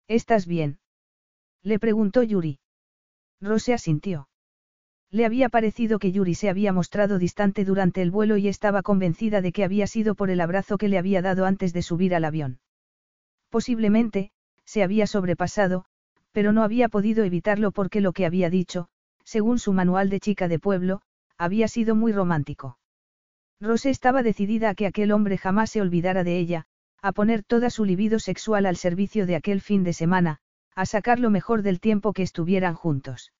¿Estás 0.08 0.46
bien? 0.46 0.78
Le 1.62 1.78
preguntó 1.78 2.22
Yuri. 2.22 2.58
Rose 3.40 3.74
asintió. 3.74 4.28
Le 5.10 5.26
había 5.26 5.48
parecido 5.48 5.98
que 5.98 6.12
Yuri 6.12 6.34
se 6.34 6.48
había 6.48 6.72
mostrado 6.72 7.18
distante 7.18 7.64
durante 7.64 8.00
el 8.00 8.10
vuelo 8.10 8.36
y 8.36 8.48
estaba 8.48 8.82
convencida 8.82 9.40
de 9.40 9.52
que 9.52 9.64
había 9.64 9.86
sido 9.86 10.14
por 10.14 10.30
el 10.30 10.40
abrazo 10.40 10.78
que 10.78 10.88
le 10.88 10.98
había 10.98 11.22
dado 11.22 11.44
antes 11.44 11.72
de 11.72 11.82
subir 11.82 12.14
al 12.14 12.24
avión. 12.24 12.60
Posiblemente, 13.50 14.30
se 14.64 14.82
había 14.82 15.06
sobrepasado, 15.06 15.84
pero 16.32 16.52
no 16.52 16.62
había 16.62 16.88
podido 16.88 17.24
evitarlo 17.24 17.70
porque 17.70 18.00
lo 18.00 18.12
que 18.12 18.26
había 18.26 18.50
dicho, 18.50 18.88
según 19.24 19.58
su 19.58 19.72
manual 19.72 20.10
de 20.10 20.20
chica 20.20 20.48
de 20.48 20.58
pueblo, 20.58 21.00
había 21.38 21.68
sido 21.68 21.94
muy 21.94 22.12
romántico. 22.12 22.77
Rose 23.60 23.90
estaba 23.90 24.22
decidida 24.22 24.70
a 24.70 24.74
que 24.74 24.86
aquel 24.86 25.10
hombre 25.10 25.36
jamás 25.36 25.70
se 25.70 25.80
olvidara 25.80 26.22
de 26.22 26.38
ella, 26.38 26.66
a 27.02 27.12
poner 27.12 27.42
toda 27.42 27.70
su 27.70 27.84
libido 27.84 28.18
sexual 28.18 28.66
al 28.66 28.76
servicio 28.76 29.26
de 29.26 29.36
aquel 29.36 29.60
fin 29.60 29.82
de 29.82 29.92
semana, 29.92 30.38
a 30.74 30.86
sacar 30.86 31.18
lo 31.18 31.30
mejor 31.30 31.62
del 31.62 31.80
tiempo 31.80 32.12
que 32.12 32.22
estuvieran 32.22 32.74
juntos. 32.74 33.32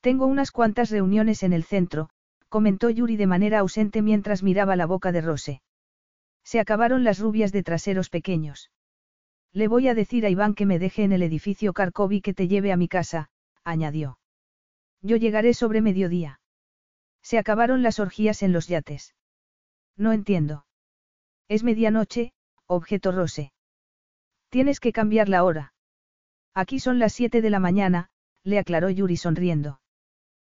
Tengo 0.00 0.26
unas 0.26 0.50
cuantas 0.50 0.90
reuniones 0.90 1.42
en 1.42 1.52
el 1.52 1.64
centro, 1.64 2.10
comentó 2.48 2.90
Yuri 2.90 3.16
de 3.16 3.26
manera 3.26 3.60
ausente 3.60 4.02
mientras 4.02 4.42
miraba 4.42 4.76
la 4.76 4.86
boca 4.86 5.12
de 5.12 5.20
Rose. 5.20 5.62
Se 6.44 6.60
acabaron 6.60 7.04
las 7.04 7.18
rubias 7.18 7.52
de 7.52 7.62
traseros 7.62 8.10
pequeños. 8.10 8.70
Le 9.52 9.68
voy 9.68 9.88
a 9.88 9.94
decir 9.94 10.26
a 10.26 10.30
Iván 10.30 10.54
que 10.54 10.66
me 10.66 10.78
deje 10.78 11.02
en 11.02 11.12
el 11.12 11.22
edificio 11.22 11.72
Karkovi 11.72 12.20
que 12.20 12.34
te 12.34 12.48
lleve 12.48 12.72
a 12.72 12.76
mi 12.76 12.88
casa, 12.88 13.30
añadió. 13.64 14.18
Yo 15.02 15.16
llegaré 15.16 15.54
sobre 15.54 15.80
mediodía. 15.80 16.40
Se 17.22 17.38
acabaron 17.38 17.82
las 17.82 17.98
orgías 18.00 18.42
en 18.42 18.52
los 18.52 18.68
yates. 18.68 19.14
No 19.96 20.12
entiendo. 20.12 20.64
Es 21.48 21.62
medianoche, 21.62 22.32
objeto 22.66 23.12
Rose. 23.12 23.52
Tienes 24.48 24.80
que 24.80 24.92
cambiar 24.92 25.28
la 25.28 25.44
hora. 25.44 25.72
Aquí 26.54 26.80
son 26.80 26.98
las 26.98 27.12
siete 27.12 27.42
de 27.42 27.50
la 27.50 27.60
mañana, 27.60 28.10
le 28.44 28.58
aclaró 28.58 28.90
Yuri 28.90 29.16
sonriendo. 29.16 29.80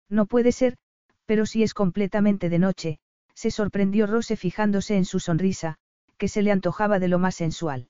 No 0.08 0.26
puede 0.26 0.52
ser, 0.52 0.76
pero 1.24 1.47
si 1.47 1.62
es 1.62 1.74
completamente 1.74 2.48
de 2.48 2.58
noche, 2.58 2.98
se 3.34 3.50
sorprendió 3.50 4.06
Rose 4.06 4.36
fijándose 4.36 4.97
en 4.97 5.05
su 5.05 5.20
sonrisa, 5.20 5.76
que 6.16 6.28
se 6.28 6.42
le 6.42 6.52
antojaba 6.52 6.98
de 6.98 7.08
lo 7.08 7.18
más 7.18 7.34
sensual. 7.34 7.89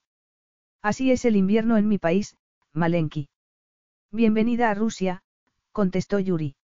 Así 0.83 1.13
es 1.13 1.25
el 1.25 1.37
invierno 1.37 1.77
en 1.77 1.89
mi 1.89 1.99
país, 1.99 2.37
Malenki. 2.73 3.29
Bienvenida 4.11 4.71
a 4.71 4.75
Rusia, 4.75 5.23
contestó 5.73 6.19
Yuri. 6.19 6.57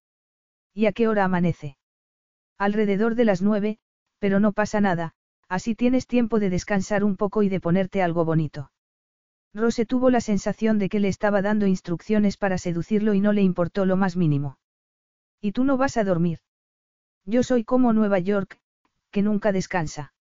¿Y 0.75 0.87
a 0.87 0.93
qué 0.93 1.09
hora 1.09 1.25
amanece? 1.25 1.77
Alrededor 2.59 3.15
de 3.15 3.25
las 3.25 3.43
nueve, 3.43 3.79
pero 4.23 4.39
no 4.39 4.53
pasa 4.53 4.81
nada, 4.81 5.15
así 5.49 5.75
tienes 5.75 6.07
tiempo 6.07 6.39
de 6.39 6.49
descansar 6.49 7.03
un 7.03 7.17
poco 7.17 7.43
y 7.43 7.49
de 7.49 7.59
ponerte 7.59 8.03
algo 8.03 8.25
bonito. 8.25 8.71
Rose 9.53 9.85
tuvo 9.85 10.11
la 10.11 10.21
sensación 10.21 10.79
de 10.79 10.89
que 10.89 11.01
le 11.01 11.09
estaba 11.09 11.43
dando 11.43 11.67
instrucciones 11.67 12.37
para 12.37 12.57
seducirlo 12.57 13.15
y 13.15 13.21
no 13.21 13.33
le 13.33 13.43
importó 13.43 13.85
lo 13.85 13.97
más 13.97 14.17
mínimo. 14.17 14.59
¿Y 15.41 15.51
tú 15.51 15.65
no 15.65 15.77
vas 15.77 15.97
a 15.97 16.05
dormir? 16.05 16.39
Yo 17.25 17.43
soy 17.43 17.65
como 17.65 17.93
Nueva 17.93 18.21
York, 18.21 18.61
que 19.11 19.23
nunca 19.23 19.51
descansa. 19.51 20.15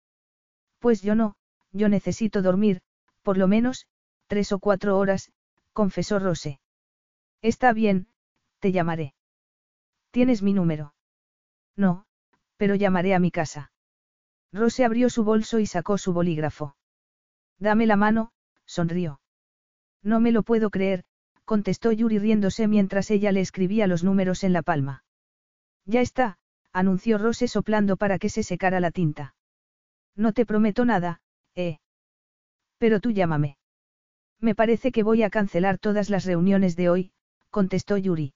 Pues 0.79 1.03
yo 1.03 1.13
no, 1.13 1.35
yo 1.71 1.87
necesito 1.87 2.41
dormir, 2.41 2.81
por 3.21 3.37
lo 3.37 3.47
menos, 3.47 3.85
tres 4.25 4.51
o 4.51 4.57
cuatro 4.57 4.97
horas, 4.97 5.31
confesó 5.73 6.17
Rose. 6.17 6.59
Está 7.43 7.71
bien, 7.71 8.07
te 8.61 8.71
llamaré. 8.71 9.13
¿Tienes 10.09 10.41
mi 10.41 10.53
número? 10.53 10.95
No, 11.75 12.07
pero 12.57 12.73
llamaré 12.73 13.13
a 13.13 13.19
mi 13.19 13.29
casa. 13.29 13.70
Rose 14.53 14.83
abrió 14.83 15.09
su 15.09 15.23
bolso 15.23 15.59
y 15.59 15.65
sacó 15.65 15.97
su 15.97 16.13
bolígrafo. 16.13 16.75
Dame 17.57 17.85
la 17.85 17.95
mano, 17.95 18.31
sonrió. 18.65 19.21
No 20.03 20.19
me 20.19 20.31
lo 20.31 20.43
puedo 20.43 20.69
creer, 20.69 21.03
contestó 21.45 21.91
Yuri 21.91 22.19
riéndose 22.19 22.67
mientras 22.67 23.11
ella 23.11 23.31
le 23.31 23.41
escribía 23.41 23.87
los 23.87 24.03
números 24.03 24.43
en 24.43 24.53
la 24.53 24.61
palma. 24.61 25.03
Ya 25.85 26.01
está, 26.01 26.37
anunció 26.73 27.17
Rose 27.17 27.47
soplando 27.47 27.97
para 27.97 28.19
que 28.19 28.29
se 28.29 28.43
secara 28.43 28.79
la 28.79 28.91
tinta. 28.91 29.35
No 30.15 30.33
te 30.33 30.45
prometo 30.45 30.85
nada, 30.85 31.21
eh. 31.55 31.79
Pero 32.77 32.99
tú 32.99 33.11
llámame. 33.11 33.57
Me 34.39 34.55
parece 34.55 34.91
que 34.91 35.03
voy 35.03 35.23
a 35.23 35.29
cancelar 35.29 35.77
todas 35.77 36.09
las 36.09 36.25
reuniones 36.25 36.75
de 36.75 36.89
hoy, 36.89 37.11
contestó 37.49 37.97
Yuri. 37.97 38.33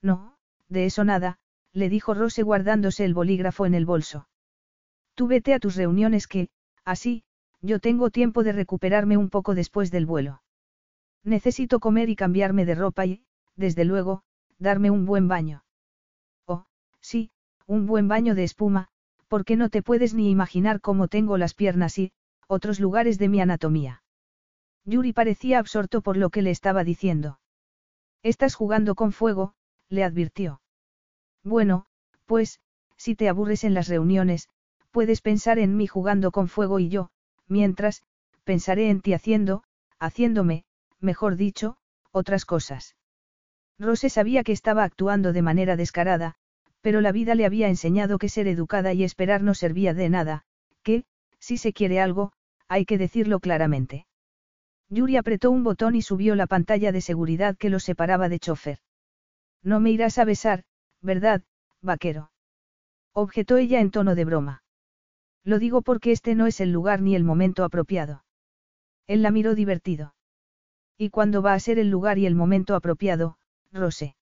No, 0.00 0.36
de 0.68 0.86
eso 0.86 1.04
nada, 1.04 1.38
le 1.72 1.88
dijo 1.88 2.14
Rose 2.14 2.42
guardándose 2.42 3.04
el 3.04 3.14
bolígrafo 3.14 3.66
en 3.66 3.74
el 3.74 3.84
bolso. 3.84 4.28
Tú 5.18 5.26
vete 5.26 5.52
a 5.52 5.58
tus 5.58 5.74
reuniones 5.74 6.28
que, 6.28 6.48
así, 6.84 7.24
yo 7.60 7.80
tengo 7.80 8.08
tiempo 8.10 8.44
de 8.44 8.52
recuperarme 8.52 9.16
un 9.16 9.30
poco 9.30 9.56
después 9.56 9.90
del 9.90 10.06
vuelo. 10.06 10.42
Necesito 11.24 11.80
comer 11.80 12.08
y 12.08 12.14
cambiarme 12.14 12.64
de 12.64 12.76
ropa 12.76 13.04
y, 13.04 13.24
desde 13.56 13.84
luego, 13.84 14.22
darme 14.60 14.92
un 14.92 15.06
buen 15.06 15.26
baño. 15.26 15.64
Sí, 17.00 17.32
un 17.66 17.86
buen 17.86 18.06
baño 18.06 18.36
de 18.36 18.44
espuma, 18.44 18.90
porque 19.26 19.56
no 19.56 19.70
te 19.70 19.82
puedes 19.82 20.14
ni 20.14 20.30
imaginar 20.30 20.80
cómo 20.80 21.08
tengo 21.08 21.36
las 21.36 21.52
piernas 21.52 21.98
y, 21.98 22.12
otros 22.46 22.78
lugares 22.78 23.18
de 23.18 23.28
mi 23.28 23.40
anatomía. 23.40 24.04
Yuri 24.84 25.12
parecía 25.12 25.58
absorto 25.58 26.00
por 26.00 26.16
lo 26.16 26.30
que 26.30 26.42
le 26.42 26.52
estaba 26.52 26.84
diciendo. 26.84 27.40
Estás 28.22 28.54
jugando 28.54 28.94
con 28.94 29.10
fuego, 29.10 29.54
le 29.88 30.04
advirtió. 30.04 30.60
Bueno, 31.42 31.86
pues, 32.24 32.60
si 32.96 33.16
te 33.16 33.28
aburres 33.28 33.64
en 33.64 33.74
las 33.74 33.88
reuniones, 33.88 34.48
puedes 34.90 35.20
pensar 35.20 35.58
en 35.58 35.76
mí 35.76 35.86
jugando 35.86 36.30
con 36.30 36.48
fuego 36.48 36.78
y 36.78 36.88
yo, 36.88 37.10
mientras, 37.46 38.02
pensaré 38.44 38.90
en 38.90 39.00
ti 39.00 39.12
haciendo, 39.12 39.62
haciéndome, 39.98 40.64
mejor 41.00 41.36
dicho, 41.36 41.76
otras 42.10 42.44
cosas. 42.44 42.96
Rose 43.78 44.10
sabía 44.10 44.42
que 44.42 44.52
estaba 44.52 44.84
actuando 44.84 45.32
de 45.32 45.42
manera 45.42 45.76
descarada, 45.76 46.34
pero 46.80 47.00
la 47.00 47.12
vida 47.12 47.34
le 47.34 47.44
había 47.44 47.68
enseñado 47.68 48.18
que 48.18 48.28
ser 48.28 48.48
educada 48.48 48.92
y 48.92 49.04
esperar 49.04 49.42
no 49.42 49.54
servía 49.54 49.94
de 49.94 50.08
nada, 50.08 50.44
que, 50.82 51.04
si 51.38 51.58
se 51.58 51.72
quiere 51.72 52.00
algo, 52.00 52.32
hay 52.66 52.84
que 52.84 52.98
decirlo 52.98 53.40
claramente. 53.40 54.06
Yuri 54.88 55.16
apretó 55.16 55.50
un 55.50 55.64
botón 55.64 55.94
y 55.96 56.02
subió 56.02 56.34
la 56.34 56.46
pantalla 56.46 56.92
de 56.92 57.00
seguridad 57.00 57.56
que 57.56 57.70
lo 57.70 57.78
separaba 57.78 58.28
de 58.28 58.38
chofer. 58.38 58.78
No 59.62 59.80
me 59.80 59.90
irás 59.90 60.18
a 60.18 60.24
besar, 60.24 60.64
¿verdad, 61.02 61.42
vaquero? 61.82 62.30
Objetó 63.12 63.56
ella 63.56 63.80
en 63.80 63.90
tono 63.90 64.14
de 64.14 64.24
broma. 64.24 64.62
Lo 65.48 65.58
digo 65.58 65.80
porque 65.80 66.12
este 66.12 66.34
no 66.34 66.46
es 66.46 66.60
el 66.60 66.72
lugar 66.72 67.00
ni 67.00 67.16
el 67.16 67.24
momento 67.24 67.64
apropiado. 67.64 68.22
Él 69.06 69.22
la 69.22 69.30
miró 69.30 69.54
divertido. 69.54 70.14
¿Y 70.98 71.08
cuándo 71.08 71.40
va 71.40 71.54
a 71.54 71.58
ser 71.58 71.78
el 71.78 71.88
lugar 71.88 72.18
y 72.18 72.26
el 72.26 72.34
momento 72.34 72.74
apropiado, 72.74 73.38
Rose? 73.72 74.14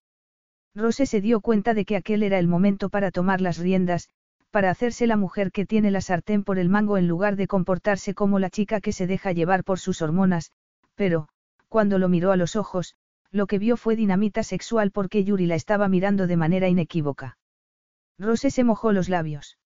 Rose 0.72 1.04
se 1.04 1.20
dio 1.20 1.40
cuenta 1.40 1.74
de 1.74 1.84
que 1.84 1.96
aquel 1.96 2.22
era 2.22 2.38
el 2.38 2.46
momento 2.46 2.90
para 2.90 3.10
tomar 3.10 3.40
las 3.40 3.58
riendas, 3.58 4.08
para 4.52 4.70
hacerse 4.70 5.08
la 5.08 5.16
mujer 5.16 5.50
que 5.50 5.66
tiene 5.66 5.90
la 5.90 6.00
sartén 6.00 6.44
por 6.44 6.60
el 6.60 6.68
mango 6.68 6.96
en 6.96 7.08
lugar 7.08 7.34
de 7.34 7.48
comportarse 7.48 8.14
como 8.14 8.38
la 8.38 8.48
chica 8.48 8.80
que 8.80 8.92
se 8.92 9.08
deja 9.08 9.32
llevar 9.32 9.64
por 9.64 9.80
sus 9.80 10.02
hormonas, 10.02 10.52
pero, 10.94 11.26
cuando 11.66 11.98
lo 11.98 12.08
miró 12.08 12.30
a 12.30 12.36
los 12.36 12.54
ojos, 12.54 12.94
lo 13.32 13.48
que 13.48 13.58
vio 13.58 13.76
fue 13.76 13.96
dinamita 13.96 14.44
sexual 14.44 14.92
porque 14.92 15.24
Yuri 15.24 15.46
la 15.46 15.56
estaba 15.56 15.88
mirando 15.88 16.28
de 16.28 16.36
manera 16.36 16.68
inequívoca. 16.68 17.36
Rose 18.16 18.52
se 18.52 18.62
mojó 18.62 18.92
los 18.92 19.08
labios. 19.08 19.58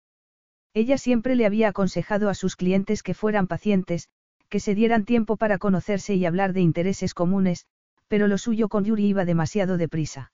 Ella 0.73 0.99
siempre 0.99 1.35
le 1.35 1.47
había 1.47 1.69
aconsejado 1.69 2.29
a 2.29 2.35
sus 2.35 2.57
clientes 2.57 3.03
que 3.03 3.15
fueran 3.15 3.47
pacientes, 3.47 4.09
que 4.49 4.61
se 4.61 4.75
dieran 4.75 5.05
tiempo 5.05 5.37
para 5.37 5.59
conocerse 5.59 6.15
y 6.15 6.27
hablar 6.27 6.53
de 6.53 6.61
intereses 6.61 7.15
comunes, 7.15 7.67
pero 8.09 8.29
lo 8.29 8.39
suyo 8.39 8.69
con 8.69 8.85
Yuri 8.85 9.07
iba 9.07 9.25
demasiado 9.25 9.77
deprisa. 9.77 10.33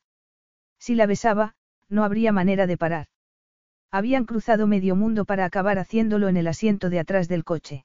Si 0.78 0.94
la 0.94 1.06
besaba, 1.06 1.55
no 1.89 2.05
habría 2.05 2.32
manera 2.32 2.66
de 2.66 2.76
parar. 2.76 3.06
Habían 3.90 4.24
cruzado 4.24 4.66
medio 4.66 4.97
mundo 4.97 5.24
para 5.24 5.44
acabar 5.44 5.78
haciéndolo 5.78 6.28
en 6.28 6.36
el 6.36 6.48
asiento 6.48 6.90
de 6.90 6.98
atrás 6.98 7.28
del 7.28 7.44
coche. 7.44 7.84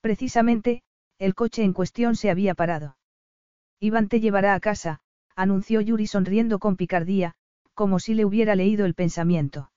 Precisamente, 0.00 0.82
el 1.18 1.34
coche 1.34 1.62
en 1.62 1.72
cuestión 1.72 2.16
se 2.16 2.30
había 2.30 2.54
parado. 2.54 2.96
Iván 3.80 4.08
te 4.08 4.20
llevará 4.20 4.54
a 4.54 4.60
casa, 4.60 5.00
anunció 5.34 5.80
Yuri 5.80 6.06
sonriendo 6.06 6.58
con 6.58 6.76
picardía, 6.76 7.34
como 7.74 7.98
si 7.98 8.14
le 8.14 8.24
hubiera 8.24 8.54
leído 8.54 8.86
el 8.86 8.94
pensamiento. 8.94 9.70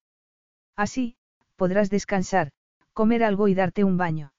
Así, 0.75 1.17
podrás 1.59 1.91
descansar, 1.91 2.49
comer 2.93 3.23
algo 3.23 3.47
y 3.47 3.53
darte 3.53 3.83
un 3.83 3.97
baño. 3.97 4.33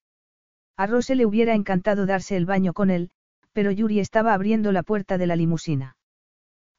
A 0.76 0.88
Rose 0.88 1.14
le 1.14 1.26
hubiera 1.26 1.54
encantado 1.54 2.06
darse 2.06 2.36
el 2.36 2.46
baño 2.46 2.72
con 2.72 2.90
él, 2.90 3.10
pero 3.52 3.70
Yuri 3.70 4.00
estaba 4.00 4.34
abriendo 4.34 4.72
la 4.72 4.82
puerta 4.82 5.18
de 5.18 5.26
la 5.28 5.36
limusina. 5.36 5.96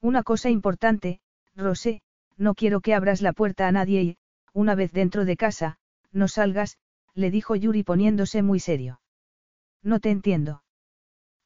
Una 0.02 0.22
cosa 0.22 0.50
importante, 0.50 1.20
Rose, 1.54 2.02
no 2.36 2.54
quiero 2.54 2.80
que 2.80 2.92
abras 2.92 3.22
la 3.22 3.32
puerta 3.32 3.68
a 3.68 3.72
nadie 3.72 4.02
y, 4.02 4.16
una 4.52 4.74
vez 4.74 4.92
dentro 4.92 5.24
de 5.24 5.36
casa, 5.36 5.78
no 6.10 6.28
salgas, 6.28 6.76
le 7.14 7.30
dijo 7.30 7.54
Yuri 7.54 7.84
poniéndose 7.84 8.42
muy 8.42 8.58
serio. 8.58 9.00
No 9.82 10.00
te 10.00 10.10
entiendo. 10.10 10.62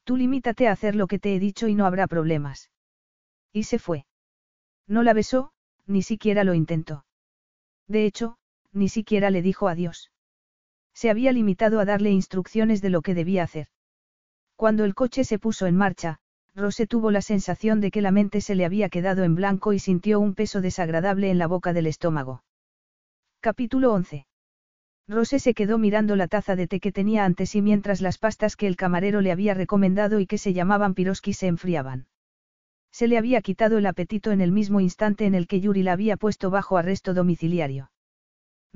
Tú 0.04 0.16
limítate 0.16 0.68
a 0.68 0.72
hacer 0.72 0.94
lo 0.94 1.06
que 1.06 1.18
te 1.18 1.34
he 1.34 1.38
dicho 1.38 1.68
y 1.68 1.74
no 1.74 1.84
habrá 1.84 2.06
problemas. 2.06 2.70
Y 3.52 3.64
se 3.64 3.78
fue. 3.78 4.06
No 4.86 5.02
la 5.02 5.12
besó, 5.12 5.52
ni 5.86 6.02
siquiera 6.02 6.44
lo 6.44 6.54
intentó. 6.54 7.04
De 7.88 8.06
hecho, 8.06 8.38
ni 8.76 8.88
siquiera 8.88 9.30
le 9.30 9.42
dijo 9.42 9.68
adiós. 9.68 10.10
Se 10.94 11.10
había 11.10 11.32
limitado 11.32 11.80
a 11.80 11.84
darle 11.84 12.10
instrucciones 12.10 12.80
de 12.80 12.90
lo 12.90 13.02
que 13.02 13.14
debía 13.14 13.42
hacer. 13.42 13.68
Cuando 14.54 14.84
el 14.84 14.94
coche 14.94 15.24
se 15.24 15.38
puso 15.38 15.66
en 15.66 15.76
marcha, 15.76 16.18
Rose 16.54 16.86
tuvo 16.86 17.10
la 17.10 17.20
sensación 17.20 17.82
de 17.82 17.90
que 17.90 18.00
la 18.00 18.10
mente 18.10 18.40
se 18.40 18.54
le 18.54 18.64
había 18.64 18.88
quedado 18.88 19.24
en 19.24 19.34
blanco 19.34 19.74
y 19.74 19.78
sintió 19.78 20.20
un 20.20 20.34
peso 20.34 20.62
desagradable 20.62 21.30
en 21.30 21.38
la 21.38 21.46
boca 21.46 21.74
del 21.74 21.86
estómago. 21.86 22.44
Capítulo 23.40 23.92
11. 23.92 24.26
Rose 25.06 25.38
se 25.38 25.54
quedó 25.54 25.76
mirando 25.78 26.16
la 26.16 26.28
taza 26.28 26.56
de 26.56 26.66
té 26.66 26.80
que 26.80 26.92
tenía 26.92 27.26
ante 27.26 27.44
sí 27.46 27.60
mientras 27.60 28.00
las 28.00 28.18
pastas 28.18 28.56
que 28.56 28.66
el 28.66 28.76
camarero 28.76 29.20
le 29.20 29.32
había 29.32 29.54
recomendado 29.54 30.18
y 30.18 30.26
que 30.26 30.38
se 30.38 30.54
llamaban 30.54 30.94
piroski 30.94 31.34
se 31.34 31.46
enfriaban. 31.46 32.06
Se 32.90 33.06
le 33.06 33.18
había 33.18 33.42
quitado 33.42 33.76
el 33.76 33.86
apetito 33.86 34.32
en 34.32 34.40
el 34.40 34.50
mismo 34.50 34.80
instante 34.80 35.26
en 35.26 35.34
el 35.34 35.46
que 35.46 35.60
Yuri 35.60 35.82
la 35.82 35.92
había 35.92 36.16
puesto 36.16 36.48
bajo 36.50 36.78
arresto 36.78 37.12
domiciliario. 37.12 37.90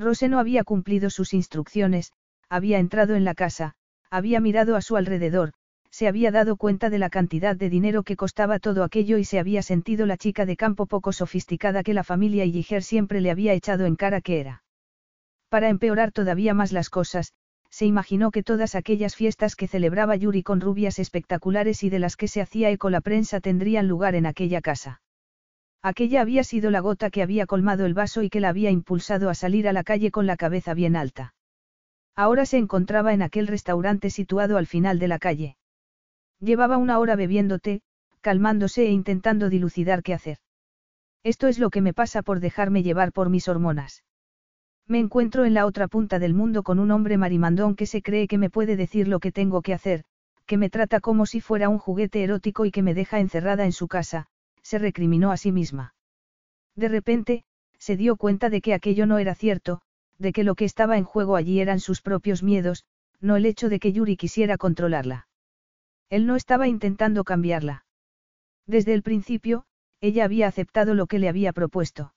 Rose 0.01 0.29
no 0.29 0.39
había 0.39 0.65
cumplido 0.65 1.11
sus 1.11 1.35
instrucciones, 1.35 2.13
había 2.49 2.79
entrado 2.79 3.15
en 3.15 3.25
la 3.25 3.35
casa, 3.35 3.75
había 4.11 4.41
mirado 4.41 4.75
a 4.75 4.81
su 4.81 4.97
alrededor, 4.97 5.53
se 5.91 6.09
había 6.09 6.31
dado 6.31 6.57
cuenta 6.57 6.89
de 6.89 6.99
la 6.99 7.11
cantidad 7.11 7.55
de 7.55 7.69
dinero 7.69 8.03
que 8.03 8.17
costaba 8.17 8.59
todo 8.59 8.83
aquello 8.83 9.19
y 9.19 9.25
se 9.25 9.39
había 9.39 9.63
sentido 9.63 10.07
la 10.07 10.17
chica 10.17 10.47
de 10.47 10.57
campo 10.57 10.87
poco 10.87 11.13
sofisticada 11.13 11.83
que 11.83 11.95
la 11.95 12.05
familia 12.05 12.47
Yiger 12.47 12.83
siempre 12.83 13.21
le 13.21 13.31
había 13.31 13.53
echado 13.53 13.85
en 13.85 13.97
cara 13.97 14.21
que 14.21 14.41
era. 14.41 14.63
Para 15.51 15.69
empeorar 15.69 16.13
todavía 16.13 16.55
más 16.55 16.73
las 16.73 16.89
cosas, 16.91 17.35
se 17.69 17.87
imaginó 17.87 18.31
que 18.31 18.43
todas 18.43 18.75
aquellas 18.75 19.15
fiestas 19.15 19.55
que 19.55 19.69
celebraba 19.69 20.17
Yuri 20.17 20.43
con 20.43 20.61
rubias 20.61 20.99
espectaculares 20.99 21.83
y 21.83 21.91
de 21.91 21.99
las 21.99 22.17
que 22.17 22.27
se 22.27 22.41
hacía 22.41 22.71
eco 22.71 22.89
la 22.89 23.01
prensa 23.01 23.41
tendrían 23.41 23.87
lugar 23.87 24.15
en 24.15 24.27
aquella 24.27 24.61
casa. 24.61 25.03
Aquella 25.83 26.21
había 26.21 26.45
sido 26.45 26.71
la 26.71 26.81
gota 26.81 27.11
que 27.11 27.23
había 27.23 27.47
colmado 27.47 27.87
el 27.87 27.95
vaso 27.95 28.23
y 28.23 28.29
que 28.29 28.41
la 28.41 28.51
había 28.51 28.71
impulsado 28.71 29.31
a 29.31 29.35
salir 29.35 29.67
a 29.67 29.73
la 29.73 29.83
calle 29.83 30.11
con 30.11 30.27
la 30.27 30.37
cabeza 30.37 30.75
bien 30.75 30.95
alta. 30.95 31.35
Ahora 32.15 32.45
se 32.45 32.59
encontraba 32.59 33.15
en 33.15 33.23
aquel 33.23 33.47
restaurante 33.47 34.11
situado 34.11 34.59
al 34.59 34.67
final 34.67 34.99
de 34.99 35.09
la 35.09 35.19
calle. 35.19 35.57
Llevaba 36.39 36.77
una 36.77 36.99
hora 36.99 37.17
bebiendo 37.17 37.59
té, 37.59 37.81
calmándose 38.21 38.87
e 38.87 38.91
intentando 38.91 39.49
dilucidar 39.49 40.03
qué 40.03 40.13
hacer. 40.13 40.39
Esto 41.23 41.49
es 41.49 41.59
lo 41.59 41.71
que 41.71 41.81
me 41.81 41.95
pasa 41.95 42.23
por 42.23 42.41
dejarme 42.41 42.83
llevar 42.83 43.13
por 43.13 43.31
mis 43.31 43.49
hormonas. 43.49 44.05
Me 44.87 44.99
encuentro 44.99 45.45
en 45.45 45.55
la 45.55 45.65
otra 45.65 45.89
punta 45.89 46.19
del 46.19 46.35
mundo 46.35 46.63
con 46.63 46.79
un 46.79 46.91
hombre 46.91 47.17
marimandón 47.17 47.75
que 47.75 47.87
se 47.87 48.03
cree 48.03 48.27
que 48.27 48.39
me 48.39 48.51
puede 48.51 48.77
decir 48.77 49.09
lo 49.09 49.21
que 49.21 49.33
tengo 49.33 49.63
que 49.63 49.73
hacer, 49.73 50.05
que 50.47 50.57
me 50.57 50.69
trata 50.69 51.01
como 51.01 51.27
si 51.27 51.41
fuera 51.41 51.69
un 51.69 51.79
juguete 51.79 52.23
erótico 52.23 52.65
y 52.65 52.71
que 52.71 52.83
me 52.83 52.93
deja 52.93 53.21
encerrada 53.21 53.65
en 53.65 53.73
su 53.73 53.87
casa, 53.87 54.27
se 54.71 54.79
recriminó 54.79 55.33
a 55.33 55.37
sí 55.37 55.51
misma. 55.51 55.97
De 56.77 56.89
repente, 56.89 57.43
se 57.77 57.97
dio 57.97 58.15
cuenta 58.15 58.51
de 58.51 58.61
que 58.61 58.73
aquello 58.73 59.05
no 59.05 59.19
era 59.19 59.35
cierto, 59.35 59.81
de 60.17 60.33
que 60.33 60.45
lo 60.45 60.55
que 60.55 60.65
estaba 60.65 60.97
en 60.97 61.03
juego 61.03 61.35
allí 61.35 61.59
eran 61.61 61.81
sus 61.81 62.03
propios 62.03 62.45
miedos, 62.45 62.85
no 63.21 63.35
el 63.35 63.47
hecho 63.47 63.69
de 63.69 63.81
que 63.81 63.93
Yuri 63.93 64.17
quisiera 64.17 64.59
controlarla. 64.59 65.27
Él 66.09 66.25
no 66.25 66.37
estaba 66.37 66.69
intentando 66.69 67.25
cambiarla. 67.25 67.85
Desde 68.65 68.95
el 68.95 69.03
principio, 69.03 69.65
ella 70.01 70.25
había 70.25 70.47
aceptado 70.47 70.95
lo 70.95 71.09
que 71.09 71.19
le 71.19 71.29
había 71.29 71.53
propuesto. 71.53 72.15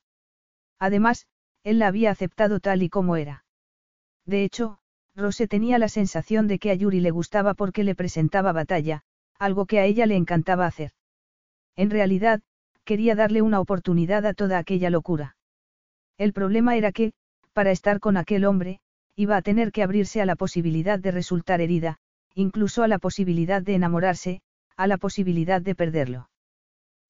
Además, 0.77 1.25
él 1.63 1.79
la 1.79 1.87
había 1.87 2.11
aceptado 2.11 2.59
tal 2.59 2.83
y 2.83 2.89
como 2.89 3.15
era. 3.15 3.45
De 4.27 4.43
hecho, 4.43 4.77
Rose 5.15 5.47
tenía 5.47 5.79
la 5.79 5.89
sensación 5.89 6.47
de 6.47 6.59
que 6.59 6.69
a 6.69 6.75
Yuri 6.75 6.99
le 6.99 7.09
gustaba 7.09 7.55
porque 7.55 7.83
le 7.83 7.95
presentaba 7.95 8.51
batalla, 8.51 9.01
algo 9.39 9.65
que 9.65 9.79
a 9.79 9.85
ella 9.85 10.05
le 10.05 10.17
encantaba 10.17 10.67
hacer. 10.67 10.91
En 11.75 11.89
realidad, 11.89 12.41
quería 12.83 13.15
darle 13.15 13.41
una 13.41 13.59
oportunidad 13.59 14.25
a 14.25 14.33
toda 14.33 14.57
aquella 14.57 14.89
locura. 14.89 15.35
El 16.17 16.33
problema 16.33 16.75
era 16.75 16.91
que, 16.91 17.13
para 17.53 17.71
estar 17.71 17.99
con 17.99 18.17
aquel 18.17 18.45
hombre, 18.45 18.79
iba 19.15 19.37
a 19.37 19.41
tener 19.41 19.71
que 19.71 19.83
abrirse 19.83 20.21
a 20.21 20.25
la 20.25 20.35
posibilidad 20.35 20.99
de 20.99 21.11
resultar 21.11 21.61
herida, 21.61 21.97
incluso 22.33 22.83
a 22.83 22.87
la 22.87 22.99
posibilidad 22.99 23.61
de 23.61 23.75
enamorarse, 23.75 24.41
a 24.75 24.87
la 24.87 24.97
posibilidad 24.97 25.61
de 25.61 25.75
perderlo. 25.75 26.29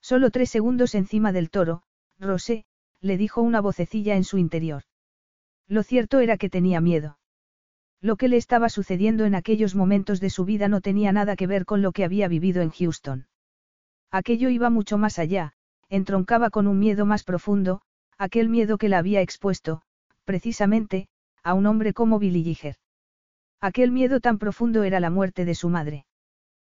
Solo 0.01 0.31
tres 0.31 0.49
segundos 0.49 0.95
encima 0.95 1.31
del 1.31 1.49
toro, 1.49 1.83
Rosé, 2.19 2.65
le 2.99 3.17
dijo 3.17 3.41
una 3.41 3.61
vocecilla 3.61 4.15
en 4.15 4.25
su 4.25 4.37
interior. 4.37 4.83
Lo 5.67 5.83
cierto 5.83 6.19
era 6.19 6.37
que 6.37 6.49
tenía 6.49 6.81
miedo. 6.81 7.17
Lo 8.01 8.17
que 8.17 8.27
le 8.27 8.35
estaba 8.35 8.67
sucediendo 8.67 9.23
en 9.23 9.33
aquellos 9.33 9.75
momentos 9.75 10.19
de 10.19 10.29
su 10.29 10.43
vida 10.43 10.67
no 10.67 10.81
tenía 10.81 11.13
nada 11.13 11.37
que 11.37 11.47
ver 11.47 11.65
con 11.65 11.81
lo 11.81 11.93
que 11.93 12.03
había 12.03 12.27
vivido 12.27 12.61
en 12.61 12.69
Houston. 12.69 13.27
Aquello 14.13 14.49
iba 14.49 14.69
mucho 14.69 14.99
más 14.99 15.17
allá, 15.17 15.53
entroncaba 15.89 16.51
con 16.51 16.67
un 16.67 16.77
miedo 16.77 17.03
más 17.07 17.23
profundo, 17.23 17.81
aquel 18.19 18.47
miedo 18.47 18.77
que 18.77 18.87
la 18.87 18.99
había 18.99 19.21
expuesto, 19.21 19.81
precisamente, 20.23 21.07
a 21.41 21.55
un 21.55 21.65
hombre 21.65 21.93
como 21.93 22.19
Billy 22.19 22.43
Giger. 22.43 22.75
Aquel 23.59 23.91
miedo 23.91 24.19
tan 24.19 24.37
profundo 24.37 24.83
era 24.83 24.99
la 24.99 25.09
muerte 25.09 25.45
de 25.45 25.55
su 25.55 25.67
madre. 25.67 26.05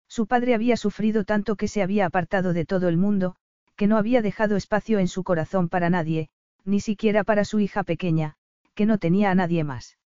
Su 0.06 0.28
padre 0.28 0.54
había 0.54 0.76
sufrido 0.76 1.24
tanto 1.24 1.56
que 1.56 1.66
se 1.66 1.82
había 1.82 2.06
apartado 2.06 2.52
de 2.52 2.64
todo 2.64 2.86
el 2.86 2.98
mundo, 2.98 3.34
que 3.74 3.88
no 3.88 3.96
había 3.96 4.22
dejado 4.22 4.54
espacio 4.54 5.00
en 5.00 5.08
su 5.08 5.24
corazón 5.24 5.68
para 5.68 5.90
nadie, 5.90 6.28
ni 6.64 6.78
siquiera 6.78 7.24
para 7.24 7.44
su 7.44 7.58
hija 7.58 7.82
pequeña, 7.82 8.36
que 8.74 8.86
no 8.86 8.98
tenía 8.98 9.32
a 9.32 9.34
nadie 9.34 9.64
más. 9.64 9.98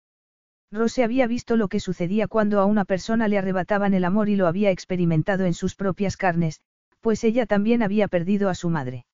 Rose 0.70 1.02
había 1.02 1.26
visto 1.26 1.56
lo 1.56 1.66
que 1.66 1.80
sucedía 1.80 2.28
cuando 2.28 2.60
a 2.60 2.66
una 2.66 2.84
persona 2.84 3.26
le 3.26 3.38
arrebataban 3.38 3.94
el 3.94 4.04
amor 4.04 4.28
y 4.28 4.36
lo 4.36 4.46
había 4.46 4.70
experimentado 4.70 5.44
en 5.44 5.54
sus 5.54 5.74
propias 5.74 6.16
carnes, 6.16 6.60
pues 7.06 7.22
ella 7.22 7.46
también 7.46 7.84
había 7.84 8.08
perdido 8.08 8.48
a 8.48 8.56
su 8.56 8.68
madre. 8.68 9.06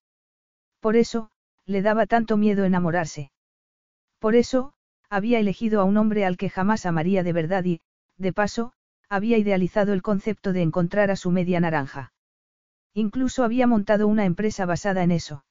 Por 0.79 0.95
eso, 0.95 1.29
le 1.67 1.83
daba 1.83 2.07
tanto 2.07 2.37
miedo 2.37 2.65
enamorarse. 2.65 3.29
Por 4.17 4.33
eso, 4.33 4.73
había 5.11 5.37
elegido 5.37 5.79
a 5.79 5.83
un 5.83 5.97
hombre 5.97 6.25
al 6.25 6.35
que 6.35 6.49
jamás 6.49 6.87
amaría 6.87 7.21
de 7.21 7.33
verdad 7.33 7.63
y, 7.65 7.81
de 8.17 8.33
paso, 8.33 8.73
había 9.09 9.37
idealizado 9.37 9.93
el 9.93 10.01
concepto 10.01 10.53
de 10.53 10.63
encontrar 10.63 11.11
a 11.11 11.15
su 11.15 11.29
media 11.29 11.59
naranja. 11.59 12.13
Incluso 12.95 13.43
había 13.43 13.67
montado 13.67 14.07
una 14.07 14.25
empresa 14.25 14.65
basada 14.65 15.03
en 15.03 15.11
eso. 15.11 15.45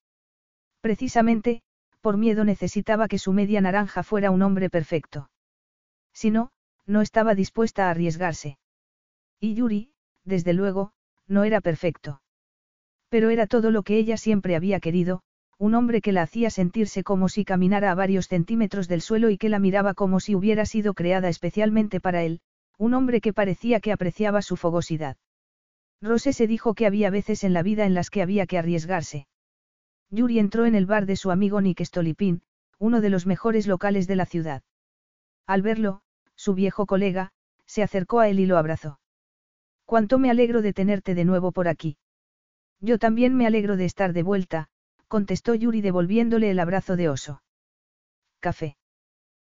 Precisamente, 0.80 1.62
por 2.00 2.16
miedo 2.16 2.42
necesitaba 2.42 3.06
que 3.06 3.20
su 3.20 3.32
media 3.32 3.60
naranja 3.60 4.02
fuera 4.02 4.32
un 4.32 4.42
hombre 4.42 4.68
perfecto. 4.68 5.30
Si 6.12 6.32
no, 6.32 6.50
no 6.86 7.02
estaba 7.02 7.36
dispuesta 7.36 7.86
a 7.86 7.90
arriesgarse. 7.90 8.58
Y 9.38 9.54
Yuri, 9.54 9.92
desde 10.24 10.54
luego, 10.54 10.90
no 11.28 11.44
era 11.44 11.60
perfecto. 11.60 12.21
Pero 13.12 13.28
era 13.28 13.46
todo 13.46 13.70
lo 13.70 13.82
que 13.82 13.98
ella 13.98 14.16
siempre 14.16 14.56
había 14.56 14.80
querido, 14.80 15.20
un 15.58 15.74
hombre 15.74 16.00
que 16.00 16.12
la 16.12 16.22
hacía 16.22 16.48
sentirse 16.48 17.04
como 17.04 17.28
si 17.28 17.44
caminara 17.44 17.90
a 17.90 17.94
varios 17.94 18.26
centímetros 18.26 18.88
del 18.88 19.02
suelo 19.02 19.28
y 19.28 19.36
que 19.36 19.50
la 19.50 19.58
miraba 19.58 19.92
como 19.92 20.18
si 20.18 20.34
hubiera 20.34 20.64
sido 20.64 20.94
creada 20.94 21.28
especialmente 21.28 22.00
para 22.00 22.22
él, 22.22 22.40
un 22.78 22.94
hombre 22.94 23.20
que 23.20 23.34
parecía 23.34 23.80
que 23.80 23.92
apreciaba 23.92 24.40
su 24.40 24.56
fogosidad. 24.56 25.18
Rose 26.00 26.32
se 26.32 26.46
dijo 26.46 26.72
que 26.72 26.86
había 26.86 27.10
veces 27.10 27.44
en 27.44 27.52
la 27.52 27.62
vida 27.62 27.84
en 27.84 27.92
las 27.92 28.08
que 28.08 28.22
había 28.22 28.46
que 28.46 28.56
arriesgarse. 28.56 29.26
Yuri 30.08 30.38
entró 30.38 30.64
en 30.64 30.74
el 30.74 30.86
bar 30.86 31.04
de 31.04 31.16
su 31.16 31.30
amigo 31.30 31.60
Nick 31.60 31.84
Stolipin, 31.84 32.40
uno 32.78 33.02
de 33.02 33.10
los 33.10 33.26
mejores 33.26 33.66
locales 33.66 34.06
de 34.06 34.16
la 34.16 34.24
ciudad. 34.24 34.62
Al 35.46 35.60
verlo, 35.60 36.00
su 36.34 36.54
viejo 36.54 36.86
colega, 36.86 37.30
se 37.66 37.82
acercó 37.82 38.20
a 38.20 38.30
él 38.30 38.40
y 38.40 38.46
lo 38.46 38.56
abrazó. 38.56 39.00
Cuánto 39.84 40.18
me 40.18 40.30
alegro 40.30 40.62
de 40.62 40.72
tenerte 40.72 41.14
de 41.14 41.26
nuevo 41.26 41.52
por 41.52 41.68
aquí. 41.68 41.98
Yo 42.82 42.98
también 42.98 43.36
me 43.36 43.46
alegro 43.46 43.76
de 43.76 43.84
estar 43.84 44.12
de 44.12 44.24
vuelta, 44.24 44.68
contestó 45.06 45.54
Yuri 45.54 45.80
devolviéndole 45.80 46.50
el 46.50 46.58
abrazo 46.58 46.96
de 46.96 47.08
oso. 47.08 47.42
Café. 48.40 48.76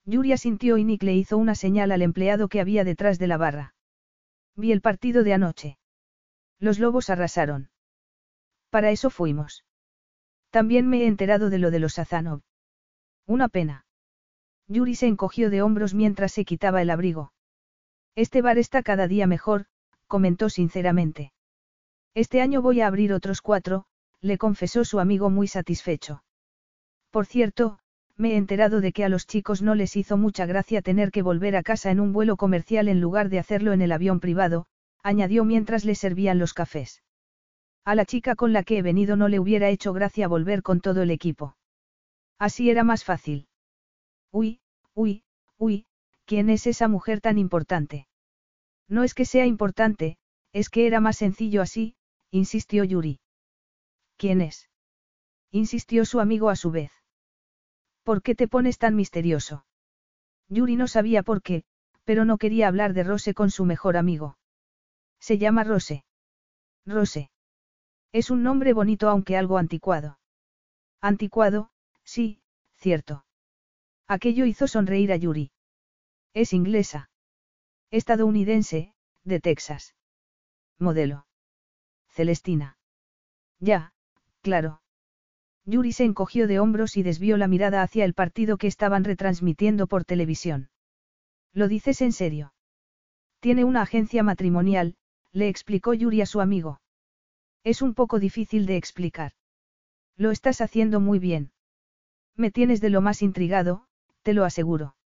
Yuri 0.06 0.32
asintió 0.32 0.78
y 0.78 0.84
Nick 0.84 1.02
le 1.02 1.14
hizo 1.14 1.36
una 1.36 1.54
señal 1.54 1.92
al 1.92 2.00
empleado 2.00 2.48
que 2.48 2.60
había 2.60 2.84
detrás 2.84 3.18
de 3.18 3.26
la 3.26 3.36
barra. 3.36 3.74
Vi 4.56 4.72
el 4.72 4.80
partido 4.80 5.24
de 5.24 5.34
anoche. 5.34 5.78
Los 6.58 6.78
lobos 6.78 7.10
arrasaron. 7.10 7.70
Para 8.70 8.90
eso 8.90 9.10
fuimos. 9.10 9.66
También 10.48 10.88
me 10.88 11.02
he 11.02 11.06
enterado 11.06 11.50
de 11.50 11.58
lo 11.58 11.70
de 11.70 11.80
los 11.80 11.98
Azanov. 11.98 12.40
Una 13.26 13.48
pena. 13.48 13.84
Yuri 14.68 14.94
se 14.94 15.06
encogió 15.06 15.50
de 15.50 15.60
hombros 15.60 15.92
mientras 15.92 16.32
se 16.32 16.46
quitaba 16.46 16.80
el 16.80 16.88
abrigo. 16.88 17.32
Este 18.14 18.40
bar 18.40 18.56
está 18.56 18.82
cada 18.82 19.06
día 19.06 19.26
mejor, 19.26 19.66
comentó 20.06 20.48
sinceramente. 20.48 21.32
Este 22.14 22.40
año 22.40 22.62
voy 22.62 22.80
a 22.80 22.86
abrir 22.86 23.12
otros 23.12 23.40
cuatro, 23.42 23.84
le 24.20 24.38
confesó 24.38 24.84
su 24.84 25.00
amigo 25.00 25.30
muy 25.30 25.46
satisfecho. 25.46 26.24
Por 27.10 27.26
cierto, 27.26 27.78
me 28.16 28.32
he 28.32 28.36
enterado 28.36 28.80
de 28.80 28.92
que 28.92 29.04
a 29.04 29.08
los 29.08 29.26
chicos 29.26 29.62
no 29.62 29.74
les 29.74 29.96
hizo 29.96 30.16
mucha 30.16 30.44
gracia 30.44 30.82
tener 30.82 31.10
que 31.12 31.22
volver 31.22 31.54
a 31.56 31.62
casa 31.62 31.90
en 31.90 32.00
un 32.00 32.12
vuelo 32.12 32.36
comercial 32.36 32.88
en 32.88 33.00
lugar 33.00 33.28
de 33.28 33.38
hacerlo 33.38 33.72
en 33.72 33.80
el 33.80 33.92
avión 33.92 34.18
privado, 34.18 34.66
añadió 35.02 35.44
mientras 35.44 35.84
le 35.84 35.94
servían 35.94 36.38
los 36.38 36.52
cafés. 36.52 37.02
A 37.84 37.94
la 37.94 38.04
chica 38.04 38.34
con 38.34 38.52
la 38.52 38.64
que 38.64 38.78
he 38.78 38.82
venido 38.82 39.16
no 39.16 39.28
le 39.28 39.38
hubiera 39.38 39.68
hecho 39.68 39.92
gracia 39.92 40.28
volver 40.28 40.62
con 40.62 40.80
todo 40.80 41.02
el 41.02 41.10
equipo. 41.10 41.56
Así 42.38 42.70
era 42.70 42.84
más 42.84 43.04
fácil. 43.04 43.46
Uy, 44.32 44.60
uy, 44.94 45.22
uy, 45.56 45.86
¿quién 46.26 46.50
es 46.50 46.66
esa 46.66 46.88
mujer 46.88 47.20
tan 47.20 47.38
importante? 47.38 48.08
No 48.88 49.04
es 49.04 49.14
que 49.14 49.24
sea 49.24 49.46
importante, 49.46 50.18
es 50.52 50.68
que 50.70 50.86
era 50.86 51.00
más 51.00 51.16
sencillo 51.16 51.62
así, 51.62 51.94
insistió 52.30 52.84
Yuri. 52.84 53.20
¿Quién 54.16 54.40
es? 54.40 54.68
insistió 55.50 56.04
su 56.04 56.20
amigo 56.20 56.50
a 56.50 56.56
su 56.56 56.70
vez. 56.70 56.92
¿Por 58.02 58.22
qué 58.22 58.34
te 58.34 58.48
pones 58.48 58.78
tan 58.78 58.96
misterioso? 58.96 59.64
Yuri 60.48 60.76
no 60.76 60.88
sabía 60.88 61.22
por 61.22 61.42
qué, 61.42 61.64
pero 62.04 62.24
no 62.24 62.38
quería 62.38 62.68
hablar 62.68 62.94
de 62.94 63.04
Rose 63.04 63.34
con 63.34 63.50
su 63.50 63.64
mejor 63.64 63.96
amigo. 63.96 64.38
Se 65.20 65.38
llama 65.38 65.64
Rose. 65.64 66.04
Rose. 66.86 67.30
Es 68.12 68.30
un 68.30 68.42
nombre 68.42 68.72
bonito 68.72 69.08
aunque 69.08 69.36
algo 69.36 69.58
anticuado. 69.58 70.18
Anticuado, 71.00 71.70
sí, 72.04 72.40
cierto. 72.76 73.24
Aquello 74.06 74.46
hizo 74.46 74.66
sonreír 74.66 75.12
a 75.12 75.16
Yuri. 75.16 75.52
Es 76.32 76.52
inglesa. 76.52 77.10
Estadounidense, 77.90 78.94
de 79.24 79.40
Texas. 79.40 79.94
Modelo. 80.78 81.27
Celestina. 82.18 82.76
Ya, 83.60 83.92
claro. 84.42 84.82
Yuri 85.64 85.92
se 85.92 86.02
encogió 86.02 86.48
de 86.48 86.58
hombros 86.58 86.96
y 86.96 87.04
desvió 87.04 87.36
la 87.36 87.46
mirada 87.46 87.80
hacia 87.80 88.04
el 88.04 88.12
partido 88.12 88.56
que 88.56 88.66
estaban 88.66 89.04
retransmitiendo 89.04 89.86
por 89.86 90.04
televisión. 90.04 90.68
¿Lo 91.52 91.68
dices 91.68 92.00
en 92.00 92.10
serio? 92.10 92.54
Tiene 93.38 93.62
una 93.62 93.82
agencia 93.82 94.24
matrimonial, 94.24 94.96
le 95.30 95.48
explicó 95.48 95.94
Yuri 95.94 96.20
a 96.20 96.26
su 96.26 96.40
amigo. 96.40 96.80
Es 97.62 97.82
un 97.82 97.94
poco 97.94 98.18
difícil 98.18 98.66
de 98.66 98.76
explicar. 98.76 99.34
Lo 100.16 100.32
estás 100.32 100.60
haciendo 100.60 100.98
muy 100.98 101.20
bien. 101.20 101.52
Me 102.34 102.50
tienes 102.50 102.80
de 102.80 102.90
lo 102.90 103.00
más 103.00 103.22
intrigado, 103.22 103.86
te 104.22 104.34
lo 104.34 104.44
aseguro. 104.44 104.96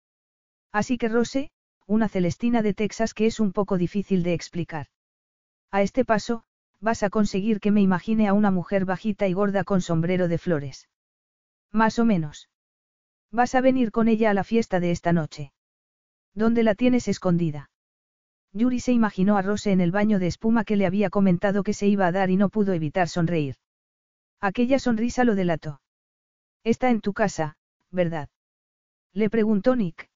Así 0.73 0.97
que 0.97 1.09
Rose, 1.09 1.51
una 1.87 2.09
Celestina 2.09 2.63
de 2.63 2.73
Texas 2.73 3.13
que 3.13 3.27
es 3.27 3.39
un 3.39 3.53
poco 3.53 3.77
difícil 3.77 4.23
de 4.23 4.33
explicar. 4.33 4.87
A 5.71 5.83
este 5.83 6.07
paso, 6.07 6.45
vas 6.83 7.05
a 7.05 7.11
conseguir 7.11 7.61
que 7.61 7.71
me 7.71 7.81
imagine 7.81 8.27
a 8.27 8.35
una 8.35 8.51
mujer 8.51 8.85
bajita 8.85 9.29
y 9.29 9.33
gorda 9.33 9.63
con 9.63 9.81
sombrero 9.81 10.27
de 10.27 10.37
flores. 10.37 10.89
Más 11.71 11.99
o 12.01 12.05
menos. 12.05 12.51
Vas 13.31 13.55
a 13.55 13.61
venir 13.61 13.93
con 13.93 14.09
ella 14.09 14.31
a 14.31 14.35
la 14.35 14.45
fiesta 14.45 14.81
de 14.81 14.91
esta 14.91 15.13
noche. 15.13 15.53
¿Dónde 16.35 16.65
la 16.65 16.75
tienes 16.75 17.07
escondida? 17.07 17.71
Yuri 18.53 18.81
se 18.81 18.93
imaginó 18.93 19.39
a 19.39 19.43
Rose 19.43 19.71
en 19.71 19.81
el 19.81 19.93
baño 19.93 20.19
de 20.19 20.27
espuma 20.27 20.65
que 20.65 20.77
le 20.77 20.85
había 20.85 21.09
comentado 21.09 21.63
que 21.63 21.73
se 21.73 21.87
iba 21.87 22.07
a 22.07 22.13
dar 22.13 22.31
y 22.31 22.37
no 22.37 22.51
pudo 22.51 22.73
evitar 22.73 23.09
sonreír. 23.09 23.57
Aquella 24.41 24.79
sonrisa 24.79 25.25
lo 25.25 25.37
delató. 25.37 25.81
Está 26.65 26.91
en 26.91 27.01
tu 27.01 27.13
casa, 27.13 27.57
¿verdad? 27.91 28.29
Le 29.15 29.31
preguntó 29.31 29.77
Nick. 29.77 30.11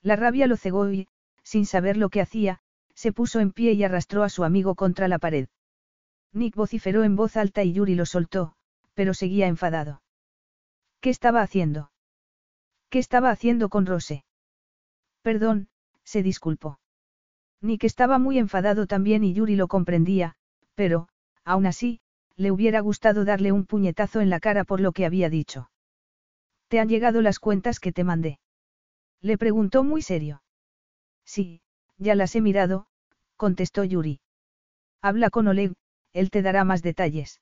La 0.00 0.16
rabia 0.16 0.46
lo 0.46 0.56
cegó 0.56 0.90
y, 0.90 1.06
sin 1.44 1.66
saber 1.66 1.96
lo 1.98 2.08
que 2.08 2.22
hacía, 2.22 2.60
se 2.94 3.12
puso 3.12 3.40
en 3.40 3.52
pie 3.52 3.72
y 3.72 3.84
arrastró 3.84 4.22
a 4.22 4.30
su 4.30 4.42
amigo 4.42 4.74
contra 4.74 5.06
la 5.06 5.18
pared. 5.18 5.48
Nick 6.32 6.54
vociferó 6.56 7.04
en 7.04 7.16
voz 7.16 7.36
alta 7.36 7.62
y 7.62 7.72
Yuri 7.72 7.94
lo 7.94 8.06
soltó, 8.06 8.54
pero 8.94 9.14
seguía 9.14 9.46
enfadado. 9.46 10.02
¿Qué 11.00 11.10
estaba 11.10 11.42
haciendo? 11.42 11.90
¿Qué 12.88 12.98
estaba 12.98 13.30
haciendo 13.30 13.68
con 13.68 13.86
Rose? 13.86 14.24
Perdón, 15.22 15.68
se 16.04 16.22
disculpó. 16.22 16.78
Nick 17.60 17.84
estaba 17.84 18.18
muy 18.18 18.38
enfadado 18.38 18.86
también 18.86 19.24
y 19.24 19.34
Yuri 19.34 19.56
lo 19.56 19.68
comprendía, 19.68 20.34
pero, 20.74 21.08
aún 21.44 21.66
así, 21.66 22.00
le 22.36 22.50
hubiera 22.50 22.80
gustado 22.80 23.24
darle 23.24 23.52
un 23.52 23.66
puñetazo 23.66 24.20
en 24.20 24.30
la 24.30 24.40
cara 24.40 24.64
por 24.64 24.80
lo 24.80 24.92
que 24.92 25.06
había 25.06 25.30
dicho. 25.30 25.70
¿Te 26.68 26.80
han 26.80 26.88
llegado 26.88 27.22
las 27.22 27.38
cuentas 27.38 27.78
que 27.78 27.92
te 27.92 28.04
mandé? 28.04 28.40
Le 29.20 29.38
preguntó 29.38 29.84
muy 29.84 30.02
serio. 30.02 30.42
Sí, 31.24 31.60
ya 31.98 32.14
las 32.14 32.34
he 32.34 32.40
mirado, 32.40 32.86
contestó 33.36 33.84
Yuri. 33.84 34.20
Habla 35.00 35.30
con 35.30 35.46
Oleg, 35.48 35.74
él 36.12 36.30
te 36.30 36.42
dará 36.42 36.64
más 36.64 36.82
detalles. 36.82 37.40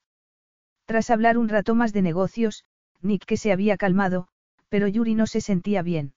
Tras 0.85 1.11
hablar 1.11 1.39
un 1.39 1.49
rato 1.49 1.75
más 1.75 1.93
de 1.93 2.03
negocios, 2.03 2.65
Nick 3.01 3.25
que 3.25 3.37
se 3.37 3.53
había 3.53 3.77
calmado, 3.77 4.29
pero 4.69 4.89
Yuri 4.89 5.15
no 5.15 5.27
se 5.27 5.41
sentía 5.41 5.83
bien. 5.83 6.15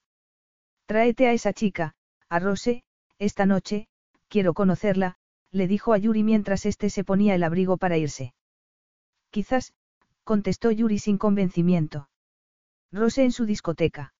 Tráete 0.86 1.28
a 1.28 1.32
esa 1.32 1.52
chica, 1.52 1.94
a 2.28 2.38
Rose, 2.38 2.84
esta 3.18 3.46
noche, 3.46 3.88
quiero 4.28 4.54
conocerla, 4.54 5.16
le 5.50 5.68
dijo 5.68 5.92
a 5.92 5.98
Yuri 5.98 6.22
mientras 6.22 6.66
éste 6.66 6.90
se 6.90 7.04
ponía 7.04 7.34
el 7.34 7.44
abrigo 7.44 7.76
para 7.76 7.96
irse. 7.96 8.34
Quizás, 9.30 9.72
contestó 10.24 10.70
Yuri 10.70 10.98
sin 10.98 11.18
convencimiento. 11.18 12.08
Rose 12.92 13.22
en 13.22 13.32
su 13.32 13.46
discoteca. 13.46 14.14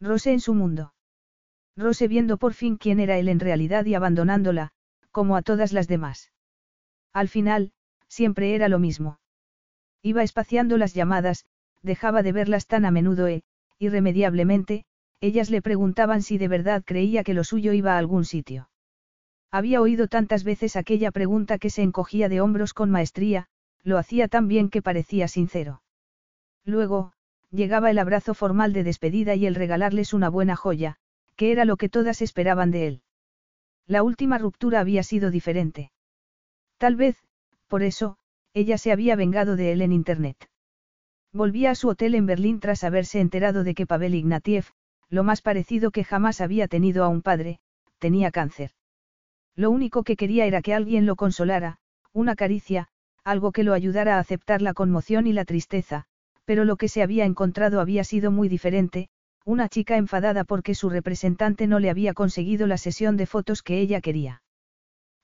Rose 0.00 0.32
en 0.32 0.40
su 0.40 0.54
mundo. 0.54 0.94
Rose 1.76 2.08
viendo 2.08 2.36
por 2.36 2.54
fin 2.54 2.76
quién 2.76 3.00
era 3.00 3.18
él 3.18 3.28
en 3.28 3.40
realidad 3.40 3.84
y 3.86 3.94
abandonándola, 3.94 4.70
como 5.10 5.36
a 5.36 5.42
todas 5.42 5.72
las 5.72 5.88
demás. 5.88 6.30
Al 7.12 7.28
final, 7.28 7.72
siempre 8.08 8.54
era 8.54 8.68
lo 8.68 8.78
mismo. 8.78 9.18
Iba 10.02 10.22
espaciando 10.22 10.76
las 10.76 10.94
llamadas, 10.94 11.44
dejaba 11.82 12.22
de 12.22 12.32
verlas 12.32 12.66
tan 12.66 12.84
a 12.84 12.90
menudo 12.90 13.26
e, 13.26 13.42
irremediablemente, 13.78 14.84
ellas 15.20 15.50
le 15.50 15.62
preguntaban 15.62 16.22
si 16.22 16.38
de 16.38 16.48
verdad 16.48 16.82
creía 16.84 17.24
que 17.24 17.34
lo 17.34 17.44
suyo 17.44 17.72
iba 17.72 17.94
a 17.94 17.98
algún 17.98 18.24
sitio. 18.24 18.70
Había 19.50 19.80
oído 19.80 20.06
tantas 20.06 20.44
veces 20.44 20.76
aquella 20.76 21.10
pregunta 21.10 21.58
que 21.58 21.70
se 21.70 21.82
encogía 21.82 22.28
de 22.28 22.40
hombros 22.40 22.72
con 22.72 22.90
maestría, 22.90 23.46
lo 23.82 23.98
hacía 23.98 24.28
tan 24.28 24.48
bien 24.48 24.70
que 24.70 24.82
parecía 24.82 25.28
sincero. 25.28 25.82
Luego, 26.64 27.12
llegaba 27.50 27.90
el 27.90 27.98
abrazo 27.98 28.34
formal 28.34 28.72
de 28.72 28.84
despedida 28.84 29.34
y 29.34 29.46
el 29.46 29.54
regalarles 29.54 30.14
una 30.14 30.28
buena 30.28 30.56
joya, 30.56 30.96
que 31.36 31.52
era 31.52 31.64
lo 31.64 31.76
que 31.76 31.88
todas 31.88 32.22
esperaban 32.22 32.70
de 32.70 32.86
él. 32.86 33.02
La 33.86 34.02
última 34.02 34.38
ruptura 34.38 34.80
había 34.80 35.02
sido 35.02 35.30
diferente. 35.30 35.90
Tal 36.80 36.96
vez, 36.96 37.22
por 37.68 37.82
eso, 37.82 38.16
ella 38.54 38.78
se 38.78 38.90
había 38.90 39.14
vengado 39.14 39.54
de 39.54 39.70
él 39.72 39.82
en 39.82 39.92
Internet. 39.92 40.48
Volvía 41.30 41.72
a 41.72 41.74
su 41.74 41.88
hotel 41.88 42.14
en 42.14 42.24
Berlín 42.24 42.58
tras 42.58 42.84
haberse 42.84 43.20
enterado 43.20 43.64
de 43.64 43.74
que 43.74 43.86
Pavel 43.86 44.14
Ignatiev, 44.14 44.64
lo 45.10 45.22
más 45.22 45.42
parecido 45.42 45.90
que 45.90 46.04
jamás 46.04 46.40
había 46.40 46.68
tenido 46.68 47.04
a 47.04 47.08
un 47.08 47.20
padre, 47.20 47.60
tenía 47.98 48.30
cáncer. 48.30 48.70
Lo 49.54 49.70
único 49.70 50.04
que 50.04 50.16
quería 50.16 50.46
era 50.46 50.62
que 50.62 50.72
alguien 50.72 51.04
lo 51.04 51.16
consolara, 51.16 51.76
una 52.14 52.34
caricia, 52.34 52.88
algo 53.24 53.52
que 53.52 53.62
lo 53.62 53.74
ayudara 53.74 54.16
a 54.16 54.20
aceptar 54.20 54.62
la 54.62 54.72
conmoción 54.72 55.26
y 55.26 55.34
la 55.34 55.44
tristeza, 55.44 56.06
pero 56.46 56.64
lo 56.64 56.76
que 56.76 56.88
se 56.88 57.02
había 57.02 57.26
encontrado 57.26 57.80
había 57.80 58.04
sido 58.04 58.30
muy 58.30 58.48
diferente, 58.48 59.10
una 59.44 59.68
chica 59.68 59.98
enfadada 59.98 60.44
porque 60.44 60.74
su 60.74 60.88
representante 60.88 61.66
no 61.66 61.78
le 61.78 61.90
había 61.90 62.14
conseguido 62.14 62.66
la 62.66 62.78
sesión 62.78 63.18
de 63.18 63.26
fotos 63.26 63.62
que 63.62 63.80
ella 63.80 64.00
quería. 64.00 64.40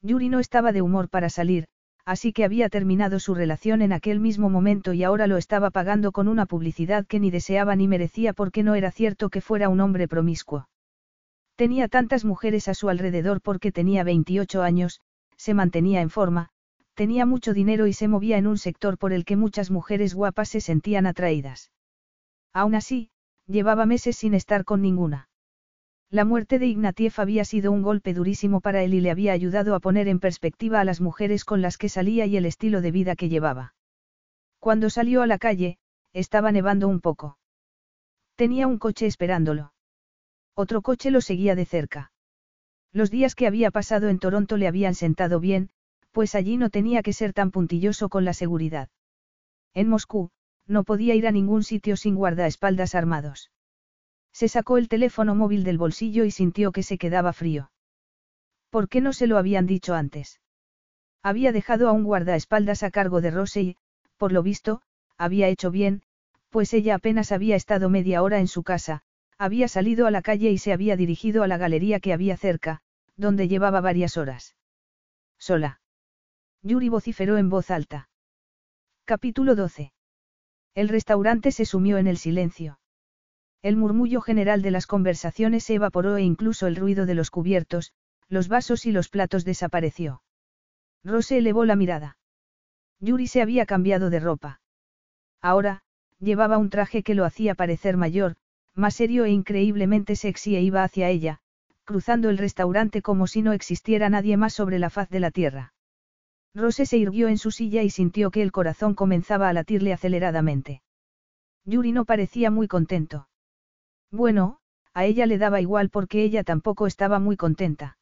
Yuri 0.02 0.28
no 0.28 0.40
estaba 0.40 0.72
de 0.72 0.82
humor 0.82 1.08
para 1.08 1.28
salir, 1.28 1.66
así 2.04 2.32
que 2.32 2.44
había 2.44 2.68
terminado 2.68 3.18
su 3.18 3.34
relación 3.34 3.82
en 3.82 3.92
aquel 3.92 4.20
mismo 4.20 4.48
momento 4.48 4.92
y 4.92 5.02
ahora 5.02 5.26
lo 5.26 5.36
estaba 5.36 5.70
pagando 5.70 6.12
con 6.12 6.28
una 6.28 6.46
publicidad 6.46 7.06
que 7.06 7.18
ni 7.18 7.30
deseaba 7.30 7.74
ni 7.74 7.88
merecía 7.88 8.32
porque 8.32 8.62
no 8.62 8.74
era 8.74 8.92
cierto 8.92 9.28
que 9.28 9.40
fuera 9.40 9.68
un 9.68 9.80
hombre 9.80 10.06
promiscuo. 10.06 10.68
Tenía 11.56 11.88
tantas 11.88 12.24
mujeres 12.24 12.68
a 12.68 12.74
su 12.74 12.88
alrededor 12.88 13.40
porque 13.40 13.72
tenía 13.72 14.04
28 14.04 14.62
años, 14.62 15.00
se 15.36 15.54
mantenía 15.54 16.00
en 16.00 16.10
forma, 16.10 16.50
tenía 16.94 17.26
mucho 17.26 17.54
dinero 17.54 17.86
y 17.86 17.92
se 17.92 18.08
movía 18.08 18.38
en 18.38 18.46
un 18.46 18.58
sector 18.58 18.98
por 18.98 19.12
el 19.12 19.24
que 19.24 19.36
muchas 19.36 19.70
mujeres 19.70 20.14
guapas 20.14 20.48
se 20.50 20.60
sentían 20.60 21.06
atraídas. 21.06 21.72
Aún 22.52 22.74
así, 22.74 23.10
llevaba 23.46 23.84
meses 23.84 24.16
sin 24.16 24.34
estar 24.34 24.64
con 24.64 24.80
ninguna. 24.80 25.25
La 26.10 26.24
muerte 26.24 26.60
de 26.60 26.66
Ignatieff 26.66 27.18
había 27.18 27.44
sido 27.44 27.72
un 27.72 27.82
golpe 27.82 28.14
durísimo 28.14 28.60
para 28.60 28.82
él 28.82 28.94
y 28.94 29.00
le 29.00 29.10
había 29.10 29.32
ayudado 29.32 29.74
a 29.74 29.80
poner 29.80 30.06
en 30.06 30.20
perspectiva 30.20 30.80
a 30.80 30.84
las 30.84 31.00
mujeres 31.00 31.44
con 31.44 31.62
las 31.62 31.78
que 31.78 31.88
salía 31.88 32.26
y 32.26 32.36
el 32.36 32.46
estilo 32.46 32.80
de 32.80 32.92
vida 32.92 33.16
que 33.16 33.28
llevaba. 33.28 33.74
Cuando 34.60 34.88
salió 34.88 35.22
a 35.22 35.26
la 35.26 35.38
calle, 35.38 35.78
estaba 36.12 36.52
nevando 36.52 36.86
un 36.86 37.00
poco. 37.00 37.38
Tenía 38.36 38.68
un 38.68 38.78
coche 38.78 39.06
esperándolo. 39.06 39.72
Otro 40.54 40.80
coche 40.80 41.10
lo 41.10 41.20
seguía 41.20 41.56
de 41.56 41.64
cerca. 41.64 42.12
Los 42.92 43.10
días 43.10 43.34
que 43.34 43.46
había 43.46 43.70
pasado 43.70 44.08
en 44.08 44.18
Toronto 44.18 44.56
le 44.56 44.68
habían 44.68 44.94
sentado 44.94 45.40
bien, 45.40 45.70
pues 46.12 46.34
allí 46.34 46.56
no 46.56 46.70
tenía 46.70 47.02
que 47.02 47.12
ser 47.12 47.32
tan 47.32 47.50
puntilloso 47.50 48.08
con 48.08 48.24
la 48.24 48.32
seguridad. 48.32 48.88
En 49.74 49.88
Moscú, 49.88 50.30
no 50.66 50.84
podía 50.84 51.14
ir 51.14 51.26
a 51.26 51.32
ningún 51.32 51.64
sitio 51.64 51.96
sin 51.96 52.14
guardaespaldas 52.14 52.94
armados. 52.94 53.50
Se 54.36 54.48
sacó 54.48 54.76
el 54.76 54.90
teléfono 54.90 55.34
móvil 55.34 55.64
del 55.64 55.78
bolsillo 55.78 56.26
y 56.26 56.30
sintió 56.30 56.70
que 56.70 56.82
se 56.82 56.98
quedaba 56.98 57.32
frío. 57.32 57.70
¿Por 58.68 58.90
qué 58.90 59.00
no 59.00 59.14
se 59.14 59.26
lo 59.26 59.38
habían 59.38 59.64
dicho 59.64 59.94
antes? 59.94 60.42
Había 61.22 61.52
dejado 61.52 61.88
a 61.88 61.92
un 61.92 62.04
guardaespaldas 62.04 62.82
a 62.82 62.90
cargo 62.90 63.22
de 63.22 63.30
Rose 63.30 63.62
y, 63.62 63.76
por 64.18 64.32
lo 64.32 64.42
visto, 64.42 64.82
había 65.16 65.48
hecho 65.48 65.70
bien, 65.70 66.02
pues 66.50 66.74
ella 66.74 66.96
apenas 66.96 67.32
había 67.32 67.56
estado 67.56 67.88
media 67.88 68.22
hora 68.22 68.38
en 68.38 68.46
su 68.46 68.62
casa, 68.62 69.00
había 69.38 69.68
salido 69.68 70.06
a 70.06 70.10
la 70.10 70.20
calle 70.20 70.50
y 70.50 70.58
se 70.58 70.74
había 70.74 70.96
dirigido 70.96 71.42
a 71.42 71.48
la 71.48 71.56
galería 71.56 71.98
que 71.98 72.12
había 72.12 72.36
cerca, 72.36 72.82
donde 73.16 73.48
llevaba 73.48 73.80
varias 73.80 74.18
horas. 74.18 74.54
Sola. 75.38 75.80
Yuri 76.60 76.90
vociferó 76.90 77.38
en 77.38 77.48
voz 77.48 77.70
alta. 77.70 78.10
Capítulo 79.06 79.54
12. 79.54 79.94
El 80.74 80.90
restaurante 80.90 81.52
se 81.52 81.64
sumió 81.64 81.96
en 81.96 82.06
el 82.06 82.18
silencio. 82.18 82.78
El 83.66 83.74
murmullo 83.74 84.20
general 84.20 84.62
de 84.62 84.70
las 84.70 84.86
conversaciones 84.86 85.64
se 85.64 85.74
evaporó 85.74 86.16
e 86.16 86.22
incluso 86.22 86.68
el 86.68 86.76
ruido 86.76 87.04
de 87.04 87.16
los 87.16 87.32
cubiertos, 87.32 87.92
los 88.28 88.46
vasos 88.46 88.86
y 88.86 88.92
los 88.92 89.08
platos 89.08 89.44
desapareció. 89.44 90.22
Rose 91.02 91.38
elevó 91.38 91.64
la 91.64 91.74
mirada. 91.74 92.16
Yuri 93.00 93.26
se 93.26 93.42
había 93.42 93.66
cambiado 93.66 94.08
de 94.08 94.20
ropa. 94.20 94.60
Ahora, 95.42 95.82
llevaba 96.20 96.58
un 96.58 96.70
traje 96.70 97.02
que 97.02 97.16
lo 97.16 97.24
hacía 97.24 97.56
parecer 97.56 97.96
mayor, 97.96 98.36
más 98.76 98.94
serio 98.94 99.24
e 99.24 99.30
increíblemente 99.30 100.14
sexy 100.14 100.54
e 100.54 100.62
iba 100.62 100.84
hacia 100.84 101.08
ella, 101.08 101.40
cruzando 101.82 102.30
el 102.30 102.38
restaurante 102.38 103.02
como 103.02 103.26
si 103.26 103.42
no 103.42 103.52
existiera 103.52 104.08
nadie 104.08 104.36
más 104.36 104.54
sobre 104.54 104.78
la 104.78 104.90
faz 104.90 105.10
de 105.10 105.18
la 105.18 105.32
tierra. 105.32 105.74
Rose 106.54 106.86
se 106.86 106.98
irguió 106.98 107.26
en 107.26 107.38
su 107.38 107.50
silla 107.50 107.82
y 107.82 107.90
sintió 107.90 108.30
que 108.30 108.42
el 108.42 108.52
corazón 108.52 108.94
comenzaba 108.94 109.48
a 109.48 109.52
latirle 109.52 109.92
aceleradamente. 109.92 110.82
Yuri 111.64 111.90
no 111.90 112.04
parecía 112.04 112.52
muy 112.52 112.68
contento. 112.68 113.26
Bueno, 114.10 114.60
a 114.94 115.04
ella 115.04 115.26
le 115.26 115.38
daba 115.38 115.60
igual 115.60 115.90
porque 115.90 116.22
ella 116.22 116.44
tampoco 116.44 116.86
estaba 116.86 117.18
muy 117.18 117.36
contenta. 117.36 117.98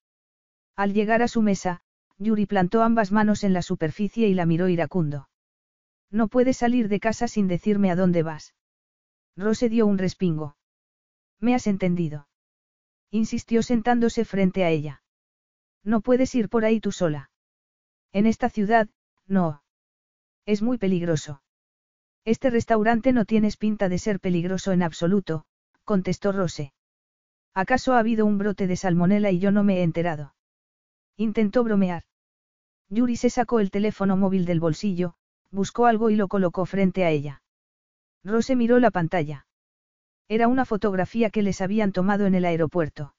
Al 0.76 0.92
llegar 0.92 1.23
a 1.23 1.28
su 1.28 1.42
mesa, 1.42 1.83
Yuri 2.18 2.47
plantó 2.47 2.83
ambas 2.83 3.12
manos 3.12 3.44
en 3.44 3.52
la 3.52 3.62
superficie 3.62 4.28
y 4.28 4.34
la 4.34 4.47
miró 4.47 4.68
iracundo. 4.68 5.28
No 6.10 6.28
puedes 6.28 6.58
salir 6.58 6.89
de 6.89 7.00
casa 7.00 7.26
sin 7.26 7.49
decirme 7.49 7.91
a 7.91 7.97
dónde 7.97 8.23
vas. 8.23 8.55
Rose 9.36 9.68
dio 9.68 9.86
un 9.86 9.99
respingo. 9.99 10.57
¿Me 11.41 11.55
has 11.55 11.66
entendido? 11.66 12.28
Insistió 13.10 13.62
sentándose 13.62 14.24
frente 14.24 14.65
a 14.65 14.70
ella. 14.70 15.02
No 15.83 16.00
puedes 16.00 16.34
ir 16.34 16.49
por 16.49 16.65
ahí 16.65 16.81
tú 16.81 16.92
sola. 16.92 17.31
En 18.12 18.26
esta 18.26 18.49
ciudad, 18.49 18.89
no. 19.26 19.62
Es 20.47 20.62
muy 20.62 20.78
peligroso. 20.78 21.42
Este 22.24 22.50
restaurante 22.50 23.12
no 23.12 23.24
tienes 23.24 23.57
pinta 23.57 23.89
de 23.89 23.99
ser 23.99 24.20
peligroso 24.20 24.73
en 24.73 24.83
absoluto, 24.83 25.44
contestó 25.84 26.32
Rose. 26.32 26.72
¿Acaso 27.54 27.92
ha 27.92 28.00
habido 28.00 28.26
un 28.26 28.38
brote 28.38 28.66
de 28.66 28.76
salmonela 28.76 29.30
y 29.30 29.38
yo 29.38 29.50
no 29.50 29.62
me 29.62 29.78
he 29.78 29.82
enterado? 29.82 30.34
Intentó 31.16 31.62
bromear. 31.62 32.02
Yuri 32.88 33.16
se 33.16 33.30
sacó 33.30 33.60
el 33.60 33.70
teléfono 33.70 34.16
móvil 34.16 34.44
del 34.44 34.60
bolsillo, 34.60 35.14
buscó 35.50 35.86
algo 35.86 36.10
y 36.10 36.16
lo 36.16 36.28
colocó 36.28 36.66
frente 36.66 37.04
a 37.04 37.10
ella. 37.10 37.42
Rose 38.24 38.56
miró 38.56 38.80
la 38.80 38.90
pantalla. 38.90 39.46
Era 40.28 40.48
una 40.48 40.64
fotografía 40.64 41.30
que 41.30 41.42
les 41.42 41.60
habían 41.60 41.92
tomado 41.92 42.26
en 42.26 42.34
el 42.34 42.44
aeropuerto. 42.44 43.14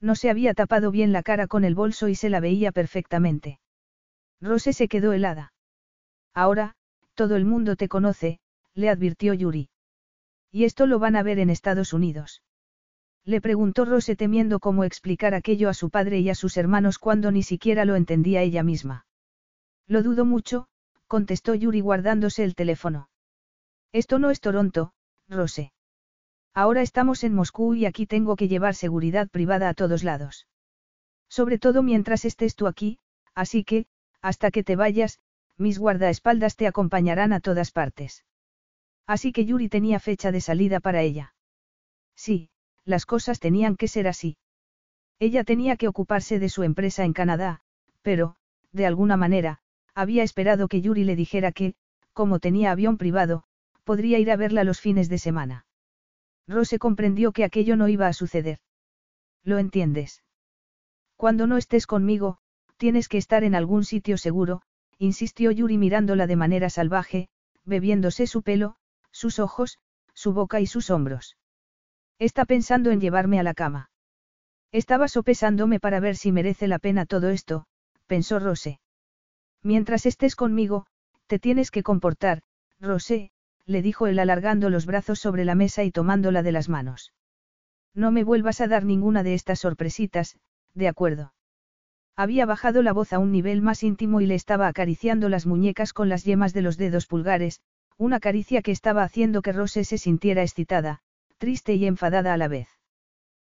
No 0.00 0.14
se 0.14 0.30
había 0.30 0.54
tapado 0.54 0.90
bien 0.90 1.12
la 1.12 1.22
cara 1.22 1.48
con 1.48 1.64
el 1.64 1.74
bolso 1.74 2.08
y 2.08 2.14
se 2.14 2.28
la 2.28 2.40
veía 2.40 2.70
perfectamente. 2.70 3.58
Rose 4.40 4.72
se 4.72 4.86
quedó 4.86 5.12
helada. 5.12 5.52
Ahora, 6.34 6.76
todo 7.14 7.34
el 7.34 7.44
mundo 7.44 7.74
te 7.74 7.88
conoce, 7.88 8.38
le 8.74 8.88
advirtió 8.88 9.34
Yuri. 9.34 9.70
Y 10.50 10.64
esto 10.64 10.86
lo 10.86 10.98
van 10.98 11.16
a 11.16 11.22
ver 11.22 11.38
en 11.38 11.50
Estados 11.50 11.92
Unidos. 11.92 12.42
Le 13.24 13.40
preguntó 13.40 13.84
Rose 13.84 14.16
temiendo 14.16 14.60
cómo 14.60 14.84
explicar 14.84 15.34
aquello 15.34 15.68
a 15.68 15.74
su 15.74 15.90
padre 15.90 16.20
y 16.20 16.30
a 16.30 16.34
sus 16.34 16.56
hermanos 16.56 16.98
cuando 16.98 17.30
ni 17.30 17.42
siquiera 17.42 17.84
lo 17.84 17.94
entendía 17.94 18.42
ella 18.42 18.62
misma. 18.62 19.06
Lo 19.86 20.02
dudo 20.02 20.24
mucho, 20.24 20.68
contestó 21.06 21.54
Yuri 21.54 21.80
guardándose 21.80 22.44
el 22.44 22.54
teléfono. 22.54 23.10
Esto 23.92 24.18
no 24.18 24.30
es 24.30 24.40
Toronto, 24.40 24.92
Rose. 25.28 25.72
Ahora 26.54 26.82
estamos 26.82 27.24
en 27.24 27.34
Moscú 27.34 27.74
y 27.74 27.86
aquí 27.86 28.06
tengo 28.06 28.36
que 28.36 28.48
llevar 28.48 28.74
seguridad 28.74 29.28
privada 29.28 29.68
a 29.68 29.74
todos 29.74 30.04
lados. 30.04 30.46
Sobre 31.28 31.58
todo 31.58 31.82
mientras 31.82 32.24
estés 32.24 32.56
tú 32.56 32.66
aquí, 32.66 32.98
así 33.34 33.64
que, 33.64 33.86
hasta 34.22 34.50
que 34.50 34.64
te 34.64 34.76
vayas, 34.76 35.20
mis 35.56 35.78
guardaespaldas 35.78 36.56
te 36.56 36.66
acompañarán 36.66 37.32
a 37.32 37.40
todas 37.40 37.70
partes. 37.70 38.24
Así 39.08 39.32
que 39.32 39.46
Yuri 39.46 39.70
tenía 39.70 39.98
fecha 40.00 40.30
de 40.30 40.42
salida 40.42 40.80
para 40.80 41.00
ella. 41.00 41.34
Sí, 42.14 42.50
las 42.84 43.06
cosas 43.06 43.40
tenían 43.40 43.74
que 43.76 43.88
ser 43.88 44.06
así. 44.06 44.36
Ella 45.18 45.44
tenía 45.44 45.76
que 45.76 45.88
ocuparse 45.88 46.38
de 46.38 46.50
su 46.50 46.62
empresa 46.62 47.04
en 47.04 47.14
Canadá, 47.14 47.62
pero, 48.02 48.36
de 48.70 48.84
alguna 48.84 49.16
manera, 49.16 49.60
había 49.94 50.22
esperado 50.22 50.68
que 50.68 50.82
Yuri 50.82 51.04
le 51.04 51.16
dijera 51.16 51.52
que, 51.52 51.74
como 52.12 52.38
tenía 52.38 52.70
avión 52.70 52.98
privado, 52.98 53.44
podría 53.82 54.18
ir 54.18 54.30
a 54.30 54.36
verla 54.36 54.62
los 54.62 54.78
fines 54.78 55.08
de 55.08 55.16
semana. 55.16 55.64
Rose 56.46 56.78
comprendió 56.78 57.32
que 57.32 57.44
aquello 57.44 57.76
no 57.76 57.88
iba 57.88 58.08
a 58.08 58.12
suceder. 58.12 58.58
¿Lo 59.42 59.58
entiendes? 59.58 60.22
Cuando 61.16 61.46
no 61.46 61.56
estés 61.56 61.86
conmigo, 61.86 62.38
tienes 62.76 63.08
que 63.08 63.16
estar 63.16 63.42
en 63.42 63.54
algún 63.54 63.84
sitio 63.84 64.18
seguro, 64.18 64.60
insistió 64.98 65.50
Yuri 65.50 65.78
mirándola 65.78 66.26
de 66.26 66.36
manera 66.36 66.68
salvaje, 66.68 67.28
bebiéndose 67.64 68.26
su 68.26 68.42
pelo, 68.42 68.76
sus 69.10 69.38
ojos, 69.38 69.78
su 70.14 70.32
boca 70.32 70.60
y 70.60 70.66
sus 70.66 70.90
hombros. 70.90 71.36
Está 72.18 72.44
pensando 72.44 72.90
en 72.90 73.00
llevarme 73.00 73.38
a 73.38 73.42
la 73.42 73.54
cama. 73.54 73.90
Estaba 74.72 75.08
sopesándome 75.08 75.80
para 75.80 76.00
ver 76.00 76.16
si 76.16 76.32
merece 76.32 76.68
la 76.68 76.78
pena 76.78 77.06
todo 77.06 77.30
esto, 77.30 77.66
pensó 78.06 78.38
Rose. 78.38 78.80
Mientras 79.62 80.06
estés 80.06 80.36
conmigo, 80.36 80.86
te 81.26 81.38
tienes 81.38 81.70
que 81.70 81.82
comportar, 81.82 82.42
Rose, 82.80 83.30
le 83.66 83.82
dijo 83.82 84.06
él 84.06 84.18
alargando 84.18 84.70
los 84.70 84.86
brazos 84.86 85.20
sobre 85.20 85.44
la 85.44 85.54
mesa 85.54 85.84
y 85.84 85.90
tomándola 85.90 86.42
de 86.42 86.52
las 86.52 86.68
manos. 86.68 87.12
No 87.94 88.10
me 88.10 88.24
vuelvas 88.24 88.60
a 88.60 88.68
dar 88.68 88.84
ninguna 88.84 89.22
de 89.22 89.34
estas 89.34 89.60
sorpresitas, 89.60 90.38
de 90.74 90.88
acuerdo. 90.88 91.34
Había 92.16 92.46
bajado 92.46 92.82
la 92.82 92.92
voz 92.92 93.12
a 93.12 93.18
un 93.18 93.30
nivel 93.30 93.62
más 93.62 93.82
íntimo 93.82 94.20
y 94.20 94.26
le 94.26 94.34
estaba 94.34 94.66
acariciando 94.68 95.28
las 95.28 95.46
muñecas 95.46 95.92
con 95.92 96.08
las 96.08 96.24
yemas 96.24 96.52
de 96.52 96.62
los 96.62 96.76
dedos 96.76 97.06
pulgares, 97.06 97.60
una 97.98 98.20
caricia 98.20 98.62
que 98.62 98.70
estaba 98.70 99.02
haciendo 99.02 99.42
que 99.42 99.52
Rose 99.52 99.84
se 99.84 99.98
sintiera 99.98 100.42
excitada, 100.42 101.00
triste 101.36 101.74
y 101.74 101.84
enfadada 101.84 102.32
a 102.32 102.36
la 102.36 102.48
vez. 102.48 102.68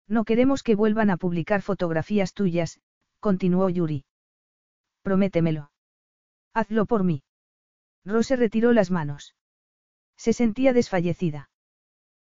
No 0.09 0.25
queremos 0.25 0.63
que 0.63 0.75
vuelvan 0.75 1.11
a 1.11 1.17
publicar 1.17 1.63
fotografías 1.63 2.35
tuyas, 2.35 2.81
continuó 3.21 3.71
Yuri. 3.71 4.05
Prométemelo. 5.03 5.71
Hazlo 6.53 6.87
por 6.87 7.05
mí. 7.05 7.23
Rose 8.05 8.35
retiró 8.35 8.73
las 8.73 8.91
manos. 8.91 9.37
Se 10.17 10.33
sentía 10.33 10.73
desfallecida. 10.73 11.51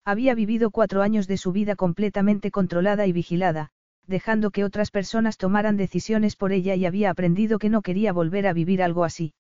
Había 0.05 0.35
vivido 0.35 0.71
cuatro 0.71 1.03
años 1.03 1.27
de 1.27 1.37
su 1.37 1.53
vida 1.53 1.77
completamente 1.77 2.51
controlada 2.51 3.07
y 3.07 3.13
vigilada, 3.13 3.71
dejando 4.07 4.51
que 4.51 4.65
otras 4.65 4.91
personas 4.91 5.37
tomaran 5.37 5.77
decisiones 5.77 6.35
por 6.35 6.53
ella 6.53 6.75
y 6.77 6.87
había 6.87 7.11
aprendido 7.11 7.59
que 7.59 7.69
no 7.69 7.83
quería 7.83 8.13
volver 8.13 8.47
a 8.47 8.53
vivir 8.53 8.83
algo 8.83 9.05
así. 9.05 9.35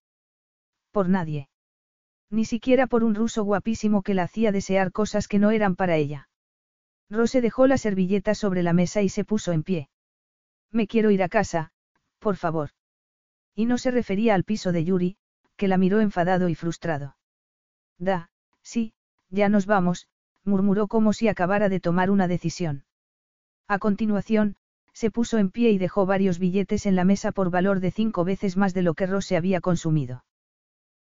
Por 0.90 1.08
nadie. 1.08 1.48
Ni 2.30 2.44
siquiera 2.44 2.86
por 2.86 3.04
un 3.04 3.14
ruso 3.14 3.44
guapísimo 3.44 4.02
que 4.02 4.14
la 4.14 4.24
hacía 4.24 4.52
desear 4.52 4.92
cosas 4.92 5.28
que 5.28 5.38
no 5.38 5.50
eran 5.50 5.76
para 5.76 5.96
ella. 5.96 6.28
Rose 7.08 7.40
dejó 7.40 7.66
la 7.66 7.78
servilleta 7.78 8.34
sobre 8.34 8.62
la 8.62 8.72
mesa 8.72 9.02
y 9.02 9.08
se 9.08 9.24
puso 9.24 9.52
en 9.52 9.62
pie. 9.62 9.88
Me 10.72 10.88
quiero 10.88 11.10
ir 11.10 11.22
a 11.22 11.28
casa, 11.28 11.70
por 12.18 12.36
favor. 12.36 12.70
Y 13.54 13.66
no 13.66 13.78
se 13.78 13.90
refería 13.90 14.34
al 14.34 14.44
piso 14.44 14.72
de 14.72 14.84
Yuri, 14.84 15.16
que 15.56 15.68
la 15.68 15.78
miró 15.78 16.00
enfadado 16.00 16.48
y 16.48 16.54
frustrado. 16.54 17.16
Da, 17.98 18.30
sí, 18.62 18.92
ya 19.30 19.48
nos 19.48 19.66
vamos, 19.66 20.08
murmuró 20.44 20.88
como 20.88 21.12
si 21.12 21.28
acabara 21.28 21.68
de 21.68 21.80
tomar 21.80 22.10
una 22.10 22.28
decisión. 22.28 22.84
A 23.68 23.78
continuación, 23.78 24.56
se 24.92 25.10
puso 25.10 25.38
en 25.38 25.50
pie 25.50 25.70
y 25.70 25.78
dejó 25.78 26.06
varios 26.06 26.38
billetes 26.38 26.86
en 26.86 26.96
la 26.96 27.04
mesa 27.04 27.32
por 27.32 27.50
valor 27.50 27.80
de 27.80 27.90
cinco 27.92 28.24
veces 28.24 28.56
más 28.56 28.74
de 28.74 28.82
lo 28.82 28.94
que 28.94 29.06
Rose 29.06 29.36
había 29.36 29.60
consumido. 29.60 30.24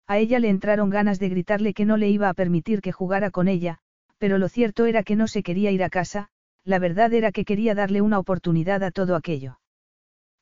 A 0.08 0.18
ella 0.18 0.38
le 0.38 0.48
entraron 0.48 0.88
ganas 0.88 1.18
de 1.18 1.28
gritarle 1.28 1.74
que 1.74 1.84
no 1.84 1.96
le 1.96 2.08
iba 2.08 2.28
a 2.28 2.34
permitir 2.34 2.80
que 2.80 2.92
jugara 2.92 3.30
con 3.30 3.48
ella, 3.48 3.78
pero 4.18 4.38
lo 4.38 4.48
cierto 4.48 4.86
era 4.86 5.02
que 5.02 5.16
no 5.16 5.26
se 5.26 5.42
quería 5.42 5.72
ir 5.72 5.82
a 5.82 5.90
casa, 5.90 6.28
la 6.64 6.78
verdad 6.78 7.12
era 7.12 7.32
que 7.32 7.44
quería 7.44 7.74
darle 7.74 8.00
una 8.00 8.18
oportunidad 8.18 8.82
a 8.84 8.92
todo 8.92 9.16
aquello. 9.16 9.58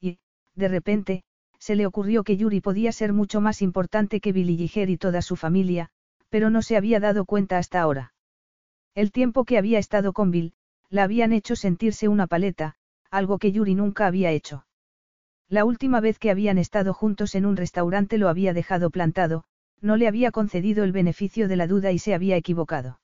Y, 0.00 0.18
de 0.54 0.68
repente, 0.68 1.24
se 1.58 1.76
le 1.76 1.86
ocurrió 1.86 2.24
que 2.24 2.36
Yuri 2.36 2.60
podía 2.60 2.92
ser 2.92 3.14
mucho 3.14 3.40
más 3.40 3.62
importante 3.62 4.20
que 4.20 4.32
Billy 4.32 4.56
Giger 4.56 4.90
y 4.90 4.98
toda 4.98 5.22
su 5.22 5.34
familia, 5.34 5.88
pero 6.28 6.50
no 6.50 6.60
se 6.60 6.76
había 6.76 7.00
dado 7.00 7.24
cuenta 7.24 7.56
hasta 7.56 7.80
ahora. 7.80 8.12
El 8.94 9.12
tiempo 9.12 9.44
que 9.44 9.56
había 9.56 9.78
estado 9.78 10.12
con 10.12 10.30
Bill, 10.30 10.52
la 10.90 11.04
habían 11.04 11.32
hecho 11.32 11.56
sentirse 11.56 12.06
una 12.08 12.26
paleta, 12.26 12.74
algo 13.10 13.38
que 13.38 13.50
Yuri 13.50 13.74
nunca 13.74 14.06
había 14.06 14.30
hecho. 14.30 14.66
La 15.48 15.64
última 15.64 16.00
vez 16.00 16.18
que 16.18 16.30
habían 16.30 16.58
estado 16.58 16.92
juntos 16.92 17.34
en 17.34 17.46
un 17.46 17.56
restaurante 17.56 18.18
lo 18.18 18.28
había 18.28 18.52
dejado 18.52 18.90
plantado, 18.90 19.44
no 19.84 19.98
le 19.98 20.08
había 20.08 20.32
concedido 20.32 20.82
el 20.82 20.92
beneficio 20.92 21.46
de 21.46 21.56
la 21.56 21.66
duda 21.66 21.92
y 21.92 21.98
se 21.98 22.14
había 22.14 22.36
equivocado. 22.36 23.00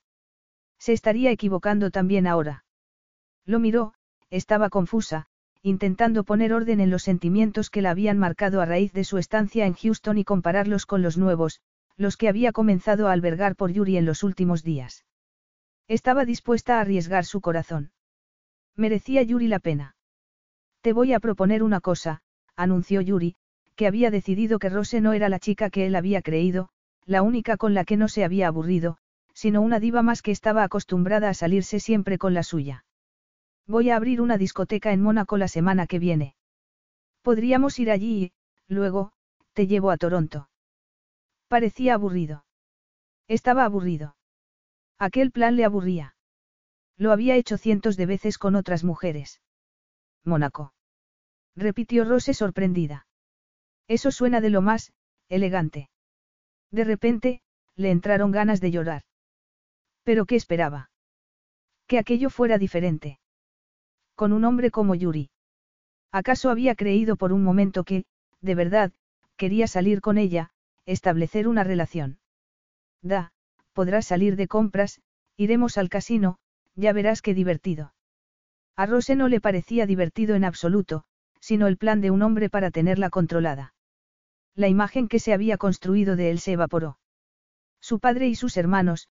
Se 0.78 0.94
estaría 0.94 1.31
equivocando 1.31 1.91
también 1.91 2.26
ahora. 2.26 2.65
Lo 3.44 3.59
miró, 3.59 3.92
estaba 4.31 4.70
confusa, 4.70 5.26
intentando 5.60 6.25
poner 6.25 6.55
orden 6.55 6.81
en 6.81 6.89
los 6.89 7.02
sentimientos 7.02 7.68
que 7.68 7.83
la 7.83 7.91
habían 7.91 8.17
marcado 8.17 8.62
a 8.62 8.65
raíz 8.65 8.94
de 8.94 9.05
su 9.05 9.18
estancia 9.18 9.67
en 9.67 9.75
Houston 9.75 10.17
y 10.17 10.25
compararlos 10.25 10.86
con 10.86 11.02
los 11.02 11.18
nuevos, 11.18 11.60
los 11.99 12.17
que 12.17 12.31
había 12.31 12.50
comenzado 12.50 13.09
a 13.09 13.12
albergar 13.12 13.57
por 13.57 13.70
Yuri 13.70 13.99
en 13.99 14.07
los 14.07 14.23
últimos 14.23 14.62
días. 14.62 15.05
Estaba 15.86 16.25
dispuesta 16.25 16.78
a 16.78 16.81
arriesgar 16.81 17.26
su 17.26 17.42
corazón. 17.42 17.92
Merecía 18.75 19.23
Yuri 19.23 19.49
la 19.49 19.59
pena. 19.59 19.97
Te 20.81 20.94
voy 20.94 21.12
a 21.12 21.20
proponer 21.20 21.62
una 21.62 21.81
cosa, 21.81 22.23
anunció 22.57 23.02
Yuri, 23.02 23.36
que 23.81 23.86
había 23.86 24.10
decidido 24.10 24.59
que 24.59 24.68
Rose 24.68 25.00
no 25.00 25.15
era 25.15 25.31
la 25.31 25.39
chica 25.39 25.70
que 25.70 25.86
él 25.86 25.97
había 25.97 26.20
creído, 26.20 26.68
la 27.07 27.23
única 27.23 27.57
con 27.57 27.73
la 27.73 27.86
que 27.86 27.97
no 27.97 28.09
se 28.09 28.25
había 28.25 28.47
aburrido, 28.47 28.99
sino 29.33 29.62
una 29.62 29.81
diva 29.81 30.02
más 30.02 30.20
que 30.20 30.33
estaba 30.33 30.65
acostumbrada 30.65 31.31
a 31.31 31.33
salirse 31.33 31.81
siempre 31.81 32.18
con 32.18 32.34
la 32.34 32.42
suya. 32.42 32.84
Voy 33.67 33.89
a 33.89 33.97
abrir 33.97 34.20
una 34.20 34.36
discoteca 34.36 34.92
en 34.92 35.00
Mónaco 35.00 35.39
la 35.39 35.49
semana 35.49 35.86
que 35.86 35.99
viene. 35.99 36.34
Podríamos 37.23 37.78
ir 37.78 37.91
allí 37.91 38.23
y, 38.23 38.33
luego, 38.68 39.12
te 39.55 39.67
llevo 39.67 39.91
a 39.91 39.97
Toronto. 39.97 40.50
Parecía 41.49 41.94
aburrido. 41.94 42.44
Estaba 43.28 43.65
aburrido. 43.65 44.15
Aquel 44.99 45.31
plan 45.31 45.57
le 45.57 45.65
aburría. 45.65 46.17
Lo 46.99 47.12
había 47.12 47.34
hecho 47.36 47.57
cientos 47.57 47.97
de 47.97 48.05
veces 48.05 48.36
con 48.36 48.57
otras 48.57 48.84
mujeres. 48.84 49.41
Mónaco. 50.23 50.75
Repitió 51.57 52.05
Rose 52.05 52.34
sorprendida. 52.34 53.07
Eso 53.91 54.12
suena 54.12 54.41
de 54.41 54.51
lo 54.51 54.62
más, 54.62 54.93
elegante. 55.28 55.91
De 56.70 56.85
repente, 56.85 57.43
le 57.75 57.91
entraron 57.91 58.31
ganas 58.31 58.60
de 58.60 58.70
llorar. 58.70 59.02
¿Pero 60.05 60.27
qué 60.27 60.36
esperaba? 60.36 60.91
Que 61.89 61.99
aquello 61.99 62.31
fuera 62.31 62.57
diferente. 62.57 63.19
Con 64.15 64.33
un 64.33 64.44
hombre 64.44 64.70
como 64.70 64.94
Yuri. 64.94 65.31
¿Acaso 66.12 66.51
había 66.51 66.77
creído 66.77 67.17
por 67.17 67.33
un 67.33 67.43
momento 67.43 67.83
que, 67.83 68.05
de 68.41 68.55
verdad, 68.55 68.93
quería 69.36 69.67
salir 69.67 70.01
con 70.01 70.19
ella, 70.19 70.52
establecer 70.86 71.49
una 71.49 71.65
relación? 71.65 72.20
Da, 73.02 73.33
podrás 73.73 74.07
salir 74.07 74.36
de 74.36 74.47
compras, 74.47 75.01
iremos 75.36 75.78
al 75.78 75.89
casino, 75.89 76.39
ya 76.77 76.93
verás 76.93 77.23
qué 77.23 77.35
divertido. 77.35 77.93
A 78.77 78.86
Rose 78.86 79.17
no 79.17 79.27
le 79.27 79.41
parecía 79.41 79.85
divertido 79.85 80.36
en 80.36 80.44
absoluto, 80.44 81.02
sino 81.41 81.67
el 81.67 81.77
plan 81.77 82.01
de 82.01 82.12
un 82.12 82.23
hombre 82.23 82.51
para 82.51 82.70
tenerla 82.70 83.10
controlada. 83.10 83.75
La 84.54 84.68
imagen 84.68 85.08
que 85.08 85.18
se 85.18 85.32
había 85.32 85.56
construido 85.56 86.16
de 86.16 86.30
él 86.30 86.38
se 86.38 86.52
evaporó. 86.52 86.98
Su 87.80 88.00
padre 88.00 88.28
y 88.28 88.34
sus 88.34 88.56
hermanos, 88.56 89.08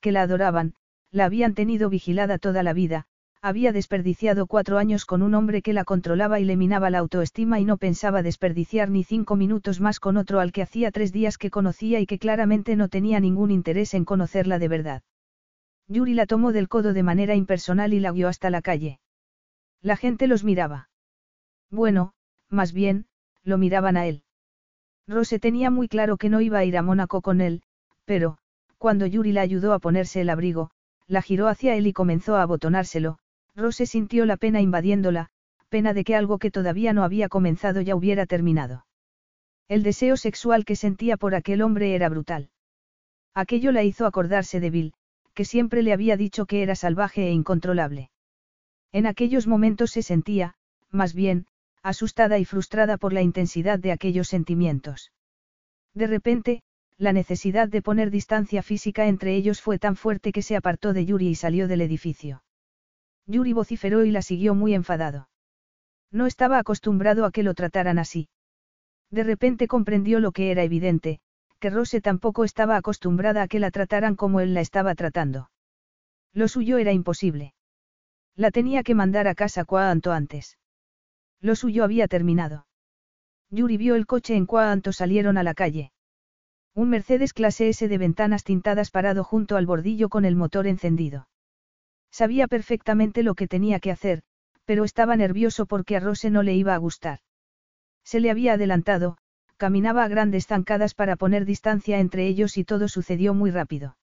que 0.00 0.12
la 0.12 0.22
adoraban, 0.22 0.74
la 1.10 1.24
habían 1.24 1.54
tenido 1.54 1.90
vigilada 1.90 2.38
toda 2.38 2.62
la 2.62 2.72
vida, 2.72 3.06
había 3.42 3.72
desperdiciado 3.72 4.46
cuatro 4.46 4.76
años 4.76 5.06
con 5.06 5.22
un 5.22 5.34
hombre 5.34 5.62
que 5.62 5.72
la 5.72 5.84
controlaba 5.84 6.40
y 6.40 6.44
le 6.44 6.56
minaba 6.56 6.90
la 6.90 6.98
autoestima 6.98 7.58
y 7.58 7.64
no 7.64 7.78
pensaba 7.78 8.22
desperdiciar 8.22 8.90
ni 8.90 9.02
cinco 9.02 9.34
minutos 9.34 9.80
más 9.80 9.98
con 9.98 10.18
otro 10.18 10.40
al 10.40 10.52
que 10.52 10.62
hacía 10.62 10.90
tres 10.90 11.10
días 11.10 11.38
que 11.38 11.50
conocía 11.50 12.00
y 12.00 12.06
que 12.06 12.18
claramente 12.18 12.76
no 12.76 12.88
tenía 12.88 13.18
ningún 13.18 13.50
interés 13.50 13.94
en 13.94 14.04
conocerla 14.04 14.58
de 14.58 14.68
verdad. 14.68 15.02
Yuri 15.88 16.12
la 16.12 16.26
tomó 16.26 16.52
del 16.52 16.68
codo 16.68 16.92
de 16.92 17.02
manera 17.02 17.34
impersonal 17.34 17.94
y 17.94 18.00
la 18.00 18.12
guió 18.12 18.28
hasta 18.28 18.50
la 18.50 18.60
calle. 18.60 19.00
La 19.80 19.96
gente 19.96 20.26
los 20.26 20.44
miraba. 20.44 20.90
Bueno, 21.70 22.12
más 22.50 22.72
bien, 22.72 23.06
lo 23.42 23.56
miraban 23.56 23.96
a 23.96 24.06
él. 24.06 24.22
Rose 25.06 25.38
tenía 25.38 25.70
muy 25.70 25.88
claro 25.88 26.16
que 26.16 26.28
no 26.28 26.40
iba 26.40 26.58
a 26.58 26.64
ir 26.64 26.76
a 26.76 26.82
Mónaco 26.82 27.20
con 27.22 27.40
él, 27.40 27.62
pero, 28.04 28.38
cuando 28.78 29.06
Yuri 29.06 29.32
la 29.32 29.42
ayudó 29.42 29.72
a 29.72 29.78
ponerse 29.78 30.20
el 30.20 30.30
abrigo, 30.30 30.70
la 31.06 31.22
giró 31.22 31.48
hacia 31.48 31.74
él 31.74 31.86
y 31.86 31.92
comenzó 31.92 32.36
a 32.36 32.42
abotonárselo, 32.42 33.18
Rose 33.56 33.86
sintió 33.86 34.26
la 34.26 34.36
pena 34.36 34.60
invadiéndola, 34.60 35.30
pena 35.68 35.92
de 35.92 36.04
que 36.04 36.16
algo 36.16 36.38
que 36.38 36.50
todavía 36.50 36.92
no 36.92 37.04
había 37.04 37.28
comenzado 37.28 37.80
ya 37.80 37.96
hubiera 37.96 38.26
terminado. 38.26 38.86
El 39.68 39.82
deseo 39.82 40.16
sexual 40.16 40.64
que 40.64 40.76
sentía 40.76 41.16
por 41.16 41.34
aquel 41.34 41.62
hombre 41.62 41.94
era 41.94 42.08
brutal. 42.08 42.50
Aquello 43.34 43.70
la 43.70 43.84
hizo 43.84 44.06
acordarse 44.06 44.60
de 44.60 44.70
Bill, 44.70 44.92
que 45.34 45.44
siempre 45.44 45.82
le 45.82 45.92
había 45.92 46.16
dicho 46.16 46.46
que 46.46 46.62
era 46.62 46.74
salvaje 46.74 47.28
e 47.28 47.32
incontrolable. 47.32 48.10
En 48.92 49.06
aquellos 49.06 49.46
momentos 49.46 49.92
se 49.92 50.02
sentía, 50.02 50.54
más 50.90 51.14
bien, 51.14 51.46
asustada 51.82 52.38
y 52.38 52.44
frustrada 52.44 52.96
por 52.96 53.12
la 53.12 53.22
intensidad 53.22 53.78
de 53.78 53.92
aquellos 53.92 54.28
sentimientos. 54.28 55.12
De 55.94 56.06
repente, 56.06 56.62
la 56.98 57.12
necesidad 57.12 57.68
de 57.68 57.82
poner 57.82 58.10
distancia 58.10 58.62
física 58.62 59.06
entre 59.06 59.34
ellos 59.34 59.62
fue 59.62 59.78
tan 59.78 59.96
fuerte 59.96 60.32
que 60.32 60.42
se 60.42 60.56
apartó 60.56 60.92
de 60.92 61.06
Yuri 61.06 61.28
y 61.28 61.34
salió 61.34 61.66
del 61.66 61.80
edificio. 61.80 62.42
Yuri 63.26 63.52
vociferó 63.52 64.04
y 64.04 64.10
la 64.10 64.22
siguió 64.22 64.54
muy 64.54 64.74
enfadado. 64.74 65.28
No 66.12 66.26
estaba 66.26 66.58
acostumbrado 66.58 67.24
a 67.24 67.30
que 67.30 67.42
lo 67.42 67.54
trataran 67.54 67.98
así. 67.98 68.28
De 69.10 69.24
repente 69.24 69.66
comprendió 69.66 70.20
lo 70.20 70.32
que 70.32 70.50
era 70.50 70.62
evidente, 70.62 71.20
que 71.58 71.70
Rose 71.70 72.00
tampoco 72.00 72.44
estaba 72.44 72.76
acostumbrada 72.76 73.42
a 73.42 73.48
que 73.48 73.60
la 73.60 73.70
trataran 73.70 74.16
como 74.16 74.40
él 74.40 74.54
la 74.54 74.60
estaba 74.60 74.94
tratando. 74.94 75.50
Lo 76.32 76.48
suyo 76.48 76.78
era 76.78 76.92
imposible. 76.92 77.54
La 78.36 78.50
tenía 78.50 78.82
que 78.82 78.94
mandar 78.94 79.28
a 79.28 79.34
casa 79.34 79.64
cuanto 79.64 80.12
antes. 80.12 80.56
Lo 81.40 81.54
suyo 81.56 81.84
había 81.84 82.06
terminado. 82.08 82.66
Yuri 83.50 83.76
vio 83.76 83.94
el 83.94 84.06
coche 84.06 84.36
en 84.36 84.46
cuanto 84.46 84.92
salieron 84.92 85.38
a 85.38 85.42
la 85.42 85.54
calle. 85.54 85.92
Un 86.74 86.90
Mercedes 86.90 87.32
clase 87.32 87.68
S 87.68 87.88
de 87.88 87.98
ventanas 87.98 88.44
tintadas 88.44 88.90
parado 88.90 89.24
junto 89.24 89.56
al 89.56 89.66
bordillo 89.66 90.08
con 90.08 90.24
el 90.24 90.36
motor 90.36 90.66
encendido. 90.66 91.28
Sabía 92.10 92.46
perfectamente 92.46 93.22
lo 93.22 93.34
que 93.34 93.48
tenía 93.48 93.80
que 93.80 93.90
hacer, 93.90 94.22
pero 94.64 94.84
estaba 94.84 95.16
nervioso 95.16 95.66
porque 95.66 95.96
a 95.96 96.00
Rose 96.00 96.30
no 96.30 96.42
le 96.42 96.54
iba 96.54 96.74
a 96.74 96.78
gustar. 96.78 97.20
Se 98.04 98.20
le 98.20 98.30
había 98.30 98.52
adelantado, 98.52 99.16
caminaba 99.56 100.04
a 100.04 100.08
grandes 100.08 100.46
zancadas 100.46 100.94
para 100.94 101.16
poner 101.16 101.44
distancia 101.44 101.98
entre 101.98 102.26
ellos 102.26 102.56
y 102.56 102.64
todo 102.64 102.88
sucedió 102.88 103.34
muy 103.34 103.50
rápido. 103.50 103.96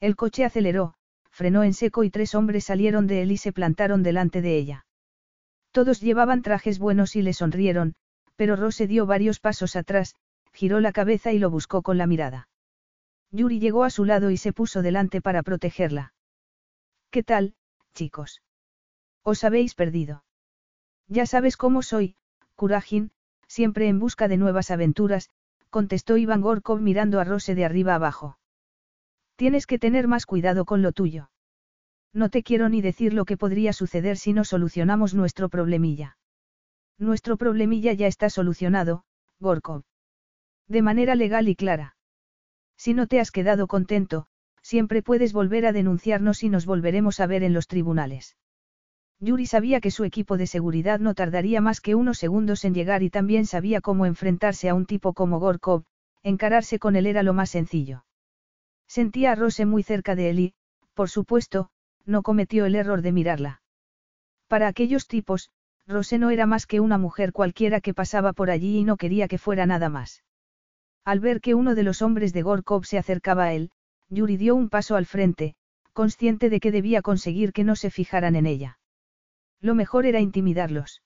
El 0.00 0.16
coche 0.16 0.44
aceleró, 0.44 0.94
frenó 1.30 1.64
en 1.64 1.74
seco 1.74 2.04
y 2.04 2.10
tres 2.10 2.34
hombres 2.34 2.64
salieron 2.64 3.06
de 3.06 3.22
él 3.22 3.32
y 3.32 3.36
se 3.36 3.52
plantaron 3.52 4.02
delante 4.02 4.42
de 4.42 4.56
ella. 4.56 4.86
Todos 5.72 6.00
llevaban 6.00 6.42
trajes 6.42 6.78
buenos 6.78 7.16
y 7.16 7.22
le 7.22 7.32
sonrieron, 7.32 7.94
pero 8.36 8.56
Rose 8.56 8.86
dio 8.86 9.06
varios 9.06 9.38
pasos 9.38 9.76
atrás, 9.76 10.16
giró 10.52 10.80
la 10.80 10.92
cabeza 10.92 11.32
y 11.32 11.38
lo 11.38 11.50
buscó 11.50 11.82
con 11.82 11.98
la 11.98 12.06
mirada. 12.06 12.48
Yuri 13.30 13.60
llegó 13.60 13.84
a 13.84 13.90
su 13.90 14.04
lado 14.04 14.30
y 14.30 14.36
se 14.36 14.52
puso 14.52 14.82
delante 14.82 15.20
para 15.20 15.42
protegerla. 15.42 16.12
¿Qué 17.10 17.22
tal, 17.22 17.54
chicos? 17.94 18.42
Os 19.22 19.44
habéis 19.44 19.74
perdido. 19.74 20.24
Ya 21.06 21.26
sabes 21.26 21.56
cómo 21.56 21.82
soy, 21.82 22.16
Kurajin, 22.56 23.12
siempre 23.46 23.88
en 23.88 23.98
busca 23.98 24.28
de 24.28 24.36
nuevas 24.36 24.70
aventuras, 24.70 25.30
contestó 25.70 26.16
Iván 26.16 26.40
Gorkov 26.40 26.80
mirando 26.80 27.20
a 27.20 27.24
Rose 27.24 27.54
de 27.54 27.64
arriba 27.64 27.94
abajo. 27.94 28.38
Tienes 29.36 29.66
que 29.66 29.78
tener 29.78 30.08
más 30.08 30.26
cuidado 30.26 30.64
con 30.64 30.82
lo 30.82 30.92
tuyo. 30.92 31.29
No 32.12 32.28
te 32.28 32.42
quiero 32.42 32.68
ni 32.68 32.80
decir 32.80 33.14
lo 33.14 33.24
que 33.24 33.36
podría 33.36 33.72
suceder 33.72 34.16
si 34.16 34.32
no 34.32 34.44
solucionamos 34.44 35.14
nuestro 35.14 35.48
problemilla. 35.48 36.16
Nuestro 36.98 37.36
problemilla 37.36 37.92
ya 37.92 38.06
está 38.06 38.30
solucionado, 38.30 39.04
Gorkov. 39.38 39.82
De 40.68 40.82
manera 40.82 41.14
legal 41.14 41.48
y 41.48 41.56
clara. 41.56 41.96
Si 42.76 42.94
no 42.94 43.06
te 43.06 43.20
has 43.20 43.30
quedado 43.30 43.66
contento, 43.66 44.26
siempre 44.62 45.02
puedes 45.02 45.32
volver 45.32 45.66
a 45.66 45.72
denunciarnos 45.72 46.42
y 46.42 46.48
nos 46.48 46.66
volveremos 46.66 47.20
a 47.20 47.26
ver 47.26 47.42
en 47.42 47.54
los 47.54 47.66
tribunales. 47.66 48.36
Yuri 49.20 49.46
sabía 49.46 49.80
que 49.80 49.90
su 49.90 50.04
equipo 50.04 50.36
de 50.36 50.46
seguridad 50.46 50.98
no 50.98 51.14
tardaría 51.14 51.60
más 51.60 51.80
que 51.80 51.94
unos 51.94 52.18
segundos 52.18 52.64
en 52.64 52.74
llegar 52.74 53.02
y 53.02 53.10
también 53.10 53.46
sabía 53.46 53.80
cómo 53.80 54.06
enfrentarse 54.06 54.68
a 54.68 54.74
un 54.74 54.86
tipo 54.86 55.12
como 55.12 55.38
Gorkov, 55.38 55.84
encararse 56.22 56.78
con 56.78 56.96
él 56.96 57.06
era 57.06 57.22
lo 57.22 57.34
más 57.34 57.50
sencillo. 57.50 58.04
Sentía 58.88 59.32
a 59.32 59.34
Rose 59.34 59.66
muy 59.66 59.82
cerca 59.82 60.14
de 60.14 60.30
él 60.30 60.38
y, 60.38 60.54
por 60.94 61.10
supuesto, 61.10 61.70
no 62.06 62.22
cometió 62.22 62.66
el 62.66 62.74
error 62.74 63.02
de 63.02 63.12
mirarla. 63.12 63.62
Para 64.48 64.68
aquellos 64.68 65.06
tipos, 65.06 65.50
Rose 65.86 66.18
no 66.18 66.30
era 66.30 66.46
más 66.46 66.66
que 66.66 66.80
una 66.80 66.98
mujer 66.98 67.32
cualquiera 67.32 67.80
que 67.80 67.94
pasaba 67.94 68.32
por 68.32 68.50
allí 68.50 68.78
y 68.78 68.84
no 68.84 68.96
quería 68.96 69.28
que 69.28 69.38
fuera 69.38 69.66
nada 69.66 69.88
más. 69.88 70.22
Al 71.04 71.20
ver 71.20 71.40
que 71.40 71.54
uno 71.54 71.74
de 71.74 71.82
los 71.82 72.02
hombres 72.02 72.32
de 72.32 72.42
Gorkov 72.42 72.84
se 72.84 72.98
acercaba 72.98 73.44
a 73.44 73.52
él, 73.52 73.70
Yuri 74.08 74.36
dio 74.36 74.54
un 74.54 74.68
paso 74.68 74.96
al 74.96 75.06
frente, 75.06 75.54
consciente 75.92 76.50
de 76.50 76.60
que 76.60 76.72
debía 76.72 77.02
conseguir 77.02 77.52
que 77.52 77.64
no 77.64 77.76
se 77.76 77.90
fijaran 77.90 78.36
en 78.36 78.46
ella. 78.46 78.78
Lo 79.60 79.74
mejor 79.74 80.06
era 80.06 80.20
intimidarlos. 80.20 81.02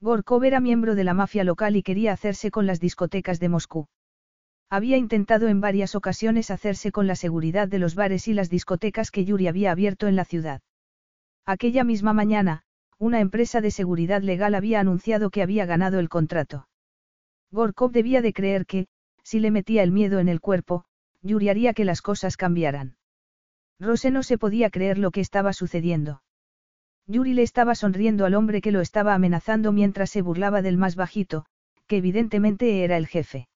Gorkov 0.00 0.44
era 0.44 0.60
miembro 0.60 0.94
de 0.94 1.04
la 1.04 1.14
mafia 1.14 1.44
local 1.44 1.76
y 1.76 1.82
quería 1.82 2.12
hacerse 2.12 2.50
con 2.50 2.66
las 2.66 2.80
discotecas 2.80 3.40
de 3.40 3.48
Moscú. 3.48 3.88
Había 4.68 4.96
intentado 4.96 5.48
en 5.48 5.60
varias 5.60 5.94
ocasiones 5.94 6.50
hacerse 6.50 6.90
con 6.90 7.06
la 7.06 7.14
seguridad 7.14 7.68
de 7.68 7.78
los 7.78 7.94
bares 7.94 8.26
y 8.26 8.34
las 8.34 8.50
discotecas 8.50 9.10
que 9.10 9.24
Yuri 9.24 9.46
había 9.46 9.70
abierto 9.70 10.08
en 10.08 10.16
la 10.16 10.24
ciudad. 10.24 10.60
Aquella 11.44 11.84
misma 11.84 12.12
mañana, 12.12 12.62
una 12.98 13.20
empresa 13.20 13.60
de 13.60 13.70
seguridad 13.70 14.22
legal 14.22 14.54
había 14.56 14.80
anunciado 14.80 15.30
que 15.30 15.42
había 15.42 15.66
ganado 15.66 16.00
el 16.00 16.08
contrato. 16.08 16.66
Gorkov 17.52 17.92
debía 17.92 18.22
de 18.22 18.32
creer 18.32 18.66
que, 18.66 18.88
si 19.22 19.38
le 19.38 19.52
metía 19.52 19.84
el 19.84 19.92
miedo 19.92 20.18
en 20.18 20.28
el 20.28 20.40
cuerpo, 20.40 20.84
Yuri 21.22 21.48
haría 21.48 21.72
que 21.72 21.84
las 21.84 22.02
cosas 22.02 22.36
cambiaran. 22.36 22.96
Rose 23.78 24.10
no 24.10 24.22
se 24.22 24.38
podía 24.38 24.70
creer 24.70 24.98
lo 24.98 25.10
que 25.12 25.20
estaba 25.20 25.52
sucediendo. 25.52 26.22
Yuri 27.06 27.34
le 27.34 27.42
estaba 27.42 27.76
sonriendo 27.76 28.24
al 28.24 28.34
hombre 28.34 28.60
que 28.60 28.72
lo 28.72 28.80
estaba 28.80 29.14
amenazando 29.14 29.70
mientras 29.70 30.10
se 30.10 30.22
burlaba 30.22 30.62
del 30.62 30.76
más 30.76 30.96
bajito, 30.96 31.46
que 31.86 31.98
evidentemente 31.98 32.82
era 32.82 32.96
el 32.96 33.06
jefe. 33.06 33.48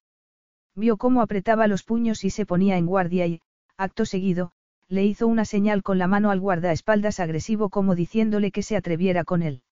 Vio 0.75 0.97
cómo 0.97 1.21
apretaba 1.21 1.67
los 1.67 1.83
puños 1.83 2.23
y 2.23 2.29
se 2.29 2.45
ponía 2.45 2.77
en 2.77 2.85
guardia 2.85 3.27
y, 3.27 3.41
acto 3.77 4.05
seguido, 4.05 4.51
le 4.87 5.05
hizo 5.05 5.27
una 5.27 5.45
señal 5.45 5.83
con 5.83 5.97
la 5.97 6.07
mano 6.07 6.31
al 6.31 6.39
guardaespaldas 6.39 7.19
agresivo 7.19 7.69
como 7.69 7.95
diciéndole 7.95 8.51
que 8.51 8.63
se 8.63 8.75
atreviera 8.75 9.23
con 9.23 9.41
él. 9.41 9.63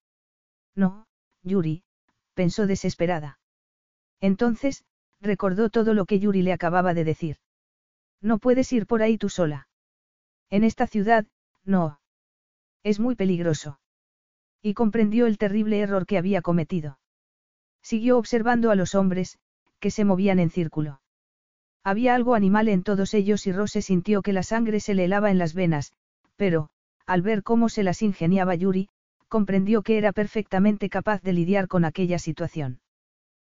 No, 0.74 1.06
Yuri, 1.42 1.84
pensó 2.34 2.66
desesperada. 2.66 3.38
Entonces, 4.20 4.84
recordó 5.20 5.70
todo 5.70 5.94
lo 5.94 6.06
que 6.06 6.18
Yuri 6.18 6.42
le 6.42 6.52
acababa 6.52 6.94
de 6.94 7.04
decir. 7.04 7.36
No 8.20 8.38
puedes 8.38 8.72
ir 8.72 8.86
por 8.86 9.02
ahí 9.02 9.18
tú 9.18 9.28
sola. 9.28 9.68
En 10.50 10.64
esta 10.64 10.86
ciudad, 10.86 11.26
no. 11.64 12.00
Es 12.82 12.98
muy 12.98 13.14
peligroso. 13.14 13.78
Y 14.62 14.74
comprendió 14.74 15.26
el 15.26 15.38
terrible 15.38 15.80
error 15.80 16.06
que 16.06 16.18
había 16.18 16.42
cometido. 16.42 16.98
Siguió 17.82 18.18
observando 18.18 18.70
a 18.70 18.74
los 18.74 18.94
hombres, 18.94 19.38
que 19.80 19.90
se 19.90 20.04
movían 20.04 20.38
en 20.38 20.50
círculo. 20.50 21.00
Había 21.82 22.14
algo 22.14 22.34
animal 22.34 22.68
en 22.68 22.82
todos 22.82 23.14
ellos 23.14 23.46
y 23.46 23.52
Rose 23.52 23.82
sintió 23.82 24.22
que 24.22 24.32
la 24.32 24.42
sangre 24.42 24.80
se 24.80 24.94
le 24.94 25.04
helaba 25.04 25.30
en 25.30 25.38
las 25.38 25.54
venas, 25.54 25.92
pero, 26.36 26.68
al 27.06 27.22
ver 27.22 27.42
cómo 27.42 27.68
se 27.68 27.82
las 27.82 28.02
ingeniaba 28.02 28.54
Yuri, 28.54 28.88
comprendió 29.28 29.82
que 29.82 29.96
era 29.96 30.12
perfectamente 30.12 30.90
capaz 30.90 31.22
de 31.22 31.32
lidiar 31.32 31.68
con 31.68 31.84
aquella 31.84 32.18
situación. 32.18 32.80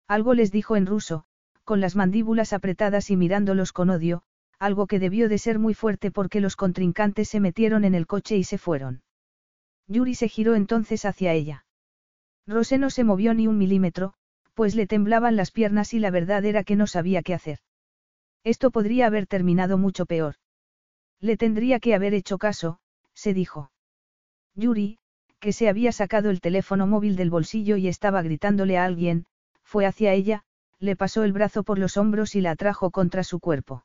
Algo 0.08 0.34
les 0.34 0.50
dijo 0.50 0.76
en 0.76 0.86
ruso, 0.86 1.24
con 1.64 1.80
las 1.80 1.96
mandíbulas 1.96 2.52
apretadas 2.52 3.10
y 3.10 3.16
mirándolos 3.16 3.72
con 3.72 3.90
odio, 3.90 4.22
algo 4.58 4.86
que 4.86 4.98
debió 4.98 5.28
de 5.28 5.38
ser 5.38 5.58
muy 5.58 5.74
fuerte 5.74 6.10
porque 6.10 6.40
los 6.40 6.56
contrincantes 6.56 7.28
se 7.28 7.40
metieron 7.40 7.84
en 7.84 7.94
el 7.94 8.06
coche 8.06 8.36
y 8.36 8.44
se 8.44 8.58
fueron. 8.58 9.02
Yuri 9.86 10.14
se 10.14 10.28
giró 10.28 10.54
entonces 10.54 11.04
hacia 11.04 11.32
ella. 11.32 11.66
Rose 12.46 12.78
no 12.78 12.90
se 12.90 13.04
movió 13.04 13.34
ni 13.34 13.46
un 13.46 13.58
milímetro, 13.58 14.14
pues 14.54 14.74
le 14.74 14.86
temblaban 14.86 15.36
las 15.36 15.50
piernas 15.50 15.94
y 15.94 15.98
la 15.98 16.10
verdad 16.10 16.44
era 16.44 16.64
que 16.64 16.76
no 16.76 16.86
sabía 16.86 17.22
qué 17.22 17.34
hacer. 17.34 17.58
Esto 18.44 18.70
podría 18.70 19.06
haber 19.06 19.26
terminado 19.26 19.78
mucho 19.78 20.06
peor. 20.06 20.36
Le 21.20 21.36
tendría 21.36 21.80
que 21.80 21.94
haber 21.94 22.14
hecho 22.14 22.38
caso, 22.38 22.78
se 23.14 23.34
dijo. 23.34 23.70
Yuri, 24.54 24.98
que 25.40 25.52
se 25.52 25.68
había 25.68 25.92
sacado 25.92 26.30
el 26.30 26.40
teléfono 26.40 26.86
móvil 26.86 27.16
del 27.16 27.30
bolsillo 27.30 27.76
y 27.76 27.88
estaba 27.88 28.22
gritándole 28.22 28.78
a 28.78 28.84
alguien, 28.84 29.26
fue 29.62 29.86
hacia 29.86 30.12
ella, 30.12 30.44
le 30.78 30.96
pasó 30.96 31.24
el 31.24 31.32
brazo 31.32 31.62
por 31.64 31.78
los 31.78 31.96
hombros 31.96 32.34
y 32.34 32.40
la 32.40 32.52
atrajo 32.52 32.90
contra 32.90 33.24
su 33.24 33.40
cuerpo. 33.40 33.84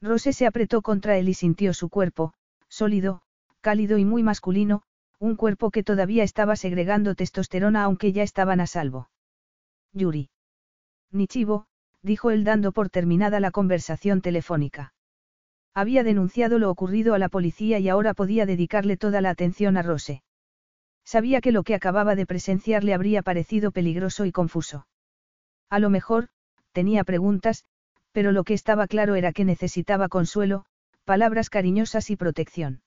Rose 0.00 0.32
se 0.32 0.46
apretó 0.46 0.82
contra 0.82 1.16
él 1.16 1.28
y 1.28 1.34
sintió 1.34 1.74
su 1.74 1.88
cuerpo, 1.88 2.32
sólido, 2.68 3.22
cálido 3.60 3.98
y 3.98 4.04
muy 4.04 4.22
masculino, 4.22 4.82
un 5.18 5.34
cuerpo 5.36 5.70
que 5.70 5.82
todavía 5.82 6.22
estaba 6.22 6.54
segregando 6.56 7.14
testosterona 7.14 7.84
aunque 7.84 8.12
ya 8.12 8.22
estaban 8.22 8.60
a 8.60 8.66
salvo. 8.66 9.08
Yuri. 9.98 10.30
Nichivo, 11.10 11.66
dijo 12.02 12.30
él 12.30 12.44
dando 12.44 12.72
por 12.72 12.88
terminada 12.88 13.40
la 13.40 13.50
conversación 13.50 14.20
telefónica. 14.20 14.94
Había 15.74 16.04
denunciado 16.04 16.58
lo 16.58 16.70
ocurrido 16.70 17.14
a 17.14 17.18
la 17.18 17.28
policía 17.28 17.78
y 17.78 17.88
ahora 17.88 18.14
podía 18.14 18.46
dedicarle 18.46 18.96
toda 18.96 19.20
la 19.20 19.30
atención 19.30 19.76
a 19.76 19.82
Rose. 19.82 20.22
Sabía 21.04 21.40
que 21.40 21.52
lo 21.52 21.62
que 21.62 21.74
acababa 21.74 22.14
de 22.14 22.26
presenciar 22.26 22.84
le 22.84 22.94
habría 22.94 23.22
parecido 23.22 23.70
peligroso 23.70 24.24
y 24.24 24.32
confuso. 24.32 24.86
A 25.70 25.78
lo 25.78 25.90
mejor, 25.90 26.28
tenía 26.72 27.04
preguntas, 27.04 27.64
pero 28.12 28.32
lo 28.32 28.44
que 28.44 28.54
estaba 28.54 28.86
claro 28.86 29.14
era 29.14 29.32
que 29.32 29.44
necesitaba 29.44 30.08
consuelo, 30.08 30.64
palabras 31.04 31.50
cariñosas 31.50 32.10
y 32.10 32.16
protección. 32.16 32.82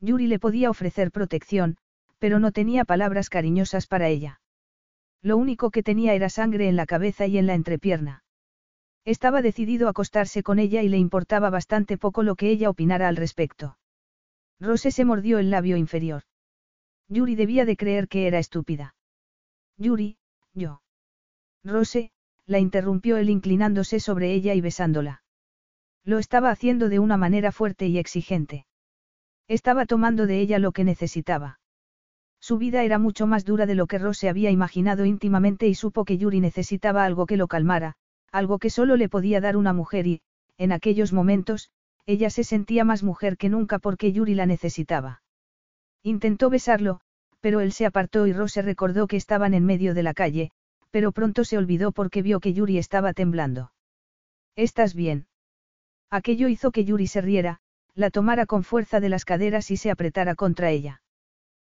Yuri 0.00 0.26
le 0.26 0.38
podía 0.38 0.70
ofrecer 0.70 1.10
protección, 1.10 1.76
pero 2.18 2.38
no 2.38 2.52
tenía 2.52 2.84
palabras 2.84 3.28
cariñosas 3.28 3.86
para 3.86 4.08
ella. 4.08 4.41
Lo 5.22 5.36
único 5.36 5.70
que 5.70 5.82
tenía 5.82 6.14
era 6.14 6.28
sangre 6.28 6.68
en 6.68 6.76
la 6.76 6.86
cabeza 6.86 7.26
y 7.26 7.38
en 7.38 7.46
la 7.46 7.54
entrepierna. 7.54 8.24
Estaba 9.04 9.42
decidido 9.42 9.86
a 9.86 9.90
acostarse 9.90 10.42
con 10.42 10.58
ella 10.58 10.82
y 10.82 10.88
le 10.88 10.98
importaba 10.98 11.50
bastante 11.50 11.96
poco 11.96 12.22
lo 12.22 12.36
que 12.36 12.50
ella 12.50 12.70
opinara 12.70 13.08
al 13.08 13.16
respecto. 13.16 13.78
Rose 14.60 14.90
se 14.90 15.04
mordió 15.04 15.38
el 15.38 15.50
labio 15.50 15.76
inferior. 15.76 16.22
Yuri 17.08 17.34
debía 17.34 17.64
de 17.64 17.76
creer 17.76 18.08
que 18.08 18.26
era 18.26 18.38
estúpida. 18.38 18.94
Yuri, 19.76 20.18
yo. 20.54 20.82
Rose, 21.64 22.12
la 22.46 22.58
interrumpió 22.58 23.16
él 23.16 23.30
inclinándose 23.30 24.00
sobre 24.00 24.32
ella 24.32 24.54
y 24.54 24.60
besándola. 24.60 25.22
Lo 26.04 26.18
estaba 26.18 26.50
haciendo 26.50 26.88
de 26.88 26.98
una 26.98 27.16
manera 27.16 27.52
fuerte 27.52 27.86
y 27.86 27.98
exigente. 27.98 28.66
Estaba 29.48 29.86
tomando 29.86 30.26
de 30.26 30.40
ella 30.40 30.58
lo 30.58 30.72
que 30.72 30.84
necesitaba. 30.84 31.60
Su 32.42 32.58
vida 32.58 32.82
era 32.82 32.98
mucho 32.98 33.28
más 33.28 33.44
dura 33.44 33.66
de 33.66 33.76
lo 33.76 33.86
que 33.86 33.98
Rose 33.98 34.28
había 34.28 34.50
imaginado 34.50 35.04
íntimamente 35.04 35.68
y 35.68 35.76
supo 35.76 36.04
que 36.04 36.18
Yuri 36.18 36.40
necesitaba 36.40 37.04
algo 37.04 37.24
que 37.24 37.36
lo 37.36 37.46
calmara, 37.46 37.94
algo 38.32 38.58
que 38.58 38.68
solo 38.68 38.96
le 38.96 39.08
podía 39.08 39.40
dar 39.40 39.56
una 39.56 39.72
mujer 39.72 40.08
y, 40.08 40.22
en 40.58 40.72
aquellos 40.72 41.12
momentos, 41.12 41.70
ella 42.04 42.30
se 42.30 42.42
sentía 42.42 42.82
más 42.82 43.04
mujer 43.04 43.36
que 43.36 43.48
nunca 43.48 43.78
porque 43.78 44.12
Yuri 44.12 44.34
la 44.34 44.46
necesitaba. 44.46 45.22
Intentó 46.02 46.50
besarlo, 46.50 47.00
pero 47.40 47.60
él 47.60 47.70
se 47.70 47.86
apartó 47.86 48.26
y 48.26 48.32
Rose 48.32 48.60
recordó 48.60 49.06
que 49.06 49.16
estaban 49.16 49.54
en 49.54 49.64
medio 49.64 49.94
de 49.94 50.02
la 50.02 50.12
calle, 50.12 50.50
pero 50.90 51.12
pronto 51.12 51.44
se 51.44 51.58
olvidó 51.58 51.92
porque 51.92 52.22
vio 52.22 52.40
que 52.40 52.54
Yuri 52.54 52.76
estaba 52.76 53.12
temblando. 53.12 53.70
¿Estás 54.56 54.96
bien? 54.96 55.28
Aquello 56.10 56.48
hizo 56.48 56.72
que 56.72 56.84
Yuri 56.84 57.06
se 57.06 57.20
riera, 57.20 57.60
la 57.94 58.10
tomara 58.10 58.46
con 58.46 58.64
fuerza 58.64 58.98
de 58.98 59.10
las 59.10 59.24
caderas 59.24 59.70
y 59.70 59.76
se 59.76 59.92
apretara 59.92 60.34
contra 60.34 60.70
ella. 60.70 61.01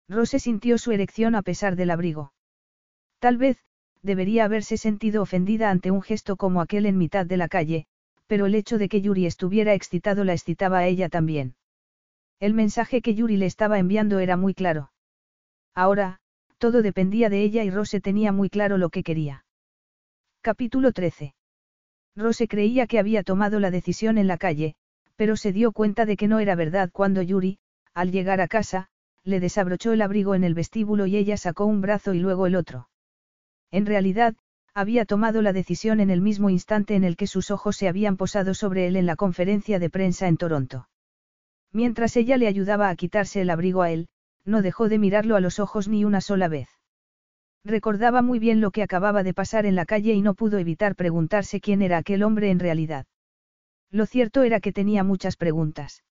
Rose 0.09 0.39
sintió 0.39 0.77
su 0.77 0.91
erección 0.91 1.35
a 1.35 1.41
pesar 1.41 1.75
del 1.75 1.91
abrigo. 1.91 2.33
Tal 3.19 3.37
vez, 3.37 3.57
debería 4.01 4.45
haberse 4.45 4.77
sentido 4.77 5.21
ofendida 5.21 5.69
ante 5.69 5.91
un 5.91 6.01
gesto 6.01 6.37
como 6.37 6.61
aquel 6.61 6.85
en 6.85 6.97
mitad 6.97 7.25
de 7.25 7.37
la 7.37 7.47
calle, 7.47 7.85
pero 8.27 8.45
el 8.45 8.55
hecho 8.55 8.77
de 8.77 8.89
que 8.89 9.01
Yuri 9.01 9.25
estuviera 9.25 9.73
excitado 9.73 10.23
la 10.23 10.33
excitaba 10.33 10.79
a 10.79 10.87
ella 10.87 11.09
también. 11.09 11.55
El 12.39 12.53
mensaje 12.53 13.01
que 13.01 13.15
Yuri 13.15 13.37
le 13.37 13.47
estaba 13.47 13.79
enviando 13.79 14.19
era 14.19 14.37
muy 14.37 14.53
claro. 14.53 14.91
Ahora, 15.73 16.19
todo 16.57 16.81
dependía 16.81 17.29
de 17.29 17.43
ella 17.43 17.63
y 17.63 17.69
Rose 17.69 17.99
tenía 17.99 18.31
muy 18.31 18.49
claro 18.49 18.77
lo 18.77 18.89
que 18.89 19.03
quería. 19.03 19.45
Capítulo 20.41 20.91
13. 20.91 21.33
Rose 22.15 22.47
creía 22.47 22.87
que 22.87 22.99
había 22.99 23.23
tomado 23.23 23.59
la 23.59 23.71
decisión 23.71 24.17
en 24.17 24.27
la 24.27 24.37
calle, 24.37 24.75
pero 25.15 25.35
se 25.35 25.51
dio 25.51 25.71
cuenta 25.71 26.05
de 26.05 26.17
que 26.17 26.27
no 26.27 26.39
era 26.39 26.55
verdad 26.55 26.89
cuando 26.91 27.21
Yuri, 27.21 27.59
al 27.93 28.11
llegar 28.11 28.41
a 28.41 28.47
casa, 28.47 28.89
le 29.27 29.41
desabrochó 29.41 29.91
el 29.91 30.01
abrigo 30.01 30.35
en 30.35 30.45
el 30.45 30.53
vestíbulo 30.53 31.05
y 31.05 31.17
ella 31.17 31.35
sacó 31.35 31.65
un 31.65 31.81
brazo 31.81 32.13
y 32.13 32.19
luego 32.19 32.47
el 32.47 32.55
otro. 32.55 32.87
En 33.71 33.85
realidad, 33.85 34.35
había 34.73 35.05
tomado 35.05 35.41
la 35.41 35.51
decisión 35.51 35.99
en 35.99 36.09
el 36.09 36.21
mismo 36.21 36.49
instante 36.49 36.95
en 36.95 37.03
el 37.03 37.17
que 37.17 37.27
sus 37.27 37.51
ojos 37.51 37.75
se 37.75 37.89
habían 37.89 38.15
posado 38.15 38.53
sobre 38.53 38.87
él 38.87 38.95
en 38.95 39.05
la 39.05 39.17
conferencia 39.17 39.79
de 39.79 39.89
prensa 39.89 40.29
en 40.29 40.37
Toronto. 40.37 40.87
Mientras 41.73 42.15
ella 42.15 42.37
le 42.37 42.47
ayudaba 42.47 42.87
a 42.87 42.95
quitarse 42.95 43.41
el 43.41 43.49
abrigo 43.49 43.81
a 43.81 43.91
él, 43.91 44.07
no 44.45 44.61
dejó 44.61 44.87
de 44.87 44.97
mirarlo 44.97 45.35
a 45.35 45.41
los 45.41 45.59
ojos 45.59 45.89
ni 45.89 46.05
una 46.05 46.21
sola 46.21 46.47
vez. 46.47 46.69
Recordaba 47.65 48.21
muy 48.21 48.39
bien 48.39 48.61
lo 48.61 48.71
que 48.71 48.81
acababa 48.81 49.23
de 49.23 49.33
pasar 49.33 49.65
en 49.65 49.75
la 49.75 49.85
calle 49.85 50.13
y 50.13 50.21
no 50.21 50.35
pudo 50.35 50.57
evitar 50.57 50.95
preguntarse 50.95 51.59
quién 51.59 51.81
era 51.81 51.97
aquel 51.97 52.23
hombre 52.23 52.49
en 52.49 52.59
realidad. 52.59 53.05
Lo 53.91 54.05
cierto 54.05 54.43
era 54.43 54.61
que 54.61 54.71
tenía 54.71 55.03
muchas 55.03 55.35
preguntas. 55.35 56.05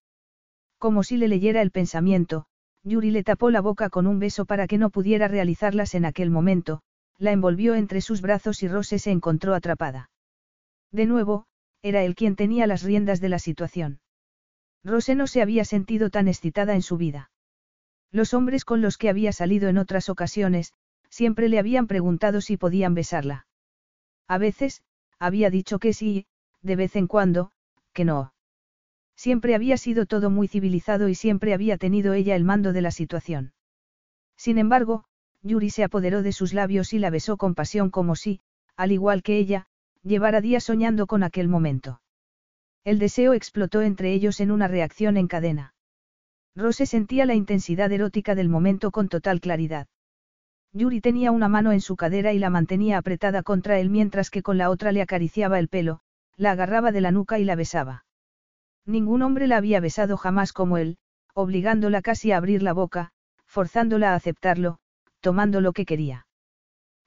Como 0.77 1.03
si 1.03 1.17
le 1.17 1.29
leyera 1.29 1.63
el 1.63 1.71
pensamiento, 1.71 2.47
Yuri 2.87 3.11
le 3.11 3.25
tapó 3.25 3.51
la 3.51 3.61
boca 3.61 3.91
con 3.91 4.07
un 4.07 4.21
beso 4.21 4.45
para 4.45 4.69
que 4.69 4.79
no 4.79 4.91
pudiera 4.91 5.27
realizarlas 5.27 5.97
en 5.97 6.05
aquel 6.05 6.31
momento, 6.31 6.83
la 7.19 7.33
envolvió 7.33 7.75
entre 7.75 8.01
sus 8.01 8.21
brazos 8.21 8.63
y 8.63 8.69
Rose 8.69 9.01
se 9.01 9.11
encontró 9.11 9.55
atrapada. 9.55 10.09
De 10.93 11.07
nuevo, 11.07 11.47
era 11.83 12.05
él 12.05 12.15
quien 12.15 12.37
tenía 12.37 12.69
las 12.69 12.85
riendas 12.85 13.21
de 13.21 13.29
la 13.29 13.41
situación. 13.41 13.99
Rose 14.85 15.17
no 15.17 15.27
se 15.27 15.43
había 15.43 15.65
sentido 15.65 16.11
tan 16.11 16.29
excitada 16.29 16.75
en 16.77 16.83
su 16.83 16.97
vida. 16.97 17.33
Los 18.13 18.35
hombres 18.35 18.65
con 18.65 18.83
los 18.83 18.99
que 18.99 19.09
había 19.09 19.33
salido 19.33 19.69
en 19.69 19.79
otras 19.79 20.09
ocasiones, 20.09 20.73
siempre 21.11 21.49
le 21.49 21.59
habían 21.59 21.89
preguntado 21.89 22.41
si 22.41 22.57
podían 22.57 22.95
besarla. 22.95 23.49
A 24.29 24.39
veces, 24.39 24.83
había 25.19 25.51
dicho 25.51 25.81
que 25.81 25.93
sí, 25.93 26.27
de 26.63 26.77
vez 26.77 26.95
en 26.95 27.09
cuando, 27.09 27.51
que 27.93 28.05
no. 28.05 28.33
Siempre 29.17 29.55
había 29.55 29.77
sido 29.77 30.07
todo 30.07 30.31
muy 30.31 30.47
civilizado 30.47 31.09
y 31.09 31.15
siempre 31.15 31.55
había 31.55 31.79
tenido 31.79 32.13
ella 32.13 32.37
el 32.37 32.45
mando 32.45 32.73
de 32.73 32.83
la 32.83 32.91
situación. 32.91 33.53
Sin 34.37 34.59
embargo, 34.59 35.05
Yuri 35.43 35.71
se 35.71 35.85
apoderó 35.85 36.23
de 36.23 36.33
sus 36.33 36.53
labios 36.53 36.93
y 36.93 36.99
la 36.99 37.11
besó 37.11 37.37
con 37.37 37.55
pasión 37.55 37.91
como 37.91 38.15
si, 38.15 38.41
al 38.77 38.93
igual 38.93 39.23
que 39.23 39.39
ella, 39.39 39.67
llevara 40.03 40.41
días 40.41 40.65
soñando 40.65 41.07
con 41.07 41.23
aquel 41.23 41.49
momento. 41.49 42.01
El 42.85 42.99
deseo 42.99 43.33
explotó 43.33 43.83
entre 43.83 44.13
ellos 44.13 44.39
en 44.41 44.51
una 44.51 44.69
reacción 44.69 45.17
en 45.17 45.27
cadena. 45.27 45.75
Rose 46.55 46.87
sentía 46.87 47.27
la 47.27 47.35
intensidad 47.35 47.91
erótica 47.93 48.35
del 48.35 48.49
momento 48.49 48.91
con 48.91 49.09
total 49.09 49.41
claridad. 49.41 49.89
Yuri 50.73 51.01
tenía 51.01 51.31
una 51.31 51.49
mano 51.49 51.73
en 51.73 51.81
su 51.81 51.97
cadera 51.97 52.33
y 52.33 52.39
la 52.39 52.51
mantenía 52.51 52.99
apretada 52.99 53.43
contra 53.43 53.79
él 53.79 53.91
mientras 53.91 54.31
que 54.31 54.43
con 54.43 54.59
la 54.59 54.71
otra 54.71 54.93
le 54.93 55.03
acariciaba 55.03 55.59
el 55.59 55.69
pelo, 55.69 56.01
la 56.37 56.53
agarraba 56.53 56.93
de 56.93 57.01
la 57.01 57.11
nuca 57.11 57.39
y 57.39 57.45
la 57.45 57.57
besaba. 57.57 58.06
Ningún 58.87 59.23
hombre 59.23 59.49
la 59.49 59.57
había 59.57 59.81
besado 59.81 60.17
jamás 60.17 60.53
como 60.53 60.79
él, 60.79 60.97
obligándola 61.35 62.03
casi 62.03 62.33
a 62.33 62.37
abrir 62.37 62.63
la 62.63 62.73
boca, 62.73 63.11
forzándola 63.45 64.13
a 64.13 64.15
aceptarlo, 64.15 64.79
tomando 65.21 65.61
lo 65.61 65.73
que 65.73 65.85
quería. 65.85 66.27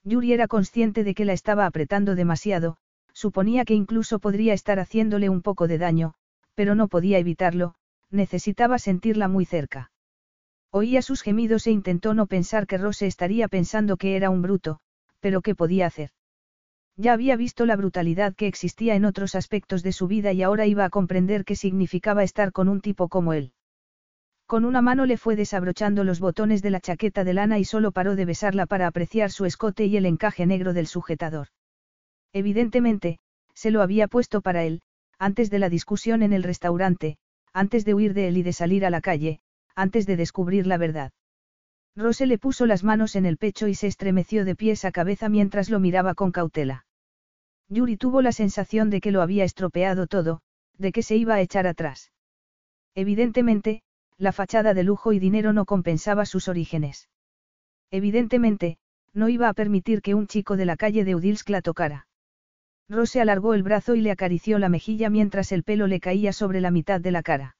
Yuri 0.04 0.32
era 0.32 0.46
consciente 0.46 1.04
de 1.04 1.14
que 1.14 1.24
la 1.24 1.32
estaba 1.32 1.66
apretando 1.66 2.14
demasiado, 2.14 2.76
suponía 3.12 3.64
que 3.64 3.74
incluso 3.74 4.18
podría 4.18 4.54
estar 4.54 4.78
haciéndole 4.78 5.28
un 5.28 5.42
poco 5.42 5.68
de 5.68 5.78
daño, 5.78 6.14
pero 6.54 6.74
no 6.74 6.88
podía 6.88 7.18
evitarlo, 7.18 7.74
necesitaba 8.10 8.78
sentirla 8.78 9.28
muy 9.28 9.44
cerca. 9.44 9.90
Oía 10.70 11.02
sus 11.02 11.22
gemidos 11.22 11.66
e 11.66 11.70
intentó 11.70 12.14
no 12.14 12.26
pensar 12.26 12.66
que 12.66 12.78
Rose 12.78 13.06
estaría 13.06 13.48
pensando 13.48 13.96
que 13.96 14.16
era 14.16 14.30
un 14.30 14.42
bruto, 14.42 14.80
pero 15.20 15.40
¿qué 15.40 15.54
podía 15.54 15.86
hacer? 15.86 16.10
Ya 16.96 17.12
había 17.12 17.36
visto 17.36 17.66
la 17.66 17.76
brutalidad 17.76 18.34
que 18.34 18.46
existía 18.46 18.94
en 18.94 19.04
otros 19.04 19.34
aspectos 19.34 19.82
de 19.82 19.92
su 19.92 20.06
vida 20.06 20.32
y 20.32 20.42
ahora 20.42 20.66
iba 20.66 20.84
a 20.84 20.90
comprender 20.90 21.44
qué 21.44 21.56
significaba 21.56 22.22
estar 22.22 22.52
con 22.52 22.68
un 22.68 22.80
tipo 22.80 23.08
como 23.08 23.32
él. 23.32 23.52
Con 24.46 24.64
una 24.64 24.82
mano 24.82 25.06
le 25.06 25.16
fue 25.16 25.36
desabrochando 25.36 26.02
los 26.02 26.18
botones 26.18 26.60
de 26.60 26.70
la 26.70 26.80
chaqueta 26.80 27.22
de 27.22 27.34
lana 27.34 27.58
y 27.58 27.64
solo 27.64 27.92
paró 27.92 28.16
de 28.16 28.24
besarla 28.24 28.66
para 28.66 28.88
apreciar 28.88 29.30
su 29.30 29.44
escote 29.44 29.86
y 29.86 29.96
el 29.96 30.06
encaje 30.06 30.44
negro 30.44 30.72
del 30.72 30.88
sujetador. 30.88 31.46
Evidentemente, 32.32 33.18
se 33.54 33.70
lo 33.70 33.82
había 33.82 34.08
puesto 34.08 34.40
para 34.40 34.64
él, 34.64 34.82
antes 35.18 35.50
de 35.50 35.58
la 35.58 35.68
discusión 35.68 36.22
en 36.22 36.32
el 36.32 36.42
restaurante, 36.42 37.16
antes 37.52 37.84
de 37.84 37.94
huir 37.94 38.14
de 38.14 38.28
él 38.28 38.38
y 38.38 38.42
de 38.42 38.52
salir 38.52 38.84
a 38.84 38.90
la 38.90 39.00
calle, 39.00 39.40
antes 39.76 40.06
de 40.06 40.16
descubrir 40.16 40.66
la 40.66 40.78
verdad. 40.78 41.12
Rose 41.96 42.26
le 42.26 42.38
puso 42.38 42.66
las 42.66 42.84
manos 42.84 43.16
en 43.16 43.26
el 43.26 43.36
pecho 43.36 43.68
y 43.68 43.74
se 43.74 43.86
estremeció 43.86 44.44
de 44.44 44.54
pies 44.54 44.84
a 44.84 44.92
cabeza 44.92 45.28
mientras 45.28 45.70
lo 45.70 45.80
miraba 45.80 46.14
con 46.14 46.32
cautela. 46.32 46.86
Yuri 47.68 47.96
tuvo 47.96 48.22
la 48.22 48.32
sensación 48.32 48.90
de 48.90 49.00
que 49.00 49.10
lo 49.10 49.22
había 49.22 49.44
estropeado 49.44 50.06
todo, 50.06 50.40
de 50.78 50.92
que 50.92 51.02
se 51.02 51.16
iba 51.16 51.34
a 51.34 51.40
echar 51.40 51.66
atrás. 51.66 52.12
Evidentemente, 52.94 53.82
la 54.18 54.32
fachada 54.32 54.74
de 54.74 54.82
lujo 54.82 55.12
y 55.12 55.18
dinero 55.18 55.52
no 55.52 55.64
compensaba 55.64 56.26
sus 56.26 56.48
orígenes. 56.48 57.08
Evidentemente, 57.90 58.78
no 59.12 59.28
iba 59.28 59.48
a 59.48 59.54
permitir 59.54 60.02
que 60.02 60.14
un 60.14 60.26
chico 60.26 60.56
de 60.56 60.64
la 60.64 60.76
calle 60.76 61.04
de 61.04 61.14
Udilsk 61.14 61.48
la 61.48 61.62
tocara. 61.62 62.06
Rose 62.88 63.20
alargó 63.20 63.54
el 63.54 63.62
brazo 63.62 63.94
y 63.94 64.00
le 64.00 64.10
acarició 64.10 64.58
la 64.58 64.68
mejilla 64.68 65.10
mientras 65.10 65.52
el 65.52 65.62
pelo 65.62 65.86
le 65.86 66.00
caía 66.00 66.32
sobre 66.32 66.60
la 66.60 66.70
mitad 66.70 67.00
de 67.00 67.12
la 67.12 67.22
cara. 67.22 67.56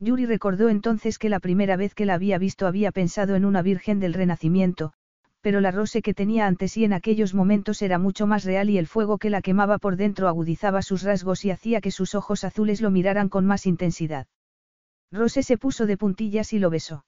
Yuri 0.00 0.24
recordó 0.24 0.70
entonces 0.70 1.18
que 1.18 1.28
la 1.28 1.40
primera 1.40 1.76
vez 1.76 1.94
que 1.94 2.06
la 2.06 2.14
había 2.14 2.38
visto 2.38 2.66
había 2.66 2.90
pensado 2.90 3.36
en 3.36 3.44
una 3.44 3.60
virgen 3.60 4.00
del 4.00 4.14
Renacimiento, 4.14 4.94
pero 5.42 5.60
la 5.60 5.70
Rose 5.70 6.00
que 6.00 6.14
tenía 6.14 6.46
ante 6.46 6.68
sí 6.68 6.84
en 6.84 6.94
aquellos 6.94 7.34
momentos 7.34 7.82
era 7.82 7.98
mucho 7.98 8.26
más 8.26 8.44
real 8.44 8.70
y 8.70 8.78
el 8.78 8.86
fuego 8.86 9.18
que 9.18 9.28
la 9.28 9.42
quemaba 9.42 9.78
por 9.78 9.96
dentro 9.96 10.26
agudizaba 10.26 10.80
sus 10.80 11.02
rasgos 11.02 11.44
y 11.44 11.50
hacía 11.50 11.82
que 11.82 11.90
sus 11.90 12.14
ojos 12.14 12.44
azules 12.44 12.80
lo 12.80 12.90
miraran 12.90 13.28
con 13.28 13.44
más 13.44 13.66
intensidad. 13.66 14.26
Rose 15.12 15.42
se 15.42 15.58
puso 15.58 15.84
de 15.84 15.98
puntillas 15.98 16.54
y 16.54 16.58
lo 16.58 16.70
besó. 16.70 17.04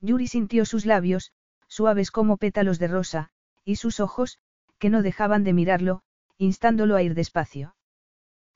Yuri 0.00 0.26
sintió 0.26 0.66
sus 0.66 0.84
labios, 0.84 1.32
suaves 1.66 2.10
como 2.10 2.36
pétalos 2.36 2.78
de 2.78 2.88
rosa, 2.88 3.30
y 3.64 3.76
sus 3.76 4.00
ojos, 4.00 4.38
que 4.78 4.90
no 4.90 5.02
dejaban 5.02 5.44
de 5.44 5.54
mirarlo, 5.54 6.02
instándolo 6.36 6.96
a 6.96 7.02
ir 7.02 7.14
despacio. 7.14 7.74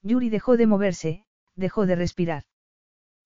Yuri 0.02 0.28
dejó 0.28 0.58
de 0.58 0.66
moverse, 0.66 1.24
dejó 1.54 1.86
de 1.86 1.96
respirar. 1.96 2.44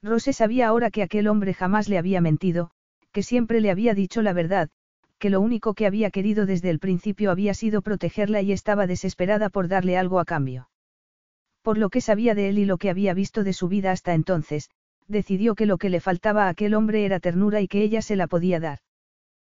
Rose 0.03 0.33
sabía 0.33 0.69
ahora 0.69 0.91
que 0.91 1.03
aquel 1.03 1.29
hombre 1.29 1.55
jamás 1.55 1.89
le 1.89 1.99
había 1.99 2.21
mentido, 2.21 2.71
que 3.13 3.23
siempre 3.23 3.61
le 3.61 3.71
había 3.71 3.95
dicho 3.95 4.23
la 4.23 4.33
verdad, 4.33 4.71
que 5.19 5.31
lo 5.31 5.41
único 5.41 5.75
que 5.75 5.87
había 5.87 6.11
querido 6.11 6.47
desde 6.47 6.71
el 6.71 6.79
principio 6.79 7.31
había 7.31 7.53
sido 7.53 7.83
protegerla 7.83 8.41
y 8.41 8.53
estaba 8.53 8.87
desesperada 8.87 9.51
por 9.51 9.69
darle 9.69 9.99
algo 9.99 10.19
a 10.19 10.25
cambio. 10.25 10.71
Por 11.63 11.77
lo 11.77 11.91
que 11.91 12.01
sabía 12.01 12.35
de 12.35 12.49
él 12.49 12.59
y 12.59 12.65
lo 12.65 12.79
que 12.79 12.89
había 12.89 13.13
visto 13.13 13.45
de 13.45 13.53
su 13.53 13.69
vida 13.69 13.93
hasta 13.93 14.15
entonces, 14.15 14.71
decidió 15.07 15.55
que 15.55 15.67
lo 15.67 15.77
que 15.77 15.91
le 15.91 16.01
faltaba 16.01 16.47
a 16.47 16.49
aquel 16.49 16.73
hombre 16.75 17.05
era 17.05 17.21
ternura 17.21 17.61
y 17.61 17.69
que 17.69 17.83
ella 17.83 18.01
se 18.01 18.17
la 18.17 18.27
podía 18.27 18.61
dar. 18.61 18.79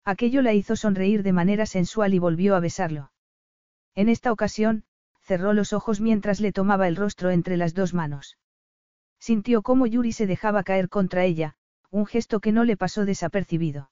Aquello 0.03 0.42
la 0.42 0.53
hizo 0.53 0.76
sonreír 0.76 1.22
de 1.22 1.34
manera 1.34 1.68
sensual 1.68 2.16
y 2.16 2.20
volvió 2.20 2.56
a 2.56 2.60
besarlo. 2.60 3.11
En 3.94 4.10
esta 4.10 4.32
ocasión, 4.32 4.84
cerró 5.22 5.53
los 5.53 5.74
ojos 5.74 6.02
mientras 6.02 6.40
le 6.40 6.52
tomaba 6.52 6.88
el 6.88 6.95
rostro 6.95 7.30
entre 7.30 7.58
las 7.58 7.76
dos 7.76 7.94
manos. 7.94 8.38
Sintió 9.22 9.61
cómo 9.61 9.85
Yuri 9.85 10.14
se 10.14 10.25
dejaba 10.25 10.64
caer 10.64 10.90
contra 10.90 11.25
ella, 11.25 11.56
un 11.91 12.08
gesto 12.08 12.40
que 12.40 12.51
no 12.51 12.64
le 12.64 12.75
pasó 12.75 13.06
desapercibido. 13.06 13.91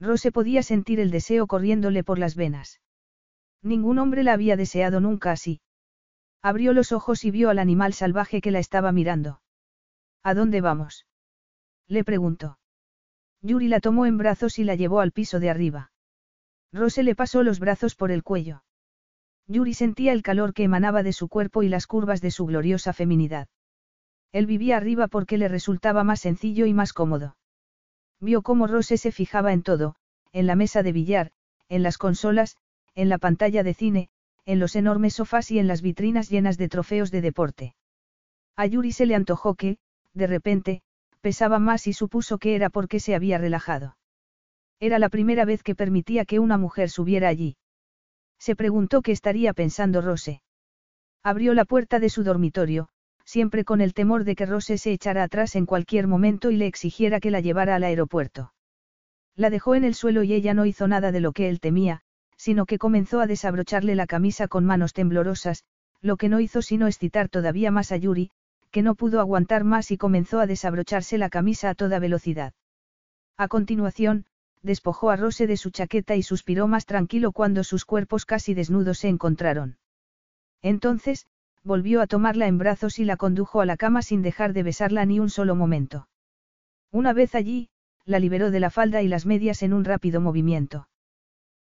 Rose 0.00 0.32
podía 0.32 0.62
sentir 0.62 1.00
el 1.00 1.10
deseo 1.10 1.46
corriéndole 1.46 2.02
por 2.02 2.18
las 2.18 2.34
venas. 2.34 2.80
Ningún 3.62 3.98
hombre 3.98 4.22
la 4.22 4.32
había 4.32 4.56
deseado 4.56 5.00
nunca 5.00 5.32
así. 5.32 5.60
Abrió 6.40 6.72
los 6.72 6.92
ojos 6.92 7.24
y 7.24 7.30
vio 7.30 7.50
al 7.50 7.58
animal 7.58 7.92
salvaje 7.92 8.40
que 8.40 8.50
la 8.50 8.58
estaba 8.58 8.90
mirando. 8.90 9.42
¿A 10.22 10.32
dónde 10.32 10.62
vamos? 10.62 11.06
Le 11.86 12.02
preguntó. 12.02 12.58
Yuri 13.42 13.68
la 13.68 13.80
tomó 13.80 14.06
en 14.06 14.16
brazos 14.16 14.58
y 14.58 14.64
la 14.64 14.76
llevó 14.76 15.00
al 15.00 15.12
piso 15.12 15.40
de 15.40 15.50
arriba. 15.50 15.92
Rose 16.72 17.02
le 17.02 17.14
pasó 17.14 17.42
los 17.42 17.60
brazos 17.60 17.94
por 17.94 18.10
el 18.10 18.22
cuello. 18.22 18.62
Yuri 19.46 19.74
sentía 19.74 20.12
el 20.12 20.22
calor 20.22 20.54
que 20.54 20.62
emanaba 20.62 21.02
de 21.02 21.12
su 21.12 21.28
cuerpo 21.28 21.62
y 21.62 21.68
las 21.68 21.86
curvas 21.86 22.22
de 22.22 22.30
su 22.30 22.46
gloriosa 22.46 22.94
feminidad. 22.94 23.48
Él 24.32 24.46
vivía 24.46 24.76
arriba 24.76 25.08
porque 25.08 25.38
le 25.38 25.48
resultaba 25.48 26.04
más 26.04 26.20
sencillo 26.20 26.66
y 26.66 26.74
más 26.74 26.92
cómodo. 26.92 27.36
Vio 28.20 28.42
cómo 28.42 28.66
Rose 28.66 28.96
se 28.96 29.12
fijaba 29.12 29.52
en 29.52 29.62
todo, 29.62 29.94
en 30.32 30.46
la 30.46 30.56
mesa 30.56 30.82
de 30.82 30.92
billar, 30.92 31.30
en 31.68 31.82
las 31.82 31.98
consolas, 31.98 32.56
en 32.94 33.08
la 33.08 33.18
pantalla 33.18 33.62
de 33.62 33.74
cine, 33.74 34.08
en 34.44 34.58
los 34.58 34.76
enormes 34.76 35.14
sofás 35.14 35.50
y 35.50 35.58
en 35.58 35.66
las 35.66 35.82
vitrinas 35.82 36.30
llenas 36.30 36.58
de 36.58 36.68
trofeos 36.68 37.10
de 37.10 37.20
deporte. 37.20 37.74
A 38.56 38.66
Yuri 38.66 38.92
se 38.92 39.06
le 39.06 39.14
antojó 39.14 39.54
que, 39.54 39.78
de 40.14 40.26
repente, 40.26 40.82
pesaba 41.20 41.58
más 41.58 41.86
y 41.86 41.92
supuso 41.92 42.38
que 42.38 42.54
era 42.54 42.70
porque 42.70 43.00
se 43.00 43.14
había 43.14 43.38
relajado. 43.38 43.96
Era 44.80 44.98
la 44.98 45.08
primera 45.08 45.44
vez 45.44 45.62
que 45.62 45.74
permitía 45.74 46.24
que 46.24 46.38
una 46.38 46.56
mujer 46.56 46.90
subiera 46.90 47.28
allí. 47.28 47.56
Se 48.38 48.56
preguntó 48.56 49.02
qué 49.02 49.12
estaría 49.12 49.52
pensando 49.52 50.00
Rose. 50.00 50.42
Abrió 51.22 51.54
la 51.54 51.64
puerta 51.64 51.98
de 51.98 52.08
su 52.08 52.22
dormitorio, 52.22 52.88
siempre 53.28 53.66
con 53.66 53.82
el 53.82 53.92
temor 53.92 54.24
de 54.24 54.34
que 54.34 54.46
Rose 54.46 54.78
se 54.78 54.90
echara 54.90 55.22
atrás 55.22 55.54
en 55.54 55.66
cualquier 55.66 56.06
momento 56.06 56.50
y 56.50 56.56
le 56.56 56.66
exigiera 56.66 57.20
que 57.20 57.30
la 57.30 57.40
llevara 57.40 57.74
al 57.74 57.84
aeropuerto. 57.84 58.54
La 59.36 59.50
dejó 59.50 59.74
en 59.74 59.84
el 59.84 59.94
suelo 59.94 60.22
y 60.22 60.32
ella 60.32 60.54
no 60.54 60.64
hizo 60.64 60.88
nada 60.88 61.12
de 61.12 61.20
lo 61.20 61.32
que 61.32 61.50
él 61.50 61.60
temía, 61.60 62.00
sino 62.38 62.64
que 62.64 62.78
comenzó 62.78 63.20
a 63.20 63.26
desabrocharle 63.26 63.94
la 63.96 64.06
camisa 64.06 64.48
con 64.48 64.64
manos 64.64 64.94
temblorosas, 64.94 65.64
lo 66.00 66.16
que 66.16 66.30
no 66.30 66.40
hizo 66.40 66.62
sino 66.62 66.86
excitar 66.86 67.28
todavía 67.28 67.70
más 67.70 67.92
a 67.92 67.98
Yuri, 67.98 68.30
que 68.70 68.80
no 68.80 68.94
pudo 68.94 69.20
aguantar 69.20 69.62
más 69.62 69.90
y 69.90 69.98
comenzó 69.98 70.40
a 70.40 70.46
desabrocharse 70.46 71.18
la 71.18 71.28
camisa 71.28 71.68
a 71.68 71.74
toda 71.74 71.98
velocidad. 71.98 72.54
A 73.36 73.46
continuación, 73.48 74.24
despojó 74.62 75.10
a 75.10 75.16
Rose 75.16 75.46
de 75.46 75.58
su 75.58 75.68
chaqueta 75.68 76.16
y 76.16 76.22
suspiró 76.22 76.66
más 76.66 76.86
tranquilo 76.86 77.32
cuando 77.32 77.62
sus 77.62 77.84
cuerpos 77.84 78.24
casi 78.24 78.54
desnudos 78.54 79.00
se 79.00 79.08
encontraron. 79.08 79.76
Entonces, 80.62 81.26
volvió 81.64 82.00
a 82.00 82.06
tomarla 82.06 82.46
en 82.46 82.58
brazos 82.58 82.98
y 82.98 83.04
la 83.04 83.16
condujo 83.16 83.60
a 83.60 83.66
la 83.66 83.76
cama 83.76 84.02
sin 84.02 84.22
dejar 84.22 84.52
de 84.52 84.62
besarla 84.62 85.04
ni 85.04 85.20
un 85.20 85.30
solo 85.30 85.54
momento. 85.54 86.08
Una 86.90 87.12
vez 87.12 87.34
allí, 87.34 87.68
la 88.04 88.18
liberó 88.18 88.50
de 88.50 88.60
la 88.60 88.70
falda 88.70 89.02
y 89.02 89.08
las 89.08 89.26
medias 89.26 89.62
en 89.62 89.72
un 89.72 89.84
rápido 89.84 90.20
movimiento. 90.20 90.88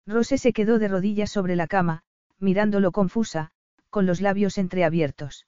Rose 0.05 0.37
se 0.37 0.51
quedó 0.51 0.79
de 0.79 0.89
rodillas 0.89 1.31
sobre 1.31 1.55
la 1.55 1.67
cama, 1.67 2.03
mirándolo 2.39 2.91
confusa, 2.91 3.51
con 3.89 4.05
los 4.05 4.19
labios 4.19 4.57
entreabiertos. 4.57 5.45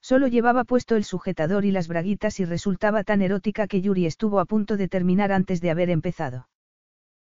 Solo 0.00 0.28
llevaba 0.28 0.64
puesto 0.64 0.96
el 0.96 1.04
sujetador 1.04 1.64
y 1.64 1.72
las 1.72 1.88
braguitas 1.88 2.40
y 2.40 2.44
resultaba 2.44 3.04
tan 3.04 3.22
erótica 3.22 3.66
que 3.66 3.82
Yuri 3.82 4.06
estuvo 4.06 4.40
a 4.40 4.44
punto 4.44 4.76
de 4.76 4.88
terminar 4.88 5.32
antes 5.32 5.60
de 5.60 5.70
haber 5.70 5.90
empezado. 5.90 6.48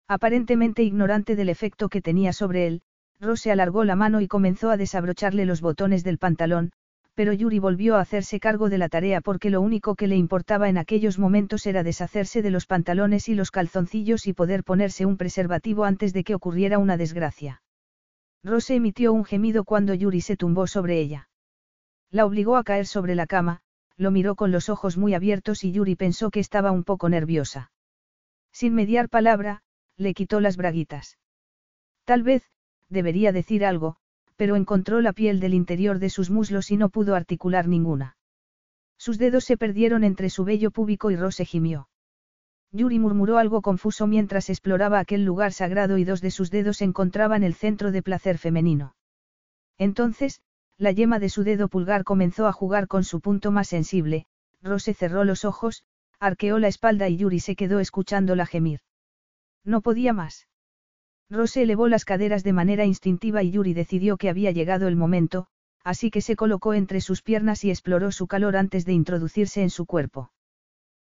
Aparentemente 0.07 0.83
ignorante 0.83 1.35
del 1.35 1.49
efecto 1.49 1.89
que 1.89 2.01
tenía 2.01 2.33
sobre 2.33 2.67
él, 2.67 2.81
Rose 3.23 3.51
alargó 3.51 3.83
la 3.85 3.95
mano 3.95 4.21
y 4.21 4.27
comenzó 4.27 4.69
a 4.69 4.77
desabrocharle 4.77 5.45
los 5.45 5.61
botones 5.61 6.03
del 6.03 6.17
pantalón, 6.17 6.71
pero 7.15 7.31
Yuri 7.31 7.59
volvió 7.59 7.95
a 7.95 8.01
hacerse 8.01 8.39
cargo 8.39 8.69
de 8.69 8.77
la 8.77 8.89
tarea 8.89 9.21
porque 9.21 9.49
lo 9.49 9.61
único 9.61 9.95
que 9.95 10.07
le 10.07 10.15
importaba 10.15 10.67
en 10.67 10.77
aquellos 10.77 11.19
momentos 11.19 11.65
era 11.65 11.83
deshacerse 11.83 12.41
de 12.41 12.49
los 12.49 12.65
pantalones 12.65 13.29
y 13.29 13.35
los 13.35 13.51
calzoncillos 13.51 14.27
y 14.27 14.33
poder 14.33 14.63
ponerse 14.63 15.05
un 15.05 15.17
preservativo 15.17 15.85
antes 15.85 16.13
de 16.13 16.23
que 16.23 16.35
ocurriera 16.35 16.79
una 16.79 16.97
desgracia. 16.97 17.61
Rose 18.43 18.75
emitió 18.75 19.13
un 19.13 19.25
gemido 19.25 19.63
cuando 19.63 19.93
Yuri 19.93 20.21
se 20.21 20.35
tumbó 20.35 20.67
sobre 20.67 20.99
ella. 20.99 21.29
La 22.11 22.25
obligó 22.25 22.57
a 22.57 22.63
caer 22.63 22.85
sobre 22.85 23.15
la 23.15 23.25
cama, 23.25 23.61
lo 23.95 24.11
miró 24.11 24.35
con 24.35 24.51
los 24.51 24.69
ojos 24.69 24.97
muy 24.97 25.13
abiertos 25.13 25.63
y 25.63 25.71
Yuri 25.71 25.95
pensó 25.95 26.29
que 26.29 26.39
estaba 26.39 26.71
un 26.71 26.83
poco 26.83 27.09
nerviosa. 27.09 27.71
Sin 28.51 28.73
mediar 28.75 29.07
palabra, 29.07 29.61
le 29.97 30.13
quitó 30.13 30.39
las 30.39 30.57
braguitas. 30.57 31.17
Tal 32.05 32.23
vez, 32.23 32.43
debería 32.93 33.33
decir 33.33 33.65
algo, 33.65 33.97
pero 34.37 34.55
encontró 34.55 35.01
la 35.01 35.11
piel 35.13 35.39
del 35.39 35.53
interior 35.53 35.99
de 35.99 36.09
sus 36.09 36.29
muslos 36.29 36.71
y 36.71 36.77
no 36.77 36.89
pudo 36.89 37.15
articular 37.15 37.67
ninguna. 37.67 38.15
Sus 38.97 39.17
dedos 39.17 39.43
se 39.43 39.57
perdieron 39.57 40.03
entre 40.03 40.29
su 40.29 40.45
vello 40.45 40.71
púbico 40.71 41.11
y 41.11 41.17
Rose 41.17 41.43
gimió. 41.43 41.89
Yuri 42.71 42.97
murmuró 42.99 43.37
algo 43.37 43.61
confuso 43.61 44.07
mientras 44.07 44.49
exploraba 44.49 44.99
aquel 44.99 45.25
lugar 45.25 45.53
sagrado 45.53 45.97
y 45.97 46.05
dos 46.05 46.21
de 46.21 46.31
sus 46.31 46.49
dedos 46.49 46.81
encontraban 46.81 47.43
el 47.43 47.53
centro 47.53 47.91
de 47.91 48.01
placer 48.01 48.37
femenino. 48.37 48.95
Entonces, 49.77 50.41
la 50.77 50.91
yema 50.91 51.19
de 51.19 51.29
su 51.29 51.43
dedo 51.43 51.67
pulgar 51.67 52.03
comenzó 52.03 52.47
a 52.47 52.53
jugar 52.53 52.87
con 52.87 53.03
su 53.03 53.21
punto 53.21 53.51
más 53.51 53.67
sensible, 53.67 54.25
Rose 54.61 54.93
cerró 54.93 55.23
los 55.23 55.45
ojos, 55.45 55.83
arqueó 56.19 56.57
la 56.57 56.67
espalda 56.67 57.09
y 57.09 57.17
Yuri 57.17 57.39
se 57.39 57.55
quedó 57.55 57.79
escuchándola 57.79 58.45
gemir. 58.45 58.79
No 59.63 59.81
podía 59.81 60.13
más. 60.13 60.47
Rose 61.29 61.63
elevó 61.63 61.87
las 61.87 62.05
caderas 62.05 62.43
de 62.43 62.53
manera 62.53 62.85
instintiva 62.85 63.43
y 63.43 63.51
Yuri 63.51 63.73
decidió 63.73 64.17
que 64.17 64.29
había 64.29 64.51
llegado 64.51 64.87
el 64.87 64.95
momento, 64.95 65.47
así 65.83 66.11
que 66.11 66.21
se 66.21 66.35
colocó 66.35 66.73
entre 66.73 67.01
sus 67.01 67.21
piernas 67.21 67.63
y 67.63 67.69
exploró 67.69 68.11
su 68.11 68.27
calor 68.27 68.55
antes 68.55 68.85
de 68.85 68.93
introducirse 68.93 69.61
en 69.61 69.69
su 69.69 69.85
cuerpo. 69.85 70.31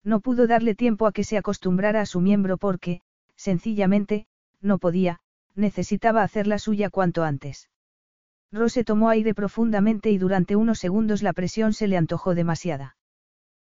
No 0.04 0.20
pudo 0.20 0.48
darle 0.48 0.76
tiempo 0.76 1.08
a 1.08 1.12
que 1.12 1.24
se 1.24 1.38
acostumbrara 1.38 2.02
a 2.02 2.06
su 2.06 2.22
miembro 2.22 2.58
porque, 2.58 3.02
sencillamente, 3.36 4.28
no 4.62 4.78
podía, 4.78 5.20
necesitaba 5.56 6.24
hacer 6.24 6.48
la 6.48 6.60
suya 6.60 6.90
cuanto 6.90 7.24
antes. 7.24 7.70
Rose 8.52 8.84
tomó 8.84 9.10
aire 9.10 9.34
profundamente 9.34 10.12
y 10.12 10.18
durante 10.18 10.56
unos 10.56 10.80
segundos 10.80 11.24
la 11.24 11.34
presión 11.34 11.74
se 11.74 11.88
le 11.88 11.98
antojó 11.98 12.36
demasiada. 12.36 12.98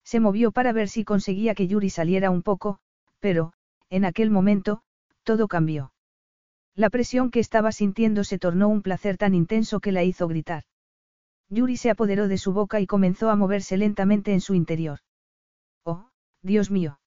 Se 0.04 0.20
movió 0.20 0.52
para 0.52 0.72
ver 0.72 0.88
si 0.88 1.04
conseguía 1.04 1.54
que 1.54 1.66
Yuri 1.66 1.90
saliera 1.90 2.30
un 2.30 2.42
poco, 2.42 2.78
pero, 3.18 3.52
en 3.90 4.04
aquel 4.04 4.30
momento, 4.30 4.82
todo 5.22 5.48
cambió. 5.48 5.92
La 6.76 6.90
presión 6.90 7.30
que 7.30 7.40
estaba 7.40 7.72
sintiendo 7.72 8.24
se 8.24 8.38
tornó 8.38 8.68
un 8.68 8.82
placer 8.82 9.16
tan 9.16 9.34
intenso 9.34 9.80
que 9.80 9.92
la 9.92 10.04
hizo 10.04 10.28
gritar. 10.28 10.64
Yuri 11.48 11.76
se 11.76 11.90
apoderó 11.90 12.28
de 12.28 12.38
su 12.38 12.52
boca 12.52 12.80
y 12.80 12.86
comenzó 12.86 13.28
a 13.28 13.36
moverse 13.36 13.76
lentamente 13.76 14.32
en 14.32 14.40
su 14.40 14.54
interior. 14.54 15.00
Oh, 15.84 16.10
Dios 16.42 16.70
mío. 16.70 17.00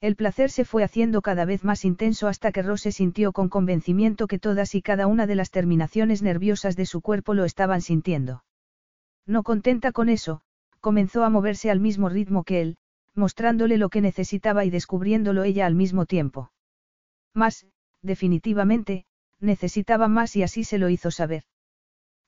El 0.00 0.14
placer 0.16 0.50
se 0.50 0.64
fue 0.64 0.84
haciendo 0.84 1.22
cada 1.22 1.44
vez 1.44 1.64
más 1.64 1.84
intenso 1.84 2.28
hasta 2.28 2.52
que 2.52 2.62
Rose 2.62 2.92
sintió 2.92 3.32
con 3.32 3.48
convencimiento 3.48 4.26
que 4.26 4.38
todas 4.38 4.74
y 4.74 4.80
cada 4.80 5.06
una 5.06 5.26
de 5.26 5.34
las 5.34 5.50
terminaciones 5.50 6.22
nerviosas 6.22 6.76
de 6.76 6.86
su 6.86 7.00
cuerpo 7.00 7.34
lo 7.34 7.44
estaban 7.44 7.80
sintiendo. 7.80 8.44
No 9.26 9.42
contenta 9.42 9.92
con 9.92 10.08
eso, 10.08 10.40
comenzó 10.80 11.24
a 11.24 11.30
moverse 11.30 11.70
al 11.70 11.80
mismo 11.80 12.08
ritmo 12.08 12.44
que 12.44 12.60
él, 12.60 12.76
mostrándole 13.14 13.76
lo 13.76 13.88
que 13.88 14.00
necesitaba 14.00 14.64
y 14.64 14.70
descubriéndolo 14.70 15.42
ella 15.42 15.66
al 15.66 15.74
mismo 15.74 16.06
tiempo. 16.06 16.52
Más, 17.34 17.66
definitivamente, 18.02 19.04
necesitaba 19.40 20.08
más 20.08 20.36
y 20.36 20.42
así 20.42 20.64
se 20.64 20.78
lo 20.78 20.88
hizo 20.88 21.10
saber. 21.10 21.44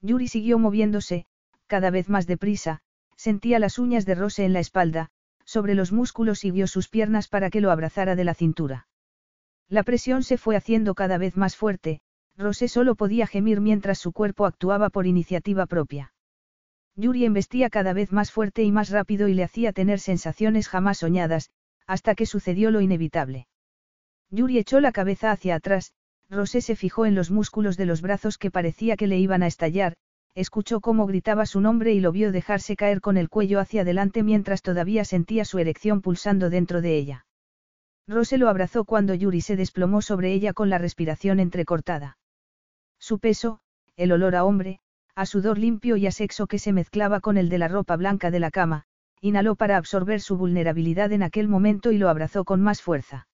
Yuri 0.01 0.29
siguió 0.29 0.59
moviéndose, 0.59 1.27
cada 1.67 1.91
vez 1.91 2.09
más 2.09 2.27
deprisa, 2.27 2.81
sentía 3.17 3.59
las 3.59 3.79
uñas 3.79 4.07
de 4.07 4.15
Rose 4.15 4.45
en 4.45 4.53
la 4.53 4.61
espalda, 4.61 5.11
sobre 5.45 5.75
los 5.75 5.93
músculos 5.93 6.45
y 6.45 6.51
vio 6.51 6.67
sus 6.67 6.89
piernas 6.89 7.29
para 7.29 7.51
que 7.51 7.61
lo 7.61 7.71
abrazara 7.71 8.17
de 8.17 8.25
la 8.25 8.35
cintura. 8.35 8.89
La 9.69 9.83
presión 9.83 10.23
se 10.23 10.39
fue 10.39 10.57
haciendo 10.57 10.95
cada 10.95 11.19
vez 11.19 11.37
más 11.37 11.57
fuerte, 11.57 12.01
Rosé 12.37 12.69
solo 12.69 12.95
podía 12.95 13.27
gemir 13.27 13.61
mientras 13.61 13.99
su 13.99 14.13
cuerpo 14.13 14.47
actuaba 14.47 14.89
por 14.89 15.07
iniciativa 15.07 15.67
propia. 15.67 16.15
Yuri 16.97 17.25
embestía 17.25 17.69
cada 17.69 17.93
vez 17.93 18.13
más 18.13 18.33
fuerte 18.33 18.63
y 18.63 18.73
más 18.73 18.91
rápido 18.91 19.29
y 19.29 19.35
le 19.35 19.45
hacía 19.45 19.73
tener 19.73 20.01
sensaciones 20.01 20.69
jamás 20.69 20.99
soñadas, 20.99 21.51
hasta 21.87 22.15
que 22.15 22.27
sucedió 22.27 22.71
lo 22.71 22.81
inevitable. 22.81 23.47
Yuri 24.31 24.59
echó 24.59 24.81
la 24.81 24.93
cabeza 24.93 25.33
hacia 25.33 25.57
atrás, 25.57 25.93
Rosé 26.29 26.61
se 26.61 26.77
fijó 26.77 27.07
en 27.07 27.17
los 27.17 27.31
músculos 27.31 27.77
de 27.77 27.87
los 27.87 28.03
brazos 28.03 28.39
que 28.39 28.51
parecía 28.51 28.97
que 28.97 29.09
le 29.09 29.19
iban 29.19 29.43
a 29.43 29.49
estallar, 29.49 29.95
escuchó 30.35 30.81
cómo 30.81 31.07
gritaba 31.07 31.47
su 31.47 31.61
nombre 31.61 31.93
y 31.93 32.01
lo 32.01 32.13
vio 32.13 32.31
dejarse 32.31 32.77
caer 32.77 33.01
con 33.01 33.17
el 33.17 33.29
cuello 33.29 33.59
hacia 33.59 33.83
adelante 33.83 34.23
mientras 34.23 34.63
todavía 34.63 35.05
sentía 35.05 35.45
su 35.45 35.59
erección 35.59 36.01
pulsando 36.01 36.51
dentro 36.51 36.81
de 36.81 36.97
ella. 36.97 37.27
Rose 38.07 38.39
lo 38.39 38.49
abrazó 38.49 38.85
cuando 38.85 39.15
Yuri 39.15 39.41
se 39.41 39.57
desplomó 39.57 40.03
sobre 40.03 40.33
ella 40.33 40.53
con 40.53 40.71
la 40.71 40.79
respiración 40.79 41.41
entrecortada. 41.41 42.19
Su 42.99 43.19
peso, 43.19 43.61
el 43.97 44.13
olor 44.13 44.37
a 44.37 44.45
hombre, 44.45 44.81
a 45.17 45.27
sudor 45.27 45.59
limpio 45.59 45.97
y 45.97 46.07
a 46.07 46.13
sexo 46.13 46.47
que 46.47 46.59
se 46.59 46.73
mezclaba 46.73 47.21
con 47.21 47.37
el 47.37 47.49
de 47.49 47.59
la 47.59 47.69
ropa 47.69 47.97
blanca 47.97 48.31
de 48.31 48.41
la 48.41 48.51
cama, 48.51 48.85
inhaló 49.21 49.57
para 49.57 49.77
absorber 49.77 50.21
su 50.21 50.37
vulnerabilidad 50.37 51.13
en 51.13 51.23
aquel 51.23 51.49
momento 51.49 51.91
y 51.91 51.99
lo 51.99 52.09
abrazó 52.09 52.45
con 52.45 52.61
más 52.61 52.81
fuerza. 52.81 53.27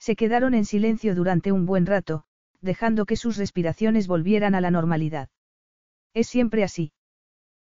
Se 0.00 0.16
quedaron 0.16 0.54
en 0.54 0.64
silencio 0.64 1.14
durante 1.14 1.52
un 1.52 1.66
buen 1.66 1.86
rato, 1.86 2.24
dejando 2.62 3.04
que 3.04 3.16
sus 3.16 3.36
respiraciones 3.36 4.08
volvieran 4.08 4.54
a 4.54 4.60
la 4.60 4.70
normalidad. 4.70 5.28
Es 6.14 6.26
siempre 6.26 6.64
así. 6.64 6.92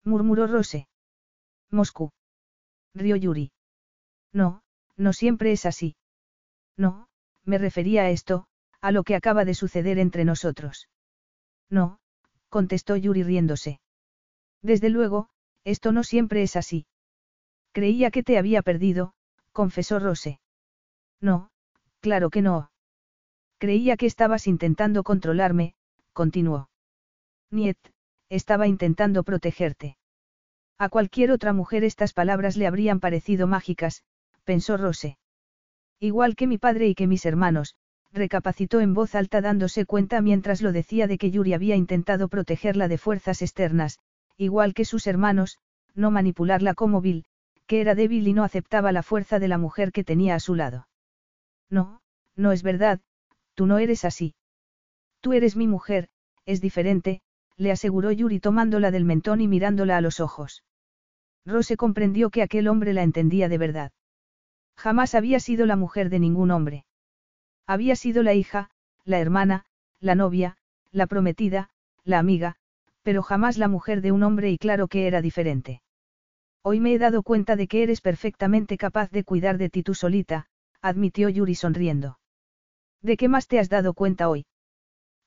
Murmuró 0.04 0.48
Rose. 0.48 0.88
Moscú. 1.72 2.12
Rió 2.94 3.16
Yuri. 3.16 3.52
No, 4.32 4.62
no 4.96 5.12
siempre 5.12 5.52
es 5.52 5.66
así. 5.66 5.96
No, 6.78 7.10
me 7.44 7.58
refería 7.58 8.04
a 8.04 8.10
esto, 8.12 8.48
a 8.80 8.92
lo 8.92 9.04
que 9.04 9.16
acaba 9.16 9.44
de 9.44 9.56
suceder 9.56 9.98
entre 9.98 10.24
nosotros. 10.24 10.88
No, 11.70 12.00
contestó 12.50 12.96
Yuri 12.96 13.24
riéndose. 13.24 13.80
Desde 14.62 14.90
luego, 14.90 15.30
esto 15.64 15.92
no 15.92 16.04
siempre 16.04 16.44
es 16.44 16.56
así. 16.56 16.86
Creía 17.72 18.12
que 18.12 18.24
te 18.24 18.38
había 18.38 18.62
perdido, 18.62 19.14
confesó 19.52 20.00
Rose. 20.00 20.40
No, 21.22 21.49
claro 22.00 22.30
que 22.30 22.42
no. 22.42 22.72
Creía 23.58 23.98
que 23.98 24.06
estabas 24.06 24.48
intentando 24.48 25.04
controlarme, 25.04 25.76
continuó. 26.14 26.70
Niet, 27.52 27.78
estaba 28.30 28.68
intentando 28.68 29.24
protegerte. 29.24 29.98
A 30.78 30.90
cualquier 30.90 31.32
otra 31.32 31.52
mujer 31.52 31.84
estas 31.84 32.14
palabras 32.14 32.56
le 32.56 32.68
habrían 32.68 33.00
parecido 33.00 33.48
mágicas, 33.48 34.04
pensó 34.44 34.78
Rose. 34.78 35.18
Igual 36.00 36.36
que 36.36 36.48
mi 36.48 36.58
padre 36.58 36.88
y 36.88 36.96
que 36.96 37.08
mis 37.08 37.26
hermanos, 37.26 37.76
recapacitó 38.12 38.80
en 38.80 38.94
voz 38.94 39.16
alta 39.16 39.42
dándose 39.42 39.86
cuenta 39.86 40.22
mientras 40.22 40.62
lo 40.62 40.72
decía 40.72 41.08
de 41.08 41.18
que 41.18 41.32
Yuri 41.32 41.54
había 41.54 41.76
intentado 41.76 42.28
protegerla 42.28 42.88
de 42.88 42.98
fuerzas 42.98 43.42
externas, 43.42 44.00
igual 44.38 44.74
que 44.74 44.86
sus 44.86 45.06
hermanos, 45.06 45.58
no 45.96 46.12
manipularla 46.12 46.74
como 46.74 47.02
Bill, 47.02 47.26
que 47.68 47.82
era 47.82 47.94
débil 47.94 48.28
y 48.28 48.34
no 48.34 48.44
aceptaba 48.44 48.92
la 48.92 49.04
fuerza 49.04 49.40
de 49.40 49.48
la 49.48 49.58
mujer 49.58 49.92
que 49.92 50.04
tenía 50.04 50.36
a 50.36 50.40
su 50.40 50.56
lado. 50.56 50.89
No, 51.70 52.02
no 52.36 52.52
es 52.52 52.64
verdad, 52.64 53.00
tú 53.54 53.66
no 53.66 53.78
eres 53.78 54.06
así. 54.06 54.36
Tú 55.22 55.34
eres 55.34 55.56
mi 55.56 55.68
mujer, 55.68 56.10
es 56.46 56.62
diferente, 56.62 57.22
le 57.58 57.72
aseguró 57.72 58.12
Yuri 58.12 58.40
tomándola 58.40 58.92
del 58.92 59.06
mentón 59.06 59.42
y 59.42 59.48
mirándola 59.48 59.98
a 59.98 60.02
los 60.02 60.20
ojos. 60.20 60.64
Rose 61.46 61.78
comprendió 61.78 62.30
que 62.30 62.42
aquel 62.42 62.68
hombre 62.68 62.94
la 62.94 63.04
entendía 63.04 63.50
de 63.50 63.58
verdad. 63.58 63.92
Jamás 64.78 65.14
había 65.14 65.40
sido 65.40 65.66
la 65.66 65.76
mujer 65.76 66.10
de 66.10 66.20
ningún 66.20 66.52
hombre. 66.52 66.86
Había 67.68 67.96
sido 67.96 68.24
la 68.24 68.34
hija, 68.34 68.72
la 69.04 69.20
hermana, 69.20 69.66
la 70.00 70.16
novia, 70.16 70.58
la 70.92 71.06
prometida, 71.06 71.70
la 72.04 72.20
amiga, 72.20 72.56
pero 73.04 73.22
jamás 73.22 73.58
la 73.58 73.68
mujer 73.68 74.02
de 74.02 74.12
un 74.12 74.24
hombre 74.24 74.52
y 74.52 74.58
claro 74.58 74.88
que 74.88 75.08
era 75.08 75.22
diferente. 75.22 75.82
Hoy 76.62 76.80
me 76.80 76.94
he 76.94 77.00
dado 77.00 77.24
cuenta 77.24 77.56
de 77.56 77.68
que 77.68 77.84
eres 77.84 78.02
perfectamente 78.02 78.78
capaz 78.78 79.12
de 79.12 79.24
cuidar 79.24 79.58
de 79.58 79.70
ti 79.70 79.84
tú 79.84 79.94
solita, 79.94 80.48
admitió 80.82 81.30
Yuri 81.30 81.56
sonriendo. 81.56 82.20
¿De 83.02 83.18
qué 83.18 83.28
más 83.28 83.48
te 83.48 83.60
has 83.60 83.70
dado 83.70 83.94
cuenta 83.94 84.30
hoy? 84.30 84.46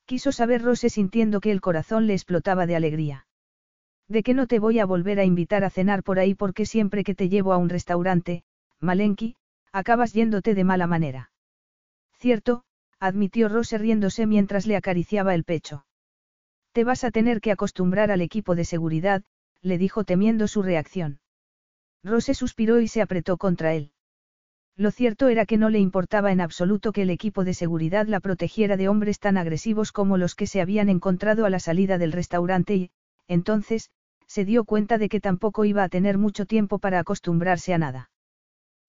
Quiso 0.05 0.31
saber 0.31 0.61
Rose 0.61 0.89
sintiendo 0.89 1.39
que 1.39 1.51
el 1.51 1.61
corazón 1.61 2.07
le 2.07 2.13
explotaba 2.13 2.65
de 2.65 2.75
alegría. 2.75 3.27
De 4.07 4.21
que 4.21 4.33
no 4.33 4.47
te 4.47 4.59
voy 4.59 4.79
a 4.79 4.85
volver 4.85 5.19
a 5.19 5.23
invitar 5.23 5.63
a 5.63 5.69
cenar 5.69 6.03
por 6.03 6.19
ahí 6.19 6.35
porque 6.35 6.65
siempre 6.65 7.03
que 7.03 7.15
te 7.15 7.29
llevo 7.29 7.53
a 7.53 7.57
un 7.57 7.69
restaurante, 7.69 8.43
Malenki, 8.79 9.35
acabas 9.71 10.13
yéndote 10.13 10.55
de 10.55 10.63
mala 10.63 10.87
manera. 10.87 11.31
Cierto, 12.19 12.63
admitió 12.99 13.49
Rose 13.49 13.77
riéndose 13.77 14.25
mientras 14.27 14.67
le 14.67 14.75
acariciaba 14.75 15.35
el 15.35 15.45
pecho. 15.45 15.85
Te 16.73 16.83
vas 16.83 17.03
a 17.03 17.11
tener 17.11 17.39
que 17.39 17.51
acostumbrar 17.51 18.11
al 18.11 18.21
equipo 18.21 18.55
de 18.55 18.65
seguridad, 18.65 19.23
le 19.61 19.77
dijo 19.77 20.03
temiendo 20.03 20.47
su 20.47 20.61
reacción. 20.61 21.19
Rose 22.03 22.33
suspiró 22.33 22.81
y 22.81 22.87
se 22.87 23.01
apretó 23.01 23.37
contra 23.37 23.73
él. 23.73 23.91
Lo 24.75 24.89
cierto 24.89 25.27
era 25.27 25.45
que 25.45 25.57
no 25.57 25.69
le 25.69 25.79
importaba 25.79 26.31
en 26.31 26.41
absoluto 26.41 26.91
que 26.91 27.03
el 27.03 27.11
equipo 27.11 27.43
de 27.43 27.53
seguridad 27.53 28.07
la 28.07 28.19
protegiera 28.19 28.75
de 28.75 28.87
hombres 28.87 29.19
tan 29.19 29.37
agresivos 29.37 29.91
como 29.91 30.17
los 30.17 30.33
que 30.33 30.47
se 30.47 30.61
habían 30.61 30.89
encontrado 30.89 31.45
a 31.45 31.51
la 31.51 31.59
salida 31.59 31.99
del 31.99 32.11
restaurante 32.11 32.75
y, 32.75 32.91
entonces, 33.27 33.91
se 34.25 34.45
dio 34.45 34.65
cuenta 34.65 34.97
de 34.97 35.09
que 35.09 35.21
tampoco 35.21 35.63
iba 35.63 35.83
a 35.83 35.89
tener 35.89 36.17
mucho 36.17 36.47
tiempo 36.47 36.79
para 36.79 36.97
acostumbrarse 36.97 37.73
a 37.73 37.77
nada. 37.77 38.09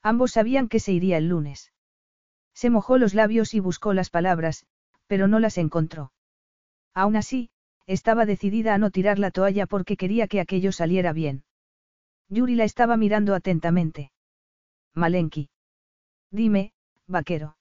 Ambos 0.03 0.33
sabían 0.33 0.69
que 0.69 0.81
se 0.81 0.93
iría 0.93 1.19
el 1.19 1.29
lunes. 1.29 1.73
Se 2.55 2.71
mojó 2.71 2.97
los 2.97 3.13
labios 3.13 3.53
y 3.53 3.61
buscó 3.61 3.93
las 3.93 4.09
palabras, 4.09 4.65
pero 5.07 5.29
no 5.29 5.39
las 5.39 5.59
encontró. 5.59 6.13
Aún 6.95 7.17
así, 7.17 7.51
estaba 7.87 8.25
decidida 8.25 8.73
a 8.73 8.79
no 8.79 8.91
tirar 8.91 9.19
la 9.19 9.31
toalla 9.31 9.67
porque 9.67 9.99
quería 9.99 10.29
que 10.29 10.41
aquello 10.41 10.73
saliera 10.73 11.13
bien. 11.13 11.45
Yuri 12.31 12.55
la 12.55 12.65
estaba 12.65 12.97
mirando 12.97 13.35
atentamente. 13.35 14.13
Malenki. 14.95 15.51
Dime, 16.35 16.73
vaquero. 17.07 17.57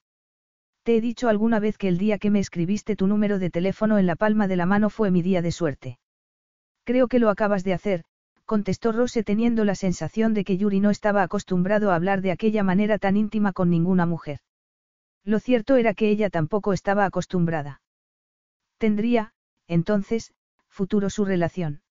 Te 0.82 0.98
he 0.98 1.02
dicho 1.02 1.30
alguna 1.30 1.60
vez 1.60 1.78
que 1.78 1.88
el 1.88 2.00
día 2.00 2.18
que 2.18 2.32
me 2.32 2.40
escribiste 2.40 2.96
tu 2.96 3.06
número 3.06 3.38
de 3.38 3.52
teléfono 3.52 4.00
en 4.00 4.08
la 4.08 4.16
palma 4.16 4.48
de 4.48 4.56
la 4.56 4.66
mano 4.66 4.90
fue 4.90 5.12
mi 5.12 5.22
día 5.22 5.44
de 5.44 5.52
suerte. 5.52 6.00
Creo 6.84 7.08
que 7.08 7.20
lo 7.20 7.30
acabas 7.30 7.64
de 7.64 7.74
hacer, 7.74 8.04
contestó 8.46 8.92
Rose 8.92 9.24
teniendo 9.24 9.64
la 9.64 9.76
sensación 9.76 10.34
de 10.34 10.44
que 10.44 10.58
Yuri 10.58 10.80
no 10.80 10.90
estaba 10.90 11.22
acostumbrado 11.22 11.92
a 11.92 11.96
hablar 11.96 12.22
de 12.22 12.32
aquella 12.32 12.64
manera 12.64 12.98
tan 12.98 13.16
íntima 13.16 13.54
con 13.54 13.70
ninguna 13.70 14.08
mujer. 14.08 14.40
Lo 15.24 15.40
cierto 15.40 15.76
era 15.76 15.94
que 15.94 16.10
ella 16.10 16.32
tampoco 16.32 16.74
estaba 16.74 17.06
acostumbrada. 17.06 17.84
Tendría, 18.80 19.34
entonces, 19.68 20.34
futuro 20.68 21.12
su 21.12 21.26
relación. 21.26 21.84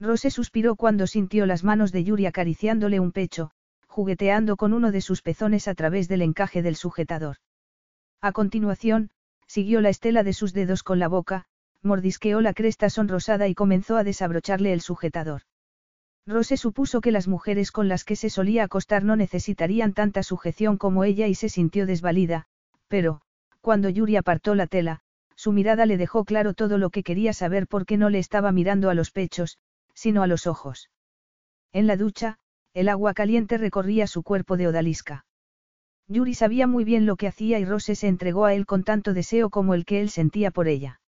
Rose 0.00 0.30
suspiró 0.30 0.74
cuando 0.74 1.06
sintió 1.06 1.44
las 1.44 1.64
manos 1.64 1.92
de 1.92 2.02
Yuri 2.02 2.24
acariciándole 2.24 2.98
un 2.98 3.12
pecho, 3.12 3.50
jugueteando 3.98 4.56
con 4.56 4.74
uno 4.74 4.92
de 4.92 5.00
sus 5.00 5.22
pezones 5.22 5.66
a 5.66 5.74
través 5.74 6.06
del 6.06 6.22
encaje 6.22 6.62
del 6.62 6.76
sujetador. 6.76 7.38
A 8.20 8.30
continuación, 8.30 9.10
siguió 9.48 9.80
la 9.80 9.88
estela 9.88 10.22
de 10.22 10.32
sus 10.32 10.52
dedos 10.52 10.84
con 10.84 11.00
la 11.00 11.08
boca, 11.08 11.46
mordisqueó 11.82 12.40
la 12.40 12.54
cresta 12.54 12.90
sonrosada 12.90 13.48
y 13.48 13.56
comenzó 13.56 13.96
a 13.96 14.04
desabrocharle 14.04 14.72
el 14.72 14.82
sujetador. 14.82 15.42
Rose 16.28 16.56
supuso 16.56 17.00
que 17.00 17.10
las 17.10 17.26
mujeres 17.26 17.72
con 17.72 17.88
las 17.88 18.04
que 18.04 18.14
se 18.14 18.30
solía 18.30 18.62
acostar 18.62 19.02
no 19.02 19.16
necesitarían 19.16 19.94
tanta 19.94 20.22
sujeción 20.22 20.76
como 20.76 21.02
ella 21.02 21.26
y 21.26 21.34
se 21.34 21.48
sintió 21.48 21.84
desvalida, 21.84 22.46
pero, 22.86 23.20
cuando 23.60 23.88
Yuri 23.88 24.14
apartó 24.14 24.54
la 24.54 24.68
tela, 24.68 25.00
su 25.34 25.50
mirada 25.50 25.86
le 25.86 25.96
dejó 25.96 26.24
claro 26.24 26.54
todo 26.54 26.78
lo 26.78 26.90
que 26.90 27.02
quería 27.02 27.32
saber 27.32 27.66
porque 27.66 27.96
no 27.96 28.10
le 28.10 28.20
estaba 28.20 28.52
mirando 28.52 28.90
a 28.90 28.94
los 28.94 29.10
pechos, 29.10 29.58
sino 29.92 30.22
a 30.22 30.28
los 30.28 30.46
ojos. 30.46 30.88
En 31.72 31.88
la 31.88 31.96
ducha, 31.96 32.38
el 32.78 32.88
agua 32.88 33.12
caliente 33.12 33.58
recorría 33.58 34.06
su 34.06 34.22
cuerpo 34.22 34.56
de 34.56 34.68
odalisca. 34.68 35.26
Yuri 36.06 36.34
sabía 36.34 36.68
muy 36.68 36.84
bien 36.84 37.06
lo 37.06 37.16
que 37.16 37.26
hacía 37.26 37.58
y 37.58 37.64
Rose 37.64 37.96
se 37.96 38.06
entregó 38.06 38.44
a 38.44 38.54
él 38.54 38.66
con 38.66 38.84
tanto 38.84 39.14
deseo 39.14 39.50
como 39.50 39.74
el 39.74 39.84
que 39.84 40.00
él 40.00 40.10
sentía 40.10 40.52
por 40.52 40.68
ella. 40.68 41.00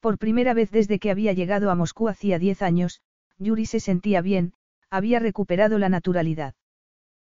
Por 0.00 0.18
primera 0.18 0.52
vez 0.52 0.70
desde 0.70 0.98
que 0.98 1.10
había 1.10 1.32
llegado 1.32 1.70
a 1.70 1.74
Moscú 1.76 2.10
hacía 2.10 2.38
diez 2.38 2.60
años, 2.60 3.00
Yuri 3.38 3.64
se 3.64 3.80
sentía 3.80 4.20
bien, 4.20 4.52
había 4.90 5.18
recuperado 5.18 5.78
la 5.78 5.88
naturalidad. 5.88 6.54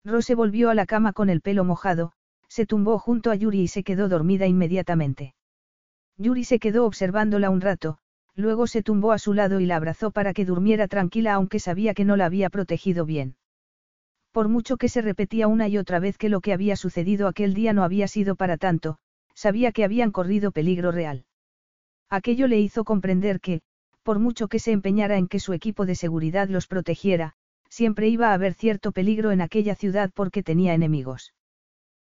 Rose 0.05 0.37
volvió 0.37 0.71
a 0.71 0.77
la 0.77 0.87
cama 0.87 1.13
con 1.13 1.29
el 1.29 1.41
pelo 1.41 1.65
mojado, 1.65 2.13
se 2.47 2.65
tumbó 2.65 3.01
junto 3.01 3.33
a 3.33 3.35
Yuri 3.35 3.63
y 3.63 3.67
se 3.67 3.83
quedó 3.83 4.09
dormida 4.09 4.47
inmediatamente. 4.47 5.35
Yuri 6.17 6.45
se 6.45 6.61
quedó 6.61 6.87
observándola 6.87 7.51
un 7.51 7.61
rato, 7.61 7.99
luego 8.37 8.69
se 8.69 8.85
tumbó 8.85 9.11
a 9.11 9.19
su 9.19 9.35
lado 9.35 9.59
y 9.59 9.67
la 9.67 9.75
abrazó 9.75 10.13
para 10.13 10.33
que 10.33 10.45
durmiera 10.45 10.87
tranquila 10.87 11.35
aunque 11.35 11.59
sabía 11.59 11.93
que 11.93 12.05
no 12.05 12.15
la 12.17 12.27
había 12.27 12.51
protegido 12.51 13.05
bien. 13.05 13.35
Por 14.33 14.49
mucho 14.49 14.77
que 14.77 14.89
se 14.89 15.03
repetía 15.03 15.49
una 15.49 15.69
y 15.69 15.79
otra 15.79 15.99
vez 15.99 16.19
que 16.19 16.29
lo 16.29 16.41
que 16.41 16.53
había 16.53 16.77
sucedido 16.77 17.29
aquel 17.29 17.55
día 17.55 17.73
no 17.73 17.83
había 17.83 18.09
sido 18.09 18.37
para 18.37 18.57
tanto, 18.57 18.99
sabía 19.35 19.73
que 19.73 19.85
habían 19.85 20.11
corrido 20.11 20.53
peligro 20.53 20.93
real. 20.93 21.25
Aquello 22.11 22.47
le 22.47 22.59
hizo 22.61 22.85
comprender 22.85 23.41
que, 23.41 23.61
por 24.03 24.19
mucho 24.19 24.49
que 24.49 24.59
se 24.59 24.73
empeñara 24.73 25.19
en 25.19 25.29
que 25.29 25.41
su 25.41 25.53
equipo 25.53 25.87
de 25.87 25.95
seguridad 25.95 26.49
los 26.49 26.67
protegiera, 26.67 27.35
siempre 27.69 28.09
iba 28.09 28.31
a 28.31 28.35
haber 28.35 28.55
cierto 28.55 28.93
peligro 28.93 29.31
en 29.31 29.41
aquella 29.41 29.75
ciudad 29.75 30.11
porque 30.15 30.43
tenía 30.43 30.75
enemigos. 30.75 31.35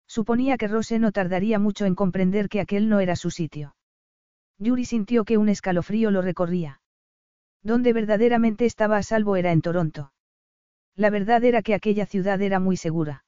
Suponía 0.06 0.56
que 0.56 0.68
Rose 0.68 0.98
no 0.98 1.12
tardaría 1.12 1.58
mucho 1.58 1.84
en 1.84 1.94
comprender 1.94 2.48
que 2.48 2.60
aquel 2.60 2.88
no 2.88 3.00
era 3.00 3.16
su 3.16 3.30
sitio. 3.30 3.76
Yuri 4.58 4.84
sintió 4.84 5.24
que 5.24 5.38
un 5.38 5.48
escalofrío 5.48 6.10
lo 6.10 6.22
recorría. 6.22 6.80
Donde 7.62 7.92
verdaderamente 7.92 8.66
estaba 8.66 8.96
a 8.96 9.02
salvo 9.02 9.36
era 9.36 9.52
en 9.52 9.62
Toronto. 9.62 10.12
La 10.96 11.10
verdad 11.10 11.44
era 11.44 11.62
que 11.62 11.74
aquella 11.74 12.06
ciudad 12.06 12.40
era 12.42 12.58
muy 12.58 12.76
segura. 12.76 13.24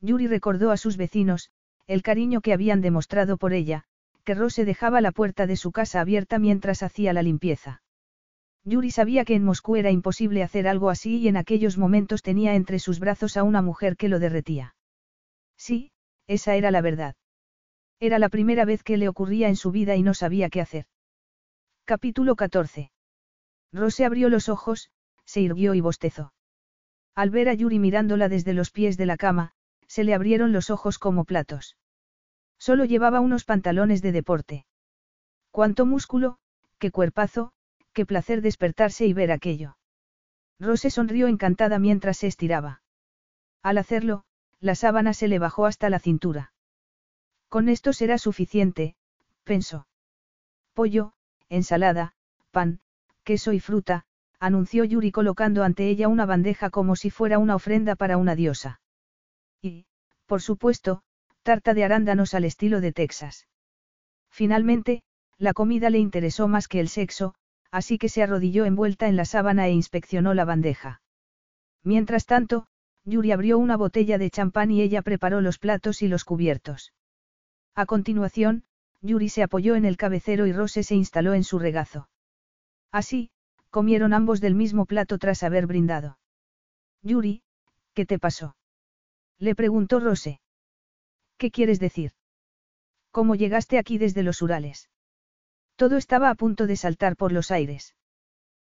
Yuri 0.00 0.26
recordó 0.26 0.70
a 0.70 0.76
sus 0.76 0.96
vecinos, 0.96 1.50
el 1.86 2.02
cariño 2.02 2.40
que 2.40 2.52
habían 2.52 2.80
demostrado 2.80 3.36
por 3.36 3.52
ella, 3.52 3.84
que 4.24 4.34
Rose 4.34 4.64
dejaba 4.64 5.00
la 5.00 5.12
puerta 5.12 5.46
de 5.46 5.56
su 5.56 5.72
casa 5.72 6.00
abierta 6.00 6.38
mientras 6.38 6.82
hacía 6.82 7.12
la 7.12 7.22
limpieza. 7.22 7.82
Yuri 8.64 8.90
sabía 8.90 9.24
que 9.24 9.34
en 9.34 9.44
Moscú 9.44 9.76
era 9.76 9.90
imposible 9.90 10.42
hacer 10.42 10.68
algo 10.68 10.90
así 10.90 11.18
y 11.18 11.28
en 11.28 11.36
aquellos 11.36 11.78
momentos 11.78 12.22
tenía 12.22 12.54
entre 12.54 12.78
sus 12.78 12.98
brazos 12.98 13.36
a 13.36 13.42
una 13.42 13.62
mujer 13.62 13.96
que 13.96 14.08
lo 14.08 14.18
derretía. 14.18 14.74
Sí, 15.56 15.92
esa 16.26 16.54
era 16.54 16.70
la 16.70 16.80
verdad. 16.80 17.16
Era 18.00 18.18
la 18.18 18.28
primera 18.28 18.64
vez 18.66 18.82
que 18.82 18.98
le 18.98 19.08
ocurría 19.08 19.48
en 19.48 19.56
su 19.56 19.70
vida 19.70 19.96
y 19.96 20.02
no 20.02 20.12
sabía 20.12 20.50
qué 20.50 20.60
hacer. 20.60 20.86
Capítulo 21.86 22.36
14. 22.36 22.90
Rose 23.72 24.04
abrió 24.04 24.28
los 24.28 24.48
ojos, 24.48 24.90
se 25.24 25.40
irguió 25.40 25.74
y 25.74 25.80
bostezó. 25.80 26.33
Al 27.14 27.30
ver 27.30 27.48
a 27.48 27.54
Yuri 27.54 27.78
mirándola 27.78 28.28
desde 28.28 28.54
los 28.54 28.70
pies 28.70 28.96
de 28.96 29.06
la 29.06 29.16
cama, 29.16 29.52
se 29.86 30.04
le 30.04 30.14
abrieron 30.14 30.52
los 30.52 30.70
ojos 30.70 30.98
como 30.98 31.24
platos. 31.24 31.76
Solo 32.58 32.84
llevaba 32.84 33.20
unos 33.20 33.44
pantalones 33.44 34.02
de 34.02 34.12
deporte. 34.12 34.66
Cuánto 35.50 35.86
músculo, 35.86 36.38
qué 36.78 36.90
cuerpazo, 36.90 37.52
qué 37.92 38.04
placer 38.04 38.42
despertarse 38.42 39.06
y 39.06 39.12
ver 39.12 39.30
aquello. 39.30 39.76
Rose 40.58 40.90
sonrió 40.90 41.28
encantada 41.28 41.78
mientras 41.78 42.18
se 42.18 42.26
estiraba. 42.26 42.82
Al 43.62 43.78
hacerlo, 43.78 44.24
la 44.60 44.74
sábana 44.74 45.14
se 45.14 45.28
le 45.28 45.38
bajó 45.38 45.66
hasta 45.66 45.90
la 45.90 45.98
cintura. 45.98 46.52
Con 47.48 47.68
esto 47.68 47.92
será 47.92 48.18
suficiente, 48.18 48.96
pensó. 49.44 49.86
Pollo, 50.72 51.12
ensalada, 51.48 52.14
pan, 52.50 52.80
queso 53.22 53.52
y 53.52 53.60
fruta, 53.60 54.06
anunció 54.44 54.84
Yuri 54.84 55.10
colocando 55.10 55.62
ante 55.62 55.88
ella 55.88 56.08
una 56.08 56.26
bandeja 56.26 56.68
como 56.68 56.96
si 56.96 57.10
fuera 57.10 57.38
una 57.38 57.56
ofrenda 57.56 57.96
para 57.96 58.18
una 58.18 58.34
diosa. 58.34 58.80
Y, 59.62 59.86
por 60.26 60.42
supuesto, 60.42 61.02
tarta 61.42 61.72
de 61.72 61.84
arándanos 61.84 62.34
al 62.34 62.44
estilo 62.44 62.80
de 62.80 62.92
Texas. 62.92 63.48
Finalmente, 64.30 65.02
la 65.38 65.54
comida 65.54 65.88
le 65.88 65.98
interesó 65.98 66.46
más 66.46 66.68
que 66.68 66.80
el 66.80 66.88
sexo, 66.88 67.34
así 67.70 67.96
que 67.96 68.08
se 68.08 68.22
arrodilló 68.22 68.66
envuelta 68.66 69.08
en 69.08 69.16
la 69.16 69.24
sábana 69.24 69.66
e 69.66 69.72
inspeccionó 69.72 70.34
la 70.34 70.44
bandeja. 70.44 71.00
Mientras 71.82 72.26
tanto, 72.26 72.66
Yuri 73.04 73.32
abrió 73.32 73.58
una 73.58 73.76
botella 73.76 74.18
de 74.18 74.30
champán 74.30 74.70
y 74.70 74.82
ella 74.82 75.02
preparó 75.02 75.40
los 75.40 75.58
platos 75.58 76.02
y 76.02 76.08
los 76.08 76.24
cubiertos. 76.24 76.92
A 77.74 77.86
continuación, 77.86 78.64
Yuri 79.00 79.28
se 79.28 79.42
apoyó 79.42 79.74
en 79.74 79.84
el 79.84 79.96
cabecero 79.96 80.46
y 80.46 80.52
Rose 80.52 80.82
se 80.82 80.94
instaló 80.94 81.34
en 81.34 81.44
su 81.44 81.58
regazo. 81.58 82.08
Así, 82.90 83.30
comieron 83.74 84.12
ambos 84.14 84.40
del 84.40 84.54
mismo 84.54 84.86
plato 84.86 85.18
tras 85.18 85.42
haber 85.42 85.66
brindado. 85.66 86.16
Yuri, 87.02 87.42
¿qué 87.92 88.06
te 88.06 88.20
pasó? 88.20 88.54
Le 89.40 89.56
preguntó 89.56 89.98
Rose. 89.98 90.40
¿Qué 91.38 91.50
quieres 91.50 91.80
decir? 91.80 92.12
¿Cómo 93.10 93.34
llegaste 93.34 93.76
aquí 93.76 93.98
desde 93.98 94.22
los 94.22 94.42
Urales? 94.42 94.90
Todo 95.74 95.96
estaba 95.96 96.30
a 96.30 96.36
punto 96.36 96.68
de 96.68 96.76
saltar 96.76 97.16
por 97.16 97.32
los 97.32 97.50
aires. 97.50 97.96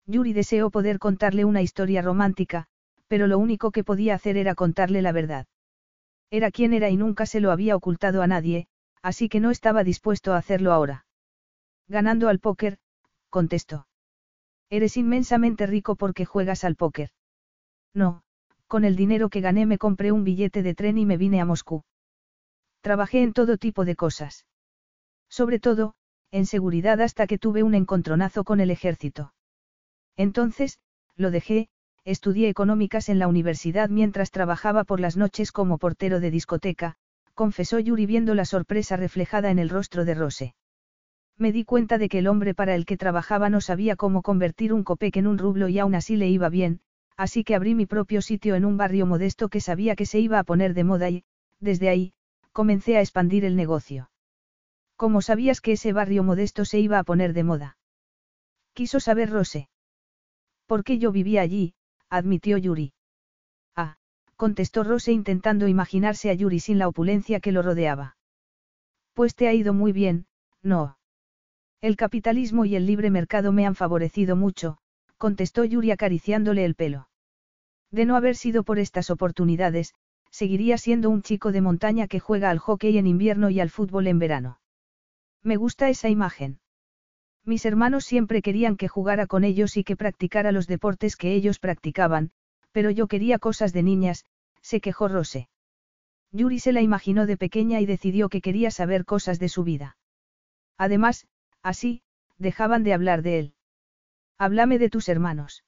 Yuri 0.06 0.34
deseó 0.34 0.70
poder 0.70 1.00
contarle 1.00 1.46
una 1.46 1.64
historia 1.64 2.04
romántica, 2.04 2.68
pero 3.08 3.26
lo 3.26 3.40
único 3.40 3.72
que 3.72 3.84
podía 3.84 4.14
hacer 4.14 4.38
era 4.38 4.54
contarle 4.54 5.02
la 5.02 5.14
verdad. 5.14 5.48
Era 6.30 6.52
quien 6.52 6.74
era 6.74 6.92
y 6.92 6.96
nunca 6.96 7.26
se 7.26 7.40
lo 7.40 7.50
había 7.50 7.76
ocultado 7.76 8.22
a 8.22 8.28
nadie, 8.28 8.68
así 9.02 9.30
que 9.30 9.40
no 9.40 9.50
estaba 9.50 9.84
dispuesto 9.84 10.34
a 10.34 10.38
hacerlo 10.38 10.72
ahora. 10.72 11.08
Ganando 11.88 12.30
al 12.30 12.38
póker, 12.38 12.78
contestó. 13.32 13.88
Eres 14.72 14.96
inmensamente 14.96 15.68
rico 15.68 15.96
porque 15.98 16.26
juegas 16.26 16.64
al 16.64 16.78
póker. 16.78 17.10
No, 17.94 18.24
con 18.68 18.86
el 18.86 18.96
dinero 18.96 19.30
que 19.30 19.42
gané 19.42 19.66
me 19.66 19.78
compré 19.78 20.14
un 20.14 20.24
billete 20.24 20.64
de 20.64 20.74
tren 20.74 20.98
y 20.98 21.06
me 21.06 21.18
vine 21.18 21.42
a 21.42 21.46
Moscú. 21.46 21.84
Trabajé 22.80 23.22
en 23.22 23.34
todo 23.34 23.58
tipo 23.58 23.84
de 23.84 23.98
cosas. 23.98 24.46
Sobre 25.30 25.60
todo, 25.60 25.94
en 26.32 26.46
seguridad 26.46 27.02
hasta 27.02 27.28
que 27.28 27.38
tuve 27.38 27.64
un 27.64 27.76
encontronazo 27.76 28.46
con 28.46 28.62
el 28.62 28.72
ejército. 28.72 29.34
Entonces, 30.16 30.80
lo 31.18 31.32
dejé, 31.32 31.68
estudié 32.06 32.48
económicas 32.48 33.10
en 33.10 33.20
la 33.20 33.28
universidad 33.28 33.90
mientras 33.90 34.32
trabajaba 34.32 34.86
por 34.86 35.02
las 35.02 35.18
noches 35.18 35.52
como 35.52 35.80
portero 35.80 36.22
de 36.22 36.32
discoteca, 36.32 36.96
confesó 37.34 37.78
Yuri 37.78 38.06
viendo 38.06 38.36
la 38.36 38.46
sorpresa 38.46 38.96
reflejada 38.96 39.52
en 39.52 39.60
el 39.60 39.70
rostro 39.70 40.06
de 40.06 40.16
Rose. 40.16 40.56
Me 41.38 41.52
di 41.52 41.64
cuenta 41.64 41.98
de 41.98 42.10
que 42.10 42.20
el 42.20 42.28
hombre 42.28 42.54
para 42.54 42.76
el 42.76 42.86
que 42.86 42.98
trabajaba 42.98 43.50
no 43.50 43.62
sabía 43.62 43.96
cómo 43.96 44.22
convertir 44.22 44.74
un 44.74 44.84
copec 44.84 45.18
en 45.18 45.28
un 45.28 45.38
rublo 45.38 45.70
y 45.70 45.80
aún 45.80 45.96
así 45.96 46.16
le 46.16 46.30
iba 46.30 46.50
bien, 46.50 46.82
así 47.18 47.44
que 47.44 47.56
abrí 47.56 47.76
mi 47.76 47.86
propio 47.86 48.22
sitio 48.22 48.56
en 48.56 48.66
un 48.66 48.78
barrio 48.78 49.06
modesto 49.06 49.50
que 49.50 49.60
sabía 49.60 49.96
que 49.96 50.06
se 50.06 50.20
iba 50.20 50.40
a 50.40 50.44
poner 50.44 50.74
de 50.74 50.84
moda 50.84 51.10
y, 51.10 51.24
desde 51.60 51.90
ahí, 51.90 52.14
comencé 52.52 52.98
a 52.98 53.02
expandir 53.02 53.46
el 53.46 53.56
negocio. 53.56 54.12
¿Cómo 54.96 55.22
sabías 55.22 55.62
que 55.62 55.74
ese 55.74 55.94
barrio 55.94 56.24
modesto 56.24 56.64
se 56.66 56.80
iba 56.80 57.00
a 57.00 57.04
poner 57.04 57.34
de 57.34 57.44
moda? 57.44 57.78
Quiso 58.74 59.00
saber 59.00 59.30
Rose. 59.30 59.70
Porque 60.68 61.00
yo 61.00 61.12
vivía 61.12 61.42
allí, 61.42 61.74
admitió 62.10 62.58
Yuri. 62.58 62.94
Ah, 63.76 63.98
contestó 64.36 64.84
Rose 64.84 65.12
intentando 65.12 65.68
imaginarse 65.68 66.30
a 66.30 66.34
Yuri 66.34 66.60
sin 66.60 66.78
la 66.78 66.88
opulencia 66.88 67.40
que 67.40 67.52
lo 67.52 67.62
rodeaba. 67.62 68.16
Pues 69.14 69.36
te 69.36 69.48
ha 69.48 69.54
ido 69.54 69.74
muy 69.74 69.92
bien, 69.92 70.28
no. 70.62 70.98
El 71.82 71.96
capitalismo 71.96 72.66
y 72.66 72.76
el 72.76 72.86
libre 72.86 73.10
mercado 73.10 73.52
me 73.52 73.66
han 73.66 73.74
favorecido 73.74 74.36
mucho, 74.36 74.78
contestó 75.18 75.66
Yuri 75.66 75.90
acariciándole 75.90 76.64
el 76.64 76.76
pelo. 76.76 77.10
De 77.90 78.06
no 78.06 78.16
haber 78.16 78.36
sido 78.36 78.64
por 78.64 78.78
estas 78.78 79.10
oportunidades, 79.10 79.96
seguiría 80.30 80.78
siendo 80.78 81.10
un 81.10 81.24
chico 81.24 81.52
de 81.52 81.62
montaña 81.62 82.08
que 82.08 82.20
juega 82.20 82.52
al 82.52 82.60
hockey 82.60 83.00
en 83.00 83.08
invierno 83.08 83.50
y 83.50 83.60
al 83.60 83.72
fútbol 83.72 84.06
en 84.06 84.20
verano. 84.20 84.60
Me 85.42 85.56
gusta 85.56 85.90
esa 85.90 86.08
imagen. 86.08 86.60
Mis 87.44 87.66
hermanos 87.66 88.06
siempre 88.06 88.44
querían 88.44 88.78
que 88.78 88.88
jugara 88.88 89.26
con 89.26 89.44
ellos 89.44 89.76
y 89.76 89.84
que 89.84 89.96
practicara 89.96 90.52
los 90.52 90.68
deportes 90.68 91.16
que 91.16 91.34
ellos 91.34 91.58
practicaban, 91.58 92.30
pero 92.72 92.92
yo 92.92 93.08
quería 93.08 93.40
cosas 93.40 93.74
de 93.74 93.82
niñas, 93.82 94.26
se 94.62 94.82
quejó 94.82 95.08
Rose. 95.08 95.50
Yuri 96.32 96.60
se 96.60 96.74
la 96.74 96.82
imaginó 96.82 97.26
de 97.26 97.38
pequeña 97.38 97.82
y 97.82 97.88
decidió 97.88 98.30
que 98.30 98.42
quería 98.42 98.70
saber 98.70 99.04
cosas 99.04 99.40
de 99.40 99.50
su 99.50 99.64
vida. 99.64 99.98
Además, 100.78 101.28
así, 101.64 102.02
dejaban 102.38 102.84
de 102.84 102.94
hablar 102.94 103.22
de 103.22 103.40
él. 103.40 103.54
Háblame 104.38 104.80
de 104.80 104.90
tus 104.90 105.10
hermanos. 105.10 105.64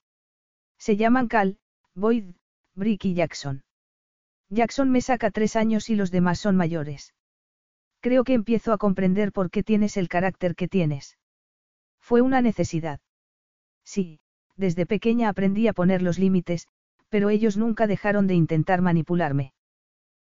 Se 0.78 0.98
llaman 0.98 1.28
Cal, 1.28 1.60
Boyd, 1.94 2.36
Brick 2.76 3.06
y 3.06 3.14
Jackson. 3.14 3.64
Jackson 4.50 4.90
me 4.90 5.02
saca 5.02 5.32
tres 5.32 5.56
años 5.56 5.90
y 5.90 5.96
los 5.96 6.12
demás 6.12 6.40
son 6.40 6.56
mayores. 6.56 7.14
Creo 8.02 8.24
que 8.24 8.34
empiezo 8.34 8.74
a 8.74 8.78
comprender 8.78 9.32
por 9.32 9.50
qué 9.50 9.64
tienes 9.64 9.96
el 9.98 10.10
carácter 10.10 10.56
que 10.56 10.68
tienes. 10.68 11.18
Fue 12.00 12.22
una 12.22 12.42
necesidad. 12.42 13.00
Sí, 13.86 14.20
desde 14.58 14.86
pequeña 14.86 15.30
aprendí 15.30 15.68
a 15.68 15.74
poner 15.74 16.02
los 16.02 16.20
límites, 16.20 16.68
pero 17.10 17.30
ellos 17.30 17.58
nunca 17.58 17.88
dejaron 17.88 18.28
de 18.28 18.34
intentar 18.34 18.82
manipularme. 18.82 19.54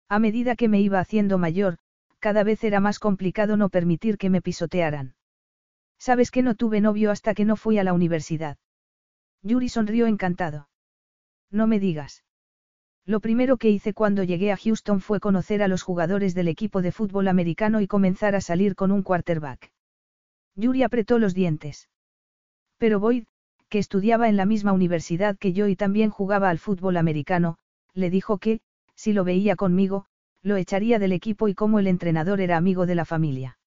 A 0.09 0.19
medida 0.19 0.55
que 0.55 0.69
me 0.69 0.79
iba 0.79 0.99
haciendo 0.99 1.37
mayor, 1.37 1.77
cada 2.19 2.43
vez 2.43 2.63
era 2.63 2.79
más 2.79 2.97
complicado 2.97 3.57
no 3.57 3.67
permitir 3.69 4.17
que 4.17 4.29
me 4.29 4.41
pisotearan. 4.41 5.16
Sabes 5.99 6.31
que 6.31 6.43
no 6.43 6.55
tuve 6.55 6.81
novio 6.81 7.11
hasta 7.11 7.33
que 7.33 7.45
no 7.45 7.55
fui 7.55 7.77
a 7.79 7.83
la 7.83 7.93
universidad. 7.93 8.57
Yuri 9.41 9.69
sonrió 9.69 10.07
encantado. 10.07 10.69
No 11.51 11.67
me 11.67 11.79
digas. 11.79 12.23
Lo 13.05 13.21
primero 13.21 13.57
que 13.57 13.69
hice 13.69 13.93
cuando 13.93 14.23
llegué 14.23 14.51
a 14.51 14.57
Houston 14.57 14.99
fue 14.99 15.19
conocer 15.19 15.63
a 15.63 15.69
los 15.69 15.81
jugadores 15.81 16.35
del 16.35 16.49
equipo 16.49 16.81
de 16.81 16.91
fútbol 16.91 17.29
americano 17.29 17.79
y 17.79 17.87
comenzar 17.87 18.35
a 18.35 18.41
salir 18.41 18.75
con 18.75 18.91
un 18.91 19.01
quarterback. 19.01 19.71
Yuri 20.55 20.83
apretó 20.83 21.17
los 21.17 21.33
dientes. 21.33 21.89
Pero 22.77 22.99
Boyd, 22.99 23.25
que 23.69 23.79
estudiaba 23.79 24.27
en 24.27 24.35
la 24.35 24.45
misma 24.45 24.73
universidad 24.73 25.37
que 25.37 25.53
yo 25.53 25.67
y 25.67 25.75
también 25.75 26.09
jugaba 26.09 26.49
al 26.49 26.59
fútbol 26.59 26.97
americano, 26.97 27.57
le 27.93 28.09
dijo 28.09 28.37
que, 28.37 28.59
si 28.95 29.13
lo 29.13 29.23
veía 29.23 29.55
conmigo, 29.55 30.05
lo 30.41 30.57
echaría 30.57 30.99
del 30.99 31.11
equipo 31.11 31.47
y 31.47 31.55
como 31.55 31.79
el 31.79 31.87
entrenador 31.87 32.41
era 32.41 32.57
amigo 32.57 32.85
de 32.85 32.95
la 32.95 33.05
familia. 33.05 33.57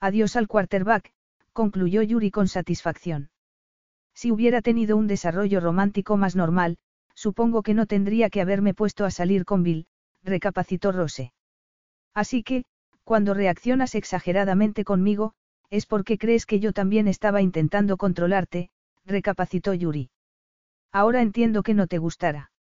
Adiós 0.00 0.36
al 0.36 0.46
quarterback, 0.46 1.12
concluyó 1.58 2.04
Yuri 2.04 2.30
con 2.30 2.46
satisfacción. 2.46 3.30
Si 4.14 4.30
hubiera 4.30 4.62
tenido 4.62 4.96
un 4.96 5.08
desarrollo 5.08 5.58
romántico 5.58 6.16
más 6.16 6.36
normal, 6.36 6.78
supongo 7.16 7.64
que 7.64 7.74
no 7.74 7.86
tendría 7.86 8.30
que 8.30 8.40
haberme 8.40 8.74
puesto 8.74 9.04
a 9.04 9.10
salir 9.10 9.44
con 9.44 9.64
Bill, 9.64 9.88
recapacitó 10.22 10.92
Rose. 10.92 11.32
Así 12.14 12.44
que, 12.44 12.62
cuando 13.02 13.34
reaccionas 13.34 13.96
exageradamente 13.96 14.84
conmigo, 14.84 15.32
es 15.68 15.84
porque 15.84 16.16
crees 16.16 16.46
que 16.46 16.60
yo 16.60 16.72
también 16.72 17.08
estaba 17.08 17.42
intentando 17.42 17.96
controlarte, 17.96 18.70
recapacitó 19.04 19.74
Yuri. 19.74 20.10
Ahora 20.92 21.22
entiendo 21.22 21.64
que 21.64 21.74
no 21.74 21.88
te 21.88 21.98
gustara. 21.98 22.52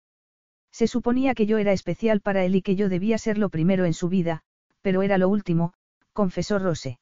Se 0.72 0.88
suponía 0.88 1.36
que 1.36 1.46
yo 1.46 1.60
era 1.60 1.72
especial 1.72 2.22
para 2.22 2.44
él 2.46 2.56
y 2.56 2.64
que 2.64 2.76
yo 2.76 2.90
debía 2.90 3.20
ser 3.20 3.38
lo 3.38 3.50
primero 3.50 3.86
en 3.86 3.94
su 3.94 4.10
vida, 4.10 4.42
pero 4.82 5.04
era 5.04 5.20
lo 5.20 5.30
último, 5.30 5.74
confesó 6.14 6.58
Rose. 6.58 6.98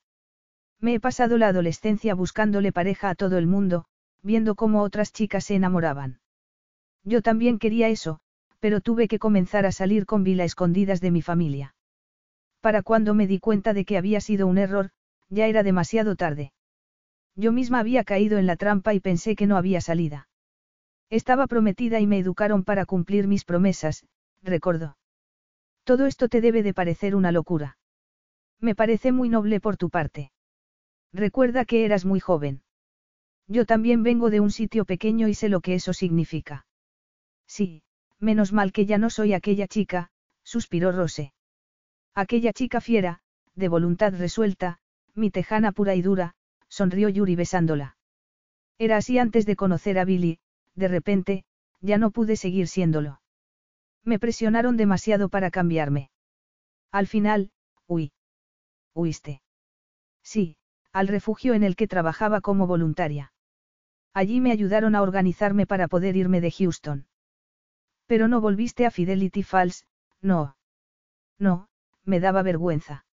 Me 0.85 0.93
he 0.93 0.99
pasado 0.99 1.39
la 1.39 1.47
adolescencia 1.47 2.13
buscándole 2.13 2.71
pareja 2.71 3.09
a 3.09 3.15
todo 3.15 3.39
el 3.39 3.47
mundo, 3.47 3.85
viendo 4.21 4.53
cómo 4.53 4.83
otras 4.83 5.11
chicas 5.11 5.45
se 5.45 5.55
enamoraban. 5.55 6.19
Yo 7.03 7.23
también 7.23 7.57
quería 7.57 7.89
eso, 7.89 8.19
pero 8.59 8.81
tuve 8.81 9.07
que 9.07 9.17
comenzar 9.17 9.65
a 9.65 9.71
salir 9.71 10.05
con 10.05 10.23
Vila 10.23 10.43
escondidas 10.43 11.01
de 11.01 11.09
mi 11.09 11.23
familia. 11.23 11.73
Para 12.61 12.83
cuando 12.83 13.15
me 13.15 13.25
di 13.25 13.39
cuenta 13.39 13.73
de 13.73 13.83
que 13.83 13.97
había 13.97 14.21
sido 14.21 14.45
un 14.45 14.59
error, 14.59 14.91
ya 15.27 15.47
era 15.47 15.63
demasiado 15.63 16.15
tarde. 16.15 16.53
Yo 17.35 17.51
misma 17.51 17.79
había 17.79 18.03
caído 18.03 18.37
en 18.37 18.45
la 18.45 18.55
trampa 18.55 18.93
y 18.93 18.99
pensé 18.99 19.35
que 19.35 19.47
no 19.47 19.57
había 19.57 19.81
salida. 19.81 20.27
Estaba 21.09 21.47
prometida 21.47 21.99
y 21.99 22.05
me 22.05 22.19
educaron 22.19 22.63
para 22.63 22.85
cumplir 22.85 23.27
mis 23.27 23.43
promesas, 23.43 24.05
recordó. 24.43 24.97
Todo 25.83 26.05
esto 26.05 26.29
te 26.29 26.41
debe 26.41 26.61
de 26.61 26.75
parecer 26.75 27.15
una 27.15 27.31
locura. 27.31 27.79
Me 28.61 28.75
parece 28.75 29.11
muy 29.11 29.29
noble 29.29 29.59
por 29.59 29.77
tu 29.77 29.89
parte. 29.89 30.29
Recuerda 31.15 31.63
que 31.63 31.85
eras 31.85 32.03
muy 32.03 32.19
joven. 32.19 32.61
Yo 33.47 33.65
también 33.65 34.03
vengo 34.03 34.29
de 34.29 34.41
un 34.41 34.51
sitio 34.51 34.83
pequeño 34.83 35.29
y 35.29 35.33
sé 35.33 35.47
lo 35.47 35.61
que 35.61 35.75
eso 35.75 35.93
significa. 35.93 36.65
Sí, 37.47 37.83
menos 38.19 38.51
mal 38.51 38.73
que 38.73 38.85
ya 38.85 38.97
no 38.97 39.09
soy 39.09 39.31
aquella 39.31 39.65
chica, 39.65 40.09
suspiró 40.43 40.91
Rose. 40.91 41.33
Aquella 42.15 42.51
chica 42.51 42.81
fiera, 42.81 43.21
de 43.55 43.69
voluntad 43.69 44.13
resuelta, 44.13 44.79
mi 45.13 45.31
tejana 45.31 45.71
pura 45.71 45.95
y 45.95 46.01
dura, 46.01 46.35
sonrió 46.67 47.07
Yuri 47.07 47.37
besándola. 47.37 47.95
Era 48.77 48.97
así 48.97 49.17
antes 49.17 49.45
de 49.45 49.55
conocer 49.55 49.97
a 49.99 50.03
Billy, 50.03 50.39
de 50.75 50.89
repente, 50.89 51.45
ya 51.79 51.97
no 51.97 52.11
pude 52.11 52.35
seguir 52.35 52.67
siéndolo. 52.67 53.21
Me 54.03 54.19
presionaron 54.19 54.75
demasiado 54.75 55.29
para 55.29 55.49
cambiarme. 55.49 56.09
Al 56.91 57.07
final, 57.07 57.51
huí. 57.87 58.11
¿Huiste? 58.93 59.41
Sí, 60.21 60.57
al 60.95 61.09
refugio 61.09 61.53
en 61.53 61.63
el 61.63 61.75
que 61.75 61.89
trabajaba 61.89 62.39
como 62.39 62.67
voluntaria. 62.67 63.33
Allí 64.13 64.39
me 64.39 64.53
ayudaron 64.53 64.95
a 64.95 65.01
organizarme 65.01 65.67
para 65.67 65.89
poder 65.89 66.15
irme 66.15 66.39
de 66.39 66.51
Houston. 66.51 67.05
Pero 68.05 68.29
no 68.29 68.39
volviste 68.39 68.85
a 68.85 68.91
Fidelity 68.91 69.43
Falls, 69.43 69.85
no. 70.21 70.55
No, 71.37 71.67
me 72.05 72.21
daba 72.21 72.43
vergüenza. 72.43 73.05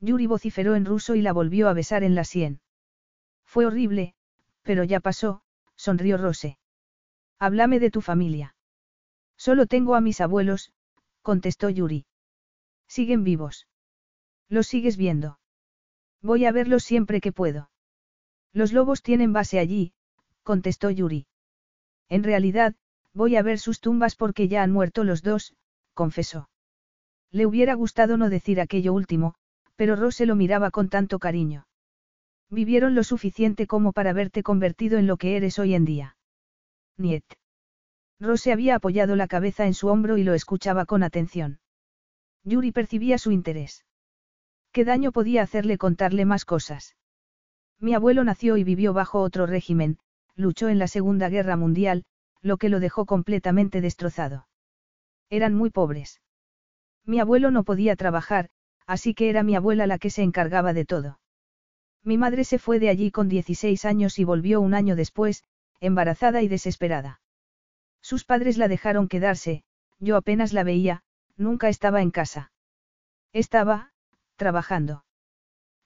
Yuri 0.00 0.26
vociferó 0.26 0.74
en 0.74 0.84
ruso 0.84 1.14
y 1.14 1.22
la 1.22 1.32
volvió 1.32 1.70
a 1.70 1.72
besar 1.72 2.02
en 2.02 2.14
la 2.14 2.24
sien. 2.24 2.60
Fue 3.46 3.64
horrible, 3.64 4.14
pero 4.62 4.84
ya 4.84 5.00
pasó, 5.00 5.40
sonrió 5.76 6.18
Rose. 6.18 6.58
Háblame 7.38 7.80
de 7.80 7.90
tu 7.90 8.02
familia. 8.02 8.54
Solo 9.38 9.64
tengo 9.64 9.94
a 9.94 10.02
mis 10.02 10.20
abuelos, 10.20 10.74
contestó 11.22 11.70
Yuri. 11.70 12.04
Siguen 12.86 13.24
vivos. 13.24 13.66
¿Los 14.50 14.66
sigues 14.66 14.98
viendo? 14.98 15.38
Voy 16.22 16.44
a 16.46 16.52
verlos 16.52 16.84
siempre 16.84 17.20
que 17.20 17.32
puedo. 17.32 17.70
Los 18.52 18.72
lobos 18.72 19.02
tienen 19.02 19.32
base 19.32 19.58
allí, 19.58 19.92
contestó 20.42 20.90
Yuri. 20.90 21.26
En 22.08 22.24
realidad, 22.24 22.74
voy 23.12 23.36
a 23.36 23.42
ver 23.42 23.58
sus 23.58 23.80
tumbas 23.80 24.16
porque 24.16 24.48
ya 24.48 24.62
han 24.62 24.72
muerto 24.72 25.04
los 25.04 25.22
dos, 25.22 25.54
confesó. 25.94 26.48
Le 27.30 27.46
hubiera 27.46 27.74
gustado 27.74 28.16
no 28.16 28.30
decir 28.30 28.60
aquello 28.60 28.92
último, 28.94 29.34
pero 29.76 29.94
Rose 29.94 30.26
lo 30.26 30.34
miraba 30.34 30.70
con 30.70 30.88
tanto 30.88 31.18
cariño. 31.18 31.66
Vivieron 32.50 32.94
lo 32.94 33.04
suficiente 33.04 33.66
como 33.66 33.92
para 33.92 34.12
verte 34.12 34.42
convertido 34.42 34.98
en 34.98 35.06
lo 35.06 35.18
que 35.18 35.36
eres 35.36 35.58
hoy 35.58 35.74
en 35.74 35.84
día. 35.84 36.16
Niet. 36.96 37.24
Rose 38.18 38.52
había 38.52 38.76
apoyado 38.76 39.14
la 39.14 39.28
cabeza 39.28 39.66
en 39.66 39.74
su 39.74 39.88
hombro 39.88 40.16
y 40.16 40.24
lo 40.24 40.34
escuchaba 40.34 40.86
con 40.86 41.02
atención. 41.02 41.60
Yuri 42.42 42.72
percibía 42.72 43.18
su 43.18 43.30
interés. 43.30 43.84
¿Qué 44.78 44.84
daño 44.84 45.10
podía 45.10 45.42
hacerle 45.42 45.76
contarle 45.76 46.24
más 46.24 46.44
cosas? 46.44 46.94
Mi 47.80 47.94
abuelo 47.94 48.22
nació 48.22 48.56
y 48.56 48.62
vivió 48.62 48.92
bajo 48.92 49.20
otro 49.22 49.44
régimen, 49.44 49.98
luchó 50.36 50.68
en 50.68 50.78
la 50.78 50.86
Segunda 50.86 51.28
Guerra 51.28 51.56
Mundial, 51.56 52.04
lo 52.42 52.58
que 52.58 52.68
lo 52.68 52.78
dejó 52.78 53.04
completamente 53.04 53.80
destrozado. 53.80 54.46
Eran 55.30 55.52
muy 55.52 55.70
pobres. 55.70 56.20
Mi 57.04 57.18
abuelo 57.18 57.50
no 57.50 57.64
podía 57.64 57.96
trabajar, 57.96 58.50
así 58.86 59.14
que 59.14 59.30
era 59.30 59.42
mi 59.42 59.56
abuela 59.56 59.88
la 59.88 59.98
que 59.98 60.10
se 60.10 60.22
encargaba 60.22 60.72
de 60.72 60.84
todo. 60.84 61.18
Mi 62.04 62.16
madre 62.16 62.44
se 62.44 62.60
fue 62.60 62.78
de 62.78 62.88
allí 62.88 63.10
con 63.10 63.28
16 63.28 63.84
años 63.84 64.20
y 64.20 64.22
volvió 64.22 64.60
un 64.60 64.74
año 64.74 64.94
después, 64.94 65.42
embarazada 65.80 66.40
y 66.40 66.46
desesperada. 66.46 67.20
Sus 68.00 68.24
padres 68.24 68.58
la 68.58 68.68
dejaron 68.68 69.08
quedarse, 69.08 69.64
yo 69.98 70.14
apenas 70.14 70.52
la 70.52 70.62
veía, 70.62 71.02
nunca 71.36 71.68
estaba 71.68 72.00
en 72.00 72.12
casa. 72.12 72.52
Estaba, 73.32 73.90
trabajando. 74.38 75.04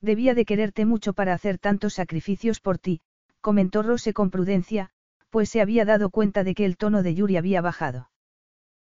Debía 0.01 0.35
de 0.35 0.45
quererte 0.45 0.87
mucho 0.87 1.15
para 1.15 1.35
hacer 1.35 1.59
tantos 1.59 1.95
sacrificios 1.95 2.61
por 2.61 2.79
ti, 2.79 3.01
comentó 3.41 3.83
Rose 3.83 4.13
con 4.13 4.31
prudencia, 4.31 4.91
pues 5.31 5.49
se 5.49 5.61
había 5.61 5.85
dado 5.85 6.11
cuenta 6.11 6.45
de 6.45 6.55
que 6.55 6.65
el 6.65 6.77
tono 6.77 7.03
de 7.03 7.15
Yuri 7.15 7.37
había 7.37 7.61
bajado. 7.61 8.11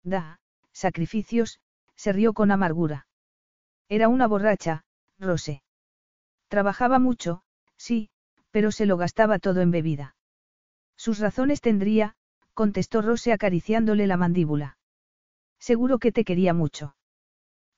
Da, 0.05 0.39
sacrificios, 0.73 1.61
se 1.97 2.13
rió 2.13 2.33
con 2.35 2.53
amargura. 2.53 3.07
Era 3.89 4.09
una 4.09 4.27
borracha, 4.27 4.85
Rose. 5.19 5.63
Trabajaba 6.49 6.99
mucho, 6.99 7.43
sí, 7.77 8.11
pero 8.51 8.71
se 8.71 8.87
lo 8.87 8.97
gastaba 8.97 9.39
todo 9.39 9.63
en 9.63 9.71
bebida. 9.71 10.17
Sus 10.97 11.19
razones 11.19 11.61
tendría, 11.61 12.15
contestó 12.53 13.03
Rose 13.03 13.33
acariciándole 13.33 14.07
la 14.07 14.17
mandíbula. 14.17 14.79
Seguro 15.59 15.99
que 15.99 16.13
te 16.13 16.25
quería 16.25 16.53
mucho. 16.53 16.95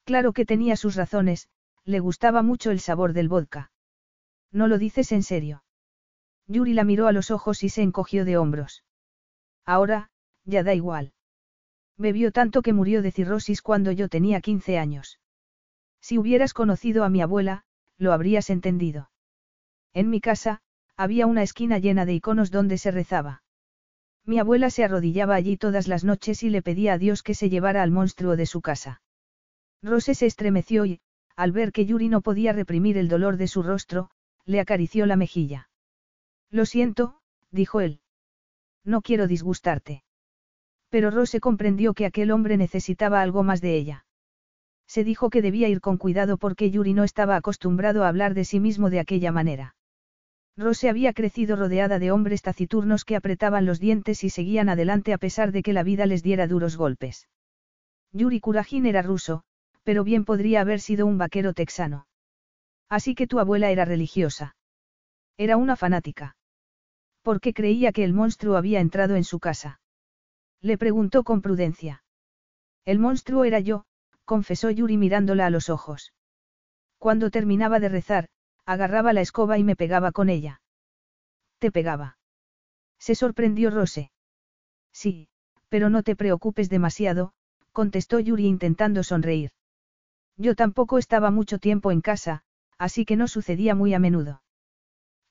Claro 0.04 0.32
que 0.32 0.44
tenía 0.44 0.76
sus 0.76 0.96
razones, 0.96 1.48
le 1.86 2.00
gustaba 2.00 2.42
mucho 2.42 2.70
el 2.70 2.80
sabor 2.80 3.12
del 3.12 3.28
vodka. 3.28 3.70
No 4.52 4.66
lo 4.66 4.76
dices 4.76 5.12
en 5.12 5.22
serio. 5.22 5.62
Yuri 6.48 6.74
la 6.74 6.84
miró 6.84 7.06
a 7.06 7.12
los 7.12 7.30
ojos 7.30 7.62
y 7.62 7.68
se 7.68 7.82
encogió 7.82 8.24
de 8.24 8.36
hombros. 8.36 8.84
Ahora, 9.64 10.10
ya 10.44 10.62
da 10.62 10.74
igual. 10.74 11.12
Bebió 11.96 12.32
tanto 12.32 12.62
que 12.62 12.72
murió 12.72 13.02
de 13.02 13.12
cirrosis 13.12 13.62
cuando 13.62 13.92
yo 13.92 14.08
tenía 14.08 14.40
15 14.40 14.78
años. 14.78 15.20
Si 16.00 16.18
hubieras 16.18 16.54
conocido 16.54 17.04
a 17.04 17.08
mi 17.08 17.22
abuela, 17.22 17.64
lo 17.98 18.12
habrías 18.12 18.50
entendido. 18.50 19.10
En 19.94 20.10
mi 20.10 20.20
casa, 20.20 20.60
había 20.96 21.26
una 21.26 21.42
esquina 21.42 21.78
llena 21.78 22.04
de 22.04 22.14
iconos 22.14 22.50
donde 22.50 22.78
se 22.78 22.90
rezaba. 22.90 23.42
Mi 24.24 24.38
abuela 24.40 24.70
se 24.70 24.84
arrodillaba 24.84 25.36
allí 25.36 25.56
todas 25.56 25.86
las 25.86 26.04
noches 26.04 26.42
y 26.42 26.50
le 26.50 26.62
pedía 26.62 26.94
a 26.94 26.98
Dios 26.98 27.22
que 27.22 27.34
se 27.34 27.48
llevara 27.48 27.82
al 27.82 27.92
monstruo 27.92 28.36
de 28.36 28.46
su 28.46 28.60
casa. 28.60 29.02
Rose 29.82 30.14
se 30.14 30.26
estremeció 30.26 30.84
y, 30.84 31.00
al 31.36 31.52
ver 31.52 31.70
que 31.70 31.86
Yuri 31.86 32.08
no 32.08 32.22
podía 32.22 32.52
reprimir 32.52 32.96
el 32.96 33.08
dolor 33.08 33.36
de 33.36 33.46
su 33.46 33.62
rostro, 33.62 34.10
le 34.46 34.60
acarició 34.60 35.06
la 35.06 35.16
mejilla. 35.16 35.68
Lo 36.50 36.64
siento, 36.64 37.20
dijo 37.50 37.80
él. 37.80 38.00
No 38.84 39.02
quiero 39.02 39.26
disgustarte. 39.26 40.02
Pero 40.88 41.10
Rose 41.10 41.40
comprendió 41.40 41.92
que 41.92 42.06
aquel 42.06 42.30
hombre 42.30 42.56
necesitaba 42.56 43.20
algo 43.20 43.42
más 43.42 43.60
de 43.60 43.76
ella. 43.76 44.06
Se 44.86 45.04
dijo 45.04 45.30
que 45.30 45.42
debía 45.42 45.68
ir 45.68 45.80
con 45.80 45.98
cuidado 45.98 46.38
porque 46.38 46.70
Yuri 46.70 46.94
no 46.94 47.04
estaba 47.04 47.36
acostumbrado 47.36 48.04
a 48.04 48.08
hablar 48.08 48.34
de 48.34 48.44
sí 48.44 48.60
mismo 48.60 48.88
de 48.88 49.00
aquella 49.00 49.32
manera. 49.32 49.74
Rose 50.56 50.88
había 50.88 51.12
crecido 51.12 51.56
rodeada 51.56 51.98
de 51.98 52.12
hombres 52.12 52.40
taciturnos 52.40 53.04
que 53.04 53.16
apretaban 53.16 53.66
los 53.66 53.78
dientes 53.78 54.24
y 54.24 54.30
seguían 54.30 54.68
adelante 54.68 55.12
a 55.12 55.18
pesar 55.18 55.52
de 55.52 55.62
que 55.62 55.72
la 55.72 55.82
vida 55.82 56.06
les 56.06 56.22
diera 56.22 56.46
duros 56.46 56.76
golpes. 56.76 57.28
Yuri 58.12 58.40
Kurajin 58.40 58.86
era 58.86 59.02
ruso, 59.02 59.42
pero 59.86 60.02
bien 60.02 60.24
podría 60.24 60.62
haber 60.62 60.80
sido 60.80 61.06
un 61.06 61.16
vaquero 61.16 61.54
texano. 61.54 62.08
Así 62.88 63.14
que 63.14 63.28
tu 63.28 63.38
abuela 63.38 63.70
era 63.70 63.84
religiosa. 63.84 64.56
Era 65.36 65.56
una 65.56 65.76
fanática. 65.76 66.36
¿Por 67.22 67.40
qué 67.40 67.54
creía 67.54 67.92
que 67.92 68.02
el 68.02 68.12
monstruo 68.12 68.56
había 68.56 68.80
entrado 68.80 69.14
en 69.14 69.22
su 69.22 69.38
casa? 69.38 69.80
Le 70.60 70.76
preguntó 70.76 71.22
con 71.22 71.40
prudencia. 71.40 72.02
El 72.84 72.98
monstruo 72.98 73.44
era 73.44 73.60
yo, 73.60 73.84
confesó 74.24 74.70
Yuri 74.70 74.96
mirándola 74.96 75.46
a 75.46 75.50
los 75.50 75.70
ojos. 75.70 76.12
Cuando 76.98 77.30
terminaba 77.30 77.78
de 77.78 77.88
rezar, 77.88 78.28
agarraba 78.64 79.12
la 79.12 79.20
escoba 79.20 79.56
y 79.56 79.62
me 79.62 79.76
pegaba 79.76 80.10
con 80.10 80.30
ella. 80.30 80.60
¿Te 81.60 81.70
pegaba? 81.70 82.18
Se 82.98 83.14
sorprendió 83.14 83.70
Rose. 83.70 84.10
Sí, 84.92 85.28
pero 85.68 85.90
no 85.90 86.02
te 86.02 86.16
preocupes 86.16 86.68
demasiado, 86.68 87.34
contestó 87.70 88.18
Yuri 88.18 88.46
intentando 88.46 89.04
sonreír. 89.04 89.52
Yo 90.36 90.54
tampoco 90.54 90.98
estaba 90.98 91.30
mucho 91.30 91.58
tiempo 91.58 91.90
en 91.90 92.00
casa, 92.00 92.42
así 92.78 93.04
que 93.04 93.16
no 93.16 93.28
sucedía 93.28 93.74
muy 93.74 93.94
a 93.94 93.98
menudo. 93.98 94.42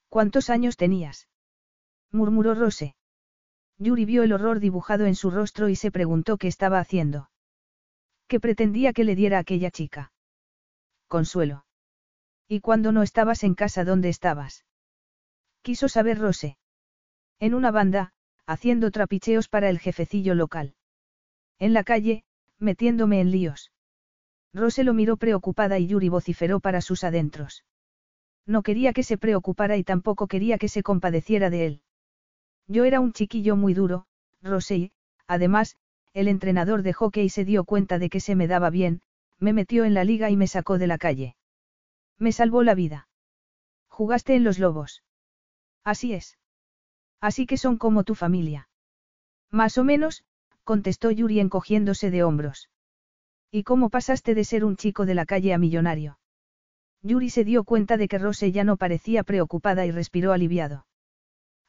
¿Cuántos 0.09 0.50
años 0.50 0.77
tenías? 0.77 1.27
murmuró 2.11 2.56
Rose. 2.56 2.95
Yuri 3.77 4.06
vio 4.06 4.24
el 4.24 4.34
horror 4.34 4.59
dibujado 4.59 5.06
en 5.06 5.16
su 5.16 5.30
rostro 5.30 5.69
y 5.69 5.75
se 5.75 5.92
preguntó 5.92 6.38
qué 6.38 6.48
estaba 6.48 6.80
haciendo. 6.80 7.30
¿Qué 8.27 8.40
pretendía 8.40 8.93
que 8.93 9.03
le 9.03 9.16
diera 9.16 9.38
aquella 9.38 9.69
chica? 9.69 10.14
Consuelo. 11.08 11.66
¿Y 12.48 12.61
cuando 12.61 12.92
no 12.92 13.03
estabas 13.03 13.43
en 13.43 13.53
casa 13.53 13.84
dónde 13.84 14.09
estabas? 14.09 14.66
Quiso 15.61 15.90
saber 15.90 16.19
Rose. 16.19 16.58
En 17.40 17.53
una 17.53 17.72
banda, 17.72 18.14
haciendo 18.45 18.92
trapicheos 18.92 19.50
para 19.50 19.69
el 19.69 19.80
jefecillo 19.80 20.35
local. 20.35 20.75
En 21.59 21.74
la 21.74 21.84
calle, 21.84 22.24
metiéndome 22.59 23.19
en 23.19 23.32
líos. 23.32 23.72
Rose 24.56 24.85
lo 24.85 24.93
miró 24.93 25.17
preocupada 25.17 25.80
y 25.80 25.88
Yuri 25.88 26.08
vociferó 26.08 26.61
para 26.61 26.80
sus 26.80 27.03
adentros. 27.03 27.66
No 28.45 28.64
quería 28.64 28.93
que 28.93 29.03
se 29.03 29.17
preocupara 29.17 29.75
y 29.75 29.84
tampoco 29.84 30.27
quería 30.27 30.58
que 30.58 30.69
se 30.69 30.82
compadeciera 30.82 31.50
de 31.50 31.66
él. 31.66 31.82
Yo 32.67 32.85
era 32.85 33.01
un 33.01 33.11
chiquillo 33.11 33.58
muy 33.58 33.74
duro, 33.74 34.06
Rose 34.42 34.75
y, 34.77 34.92
además, 35.27 35.75
el 36.14 36.30
entrenador 36.30 36.84
de 36.84 36.93
hockey 36.93 37.27
se 37.27 37.43
dio 37.43 37.66
cuenta 37.66 38.00
de 38.00 38.09
que 38.09 38.22
se 38.22 38.35
me 38.35 38.48
daba 38.48 38.69
bien, 38.69 39.01
me 39.40 39.51
metió 39.51 39.84
en 39.84 39.93
la 39.93 40.06
liga 40.06 40.30
y 40.30 40.38
me 40.38 40.48
sacó 40.48 40.77
de 40.77 40.88
la 40.88 40.98
calle. 40.98 41.35
Me 42.17 42.32
salvó 42.32 42.64
la 42.64 42.75
vida. 42.75 43.09
Jugaste 43.90 44.35
en 44.35 44.45
los 44.45 44.58
Lobos. 44.58 45.03
Así 45.84 46.14
es. 46.14 46.38
Así 47.19 47.45
que 47.45 47.58
son 47.58 47.77
como 47.77 48.06
tu 48.06 48.16
familia. 48.16 48.69
Más 49.51 49.77
o 49.77 49.84
menos, 49.84 50.24
contestó 50.64 51.11
Yuri 51.11 51.42
encogiéndose 51.42 52.09
de 52.09 52.24
hombros. 52.24 52.69
¿Y 53.56 53.64
cómo 53.64 53.90
pasaste 53.90 54.35
de 54.35 54.43
ser 54.43 54.66
un 54.66 54.75
chico 54.75 55.06
de 55.06 55.16
la 55.16 55.25
calle 55.25 55.53
a 55.53 55.58
millonario? 55.58 56.19
Yuri 57.01 57.30
se 57.30 57.45
dio 57.45 57.64
cuenta 57.64 57.95
de 57.95 58.09
que 58.09 58.17
Rose 58.17 58.51
ya 58.51 58.66
no 58.66 58.75
parecía 58.75 59.24
preocupada 59.24 59.85
y 59.85 59.92
respiró 59.92 60.34
aliviado. 60.34 60.85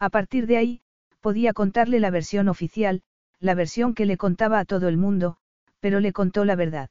A 0.00 0.10
partir 0.10 0.48
de 0.48 0.56
ahí, 0.56 0.80
podía 1.20 1.52
contarle 1.52 2.00
la 2.00 2.10
versión 2.10 2.48
oficial, 2.48 3.02
la 3.38 3.54
versión 3.54 3.94
que 3.94 4.04
le 4.04 4.16
contaba 4.16 4.58
a 4.58 4.64
todo 4.64 4.88
el 4.88 4.96
mundo, 4.96 5.36
pero 5.78 6.00
le 6.00 6.12
contó 6.12 6.44
la 6.44 6.56
verdad. 6.56 6.90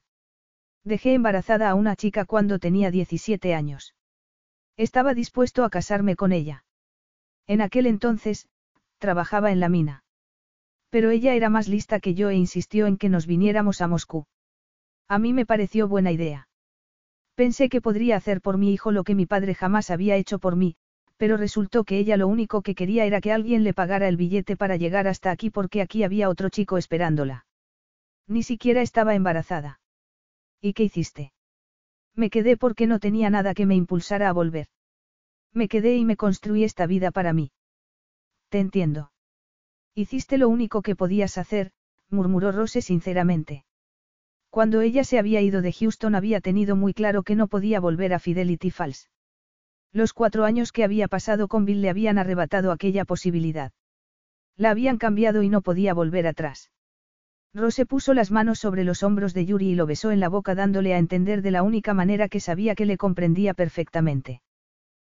Dejé 0.82 1.12
embarazada 1.12 1.68
a 1.68 1.74
una 1.74 1.94
chica 1.94 2.24
cuando 2.24 2.58
tenía 2.58 2.90
17 2.90 3.54
años. 3.54 3.94
Estaba 4.78 5.12
dispuesto 5.12 5.64
a 5.64 5.68
casarme 5.68 6.16
con 6.16 6.32
ella. 6.32 6.64
En 7.46 7.60
aquel 7.60 7.84
entonces, 7.84 8.48
trabajaba 8.96 9.52
en 9.52 9.60
la 9.60 9.68
mina. 9.68 10.04
Pero 10.88 11.10
ella 11.10 11.34
era 11.34 11.50
más 11.50 11.68
lista 11.68 12.00
que 12.00 12.14
yo 12.14 12.30
e 12.30 12.34
insistió 12.34 12.86
en 12.86 12.96
que 12.96 13.10
nos 13.10 13.26
viniéramos 13.26 13.82
a 13.82 13.88
Moscú. 13.88 14.26
A 15.08 15.18
mí 15.18 15.32
me 15.32 15.46
pareció 15.46 15.88
buena 15.88 16.12
idea. 16.12 16.48
Pensé 17.34 17.68
que 17.68 17.80
podría 17.80 18.16
hacer 18.16 18.40
por 18.40 18.58
mi 18.58 18.72
hijo 18.72 18.92
lo 18.92 19.04
que 19.04 19.14
mi 19.14 19.26
padre 19.26 19.54
jamás 19.54 19.90
había 19.90 20.16
hecho 20.16 20.38
por 20.38 20.56
mí, 20.56 20.76
pero 21.16 21.36
resultó 21.36 21.84
que 21.84 21.98
ella 21.98 22.16
lo 22.16 22.28
único 22.28 22.62
que 22.62 22.74
quería 22.74 23.04
era 23.04 23.20
que 23.20 23.32
alguien 23.32 23.62
le 23.64 23.74
pagara 23.74 24.08
el 24.08 24.16
billete 24.16 24.56
para 24.56 24.76
llegar 24.76 25.06
hasta 25.06 25.30
aquí 25.30 25.50
porque 25.50 25.82
aquí 25.82 26.02
había 26.02 26.28
otro 26.28 26.48
chico 26.48 26.76
esperándola. 26.78 27.46
Ni 28.26 28.42
siquiera 28.42 28.82
estaba 28.82 29.14
embarazada. 29.14 29.80
¿Y 30.60 30.72
qué 30.72 30.84
hiciste? 30.84 31.32
Me 32.14 32.30
quedé 32.30 32.56
porque 32.56 32.86
no 32.86 32.98
tenía 32.98 33.30
nada 33.30 33.54
que 33.54 33.66
me 33.66 33.76
impulsara 33.76 34.28
a 34.28 34.32
volver. 34.32 34.66
Me 35.52 35.68
quedé 35.68 35.96
y 35.96 36.04
me 36.04 36.16
construí 36.16 36.64
esta 36.64 36.86
vida 36.86 37.10
para 37.10 37.32
mí. 37.32 37.52
Te 38.48 38.58
entiendo. 38.58 39.12
Hiciste 39.94 40.38
lo 40.38 40.48
único 40.48 40.82
que 40.82 40.96
podías 40.96 41.38
hacer, 41.38 41.72
murmuró 42.10 42.52
Rose 42.52 42.82
sinceramente. 42.82 43.64
Cuando 44.56 44.80
ella 44.80 45.04
se 45.04 45.18
había 45.18 45.42
ido 45.42 45.60
de 45.60 45.70
Houston 45.70 46.14
había 46.14 46.40
tenido 46.40 46.76
muy 46.76 46.94
claro 46.94 47.24
que 47.24 47.34
no 47.36 47.46
podía 47.46 47.78
volver 47.78 48.14
a 48.14 48.18
Fidelity 48.18 48.70
Falls. 48.70 49.10
Los 49.92 50.14
cuatro 50.14 50.46
años 50.46 50.72
que 50.72 50.82
había 50.82 51.08
pasado 51.08 51.46
con 51.46 51.66
Bill 51.66 51.82
le 51.82 51.90
habían 51.90 52.16
arrebatado 52.16 52.72
aquella 52.72 53.04
posibilidad. 53.04 53.72
La 54.56 54.70
habían 54.70 54.96
cambiado 54.96 55.42
y 55.42 55.50
no 55.50 55.60
podía 55.60 55.92
volver 55.92 56.26
atrás. 56.26 56.70
Rose 57.52 57.84
puso 57.84 58.14
las 58.14 58.30
manos 58.30 58.58
sobre 58.58 58.82
los 58.84 59.02
hombros 59.02 59.34
de 59.34 59.44
Yuri 59.44 59.72
y 59.72 59.74
lo 59.74 59.84
besó 59.84 60.10
en 60.10 60.20
la 60.20 60.30
boca 60.30 60.54
dándole 60.54 60.94
a 60.94 60.98
entender 60.98 61.42
de 61.42 61.50
la 61.50 61.62
única 61.62 61.92
manera 61.92 62.30
que 62.30 62.40
sabía 62.40 62.74
que 62.74 62.86
le 62.86 62.96
comprendía 62.96 63.52
perfectamente. 63.52 64.40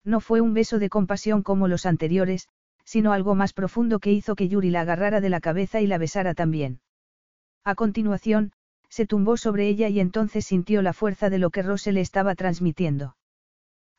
No 0.04 0.20
fue 0.20 0.42
un 0.42 0.56
beso 0.56 0.80
de 0.80 0.90
compasión 0.90 1.44
como 1.44 1.68
los 1.68 1.86
anteriores, 1.86 2.48
sino 2.86 3.14
algo 3.14 3.36
más 3.36 3.54
profundo 3.54 4.00
que 4.00 4.12
hizo 4.12 4.34
que 4.34 4.48
Yuri 4.48 4.72
la 4.72 4.82
agarrara 4.82 5.22
de 5.22 5.30
la 5.30 5.42
cabeza 5.42 5.80
y 5.80 5.86
la 5.86 6.00
besara 6.00 6.34
también. 6.34 6.80
A 7.64 7.76
continuación, 7.76 8.54
se 8.90 9.06
tumbó 9.06 9.38
sobre 9.38 9.68
ella 9.68 9.90
y 9.90 10.00
entonces 10.00 10.46
sintió 10.46 10.82
la 10.82 10.94
fuerza 10.94 11.30
de 11.30 11.38
lo 11.38 11.50
que 11.50 11.62
Rose 11.62 11.92
le 11.92 12.02
estaba 12.02 12.36
transmitiendo. 12.36 13.16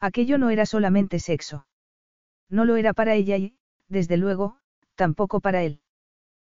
Aquello 0.00 0.39
no 0.39 0.50
era 0.50 0.67
solamente 0.67 1.18
sexo. 1.18 1.67
No 2.49 2.65
lo 2.65 2.76
era 2.76 2.92
para 2.94 3.15
ella 3.15 3.36
y, 3.36 3.57
desde 3.89 4.17
luego, 4.17 4.58
tampoco 4.94 5.41
para 5.41 5.62
él. 5.62 5.81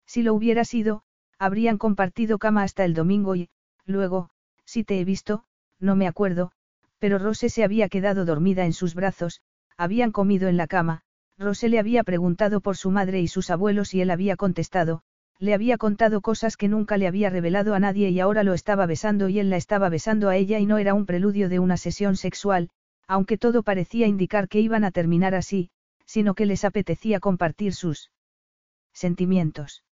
Si 0.06 0.24
lo 0.24 0.34
hubiera 0.34 0.66
sido, 0.66 1.04
habrían 1.38 1.78
compartido 1.78 2.38
cama 2.38 2.64
hasta 2.64 2.86
el 2.86 2.94
domingo 2.94 3.36
y, 3.36 3.50
luego, 3.86 4.30
si 4.66 4.84
te 4.84 5.00
he 5.00 5.06
visto, 5.06 5.46
no 5.80 5.96
me 5.96 6.08
acuerdo, 6.08 6.52
pero 7.00 7.18
Rose 7.18 7.50
se 7.50 7.64
había 7.64 7.90
quedado 7.90 8.26
dormida 8.26 8.66
en 8.66 8.74
sus 8.74 8.94
brazos, 8.94 9.42
habían 9.78 10.12
comido 10.12 10.50
en 10.50 10.58
la 10.58 10.68
cama, 10.68 11.02
Rose 11.38 11.70
le 11.70 11.80
había 11.80 12.04
preguntado 12.04 12.60
por 12.60 12.76
su 12.76 12.92
madre 12.92 13.22
y 13.22 13.28
sus 13.28 13.50
abuelos 13.50 13.94
y 13.94 14.02
él 14.02 14.12
había 14.12 14.36
contestado, 14.36 15.02
le 15.40 15.54
había 15.54 15.78
contado 15.78 16.20
cosas 16.20 16.58
que 16.58 16.68
nunca 16.68 16.98
le 16.98 17.08
había 17.08 17.30
revelado 17.30 17.74
a 17.74 17.80
nadie 17.80 18.10
y 18.10 18.20
ahora 18.20 18.44
lo 18.44 18.54
estaba 18.54 18.86
besando 18.86 19.30
y 19.30 19.40
él 19.40 19.50
la 19.50 19.56
estaba 19.56 19.88
besando 19.88 20.28
a 20.28 20.36
ella 20.36 20.60
y 20.60 20.66
no 20.66 20.78
era 20.78 20.94
un 20.94 21.06
preludio 21.06 21.48
de 21.48 21.60
una 21.60 21.78
sesión 21.78 22.18
sexual, 22.18 22.70
aunque 23.08 23.38
todo 23.38 23.64
parecía 23.64 24.06
indicar 24.06 24.50
que 24.50 24.60
iban 24.60 24.84
a 24.84 24.92
terminar 24.92 25.36
así, 25.36 25.72
sino 26.06 26.34
que 26.34 26.46
les 26.46 26.66
apetecía 26.66 27.20
compartir 27.20 27.74
sus 27.74 28.12
sentimientos. 28.94 29.84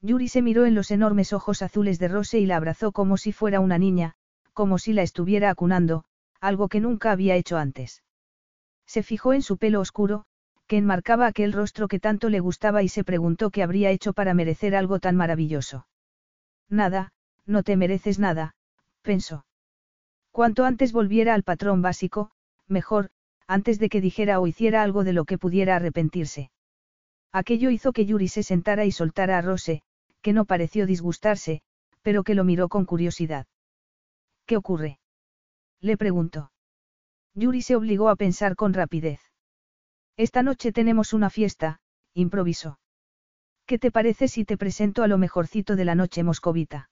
Yuri 0.00 0.28
se 0.28 0.42
miró 0.42 0.66
en 0.66 0.74
los 0.74 0.90
enormes 0.90 1.32
ojos 1.32 1.62
azules 1.62 1.98
de 1.98 2.08
Rose 2.08 2.38
y 2.40 2.46
la 2.46 2.56
abrazó 2.56 2.92
como 2.92 3.16
si 3.16 3.32
fuera 3.32 3.60
una 3.60 3.78
niña, 3.78 4.14
como 4.52 4.78
si 4.78 4.92
la 4.92 5.02
estuviera 5.02 5.50
acunando, 5.50 6.04
algo 6.40 6.68
que 6.68 6.80
nunca 6.80 7.12
había 7.12 7.36
hecho 7.36 7.56
antes. 7.56 8.02
Se 8.86 9.02
fijó 9.02 9.32
en 9.32 9.42
su 9.42 9.56
pelo 9.56 9.80
oscuro, 9.80 10.24
que 10.66 10.78
enmarcaba 10.78 11.26
aquel 11.26 11.52
rostro 11.52 11.88
que 11.88 12.00
tanto 12.00 12.28
le 12.30 12.40
gustaba 12.40 12.82
y 12.82 12.88
se 12.88 13.04
preguntó 13.04 13.50
qué 13.50 13.62
habría 13.62 13.90
hecho 13.90 14.12
para 14.12 14.34
merecer 14.34 14.74
algo 14.74 14.98
tan 14.98 15.16
maravilloso. 15.16 15.86
Nada, 16.68 17.12
no 17.46 17.62
te 17.62 17.76
mereces 17.76 18.18
nada, 18.18 18.54
pensó. 19.02 19.44
Cuanto 20.30 20.64
antes 20.64 20.92
volviera 20.92 21.34
al 21.34 21.42
patrón 21.42 21.82
básico, 21.82 22.30
mejor, 22.66 23.10
antes 23.46 23.78
de 23.78 23.88
que 23.88 24.00
dijera 24.00 24.40
o 24.40 24.46
hiciera 24.46 24.82
algo 24.82 25.04
de 25.04 25.12
lo 25.12 25.24
que 25.24 25.38
pudiera 25.38 25.76
arrepentirse. 25.76 26.50
Aquello 27.32 27.70
hizo 27.70 27.92
que 27.92 28.06
Yuri 28.06 28.28
se 28.28 28.42
sentara 28.42 28.84
y 28.84 28.92
soltara 28.92 29.38
a 29.38 29.42
Rose, 29.42 29.82
que 30.22 30.32
no 30.32 30.44
pareció 30.44 30.86
disgustarse, 30.86 31.62
pero 32.02 32.22
que 32.22 32.34
lo 32.34 32.44
miró 32.44 32.68
con 32.68 32.86
curiosidad. 32.86 33.46
¿Qué 34.46 34.56
ocurre? 34.56 34.98
Le 35.80 35.96
preguntó. 35.96 36.52
Yuri 37.34 37.60
se 37.60 37.76
obligó 37.76 38.08
a 38.08 38.16
pensar 38.16 38.56
con 38.56 38.72
rapidez. 38.72 39.20
Esta 40.16 40.44
noche 40.44 40.70
tenemos 40.70 41.12
una 41.12 41.28
fiesta, 41.28 41.80
improvisó. 42.14 42.78
¿Qué 43.66 43.78
te 43.78 43.90
parece 43.90 44.28
si 44.28 44.44
te 44.44 44.56
presento 44.56 45.02
a 45.02 45.08
lo 45.08 45.18
mejorcito 45.18 45.74
de 45.74 45.84
la 45.84 45.96
noche 45.96 46.22
moscovita? 46.22 46.90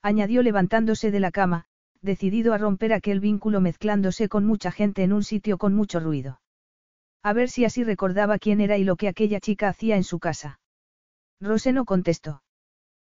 Añadió 0.00 0.42
levantándose 0.42 1.10
de 1.10 1.18
la 1.18 1.32
cama, 1.32 1.64
decidido 2.02 2.54
a 2.54 2.58
romper 2.58 2.92
aquel 2.92 3.18
vínculo 3.18 3.60
mezclándose 3.60 4.28
con 4.28 4.44
mucha 4.44 4.70
gente 4.70 5.02
en 5.02 5.12
un 5.12 5.24
sitio 5.24 5.58
con 5.58 5.74
mucho 5.74 5.98
ruido. 5.98 6.40
A 7.22 7.32
ver 7.32 7.48
si 7.48 7.64
así 7.64 7.82
recordaba 7.82 8.38
quién 8.38 8.60
era 8.60 8.78
y 8.78 8.84
lo 8.84 8.94
que 8.94 9.08
aquella 9.08 9.40
chica 9.40 9.68
hacía 9.68 9.96
en 9.96 10.04
su 10.04 10.20
casa. 10.20 10.60
Rose 11.40 11.72
no 11.72 11.84
contestó. 11.84 12.44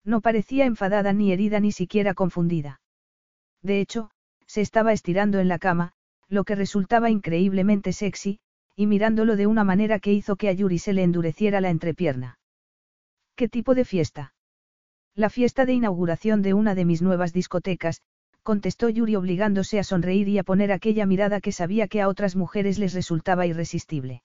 No 0.05 0.21
parecía 0.21 0.67
enfadada 0.67 1.13
ni 1.13 1.33
herida 1.33 1.59
ni 1.59 1.73
siquiera 1.73 2.15
confundida. 2.15 2.81
De 3.63 3.81
hecho, 3.81 4.11
se 4.47 4.61
estaba 4.61 4.93
estirando 4.93 5.41
en 5.41 5.49
la 5.49 5.59
cama, 5.59 5.95
lo 6.29 6.45
que 6.45 6.55
resultaba 6.55 7.11
increíblemente 7.11 7.93
sexy, 7.93 8.39
y 8.77 8.87
mirándolo 8.87 9.37
de 9.37 9.47
una 9.47 9.65
manera 9.65 9.99
que 9.99 10.13
hizo 10.13 10.37
que 10.37 10.49
a 10.49 10.53
Yuri 10.53 10.79
se 10.79 10.93
le 10.93 11.03
endureciera 11.03 11.61
la 11.61 11.71
entrepierna. 11.71 12.39
¿Qué 13.35 13.49
tipo 13.49 13.75
de 13.75 13.85
fiesta? 13.85 14.35
La 15.15 15.31
fiesta 15.31 15.65
de 15.65 15.73
inauguración 15.73 16.43
de 16.43 16.53
una 16.53 16.75
de 16.75 16.85
mis 16.85 17.01
nuevas 17.01 17.33
discotecas, 17.33 18.03
contestó 18.43 18.89
Yuri 18.89 19.17
obligándose 19.17 19.81
a 19.81 19.83
sonreír 19.83 20.29
y 20.29 20.39
a 20.39 20.45
poner 20.45 20.71
aquella 20.71 21.05
mirada 21.05 21.41
que 21.41 21.53
sabía 21.53 21.89
que 21.89 22.01
a 22.01 22.09
otras 22.09 22.37
mujeres 22.37 22.79
les 22.79 22.93
resultaba 22.93 23.47
irresistible. 23.47 24.23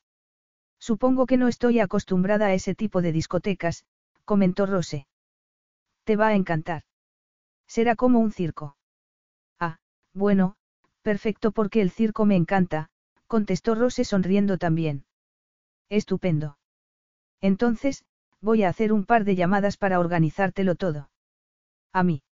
Supongo 0.79 1.25
que 1.25 1.37
no 1.37 1.47
estoy 1.47 1.79
acostumbrada 1.79 2.47
a 2.47 2.53
ese 2.53 2.75
tipo 2.75 3.01
de 3.01 3.13
discotecas, 3.13 3.85
comentó 4.25 4.67
Rose. 4.67 5.07
Te 6.03 6.17
va 6.17 6.27
a 6.27 6.35
encantar. 6.35 6.83
Será 7.67 7.95
como 7.95 8.19
un 8.19 8.31
circo. 8.31 8.75
Ah, 9.59 9.79
bueno, 10.13 10.55
perfecto 11.01 11.51
porque 11.51 11.81
el 11.81 11.89
circo 11.89 12.25
me 12.25 12.35
encanta, 12.35 12.90
contestó 13.31 13.75
Rose 13.75 14.03
sonriendo 14.03 14.57
también. 14.57 15.05
Estupendo. 15.87 16.57
Entonces, 17.39 18.03
voy 18.41 18.63
a 18.63 18.67
hacer 18.67 18.91
un 18.91 19.05
par 19.05 19.23
de 19.23 19.37
llamadas 19.37 19.77
para 19.77 20.01
organizártelo 20.01 20.75
todo. 20.75 21.09
A 21.93 22.03
mí. 22.03 22.23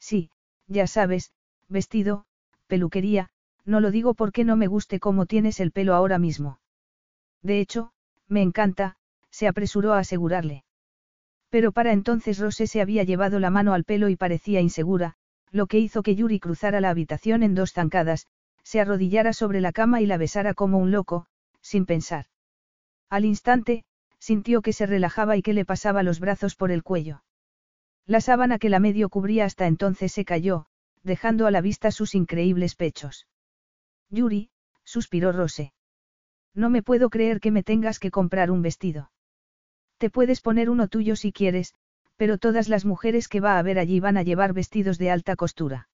Sí, 0.00 0.30
ya 0.66 0.88
sabes, 0.88 1.30
vestido, 1.68 2.24
peluquería, 2.66 3.28
no 3.64 3.78
lo 3.78 3.92
digo 3.92 4.14
porque 4.14 4.42
no 4.42 4.56
me 4.56 4.66
guste 4.66 4.98
cómo 4.98 5.26
tienes 5.26 5.60
el 5.60 5.70
pelo 5.70 5.94
ahora 5.94 6.18
mismo. 6.18 6.58
De 7.40 7.60
hecho, 7.60 7.92
me 8.26 8.42
encanta, 8.42 8.96
se 9.30 9.46
apresuró 9.46 9.92
a 9.92 10.00
asegurarle. 10.00 10.64
Pero 11.50 11.70
para 11.70 11.92
entonces 11.92 12.40
Rose 12.40 12.66
se 12.66 12.80
había 12.80 13.04
llevado 13.04 13.38
la 13.38 13.50
mano 13.50 13.74
al 13.74 13.84
pelo 13.84 14.08
y 14.08 14.16
parecía 14.16 14.60
insegura, 14.60 15.14
lo 15.52 15.68
que 15.68 15.78
hizo 15.78 16.02
que 16.02 16.16
Yuri 16.16 16.40
cruzara 16.40 16.80
la 16.80 16.90
habitación 16.90 17.44
en 17.44 17.54
dos 17.54 17.72
zancadas, 17.72 18.26
se 18.66 18.80
arrodillara 18.80 19.32
sobre 19.32 19.60
la 19.60 19.70
cama 19.70 20.00
y 20.00 20.06
la 20.06 20.18
besara 20.18 20.52
como 20.52 20.78
un 20.78 20.90
loco, 20.90 21.26
sin 21.60 21.86
pensar. 21.86 22.26
Al 23.08 23.24
instante, 23.24 23.84
sintió 24.18 24.60
que 24.60 24.72
se 24.72 24.86
relajaba 24.86 25.36
y 25.36 25.42
que 25.42 25.52
le 25.52 25.64
pasaba 25.64 26.02
los 26.02 26.18
brazos 26.18 26.56
por 26.56 26.72
el 26.72 26.82
cuello. 26.82 27.22
La 28.06 28.20
sábana 28.20 28.58
que 28.58 28.68
la 28.68 28.80
medio 28.80 29.08
cubría 29.08 29.44
hasta 29.44 29.68
entonces 29.68 30.10
se 30.10 30.24
cayó, 30.24 30.66
dejando 31.04 31.46
a 31.46 31.52
la 31.52 31.60
vista 31.60 31.92
sus 31.92 32.16
increíbles 32.16 32.74
pechos. 32.74 33.28
Yuri, 34.10 34.50
suspiró 34.82 35.30
Rose. 35.30 35.72
No 36.52 36.68
me 36.68 36.82
puedo 36.82 37.08
creer 37.08 37.38
que 37.38 37.52
me 37.52 37.62
tengas 37.62 38.00
que 38.00 38.10
comprar 38.10 38.50
un 38.50 38.62
vestido. 38.62 39.12
Te 39.98 40.10
puedes 40.10 40.40
poner 40.40 40.70
uno 40.70 40.88
tuyo 40.88 41.14
si 41.14 41.30
quieres, 41.30 41.72
pero 42.16 42.36
todas 42.36 42.68
las 42.68 42.84
mujeres 42.84 43.28
que 43.28 43.38
va 43.38 43.58
a 43.58 43.62
ver 43.62 43.78
allí 43.78 44.00
van 44.00 44.16
a 44.16 44.24
llevar 44.24 44.54
vestidos 44.54 44.98
de 44.98 45.12
alta 45.12 45.36
costura. 45.36 45.88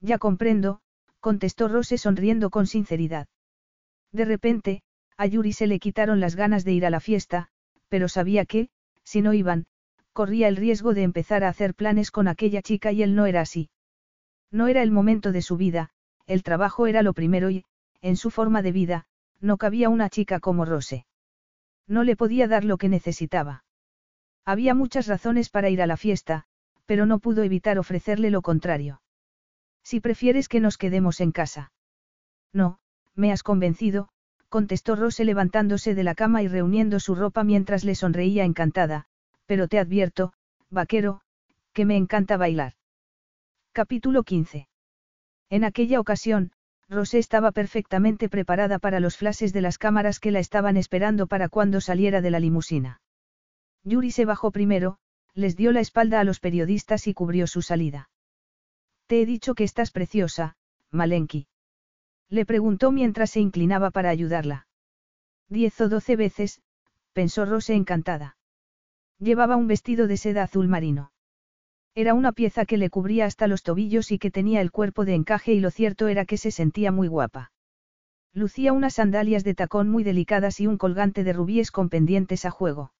Ya 0.00 0.18
comprendo, 0.18 0.82
contestó 1.26 1.66
Rose 1.66 1.98
sonriendo 1.98 2.50
con 2.50 2.68
sinceridad. 2.68 3.26
De 4.12 4.24
repente, 4.24 4.82
a 5.16 5.26
Yuri 5.26 5.52
se 5.52 5.66
le 5.66 5.80
quitaron 5.80 6.20
las 6.20 6.36
ganas 6.36 6.64
de 6.64 6.72
ir 6.72 6.86
a 6.86 6.90
la 6.90 7.00
fiesta, 7.00 7.48
pero 7.88 8.06
sabía 8.08 8.44
que, 8.46 8.68
si 9.02 9.22
no 9.22 9.32
iban, 9.32 9.66
corría 10.12 10.46
el 10.46 10.54
riesgo 10.54 10.94
de 10.94 11.02
empezar 11.02 11.42
a 11.42 11.48
hacer 11.48 11.74
planes 11.74 12.12
con 12.12 12.28
aquella 12.28 12.62
chica 12.62 12.92
y 12.92 13.02
él 13.02 13.16
no 13.16 13.26
era 13.26 13.40
así. 13.40 13.70
No 14.52 14.68
era 14.68 14.84
el 14.84 14.92
momento 14.92 15.32
de 15.32 15.42
su 15.42 15.56
vida, 15.56 15.90
el 16.28 16.44
trabajo 16.44 16.86
era 16.86 17.02
lo 17.02 17.12
primero 17.12 17.50
y, 17.50 17.64
en 18.02 18.16
su 18.16 18.30
forma 18.30 18.62
de 18.62 18.70
vida, 18.70 19.06
no 19.40 19.56
cabía 19.56 19.88
una 19.88 20.08
chica 20.08 20.38
como 20.38 20.64
Rose. 20.64 21.06
No 21.88 22.04
le 22.04 22.14
podía 22.14 22.46
dar 22.46 22.64
lo 22.64 22.78
que 22.78 22.88
necesitaba. 22.88 23.64
Había 24.44 24.74
muchas 24.74 25.08
razones 25.08 25.50
para 25.50 25.70
ir 25.70 25.82
a 25.82 25.88
la 25.88 25.96
fiesta, 25.96 26.44
pero 26.84 27.04
no 27.04 27.18
pudo 27.18 27.42
evitar 27.42 27.80
ofrecerle 27.80 28.30
lo 28.30 28.42
contrario. 28.42 29.00
Si 29.86 30.00
prefieres 30.00 30.48
que 30.48 30.58
nos 30.58 30.78
quedemos 30.78 31.20
en 31.20 31.30
casa. 31.30 31.70
No, 32.52 32.80
me 33.14 33.30
has 33.30 33.44
convencido, 33.44 34.08
contestó 34.48 34.96
Rose 34.96 35.24
levantándose 35.24 35.94
de 35.94 36.02
la 36.02 36.16
cama 36.16 36.42
y 36.42 36.48
reuniendo 36.48 36.98
su 36.98 37.14
ropa 37.14 37.44
mientras 37.44 37.84
le 37.84 37.94
sonreía 37.94 38.44
encantada, 38.44 39.06
pero 39.46 39.68
te 39.68 39.78
advierto, 39.78 40.32
vaquero, 40.70 41.20
que 41.72 41.84
me 41.84 41.96
encanta 41.96 42.36
bailar. 42.36 42.72
Capítulo 43.70 44.24
15. 44.24 44.66
En 45.50 45.62
aquella 45.62 46.00
ocasión, 46.00 46.50
Rose 46.88 47.20
estaba 47.20 47.52
perfectamente 47.52 48.28
preparada 48.28 48.80
para 48.80 48.98
los 48.98 49.16
flashes 49.16 49.52
de 49.52 49.60
las 49.60 49.78
cámaras 49.78 50.18
que 50.18 50.32
la 50.32 50.40
estaban 50.40 50.76
esperando 50.76 51.28
para 51.28 51.48
cuando 51.48 51.80
saliera 51.80 52.20
de 52.20 52.32
la 52.32 52.40
limusina. 52.40 53.00
Yuri 53.84 54.10
se 54.10 54.24
bajó 54.24 54.50
primero, 54.50 54.98
les 55.32 55.54
dio 55.54 55.70
la 55.70 55.78
espalda 55.78 56.18
a 56.18 56.24
los 56.24 56.40
periodistas 56.40 57.06
y 57.06 57.14
cubrió 57.14 57.46
su 57.46 57.62
salida. 57.62 58.08
Te 59.06 59.22
he 59.22 59.26
dicho 59.26 59.54
que 59.54 59.64
estás 59.64 59.90
preciosa, 59.92 60.56
Malenki. 60.90 61.46
Le 62.28 62.44
preguntó 62.44 62.90
mientras 62.90 63.30
se 63.30 63.40
inclinaba 63.40 63.90
para 63.90 64.10
ayudarla. 64.10 64.66
Diez 65.48 65.80
o 65.80 65.88
doce 65.88 66.16
veces, 66.16 66.60
pensó 67.12 67.44
Rose 67.44 67.74
encantada. 67.74 68.36
Llevaba 69.18 69.56
un 69.56 69.68
vestido 69.68 70.08
de 70.08 70.16
seda 70.16 70.42
azul 70.42 70.66
marino. 70.68 71.12
Era 71.94 72.14
una 72.14 72.32
pieza 72.32 72.66
que 72.66 72.76
le 72.76 72.90
cubría 72.90 73.24
hasta 73.24 73.46
los 73.46 73.62
tobillos 73.62 74.10
y 74.10 74.18
que 74.18 74.30
tenía 74.30 74.60
el 74.60 74.70
cuerpo 74.70 75.04
de 75.04 75.14
encaje 75.14 75.54
y 75.54 75.60
lo 75.60 75.70
cierto 75.70 76.08
era 76.08 76.26
que 76.26 76.36
se 76.36 76.50
sentía 76.50 76.92
muy 76.92 77.08
guapa. 77.08 77.52
Lucía 78.34 78.74
unas 78.74 78.94
sandalias 78.94 79.44
de 79.44 79.54
tacón 79.54 79.88
muy 79.88 80.04
delicadas 80.04 80.60
y 80.60 80.66
un 80.66 80.76
colgante 80.76 81.24
de 81.24 81.32
rubíes 81.32 81.70
con 81.70 81.88
pendientes 81.88 82.44
a 82.44 82.50
juego. 82.50 82.92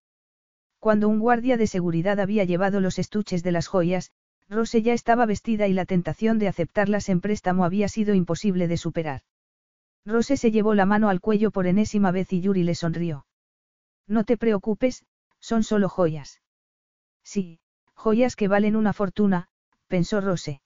Cuando 0.79 1.09
un 1.09 1.19
guardia 1.19 1.57
de 1.57 1.67
seguridad 1.67 2.21
había 2.21 2.45
llevado 2.45 2.81
los 2.81 2.99
estuches 2.99 3.43
de 3.43 3.53
las 3.53 3.67
joyas, 3.67 4.13
Rose 4.49 4.83
ya 4.83 4.93
estaba 4.93 5.27
vestida 5.27 5.67
y 5.67 5.73
la 5.73 5.85
tentación 5.85 6.39
de 6.39 6.49
aceptarlas 6.49 7.09
en 7.09 7.21
préstamo 7.21 7.65
había 7.65 7.89
sido 7.89 8.15
imposible 8.15 8.69
de 8.69 8.77
superar. 8.77 9.23
Rose 10.05 10.37
se 10.37 10.53
llevó 10.53 10.75
la 10.75 10.87
mano 10.87 11.09
al 11.09 11.21
cuello 11.21 11.51
por 11.51 11.67
enésima 11.67 12.13
vez 12.13 12.33
y 12.33 12.41
Yuri 12.41 12.63
le 12.63 12.77
sonrió. 12.77 13.27
No 14.07 14.23
te 14.23 14.37
preocupes, 14.37 15.05
son 15.41 15.65
solo 15.65 15.89
joyas. 15.89 16.41
Sí, 17.25 17.59
joyas 17.95 18.37
que 18.37 18.47
valen 18.47 18.77
una 18.77 18.93
fortuna, 18.93 19.49
pensó 19.89 20.21
Rose. 20.21 20.61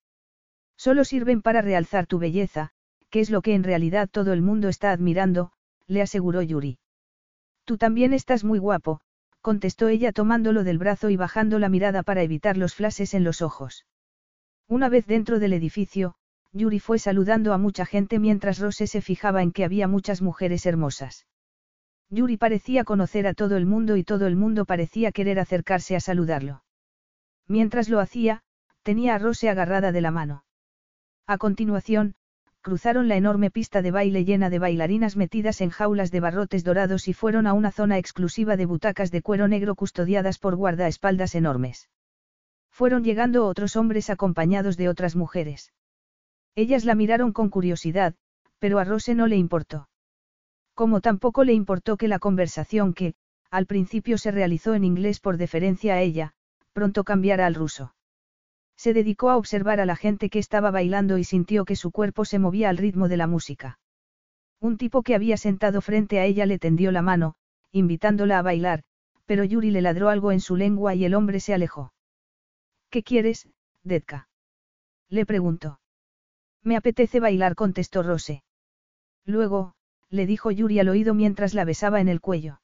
Solo 0.76 1.05
sirven 1.05 1.41
para 1.41 1.62
realzar 1.62 2.07
tu 2.07 2.18
belleza, 2.18 2.73
que 3.09 3.20
es 3.20 3.31
lo 3.31 3.41
que 3.41 3.55
en 3.55 3.65
realidad 3.65 4.09
todo 4.10 4.34
el 4.34 4.42
mundo 4.42 4.68
está 4.68 4.92
admirando, 4.92 5.52
le 5.86 6.02
aseguró 6.02 6.42
Yuri. 6.42 6.78
Tú 7.65 7.78
también 7.78 8.12
estás 8.12 8.44
muy 8.44 8.59
guapo, 8.59 9.00
contestó 9.41 9.89
ella 9.89 10.12
tomándolo 10.12 10.65
del 10.65 10.78
brazo 10.78 11.10
y 11.10 11.17
bajando 11.17 11.59
la 11.59 11.69
mirada 11.69 12.02
para 12.02 12.23
evitar 12.23 12.57
los 12.57 12.75
flashes 12.75 13.15
en 13.15 13.25
los 13.25 13.43
ojos. 13.43 13.86
Una 14.69 14.89
vez 14.89 15.07
dentro 15.07 15.39
del 15.39 15.52
edificio, 15.52 16.15
Yuri 16.52 16.81
fue 16.81 16.99
saludando 16.99 17.52
a 17.52 17.59
mucha 17.59 17.86
gente 17.86 18.19
mientras 18.19 18.59
Rose 18.59 18.86
se 18.86 19.01
fijaba 19.01 19.43
en 19.43 19.52
que 19.52 19.65
había 19.65 19.89
muchas 19.89 20.20
mujeres 20.20 20.67
hermosas. 20.67 21.27
Yuri 22.09 22.36
parecía 22.36 22.85
conocer 22.85 23.27
a 23.27 23.35
todo 23.35 23.57
el 23.57 23.67
mundo 23.67 23.97
y 23.97 24.05
todo 24.05 24.27
el 24.27 24.35
mundo 24.35 24.65
parecía 24.65 25.12
querer 25.12 25.39
acercarse 25.39 25.94
a 25.94 26.01
saludarlo. 26.01 26.65
Mientras 27.47 27.89
lo 27.89 28.01
hacía, 28.01 28.43
tenía 28.83 29.15
a 29.15 29.19
Rose 29.19 29.49
agarrada 29.49 29.93
de 29.93 30.01
la 30.01 30.10
mano. 30.10 30.44
A 31.27 31.39
continuación, 31.39 32.15
cruzaron 32.63 33.09
la 33.09 33.17
enorme 33.17 33.51
pista 33.51 33.83
de 33.83 33.91
baile 33.91 34.25
llena 34.25 34.51
de 34.51 34.59
bailarinas 34.59 35.17
metidas 35.17 35.61
en 35.61 35.71
jaulas 35.71 36.11
de 36.11 36.21
barrotes 36.21 36.63
dorados 36.63 37.09
y 37.09 37.15
fueron 37.15 37.47
a 37.47 37.55
una 37.55 37.71
zona 37.71 37.99
exclusiva 37.99 38.57
de 38.57 38.67
butacas 38.67 39.11
de 39.11 39.23
cuero 39.23 39.49
negro 39.49 39.75
custodiadas 39.75 40.39
por 40.39 40.57
guardaespaldas 40.57 41.35
enormes. 41.35 41.89
Fueron 42.71 43.03
llegando 43.03 43.47
otros 43.47 43.77
hombres 43.77 44.11
acompañados 44.11 44.77
de 44.77 44.89
otras 44.89 45.17
mujeres. 45.17 45.73
Ellas 46.55 46.85
la 46.85 46.95
miraron 46.95 47.33
con 47.33 47.49
curiosidad, 47.49 48.15
pero 48.59 48.79
a 48.79 48.85
Rose 48.85 49.15
no 49.15 49.27
le 49.27 49.37
importó. 49.37 49.89
Como 50.75 51.01
tampoco 51.01 51.45
le 51.45 51.53
importó 51.53 51.97
que 51.97 52.09
la 52.09 52.19
conversación 52.19 52.95
que, 52.95 53.15
al 53.51 53.67
principio 53.67 54.19
se 54.19 54.31
realizó 54.31 54.75
en 54.75 54.85
inglés 54.85 55.21
por 55.21 55.37
deferencia 55.37 55.95
a 55.95 56.01
ella, 56.01 56.33
pronto 56.73 57.05
cambiara 57.05 57.47
al 57.47 57.55
ruso. 57.55 57.95
Se 58.81 58.94
dedicó 58.94 59.28
a 59.28 59.36
observar 59.36 59.78
a 59.78 59.84
la 59.84 59.94
gente 59.94 60.31
que 60.31 60.39
estaba 60.39 60.70
bailando 60.70 61.18
y 61.18 61.25
sintió 61.25 61.67
que 61.67 61.76
su 61.76 61.91
cuerpo 61.91 62.25
se 62.25 62.39
movía 62.39 62.70
al 62.70 62.78
ritmo 62.78 63.09
de 63.09 63.18
la 63.18 63.26
música. 63.26 63.78
Un 64.59 64.78
tipo 64.78 65.02
que 65.02 65.15
había 65.15 65.36
sentado 65.36 65.83
frente 65.83 66.18
a 66.18 66.25
ella 66.25 66.47
le 66.47 66.59
tendió 66.59 66.91
la 66.91 67.02
mano, 67.02 67.34
invitándola 67.73 68.39
a 68.39 68.42
bailar, 68.42 68.84
pero 69.26 69.44
Yuri 69.44 69.70
le 69.70 69.83
ladró 69.83 70.09
algo 70.09 70.33
en 70.33 70.41
su 70.41 70.57
lengua 70.57 70.94
y 70.94 71.05
el 71.05 71.12
hombre 71.12 71.41
se 71.41 71.52
alejó. 71.52 71.92
¿Qué 72.89 73.02
quieres, 73.02 73.50
Detka? 73.84 74.31
Le 75.10 75.26
preguntó. 75.26 75.78
Me 76.62 76.75
apetece 76.75 77.20
bailar, 77.20 77.57
contestó 77.57 78.02
Rose. 78.02 78.44
Luego, 79.26 79.75
le 80.09 80.25
dijo 80.25 80.50
Yuri 80.50 80.78
al 80.78 80.89
oído 80.89 81.12
mientras 81.12 81.52
la 81.52 81.67
besaba 81.67 82.00
en 82.00 82.09
el 82.09 82.23
cuello. 82.23 82.62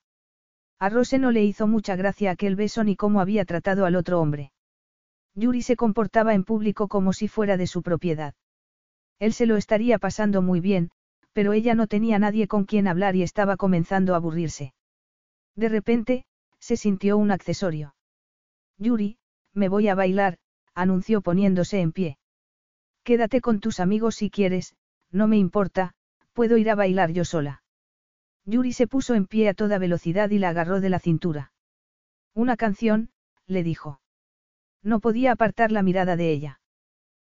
A 0.79 0.89
Rose 0.89 1.19
no 1.19 1.31
le 1.31 1.45
hizo 1.45 1.67
mucha 1.67 1.95
gracia 1.95 2.31
aquel 2.31 2.57
beso 2.57 2.85
ni 2.85 2.97
cómo 2.97 3.21
había 3.21 3.45
tratado 3.45 3.85
al 3.85 3.97
otro 3.97 4.19
hombre. 4.19 4.53
Yuri 5.37 5.63
se 5.63 5.77
comportaba 5.77 6.35
en 6.35 6.45
público 6.45 6.89
como 6.89 7.13
si 7.13 7.29
fuera 7.29 7.57
de 7.57 7.67
su 7.67 7.83
propiedad. 7.83 8.35
Él 9.19 9.35
se 9.35 9.47
lo 9.47 9.57
estaría 9.57 9.99
pasando 9.99 10.41
muy 10.41 10.61
bien, 10.61 10.91
pero 11.33 11.53
ella 11.53 11.75
no 11.75 11.87
tenía 11.87 12.19
nadie 12.19 12.49
con 12.49 12.65
quien 12.65 12.89
hablar 12.89 13.15
y 13.15 13.23
estaba 13.23 13.59
comenzando 13.59 14.15
a 14.15 14.17
aburrirse. 14.17 14.73
De 15.55 15.69
repente, 15.69 16.25
se 16.59 16.79
sintió 16.79 17.19
un 17.19 17.31
accesorio. 17.31 17.95
Yuri, 18.79 19.19
me 19.53 19.69
voy 19.69 19.89
a 19.89 19.95
bailar, 19.95 20.39
anunció 20.75 21.21
poniéndose 21.21 21.81
en 21.81 21.93
pie. 21.93 22.19
Quédate 23.05 23.43
con 23.43 23.61
tus 23.61 23.79
amigos 23.79 24.17
si 24.17 24.31
quieres, 24.31 24.75
no 25.13 25.29
me 25.29 25.37
importa, 25.37 25.93
puedo 26.33 26.57
ir 26.57 26.71
a 26.71 26.75
bailar 26.75 27.13
yo 27.13 27.25
sola. 27.25 27.63
Yuri 28.47 28.73
se 28.73 28.87
puso 28.87 29.15
en 29.15 29.27
pie 29.27 29.51
a 29.51 29.55
toda 29.55 29.79
velocidad 29.79 30.31
y 30.31 30.39
la 30.39 30.49
agarró 30.49 30.81
de 30.81 30.89
la 30.89 30.99
cintura. 30.99 31.53
Una 32.35 32.57
canción, 32.57 33.11
le 33.47 33.63
dijo. 33.63 34.01
No 34.87 35.01
podía 35.01 35.33
apartar 35.33 35.73
la 35.73 35.83
mirada 35.83 36.15
de 36.15 36.31
ella. 36.31 36.61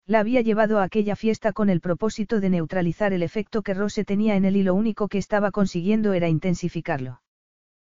La 0.07 0.21
había 0.21 0.41
llevado 0.41 0.79
a 0.79 0.85
aquella 0.85 1.17
fiesta 1.17 1.53
con 1.53 1.69
el 1.69 1.81
propósito 1.81 2.39
de 2.39 2.49
neutralizar 2.49 3.13
el 3.13 3.25
efecto 3.25 3.63
que 3.63 3.75
Rose 3.75 4.05
tenía 4.05 4.37
en 4.37 4.45
él 4.45 4.55
y 4.55 4.63
lo 4.63 4.73
único 4.73 5.09
que 5.09 5.19
estaba 5.19 5.51
consiguiendo 5.51 6.13
era 6.13 6.29
intensificarlo. 6.29 7.23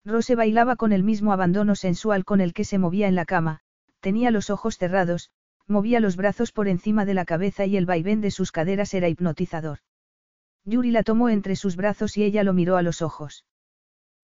Rose 0.05 0.35
bailaba 0.35 0.77
con 0.77 0.93
el 0.93 1.03
mismo 1.03 1.33
abandono 1.33 1.75
sensual 1.75 2.23
con 2.23 2.39
el 2.39 2.53
que 2.53 2.63
se 2.63 2.77
movía 2.77 3.09
en 3.09 3.15
la 3.15 3.25
cama, 3.25 3.59
tenía 3.99 4.31
los 4.31 4.49
ojos 4.49 4.77
cerrados, 4.77 5.31
movía 5.67 5.99
los 5.99 6.15
brazos 6.15 6.53
por 6.53 6.69
encima 6.69 7.03
de 7.03 7.13
la 7.13 7.25
cabeza 7.25 7.65
y 7.65 7.75
el 7.75 7.85
vaivén 7.85 8.21
de 8.21 8.31
sus 8.31 8.53
caderas 8.53 8.93
era 8.93 9.09
hipnotizador. 9.09 9.79
Yuri 10.63 10.91
la 10.91 11.03
tomó 11.03 11.27
entre 11.27 11.57
sus 11.57 11.75
brazos 11.75 12.15
y 12.15 12.23
ella 12.23 12.45
lo 12.45 12.53
miró 12.53 12.77
a 12.77 12.83
los 12.83 13.01
ojos. 13.01 13.43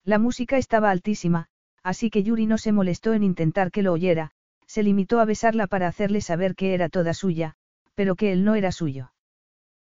La 0.04 0.18
música 0.18 0.56
estaba 0.56 0.90
altísima, 0.90 1.48
así 1.82 2.08
que 2.08 2.22
Yuri 2.22 2.46
no 2.46 2.56
se 2.56 2.72
molestó 2.72 3.12
en 3.12 3.24
intentar 3.24 3.70
que 3.70 3.82
lo 3.82 3.92
oyera, 3.92 4.32
se 4.68 4.84
limitó 4.84 5.18
a 5.18 5.24
besarla 5.24 5.66
para 5.66 5.88
hacerle 5.88 6.20
saber 6.20 6.54
que 6.54 6.74
era 6.74 6.88
toda 6.88 7.14
suya, 7.14 7.54
pero 7.94 8.14
que 8.14 8.32
él 8.32 8.44
no 8.44 8.54
era 8.54 8.70
suyo. 8.70 9.12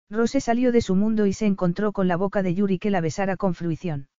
Rose 0.10 0.42
salió 0.42 0.72
de 0.72 0.82
su 0.82 0.94
mundo 0.94 1.26
y 1.26 1.34
se 1.34 1.48
encontró 1.48 1.94
con 1.94 2.08
la 2.08 2.18
boca 2.18 2.44
de 2.44 2.54
Yuri 2.54 2.78
que 2.78 2.92
la 2.92 3.02
besara 3.02 3.38
con 3.38 3.56
fruición. 3.56 4.10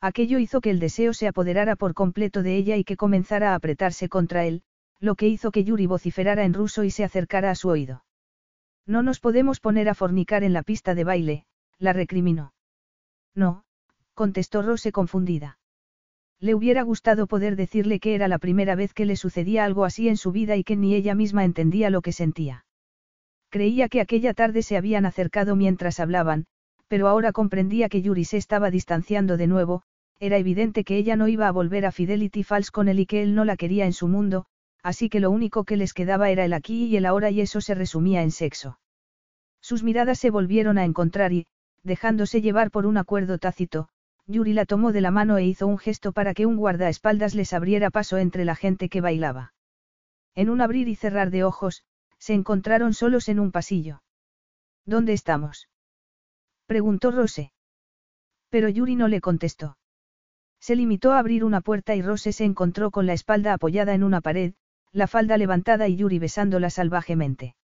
Aquello 0.00 0.38
hizo 0.40 0.60
que 0.60 0.70
el 0.70 0.80
deseo 0.80 1.14
se 1.14 1.28
apoderara 1.28 1.76
por 1.76 1.94
completo 1.94 2.42
de 2.42 2.56
ella 2.56 2.76
y 2.76 2.82
que 2.82 2.96
comenzara 2.96 3.52
a 3.52 3.54
apretarse 3.54 4.08
contra 4.08 4.44
él, 4.44 4.62
lo 4.98 5.14
que 5.14 5.28
hizo 5.28 5.52
que 5.52 5.62
Yuri 5.62 5.86
vociferara 5.86 6.44
en 6.44 6.54
ruso 6.54 6.82
y 6.82 6.90
se 6.90 7.04
acercara 7.04 7.50
a 7.50 7.54
su 7.54 7.68
oído. 7.68 8.04
No 8.86 9.02
nos 9.02 9.20
podemos 9.20 9.60
poner 9.60 9.88
a 9.88 9.94
fornicar 9.94 10.42
en 10.42 10.52
la 10.52 10.62
pista 10.62 10.96
de 10.96 11.04
baile, 11.04 11.44
la 11.78 11.92
recriminó. 11.92 12.54
No, 13.34 13.64
contestó 14.14 14.62
Rose 14.62 14.90
confundida. 14.90 15.58
Le 16.42 16.56
hubiera 16.56 16.82
gustado 16.82 17.28
poder 17.28 17.54
decirle 17.54 18.00
que 18.00 18.16
era 18.16 18.26
la 18.26 18.40
primera 18.40 18.74
vez 18.74 18.92
que 18.94 19.06
le 19.06 19.14
sucedía 19.14 19.64
algo 19.64 19.84
así 19.84 20.08
en 20.08 20.16
su 20.16 20.32
vida 20.32 20.56
y 20.56 20.64
que 20.64 20.74
ni 20.74 20.92
ella 20.96 21.14
misma 21.14 21.44
entendía 21.44 21.88
lo 21.88 22.02
que 22.02 22.10
sentía. 22.10 22.64
Creía 23.48 23.88
que 23.88 24.00
aquella 24.00 24.34
tarde 24.34 24.62
se 24.62 24.76
habían 24.76 25.06
acercado 25.06 25.54
mientras 25.54 26.00
hablaban, 26.00 26.46
pero 26.88 27.06
ahora 27.06 27.30
comprendía 27.30 27.88
que 27.88 28.02
Yuri 28.02 28.24
se 28.24 28.38
estaba 28.38 28.72
distanciando 28.72 29.36
de 29.36 29.46
nuevo, 29.46 29.84
era 30.18 30.36
evidente 30.36 30.82
que 30.82 30.96
ella 30.96 31.14
no 31.14 31.28
iba 31.28 31.46
a 31.46 31.52
volver 31.52 31.86
a 31.86 31.92
Fidelity 31.92 32.42
Falls 32.42 32.72
con 32.72 32.88
él 32.88 32.98
y 32.98 33.06
que 33.06 33.22
él 33.22 33.36
no 33.36 33.44
la 33.44 33.56
quería 33.56 33.86
en 33.86 33.92
su 33.92 34.08
mundo, 34.08 34.46
así 34.82 35.08
que 35.08 35.20
lo 35.20 35.30
único 35.30 35.62
que 35.62 35.76
les 35.76 35.94
quedaba 35.94 36.30
era 36.30 36.44
el 36.44 36.54
aquí 36.54 36.86
y 36.86 36.96
el 36.96 37.06
ahora 37.06 37.30
y 37.30 37.40
eso 37.40 37.60
se 37.60 37.76
resumía 37.76 38.20
en 38.24 38.32
sexo. 38.32 38.80
Sus 39.60 39.84
miradas 39.84 40.18
se 40.18 40.30
volvieron 40.30 40.76
a 40.76 40.84
encontrar 40.84 41.32
y, 41.32 41.46
dejándose 41.84 42.40
llevar 42.40 42.72
por 42.72 42.86
un 42.86 42.96
acuerdo 42.96 43.38
tácito, 43.38 43.90
Yuri 44.26 44.52
la 44.52 44.66
tomó 44.66 44.92
de 44.92 45.00
la 45.00 45.10
mano 45.10 45.36
e 45.36 45.44
hizo 45.44 45.66
un 45.66 45.78
gesto 45.78 46.12
para 46.12 46.34
que 46.34 46.46
un 46.46 46.56
guardaespaldas 46.56 47.34
les 47.34 47.52
abriera 47.52 47.90
paso 47.90 48.18
entre 48.18 48.44
la 48.44 48.54
gente 48.54 48.88
que 48.88 49.00
bailaba. 49.00 49.52
En 50.34 50.48
un 50.48 50.60
abrir 50.60 50.88
y 50.88 50.94
cerrar 50.94 51.30
de 51.30 51.44
ojos, 51.44 51.84
se 52.18 52.34
encontraron 52.34 52.94
solos 52.94 53.28
en 53.28 53.40
un 53.40 53.50
pasillo. 53.50 54.02
¿Dónde 54.86 55.12
estamos? 55.12 55.68
preguntó 56.66 57.10
Rose. 57.10 57.52
Pero 58.48 58.68
Yuri 58.68 58.96
no 58.96 59.08
le 59.08 59.20
contestó. 59.20 59.76
Se 60.60 60.76
limitó 60.76 61.12
a 61.12 61.18
abrir 61.18 61.42
una 61.44 61.60
puerta 61.60 61.96
y 61.96 62.02
Rose 62.02 62.32
se 62.32 62.44
encontró 62.44 62.90
con 62.90 63.06
la 63.06 63.12
espalda 63.12 63.52
apoyada 63.52 63.94
en 63.94 64.04
una 64.04 64.20
pared, 64.20 64.54
la 64.92 65.08
falda 65.08 65.36
levantada 65.36 65.88
y 65.88 65.96
Yuri 65.96 66.18
besándola 66.18 66.70
salvajemente. 66.70 67.56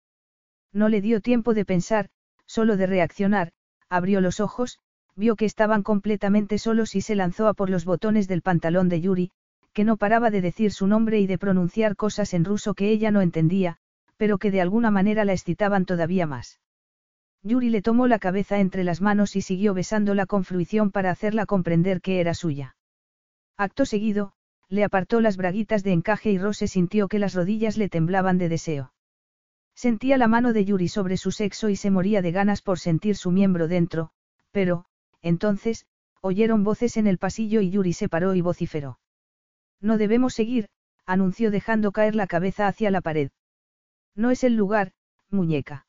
No 0.72 0.88
le 0.88 1.00
dio 1.00 1.20
tiempo 1.20 1.54
de 1.54 1.64
pensar, 1.64 2.10
solo 2.46 2.76
de 2.76 2.86
reaccionar, 2.86 3.52
abrió 3.88 4.20
los 4.20 4.40
ojos, 4.40 4.80
vio 5.18 5.34
que 5.34 5.44
estaban 5.44 5.82
completamente 5.82 6.58
solos 6.58 6.94
y 6.94 7.00
se 7.00 7.16
lanzó 7.16 7.48
a 7.48 7.54
por 7.54 7.70
los 7.70 7.84
botones 7.84 8.28
del 8.28 8.40
pantalón 8.40 8.88
de 8.88 9.00
Yuri, 9.00 9.32
que 9.72 9.84
no 9.84 9.96
paraba 9.96 10.30
de 10.30 10.40
decir 10.40 10.72
su 10.72 10.86
nombre 10.86 11.18
y 11.18 11.26
de 11.26 11.38
pronunciar 11.38 11.96
cosas 11.96 12.34
en 12.34 12.44
ruso 12.44 12.74
que 12.74 12.90
ella 12.90 13.10
no 13.10 13.20
entendía, 13.20 13.78
pero 14.16 14.38
que 14.38 14.52
de 14.52 14.60
alguna 14.60 14.92
manera 14.92 15.24
la 15.24 15.32
excitaban 15.32 15.86
todavía 15.86 16.26
más. 16.26 16.60
Yuri 17.42 17.68
le 17.68 17.82
tomó 17.82 18.06
la 18.06 18.18
cabeza 18.18 18.60
entre 18.60 18.84
las 18.84 19.00
manos 19.00 19.34
y 19.34 19.42
siguió 19.42 19.74
besándola 19.74 20.26
con 20.26 20.44
fruición 20.44 20.92
para 20.92 21.10
hacerla 21.10 21.46
comprender 21.46 22.00
que 22.00 22.20
era 22.20 22.34
suya. 22.34 22.76
Acto 23.56 23.86
seguido, 23.86 24.32
le 24.68 24.84
apartó 24.84 25.20
las 25.20 25.36
braguitas 25.36 25.82
de 25.82 25.92
encaje 25.92 26.30
y 26.30 26.38
Rose 26.38 26.68
sintió 26.68 27.08
que 27.08 27.18
las 27.18 27.34
rodillas 27.34 27.76
le 27.76 27.88
temblaban 27.88 28.38
de 28.38 28.48
deseo. 28.48 28.92
Sentía 29.74 30.16
la 30.16 30.28
mano 30.28 30.52
de 30.52 30.64
Yuri 30.64 30.88
sobre 30.88 31.16
su 31.16 31.30
sexo 31.32 31.68
y 31.68 31.76
se 31.76 31.90
moría 31.90 32.22
de 32.22 32.32
ganas 32.32 32.62
por 32.62 32.78
sentir 32.78 33.16
su 33.16 33.30
miembro 33.30 33.68
dentro, 33.68 34.10
pero, 34.50 34.86
entonces, 35.22 35.86
oyeron 36.20 36.64
voces 36.64 36.96
en 36.96 37.06
el 37.06 37.18
pasillo 37.18 37.60
y 37.60 37.70
Yuri 37.70 37.92
se 37.92 38.08
paró 38.08 38.34
y 38.34 38.40
vociferó. 38.40 38.98
No 39.80 39.98
debemos 39.98 40.34
seguir, 40.34 40.68
anunció 41.06 41.50
dejando 41.50 41.92
caer 41.92 42.14
la 42.14 42.26
cabeza 42.26 42.66
hacia 42.66 42.90
la 42.90 43.00
pared. 43.00 43.30
No 44.14 44.30
es 44.30 44.44
el 44.44 44.56
lugar, 44.56 44.92
muñeca. 45.30 45.86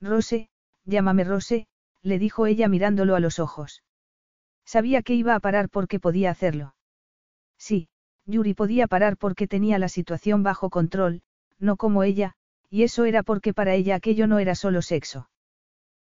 Rose, 0.00 0.48
llámame 0.84 1.24
Rose, 1.24 1.66
le 2.02 2.18
dijo 2.18 2.46
ella 2.46 2.68
mirándolo 2.68 3.14
a 3.14 3.20
los 3.20 3.38
ojos. 3.38 3.82
Sabía 4.64 5.02
que 5.02 5.14
iba 5.14 5.34
a 5.34 5.40
parar 5.40 5.68
porque 5.68 6.00
podía 6.00 6.30
hacerlo. 6.30 6.74
Sí, 7.58 7.88
Yuri 8.26 8.54
podía 8.54 8.86
parar 8.86 9.16
porque 9.16 9.46
tenía 9.46 9.78
la 9.78 9.88
situación 9.88 10.42
bajo 10.42 10.70
control, 10.70 11.22
no 11.58 11.76
como 11.76 12.02
ella, 12.02 12.34
y 12.70 12.84
eso 12.84 13.04
era 13.04 13.22
porque 13.22 13.52
para 13.52 13.74
ella 13.74 13.96
aquello 13.96 14.26
no 14.26 14.38
era 14.38 14.54
solo 14.54 14.82
sexo. 14.82 15.28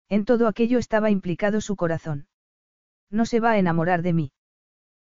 En 0.08 0.26
todo 0.26 0.48
aquello 0.48 0.80
estaba 0.80 1.10
implicado 1.10 1.62
su 1.62 1.76
corazón. 1.76 2.28
No 3.10 3.26
se 3.26 3.40
va 3.40 3.52
a 3.52 3.58
enamorar 3.58 4.02
de 4.02 4.14
mí. 4.14 4.32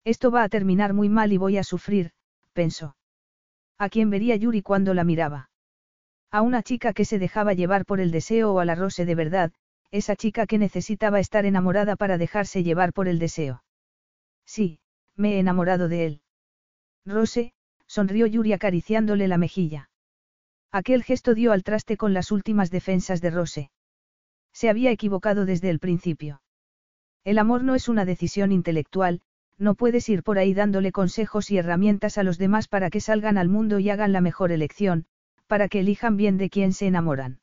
Esto 0.05 0.31
va 0.31 0.43
a 0.43 0.49
terminar 0.49 0.93
muy 0.93 1.09
mal 1.09 1.33
y 1.33 1.37
voy 1.37 1.57
a 1.57 1.63
sufrir, 1.63 2.11
pensó. 2.53 2.95
¿A 3.77 3.89
quién 3.89 4.09
vería 4.09 4.35
Yuri 4.35 4.61
cuando 4.61 4.93
la 4.93 5.03
miraba? 5.03 5.49
A 6.31 6.41
una 6.41 6.63
chica 6.63 6.93
que 6.93 7.05
se 7.05 7.19
dejaba 7.19 7.53
llevar 7.53 7.85
por 7.85 7.99
el 7.99 8.11
deseo 8.11 8.53
o 8.53 8.59
a 8.59 8.65
la 8.65 8.75
Rose 8.75 9.05
de 9.05 9.15
verdad, 9.15 9.51
esa 9.91 10.15
chica 10.15 10.45
que 10.45 10.57
necesitaba 10.57 11.19
estar 11.19 11.45
enamorada 11.45 11.95
para 11.95 12.17
dejarse 12.17 12.63
llevar 12.63 12.93
por 12.93 13.07
el 13.07 13.19
deseo. 13.19 13.63
Sí, 14.45 14.79
me 15.15 15.35
he 15.35 15.39
enamorado 15.39 15.87
de 15.87 16.05
él. 16.05 16.21
Rose, 17.05 17.53
sonrió 17.87 18.27
Yuri 18.27 18.53
acariciándole 18.53 19.27
la 19.27 19.37
mejilla. 19.37 19.89
Aquel 20.71 21.03
gesto 21.03 21.33
dio 21.33 21.51
al 21.51 21.63
traste 21.63 21.97
con 21.97 22.13
las 22.13 22.31
últimas 22.31 22.69
defensas 22.69 23.21
de 23.21 23.31
Rose. 23.31 23.71
Se 24.53 24.69
había 24.69 24.91
equivocado 24.91 25.45
desde 25.45 25.69
el 25.69 25.79
principio. 25.79 26.41
El 27.23 27.37
amor 27.37 27.63
no 27.63 27.75
es 27.75 27.89
una 27.89 28.05
decisión 28.05 28.51
intelectual, 28.51 29.21
no 29.57 29.75
puedes 29.75 30.07
ir 30.07 30.23
por 30.23 30.39
ahí 30.39 30.53
dándole 30.53 30.91
consejos 30.91 31.51
y 31.51 31.57
herramientas 31.57 32.17
a 32.17 32.23
los 32.23 32.37
demás 32.37 32.67
para 32.67 32.89
que 32.89 33.01
salgan 33.01 33.37
al 33.37 33.49
mundo 33.49 33.79
y 33.79 33.89
hagan 33.89 34.13
la 34.13 34.21
mejor 34.21 34.51
elección, 34.51 35.05
para 35.47 35.67
que 35.67 35.81
elijan 35.81 36.15
bien 36.15 36.37
de 36.37 36.49
quién 36.49 36.71
se 36.71 36.87
enamoran. 36.87 37.39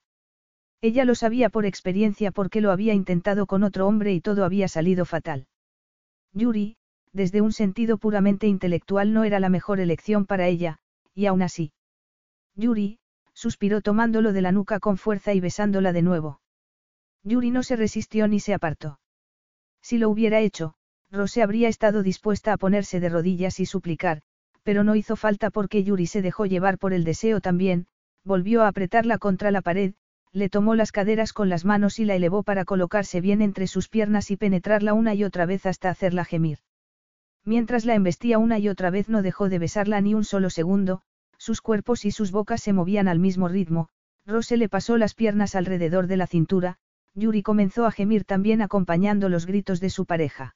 Ella 0.81 1.05
lo 1.05 1.15
sabía 1.15 1.51
por 1.51 1.67
experiencia 1.67 2.31
porque 2.31 2.61
lo 2.61 2.71
había 2.71 2.95
intentado 2.95 3.47
con 3.47 3.63
otro 3.63 3.87
hombre 3.87 4.13
y 4.13 4.21
todo 4.21 4.45
había 4.45 4.69
salido 4.69 5.05
fatal. 5.05 5.47
Yuri, 6.33 6.77
desde 7.13 7.41
un 7.41 7.53
sentido 7.53 7.99
puramente 7.99 8.47
intelectual 8.47 9.13
no 9.13 9.25
era 9.25 9.41
la 9.41 9.49
mejor 9.49 9.81
elección 9.81 10.27
para 10.27 10.47
ella, 10.47 10.79
y 11.15 11.27
aún 11.27 11.43
así. 11.43 11.73
Yuri, 12.55 12.99
suspiró 13.33 13.81
tomándolo 13.81 14.33
de 14.33 14.43
la 14.43 14.53
nuca 14.53 14.81
con 14.81 14.97
fuerza 14.97 15.35
y 15.35 15.41
besándola 15.41 15.93
de 15.93 16.03
nuevo. 16.03 16.41
Yuri 17.25 17.51
no 17.51 17.63
se 17.63 17.77
resistió 17.77 18.29
ni 18.29 18.41
se 18.41 18.55
apartó. 18.55 18.99
Si 19.89 19.99
lo 19.99 20.11
hubiera 20.11 20.41
hecho, 20.41 20.75
Rose 21.13 21.45
habría 21.45 21.69
estado 21.69 22.03
dispuesta 22.03 22.53
a 22.53 22.57
ponerse 22.57 22.99
de 22.99 23.09
rodillas 23.09 23.61
y 23.61 23.67
suplicar, 23.67 24.21
pero 24.65 24.83
no 24.83 24.97
hizo 24.97 25.15
falta 25.15 25.51
porque 25.51 25.85
Yuri 25.85 26.09
se 26.09 26.23
dejó 26.23 26.45
llevar 26.45 26.77
por 26.77 26.93
el 26.93 27.05
deseo 27.05 27.41
también, 27.41 27.87
volvió 28.25 28.65
a 28.65 28.67
apretarla 28.67 29.19
contra 29.19 29.53
la 29.53 29.63
pared, 29.63 29.95
le 30.33 30.49
tomó 30.49 30.75
las 30.75 30.91
caderas 30.91 31.33
con 31.33 31.49
las 31.49 31.65
manos 31.65 32.01
y 32.01 32.05
la 32.05 32.17
elevó 32.17 32.43
para 32.43 32.65
colocarse 32.65 33.21
bien 33.21 33.41
entre 33.41 33.69
sus 33.69 33.89
piernas 33.89 34.33
y 34.33 34.37
penetrarla 34.37 34.93
una 34.93 35.15
y 35.15 35.23
otra 35.23 35.47
vez 35.47 35.67
hasta 35.67 35.89
hacerla 35.89 36.25
gemir. 36.25 36.59
Mientras 37.45 37.85
la 37.85 37.95
embestía 37.95 38.39
una 38.39 38.59
y 38.59 38.69
otra 38.69 38.91
vez 38.91 39.09
no 39.09 39.23
dejó 39.23 39.49
de 39.49 39.61
besarla 39.61 40.01
ni 40.01 40.15
un 40.15 40.25
solo 40.25 40.51
segundo, 40.51 41.03
sus 41.39 41.61
cuerpos 41.61 42.05
y 42.05 42.11
sus 42.11 42.33
bocas 42.33 42.61
se 42.61 42.73
movían 42.73 43.07
al 43.07 43.21
mismo 43.21 43.47
ritmo, 43.47 43.89
Rose 44.27 44.57
le 44.57 44.69
pasó 44.69 44.99
las 44.99 45.15
piernas 45.15 45.55
alrededor 45.55 46.09
de 46.09 46.17
la 46.17 46.27
cintura, 46.27 46.81
Yuri 47.17 47.43
comenzó 47.43 47.87
a 47.87 47.91
gemir 47.91 48.25
también 48.25 48.61
acompañando 48.61 49.29
los 49.31 49.47
gritos 49.47 49.81
de 49.81 49.91
su 49.91 50.05
pareja. 50.05 50.55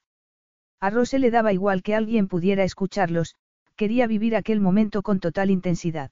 A 0.79 0.91
Rose 0.91 1.19
le 1.19 1.31
daba 1.31 1.53
igual 1.53 1.83
que 1.83 1.95
alguien 1.95 2.29
pudiera 2.29 2.65
escucharlos, 2.65 3.35
quería 3.77 4.07
vivir 4.07 4.37
aquel 4.37 4.61
momento 4.61 5.03
con 5.03 5.21
total 5.21 5.51
intensidad. 5.51 6.11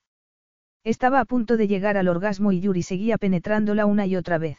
Estaba 0.85 1.21
a 1.21 1.27
punto 1.27 1.59
de 1.59 1.69
llegar 1.69 1.99
al 1.99 2.09
orgasmo 2.09 2.51
y 2.51 2.61
Yuri 2.61 2.83
seguía 2.83 3.19
penetrándola 3.19 3.85
una 3.85 4.07
y 4.07 4.17
otra 4.17 4.39
vez. 4.39 4.59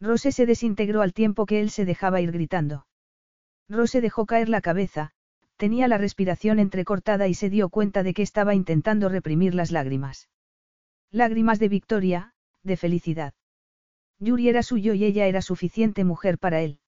Rose 0.00 0.30
se 0.30 0.46
desintegró 0.46 1.02
al 1.02 1.12
tiempo 1.12 1.44
que 1.44 1.60
él 1.60 1.70
se 1.70 1.84
dejaba 1.84 2.20
ir 2.20 2.30
gritando. 2.30 2.86
Rose 3.68 4.00
dejó 4.00 4.26
caer 4.26 4.48
la 4.48 4.60
cabeza, 4.60 5.10
tenía 5.56 5.88
la 5.88 5.98
respiración 5.98 6.60
entrecortada 6.60 7.26
y 7.26 7.34
se 7.34 7.50
dio 7.50 7.68
cuenta 7.68 8.04
de 8.04 8.14
que 8.14 8.22
estaba 8.22 8.54
intentando 8.54 9.08
reprimir 9.08 9.54
las 9.54 9.72
lágrimas. 9.72 10.28
Lágrimas 11.10 11.58
de 11.58 11.68
victoria, 11.68 12.34
de 12.62 12.76
felicidad. 12.76 13.34
Yuri 14.20 14.48
era 14.48 14.62
suyo 14.62 14.94
y 14.94 15.04
ella 15.04 15.26
era 15.26 15.42
suficiente 15.42 16.04
mujer 16.04 16.38
para 16.38 16.60
él. 16.60 16.78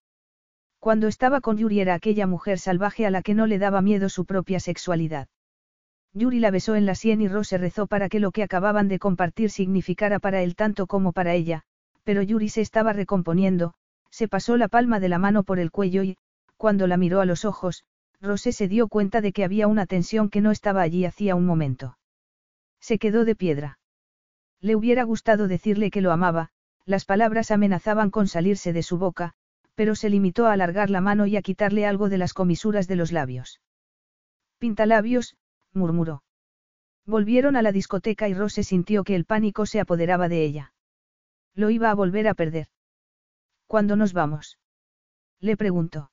Cuando 0.79 1.09
estaba 1.09 1.41
con 1.41 1.59
Yuri 1.59 1.81
era 1.81 1.95
aquella 1.95 2.27
mujer 2.27 2.59
salvaje 2.59 3.07
a 3.07 3.11
la 3.11 3.23
que 3.23 3.35
no 3.35 3.47
le 3.47 3.59
daba 3.59 3.83
miedo 3.83 4.09
su 4.09 4.25
propia 4.25 4.61
sexualidad. 4.61 5.29
Yuri 6.13 6.39
la 6.39 6.51
besó 6.51 6.77
en 6.77 6.87
la 6.87 6.95
sien 6.95 7.21
y 7.21 7.29
Rose 7.29 7.59
rezó 7.59 7.87
para 7.87 8.09
que 8.09 8.21
lo 8.21 8.31
que 8.31 8.43
acababan 8.43 8.89
de 8.89 8.99
compartir 8.99 9.51
significara 9.51 10.19
para 10.19 10.43
él 10.43 10.55
tanto 10.57 10.87
como 10.87 11.13
para 11.13 11.35
ella, 11.35 11.63
pero 12.05 12.23
Yuri 12.23 12.49
se 12.49 12.63
estaba 12.63 12.93
recomponiendo, 12.93 13.75
se 14.11 14.29
pasó 14.29 14.57
la 14.57 14.69
palma 14.69 15.01
de 15.01 15.09
la 15.09 15.19
mano 15.19 15.43
por 15.43 15.59
el 15.59 15.71
cuello 15.71 16.05
y, 16.05 16.17
cuando 16.57 16.87
la 16.87 16.97
miró 16.97 17.21
a 17.21 17.27
los 17.27 17.45
ojos, 17.45 17.85
Rose 18.21 18.53
se 18.53 18.69
dio 18.69 18.89
cuenta 18.89 19.21
de 19.21 19.33
que 19.33 19.45
había 19.45 19.67
una 19.67 19.85
tensión 19.85 20.31
que 20.31 20.41
no 20.41 20.53
estaba 20.53 20.81
allí 20.81 21.05
hacía 21.05 21.35
un 21.35 21.45
momento. 21.45 21.99
Se 22.81 22.99
quedó 22.99 23.25
de 23.25 23.35
piedra. 23.35 23.79
Le 24.61 24.75
hubiera 24.75 25.03
gustado 25.05 25.49
decirle 25.49 25.91
que 25.91 26.01
lo 26.01 26.13
amaba, 26.13 26.51
las 26.87 27.05
palabras 27.05 27.51
amenazaban 27.51 28.11
con 28.11 28.29
salirse 28.29 28.73
de 28.73 28.83
su 28.83 28.97
boca, 28.97 29.35
pero 29.75 29.95
se 29.95 30.09
limitó 30.09 30.47
a 30.47 30.53
alargar 30.53 30.89
la 30.89 31.01
mano 31.01 31.27
y 31.27 31.37
a 31.37 31.43
quitarle 31.43 31.85
algo 31.85 32.09
de 32.09 32.17
las 32.17 32.33
comisuras 32.33 32.87
de 32.89 32.97
los 32.97 33.13
labios. 33.13 33.61
Pintalabios, 34.59 35.37
murmuró. 35.75 36.23
Volvieron 37.05 37.57
a 37.57 37.63
la 37.63 37.73
discoteca 37.73 38.29
y 38.29 38.35
Rose 38.35 38.63
sintió 38.63 39.05
que 39.05 39.15
el 39.15 39.25
pánico 39.25 39.67
se 39.67 39.81
apoderaba 39.81 40.29
de 40.29 40.45
ella. 40.45 40.73
Lo 41.55 41.71
iba 41.71 41.91
a 41.91 41.95
volver 41.95 42.29
a 42.29 42.35
perder. 42.35 42.69
¿Cuándo 43.67 43.97
nos 43.97 44.13
vamos? 44.13 44.59
Le 45.41 45.57
preguntó. 45.57 46.11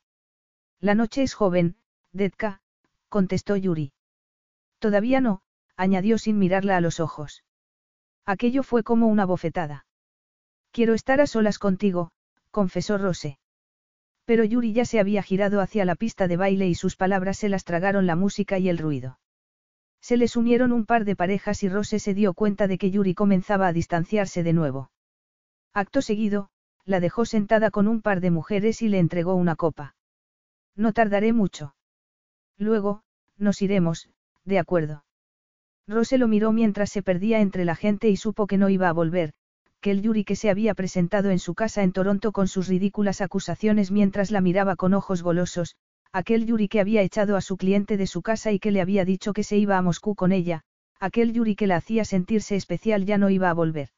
La 0.80 0.96
noche 0.96 1.24
es 1.24 1.34
joven, 1.34 1.78
Detka, 2.12 2.62
contestó 3.10 3.56
Yuri. 3.56 3.94
Todavía 4.80 5.22
no, 5.22 5.42
añadió 5.78 6.18
sin 6.18 6.38
mirarla 6.38 6.78
a 6.78 6.82
los 6.82 7.00
ojos. 7.00 7.44
Aquello 8.26 8.64
fue 8.64 8.84
como 8.84 9.08
una 9.08 9.26
bofetada. 9.26 9.86
Quiero 10.74 10.96
estar 10.96 11.22
a 11.22 11.28
solas 11.28 11.60
contigo, 11.60 12.10
confesó 12.50 12.98
Rose. 12.98 13.38
Pero 14.26 14.44
Yuri 14.44 14.74
ya 14.74 14.86
se 14.86 15.00
había 15.00 15.22
girado 15.22 15.62
hacia 15.62 15.86
la 15.86 15.94
pista 15.94 16.28
de 16.28 16.36
baile 16.36 16.68
y 16.68 16.74
sus 16.74 16.96
palabras 16.96 17.38
se 17.38 17.48
las 17.48 17.64
tragaron 17.64 18.08
la 18.08 18.16
música 18.16 18.58
y 18.58 18.70
el 18.70 18.80
ruido. 18.80 19.20
Se 20.02 20.18
les 20.18 20.36
unieron 20.36 20.72
un 20.72 20.88
par 20.88 21.06
de 21.06 21.16
parejas 21.16 21.62
y 21.62 21.70
Rose 21.70 22.00
se 22.00 22.16
dio 22.16 22.34
cuenta 22.34 22.66
de 22.66 22.80
que 22.80 22.90
Yuri 22.90 23.14
comenzaba 23.14 23.68
a 23.68 23.74
distanciarse 23.74 24.42
de 24.42 24.54
nuevo. 24.54 24.90
Acto 25.76 26.02
seguido, 26.02 26.50
la 26.86 27.00
dejó 27.00 27.26
sentada 27.26 27.70
con 27.70 27.88
un 27.88 28.02
par 28.02 28.20
de 28.20 28.32
mujeres 28.32 28.82
y 28.82 28.88
le 28.88 28.98
entregó 28.98 29.36
una 29.36 29.56
copa. 29.56 29.96
No 30.76 30.92
tardaré 30.92 31.34
mucho. 31.34 31.76
Luego, 32.58 33.04
nos 33.38 33.62
iremos, 33.62 34.10
de 34.44 34.58
acuerdo. 34.58 35.06
Rose 35.88 36.18
lo 36.18 36.28
miró 36.28 36.52
mientras 36.52 36.90
se 36.90 37.04
perdía 37.04 37.42
entre 37.42 37.64
la 37.64 37.76
gente 37.76 38.10
y 38.10 38.18
supo 38.18 38.48
que 38.48 38.58
no 38.58 38.70
iba 38.70 38.90
a 38.90 38.94
volver, 38.94 39.36
que 39.84 40.00
Yuri 40.00 40.24
que 40.24 40.38
se 40.38 40.50
había 40.50 40.74
presentado 40.76 41.30
en 41.30 41.40
su 41.40 41.56
casa 41.56 41.84
en 41.84 41.92
Toronto 41.92 42.32
con 42.32 42.48
sus 42.48 42.70
ridículas 42.70 43.20
acusaciones 43.20 43.92
mientras 43.92 44.32
la 44.32 44.40
miraba 44.40 44.78
con 44.78 44.94
ojos 44.94 45.22
golosos, 45.22 45.76
aquel 46.14 46.46
Yuri 46.46 46.70
que 46.70 46.80
había 46.80 47.02
echado 47.02 47.36
a 47.36 47.42
su 47.42 47.58
cliente 47.58 47.98
de 47.98 48.08
su 48.08 48.22
casa 48.22 48.54
y 48.54 48.60
que 48.60 48.72
le 48.72 48.80
había 48.80 49.04
dicho 49.04 49.34
que 49.34 49.44
se 49.44 49.58
iba 49.58 49.78
a 49.78 49.82
Moscú 49.82 50.16
con 50.16 50.32
ella, 50.32 50.62
aquel 51.02 51.34
Yuri 51.34 51.58
que 51.58 51.68
la 51.68 51.76
hacía 51.76 52.06
sentirse 52.06 52.56
especial 52.56 53.04
ya 53.04 53.18
no 53.18 53.30
iba 53.30 53.50
a 53.50 53.54
volver. 53.54 53.90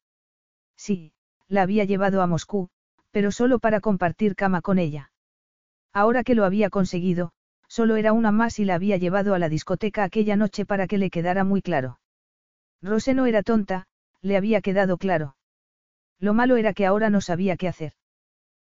Sí, 0.76 1.12
la 1.46 1.62
había 1.62 1.84
llevado 1.84 2.20
a 2.20 2.26
Moscú, 2.26 2.68
pero 3.12 3.30
solo 3.30 3.60
para 3.60 3.80
compartir 3.80 4.34
cama 4.34 4.62
con 4.62 4.80
ella. 4.80 5.12
Ahora 5.92 6.24
que 6.24 6.34
lo 6.34 6.44
había 6.44 6.68
conseguido, 6.68 7.30
solo 7.68 7.94
era 7.94 8.12
una 8.12 8.32
más 8.32 8.58
y 8.58 8.64
la 8.64 8.74
había 8.74 8.96
llevado 8.96 9.34
a 9.34 9.38
la 9.38 9.48
discoteca 9.48 10.02
aquella 10.02 10.34
noche 10.34 10.66
para 10.66 10.88
que 10.88 10.98
le 10.98 11.10
quedara 11.10 11.44
muy 11.44 11.62
claro. 11.62 12.00
Rose 12.82 13.14
no 13.14 13.26
era 13.26 13.44
tonta, 13.44 13.86
le 14.20 14.36
había 14.36 14.60
quedado 14.60 14.98
claro. 14.98 15.36
Lo 16.18 16.34
malo 16.34 16.56
era 16.56 16.72
que 16.72 16.86
ahora 16.86 17.10
no 17.10 17.20
sabía 17.20 17.56
qué 17.56 17.68
hacer. 17.68 17.92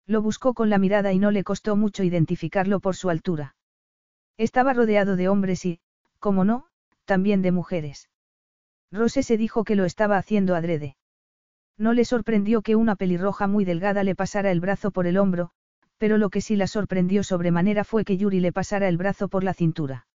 Lo 0.08 0.22
buscó 0.22 0.54
con 0.54 0.70
la 0.70 0.78
mirada 0.78 1.14
y 1.14 1.20
no 1.20 1.32
le 1.32 1.44
costó 1.44 1.76
mucho 1.76 2.04
identificarlo 2.04 2.80
por 2.80 2.96
su 2.96 3.10
altura. 3.10 3.56
Estaba 4.38 4.74
rodeado 4.74 5.16
de 5.16 5.30
hombres 5.30 5.66
y, 5.66 5.80
como 6.20 6.44
no, 6.44 6.66
también 7.06 7.42
de 7.42 7.52
mujeres. 7.52 8.10
Rose 8.92 9.24
se 9.24 9.38
dijo 9.38 9.64
que 9.64 9.76
lo 9.76 9.86
estaba 9.86 10.18
haciendo 10.18 10.56
adrede. 10.56 10.96
No 11.78 11.94
le 11.94 12.06
sorprendió 12.06 12.62
que 12.62 12.76
una 12.76 12.96
pelirroja 12.96 13.48
muy 13.48 13.66
delgada 13.66 14.04
le 14.04 14.16
pasara 14.16 14.52
el 14.52 14.62
brazo 14.62 14.92
por 14.92 15.08
el 15.08 15.18
hombro, 15.18 15.52
pero 15.98 16.18
lo 16.18 16.30
que 16.30 16.42
sí 16.42 16.56
la 16.56 16.68
sorprendió 16.68 17.24
sobremanera 17.24 17.84
fue 17.84 18.06
que 18.06 18.18
Yuri 18.18 18.40
le 18.40 18.52
pasara 18.52 18.88
el 18.88 18.98
brazo 18.98 19.28
por 19.28 19.44
la 19.44 19.54
cintura. 19.54 20.08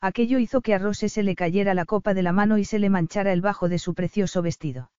Aquello 0.00 0.38
hizo 0.38 0.60
que 0.60 0.74
a 0.74 0.78
Rose 0.78 1.08
se 1.08 1.22
le 1.22 1.34
cayera 1.34 1.74
la 1.74 1.84
copa 1.84 2.14
de 2.14 2.22
la 2.22 2.32
mano 2.32 2.58
y 2.58 2.64
se 2.64 2.78
le 2.78 2.88
manchara 2.88 3.32
el 3.32 3.40
bajo 3.40 3.68
de 3.68 3.78
su 3.78 3.94
precioso 3.94 4.42
vestido. 4.42 4.90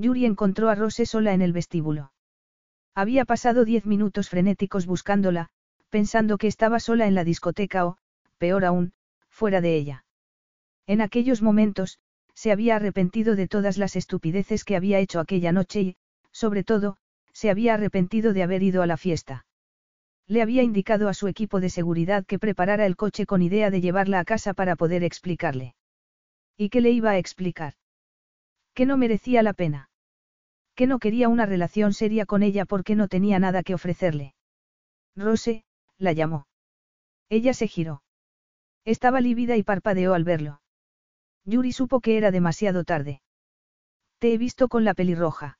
Yuri 0.00 0.24
encontró 0.24 0.70
a 0.70 0.74
Rose 0.74 1.04
sola 1.04 1.34
en 1.34 1.42
el 1.42 1.52
vestíbulo. 1.52 2.12
Había 2.94 3.26
pasado 3.26 3.66
diez 3.66 3.84
minutos 3.84 4.30
frenéticos 4.30 4.86
buscándola, 4.86 5.50
pensando 5.90 6.38
que 6.38 6.46
estaba 6.46 6.80
sola 6.80 7.06
en 7.06 7.14
la 7.14 7.22
discoteca 7.22 7.84
o, 7.86 7.98
peor 8.38 8.64
aún, 8.64 8.94
fuera 9.28 9.60
de 9.60 9.76
ella. 9.76 10.04
En 10.86 11.02
aquellos 11.02 11.42
momentos, 11.42 11.98
se 12.34 12.50
había 12.50 12.76
arrepentido 12.76 13.36
de 13.36 13.46
todas 13.46 13.76
las 13.76 13.94
estupideces 13.94 14.64
que 14.64 14.74
había 14.74 14.98
hecho 15.00 15.20
aquella 15.20 15.52
noche 15.52 15.80
y, 15.82 15.96
sobre 16.32 16.64
todo, 16.64 16.96
se 17.34 17.50
había 17.50 17.74
arrepentido 17.74 18.32
de 18.32 18.42
haber 18.42 18.62
ido 18.62 18.82
a 18.82 18.86
la 18.86 18.96
fiesta. 18.96 19.44
Le 20.26 20.40
había 20.40 20.62
indicado 20.62 21.10
a 21.10 21.14
su 21.14 21.28
equipo 21.28 21.60
de 21.60 21.68
seguridad 21.68 22.24
que 22.24 22.38
preparara 22.38 22.86
el 22.86 22.96
coche 22.96 23.26
con 23.26 23.42
idea 23.42 23.70
de 23.70 23.82
llevarla 23.82 24.20
a 24.20 24.24
casa 24.24 24.54
para 24.54 24.76
poder 24.76 25.04
explicarle. 25.04 25.74
¿Y 26.56 26.70
qué 26.70 26.80
le 26.80 26.90
iba 26.90 27.10
a 27.10 27.18
explicar? 27.18 27.74
Que 28.72 28.86
no 28.86 28.96
merecía 28.96 29.42
la 29.42 29.52
pena 29.52 29.89
que 30.80 30.86
no 30.86 30.98
quería 30.98 31.28
una 31.28 31.44
relación 31.44 31.92
seria 31.92 32.24
con 32.24 32.42
ella 32.42 32.64
porque 32.64 32.96
no 32.96 33.06
tenía 33.06 33.38
nada 33.38 33.62
que 33.62 33.74
ofrecerle. 33.74 34.34
Rose, 35.14 35.66
la 35.98 36.14
llamó. 36.14 36.46
Ella 37.28 37.52
se 37.52 37.68
giró. 37.68 38.02
Estaba 38.86 39.20
lívida 39.20 39.58
y 39.58 39.62
parpadeó 39.62 40.14
al 40.14 40.24
verlo. 40.24 40.62
Yuri 41.44 41.72
supo 41.72 42.00
que 42.00 42.16
era 42.16 42.30
demasiado 42.30 42.84
tarde. 42.84 43.20
Te 44.20 44.32
he 44.32 44.38
visto 44.38 44.68
con 44.68 44.86
la 44.86 44.94
pelirroja. 44.94 45.58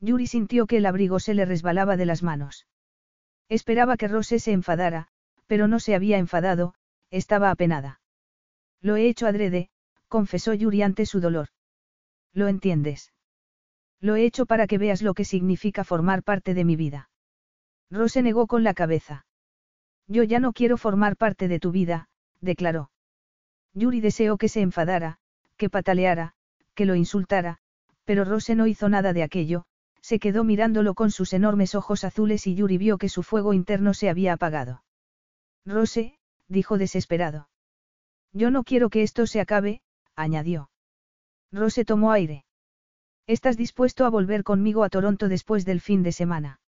Yuri 0.00 0.26
sintió 0.26 0.66
que 0.66 0.78
el 0.78 0.86
abrigo 0.86 1.20
se 1.20 1.34
le 1.34 1.44
resbalaba 1.44 1.98
de 1.98 2.06
las 2.06 2.22
manos. 2.22 2.66
Esperaba 3.50 3.98
que 3.98 4.08
Rose 4.08 4.38
se 4.38 4.52
enfadara, 4.52 5.08
pero 5.48 5.68
no 5.68 5.80
se 5.80 5.94
había 5.94 6.16
enfadado, 6.16 6.72
estaba 7.10 7.50
apenada. 7.50 8.00
Lo 8.80 8.96
he 8.96 9.06
hecho 9.06 9.26
adrede, 9.26 9.68
confesó 10.08 10.54
Yuri 10.54 10.80
ante 10.80 11.04
su 11.04 11.20
dolor. 11.20 11.48
¿Lo 12.32 12.48
entiendes? 12.48 13.12
Lo 14.00 14.16
he 14.16 14.24
hecho 14.24 14.46
para 14.46 14.66
que 14.66 14.78
veas 14.78 15.02
lo 15.02 15.14
que 15.14 15.24
significa 15.24 15.84
formar 15.84 16.22
parte 16.22 16.54
de 16.54 16.64
mi 16.64 16.76
vida. 16.76 17.10
Rose 17.90 18.22
negó 18.22 18.46
con 18.46 18.64
la 18.64 18.74
cabeza. 18.74 19.26
Yo 20.06 20.22
ya 20.22 20.40
no 20.40 20.52
quiero 20.52 20.76
formar 20.76 21.16
parte 21.16 21.48
de 21.48 21.60
tu 21.60 21.70
vida, 21.70 22.08
declaró. 22.40 22.90
Yuri 23.74 24.00
deseó 24.00 24.38
que 24.38 24.48
se 24.48 24.60
enfadara, 24.60 25.18
que 25.56 25.70
pataleara, 25.70 26.34
que 26.74 26.86
lo 26.86 26.94
insultara, 26.94 27.58
pero 28.04 28.24
Rose 28.24 28.54
no 28.54 28.66
hizo 28.66 28.88
nada 28.88 29.12
de 29.12 29.22
aquello, 29.22 29.64
se 30.00 30.18
quedó 30.18 30.44
mirándolo 30.44 30.94
con 30.94 31.10
sus 31.10 31.32
enormes 31.32 31.74
ojos 31.74 32.04
azules 32.04 32.46
y 32.46 32.54
Yuri 32.54 32.78
vio 32.78 32.98
que 32.98 33.08
su 33.08 33.22
fuego 33.22 33.52
interno 33.52 33.94
se 33.94 34.08
había 34.08 34.32
apagado. 34.32 34.82
Rose, 35.66 36.18
dijo 36.48 36.78
desesperado. 36.78 37.48
Yo 38.32 38.50
no 38.50 38.64
quiero 38.64 38.88
que 38.88 39.02
esto 39.02 39.26
se 39.26 39.40
acabe, 39.40 39.82
añadió. 40.16 40.70
Rose 41.52 41.84
tomó 41.84 42.12
aire. 42.12 42.44
¿Estás 43.36 43.56
dispuesto 43.56 44.04
a 44.06 44.10
volver 44.10 44.42
conmigo 44.42 44.82
a 44.82 44.88
Toronto 44.88 45.28
después 45.28 45.64
del 45.64 45.80
fin 45.80 46.02
de 46.02 46.10
semana? 46.10 46.58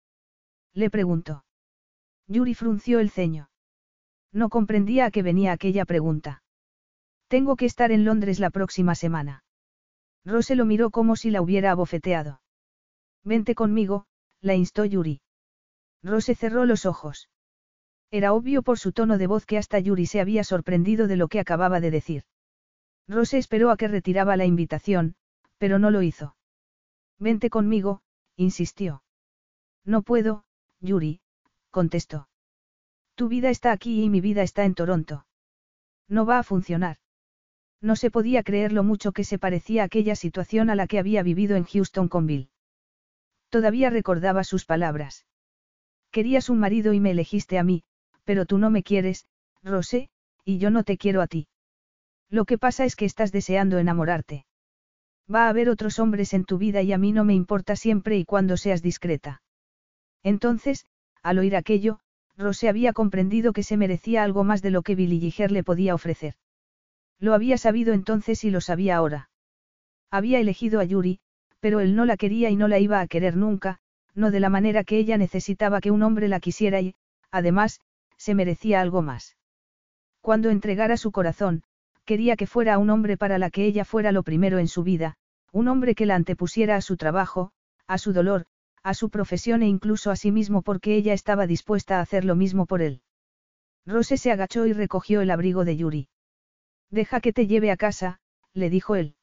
Le 0.74 0.90
preguntó. 0.90 1.44
Yuri 2.28 2.54
frunció 2.54 3.00
el 3.00 3.10
ceño. 3.10 3.50
No 4.30 4.48
comprendía 4.48 5.06
a 5.06 5.10
qué 5.10 5.24
venía 5.24 5.50
aquella 5.50 5.84
pregunta. 5.84 6.44
Tengo 7.26 7.56
que 7.56 7.66
estar 7.66 7.90
en 7.90 8.04
Londres 8.04 8.38
la 8.38 8.50
próxima 8.50 8.94
semana. 8.94 9.42
Rose 10.24 10.54
lo 10.54 10.64
miró 10.64 10.90
como 10.90 11.16
si 11.16 11.32
la 11.32 11.42
hubiera 11.42 11.72
abofeteado. 11.72 12.40
Vente 13.24 13.56
conmigo, 13.56 14.06
la 14.40 14.54
instó 14.54 14.84
Yuri. 14.84 15.20
Rose 16.00 16.36
cerró 16.36 16.64
los 16.64 16.86
ojos. 16.86 17.28
Era 18.12 18.32
obvio 18.32 18.62
por 18.62 18.78
su 18.78 18.92
tono 18.92 19.18
de 19.18 19.26
voz 19.26 19.46
que 19.46 19.58
hasta 19.58 19.80
Yuri 19.80 20.06
se 20.06 20.20
había 20.20 20.44
sorprendido 20.44 21.08
de 21.08 21.16
lo 21.16 21.26
que 21.26 21.40
acababa 21.40 21.80
de 21.80 21.90
decir. 21.90 22.22
Rose 23.08 23.36
esperó 23.36 23.72
a 23.72 23.76
que 23.76 23.88
retiraba 23.88 24.36
la 24.36 24.44
invitación, 24.44 25.16
pero 25.58 25.80
no 25.80 25.90
lo 25.90 26.02
hizo. 26.02 26.36
Vente 27.18 27.50
conmigo, 27.50 28.02
insistió. 28.36 29.02
No 29.84 30.02
puedo, 30.02 30.44
Yuri, 30.80 31.20
contestó. 31.70 32.28
Tu 33.14 33.28
vida 33.28 33.50
está 33.50 33.72
aquí 33.72 34.02
y 34.02 34.10
mi 34.10 34.20
vida 34.20 34.42
está 34.42 34.64
en 34.64 34.74
Toronto. 34.74 35.26
No 36.08 36.26
va 36.26 36.38
a 36.38 36.42
funcionar. 36.42 36.98
No 37.80 37.96
se 37.96 38.10
podía 38.10 38.42
creer 38.42 38.72
lo 38.72 38.84
mucho 38.84 39.12
que 39.12 39.24
se 39.24 39.38
parecía 39.38 39.84
aquella 39.84 40.14
situación 40.14 40.70
a 40.70 40.74
la 40.74 40.86
que 40.86 40.98
había 40.98 41.22
vivido 41.22 41.56
en 41.56 41.64
Houston 41.64 42.08
con 42.08 42.26
Bill. 42.26 42.50
Todavía 43.48 43.90
recordaba 43.90 44.44
sus 44.44 44.64
palabras. 44.64 45.26
Querías 46.10 46.48
un 46.48 46.58
marido 46.58 46.92
y 46.92 47.00
me 47.00 47.10
elegiste 47.10 47.58
a 47.58 47.64
mí, 47.64 47.84
pero 48.24 48.46
tú 48.46 48.58
no 48.58 48.70
me 48.70 48.82
quieres, 48.82 49.26
Rosé, 49.62 50.10
y 50.44 50.58
yo 50.58 50.70
no 50.70 50.84
te 50.84 50.96
quiero 50.96 51.22
a 51.22 51.26
ti. 51.26 51.48
Lo 52.28 52.44
que 52.44 52.56
pasa 52.56 52.84
es 52.84 52.96
que 52.96 53.04
estás 53.04 53.32
deseando 53.32 53.78
enamorarte. 53.78 54.46
Va 55.32 55.46
a 55.46 55.48
haber 55.48 55.68
otros 55.68 55.98
hombres 55.98 56.34
en 56.34 56.44
tu 56.44 56.58
vida 56.58 56.82
y 56.82 56.92
a 56.92 56.98
mí 56.98 57.12
no 57.12 57.24
me 57.24 57.34
importa 57.34 57.76
siempre 57.76 58.16
y 58.18 58.24
cuando 58.24 58.56
seas 58.56 58.82
discreta. 58.82 59.42
Entonces, 60.22 60.86
al 61.22 61.38
oír 61.38 61.56
aquello, 61.56 62.00
Rosé 62.36 62.68
había 62.68 62.92
comprendido 62.92 63.52
que 63.52 63.62
se 63.62 63.76
merecía 63.76 64.22
algo 64.22 64.44
más 64.44 64.62
de 64.62 64.70
lo 64.70 64.82
que 64.82 64.94
Billy 64.94 65.20
Giger 65.20 65.52
le 65.52 65.64
podía 65.64 65.94
ofrecer. 65.94 66.34
Lo 67.18 67.34
había 67.34 67.58
sabido 67.58 67.92
entonces 67.92 68.42
y 68.44 68.50
lo 68.50 68.60
sabía 68.60 68.96
ahora. 68.96 69.30
Había 70.10 70.40
elegido 70.40 70.80
a 70.80 70.84
Yuri, 70.84 71.20
pero 71.60 71.80
él 71.80 71.94
no 71.94 72.04
la 72.04 72.16
quería 72.16 72.50
y 72.50 72.56
no 72.56 72.68
la 72.68 72.78
iba 72.78 73.00
a 73.00 73.06
querer 73.06 73.36
nunca, 73.36 73.78
no 74.14 74.30
de 74.30 74.40
la 74.40 74.48
manera 74.48 74.84
que 74.84 74.98
ella 74.98 75.16
necesitaba 75.16 75.80
que 75.80 75.90
un 75.90 76.02
hombre 76.02 76.28
la 76.28 76.40
quisiera 76.40 76.80
y, 76.80 76.94
además, 77.30 77.80
se 78.16 78.34
merecía 78.34 78.80
algo 78.80 79.02
más. 79.02 79.36
Cuando 80.20 80.50
entregara 80.50 80.96
su 80.96 81.12
corazón, 81.12 81.62
quería 82.04 82.36
que 82.36 82.46
fuera 82.46 82.78
un 82.78 82.90
hombre 82.90 83.16
para 83.16 83.38
la 83.38 83.50
que 83.50 83.64
ella 83.64 83.84
fuera 83.84 84.12
lo 84.12 84.22
primero 84.22 84.58
en 84.58 84.68
su 84.68 84.82
vida, 84.82 85.16
un 85.52 85.68
hombre 85.68 85.94
que 85.94 86.06
la 86.06 86.14
antepusiera 86.14 86.76
a 86.76 86.80
su 86.80 86.96
trabajo, 86.96 87.52
a 87.86 87.98
su 87.98 88.12
dolor, 88.12 88.46
a 88.82 88.94
su 88.94 89.10
profesión 89.10 89.62
e 89.62 89.68
incluso 89.68 90.10
a 90.10 90.16
sí 90.16 90.32
mismo 90.32 90.62
porque 90.62 90.96
ella 90.96 91.12
estaba 91.12 91.46
dispuesta 91.46 91.98
a 91.98 92.00
hacer 92.00 92.24
lo 92.24 92.34
mismo 92.34 92.66
por 92.66 92.82
él. 92.82 93.02
Rose 93.86 94.16
se 94.16 94.32
agachó 94.32 94.66
y 94.66 94.72
recogió 94.72 95.20
el 95.20 95.30
abrigo 95.30 95.64
de 95.64 95.76
Yuri. 95.76 96.08
Deja 96.90 97.20
que 97.20 97.32
te 97.32 97.46
lleve 97.46 97.70
a 97.70 97.76
casa, 97.76 98.20
le 98.54 98.70
dijo 98.70 98.96
él. 98.96 99.16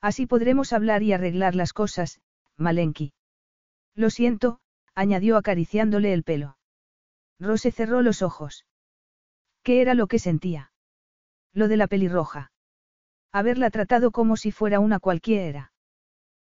Así 0.00 0.26
podremos 0.26 0.72
hablar 0.72 1.02
y 1.02 1.12
arreglar 1.12 1.54
las 1.54 1.72
cosas, 1.72 2.20
Malenki. 2.56 3.14
Lo 3.94 4.10
siento, 4.10 4.60
añadió 4.94 5.36
acariciándole 5.36 6.12
el 6.12 6.24
pelo. 6.24 6.58
Rose 7.38 7.70
cerró 7.70 8.02
los 8.02 8.22
ojos. 8.22 8.66
¿Qué 9.62 9.80
era 9.80 9.94
lo 9.94 10.06
que 10.06 10.18
sentía? 10.18 10.72
Lo 11.54 11.68
de 11.68 11.76
la 11.76 11.86
pelirroja. 11.86 12.52
Haberla 13.32 13.70
tratado 13.70 14.10
como 14.10 14.36
si 14.36 14.50
fuera 14.50 14.80
una 14.80 15.00
cualquiera. 15.00 15.72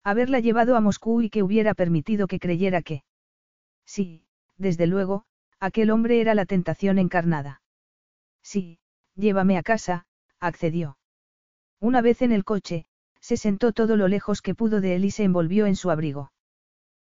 Haberla 0.03 0.39
llevado 0.39 0.75
a 0.75 0.81
Moscú 0.81 1.21
y 1.21 1.29
que 1.29 1.41
hubiera 1.41 1.73
permitido 1.73 2.27
que 2.27 2.39
creyera 2.39 2.81
que. 2.81 3.03
Sí, 3.85 4.25
desde 4.57 4.87
luego, 4.87 5.25
aquel 5.59 5.89
hombre 5.89 6.21
era 6.21 6.35
la 6.35 6.45
tentación 6.45 6.99
encarnada. 6.99 7.61
Sí, 8.43 8.79
llévame 9.15 9.57
a 9.57 9.63
casa, 9.63 10.05
accedió. 10.39 10.97
Una 11.79 12.01
vez 12.01 12.21
en 12.21 12.31
el 12.31 12.43
coche, 12.43 12.85
se 13.19 13.37
sentó 13.37 13.71
todo 13.71 13.97
lo 13.97 14.07
lejos 14.07 14.43
que 14.43 14.53
pudo 14.53 14.81
de 14.81 14.95
él 14.95 15.05
y 15.05 15.11
se 15.11 15.23
envolvió 15.23 15.65
en 15.65 15.75
su 15.75 15.89
abrigo. 15.89 16.31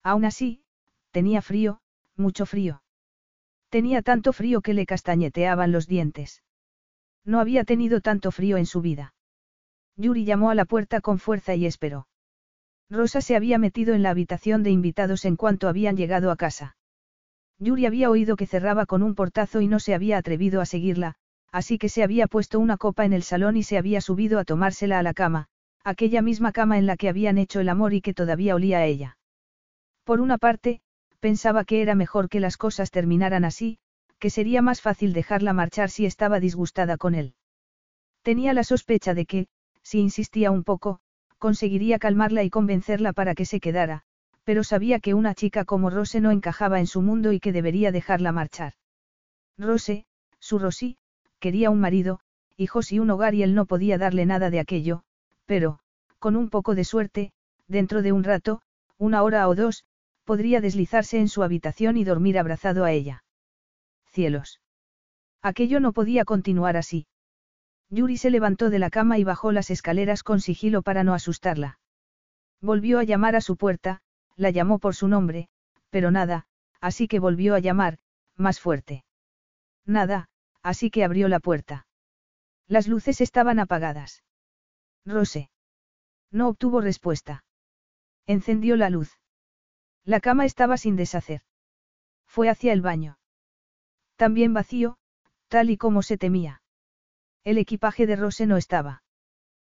Aún 0.05 0.25
así, 0.25 0.63
tenía 1.11 1.43
frío, 1.43 1.81
mucho 2.17 2.47
frío. 2.47 2.83
Tenía 3.71 4.03
tanto 4.03 4.33
frío 4.33 4.61
que 4.61 4.75
le 4.75 4.87
castañeteaban 4.87 5.73
los 5.73 5.89
dientes. 5.89 6.44
No 7.25 7.41
había 7.41 7.65
tenido 7.65 8.01
tanto 8.01 8.31
frío 8.31 8.57
en 8.57 8.67
su 8.67 8.81
vida. 8.81 9.15
Yuri 9.97 10.25
llamó 10.25 10.51
a 10.51 10.55
la 10.55 10.65
puerta 10.65 11.01
con 11.01 11.19
fuerza 11.19 11.55
y 11.55 11.67
esperó. 11.67 12.07
Rosa 12.91 13.21
se 13.21 13.37
había 13.37 13.59
metido 13.59 13.95
en 13.95 14.03
la 14.03 14.11
habitación 14.11 14.63
de 14.63 14.71
invitados 14.71 15.25
en 15.25 15.37
cuanto 15.37 15.69
habían 15.69 15.97
llegado 15.97 16.31
a 16.31 16.37
casa. 16.37 16.77
Yuri 17.59 17.87
había 17.87 18.11
oído 18.11 18.37
que 18.37 18.47
cerraba 18.47 18.87
con 18.87 19.03
un 19.03 19.15
portazo 19.15 19.61
y 19.61 19.69
no 19.69 19.79
se 19.79 19.95
había 19.95 20.19
atrevido 20.19 20.61
a 20.61 20.67
seguirla, 20.67 21.15
así 21.51 21.79
que 21.79 21.89
se 21.89 22.03
había 22.03 22.27
puesto 22.27 22.59
una 22.59 22.77
copa 22.77 23.05
en 23.05 23.13
el 23.13 23.23
salón 23.23 23.57
y 23.57 23.63
se 23.63 23.79
había 23.79 24.01
subido 24.01 24.39
a 24.39 24.45
tomársela 24.45 24.99
a 24.99 25.03
la 25.03 25.15
cama, 25.15 25.47
aquella 25.85 26.21
misma 26.21 26.53
cama 26.53 26.79
en 26.79 26.87
la 26.87 26.97
que 26.97 27.09
habían 27.09 27.39
hecho 27.39 27.61
el 27.61 27.69
amor 27.69 27.95
y 27.95 28.01
que 28.01 28.15
todavía 28.15 28.55
olía 28.55 28.79
a 28.79 28.87
ella. 28.87 29.17
Por 30.05 30.21
una 30.21 30.37
parte, 30.37 30.83
Pensaba 31.25 31.65
que 31.65 31.81
era 31.81 31.95
mejor 31.95 32.29
que 32.29 32.39
las 32.39 32.59
cosas 32.59 32.91
terminaran 32.91 33.47
así, 33.47 33.79
que 34.25 34.31
sería 34.31 34.63
más 34.63 34.81
fácil 34.81 35.13
dejarla 35.13 35.53
marchar 35.53 35.91
si 35.91 36.07
estaba 36.07 36.41
disgustada 36.41 36.97
con 36.97 37.15
él. 37.15 37.35
Tenía 38.23 38.55
la 38.55 38.65
sospecha 38.65 39.13
de 39.13 39.27
que, 39.27 39.49
si 39.83 40.01
insistía 40.01 40.51
un 40.51 40.65
poco, 40.65 41.01
conseguiría 41.37 41.99
calmarla 41.99 42.43
y 42.43 42.49
convencerla 42.49 43.13
para 43.13 43.35
que 43.35 43.45
se 43.45 43.61
quedara, 43.61 44.01
pero 44.43 44.65
sabía 44.65 44.99
que 44.99 45.13
una 45.13 45.35
chica 45.35 45.67
como 45.67 45.91
Rose 45.91 46.23
no 46.23 46.31
encajaba 46.31 46.81
en 46.81 46.87
su 46.87 47.03
mundo 47.03 47.35
y 47.35 47.39
que 47.39 47.53
debería 47.53 47.93
dejarla 47.93 48.33
marchar. 48.33 48.73
Rose, 49.59 50.07
su 50.39 50.59
Rosy, 50.59 50.97
quería 51.39 51.69
un 51.69 51.81
marido, 51.81 52.21
hijos 52.57 52.93
y 52.93 53.01
un 53.01 53.11
hogar 53.11 53.35
y 53.35 53.43
él 53.43 53.55
no 53.55 53.67
podía 53.67 53.99
darle 53.99 54.25
nada 54.25 54.49
de 54.49 54.61
aquello, 54.61 55.03
pero, 55.45 55.81
con 56.19 56.35
un 56.35 56.49
poco 56.49 56.75
de 56.75 56.85
suerte, 56.85 57.33
dentro 57.69 58.01
de 58.01 58.13
un 58.13 58.25
rato, 58.25 58.63
una 58.97 59.23
hora 59.23 59.47
o 59.51 59.55
dos, 59.55 59.85
podría 60.25 60.63
deslizarse 60.63 61.19
en 61.19 61.29
su 61.29 61.43
habitación 61.43 61.99
y 61.99 62.05
dormir 62.05 62.39
abrazado 62.39 62.85
a 62.85 62.93
ella. 62.93 63.24
Cielos. 64.15 64.61
Aquello 65.43 65.81
no 65.81 65.93
podía 65.93 66.25
continuar 66.25 66.77
así. 66.77 67.09
Yuri 67.91 68.17
se 68.17 68.31
levantó 68.31 68.71
de 68.71 68.79
la 68.79 68.89
cama 68.89 69.19
y 69.19 69.25
bajó 69.25 69.51
las 69.51 69.71
escaleras 69.71 70.23
con 70.23 70.41
sigilo 70.41 70.83
para 70.83 71.03
no 71.03 71.15
asustarla. 71.15 71.81
Volvió 72.61 73.01
a 73.01 73.05
llamar 73.05 73.35
a 73.35 73.41
su 73.41 73.57
puerta, 73.57 74.03
la 74.37 74.51
llamó 74.51 74.79
por 74.79 74.95
su 74.95 75.09
nombre, 75.09 75.49
pero 75.91 76.13
nada, 76.13 76.47
así 76.81 77.09
que 77.09 77.19
volvió 77.19 77.57
a 77.57 77.59
llamar, 77.59 77.99
más 78.37 78.61
fuerte. 78.61 79.05
Nada, 79.85 80.29
así 80.63 80.91
que 80.91 81.03
abrió 81.03 81.27
la 81.27 81.41
puerta. 81.41 81.89
Las 82.69 82.87
luces 82.87 83.21
estaban 83.21 83.59
apagadas. 83.59 84.23
Rose. 85.05 85.51
No 86.31 86.49
obtuvo 86.49 86.81
respuesta. 86.81 87.45
Encendió 88.27 88.77
la 88.77 88.91
luz. 88.91 89.19
La 90.05 90.21
cama 90.21 90.47
estaba 90.47 90.77
sin 90.77 90.95
deshacer. 90.95 91.43
Fue 92.27 92.49
hacia 92.49 92.73
el 92.73 92.81
baño. 92.81 93.19
También 94.17 94.55
vacío, 94.55 94.97
tal 95.49 95.71
y 95.71 95.77
como 95.77 96.03
se 96.03 96.17
temía. 96.17 96.63
El 97.43 97.59
equipaje 97.59 98.07
de 98.07 98.17
Rose 98.17 98.47
no 98.47 98.57
estaba. 98.57 99.03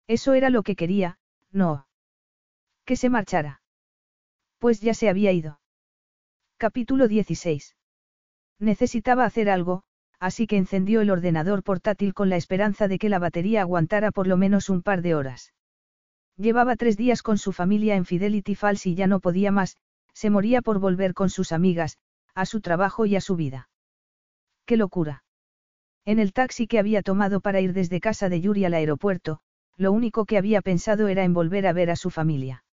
Eso 0.07 0.33
era 0.33 0.49
lo 0.49 0.63
que 0.63 0.75
quería, 0.75 1.19
no. 1.51 1.87
Que 2.85 2.95
se 2.95 3.09
marchara. 3.09 3.61
Pues 4.59 4.79
ya 4.79 4.93
se 4.93 5.09
había 5.09 5.31
ido. 5.31 5.59
Capítulo 6.57 7.07
16. 7.07 7.75
Necesitaba 8.59 9.25
hacer 9.25 9.49
algo, 9.49 9.83
así 10.19 10.47
que 10.47 10.57
encendió 10.57 11.01
el 11.01 11.11
ordenador 11.11 11.63
portátil 11.63 12.13
con 12.13 12.29
la 12.29 12.37
esperanza 12.37 12.87
de 12.87 12.97
que 12.97 13.09
la 13.09 13.19
batería 13.19 13.61
aguantara 13.61 14.11
por 14.11 14.27
lo 14.27 14.37
menos 14.37 14.69
un 14.69 14.81
par 14.81 15.01
de 15.01 15.13
horas. 15.13 15.53
Llevaba 16.37 16.75
tres 16.75 16.97
días 16.97 17.21
con 17.21 17.37
su 17.37 17.51
familia 17.51 17.95
en 17.95 18.05
Fidelity 18.05 18.55
Falls 18.55 18.85
y 18.85 18.95
ya 18.95 19.07
no 19.07 19.19
podía 19.19 19.51
más, 19.51 19.77
se 20.13 20.29
moría 20.29 20.61
por 20.61 20.79
volver 20.79 21.13
con 21.13 21.29
sus 21.29 21.51
amigas, 21.51 21.97
a 22.33 22.45
su 22.45 22.61
trabajo 22.61 23.05
y 23.05 23.15
a 23.15 23.21
su 23.21 23.35
vida. 23.35 23.69
¡Qué 24.67 24.75
locura! 24.75 25.23
En 26.05 26.19
el 26.19 26.33
taxi 26.33 26.67
que 26.67 26.77
había 26.77 27.01
tomado 27.01 27.39
para 27.39 27.61
ir 27.61 27.71
desde 27.71 28.01
casa 28.01 28.27
de 28.27 28.41
Yuri 28.41 28.65
al 28.65 28.73
aeropuerto, 28.73 29.39
lo 29.77 29.93
único 29.93 30.25
que 30.25 30.37
había 30.37 30.61
pensado 30.61 31.07
era 31.07 31.23
en 31.23 31.33
volver 31.33 31.65
a 31.67 31.71
ver 31.71 31.89
a 31.89 31.95
su 31.95 32.09
familia. 32.09 32.65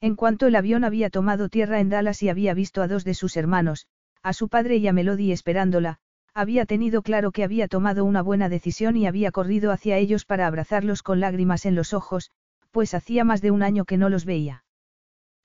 En 0.00 0.16
cuanto 0.16 0.48
el 0.48 0.56
avión 0.56 0.82
había 0.82 1.10
tomado 1.10 1.48
tierra 1.48 1.78
en 1.78 1.90
Dallas 1.90 2.24
y 2.24 2.28
había 2.28 2.54
visto 2.54 2.82
a 2.82 2.88
dos 2.88 3.04
de 3.04 3.14
sus 3.14 3.36
hermanos, 3.36 3.86
a 4.24 4.32
su 4.32 4.48
padre 4.48 4.78
y 4.78 4.88
a 4.88 4.92
Melody 4.92 5.30
esperándola, 5.30 5.98
había 6.34 6.66
tenido 6.66 7.02
claro 7.02 7.30
que 7.30 7.44
había 7.44 7.68
tomado 7.68 8.04
una 8.04 8.20
buena 8.20 8.48
decisión 8.48 8.96
y 8.96 9.06
había 9.06 9.30
corrido 9.30 9.70
hacia 9.70 9.98
ellos 9.98 10.24
para 10.24 10.48
abrazarlos 10.48 11.04
con 11.04 11.20
lágrimas 11.20 11.66
en 11.66 11.76
los 11.76 11.94
ojos, 11.94 12.32
pues 12.72 12.94
hacía 12.94 13.22
más 13.22 13.40
de 13.42 13.52
un 13.52 13.62
año 13.62 13.84
que 13.84 13.96
no 13.96 14.08
los 14.08 14.24
veía. 14.24 14.64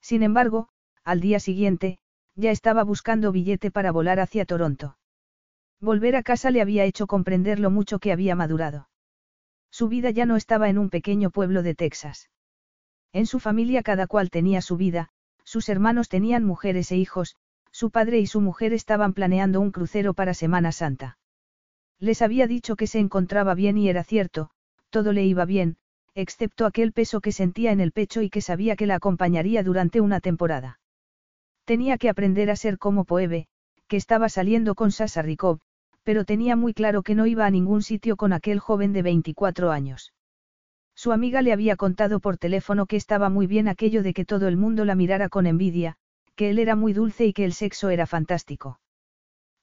Sin 0.01 0.23
embargo, 0.23 0.69
al 1.03 1.19
día 1.19 1.39
siguiente, 1.39 1.99
ya 2.33 2.49
estaba 2.49 2.83
buscando 2.83 3.31
billete 3.31 3.69
para 3.69 3.91
volar 3.91 4.19
hacia 4.19 4.45
Toronto. 4.45 4.97
Volver 5.79 6.15
a 6.15 6.23
casa 6.23 6.49
le 6.49 6.61
había 6.61 6.85
hecho 6.85 7.05
comprender 7.05 7.59
lo 7.59 7.69
mucho 7.69 7.99
que 7.99 8.11
había 8.11 8.35
madurado. 8.35 8.89
Su 9.69 9.87
vida 9.87 10.09
ya 10.09 10.25
no 10.25 10.35
estaba 10.35 10.69
en 10.69 10.77
un 10.77 10.89
pequeño 10.89 11.29
pueblo 11.29 11.61
de 11.61 11.75
Texas. 11.75 12.29
En 13.13 13.27
su 13.27 13.39
familia 13.39 13.83
cada 13.83 14.07
cual 14.07 14.29
tenía 14.29 14.61
su 14.61 14.75
vida, 14.75 15.09
sus 15.43 15.69
hermanos 15.69 16.09
tenían 16.09 16.43
mujeres 16.43 16.91
e 16.91 16.97
hijos, 16.97 17.35
su 17.71 17.91
padre 17.91 18.19
y 18.19 18.25
su 18.25 18.41
mujer 18.41 18.73
estaban 18.73 19.13
planeando 19.13 19.61
un 19.61 19.71
crucero 19.71 20.13
para 20.15 20.33
Semana 20.33 20.71
Santa. 20.71 21.19
Les 21.99 22.21
había 22.21 22.47
dicho 22.47 22.75
que 22.75 22.87
se 22.87 22.99
encontraba 22.99 23.53
bien 23.53 23.77
y 23.77 23.87
era 23.87 24.03
cierto, 24.03 24.49
todo 24.89 25.13
le 25.13 25.25
iba 25.25 25.45
bien, 25.45 25.77
excepto 26.15 26.65
aquel 26.65 26.91
peso 26.91 27.21
que 27.21 27.31
sentía 27.31 27.71
en 27.71 27.79
el 27.79 27.91
pecho 27.91 28.23
y 28.23 28.29
que 28.31 28.41
sabía 28.41 28.75
que 28.75 28.87
la 28.87 28.95
acompañaría 28.95 29.61
durante 29.61 30.01
una 30.01 30.21
temporada. 30.21 30.79
Tenía 31.65 31.97
que 31.97 32.09
aprender 32.09 32.49
a 32.49 32.55
ser 32.55 32.79
como 32.79 33.05
Poebe, 33.05 33.47
que 33.87 33.97
estaba 33.97 34.27
saliendo 34.29 34.75
con 34.75 34.91
Sasa 34.91 35.21
Rikov, 35.21 35.59
pero 36.07 36.23
tenía 36.23 36.55
muy 36.55 36.73
claro 36.73 37.03
que 37.03 37.15
no 37.15 37.27
iba 37.27 37.45
a 37.45 37.51
ningún 37.51 37.81
sitio 37.81 38.15
con 38.15 38.31
aquel 38.31 38.59
joven 38.59 38.93
de 38.93 39.01
24 39.01 39.71
años. 39.71 40.13
Su 40.95 41.11
amiga 41.11 41.41
le 41.41 41.51
había 41.51 41.75
contado 41.75 42.21
por 42.21 42.37
teléfono 42.37 42.85
que 42.85 42.95
estaba 42.95 43.27
muy 43.29 43.45
bien 43.45 43.67
aquello 43.67 44.03
de 44.03 44.13
que 44.13 44.23
todo 44.23 44.47
el 44.47 44.55
mundo 44.55 44.85
la 44.85 44.95
mirara 44.95 45.27
con 45.27 45.45
envidia, 45.47 45.97
que 46.37 46.49
él 46.49 46.59
era 46.59 46.77
muy 46.77 46.93
dulce 46.93 47.25
y 47.25 47.33
que 47.33 47.43
el 47.43 47.51
sexo 47.51 47.89
era 47.89 48.05
fantástico. 48.05 48.79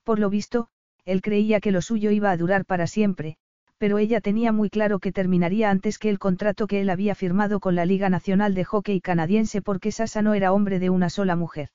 Por 0.02 0.18
lo 0.18 0.28
visto, 0.28 0.68
él 1.06 1.22
creía 1.22 1.60
que 1.60 1.72
lo 1.72 1.80
suyo 1.80 2.10
iba 2.10 2.30
a 2.30 2.36
durar 2.36 2.66
para 2.66 2.86
siempre, 2.86 3.38
pero 3.78 3.96
ella 3.96 4.20
tenía 4.20 4.52
muy 4.52 4.68
claro 4.68 4.98
que 4.98 5.12
terminaría 5.12 5.70
antes 5.70 5.98
que 5.98 6.10
el 6.10 6.18
contrato 6.18 6.66
que 6.66 6.82
él 6.82 6.90
había 6.90 7.14
firmado 7.14 7.58
con 7.58 7.74
la 7.74 7.86
Liga 7.86 8.10
Nacional 8.10 8.52
de 8.52 8.64
Hockey 8.64 9.00
Canadiense 9.00 9.62
porque 9.62 9.92
Sasa 9.92 10.20
no 10.20 10.34
era 10.34 10.52
hombre 10.52 10.78
de 10.78 10.90
una 10.90 11.08
sola 11.08 11.36
mujer. 11.36 11.70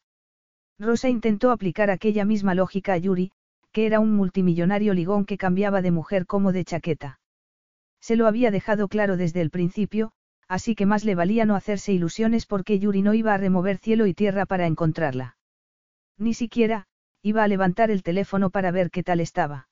Rosa 0.77 1.09
intentó 1.09 1.49
aplicar 1.49 1.89
aquella 1.89 2.23
misma 2.23 2.53
lógica 2.53 2.93
a 2.93 2.97
Yuri, 2.97 3.31
que 3.71 3.85
era 3.85 3.99
un 3.99 4.15
multimillonario 4.15 4.93
ligón 4.93 5.25
que 5.25 5.37
cambiaba 5.37 5.81
de 5.81 5.91
mujer 5.91 6.25
como 6.25 6.51
de 6.51 6.65
chaqueta. 6.65 7.19
Se 8.01 8.15
lo 8.15 8.27
había 8.27 8.51
dejado 8.51 8.87
claro 8.87 9.17
desde 9.17 9.41
el 9.41 9.49
principio, 9.49 10.11
así 10.47 10.75
que 10.75 10.85
más 10.85 11.03
le 11.03 11.15
valía 11.15 11.45
no 11.45 11.55
hacerse 11.55 11.93
ilusiones 11.93 12.45
porque 12.45 12.79
Yuri 12.79 13.01
no 13.01 13.13
iba 13.13 13.33
a 13.33 13.37
remover 13.37 13.77
cielo 13.77 14.07
y 14.07 14.13
tierra 14.13 14.45
para 14.45 14.65
encontrarla. 14.65 15.37
Ni 16.17 16.33
siquiera, 16.33 16.87
iba 17.21 17.43
a 17.43 17.47
levantar 17.47 17.91
el 17.91 18.03
teléfono 18.03 18.49
para 18.49 18.71
ver 18.71 18.89
qué 18.89 19.03
tal 19.03 19.19
estaba. 19.19 19.67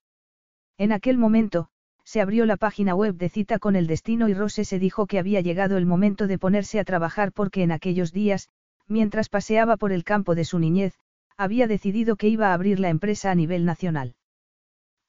En 0.78 0.92
aquel 0.92 1.18
momento, 1.18 1.70
se 2.04 2.22
abrió 2.22 2.46
la 2.46 2.58
página 2.58 2.96
web 2.96 3.16
de 3.16 3.30
cita 3.30 3.60
con 3.60 3.76
el 3.76 3.88
destino 3.88 4.30
y 4.30 4.34
Rose 4.34 4.64
se 4.64 4.80
dijo 4.80 5.08
que 5.08 5.20
había 5.20 5.42
llegado 5.42 5.78
el 5.78 5.86
momento 5.86 6.28
de 6.28 6.38
ponerse 6.38 6.80
a 6.80 6.86
trabajar 6.86 7.32
porque 7.32 7.64
en 7.64 7.72
aquellos 7.72 8.14
días, 8.14 8.50
mientras 8.88 9.28
paseaba 9.28 9.76
por 9.76 9.92
el 9.92 10.04
campo 10.04 10.36
de 10.36 10.46
su 10.46 10.60
niñez, 10.60 10.98
había 11.38 11.68
decidido 11.68 12.16
que 12.16 12.28
iba 12.28 12.50
a 12.50 12.54
abrir 12.54 12.80
la 12.80 12.90
empresa 12.90 13.32
a 13.32 13.36
nivel 13.36 13.64
nacional. 13.64 14.16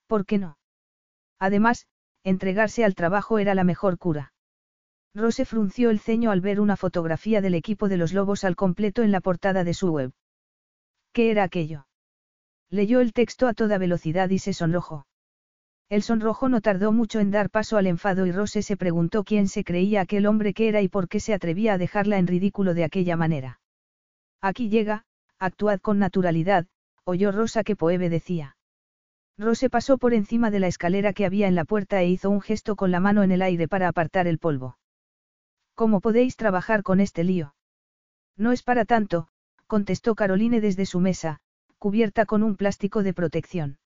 ¿Por 0.07 0.27
qué 0.27 0.39
no? 0.39 0.59
Además, 1.39 1.87
entregarse 2.23 2.85
al 2.85 2.95
trabajo 2.95 3.39
era 3.39 3.55
la 3.55 3.65
mejor 3.65 3.99
cura. 3.99 4.33
Rose 5.15 5.45
frunció 5.45 5.91
el 5.91 6.01
ceño 6.01 6.31
al 6.31 6.41
ver 6.41 6.61
una 6.61 6.77
fotografía 6.77 7.41
del 7.41 7.55
equipo 7.55 7.89
de 7.89 7.97
los 7.97 8.13
lobos 8.13 8.45
al 8.45 8.57
completo 8.57 9.03
en 9.03 9.11
la 9.11 9.21
portada 9.21 9.65
de 9.65 9.75
su 9.75 9.91
web. 9.91 10.13
¿Qué 11.13 11.31
era 11.31 11.45
aquello? 11.45 11.87
Leyó 12.71 13.01
el 13.01 13.13
texto 13.13 13.47
a 13.47 13.55
toda 13.55 13.79
velocidad 13.79 14.29
y 14.29 14.39
se 14.39 14.53
sonrojó. 14.53 15.07
El 15.89 16.03
sonrojo 16.03 16.51
no 16.51 16.61
tardó 16.61 16.93
mucho 16.93 17.19
en 17.19 17.31
dar 17.31 17.49
paso 17.49 17.79
al 17.79 17.87
enfado 17.87 18.27
y 18.27 18.33
Rose 18.33 18.61
se 18.61 18.77
preguntó 18.77 19.25
quién 19.25 19.49
se 19.49 19.65
creía 19.65 20.03
aquel 20.03 20.27
hombre 20.27 20.53
que 20.53 20.69
era 20.69 20.83
y 20.83 20.89
por 20.89 21.09
qué 21.09 21.19
se 21.19 21.33
atrevía 21.33 21.73
a 21.73 21.79
dejarla 21.79 22.19
en 22.19 22.27
ridículo 22.27 22.75
de 22.75 22.85
aquella 22.85 23.17
manera. 23.17 23.61
Aquí 24.43 24.69
llega, 24.69 25.07
actuad 25.39 25.81
con 25.81 25.99
naturalidad, 25.99 26.67
oyó 27.05 27.33
Rosa 27.33 27.65
que 27.65 27.77
Poebe 27.77 28.09
decía. 28.09 28.57
Rose 29.39 29.71
pasó 29.71 29.99
por 29.99 30.15
encima 30.15 30.51
de 30.51 30.59
la 30.59 30.67
escalera 30.67 31.13
que 31.13 31.25
había 31.25 31.47
en 31.47 31.55
la 31.55 31.65
puerta 31.65 32.03
e 32.03 32.09
hizo 32.09 32.29
un 32.29 32.41
gesto 32.41 32.75
con 32.75 32.91
la 32.91 32.99
mano 32.99 33.23
en 33.23 33.31
el 33.31 33.43
aire 33.43 33.69
para 33.69 33.87
apartar 33.87 34.27
el 34.27 34.39
polvo. 34.39 34.79
¿Cómo 35.75 36.01
podéis 36.01 36.37
trabajar 36.37 36.83
con 36.83 36.99
este 36.99 37.23
lío? 37.23 37.55
No 38.37 38.51
es 38.51 38.65
para 38.65 38.85
tanto, 38.85 39.29
contestó 39.69 40.17
Caroline 40.17 40.61
desde 40.61 40.87
su 40.87 40.99
mesa, 40.99 41.39
cubierta 41.79 42.27
con 42.27 42.43
un 42.43 42.57
plástico 42.57 43.05
de 43.05 43.15
protección. 43.15 43.79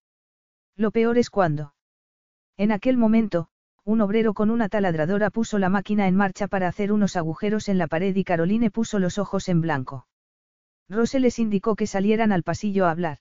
Lo 0.74 0.90
peor 0.90 1.18
es 1.18 1.28
cuando. 1.28 1.74
En 2.56 2.72
aquel 2.72 2.96
momento, 2.96 3.48
un 3.84 4.00
obrero 4.00 4.32
con 4.32 4.50
una 4.50 4.70
taladradora 4.70 5.28
puso 5.28 5.58
la 5.58 5.68
máquina 5.68 6.06
en 6.06 6.16
marcha 6.16 6.48
para 6.48 6.68
hacer 6.68 6.92
unos 6.92 7.16
agujeros 7.16 7.68
en 7.68 7.76
la 7.76 7.88
pared 7.88 8.16
y 8.16 8.24
Caroline 8.24 8.70
puso 8.70 8.98
los 8.98 9.18
ojos 9.18 9.50
en 9.50 9.60
blanco. 9.60 10.06
Rose 10.92 11.18
les 11.20 11.38
indicó 11.38 11.74
que 11.74 11.86
salieran 11.86 12.32
al 12.32 12.42
pasillo 12.42 12.86
a 12.86 12.90
hablar. 12.90 13.18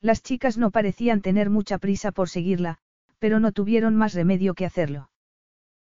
Las 0.00 0.22
chicas 0.22 0.58
no 0.58 0.70
parecían 0.70 1.22
tener 1.22 1.48
mucha 1.48 1.78
prisa 1.78 2.10
por 2.10 2.28
seguirla, 2.28 2.78
pero 3.18 3.38
no 3.38 3.52
tuvieron 3.52 3.94
más 3.96 4.14
remedio 4.14 4.54
que 4.54 4.66
hacerlo. 4.66 5.10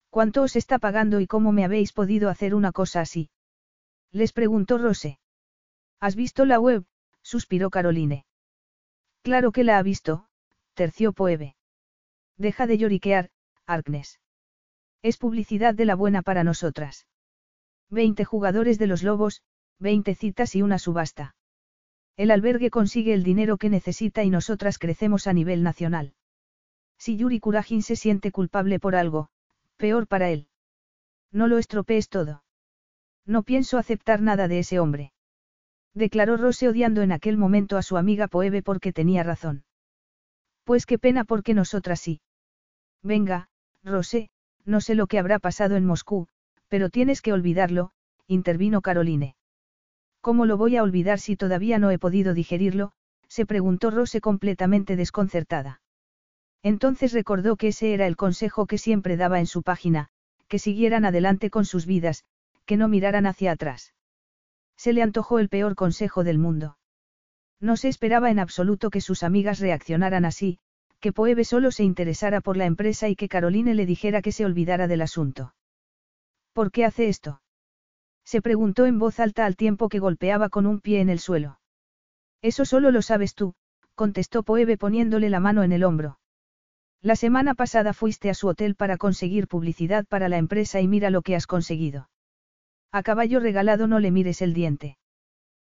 ¿Cuánto 0.08 0.42
os 0.42 0.56
está 0.56 0.78
pagando 0.78 1.20
y 1.20 1.26
cómo 1.26 1.52
me 1.52 1.64
habéis 1.64 1.92
podido 1.92 2.30
hacer 2.30 2.54
una 2.54 2.72
cosa 2.72 3.00
así? 3.00 3.30
Les 4.12 4.32
preguntó 4.32 4.78
Rose. 4.78 5.18
¿Has 6.00 6.16
visto 6.16 6.44
la 6.44 6.58
web? 6.58 6.84
suspiró 7.22 7.70
Caroline. 7.70 8.24
Claro 9.22 9.52
que 9.52 9.64
la 9.64 9.78
ha 9.78 9.82
visto, 9.82 10.26
terció 10.74 11.12
Poebe. 11.12 11.56
Deja 12.36 12.66
de 12.66 12.78
lloriquear, 12.78 13.30
Arknes. 13.66 14.20
Es 15.02 15.18
publicidad 15.18 15.74
de 15.74 15.84
la 15.84 15.96
buena 15.96 16.22
para 16.22 16.44
nosotras. 16.44 17.06
Veinte 17.90 18.24
jugadores 18.24 18.78
de 18.78 18.86
los 18.86 19.02
Lobos, 19.02 19.42
20 19.78 20.14
citas 20.14 20.54
y 20.54 20.62
una 20.62 20.78
subasta. 20.78 21.34
El 22.16 22.30
albergue 22.30 22.70
consigue 22.70 23.12
el 23.12 23.24
dinero 23.24 23.56
que 23.56 23.70
necesita 23.70 24.22
y 24.22 24.30
nosotras 24.30 24.78
crecemos 24.78 25.26
a 25.26 25.32
nivel 25.32 25.62
nacional. 25.62 26.14
Si 26.98 27.16
Yuri 27.16 27.40
Kurajin 27.40 27.82
se 27.82 27.96
siente 27.96 28.30
culpable 28.30 28.78
por 28.78 28.94
algo, 28.94 29.28
peor 29.76 30.06
para 30.06 30.30
él. 30.30 30.48
No 31.32 31.48
lo 31.48 31.58
estropees 31.58 32.08
todo. 32.08 32.44
No 33.26 33.42
pienso 33.42 33.78
aceptar 33.78 34.20
nada 34.20 34.48
de 34.48 34.60
ese 34.60 34.78
hombre. 34.78 35.12
Declaró 35.94 36.36
Rose 36.36 36.68
odiando 36.68 37.02
en 37.02 37.12
aquel 37.12 37.36
momento 37.36 37.76
a 37.76 37.82
su 37.82 37.96
amiga 37.96 38.28
Poebe 38.28 38.62
porque 38.62 38.92
tenía 38.92 39.22
razón. 39.22 39.64
Pues 40.64 40.86
qué 40.86 40.98
pena 40.98 41.24
porque 41.24 41.54
nosotras 41.54 42.00
sí. 42.00 42.20
Venga, 43.02 43.48
Rose, 43.82 44.30
no 44.64 44.80
sé 44.80 44.94
lo 44.94 45.06
que 45.06 45.18
habrá 45.18 45.38
pasado 45.38 45.76
en 45.76 45.84
Moscú, 45.84 46.28
pero 46.68 46.90
tienes 46.90 47.22
que 47.22 47.32
olvidarlo, 47.32 47.90
intervino 48.26 48.80
Caroline. 48.80 49.36
¿Cómo 50.24 50.46
lo 50.46 50.56
voy 50.56 50.74
a 50.78 50.82
olvidar 50.82 51.20
si 51.20 51.36
todavía 51.36 51.78
no 51.78 51.90
he 51.90 51.98
podido 51.98 52.32
digerirlo? 52.32 52.92
se 53.28 53.44
preguntó 53.44 53.90
Rose 53.90 54.22
completamente 54.22 54.96
desconcertada. 54.96 55.82
Entonces 56.62 57.12
recordó 57.12 57.56
que 57.56 57.68
ese 57.68 57.92
era 57.92 58.06
el 58.06 58.16
consejo 58.16 58.64
que 58.64 58.78
siempre 58.78 59.18
daba 59.18 59.38
en 59.38 59.46
su 59.46 59.62
página, 59.62 60.08
que 60.48 60.58
siguieran 60.58 61.04
adelante 61.04 61.50
con 61.50 61.66
sus 61.66 61.84
vidas, 61.84 62.24
que 62.64 62.78
no 62.78 62.88
miraran 62.88 63.26
hacia 63.26 63.52
atrás. 63.52 63.92
Se 64.78 64.94
le 64.94 65.02
antojó 65.02 65.40
el 65.40 65.50
peor 65.50 65.74
consejo 65.74 66.24
del 66.24 66.38
mundo. 66.38 66.78
No 67.60 67.76
se 67.76 67.88
esperaba 67.88 68.30
en 68.30 68.38
absoluto 68.38 68.88
que 68.88 69.02
sus 69.02 69.24
amigas 69.24 69.60
reaccionaran 69.60 70.24
así, 70.24 70.58
que 71.00 71.12
Poebe 71.12 71.44
solo 71.44 71.70
se 71.70 71.84
interesara 71.84 72.40
por 72.40 72.56
la 72.56 72.64
empresa 72.64 73.10
y 73.10 73.14
que 73.14 73.28
Caroline 73.28 73.74
le 73.74 73.84
dijera 73.84 74.22
que 74.22 74.32
se 74.32 74.46
olvidara 74.46 74.88
del 74.88 75.02
asunto. 75.02 75.54
¿Por 76.54 76.72
qué 76.72 76.86
hace 76.86 77.10
esto? 77.10 77.42
Se 78.24 78.40
preguntó 78.40 78.86
en 78.86 78.98
voz 78.98 79.20
alta 79.20 79.44
al 79.44 79.56
tiempo 79.56 79.88
que 79.88 79.98
golpeaba 79.98 80.48
con 80.48 80.66
un 80.66 80.80
pie 80.80 81.00
en 81.00 81.08
el 81.08 81.18
suelo. 81.18 81.60
Eso 82.42 82.64
solo 82.64 82.90
lo 82.90 83.02
sabes 83.02 83.34
tú, 83.34 83.54
contestó 83.94 84.42
Poebe 84.42 84.76
poniéndole 84.76 85.30
la 85.30 85.40
mano 85.40 85.62
en 85.62 85.72
el 85.72 85.84
hombro. 85.84 86.18
La 87.00 87.16
semana 87.16 87.54
pasada 87.54 87.92
fuiste 87.92 88.30
a 88.30 88.34
su 88.34 88.48
hotel 88.48 88.76
para 88.76 88.96
conseguir 88.96 89.46
publicidad 89.46 90.06
para 90.06 90.28
la 90.28 90.38
empresa 90.38 90.80
y 90.80 90.88
mira 90.88 91.10
lo 91.10 91.22
que 91.22 91.36
has 91.36 91.46
conseguido. 91.46 92.08
A 92.92 93.02
caballo 93.02 93.40
regalado 93.40 93.86
no 93.86 93.98
le 93.98 94.10
mires 94.10 94.40
el 94.40 94.54
diente. 94.54 94.96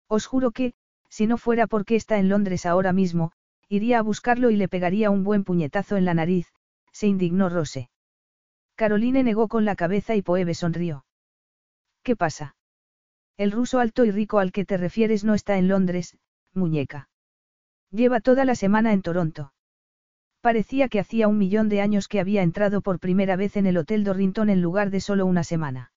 Os 0.09 0.27
juro 0.27 0.53
que, 0.53 0.75
si 1.09 1.27
no 1.27 1.39
fuera 1.39 1.67
porque 1.67 1.97
está 1.97 2.19
en 2.19 2.29
Londres 2.29 2.67
ahora 2.67 2.93
mismo, 2.93 3.33
iría 3.69 3.99
a 3.99 4.03
buscarlo 4.03 4.51
y 4.51 4.57
le 4.57 4.69
pegaría 4.69 5.11
un 5.11 5.25
buen 5.25 5.43
puñetazo 5.43 5.97
en 5.97 6.05
la 6.05 6.15
nariz, 6.15 6.53
se 6.93 7.09
indignó 7.09 7.49
Rose. 7.49 7.91
Caroline 8.77 9.23
negó 9.23 9.49
con 9.49 9.65
la 9.65 9.75
cabeza 9.75 10.15
y 10.15 10.23
Poebe 10.23 10.55
sonrió. 10.55 11.05
¿Qué 12.05 12.17
pasa? 12.17 12.55
El 13.39 13.51
ruso 13.51 13.81
alto 13.81 14.05
y 14.05 14.11
rico 14.11 14.39
al 14.39 14.53
que 14.53 14.67
te 14.67 14.77
refieres 14.77 15.25
no 15.25 15.33
está 15.33 15.57
en 15.57 15.69
Londres, 15.69 16.19
muñeca. 16.53 17.09
Lleva 17.91 18.21
toda 18.21 18.45
la 18.45 18.55
semana 18.55 18.93
en 18.93 19.01
Toronto. 19.01 19.55
Parecía 20.43 20.89
que 20.89 21.01
hacía 21.01 21.29
un 21.29 21.39
millón 21.39 21.71
de 21.71 21.81
años 21.81 22.07
que 22.07 22.21
había 22.21 22.43
entrado 22.43 22.83
por 22.83 23.01
primera 23.01 23.37
vez 23.37 23.57
en 23.57 23.65
el 23.67 23.79
Hotel 23.79 24.05
Dorrington 24.05 24.51
en 24.51 24.61
lugar 24.61 24.91
de 24.91 25.01
solo 25.01 25.25
una 25.25 25.45
semana. 25.45 25.93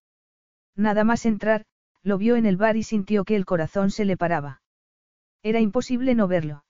Nada 0.77 1.03
más 1.03 1.25
entrar, 1.25 1.65
lo 2.03 2.17
vio 2.17 2.37
en 2.37 2.45
el 2.45 2.55
bar 2.55 2.77
y 2.77 2.83
sintió 2.83 3.25
que 3.25 3.35
el 3.35 3.45
corazón 3.45 3.91
se 3.91 4.05
le 4.05 4.15
paraba. 4.15 4.61
Era 5.43 5.59
imposible 5.59 6.15
no 6.15 6.29
verlo. 6.29 6.63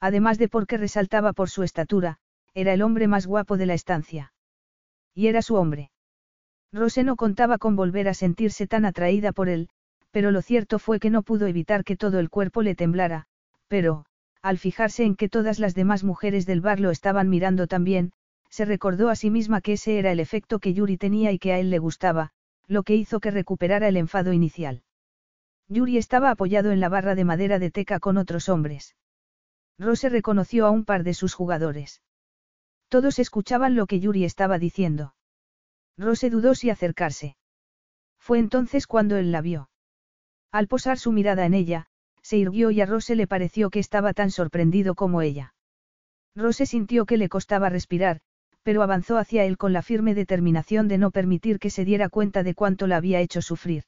Además 0.00 0.36
de 0.36 0.48
porque 0.48 0.76
resaltaba 0.76 1.32
por 1.32 1.48
su 1.48 1.62
estatura, 1.62 2.18
era 2.52 2.74
el 2.74 2.82
hombre 2.82 3.08
más 3.08 3.26
guapo 3.26 3.56
de 3.56 3.64
la 3.64 3.74
estancia. 3.74 4.34
Y 5.14 5.28
era 5.28 5.40
su 5.40 5.54
hombre. 5.54 5.90
Rose 6.72 7.02
no 7.02 7.16
contaba 7.16 7.58
con 7.58 7.74
volver 7.74 8.08
a 8.08 8.14
sentirse 8.14 8.66
tan 8.66 8.84
atraída 8.84 9.32
por 9.32 9.48
él, 9.48 9.68
pero 10.10 10.30
lo 10.30 10.42
cierto 10.42 10.78
fue 10.78 11.00
que 11.00 11.10
no 11.10 11.22
pudo 11.22 11.46
evitar 11.46 11.84
que 11.84 11.96
todo 11.96 12.18
el 12.18 12.30
cuerpo 12.30 12.62
le 12.62 12.74
temblara, 12.74 13.26
pero, 13.68 14.04
al 14.42 14.58
fijarse 14.58 15.04
en 15.04 15.16
que 15.16 15.28
todas 15.28 15.58
las 15.58 15.74
demás 15.74 16.04
mujeres 16.04 16.46
del 16.46 16.60
bar 16.60 16.80
lo 16.80 16.90
estaban 16.90 17.28
mirando 17.28 17.66
también, 17.66 18.12
se 18.48 18.64
recordó 18.64 19.10
a 19.10 19.16
sí 19.16 19.30
misma 19.30 19.60
que 19.60 19.74
ese 19.74 19.98
era 19.98 20.12
el 20.12 20.20
efecto 20.20 20.58
que 20.58 20.74
Yuri 20.74 20.96
tenía 20.96 21.32
y 21.32 21.38
que 21.38 21.52
a 21.52 21.58
él 21.58 21.70
le 21.70 21.78
gustaba, 21.78 22.30
lo 22.66 22.82
que 22.82 22.96
hizo 22.96 23.20
que 23.20 23.30
recuperara 23.30 23.88
el 23.88 23.96
enfado 23.96 24.32
inicial. 24.32 24.82
Yuri 25.68 25.98
estaba 25.98 26.30
apoyado 26.30 26.72
en 26.72 26.80
la 26.80 26.88
barra 26.88 27.14
de 27.14 27.24
madera 27.24 27.58
de 27.58 27.70
teca 27.70 28.00
con 28.00 28.16
otros 28.16 28.48
hombres. 28.48 28.96
Rose 29.78 30.08
reconoció 30.08 30.66
a 30.66 30.70
un 30.70 30.84
par 30.84 31.04
de 31.04 31.14
sus 31.14 31.34
jugadores. 31.34 32.02
Todos 32.88 33.18
escuchaban 33.18 33.76
lo 33.76 33.86
que 33.86 34.00
Yuri 34.00 34.24
estaba 34.24 34.58
diciendo. 34.58 35.14
Rose 35.96 36.30
dudó 36.30 36.54
si 36.54 36.70
acercarse. 36.70 37.36
Fue 38.18 38.38
entonces 38.38 38.86
cuando 38.86 39.16
él 39.16 39.32
la 39.32 39.40
vio. 39.40 39.70
Al 40.52 40.66
posar 40.66 40.98
su 40.98 41.12
mirada 41.12 41.46
en 41.46 41.54
ella, 41.54 41.86
se 42.22 42.36
irguió 42.36 42.70
y 42.70 42.80
a 42.80 42.86
Rose 42.86 43.14
le 43.14 43.26
pareció 43.26 43.70
que 43.70 43.78
estaba 43.78 44.12
tan 44.12 44.30
sorprendido 44.30 44.94
como 44.94 45.22
ella. 45.22 45.54
Rose 46.34 46.66
sintió 46.66 47.06
que 47.06 47.16
le 47.16 47.28
costaba 47.28 47.68
respirar, 47.68 48.20
pero 48.62 48.82
avanzó 48.82 49.16
hacia 49.18 49.44
él 49.44 49.56
con 49.56 49.72
la 49.72 49.82
firme 49.82 50.14
determinación 50.14 50.88
de 50.88 50.98
no 50.98 51.10
permitir 51.10 51.58
que 51.58 51.70
se 51.70 51.84
diera 51.84 52.08
cuenta 52.08 52.42
de 52.42 52.54
cuánto 52.54 52.86
la 52.86 52.96
había 52.96 53.20
hecho 53.20 53.42
sufrir. 53.42 53.84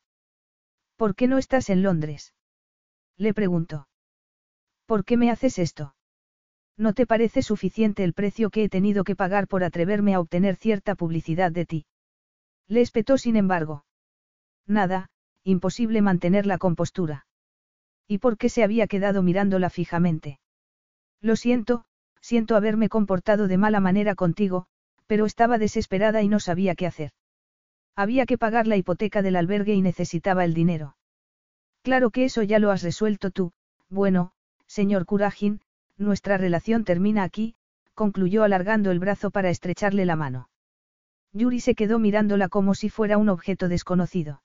¿Por 0.96 1.14
qué 1.14 1.26
no 1.26 1.38
estás 1.38 1.68
en 1.70 1.82
Londres? 1.82 2.34
Le 3.16 3.34
preguntó. 3.34 3.88
¿Por 4.86 5.04
qué 5.04 5.16
me 5.16 5.30
haces 5.30 5.58
esto? 5.58 5.94
¿No 6.76 6.94
te 6.94 7.06
parece 7.06 7.42
suficiente 7.42 8.02
el 8.02 8.14
precio 8.14 8.50
que 8.50 8.64
he 8.64 8.68
tenido 8.68 9.04
que 9.04 9.14
pagar 9.14 9.46
por 9.46 9.62
atreverme 9.62 10.14
a 10.14 10.20
obtener 10.20 10.56
cierta 10.56 10.94
publicidad 10.94 11.52
de 11.52 11.66
ti? 11.66 11.86
Le 12.68 12.80
espetó 12.80 13.18
sin 13.18 13.36
embargo. 13.36 13.84
Nada, 14.66 15.10
imposible 15.44 16.02
mantener 16.02 16.46
la 16.46 16.58
compostura. 16.58 17.26
¿Y 18.06 18.18
por 18.18 18.36
qué 18.36 18.48
se 18.48 18.62
había 18.62 18.86
quedado 18.86 19.22
mirándola 19.22 19.70
fijamente? 19.70 20.38
Lo 21.20 21.36
siento, 21.36 21.84
siento 22.20 22.56
haberme 22.56 22.88
comportado 22.88 23.48
de 23.48 23.58
mala 23.58 23.80
manera 23.80 24.14
contigo, 24.14 24.66
pero 25.06 25.26
estaba 25.26 25.58
desesperada 25.58 26.22
y 26.22 26.28
no 26.28 26.40
sabía 26.40 26.74
qué 26.74 26.86
hacer. 26.86 27.12
Había 27.94 28.26
que 28.26 28.38
pagar 28.38 28.66
la 28.66 28.76
hipoteca 28.76 29.22
del 29.22 29.36
albergue 29.36 29.74
y 29.74 29.82
necesitaba 29.82 30.44
el 30.44 30.54
dinero. 30.54 30.96
Claro 31.82 32.10
que 32.10 32.24
eso 32.24 32.42
ya 32.42 32.58
lo 32.58 32.70
has 32.70 32.82
resuelto 32.82 33.30
tú, 33.30 33.52
bueno, 33.90 34.32
señor 34.66 35.04
Curajin, 35.04 35.60
nuestra 35.98 36.38
relación 36.38 36.84
termina 36.84 37.24
aquí, 37.24 37.54
concluyó 37.94 38.44
alargando 38.44 38.90
el 38.90 38.98
brazo 38.98 39.30
para 39.30 39.50
estrecharle 39.50 40.06
la 40.06 40.16
mano. 40.16 40.48
Yuri 41.32 41.60
se 41.60 41.74
quedó 41.74 41.98
mirándola 41.98 42.48
como 42.48 42.74
si 42.74 42.88
fuera 42.88 43.18
un 43.18 43.28
objeto 43.28 43.68
desconocido. 43.68 44.42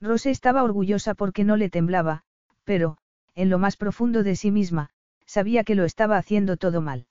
Rose 0.00 0.30
estaba 0.30 0.62
orgullosa 0.62 1.14
porque 1.14 1.44
no 1.44 1.56
le 1.56 1.70
temblaba, 1.70 2.22
pero, 2.64 2.98
en 3.34 3.50
lo 3.50 3.58
más 3.58 3.76
profundo 3.76 4.22
de 4.22 4.36
sí 4.36 4.50
misma, 4.50 4.90
sabía 5.26 5.64
que 5.64 5.74
lo 5.74 5.84
estaba 5.84 6.16
haciendo 6.16 6.56
todo 6.56 6.80
mal. 6.80 7.06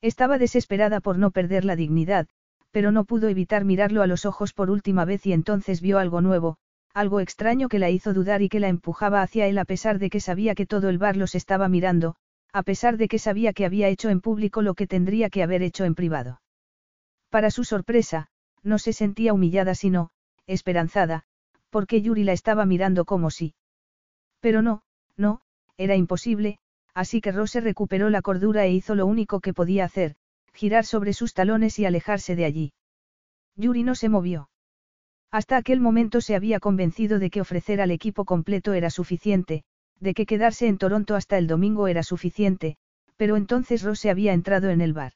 Estaba 0.00 0.38
desesperada 0.38 1.00
por 1.00 1.18
no 1.18 1.30
perder 1.30 1.64
la 1.64 1.76
dignidad, 1.76 2.28
pero 2.70 2.92
no 2.92 3.04
pudo 3.04 3.28
evitar 3.28 3.64
mirarlo 3.64 4.02
a 4.02 4.06
los 4.06 4.26
ojos 4.26 4.52
por 4.52 4.70
última 4.70 5.04
vez 5.04 5.26
y 5.26 5.32
entonces 5.32 5.80
vio 5.80 5.98
algo 5.98 6.20
nuevo, 6.20 6.56
algo 6.94 7.20
extraño 7.20 7.68
que 7.68 7.78
la 7.78 7.90
hizo 7.90 8.14
dudar 8.14 8.42
y 8.42 8.48
que 8.48 8.60
la 8.60 8.68
empujaba 8.68 9.22
hacia 9.22 9.46
él 9.46 9.58
a 9.58 9.64
pesar 9.64 9.98
de 9.98 10.10
que 10.10 10.20
sabía 10.20 10.54
que 10.54 10.66
todo 10.66 10.88
el 10.88 10.98
bar 10.98 11.16
los 11.16 11.34
estaba 11.34 11.68
mirando, 11.68 12.16
a 12.52 12.62
pesar 12.62 12.96
de 12.96 13.08
que 13.08 13.18
sabía 13.18 13.52
que 13.52 13.64
había 13.64 13.88
hecho 13.88 14.08
en 14.08 14.20
público 14.20 14.62
lo 14.62 14.74
que 14.74 14.86
tendría 14.86 15.30
que 15.30 15.42
haber 15.42 15.62
hecho 15.62 15.84
en 15.84 15.94
privado. 15.94 16.40
Para 17.30 17.50
su 17.50 17.64
sorpresa, 17.64 18.28
no 18.62 18.78
se 18.78 18.92
sentía 18.92 19.32
humillada 19.32 19.74
sino, 19.74 20.10
esperanzada, 20.46 21.24
porque 21.70 22.00
Yuri 22.00 22.24
la 22.24 22.32
estaba 22.32 22.64
mirando 22.64 23.04
como 23.04 23.30
si. 23.30 23.54
Pero 24.40 24.62
no, 24.62 24.82
no, 25.16 25.42
era 25.76 25.96
imposible, 25.96 26.58
así 26.94 27.20
que 27.20 27.32
Rose 27.32 27.60
recuperó 27.60 28.10
la 28.10 28.22
cordura 28.22 28.64
e 28.64 28.72
hizo 28.72 28.94
lo 28.94 29.06
único 29.06 29.40
que 29.40 29.52
podía 29.52 29.84
hacer, 29.84 30.16
girar 30.54 30.84
sobre 30.84 31.12
sus 31.12 31.34
talones 31.34 31.78
y 31.78 31.84
alejarse 31.84 32.34
de 32.34 32.44
allí. 32.44 32.72
Yuri 33.56 33.82
no 33.82 33.94
se 33.94 34.08
movió. 34.08 34.50
Hasta 35.30 35.56
aquel 35.56 35.80
momento 35.80 36.20
se 36.20 36.34
había 36.34 36.58
convencido 36.58 37.18
de 37.18 37.30
que 37.30 37.40
ofrecer 37.40 37.80
al 37.80 37.90
equipo 37.90 38.24
completo 38.24 38.72
era 38.72 38.90
suficiente, 38.90 39.64
de 40.00 40.14
que 40.14 40.26
quedarse 40.26 40.66
en 40.66 40.78
Toronto 40.78 41.16
hasta 41.16 41.36
el 41.38 41.46
domingo 41.46 41.86
era 41.88 42.02
suficiente, 42.02 42.76
pero 43.16 43.36
entonces 43.36 43.82
Rose 43.82 44.10
había 44.10 44.32
entrado 44.32 44.70
en 44.70 44.80
el 44.80 44.94
bar. 44.94 45.12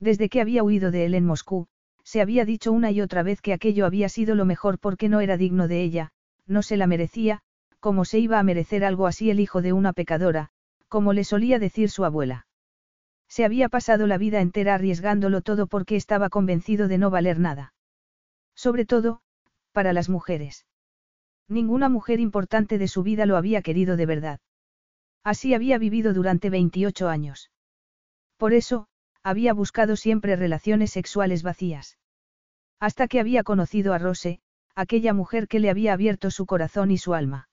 Desde 0.00 0.30
que 0.30 0.40
había 0.40 0.64
huido 0.64 0.90
de 0.90 1.04
él 1.04 1.14
en 1.14 1.26
Moscú, 1.26 1.68
se 2.02 2.20
había 2.20 2.44
dicho 2.44 2.72
una 2.72 2.90
y 2.90 3.00
otra 3.00 3.22
vez 3.22 3.42
que 3.42 3.52
aquello 3.52 3.86
había 3.86 4.08
sido 4.08 4.34
lo 4.34 4.46
mejor 4.46 4.78
porque 4.78 5.08
no 5.08 5.20
era 5.20 5.36
digno 5.36 5.68
de 5.68 5.82
ella, 5.82 6.10
no 6.46 6.62
se 6.62 6.76
la 6.76 6.86
merecía, 6.86 7.42
como 7.78 8.04
se 8.04 8.18
iba 8.18 8.38
a 8.38 8.42
merecer 8.42 8.84
algo 8.84 9.06
así 9.06 9.30
el 9.30 9.40
hijo 9.40 9.62
de 9.62 9.72
una 9.72 9.92
pecadora, 9.92 10.48
como 10.88 11.12
le 11.12 11.24
solía 11.24 11.58
decir 11.58 11.90
su 11.90 12.04
abuela. 12.04 12.46
Se 13.28 13.44
había 13.44 13.68
pasado 13.68 14.06
la 14.06 14.18
vida 14.18 14.40
entera 14.40 14.74
arriesgándolo 14.74 15.40
todo 15.40 15.66
porque 15.68 15.94
estaba 15.96 16.30
convencido 16.30 16.88
de 16.88 16.98
no 16.98 17.10
valer 17.10 17.38
nada. 17.38 17.74
Sobre 18.56 18.84
todo, 18.84 19.20
para 19.72 19.92
las 19.92 20.08
mujeres. 20.08 20.66
Ninguna 21.46 21.88
mujer 21.88 22.20
importante 22.20 22.76
de 22.78 22.88
su 22.88 23.02
vida 23.02 23.26
lo 23.26 23.36
había 23.36 23.62
querido 23.62 23.96
de 23.96 24.06
verdad. 24.06 24.40
Así 25.22 25.54
había 25.54 25.78
vivido 25.78 26.12
durante 26.12 26.50
28 26.50 27.08
años. 27.08 27.50
Por 28.36 28.52
eso, 28.52 28.88
había 29.22 29.52
buscado 29.52 29.96
siempre 29.96 30.36
relaciones 30.36 30.90
sexuales 30.90 31.42
vacías. 31.42 31.98
Hasta 32.78 33.08
que 33.08 33.20
había 33.20 33.42
conocido 33.42 33.92
a 33.92 33.98
Rose, 33.98 34.40
aquella 34.74 35.12
mujer 35.12 35.48
que 35.48 35.60
le 35.60 35.70
había 35.70 35.92
abierto 35.92 36.30
su 36.30 36.46
corazón 36.46 36.90
y 36.90 36.98
su 36.98 37.14
alma. 37.14 37.48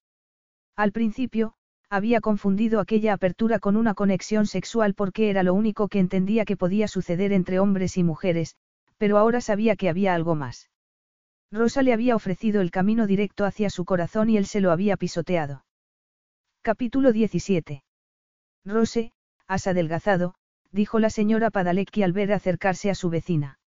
Al 0.76 0.92
principio, 0.92 1.54
había 1.90 2.22
confundido 2.22 2.80
aquella 2.80 3.14
apertura 3.14 3.60
con 3.60 3.76
una 3.76 3.94
conexión 3.94 4.46
sexual 4.46 4.94
porque 4.94 5.30
era 5.30 5.44
lo 5.44 5.54
único 5.54 5.88
que 5.88 6.00
entendía 6.00 6.46
que 6.46 6.58
podía 6.58 6.88
suceder 6.88 7.32
entre 7.34 7.60
hombres 7.60 7.98
y 7.98 8.04
mujeres, 8.04 8.56
pero 8.98 9.18
ahora 9.18 9.42
sabía 9.42 9.76
que 9.76 9.90
había 9.90 10.14
algo 10.14 10.36
más. 10.36 10.70
Rosa 11.52 11.82
le 11.82 11.94
había 11.94 12.16
ofrecido 12.16 12.62
el 12.62 12.72
camino 12.72 13.08
directo 13.08 13.46
hacia 13.46 13.70
su 13.70 13.86
corazón 13.86 14.30
y 14.30 14.38
él 14.38 14.46
se 14.46 14.60
lo 14.60 14.72
había 14.72 14.98
pisoteado. 14.98 15.66
Capítulo 16.62 17.14
17. 17.14 17.84
Rose, 18.66 19.14
has 19.48 19.68
adelgazado, 19.68 20.36
dijo 20.72 21.00
la 21.00 21.10
señora 21.10 21.50
Padalecki 21.50 22.04
al 22.04 22.14
ver 22.14 22.34
acercarse 22.34 22.90
a 22.90 22.96
su 22.96 23.10
vecina. 23.10 23.60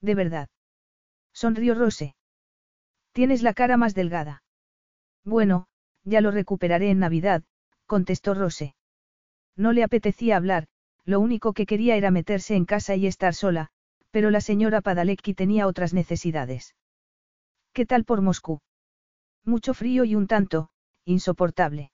¿De 0.00 0.14
verdad? 0.14 0.48
Sonrió 1.32 1.74
Rose. 1.74 2.14
Tienes 3.12 3.42
la 3.42 3.54
cara 3.54 3.76
más 3.76 3.94
delgada. 3.94 4.42
Bueno, 5.24 5.66
ya 6.04 6.20
lo 6.20 6.30
recuperaré 6.30 6.90
en 6.90 6.98
Navidad, 6.98 7.42
contestó 7.86 8.34
Rose. 8.34 8.74
No 9.56 9.72
le 9.72 9.82
apetecía 9.82 10.36
hablar, 10.36 10.68
lo 11.04 11.20
único 11.20 11.52
que 11.52 11.66
quería 11.66 11.96
era 11.96 12.10
meterse 12.10 12.54
en 12.54 12.64
casa 12.64 12.94
y 12.94 13.06
estar 13.06 13.34
sola, 13.34 13.70
pero 14.10 14.30
la 14.30 14.40
señora 14.40 14.80
Padalecki 14.80 15.34
tenía 15.34 15.66
otras 15.66 15.94
necesidades. 15.94 16.74
¿Qué 17.72 17.86
tal 17.86 18.04
por 18.04 18.20
Moscú? 18.20 18.60
Mucho 19.44 19.74
frío 19.74 20.04
y 20.04 20.14
un 20.14 20.26
tanto, 20.26 20.70
insoportable. 21.04 21.90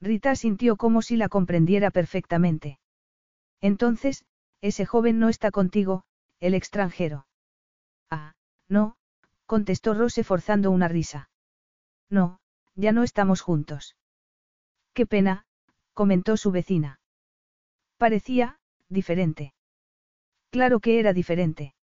Rita 0.00 0.34
sintió 0.36 0.76
como 0.76 1.02
si 1.02 1.16
la 1.16 1.28
comprendiera 1.28 1.90
perfectamente. 1.90 2.78
Entonces, 3.66 4.24
ese 4.60 4.86
joven 4.86 5.18
no 5.18 5.28
está 5.28 5.50
contigo, 5.50 6.04
el 6.38 6.54
extranjero. 6.54 7.26
Ah, 8.08 8.36
no, 8.68 8.96
contestó 9.44 9.92
Rose 9.92 10.22
forzando 10.22 10.70
una 10.70 10.86
risa. 10.86 11.30
No, 12.08 12.38
ya 12.76 12.92
no 12.92 13.02
estamos 13.02 13.40
juntos. 13.40 13.96
Qué 14.94 15.04
pena, 15.04 15.46
comentó 15.94 16.36
su 16.36 16.52
vecina. 16.52 17.00
Parecía, 17.96 18.60
diferente. 18.88 19.52
Claro 20.50 20.78
que 20.78 21.00
era 21.00 21.12
diferente. 21.12 21.74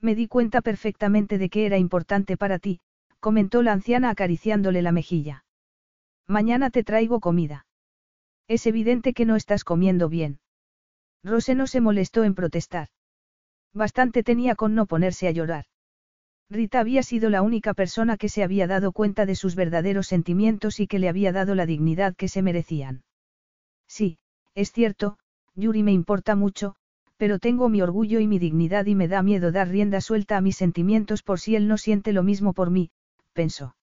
Me 0.00 0.14
di 0.14 0.28
cuenta 0.28 0.60
perfectamente 0.60 1.38
de 1.38 1.50
que 1.50 1.66
era 1.66 1.76
importante 1.76 2.36
para 2.36 2.60
ti, 2.60 2.78
comentó 3.18 3.64
la 3.64 3.72
anciana 3.72 4.10
acariciándole 4.10 4.80
la 4.80 4.92
mejilla. 4.92 5.44
Mañana 6.28 6.70
te 6.70 6.84
traigo 6.84 7.18
comida. 7.18 7.66
Es 8.46 8.64
evidente 8.68 9.12
que 9.12 9.26
no 9.26 9.34
estás 9.34 9.64
comiendo 9.64 10.08
bien. 10.08 10.38
Rose 11.22 11.54
no 11.54 11.66
se 11.66 11.80
molestó 11.80 12.24
en 12.24 12.34
protestar. 12.34 12.88
Bastante 13.72 14.22
tenía 14.22 14.54
con 14.54 14.74
no 14.74 14.86
ponerse 14.86 15.28
a 15.28 15.30
llorar. 15.30 15.66
Rita 16.48 16.80
había 16.80 17.02
sido 17.02 17.30
la 17.30 17.42
única 17.42 17.74
persona 17.74 18.16
que 18.16 18.28
se 18.28 18.42
había 18.42 18.66
dado 18.66 18.92
cuenta 18.92 19.24
de 19.24 19.36
sus 19.36 19.54
verdaderos 19.54 20.08
sentimientos 20.08 20.80
y 20.80 20.88
que 20.88 20.98
le 20.98 21.08
había 21.08 21.30
dado 21.30 21.54
la 21.54 21.66
dignidad 21.66 22.16
que 22.16 22.26
se 22.26 22.42
merecían. 22.42 23.04
Sí, 23.86 24.18
es 24.54 24.72
cierto, 24.72 25.18
Yuri 25.54 25.84
me 25.84 25.92
importa 25.92 26.34
mucho, 26.34 26.74
pero 27.16 27.38
tengo 27.38 27.68
mi 27.68 27.82
orgullo 27.82 28.18
y 28.18 28.26
mi 28.26 28.38
dignidad 28.38 28.86
y 28.86 28.94
me 28.96 29.06
da 29.06 29.22
miedo 29.22 29.52
dar 29.52 29.68
rienda 29.68 30.00
suelta 30.00 30.36
a 30.36 30.40
mis 30.40 30.56
sentimientos 30.56 31.22
por 31.22 31.38
si 31.38 31.54
él 31.54 31.68
no 31.68 31.78
siente 31.78 32.12
lo 32.12 32.22
mismo 32.24 32.52
por 32.52 32.70
mí, 32.70 32.90
pensó. 33.32 33.76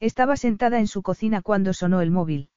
Estaba 0.00 0.36
sentada 0.36 0.78
en 0.78 0.86
su 0.86 1.02
cocina 1.02 1.42
cuando 1.42 1.74
sonó 1.74 2.00
el 2.00 2.10
móvil. 2.10 2.48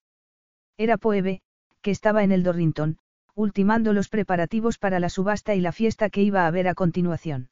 Era 0.77 0.97
Poebe, 0.97 1.41
que 1.81 1.91
estaba 1.91 2.23
en 2.23 2.31
el 2.31 2.43
Dorrington, 2.43 2.99
ultimando 3.35 3.93
los 3.93 4.09
preparativos 4.09 4.77
para 4.77 4.99
la 4.99 5.09
subasta 5.09 5.53
y 5.55 5.61
la 5.61 5.71
fiesta 5.71 6.09
que 6.09 6.23
iba 6.23 6.43
a 6.43 6.47
haber 6.47 6.67
a 6.67 6.73
continuación. 6.73 7.49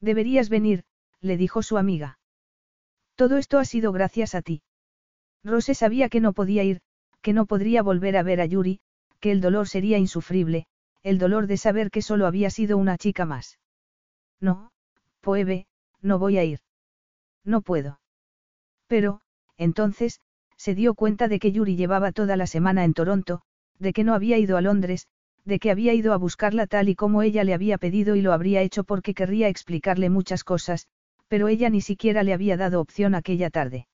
Deberías 0.00 0.48
venir, 0.48 0.84
le 1.20 1.36
dijo 1.36 1.62
su 1.62 1.76
amiga. 1.76 2.18
Todo 3.16 3.36
esto 3.36 3.58
ha 3.58 3.64
sido 3.64 3.92
gracias 3.92 4.34
a 4.34 4.42
ti. 4.42 4.62
Rose 5.44 5.74
sabía 5.74 6.08
que 6.08 6.20
no 6.20 6.32
podía 6.32 6.62
ir, 6.62 6.80
que 7.20 7.32
no 7.32 7.46
podría 7.46 7.82
volver 7.82 8.16
a 8.16 8.22
ver 8.22 8.40
a 8.40 8.46
Yuri, 8.46 8.80
que 9.20 9.32
el 9.32 9.40
dolor 9.40 9.68
sería 9.68 9.98
insufrible, 9.98 10.66
el 11.02 11.18
dolor 11.18 11.46
de 11.46 11.56
saber 11.56 11.90
que 11.90 12.02
solo 12.02 12.26
había 12.26 12.50
sido 12.50 12.78
una 12.78 12.96
chica 12.96 13.24
más. 13.26 13.58
No, 14.40 14.72
Poebe, 15.20 15.66
no 16.00 16.18
voy 16.18 16.38
a 16.38 16.44
ir. 16.44 16.60
No 17.44 17.60
puedo. 17.60 18.00
Pero, 18.86 19.20
entonces, 19.56 20.20
se 20.56 20.74
dio 20.74 20.94
cuenta 20.94 21.28
de 21.28 21.38
que 21.38 21.52
Yuri 21.52 21.76
llevaba 21.76 22.12
toda 22.12 22.36
la 22.36 22.46
semana 22.46 22.84
en 22.84 22.94
Toronto, 22.94 23.42
de 23.78 23.92
que 23.92 24.04
no 24.04 24.14
había 24.14 24.38
ido 24.38 24.56
a 24.56 24.60
Londres, 24.60 25.06
de 25.44 25.58
que 25.58 25.70
había 25.70 25.94
ido 25.94 26.12
a 26.12 26.16
buscarla 26.16 26.66
tal 26.66 26.88
y 26.88 26.94
como 26.94 27.22
ella 27.22 27.44
le 27.44 27.54
había 27.54 27.78
pedido 27.78 28.14
y 28.16 28.22
lo 28.22 28.32
habría 28.32 28.62
hecho 28.62 28.84
porque 28.84 29.14
querría 29.14 29.48
explicarle 29.48 30.08
muchas 30.08 30.44
cosas, 30.44 30.86
pero 31.28 31.48
ella 31.48 31.70
ni 31.70 31.80
siquiera 31.80 32.22
le 32.22 32.32
había 32.32 32.56
dado 32.56 32.80
opción 32.80 33.14
aquella 33.14 33.50
tarde. 33.50 33.88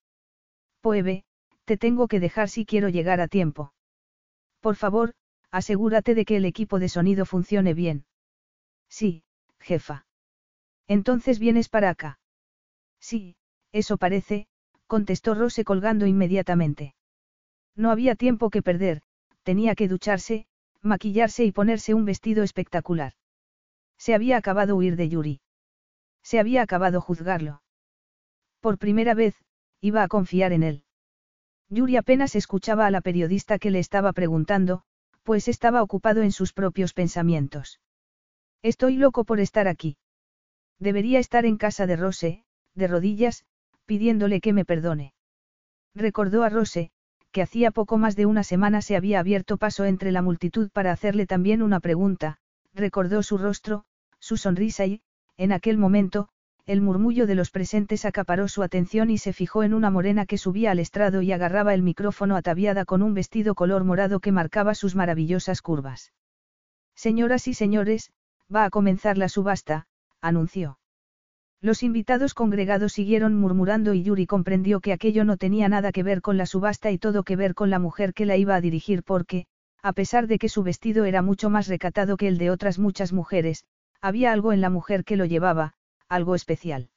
Poebe, 0.80 1.24
te 1.64 1.76
tengo 1.76 2.08
que 2.08 2.20
dejar 2.20 2.48
si 2.48 2.64
quiero 2.64 2.88
llegar 2.88 3.20
a 3.20 3.28
tiempo. 3.28 3.72
Por 4.60 4.76
favor, 4.76 5.14
asegúrate 5.50 6.14
de 6.14 6.24
que 6.24 6.36
el 6.36 6.44
equipo 6.44 6.78
de 6.78 6.88
sonido 6.88 7.24
funcione 7.24 7.74
bien. 7.74 8.04
Sí, 8.88 9.22
jefa. 9.60 10.06
Entonces 10.86 11.38
vienes 11.38 11.68
para 11.68 11.90
acá. 11.90 12.18
Sí, 13.00 13.36
eso 13.72 13.96
parece, 13.98 14.48
contestó 14.86 15.34
Rose 15.34 15.64
colgando 15.64 16.06
inmediatamente. 16.06 16.94
No 17.76 17.90
había 17.90 18.14
tiempo 18.16 18.50
que 18.50 18.62
perder, 18.62 19.02
tenía 19.48 19.74
que 19.74 19.88
ducharse, 19.88 20.44
maquillarse 20.82 21.42
y 21.42 21.52
ponerse 21.52 21.94
un 21.94 22.04
vestido 22.04 22.42
espectacular. 22.42 23.14
Se 23.96 24.12
había 24.12 24.36
acabado 24.36 24.76
huir 24.76 24.94
de 24.94 25.08
Yuri. 25.08 25.40
Se 26.22 26.38
había 26.38 26.60
acabado 26.60 27.00
juzgarlo. 27.00 27.62
Por 28.60 28.76
primera 28.76 29.14
vez, 29.14 29.42
iba 29.80 30.02
a 30.02 30.08
confiar 30.08 30.52
en 30.52 30.64
él. 30.64 30.84
Yuri 31.70 31.96
apenas 31.96 32.36
escuchaba 32.36 32.84
a 32.84 32.90
la 32.90 33.00
periodista 33.00 33.58
que 33.58 33.70
le 33.70 33.78
estaba 33.78 34.12
preguntando, 34.12 34.82
pues 35.22 35.48
estaba 35.48 35.82
ocupado 35.82 36.20
en 36.20 36.32
sus 36.32 36.52
propios 36.52 36.92
pensamientos. 36.92 37.80
Estoy 38.60 38.98
loco 38.98 39.24
por 39.24 39.40
estar 39.40 39.66
aquí. 39.66 39.96
Debería 40.78 41.20
estar 41.20 41.46
en 41.46 41.56
casa 41.56 41.86
de 41.86 41.96
Rose, 41.96 42.44
de 42.74 42.86
rodillas, 42.86 43.46
pidiéndole 43.86 44.42
que 44.42 44.52
me 44.52 44.66
perdone. 44.66 45.14
Recordó 45.94 46.42
a 46.42 46.50
Rose, 46.50 46.90
hacía 47.42 47.70
poco 47.70 47.98
más 47.98 48.16
de 48.16 48.26
una 48.26 48.42
semana 48.42 48.82
se 48.82 48.96
había 48.96 49.20
abierto 49.20 49.56
paso 49.56 49.84
entre 49.84 50.12
la 50.12 50.22
multitud 50.22 50.70
para 50.70 50.92
hacerle 50.92 51.26
también 51.26 51.62
una 51.62 51.80
pregunta, 51.80 52.38
recordó 52.74 53.22
su 53.22 53.38
rostro, 53.38 53.84
su 54.18 54.36
sonrisa 54.36 54.86
y, 54.86 55.02
en 55.36 55.52
aquel 55.52 55.78
momento, 55.78 56.28
el 56.66 56.82
murmullo 56.82 57.26
de 57.26 57.34
los 57.34 57.50
presentes 57.50 58.04
acaparó 58.04 58.46
su 58.46 58.62
atención 58.62 59.08
y 59.08 59.16
se 59.16 59.32
fijó 59.32 59.62
en 59.62 59.72
una 59.72 59.90
morena 59.90 60.26
que 60.26 60.36
subía 60.36 60.70
al 60.70 60.78
estrado 60.78 61.22
y 61.22 61.32
agarraba 61.32 61.72
el 61.72 61.82
micrófono 61.82 62.36
ataviada 62.36 62.84
con 62.84 63.02
un 63.02 63.14
vestido 63.14 63.54
color 63.54 63.84
morado 63.84 64.20
que 64.20 64.32
marcaba 64.32 64.74
sus 64.74 64.94
maravillosas 64.94 65.62
curvas. 65.62 66.12
Señoras 66.94 67.48
y 67.48 67.54
señores, 67.54 68.10
va 68.54 68.64
a 68.64 68.70
comenzar 68.70 69.16
la 69.16 69.28
subasta, 69.28 69.86
anunció. 70.20 70.78
Los 71.60 71.82
invitados 71.82 72.34
congregados 72.34 72.92
siguieron 72.92 73.34
murmurando 73.34 73.92
y 73.92 74.04
Yuri 74.04 74.26
comprendió 74.26 74.80
que 74.80 74.92
aquello 74.92 75.24
no 75.24 75.36
tenía 75.36 75.68
nada 75.68 75.90
que 75.90 76.04
ver 76.04 76.22
con 76.22 76.36
la 76.36 76.46
subasta 76.46 76.92
y 76.92 76.98
todo 76.98 77.24
que 77.24 77.34
ver 77.34 77.54
con 77.54 77.68
la 77.68 77.80
mujer 77.80 78.14
que 78.14 78.26
la 78.26 78.36
iba 78.36 78.54
a 78.54 78.60
dirigir 78.60 79.02
porque, 79.02 79.46
a 79.82 79.92
pesar 79.92 80.28
de 80.28 80.38
que 80.38 80.48
su 80.48 80.62
vestido 80.62 81.04
era 81.04 81.20
mucho 81.20 81.50
más 81.50 81.66
recatado 81.66 82.16
que 82.16 82.28
el 82.28 82.38
de 82.38 82.50
otras 82.50 82.78
muchas 82.78 83.12
mujeres, 83.12 83.64
había 84.00 84.32
algo 84.32 84.52
en 84.52 84.60
la 84.60 84.70
mujer 84.70 85.04
que 85.04 85.16
lo 85.16 85.24
llevaba, 85.24 85.74
algo 86.08 86.36
especial. 86.36 86.90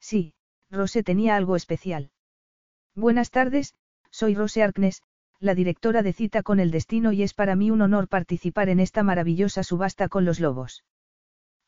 Sí, 0.00 0.34
Rose 0.70 1.02
tenía 1.02 1.36
algo 1.36 1.54
especial. 1.54 2.10
Buenas 2.94 3.30
tardes, 3.30 3.74
soy 4.10 4.34
Rose 4.34 4.62
Arknes, 4.62 5.02
la 5.40 5.54
directora 5.54 6.02
de 6.02 6.14
Cita 6.14 6.42
con 6.42 6.58
el 6.58 6.70
Destino 6.70 7.12
y 7.12 7.22
es 7.22 7.34
para 7.34 7.54
mí 7.54 7.70
un 7.70 7.82
honor 7.82 8.08
participar 8.08 8.70
en 8.70 8.80
esta 8.80 9.02
maravillosa 9.02 9.62
subasta 9.62 10.08
con 10.08 10.24
los 10.24 10.40
lobos. 10.40 10.84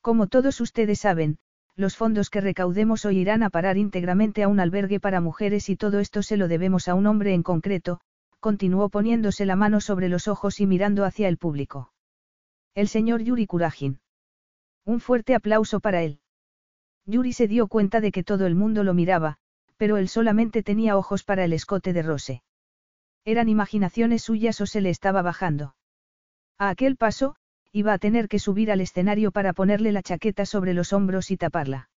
Como 0.00 0.28
todos 0.28 0.60
ustedes 0.60 1.00
saben, 1.00 1.38
los 1.76 1.96
fondos 1.96 2.30
que 2.30 2.40
recaudemos 2.40 3.04
hoy 3.04 3.18
irán 3.18 3.42
a 3.42 3.50
parar 3.50 3.76
íntegramente 3.76 4.42
a 4.42 4.48
un 4.48 4.60
albergue 4.60 4.98
para 4.98 5.20
mujeres 5.20 5.68
y 5.68 5.76
todo 5.76 6.00
esto 6.00 6.22
se 6.22 6.38
lo 6.38 6.48
debemos 6.48 6.88
a 6.88 6.94
un 6.94 7.06
hombre 7.06 7.34
en 7.34 7.42
concreto, 7.42 8.00
continuó 8.40 8.88
poniéndose 8.88 9.44
la 9.44 9.56
mano 9.56 9.80
sobre 9.80 10.08
los 10.08 10.26
ojos 10.26 10.60
y 10.60 10.66
mirando 10.66 11.04
hacia 11.04 11.28
el 11.28 11.36
público. 11.36 11.92
El 12.74 12.88
señor 12.88 13.22
Yuri 13.22 13.46
Kurajin. 13.46 14.00
Un 14.84 15.00
fuerte 15.00 15.34
aplauso 15.34 15.80
para 15.80 16.02
él. 16.02 16.20
Yuri 17.04 17.32
se 17.32 17.46
dio 17.46 17.68
cuenta 17.68 18.00
de 18.00 18.10
que 18.10 18.24
todo 18.24 18.46
el 18.46 18.54
mundo 18.54 18.82
lo 18.82 18.94
miraba, 18.94 19.36
pero 19.76 19.96
él 19.96 20.08
solamente 20.08 20.62
tenía 20.62 20.96
ojos 20.96 21.24
para 21.24 21.44
el 21.44 21.52
escote 21.52 21.92
de 21.92 22.02
Rose. 22.02 22.42
¿Eran 23.24 23.48
imaginaciones 23.48 24.22
suyas 24.22 24.60
o 24.60 24.66
se 24.66 24.80
le 24.80 24.90
estaba 24.90 25.20
bajando? 25.22 25.74
A 26.58 26.70
aquel 26.70 26.96
paso, 26.96 27.36
iba 27.76 27.92
a 27.92 27.98
tener 27.98 28.26
que 28.26 28.38
subir 28.38 28.72
al 28.72 28.80
escenario 28.80 29.32
para 29.32 29.52
ponerle 29.52 29.92
la 29.92 30.02
chaqueta 30.02 30.46
sobre 30.46 30.72
los 30.72 30.94
hombros 30.94 31.30
y 31.30 31.36
taparla. 31.36 31.90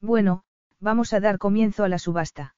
Bueno, 0.00 0.42
vamos 0.80 1.12
a 1.12 1.20
dar 1.20 1.38
comienzo 1.38 1.84
a 1.84 1.88
la 1.88 2.00
subasta. 2.00 2.56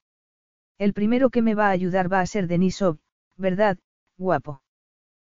El 0.78 0.94
primero 0.94 1.28
que 1.28 1.42
me 1.42 1.54
va 1.54 1.66
a 1.66 1.72
ayudar 1.72 2.10
va 2.10 2.20
a 2.20 2.26
ser 2.26 2.46
Denisov, 2.46 3.00
¿verdad, 3.36 3.76
guapo? 4.16 4.62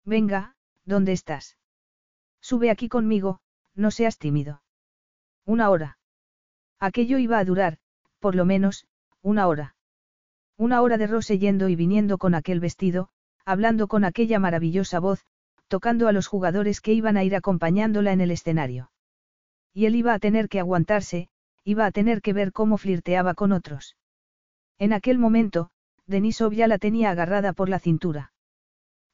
Venga, 0.05 0.55
¿dónde 0.85 1.13
estás? 1.13 1.57
Sube 2.43 2.71
aquí 2.71 2.91
conmigo, 2.91 3.41
no 3.75 3.91
seas 3.91 4.19
tímido. 4.19 4.63
Una 5.47 5.71
hora. 5.71 5.99
Aquello 6.79 7.17
iba 7.17 7.39
a 7.39 7.45
durar, 7.47 7.79
por 8.19 8.35
lo 8.35 8.45
menos, 8.45 8.87
una 9.23 9.49
hora. 9.49 9.77
Una 10.59 10.83
hora 10.83 10.99
de 10.99 11.07
Rose 11.07 11.39
yendo 11.39 11.71
y 11.71 11.75
viniendo 11.75 12.19
con 12.19 12.35
aquel 12.35 12.61
vestido, 12.61 13.09
hablando 13.47 13.89
con 13.89 14.05
aquella 14.05 14.39
maravillosa 14.39 15.01
voz, 15.01 15.25
tocando 15.69 16.09
a 16.09 16.13
los 16.13 16.27
jugadores 16.27 16.81
que 16.81 16.93
iban 16.93 17.17
a 17.17 17.25
ir 17.25 17.37
acompañándola 17.37 18.13
en 18.13 18.21
el 18.21 18.31
escenario. 18.31 18.91
Y 19.73 19.87
él 19.87 19.95
iba 19.95 20.15
a 20.15 20.19
tener 20.19 20.49
que 20.49 20.61
aguantarse, 20.61 21.29
iba 21.65 21.87
a 21.87 21.93
tener 21.93 22.23
que 22.23 22.33
ver 22.33 22.53
cómo 22.53 22.79
flirteaba 22.79 23.35
con 23.35 23.53
otros. 23.53 23.97
En 24.79 24.93
aquel 24.93 25.19
momento, 25.19 25.71
Denisov 26.07 26.53
ya 26.53 26.67
la 26.67 26.79
tenía 26.79 27.11
agarrada 27.11 27.53
por 27.53 27.69
la 27.69 27.79
cintura. 27.79 28.33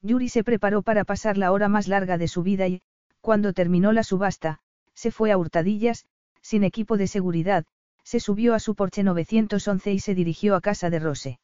Yuri 0.01 0.29
se 0.29 0.43
preparó 0.43 0.81
para 0.81 1.03
pasar 1.03 1.37
la 1.37 1.51
hora 1.51 1.67
más 1.67 1.87
larga 1.87 2.17
de 2.17 2.27
su 2.27 2.43
vida 2.43 2.67
y, 2.67 2.81
cuando 3.21 3.53
terminó 3.53 3.91
la 3.91 4.03
subasta, 4.03 4.59
se 4.93 5.11
fue 5.11 5.31
a 5.31 5.37
hurtadillas, 5.37 6.05
sin 6.41 6.63
equipo 6.63 6.95
de 6.95 7.07
seguridad, 7.07 7.65
se 8.03 8.19
subió 8.19 8.53
a 8.53 8.59
su 8.59 8.75
Porsche 8.75 9.03
911 9.03 9.93
y 9.93 9.99
se 9.99 10.13
dirigió 10.13 10.55
a 10.55 10.61
casa 10.61 10.89
de 10.89 10.99
Rose. 10.99 11.39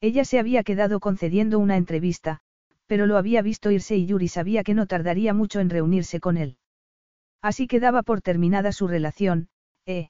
Ella 0.00 0.24
se 0.24 0.38
había 0.38 0.64
quedado 0.64 0.98
concediendo 0.98 1.58
una 1.58 1.76
entrevista, 1.76 2.40
pero 2.86 3.06
lo 3.06 3.16
había 3.16 3.42
visto 3.42 3.70
irse 3.70 3.96
y 3.96 4.06
Yuri 4.06 4.28
sabía 4.28 4.62
que 4.62 4.74
no 4.74 4.86
tardaría 4.86 5.34
mucho 5.34 5.60
en 5.60 5.70
reunirse 5.70 6.20
con 6.20 6.36
él. 6.36 6.58
Así 7.42 7.66
quedaba 7.66 8.02
por 8.02 8.20
terminada 8.20 8.72
su 8.72 8.88
relación, 8.88 9.48
¿eh? 9.86 10.08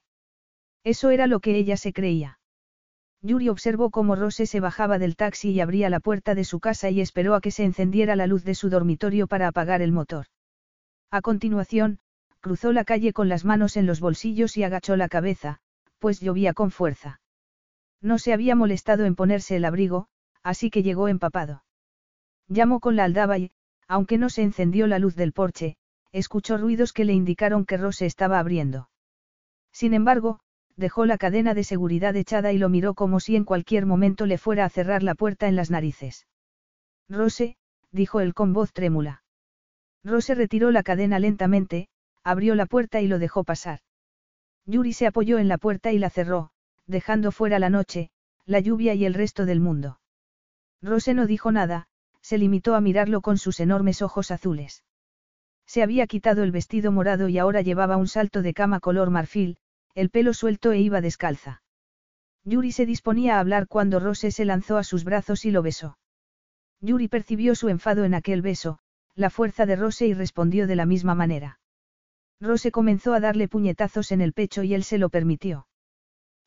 Eso 0.83 1.09
era 1.09 1.27
lo 1.27 1.39
que 1.39 1.57
ella 1.57 1.77
se 1.77 1.93
creía. 1.93 2.39
Yuri 3.21 3.49
observó 3.49 3.89
cómo 3.89 4.15
Rose 4.15 4.45
se 4.45 4.59
bajaba 4.59 4.99
del 4.99 5.15
taxi 5.15 5.49
y 5.49 5.59
abría 5.59 5.89
la 5.89 5.99
puerta 5.99 6.35
de 6.35 6.43
su 6.43 6.59
casa 6.59 6.91
y 6.91 7.01
esperó 7.01 7.33
a 7.33 7.41
que 7.41 7.51
se 7.51 7.63
encendiera 7.63 8.15
la 8.15 8.27
luz 8.27 8.43
de 8.43 8.55
su 8.55 8.69
dormitorio 8.69 9.25
para 9.27 9.47
apagar 9.47 9.81
el 9.81 9.91
motor. 9.91 10.27
A 11.11 11.21
continuación, 11.21 11.99
cruzó 12.39 12.71
la 12.71 12.85
calle 12.85 13.11
con 13.11 13.27
las 13.27 13.43
manos 13.43 13.77
en 13.77 13.87
los 13.87 13.99
bolsillos 13.99 14.55
y 14.57 14.63
agachó 14.63 14.95
la 14.95 15.09
cabeza, 15.09 15.57
pues 15.97 16.21
llovía 16.21 16.53
con 16.53 16.69
fuerza. 16.69 17.19
No 17.99 18.19
se 18.19 18.31
había 18.31 18.55
molestado 18.55 19.05
en 19.05 19.15
ponerse 19.15 19.55
el 19.55 19.65
abrigo, 19.65 20.07
así 20.43 20.69
que 20.69 20.83
llegó 20.83 21.07
empapado. 21.07 21.64
Llamó 22.47 22.79
con 22.79 22.95
la 22.95 23.05
aldaba 23.05 23.37
y, 23.37 23.51
aunque 23.87 24.17
no 24.17 24.29
se 24.29 24.41
encendió 24.43 24.87
la 24.87 24.99
luz 24.99 25.15
del 25.15 25.33
porche, 25.33 25.77
escuchó 26.11 26.57
ruidos 26.57 26.93
que 26.93 27.05
le 27.05 27.13
indicaron 27.13 27.65
que 27.65 27.77
Rose 27.77 28.05
estaba 28.05 28.39
abriendo. 28.39 28.89
Sin 29.71 29.93
embargo, 29.93 30.39
dejó 30.77 31.05
la 31.05 31.17
cadena 31.17 31.53
de 31.53 31.63
seguridad 31.63 32.15
echada 32.15 32.51
y 32.53 32.57
lo 32.57 32.69
miró 32.69 32.93
como 32.93 33.19
si 33.19 33.35
en 33.35 33.45
cualquier 33.45 33.85
momento 33.85 34.25
le 34.25 34.37
fuera 34.37 34.65
a 34.65 34.69
cerrar 34.69 35.03
la 35.03 35.15
puerta 35.15 35.47
en 35.47 35.55
las 35.55 35.71
narices. 35.71 36.27
Rose, 37.09 37.57
dijo 37.91 38.19
él 38.19 38.33
con 38.33 38.53
voz 38.53 38.73
trémula. 38.73 39.23
Rose 40.03 40.35
retiró 40.35 40.71
la 40.71 40.83
cadena 40.83 41.19
lentamente, 41.19 41.87
abrió 42.23 42.55
la 42.55 42.65
puerta 42.65 43.01
y 43.01 43.07
lo 43.07 43.19
dejó 43.19 43.43
pasar. 43.43 43.79
Yuri 44.65 44.93
se 44.93 45.07
apoyó 45.07 45.37
en 45.37 45.47
la 45.47 45.57
puerta 45.57 45.91
y 45.91 45.99
la 45.99 46.09
cerró, 46.09 46.51
dejando 46.87 47.31
fuera 47.31 47.59
la 47.59 47.69
noche, 47.69 48.09
la 48.45 48.59
lluvia 48.59 48.93
y 48.93 49.05
el 49.05 49.13
resto 49.13 49.45
del 49.45 49.59
mundo. 49.59 49.99
Rose 50.81 51.13
no 51.13 51.25
dijo 51.25 51.51
nada, 51.51 51.87
se 52.25 52.39
limitó 52.39 52.73
a 52.73 52.81
mirarlo 52.81 53.21
con 53.21 53.37
sus 53.37 53.59
enormes 53.59 54.01
ojos 54.01 54.31
azules. 54.31 54.83
Se 55.67 55.83
había 55.83 56.07
quitado 56.07 56.41
el 56.41 56.51
vestido 56.51 56.91
morado 56.91 57.29
y 57.29 57.37
ahora 57.37 57.61
llevaba 57.61 57.97
un 57.97 58.07
salto 58.07 58.41
de 58.41 58.55
cama 58.55 58.79
color 58.79 59.11
marfil, 59.11 59.57
el 59.93 60.09
pelo 60.09 60.33
suelto 60.33 60.71
e 60.71 60.79
iba 60.79 61.01
descalza. 61.01 61.61
Yuri 62.43 62.71
se 62.71 62.87
disponía 62.87 63.35
a 63.35 63.41
hablar 63.41 63.67
cuando 63.67 63.99
Rose 63.99 64.31
se 64.31 64.43
lanzó 64.43 64.77
a 64.77 64.83
sus 64.83 65.03
brazos 65.03 65.45
y 65.45 65.51
lo 65.51 65.61
besó. 65.61 65.99
Yuri 66.81 67.09
percibió 67.09 67.53
su 67.53 67.69
enfado 67.69 68.05
en 68.05 68.15
aquel 68.15 68.41
beso, 68.41 68.79
la 69.13 69.29
fuerza 69.29 69.67
de 69.67 69.75
Rose 69.75 70.07
y 70.07 70.15
respondió 70.15 70.65
de 70.65 70.75
la 70.75 70.87
misma 70.87 71.13
manera. 71.13 71.59
Rose 72.41 72.71
comenzó 72.71 73.13
a 73.13 73.19
darle 73.19 73.47
puñetazos 73.47 74.11
en 74.11 74.21
el 74.21 74.33
pecho 74.33 74.63
y 74.63 74.73
él 74.73 74.83
se 74.83 74.97
lo 74.97 75.09
permitió. 75.09 75.67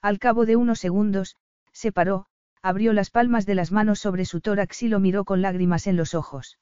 Al 0.03 0.19
cabo 0.19 0.45
de 0.45 0.57
unos 0.57 0.81
segundos, 0.81 1.37
se 1.71 1.93
paró, 1.93 2.27
abrió 2.63 2.93
las 2.93 3.11
palmas 3.11 3.47
de 3.47 3.55
las 3.55 3.73
manos 3.73 3.99
sobre 3.99 4.25
su 4.25 4.41
tórax 4.41 4.83
y 4.83 4.89
lo 4.89 5.01
miró 5.01 5.25
con 5.25 5.43
lágrimas 5.43 5.87
en 5.87 5.97
los 5.97 6.15
ojos. 6.15 6.59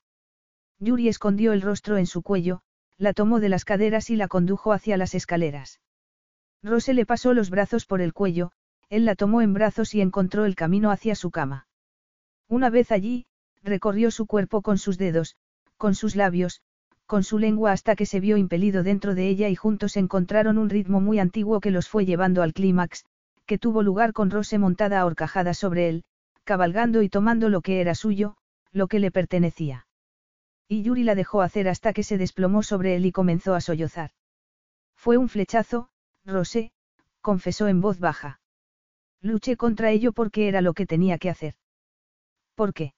Yuri 0.79 1.09
escondió 1.09 1.53
el 1.53 1.63
rostro 1.63 1.97
en 1.97 2.07
su 2.07 2.23
cuello, 2.23 2.61
la 2.99 3.13
tomó 3.13 3.41
de 3.41 3.49
las 3.49 3.65
caderas 3.65 4.11
y 4.11 4.17
la 4.17 4.29
condujo 4.29 4.73
hacia 4.73 4.97
las 4.97 5.15
escaleras. 5.15 5.81
Rose 6.63 6.95
le 6.95 7.07
pasó 7.07 7.35
los 7.35 7.51
brazos 7.51 7.87
por 7.87 8.01
el 8.01 8.13
cuello, 8.13 8.53
él 8.89 9.05
la 9.05 9.15
tomó 9.15 9.43
en 9.43 9.53
brazos 9.53 9.95
y 9.95 10.01
encontró 10.01 10.45
el 10.45 10.55
camino 10.55 10.91
hacia 10.91 11.15
su 11.15 11.31
cama. 11.31 11.67
Una 12.49 12.71
vez 12.71 12.93
allí, 12.93 13.27
recorrió 13.63 14.11
su 14.11 14.27
cuerpo 14.27 14.63
con 14.63 14.79
sus 14.79 14.99
dedos, 14.99 15.37
con 15.77 15.95
sus 15.95 16.17
labios, 16.17 16.63
con 17.07 17.23
su 17.23 17.39
lengua 17.39 17.73
hasta 17.73 17.97
que 17.97 18.07
se 18.07 18.21
vio 18.21 18.37
impelido 18.37 18.83
dentro 18.83 19.15
de 19.15 19.29
ella 19.29 19.49
y 19.49 19.55
juntos 19.55 19.97
encontraron 19.97 20.59
un 20.59 20.71
ritmo 20.71 21.01
muy 21.01 21.19
antiguo 21.19 21.61
que 21.61 21.71
los 21.71 21.89
fue 21.89 22.05
llevando 22.05 22.43
al 22.43 22.53
clímax, 22.53 23.05
que 23.47 23.59
tuvo 23.59 23.83
lugar 23.83 24.13
con 24.13 24.31
Rose 24.31 24.59
montada 24.59 25.01
a 25.01 25.07
horcajada 25.07 25.55
sobre 25.55 25.89
él, 25.89 26.05
cabalgando 26.45 27.03
y 27.03 27.09
tomando 27.09 27.49
lo 27.49 27.61
que 27.61 27.81
era 27.81 27.95
suyo, 27.95 28.37
lo 28.73 28.89
que 28.89 28.99
le 28.99 29.11
pertenecía. 29.11 29.87
Y 30.69 30.83
Yuri 30.83 31.05
la 31.05 31.15
dejó 31.15 31.43
hacer 31.43 31.69
hasta 31.69 31.93
que 31.93 32.03
se 32.03 32.19
desplomó 32.19 32.63
sobre 32.63 32.97
él 32.97 33.07
y 33.07 33.13
comenzó 33.13 33.55
a 33.55 33.61
sollozar. 33.61 34.11
Fue 34.97 35.17
un 35.17 35.29
flechazo, 35.29 35.91
Rose, 36.25 36.73
confesó 37.21 37.69
en 37.69 37.81
voz 37.81 38.01
baja. 38.01 38.41
Luché 39.21 39.57
contra 39.57 39.91
ello 39.91 40.13
porque 40.13 40.49
era 40.49 40.61
lo 40.61 40.75
que 40.75 40.87
tenía 40.87 41.19
que 41.19 41.31
hacer. 41.31 41.55
¿Por 42.55 42.75
qué? 42.75 42.95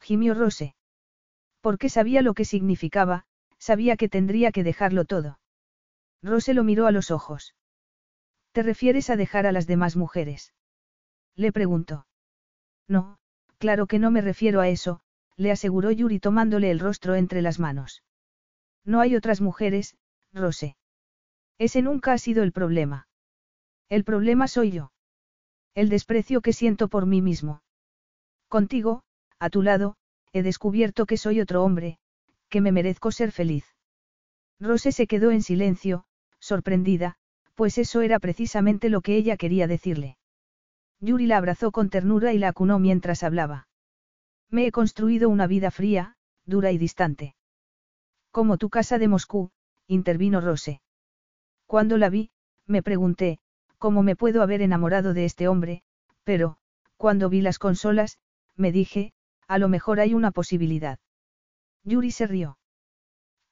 Gimió 0.00 0.34
Rose. 0.34 0.74
Porque 1.60 1.88
sabía 1.88 2.22
lo 2.22 2.34
que 2.34 2.44
significaba, 2.44 3.24
sabía 3.58 3.96
que 3.96 4.08
tendría 4.08 4.50
que 4.50 4.64
dejarlo 4.64 5.04
todo. 5.04 5.38
Rose 6.22 6.54
lo 6.54 6.64
miró 6.64 6.86
a 6.86 6.92
los 6.92 7.10
ojos. 7.10 7.54
¿Te 8.52 8.62
refieres 8.62 9.10
a 9.10 9.16
dejar 9.16 9.46
a 9.46 9.52
las 9.52 9.66
demás 9.66 9.96
mujeres? 9.96 10.52
Le 11.36 11.52
preguntó. 11.52 12.06
No, 12.88 13.18
claro 13.58 13.86
que 13.86 13.98
no 13.98 14.10
me 14.10 14.20
refiero 14.20 14.60
a 14.60 14.68
eso, 14.68 15.00
le 15.36 15.52
aseguró 15.52 15.90
Yuri 15.90 16.18
tomándole 16.18 16.70
el 16.70 16.80
rostro 16.80 17.14
entre 17.14 17.42
las 17.42 17.58
manos. 17.60 18.02
No 18.84 19.00
hay 19.00 19.14
otras 19.14 19.40
mujeres, 19.40 19.96
Rose. 20.32 20.76
Ese 21.58 21.82
nunca 21.82 22.12
ha 22.12 22.18
sido 22.18 22.42
el 22.42 22.52
problema. 22.52 23.06
El 23.88 24.04
problema 24.04 24.48
soy 24.48 24.72
yo. 24.72 24.92
El 25.74 25.88
desprecio 25.88 26.40
que 26.40 26.52
siento 26.52 26.88
por 26.88 27.06
mí 27.06 27.22
mismo. 27.22 27.62
Contigo, 28.48 29.02
a 29.38 29.50
tu 29.50 29.62
lado, 29.62 29.96
he 30.32 30.42
descubierto 30.42 31.06
que 31.06 31.16
soy 31.16 31.40
otro 31.40 31.62
hombre, 31.62 31.98
que 32.48 32.60
me 32.60 32.72
merezco 32.72 33.12
ser 33.12 33.30
feliz. 33.30 33.64
Rose 34.58 34.90
se 34.92 35.06
quedó 35.06 35.30
en 35.30 35.42
silencio, 35.42 36.04
sorprendida, 36.40 37.16
pues 37.60 37.76
eso 37.76 38.00
era 38.00 38.18
precisamente 38.18 38.88
lo 38.88 39.02
que 39.02 39.16
ella 39.16 39.36
quería 39.36 39.66
decirle. 39.66 40.16
Yuri 40.98 41.26
la 41.26 41.36
abrazó 41.36 41.72
con 41.72 41.90
ternura 41.90 42.32
y 42.32 42.38
la 42.38 42.48
acunó 42.48 42.78
mientras 42.78 43.22
hablaba. 43.22 43.68
Me 44.48 44.64
he 44.64 44.72
construido 44.72 45.28
una 45.28 45.46
vida 45.46 45.70
fría, 45.70 46.16
dura 46.46 46.72
y 46.72 46.78
distante. 46.78 47.34
Como 48.30 48.56
tu 48.56 48.70
casa 48.70 48.96
de 48.96 49.08
Moscú, 49.08 49.50
intervino 49.86 50.40
Rose. 50.40 50.80
Cuando 51.66 51.98
la 51.98 52.08
vi, 52.08 52.30
me 52.66 52.82
pregunté, 52.82 53.40
¿cómo 53.76 54.02
me 54.02 54.16
puedo 54.16 54.40
haber 54.40 54.62
enamorado 54.62 55.12
de 55.12 55.26
este 55.26 55.46
hombre? 55.46 55.82
Pero, 56.24 56.56
cuando 56.96 57.28
vi 57.28 57.42
las 57.42 57.58
consolas, 57.58 58.16
me 58.56 58.72
dije, 58.72 59.12
a 59.48 59.58
lo 59.58 59.68
mejor 59.68 60.00
hay 60.00 60.14
una 60.14 60.30
posibilidad. 60.30 60.98
Yuri 61.84 62.10
se 62.10 62.26
rió. 62.26 62.56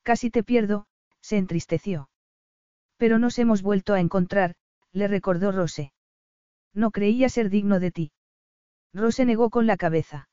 Casi 0.03 0.31
te 0.31 0.43
pierdo, 0.43 0.87
se 1.21 1.37
entristeció. 1.37 2.09
Pero 2.99 3.19
nos 3.19 3.39
hemos 3.39 3.63
vuelto 3.63 3.95
a 3.95 4.01
encontrar, 4.01 4.55
le 4.93 5.09
recordó 5.09 5.51
Rose. 5.53 5.93
No 6.75 6.91
creía 6.91 7.29
ser 7.29 7.49
digno 7.49 7.81
de 7.81 7.91
ti. 7.91 8.13
Rose 8.93 9.25
negó 9.25 9.49
con 9.51 9.67
la 9.67 9.77
cabeza. 9.77 10.29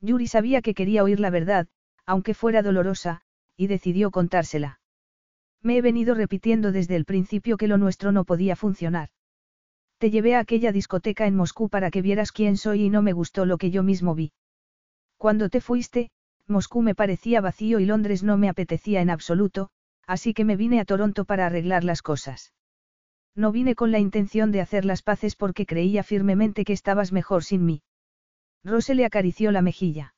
Yuri 0.00 0.26
sabía 0.26 0.62
que 0.62 0.74
quería 0.74 1.02
oír 1.02 1.18
la 1.18 1.30
verdad, 1.30 1.66
aunque 2.06 2.34
fuera 2.34 2.62
dolorosa, 2.62 3.22
y 3.56 3.66
decidió 3.66 4.10
contársela. 4.10 4.80
Me 5.62 5.76
he 5.76 5.82
venido 5.82 6.14
repitiendo 6.14 6.70
desde 6.70 6.94
el 6.94 7.04
principio 7.04 7.56
que 7.56 7.66
lo 7.66 7.78
nuestro 7.78 8.12
no 8.12 8.24
podía 8.24 8.54
funcionar. 8.54 9.08
Te 9.98 10.10
llevé 10.10 10.36
a 10.36 10.40
aquella 10.40 10.70
discoteca 10.70 11.26
en 11.26 11.34
Moscú 11.34 11.68
para 11.68 11.90
que 11.90 12.02
vieras 12.02 12.30
quién 12.30 12.56
soy 12.56 12.84
y 12.84 12.90
no 12.90 13.02
me 13.02 13.12
gustó 13.12 13.46
lo 13.46 13.58
que 13.58 13.72
yo 13.72 13.82
mismo 13.82 14.14
vi. 14.14 14.32
Cuando 15.16 15.48
te 15.48 15.60
fuiste, 15.60 16.10
Moscú 16.46 16.82
me 16.82 16.94
parecía 16.94 17.40
vacío 17.40 17.80
y 17.80 17.86
Londres 17.86 18.22
no 18.22 18.36
me 18.36 18.48
apetecía 18.48 19.00
en 19.00 19.10
absoluto, 19.10 19.70
así 20.08 20.32
que 20.32 20.46
me 20.46 20.56
vine 20.56 20.80
a 20.80 20.86
Toronto 20.86 21.26
para 21.26 21.46
arreglar 21.46 21.84
las 21.84 22.00
cosas. 22.00 22.54
No 23.36 23.52
vine 23.52 23.74
con 23.74 23.92
la 23.92 23.98
intención 23.98 24.50
de 24.50 24.62
hacer 24.62 24.86
las 24.86 25.02
paces 25.02 25.36
porque 25.36 25.66
creía 25.66 26.02
firmemente 26.02 26.64
que 26.64 26.72
estabas 26.72 27.12
mejor 27.12 27.44
sin 27.44 27.64
mí. 27.66 27.82
Rose 28.64 28.94
le 28.94 29.04
acarició 29.04 29.52
la 29.52 29.60
mejilla. 29.60 30.14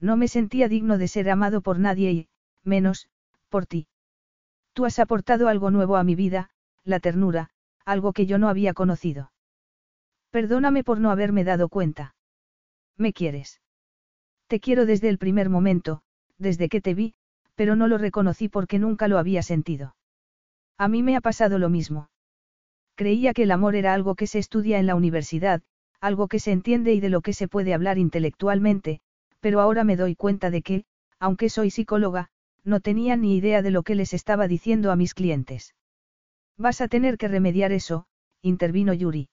No 0.00 0.16
me 0.16 0.28
sentía 0.28 0.66
digno 0.66 0.96
de 0.96 1.08
ser 1.08 1.30
amado 1.30 1.60
por 1.60 1.78
nadie 1.78 2.10
y, 2.10 2.28
menos, 2.64 3.08
por 3.50 3.66
ti. 3.66 3.86
Tú 4.72 4.86
has 4.86 4.98
aportado 4.98 5.46
algo 5.48 5.70
nuevo 5.70 5.96
a 5.96 6.04
mi 6.04 6.14
vida, 6.14 6.48
la 6.82 6.98
ternura, 6.98 7.50
algo 7.84 8.14
que 8.14 8.24
yo 8.24 8.38
no 8.38 8.48
había 8.48 8.72
conocido. 8.72 9.30
Perdóname 10.30 10.84
por 10.84 10.98
no 10.98 11.10
haberme 11.10 11.44
dado 11.44 11.68
cuenta. 11.68 12.14
¿Me 12.96 13.12
quieres? 13.12 13.60
Te 14.46 14.58
quiero 14.58 14.86
desde 14.86 15.10
el 15.10 15.18
primer 15.18 15.50
momento, 15.50 16.00
desde 16.38 16.70
que 16.70 16.80
te 16.80 16.94
vi, 16.94 17.14
pero 17.62 17.76
no 17.76 17.86
lo 17.86 17.96
reconocí 17.96 18.48
porque 18.48 18.80
nunca 18.80 19.06
lo 19.06 19.18
había 19.18 19.40
sentido. 19.40 19.94
A 20.78 20.88
mí 20.88 21.04
me 21.04 21.14
ha 21.14 21.20
pasado 21.20 21.60
lo 21.60 21.68
mismo. 21.68 22.10
Creía 22.96 23.34
que 23.34 23.44
el 23.44 23.52
amor 23.52 23.76
era 23.76 23.94
algo 23.94 24.16
que 24.16 24.26
se 24.26 24.40
estudia 24.40 24.80
en 24.80 24.86
la 24.86 24.96
universidad, 24.96 25.62
algo 26.00 26.26
que 26.26 26.40
se 26.40 26.50
entiende 26.50 26.92
y 26.92 26.98
de 26.98 27.08
lo 27.08 27.20
que 27.20 27.32
se 27.32 27.46
puede 27.46 27.72
hablar 27.72 27.98
intelectualmente, 27.98 29.00
pero 29.38 29.60
ahora 29.60 29.84
me 29.84 29.94
doy 29.94 30.16
cuenta 30.16 30.50
de 30.50 30.62
que, 30.62 30.84
aunque 31.20 31.48
soy 31.48 31.70
psicóloga, 31.70 32.30
no 32.64 32.80
tenía 32.80 33.14
ni 33.14 33.36
idea 33.36 33.62
de 33.62 33.70
lo 33.70 33.84
que 33.84 33.94
les 33.94 34.12
estaba 34.12 34.48
diciendo 34.48 34.90
a 34.90 34.96
mis 34.96 35.14
clientes. 35.14 35.76
Vas 36.58 36.80
a 36.80 36.88
tener 36.88 37.16
que 37.16 37.28
remediar 37.28 37.70
eso, 37.70 38.06
intervino 38.40 38.92
Yuri. 38.92 39.28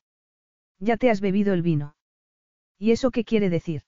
Ya 0.77 0.98
te 0.98 1.09
has 1.09 1.19
bebido 1.19 1.56
el 1.56 1.64
vino. 1.64 1.95
¿Y 2.77 2.91
eso 2.91 3.09
qué 3.09 3.24
quiere 3.24 3.49
decir? 3.49 3.82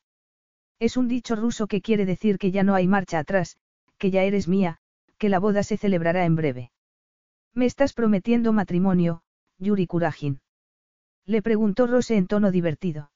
Es 0.79 0.97
un 0.97 1.07
dicho 1.07 1.35
ruso 1.35 1.67
que 1.67 1.81
quiere 1.81 2.07
decir 2.07 2.39
que 2.39 2.49
ya 2.49 2.63
no 2.63 2.73
hay 2.73 2.87
marcha 2.87 3.19
atrás, 3.19 3.59
que 4.01 4.09
ya 4.09 4.23
eres 4.23 4.47
mía, 4.47 4.79
que 5.19 5.29
la 5.29 5.37
boda 5.37 5.61
se 5.61 5.77
celebrará 5.77 6.25
en 6.25 6.35
breve. 6.35 6.71
¿Me 7.53 7.67
estás 7.67 7.93
prometiendo 7.93 8.51
matrimonio, 8.51 9.21
Yuri 9.59 9.85
Kurajin? 9.85 10.41
Le 11.27 11.43
preguntó 11.43 11.85
Rose 11.85 12.17
en 12.17 12.25
tono 12.25 12.49
divertido. 12.49 13.11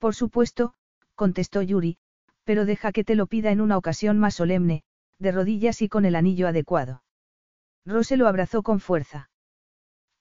Por 0.00 0.16
supuesto, 0.16 0.74
contestó 1.14 1.62
Yuri, 1.62 1.98
pero 2.42 2.64
deja 2.64 2.90
que 2.90 3.04
te 3.04 3.14
lo 3.14 3.28
pida 3.28 3.52
en 3.52 3.60
una 3.60 3.78
ocasión 3.78 4.18
más 4.18 4.34
solemne, 4.34 4.82
de 5.20 5.30
rodillas 5.30 5.80
y 5.82 5.88
con 5.88 6.04
el 6.04 6.16
anillo 6.16 6.48
adecuado. 6.48 7.04
Rose 7.86 8.16
lo 8.16 8.26
abrazó 8.26 8.64
con 8.64 8.80
fuerza. 8.80 9.30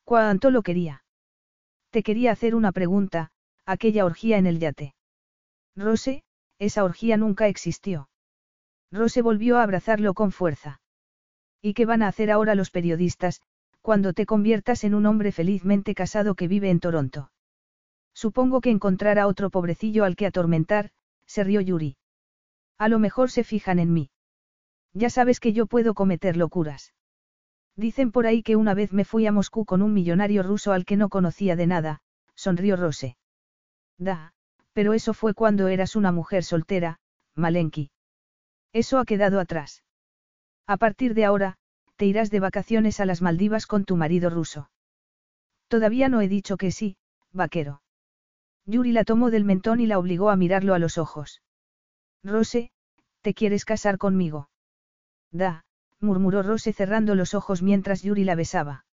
¿Cuánto 0.03 0.51
lo 0.51 0.61
quería? 0.61 1.03
Te 1.89 2.03
quería 2.03 2.33
hacer 2.33 2.53
una 2.53 2.71
pregunta, 2.71 3.31
aquella 3.65 4.05
orgía 4.05 4.37
en 4.37 4.45
el 4.45 4.59
yate. 4.59 4.93
Rose, 5.75 6.23
esa 6.59 6.83
orgía 6.83 7.17
nunca 7.17 7.47
existió. 7.47 8.10
Rose 8.91 9.21
volvió 9.21 9.57
a 9.57 9.63
abrazarlo 9.63 10.13
con 10.13 10.31
fuerza. 10.31 10.81
¿Y 11.61 11.73
qué 11.73 11.85
van 11.85 12.01
a 12.01 12.07
hacer 12.07 12.31
ahora 12.31 12.55
los 12.55 12.71
periodistas, 12.71 13.41
cuando 13.81 14.13
te 14.13 14.25
conviertas 14.25 14.83
en 14.83 14.93
un 14.93 15.05
hombre 15.05 15.31
felizmente 15.31 15.95
casado 15.95 16.35
que 16.35 16.47
vive 16.47 16.69
en 16.69 16.79
Toronto? 16.79 17.31
Supongo 18.13 18.61
que 18.61 18.69
encontrará 18.69 19.27
otro 19.27 19.49
pobrecillo 19.49 20.03
al 20.03 20.15
que 20.15 20.25
atormentar, 20.25 20.91
se 21.25 21.43
rió 21.43 21.61
Yuri. 21.61 21.97
A 22.77 22.89
lo 22.89 22.99
mejor 22.99 23.31
se 23.31 23.43
fijan 23.43 23.79
en 23.79 23.93
mí. 23.93 24.09
Ya 24.93 25.09
sabes 25.09 25.39
que 25.39 25.53
yo 25.53 25.67
puedo 25.67 25.93
cometer 25.93 26.35
locuras. 26.35 26.93
Dicen 27.75 28.11
por 28.11 28.27
ahí 28.27 28.43
que 28.43 28.57
una 28.57 28.73
vez 28.73 28.91
me 28.91 29.05
fui 29.05 29.25
a 29.25 29.31
Moscú 29.31 29.65
con 29.65 29.81
un 29.81 29.93
millonario 29.93 30.43
ruso 30.43 30.73
al 30.73 30.83
que 30.83 30.97
no 30.97 31.07
conocía 31.07 31.55
de 31.55 31.67
nada, 31.67 32.01
sonrió 32.35 32.75
Rose. 32.75 33.15
Da, 33.97 34.33
pero 34.73 34.93
eso 34.93 35.13
fue 35.13 35.33
cuando 35.33 35.67
eras 35.67 35.95
una 35.95 36.11
mujer 36.11 36.43
soltera, 36.43 36.99
Malenki. 37.35 37.91
Eso 38.73 38.99
ha 38.99 39.05
quedado 39.05 39.39
atrás. 39.39 39.83
A 40.67 40.77
partir 40.77 41.13
de 41.13 41.25
ahora, 41.25 41.57
te 41.97 42.05
irás 42.05 42.31
de 42.31 42.39
vacaciones 42.39 42.99
a 42.99 43.05
las 43.05 43.21
Maldivas 43.21 43.67
con 43.67 43.85
tu 43.85 43.97
marido 43.97 44.29
ruso. 44.29 44.69
Todavía 45.67 46.09
no 46.09 46.21
he 46.21 46.27
dicho 46.27 46.57
que 46.57 46.71
sí, 46.71 46.97
vaquero. 47.31 47.81
Yuri 48.65 48.91
la 48.91 49.03
tomó 49.03 49.31
del 49.31 49.45
mentón 49.45 49.79
y 49.79 49.87
la 49.87 49.99
obligó 49.99 50.29
a 50.29 50.35
mirarlo 50.35 50.73
a 50.73 50.79
los 50.79 50.97
ojos. 50.97 51.41
Rose, 52.23 52.71
¿te 53.21 53.33
quieres 53.33 53.65
casar 53.65 53.97
conmigo? 53.97 54.49
Da, 55.31 55.63
murmuró 55.99 56.43
Rose 56.43 56.73
cerrando 56.73 57.15
los 57.15 57.33
ojos 57.33 57.61
mientras 57.61 58.01
Yuri 58.03 58.23
la 58.23 58.35
besaba. 58.35 58.85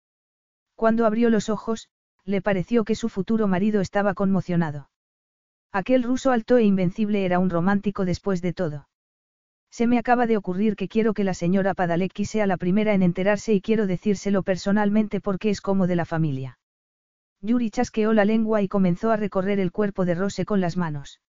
Cuando 0.76 1.06
abrió 1.06 1.30
los 1.30 1.50
ojos, 1.50 1.90
le 2.24 2.42
pareció 2.42 2.84
que 2.84 2.96
su 2.96 3.10
futuro 3.10 3.48
marido 3.48 3.82
estaba 3.82 4.14
conmocionado. 4.14 4.90
Aquel 5.72 6.04
ruso 6.04 6.32
alto 6.32 6.58
e 6.58 6.64
invencible 6.64 7.26
era 7.26 7.40
un 7.40 7.50
romántico 7.50 8.06
después 8.06 8.42
de 8.42 8.54
todo. 8.54 8.88
Se 9.78 9.86
me 9.86 10.00
acaba 10.00 10.26
de 10.26 10.38
ocurrir 10.38 10.76
que 10.76 10.88
quiero 10.88 11.14
que 11.14 11.24
la 11.24 11.36
señora 11.36 11.76
Padalecki 11.76 12.26
sea 12.26 12.48
la 12.48 12.58
primera 12.58 12.96
en 12.96 13.04
enterarse 13.04 13.54
y 13.54 13.62
quiero 13.62 13.86
decírselo 13.86 14.42
personalmente 14.42 15.22
porque 15.22 15.52
es 15.52 15.62
como 15.62 15.86
de 15.86 15.96
la 15.96 16.06
familia. 16.06 16.58
Yuri 17.42 17.70
chasqueó 17.70 18.12
la 18.12 18.26
lengua 18.26 18.64
y 18.64 18.68
comenzó 18.68 19.12
a 19.12 19.18
recorrer 19.18 19.60
el 19.60 19.72
cuerpo 19.72 20.04
de 20.04 20.16
Rose 20.16 20.46
con 20.46 20.62
las 20.62 20.78
manos. 20.78 21.22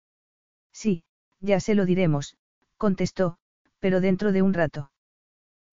Sí, 0.72 1.04
ya 1.42 1.60
se 1.60 1.76
lo 1.76 1.86
diremos, 1.86 2.38
contestó, 2.78 3.38
pero 3.80 4.00
dentro 4.00 4.32
de 4.32 4.42
un 4.42 4.54
rato. 4.54 4.92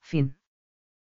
Fin. 0.03 0.35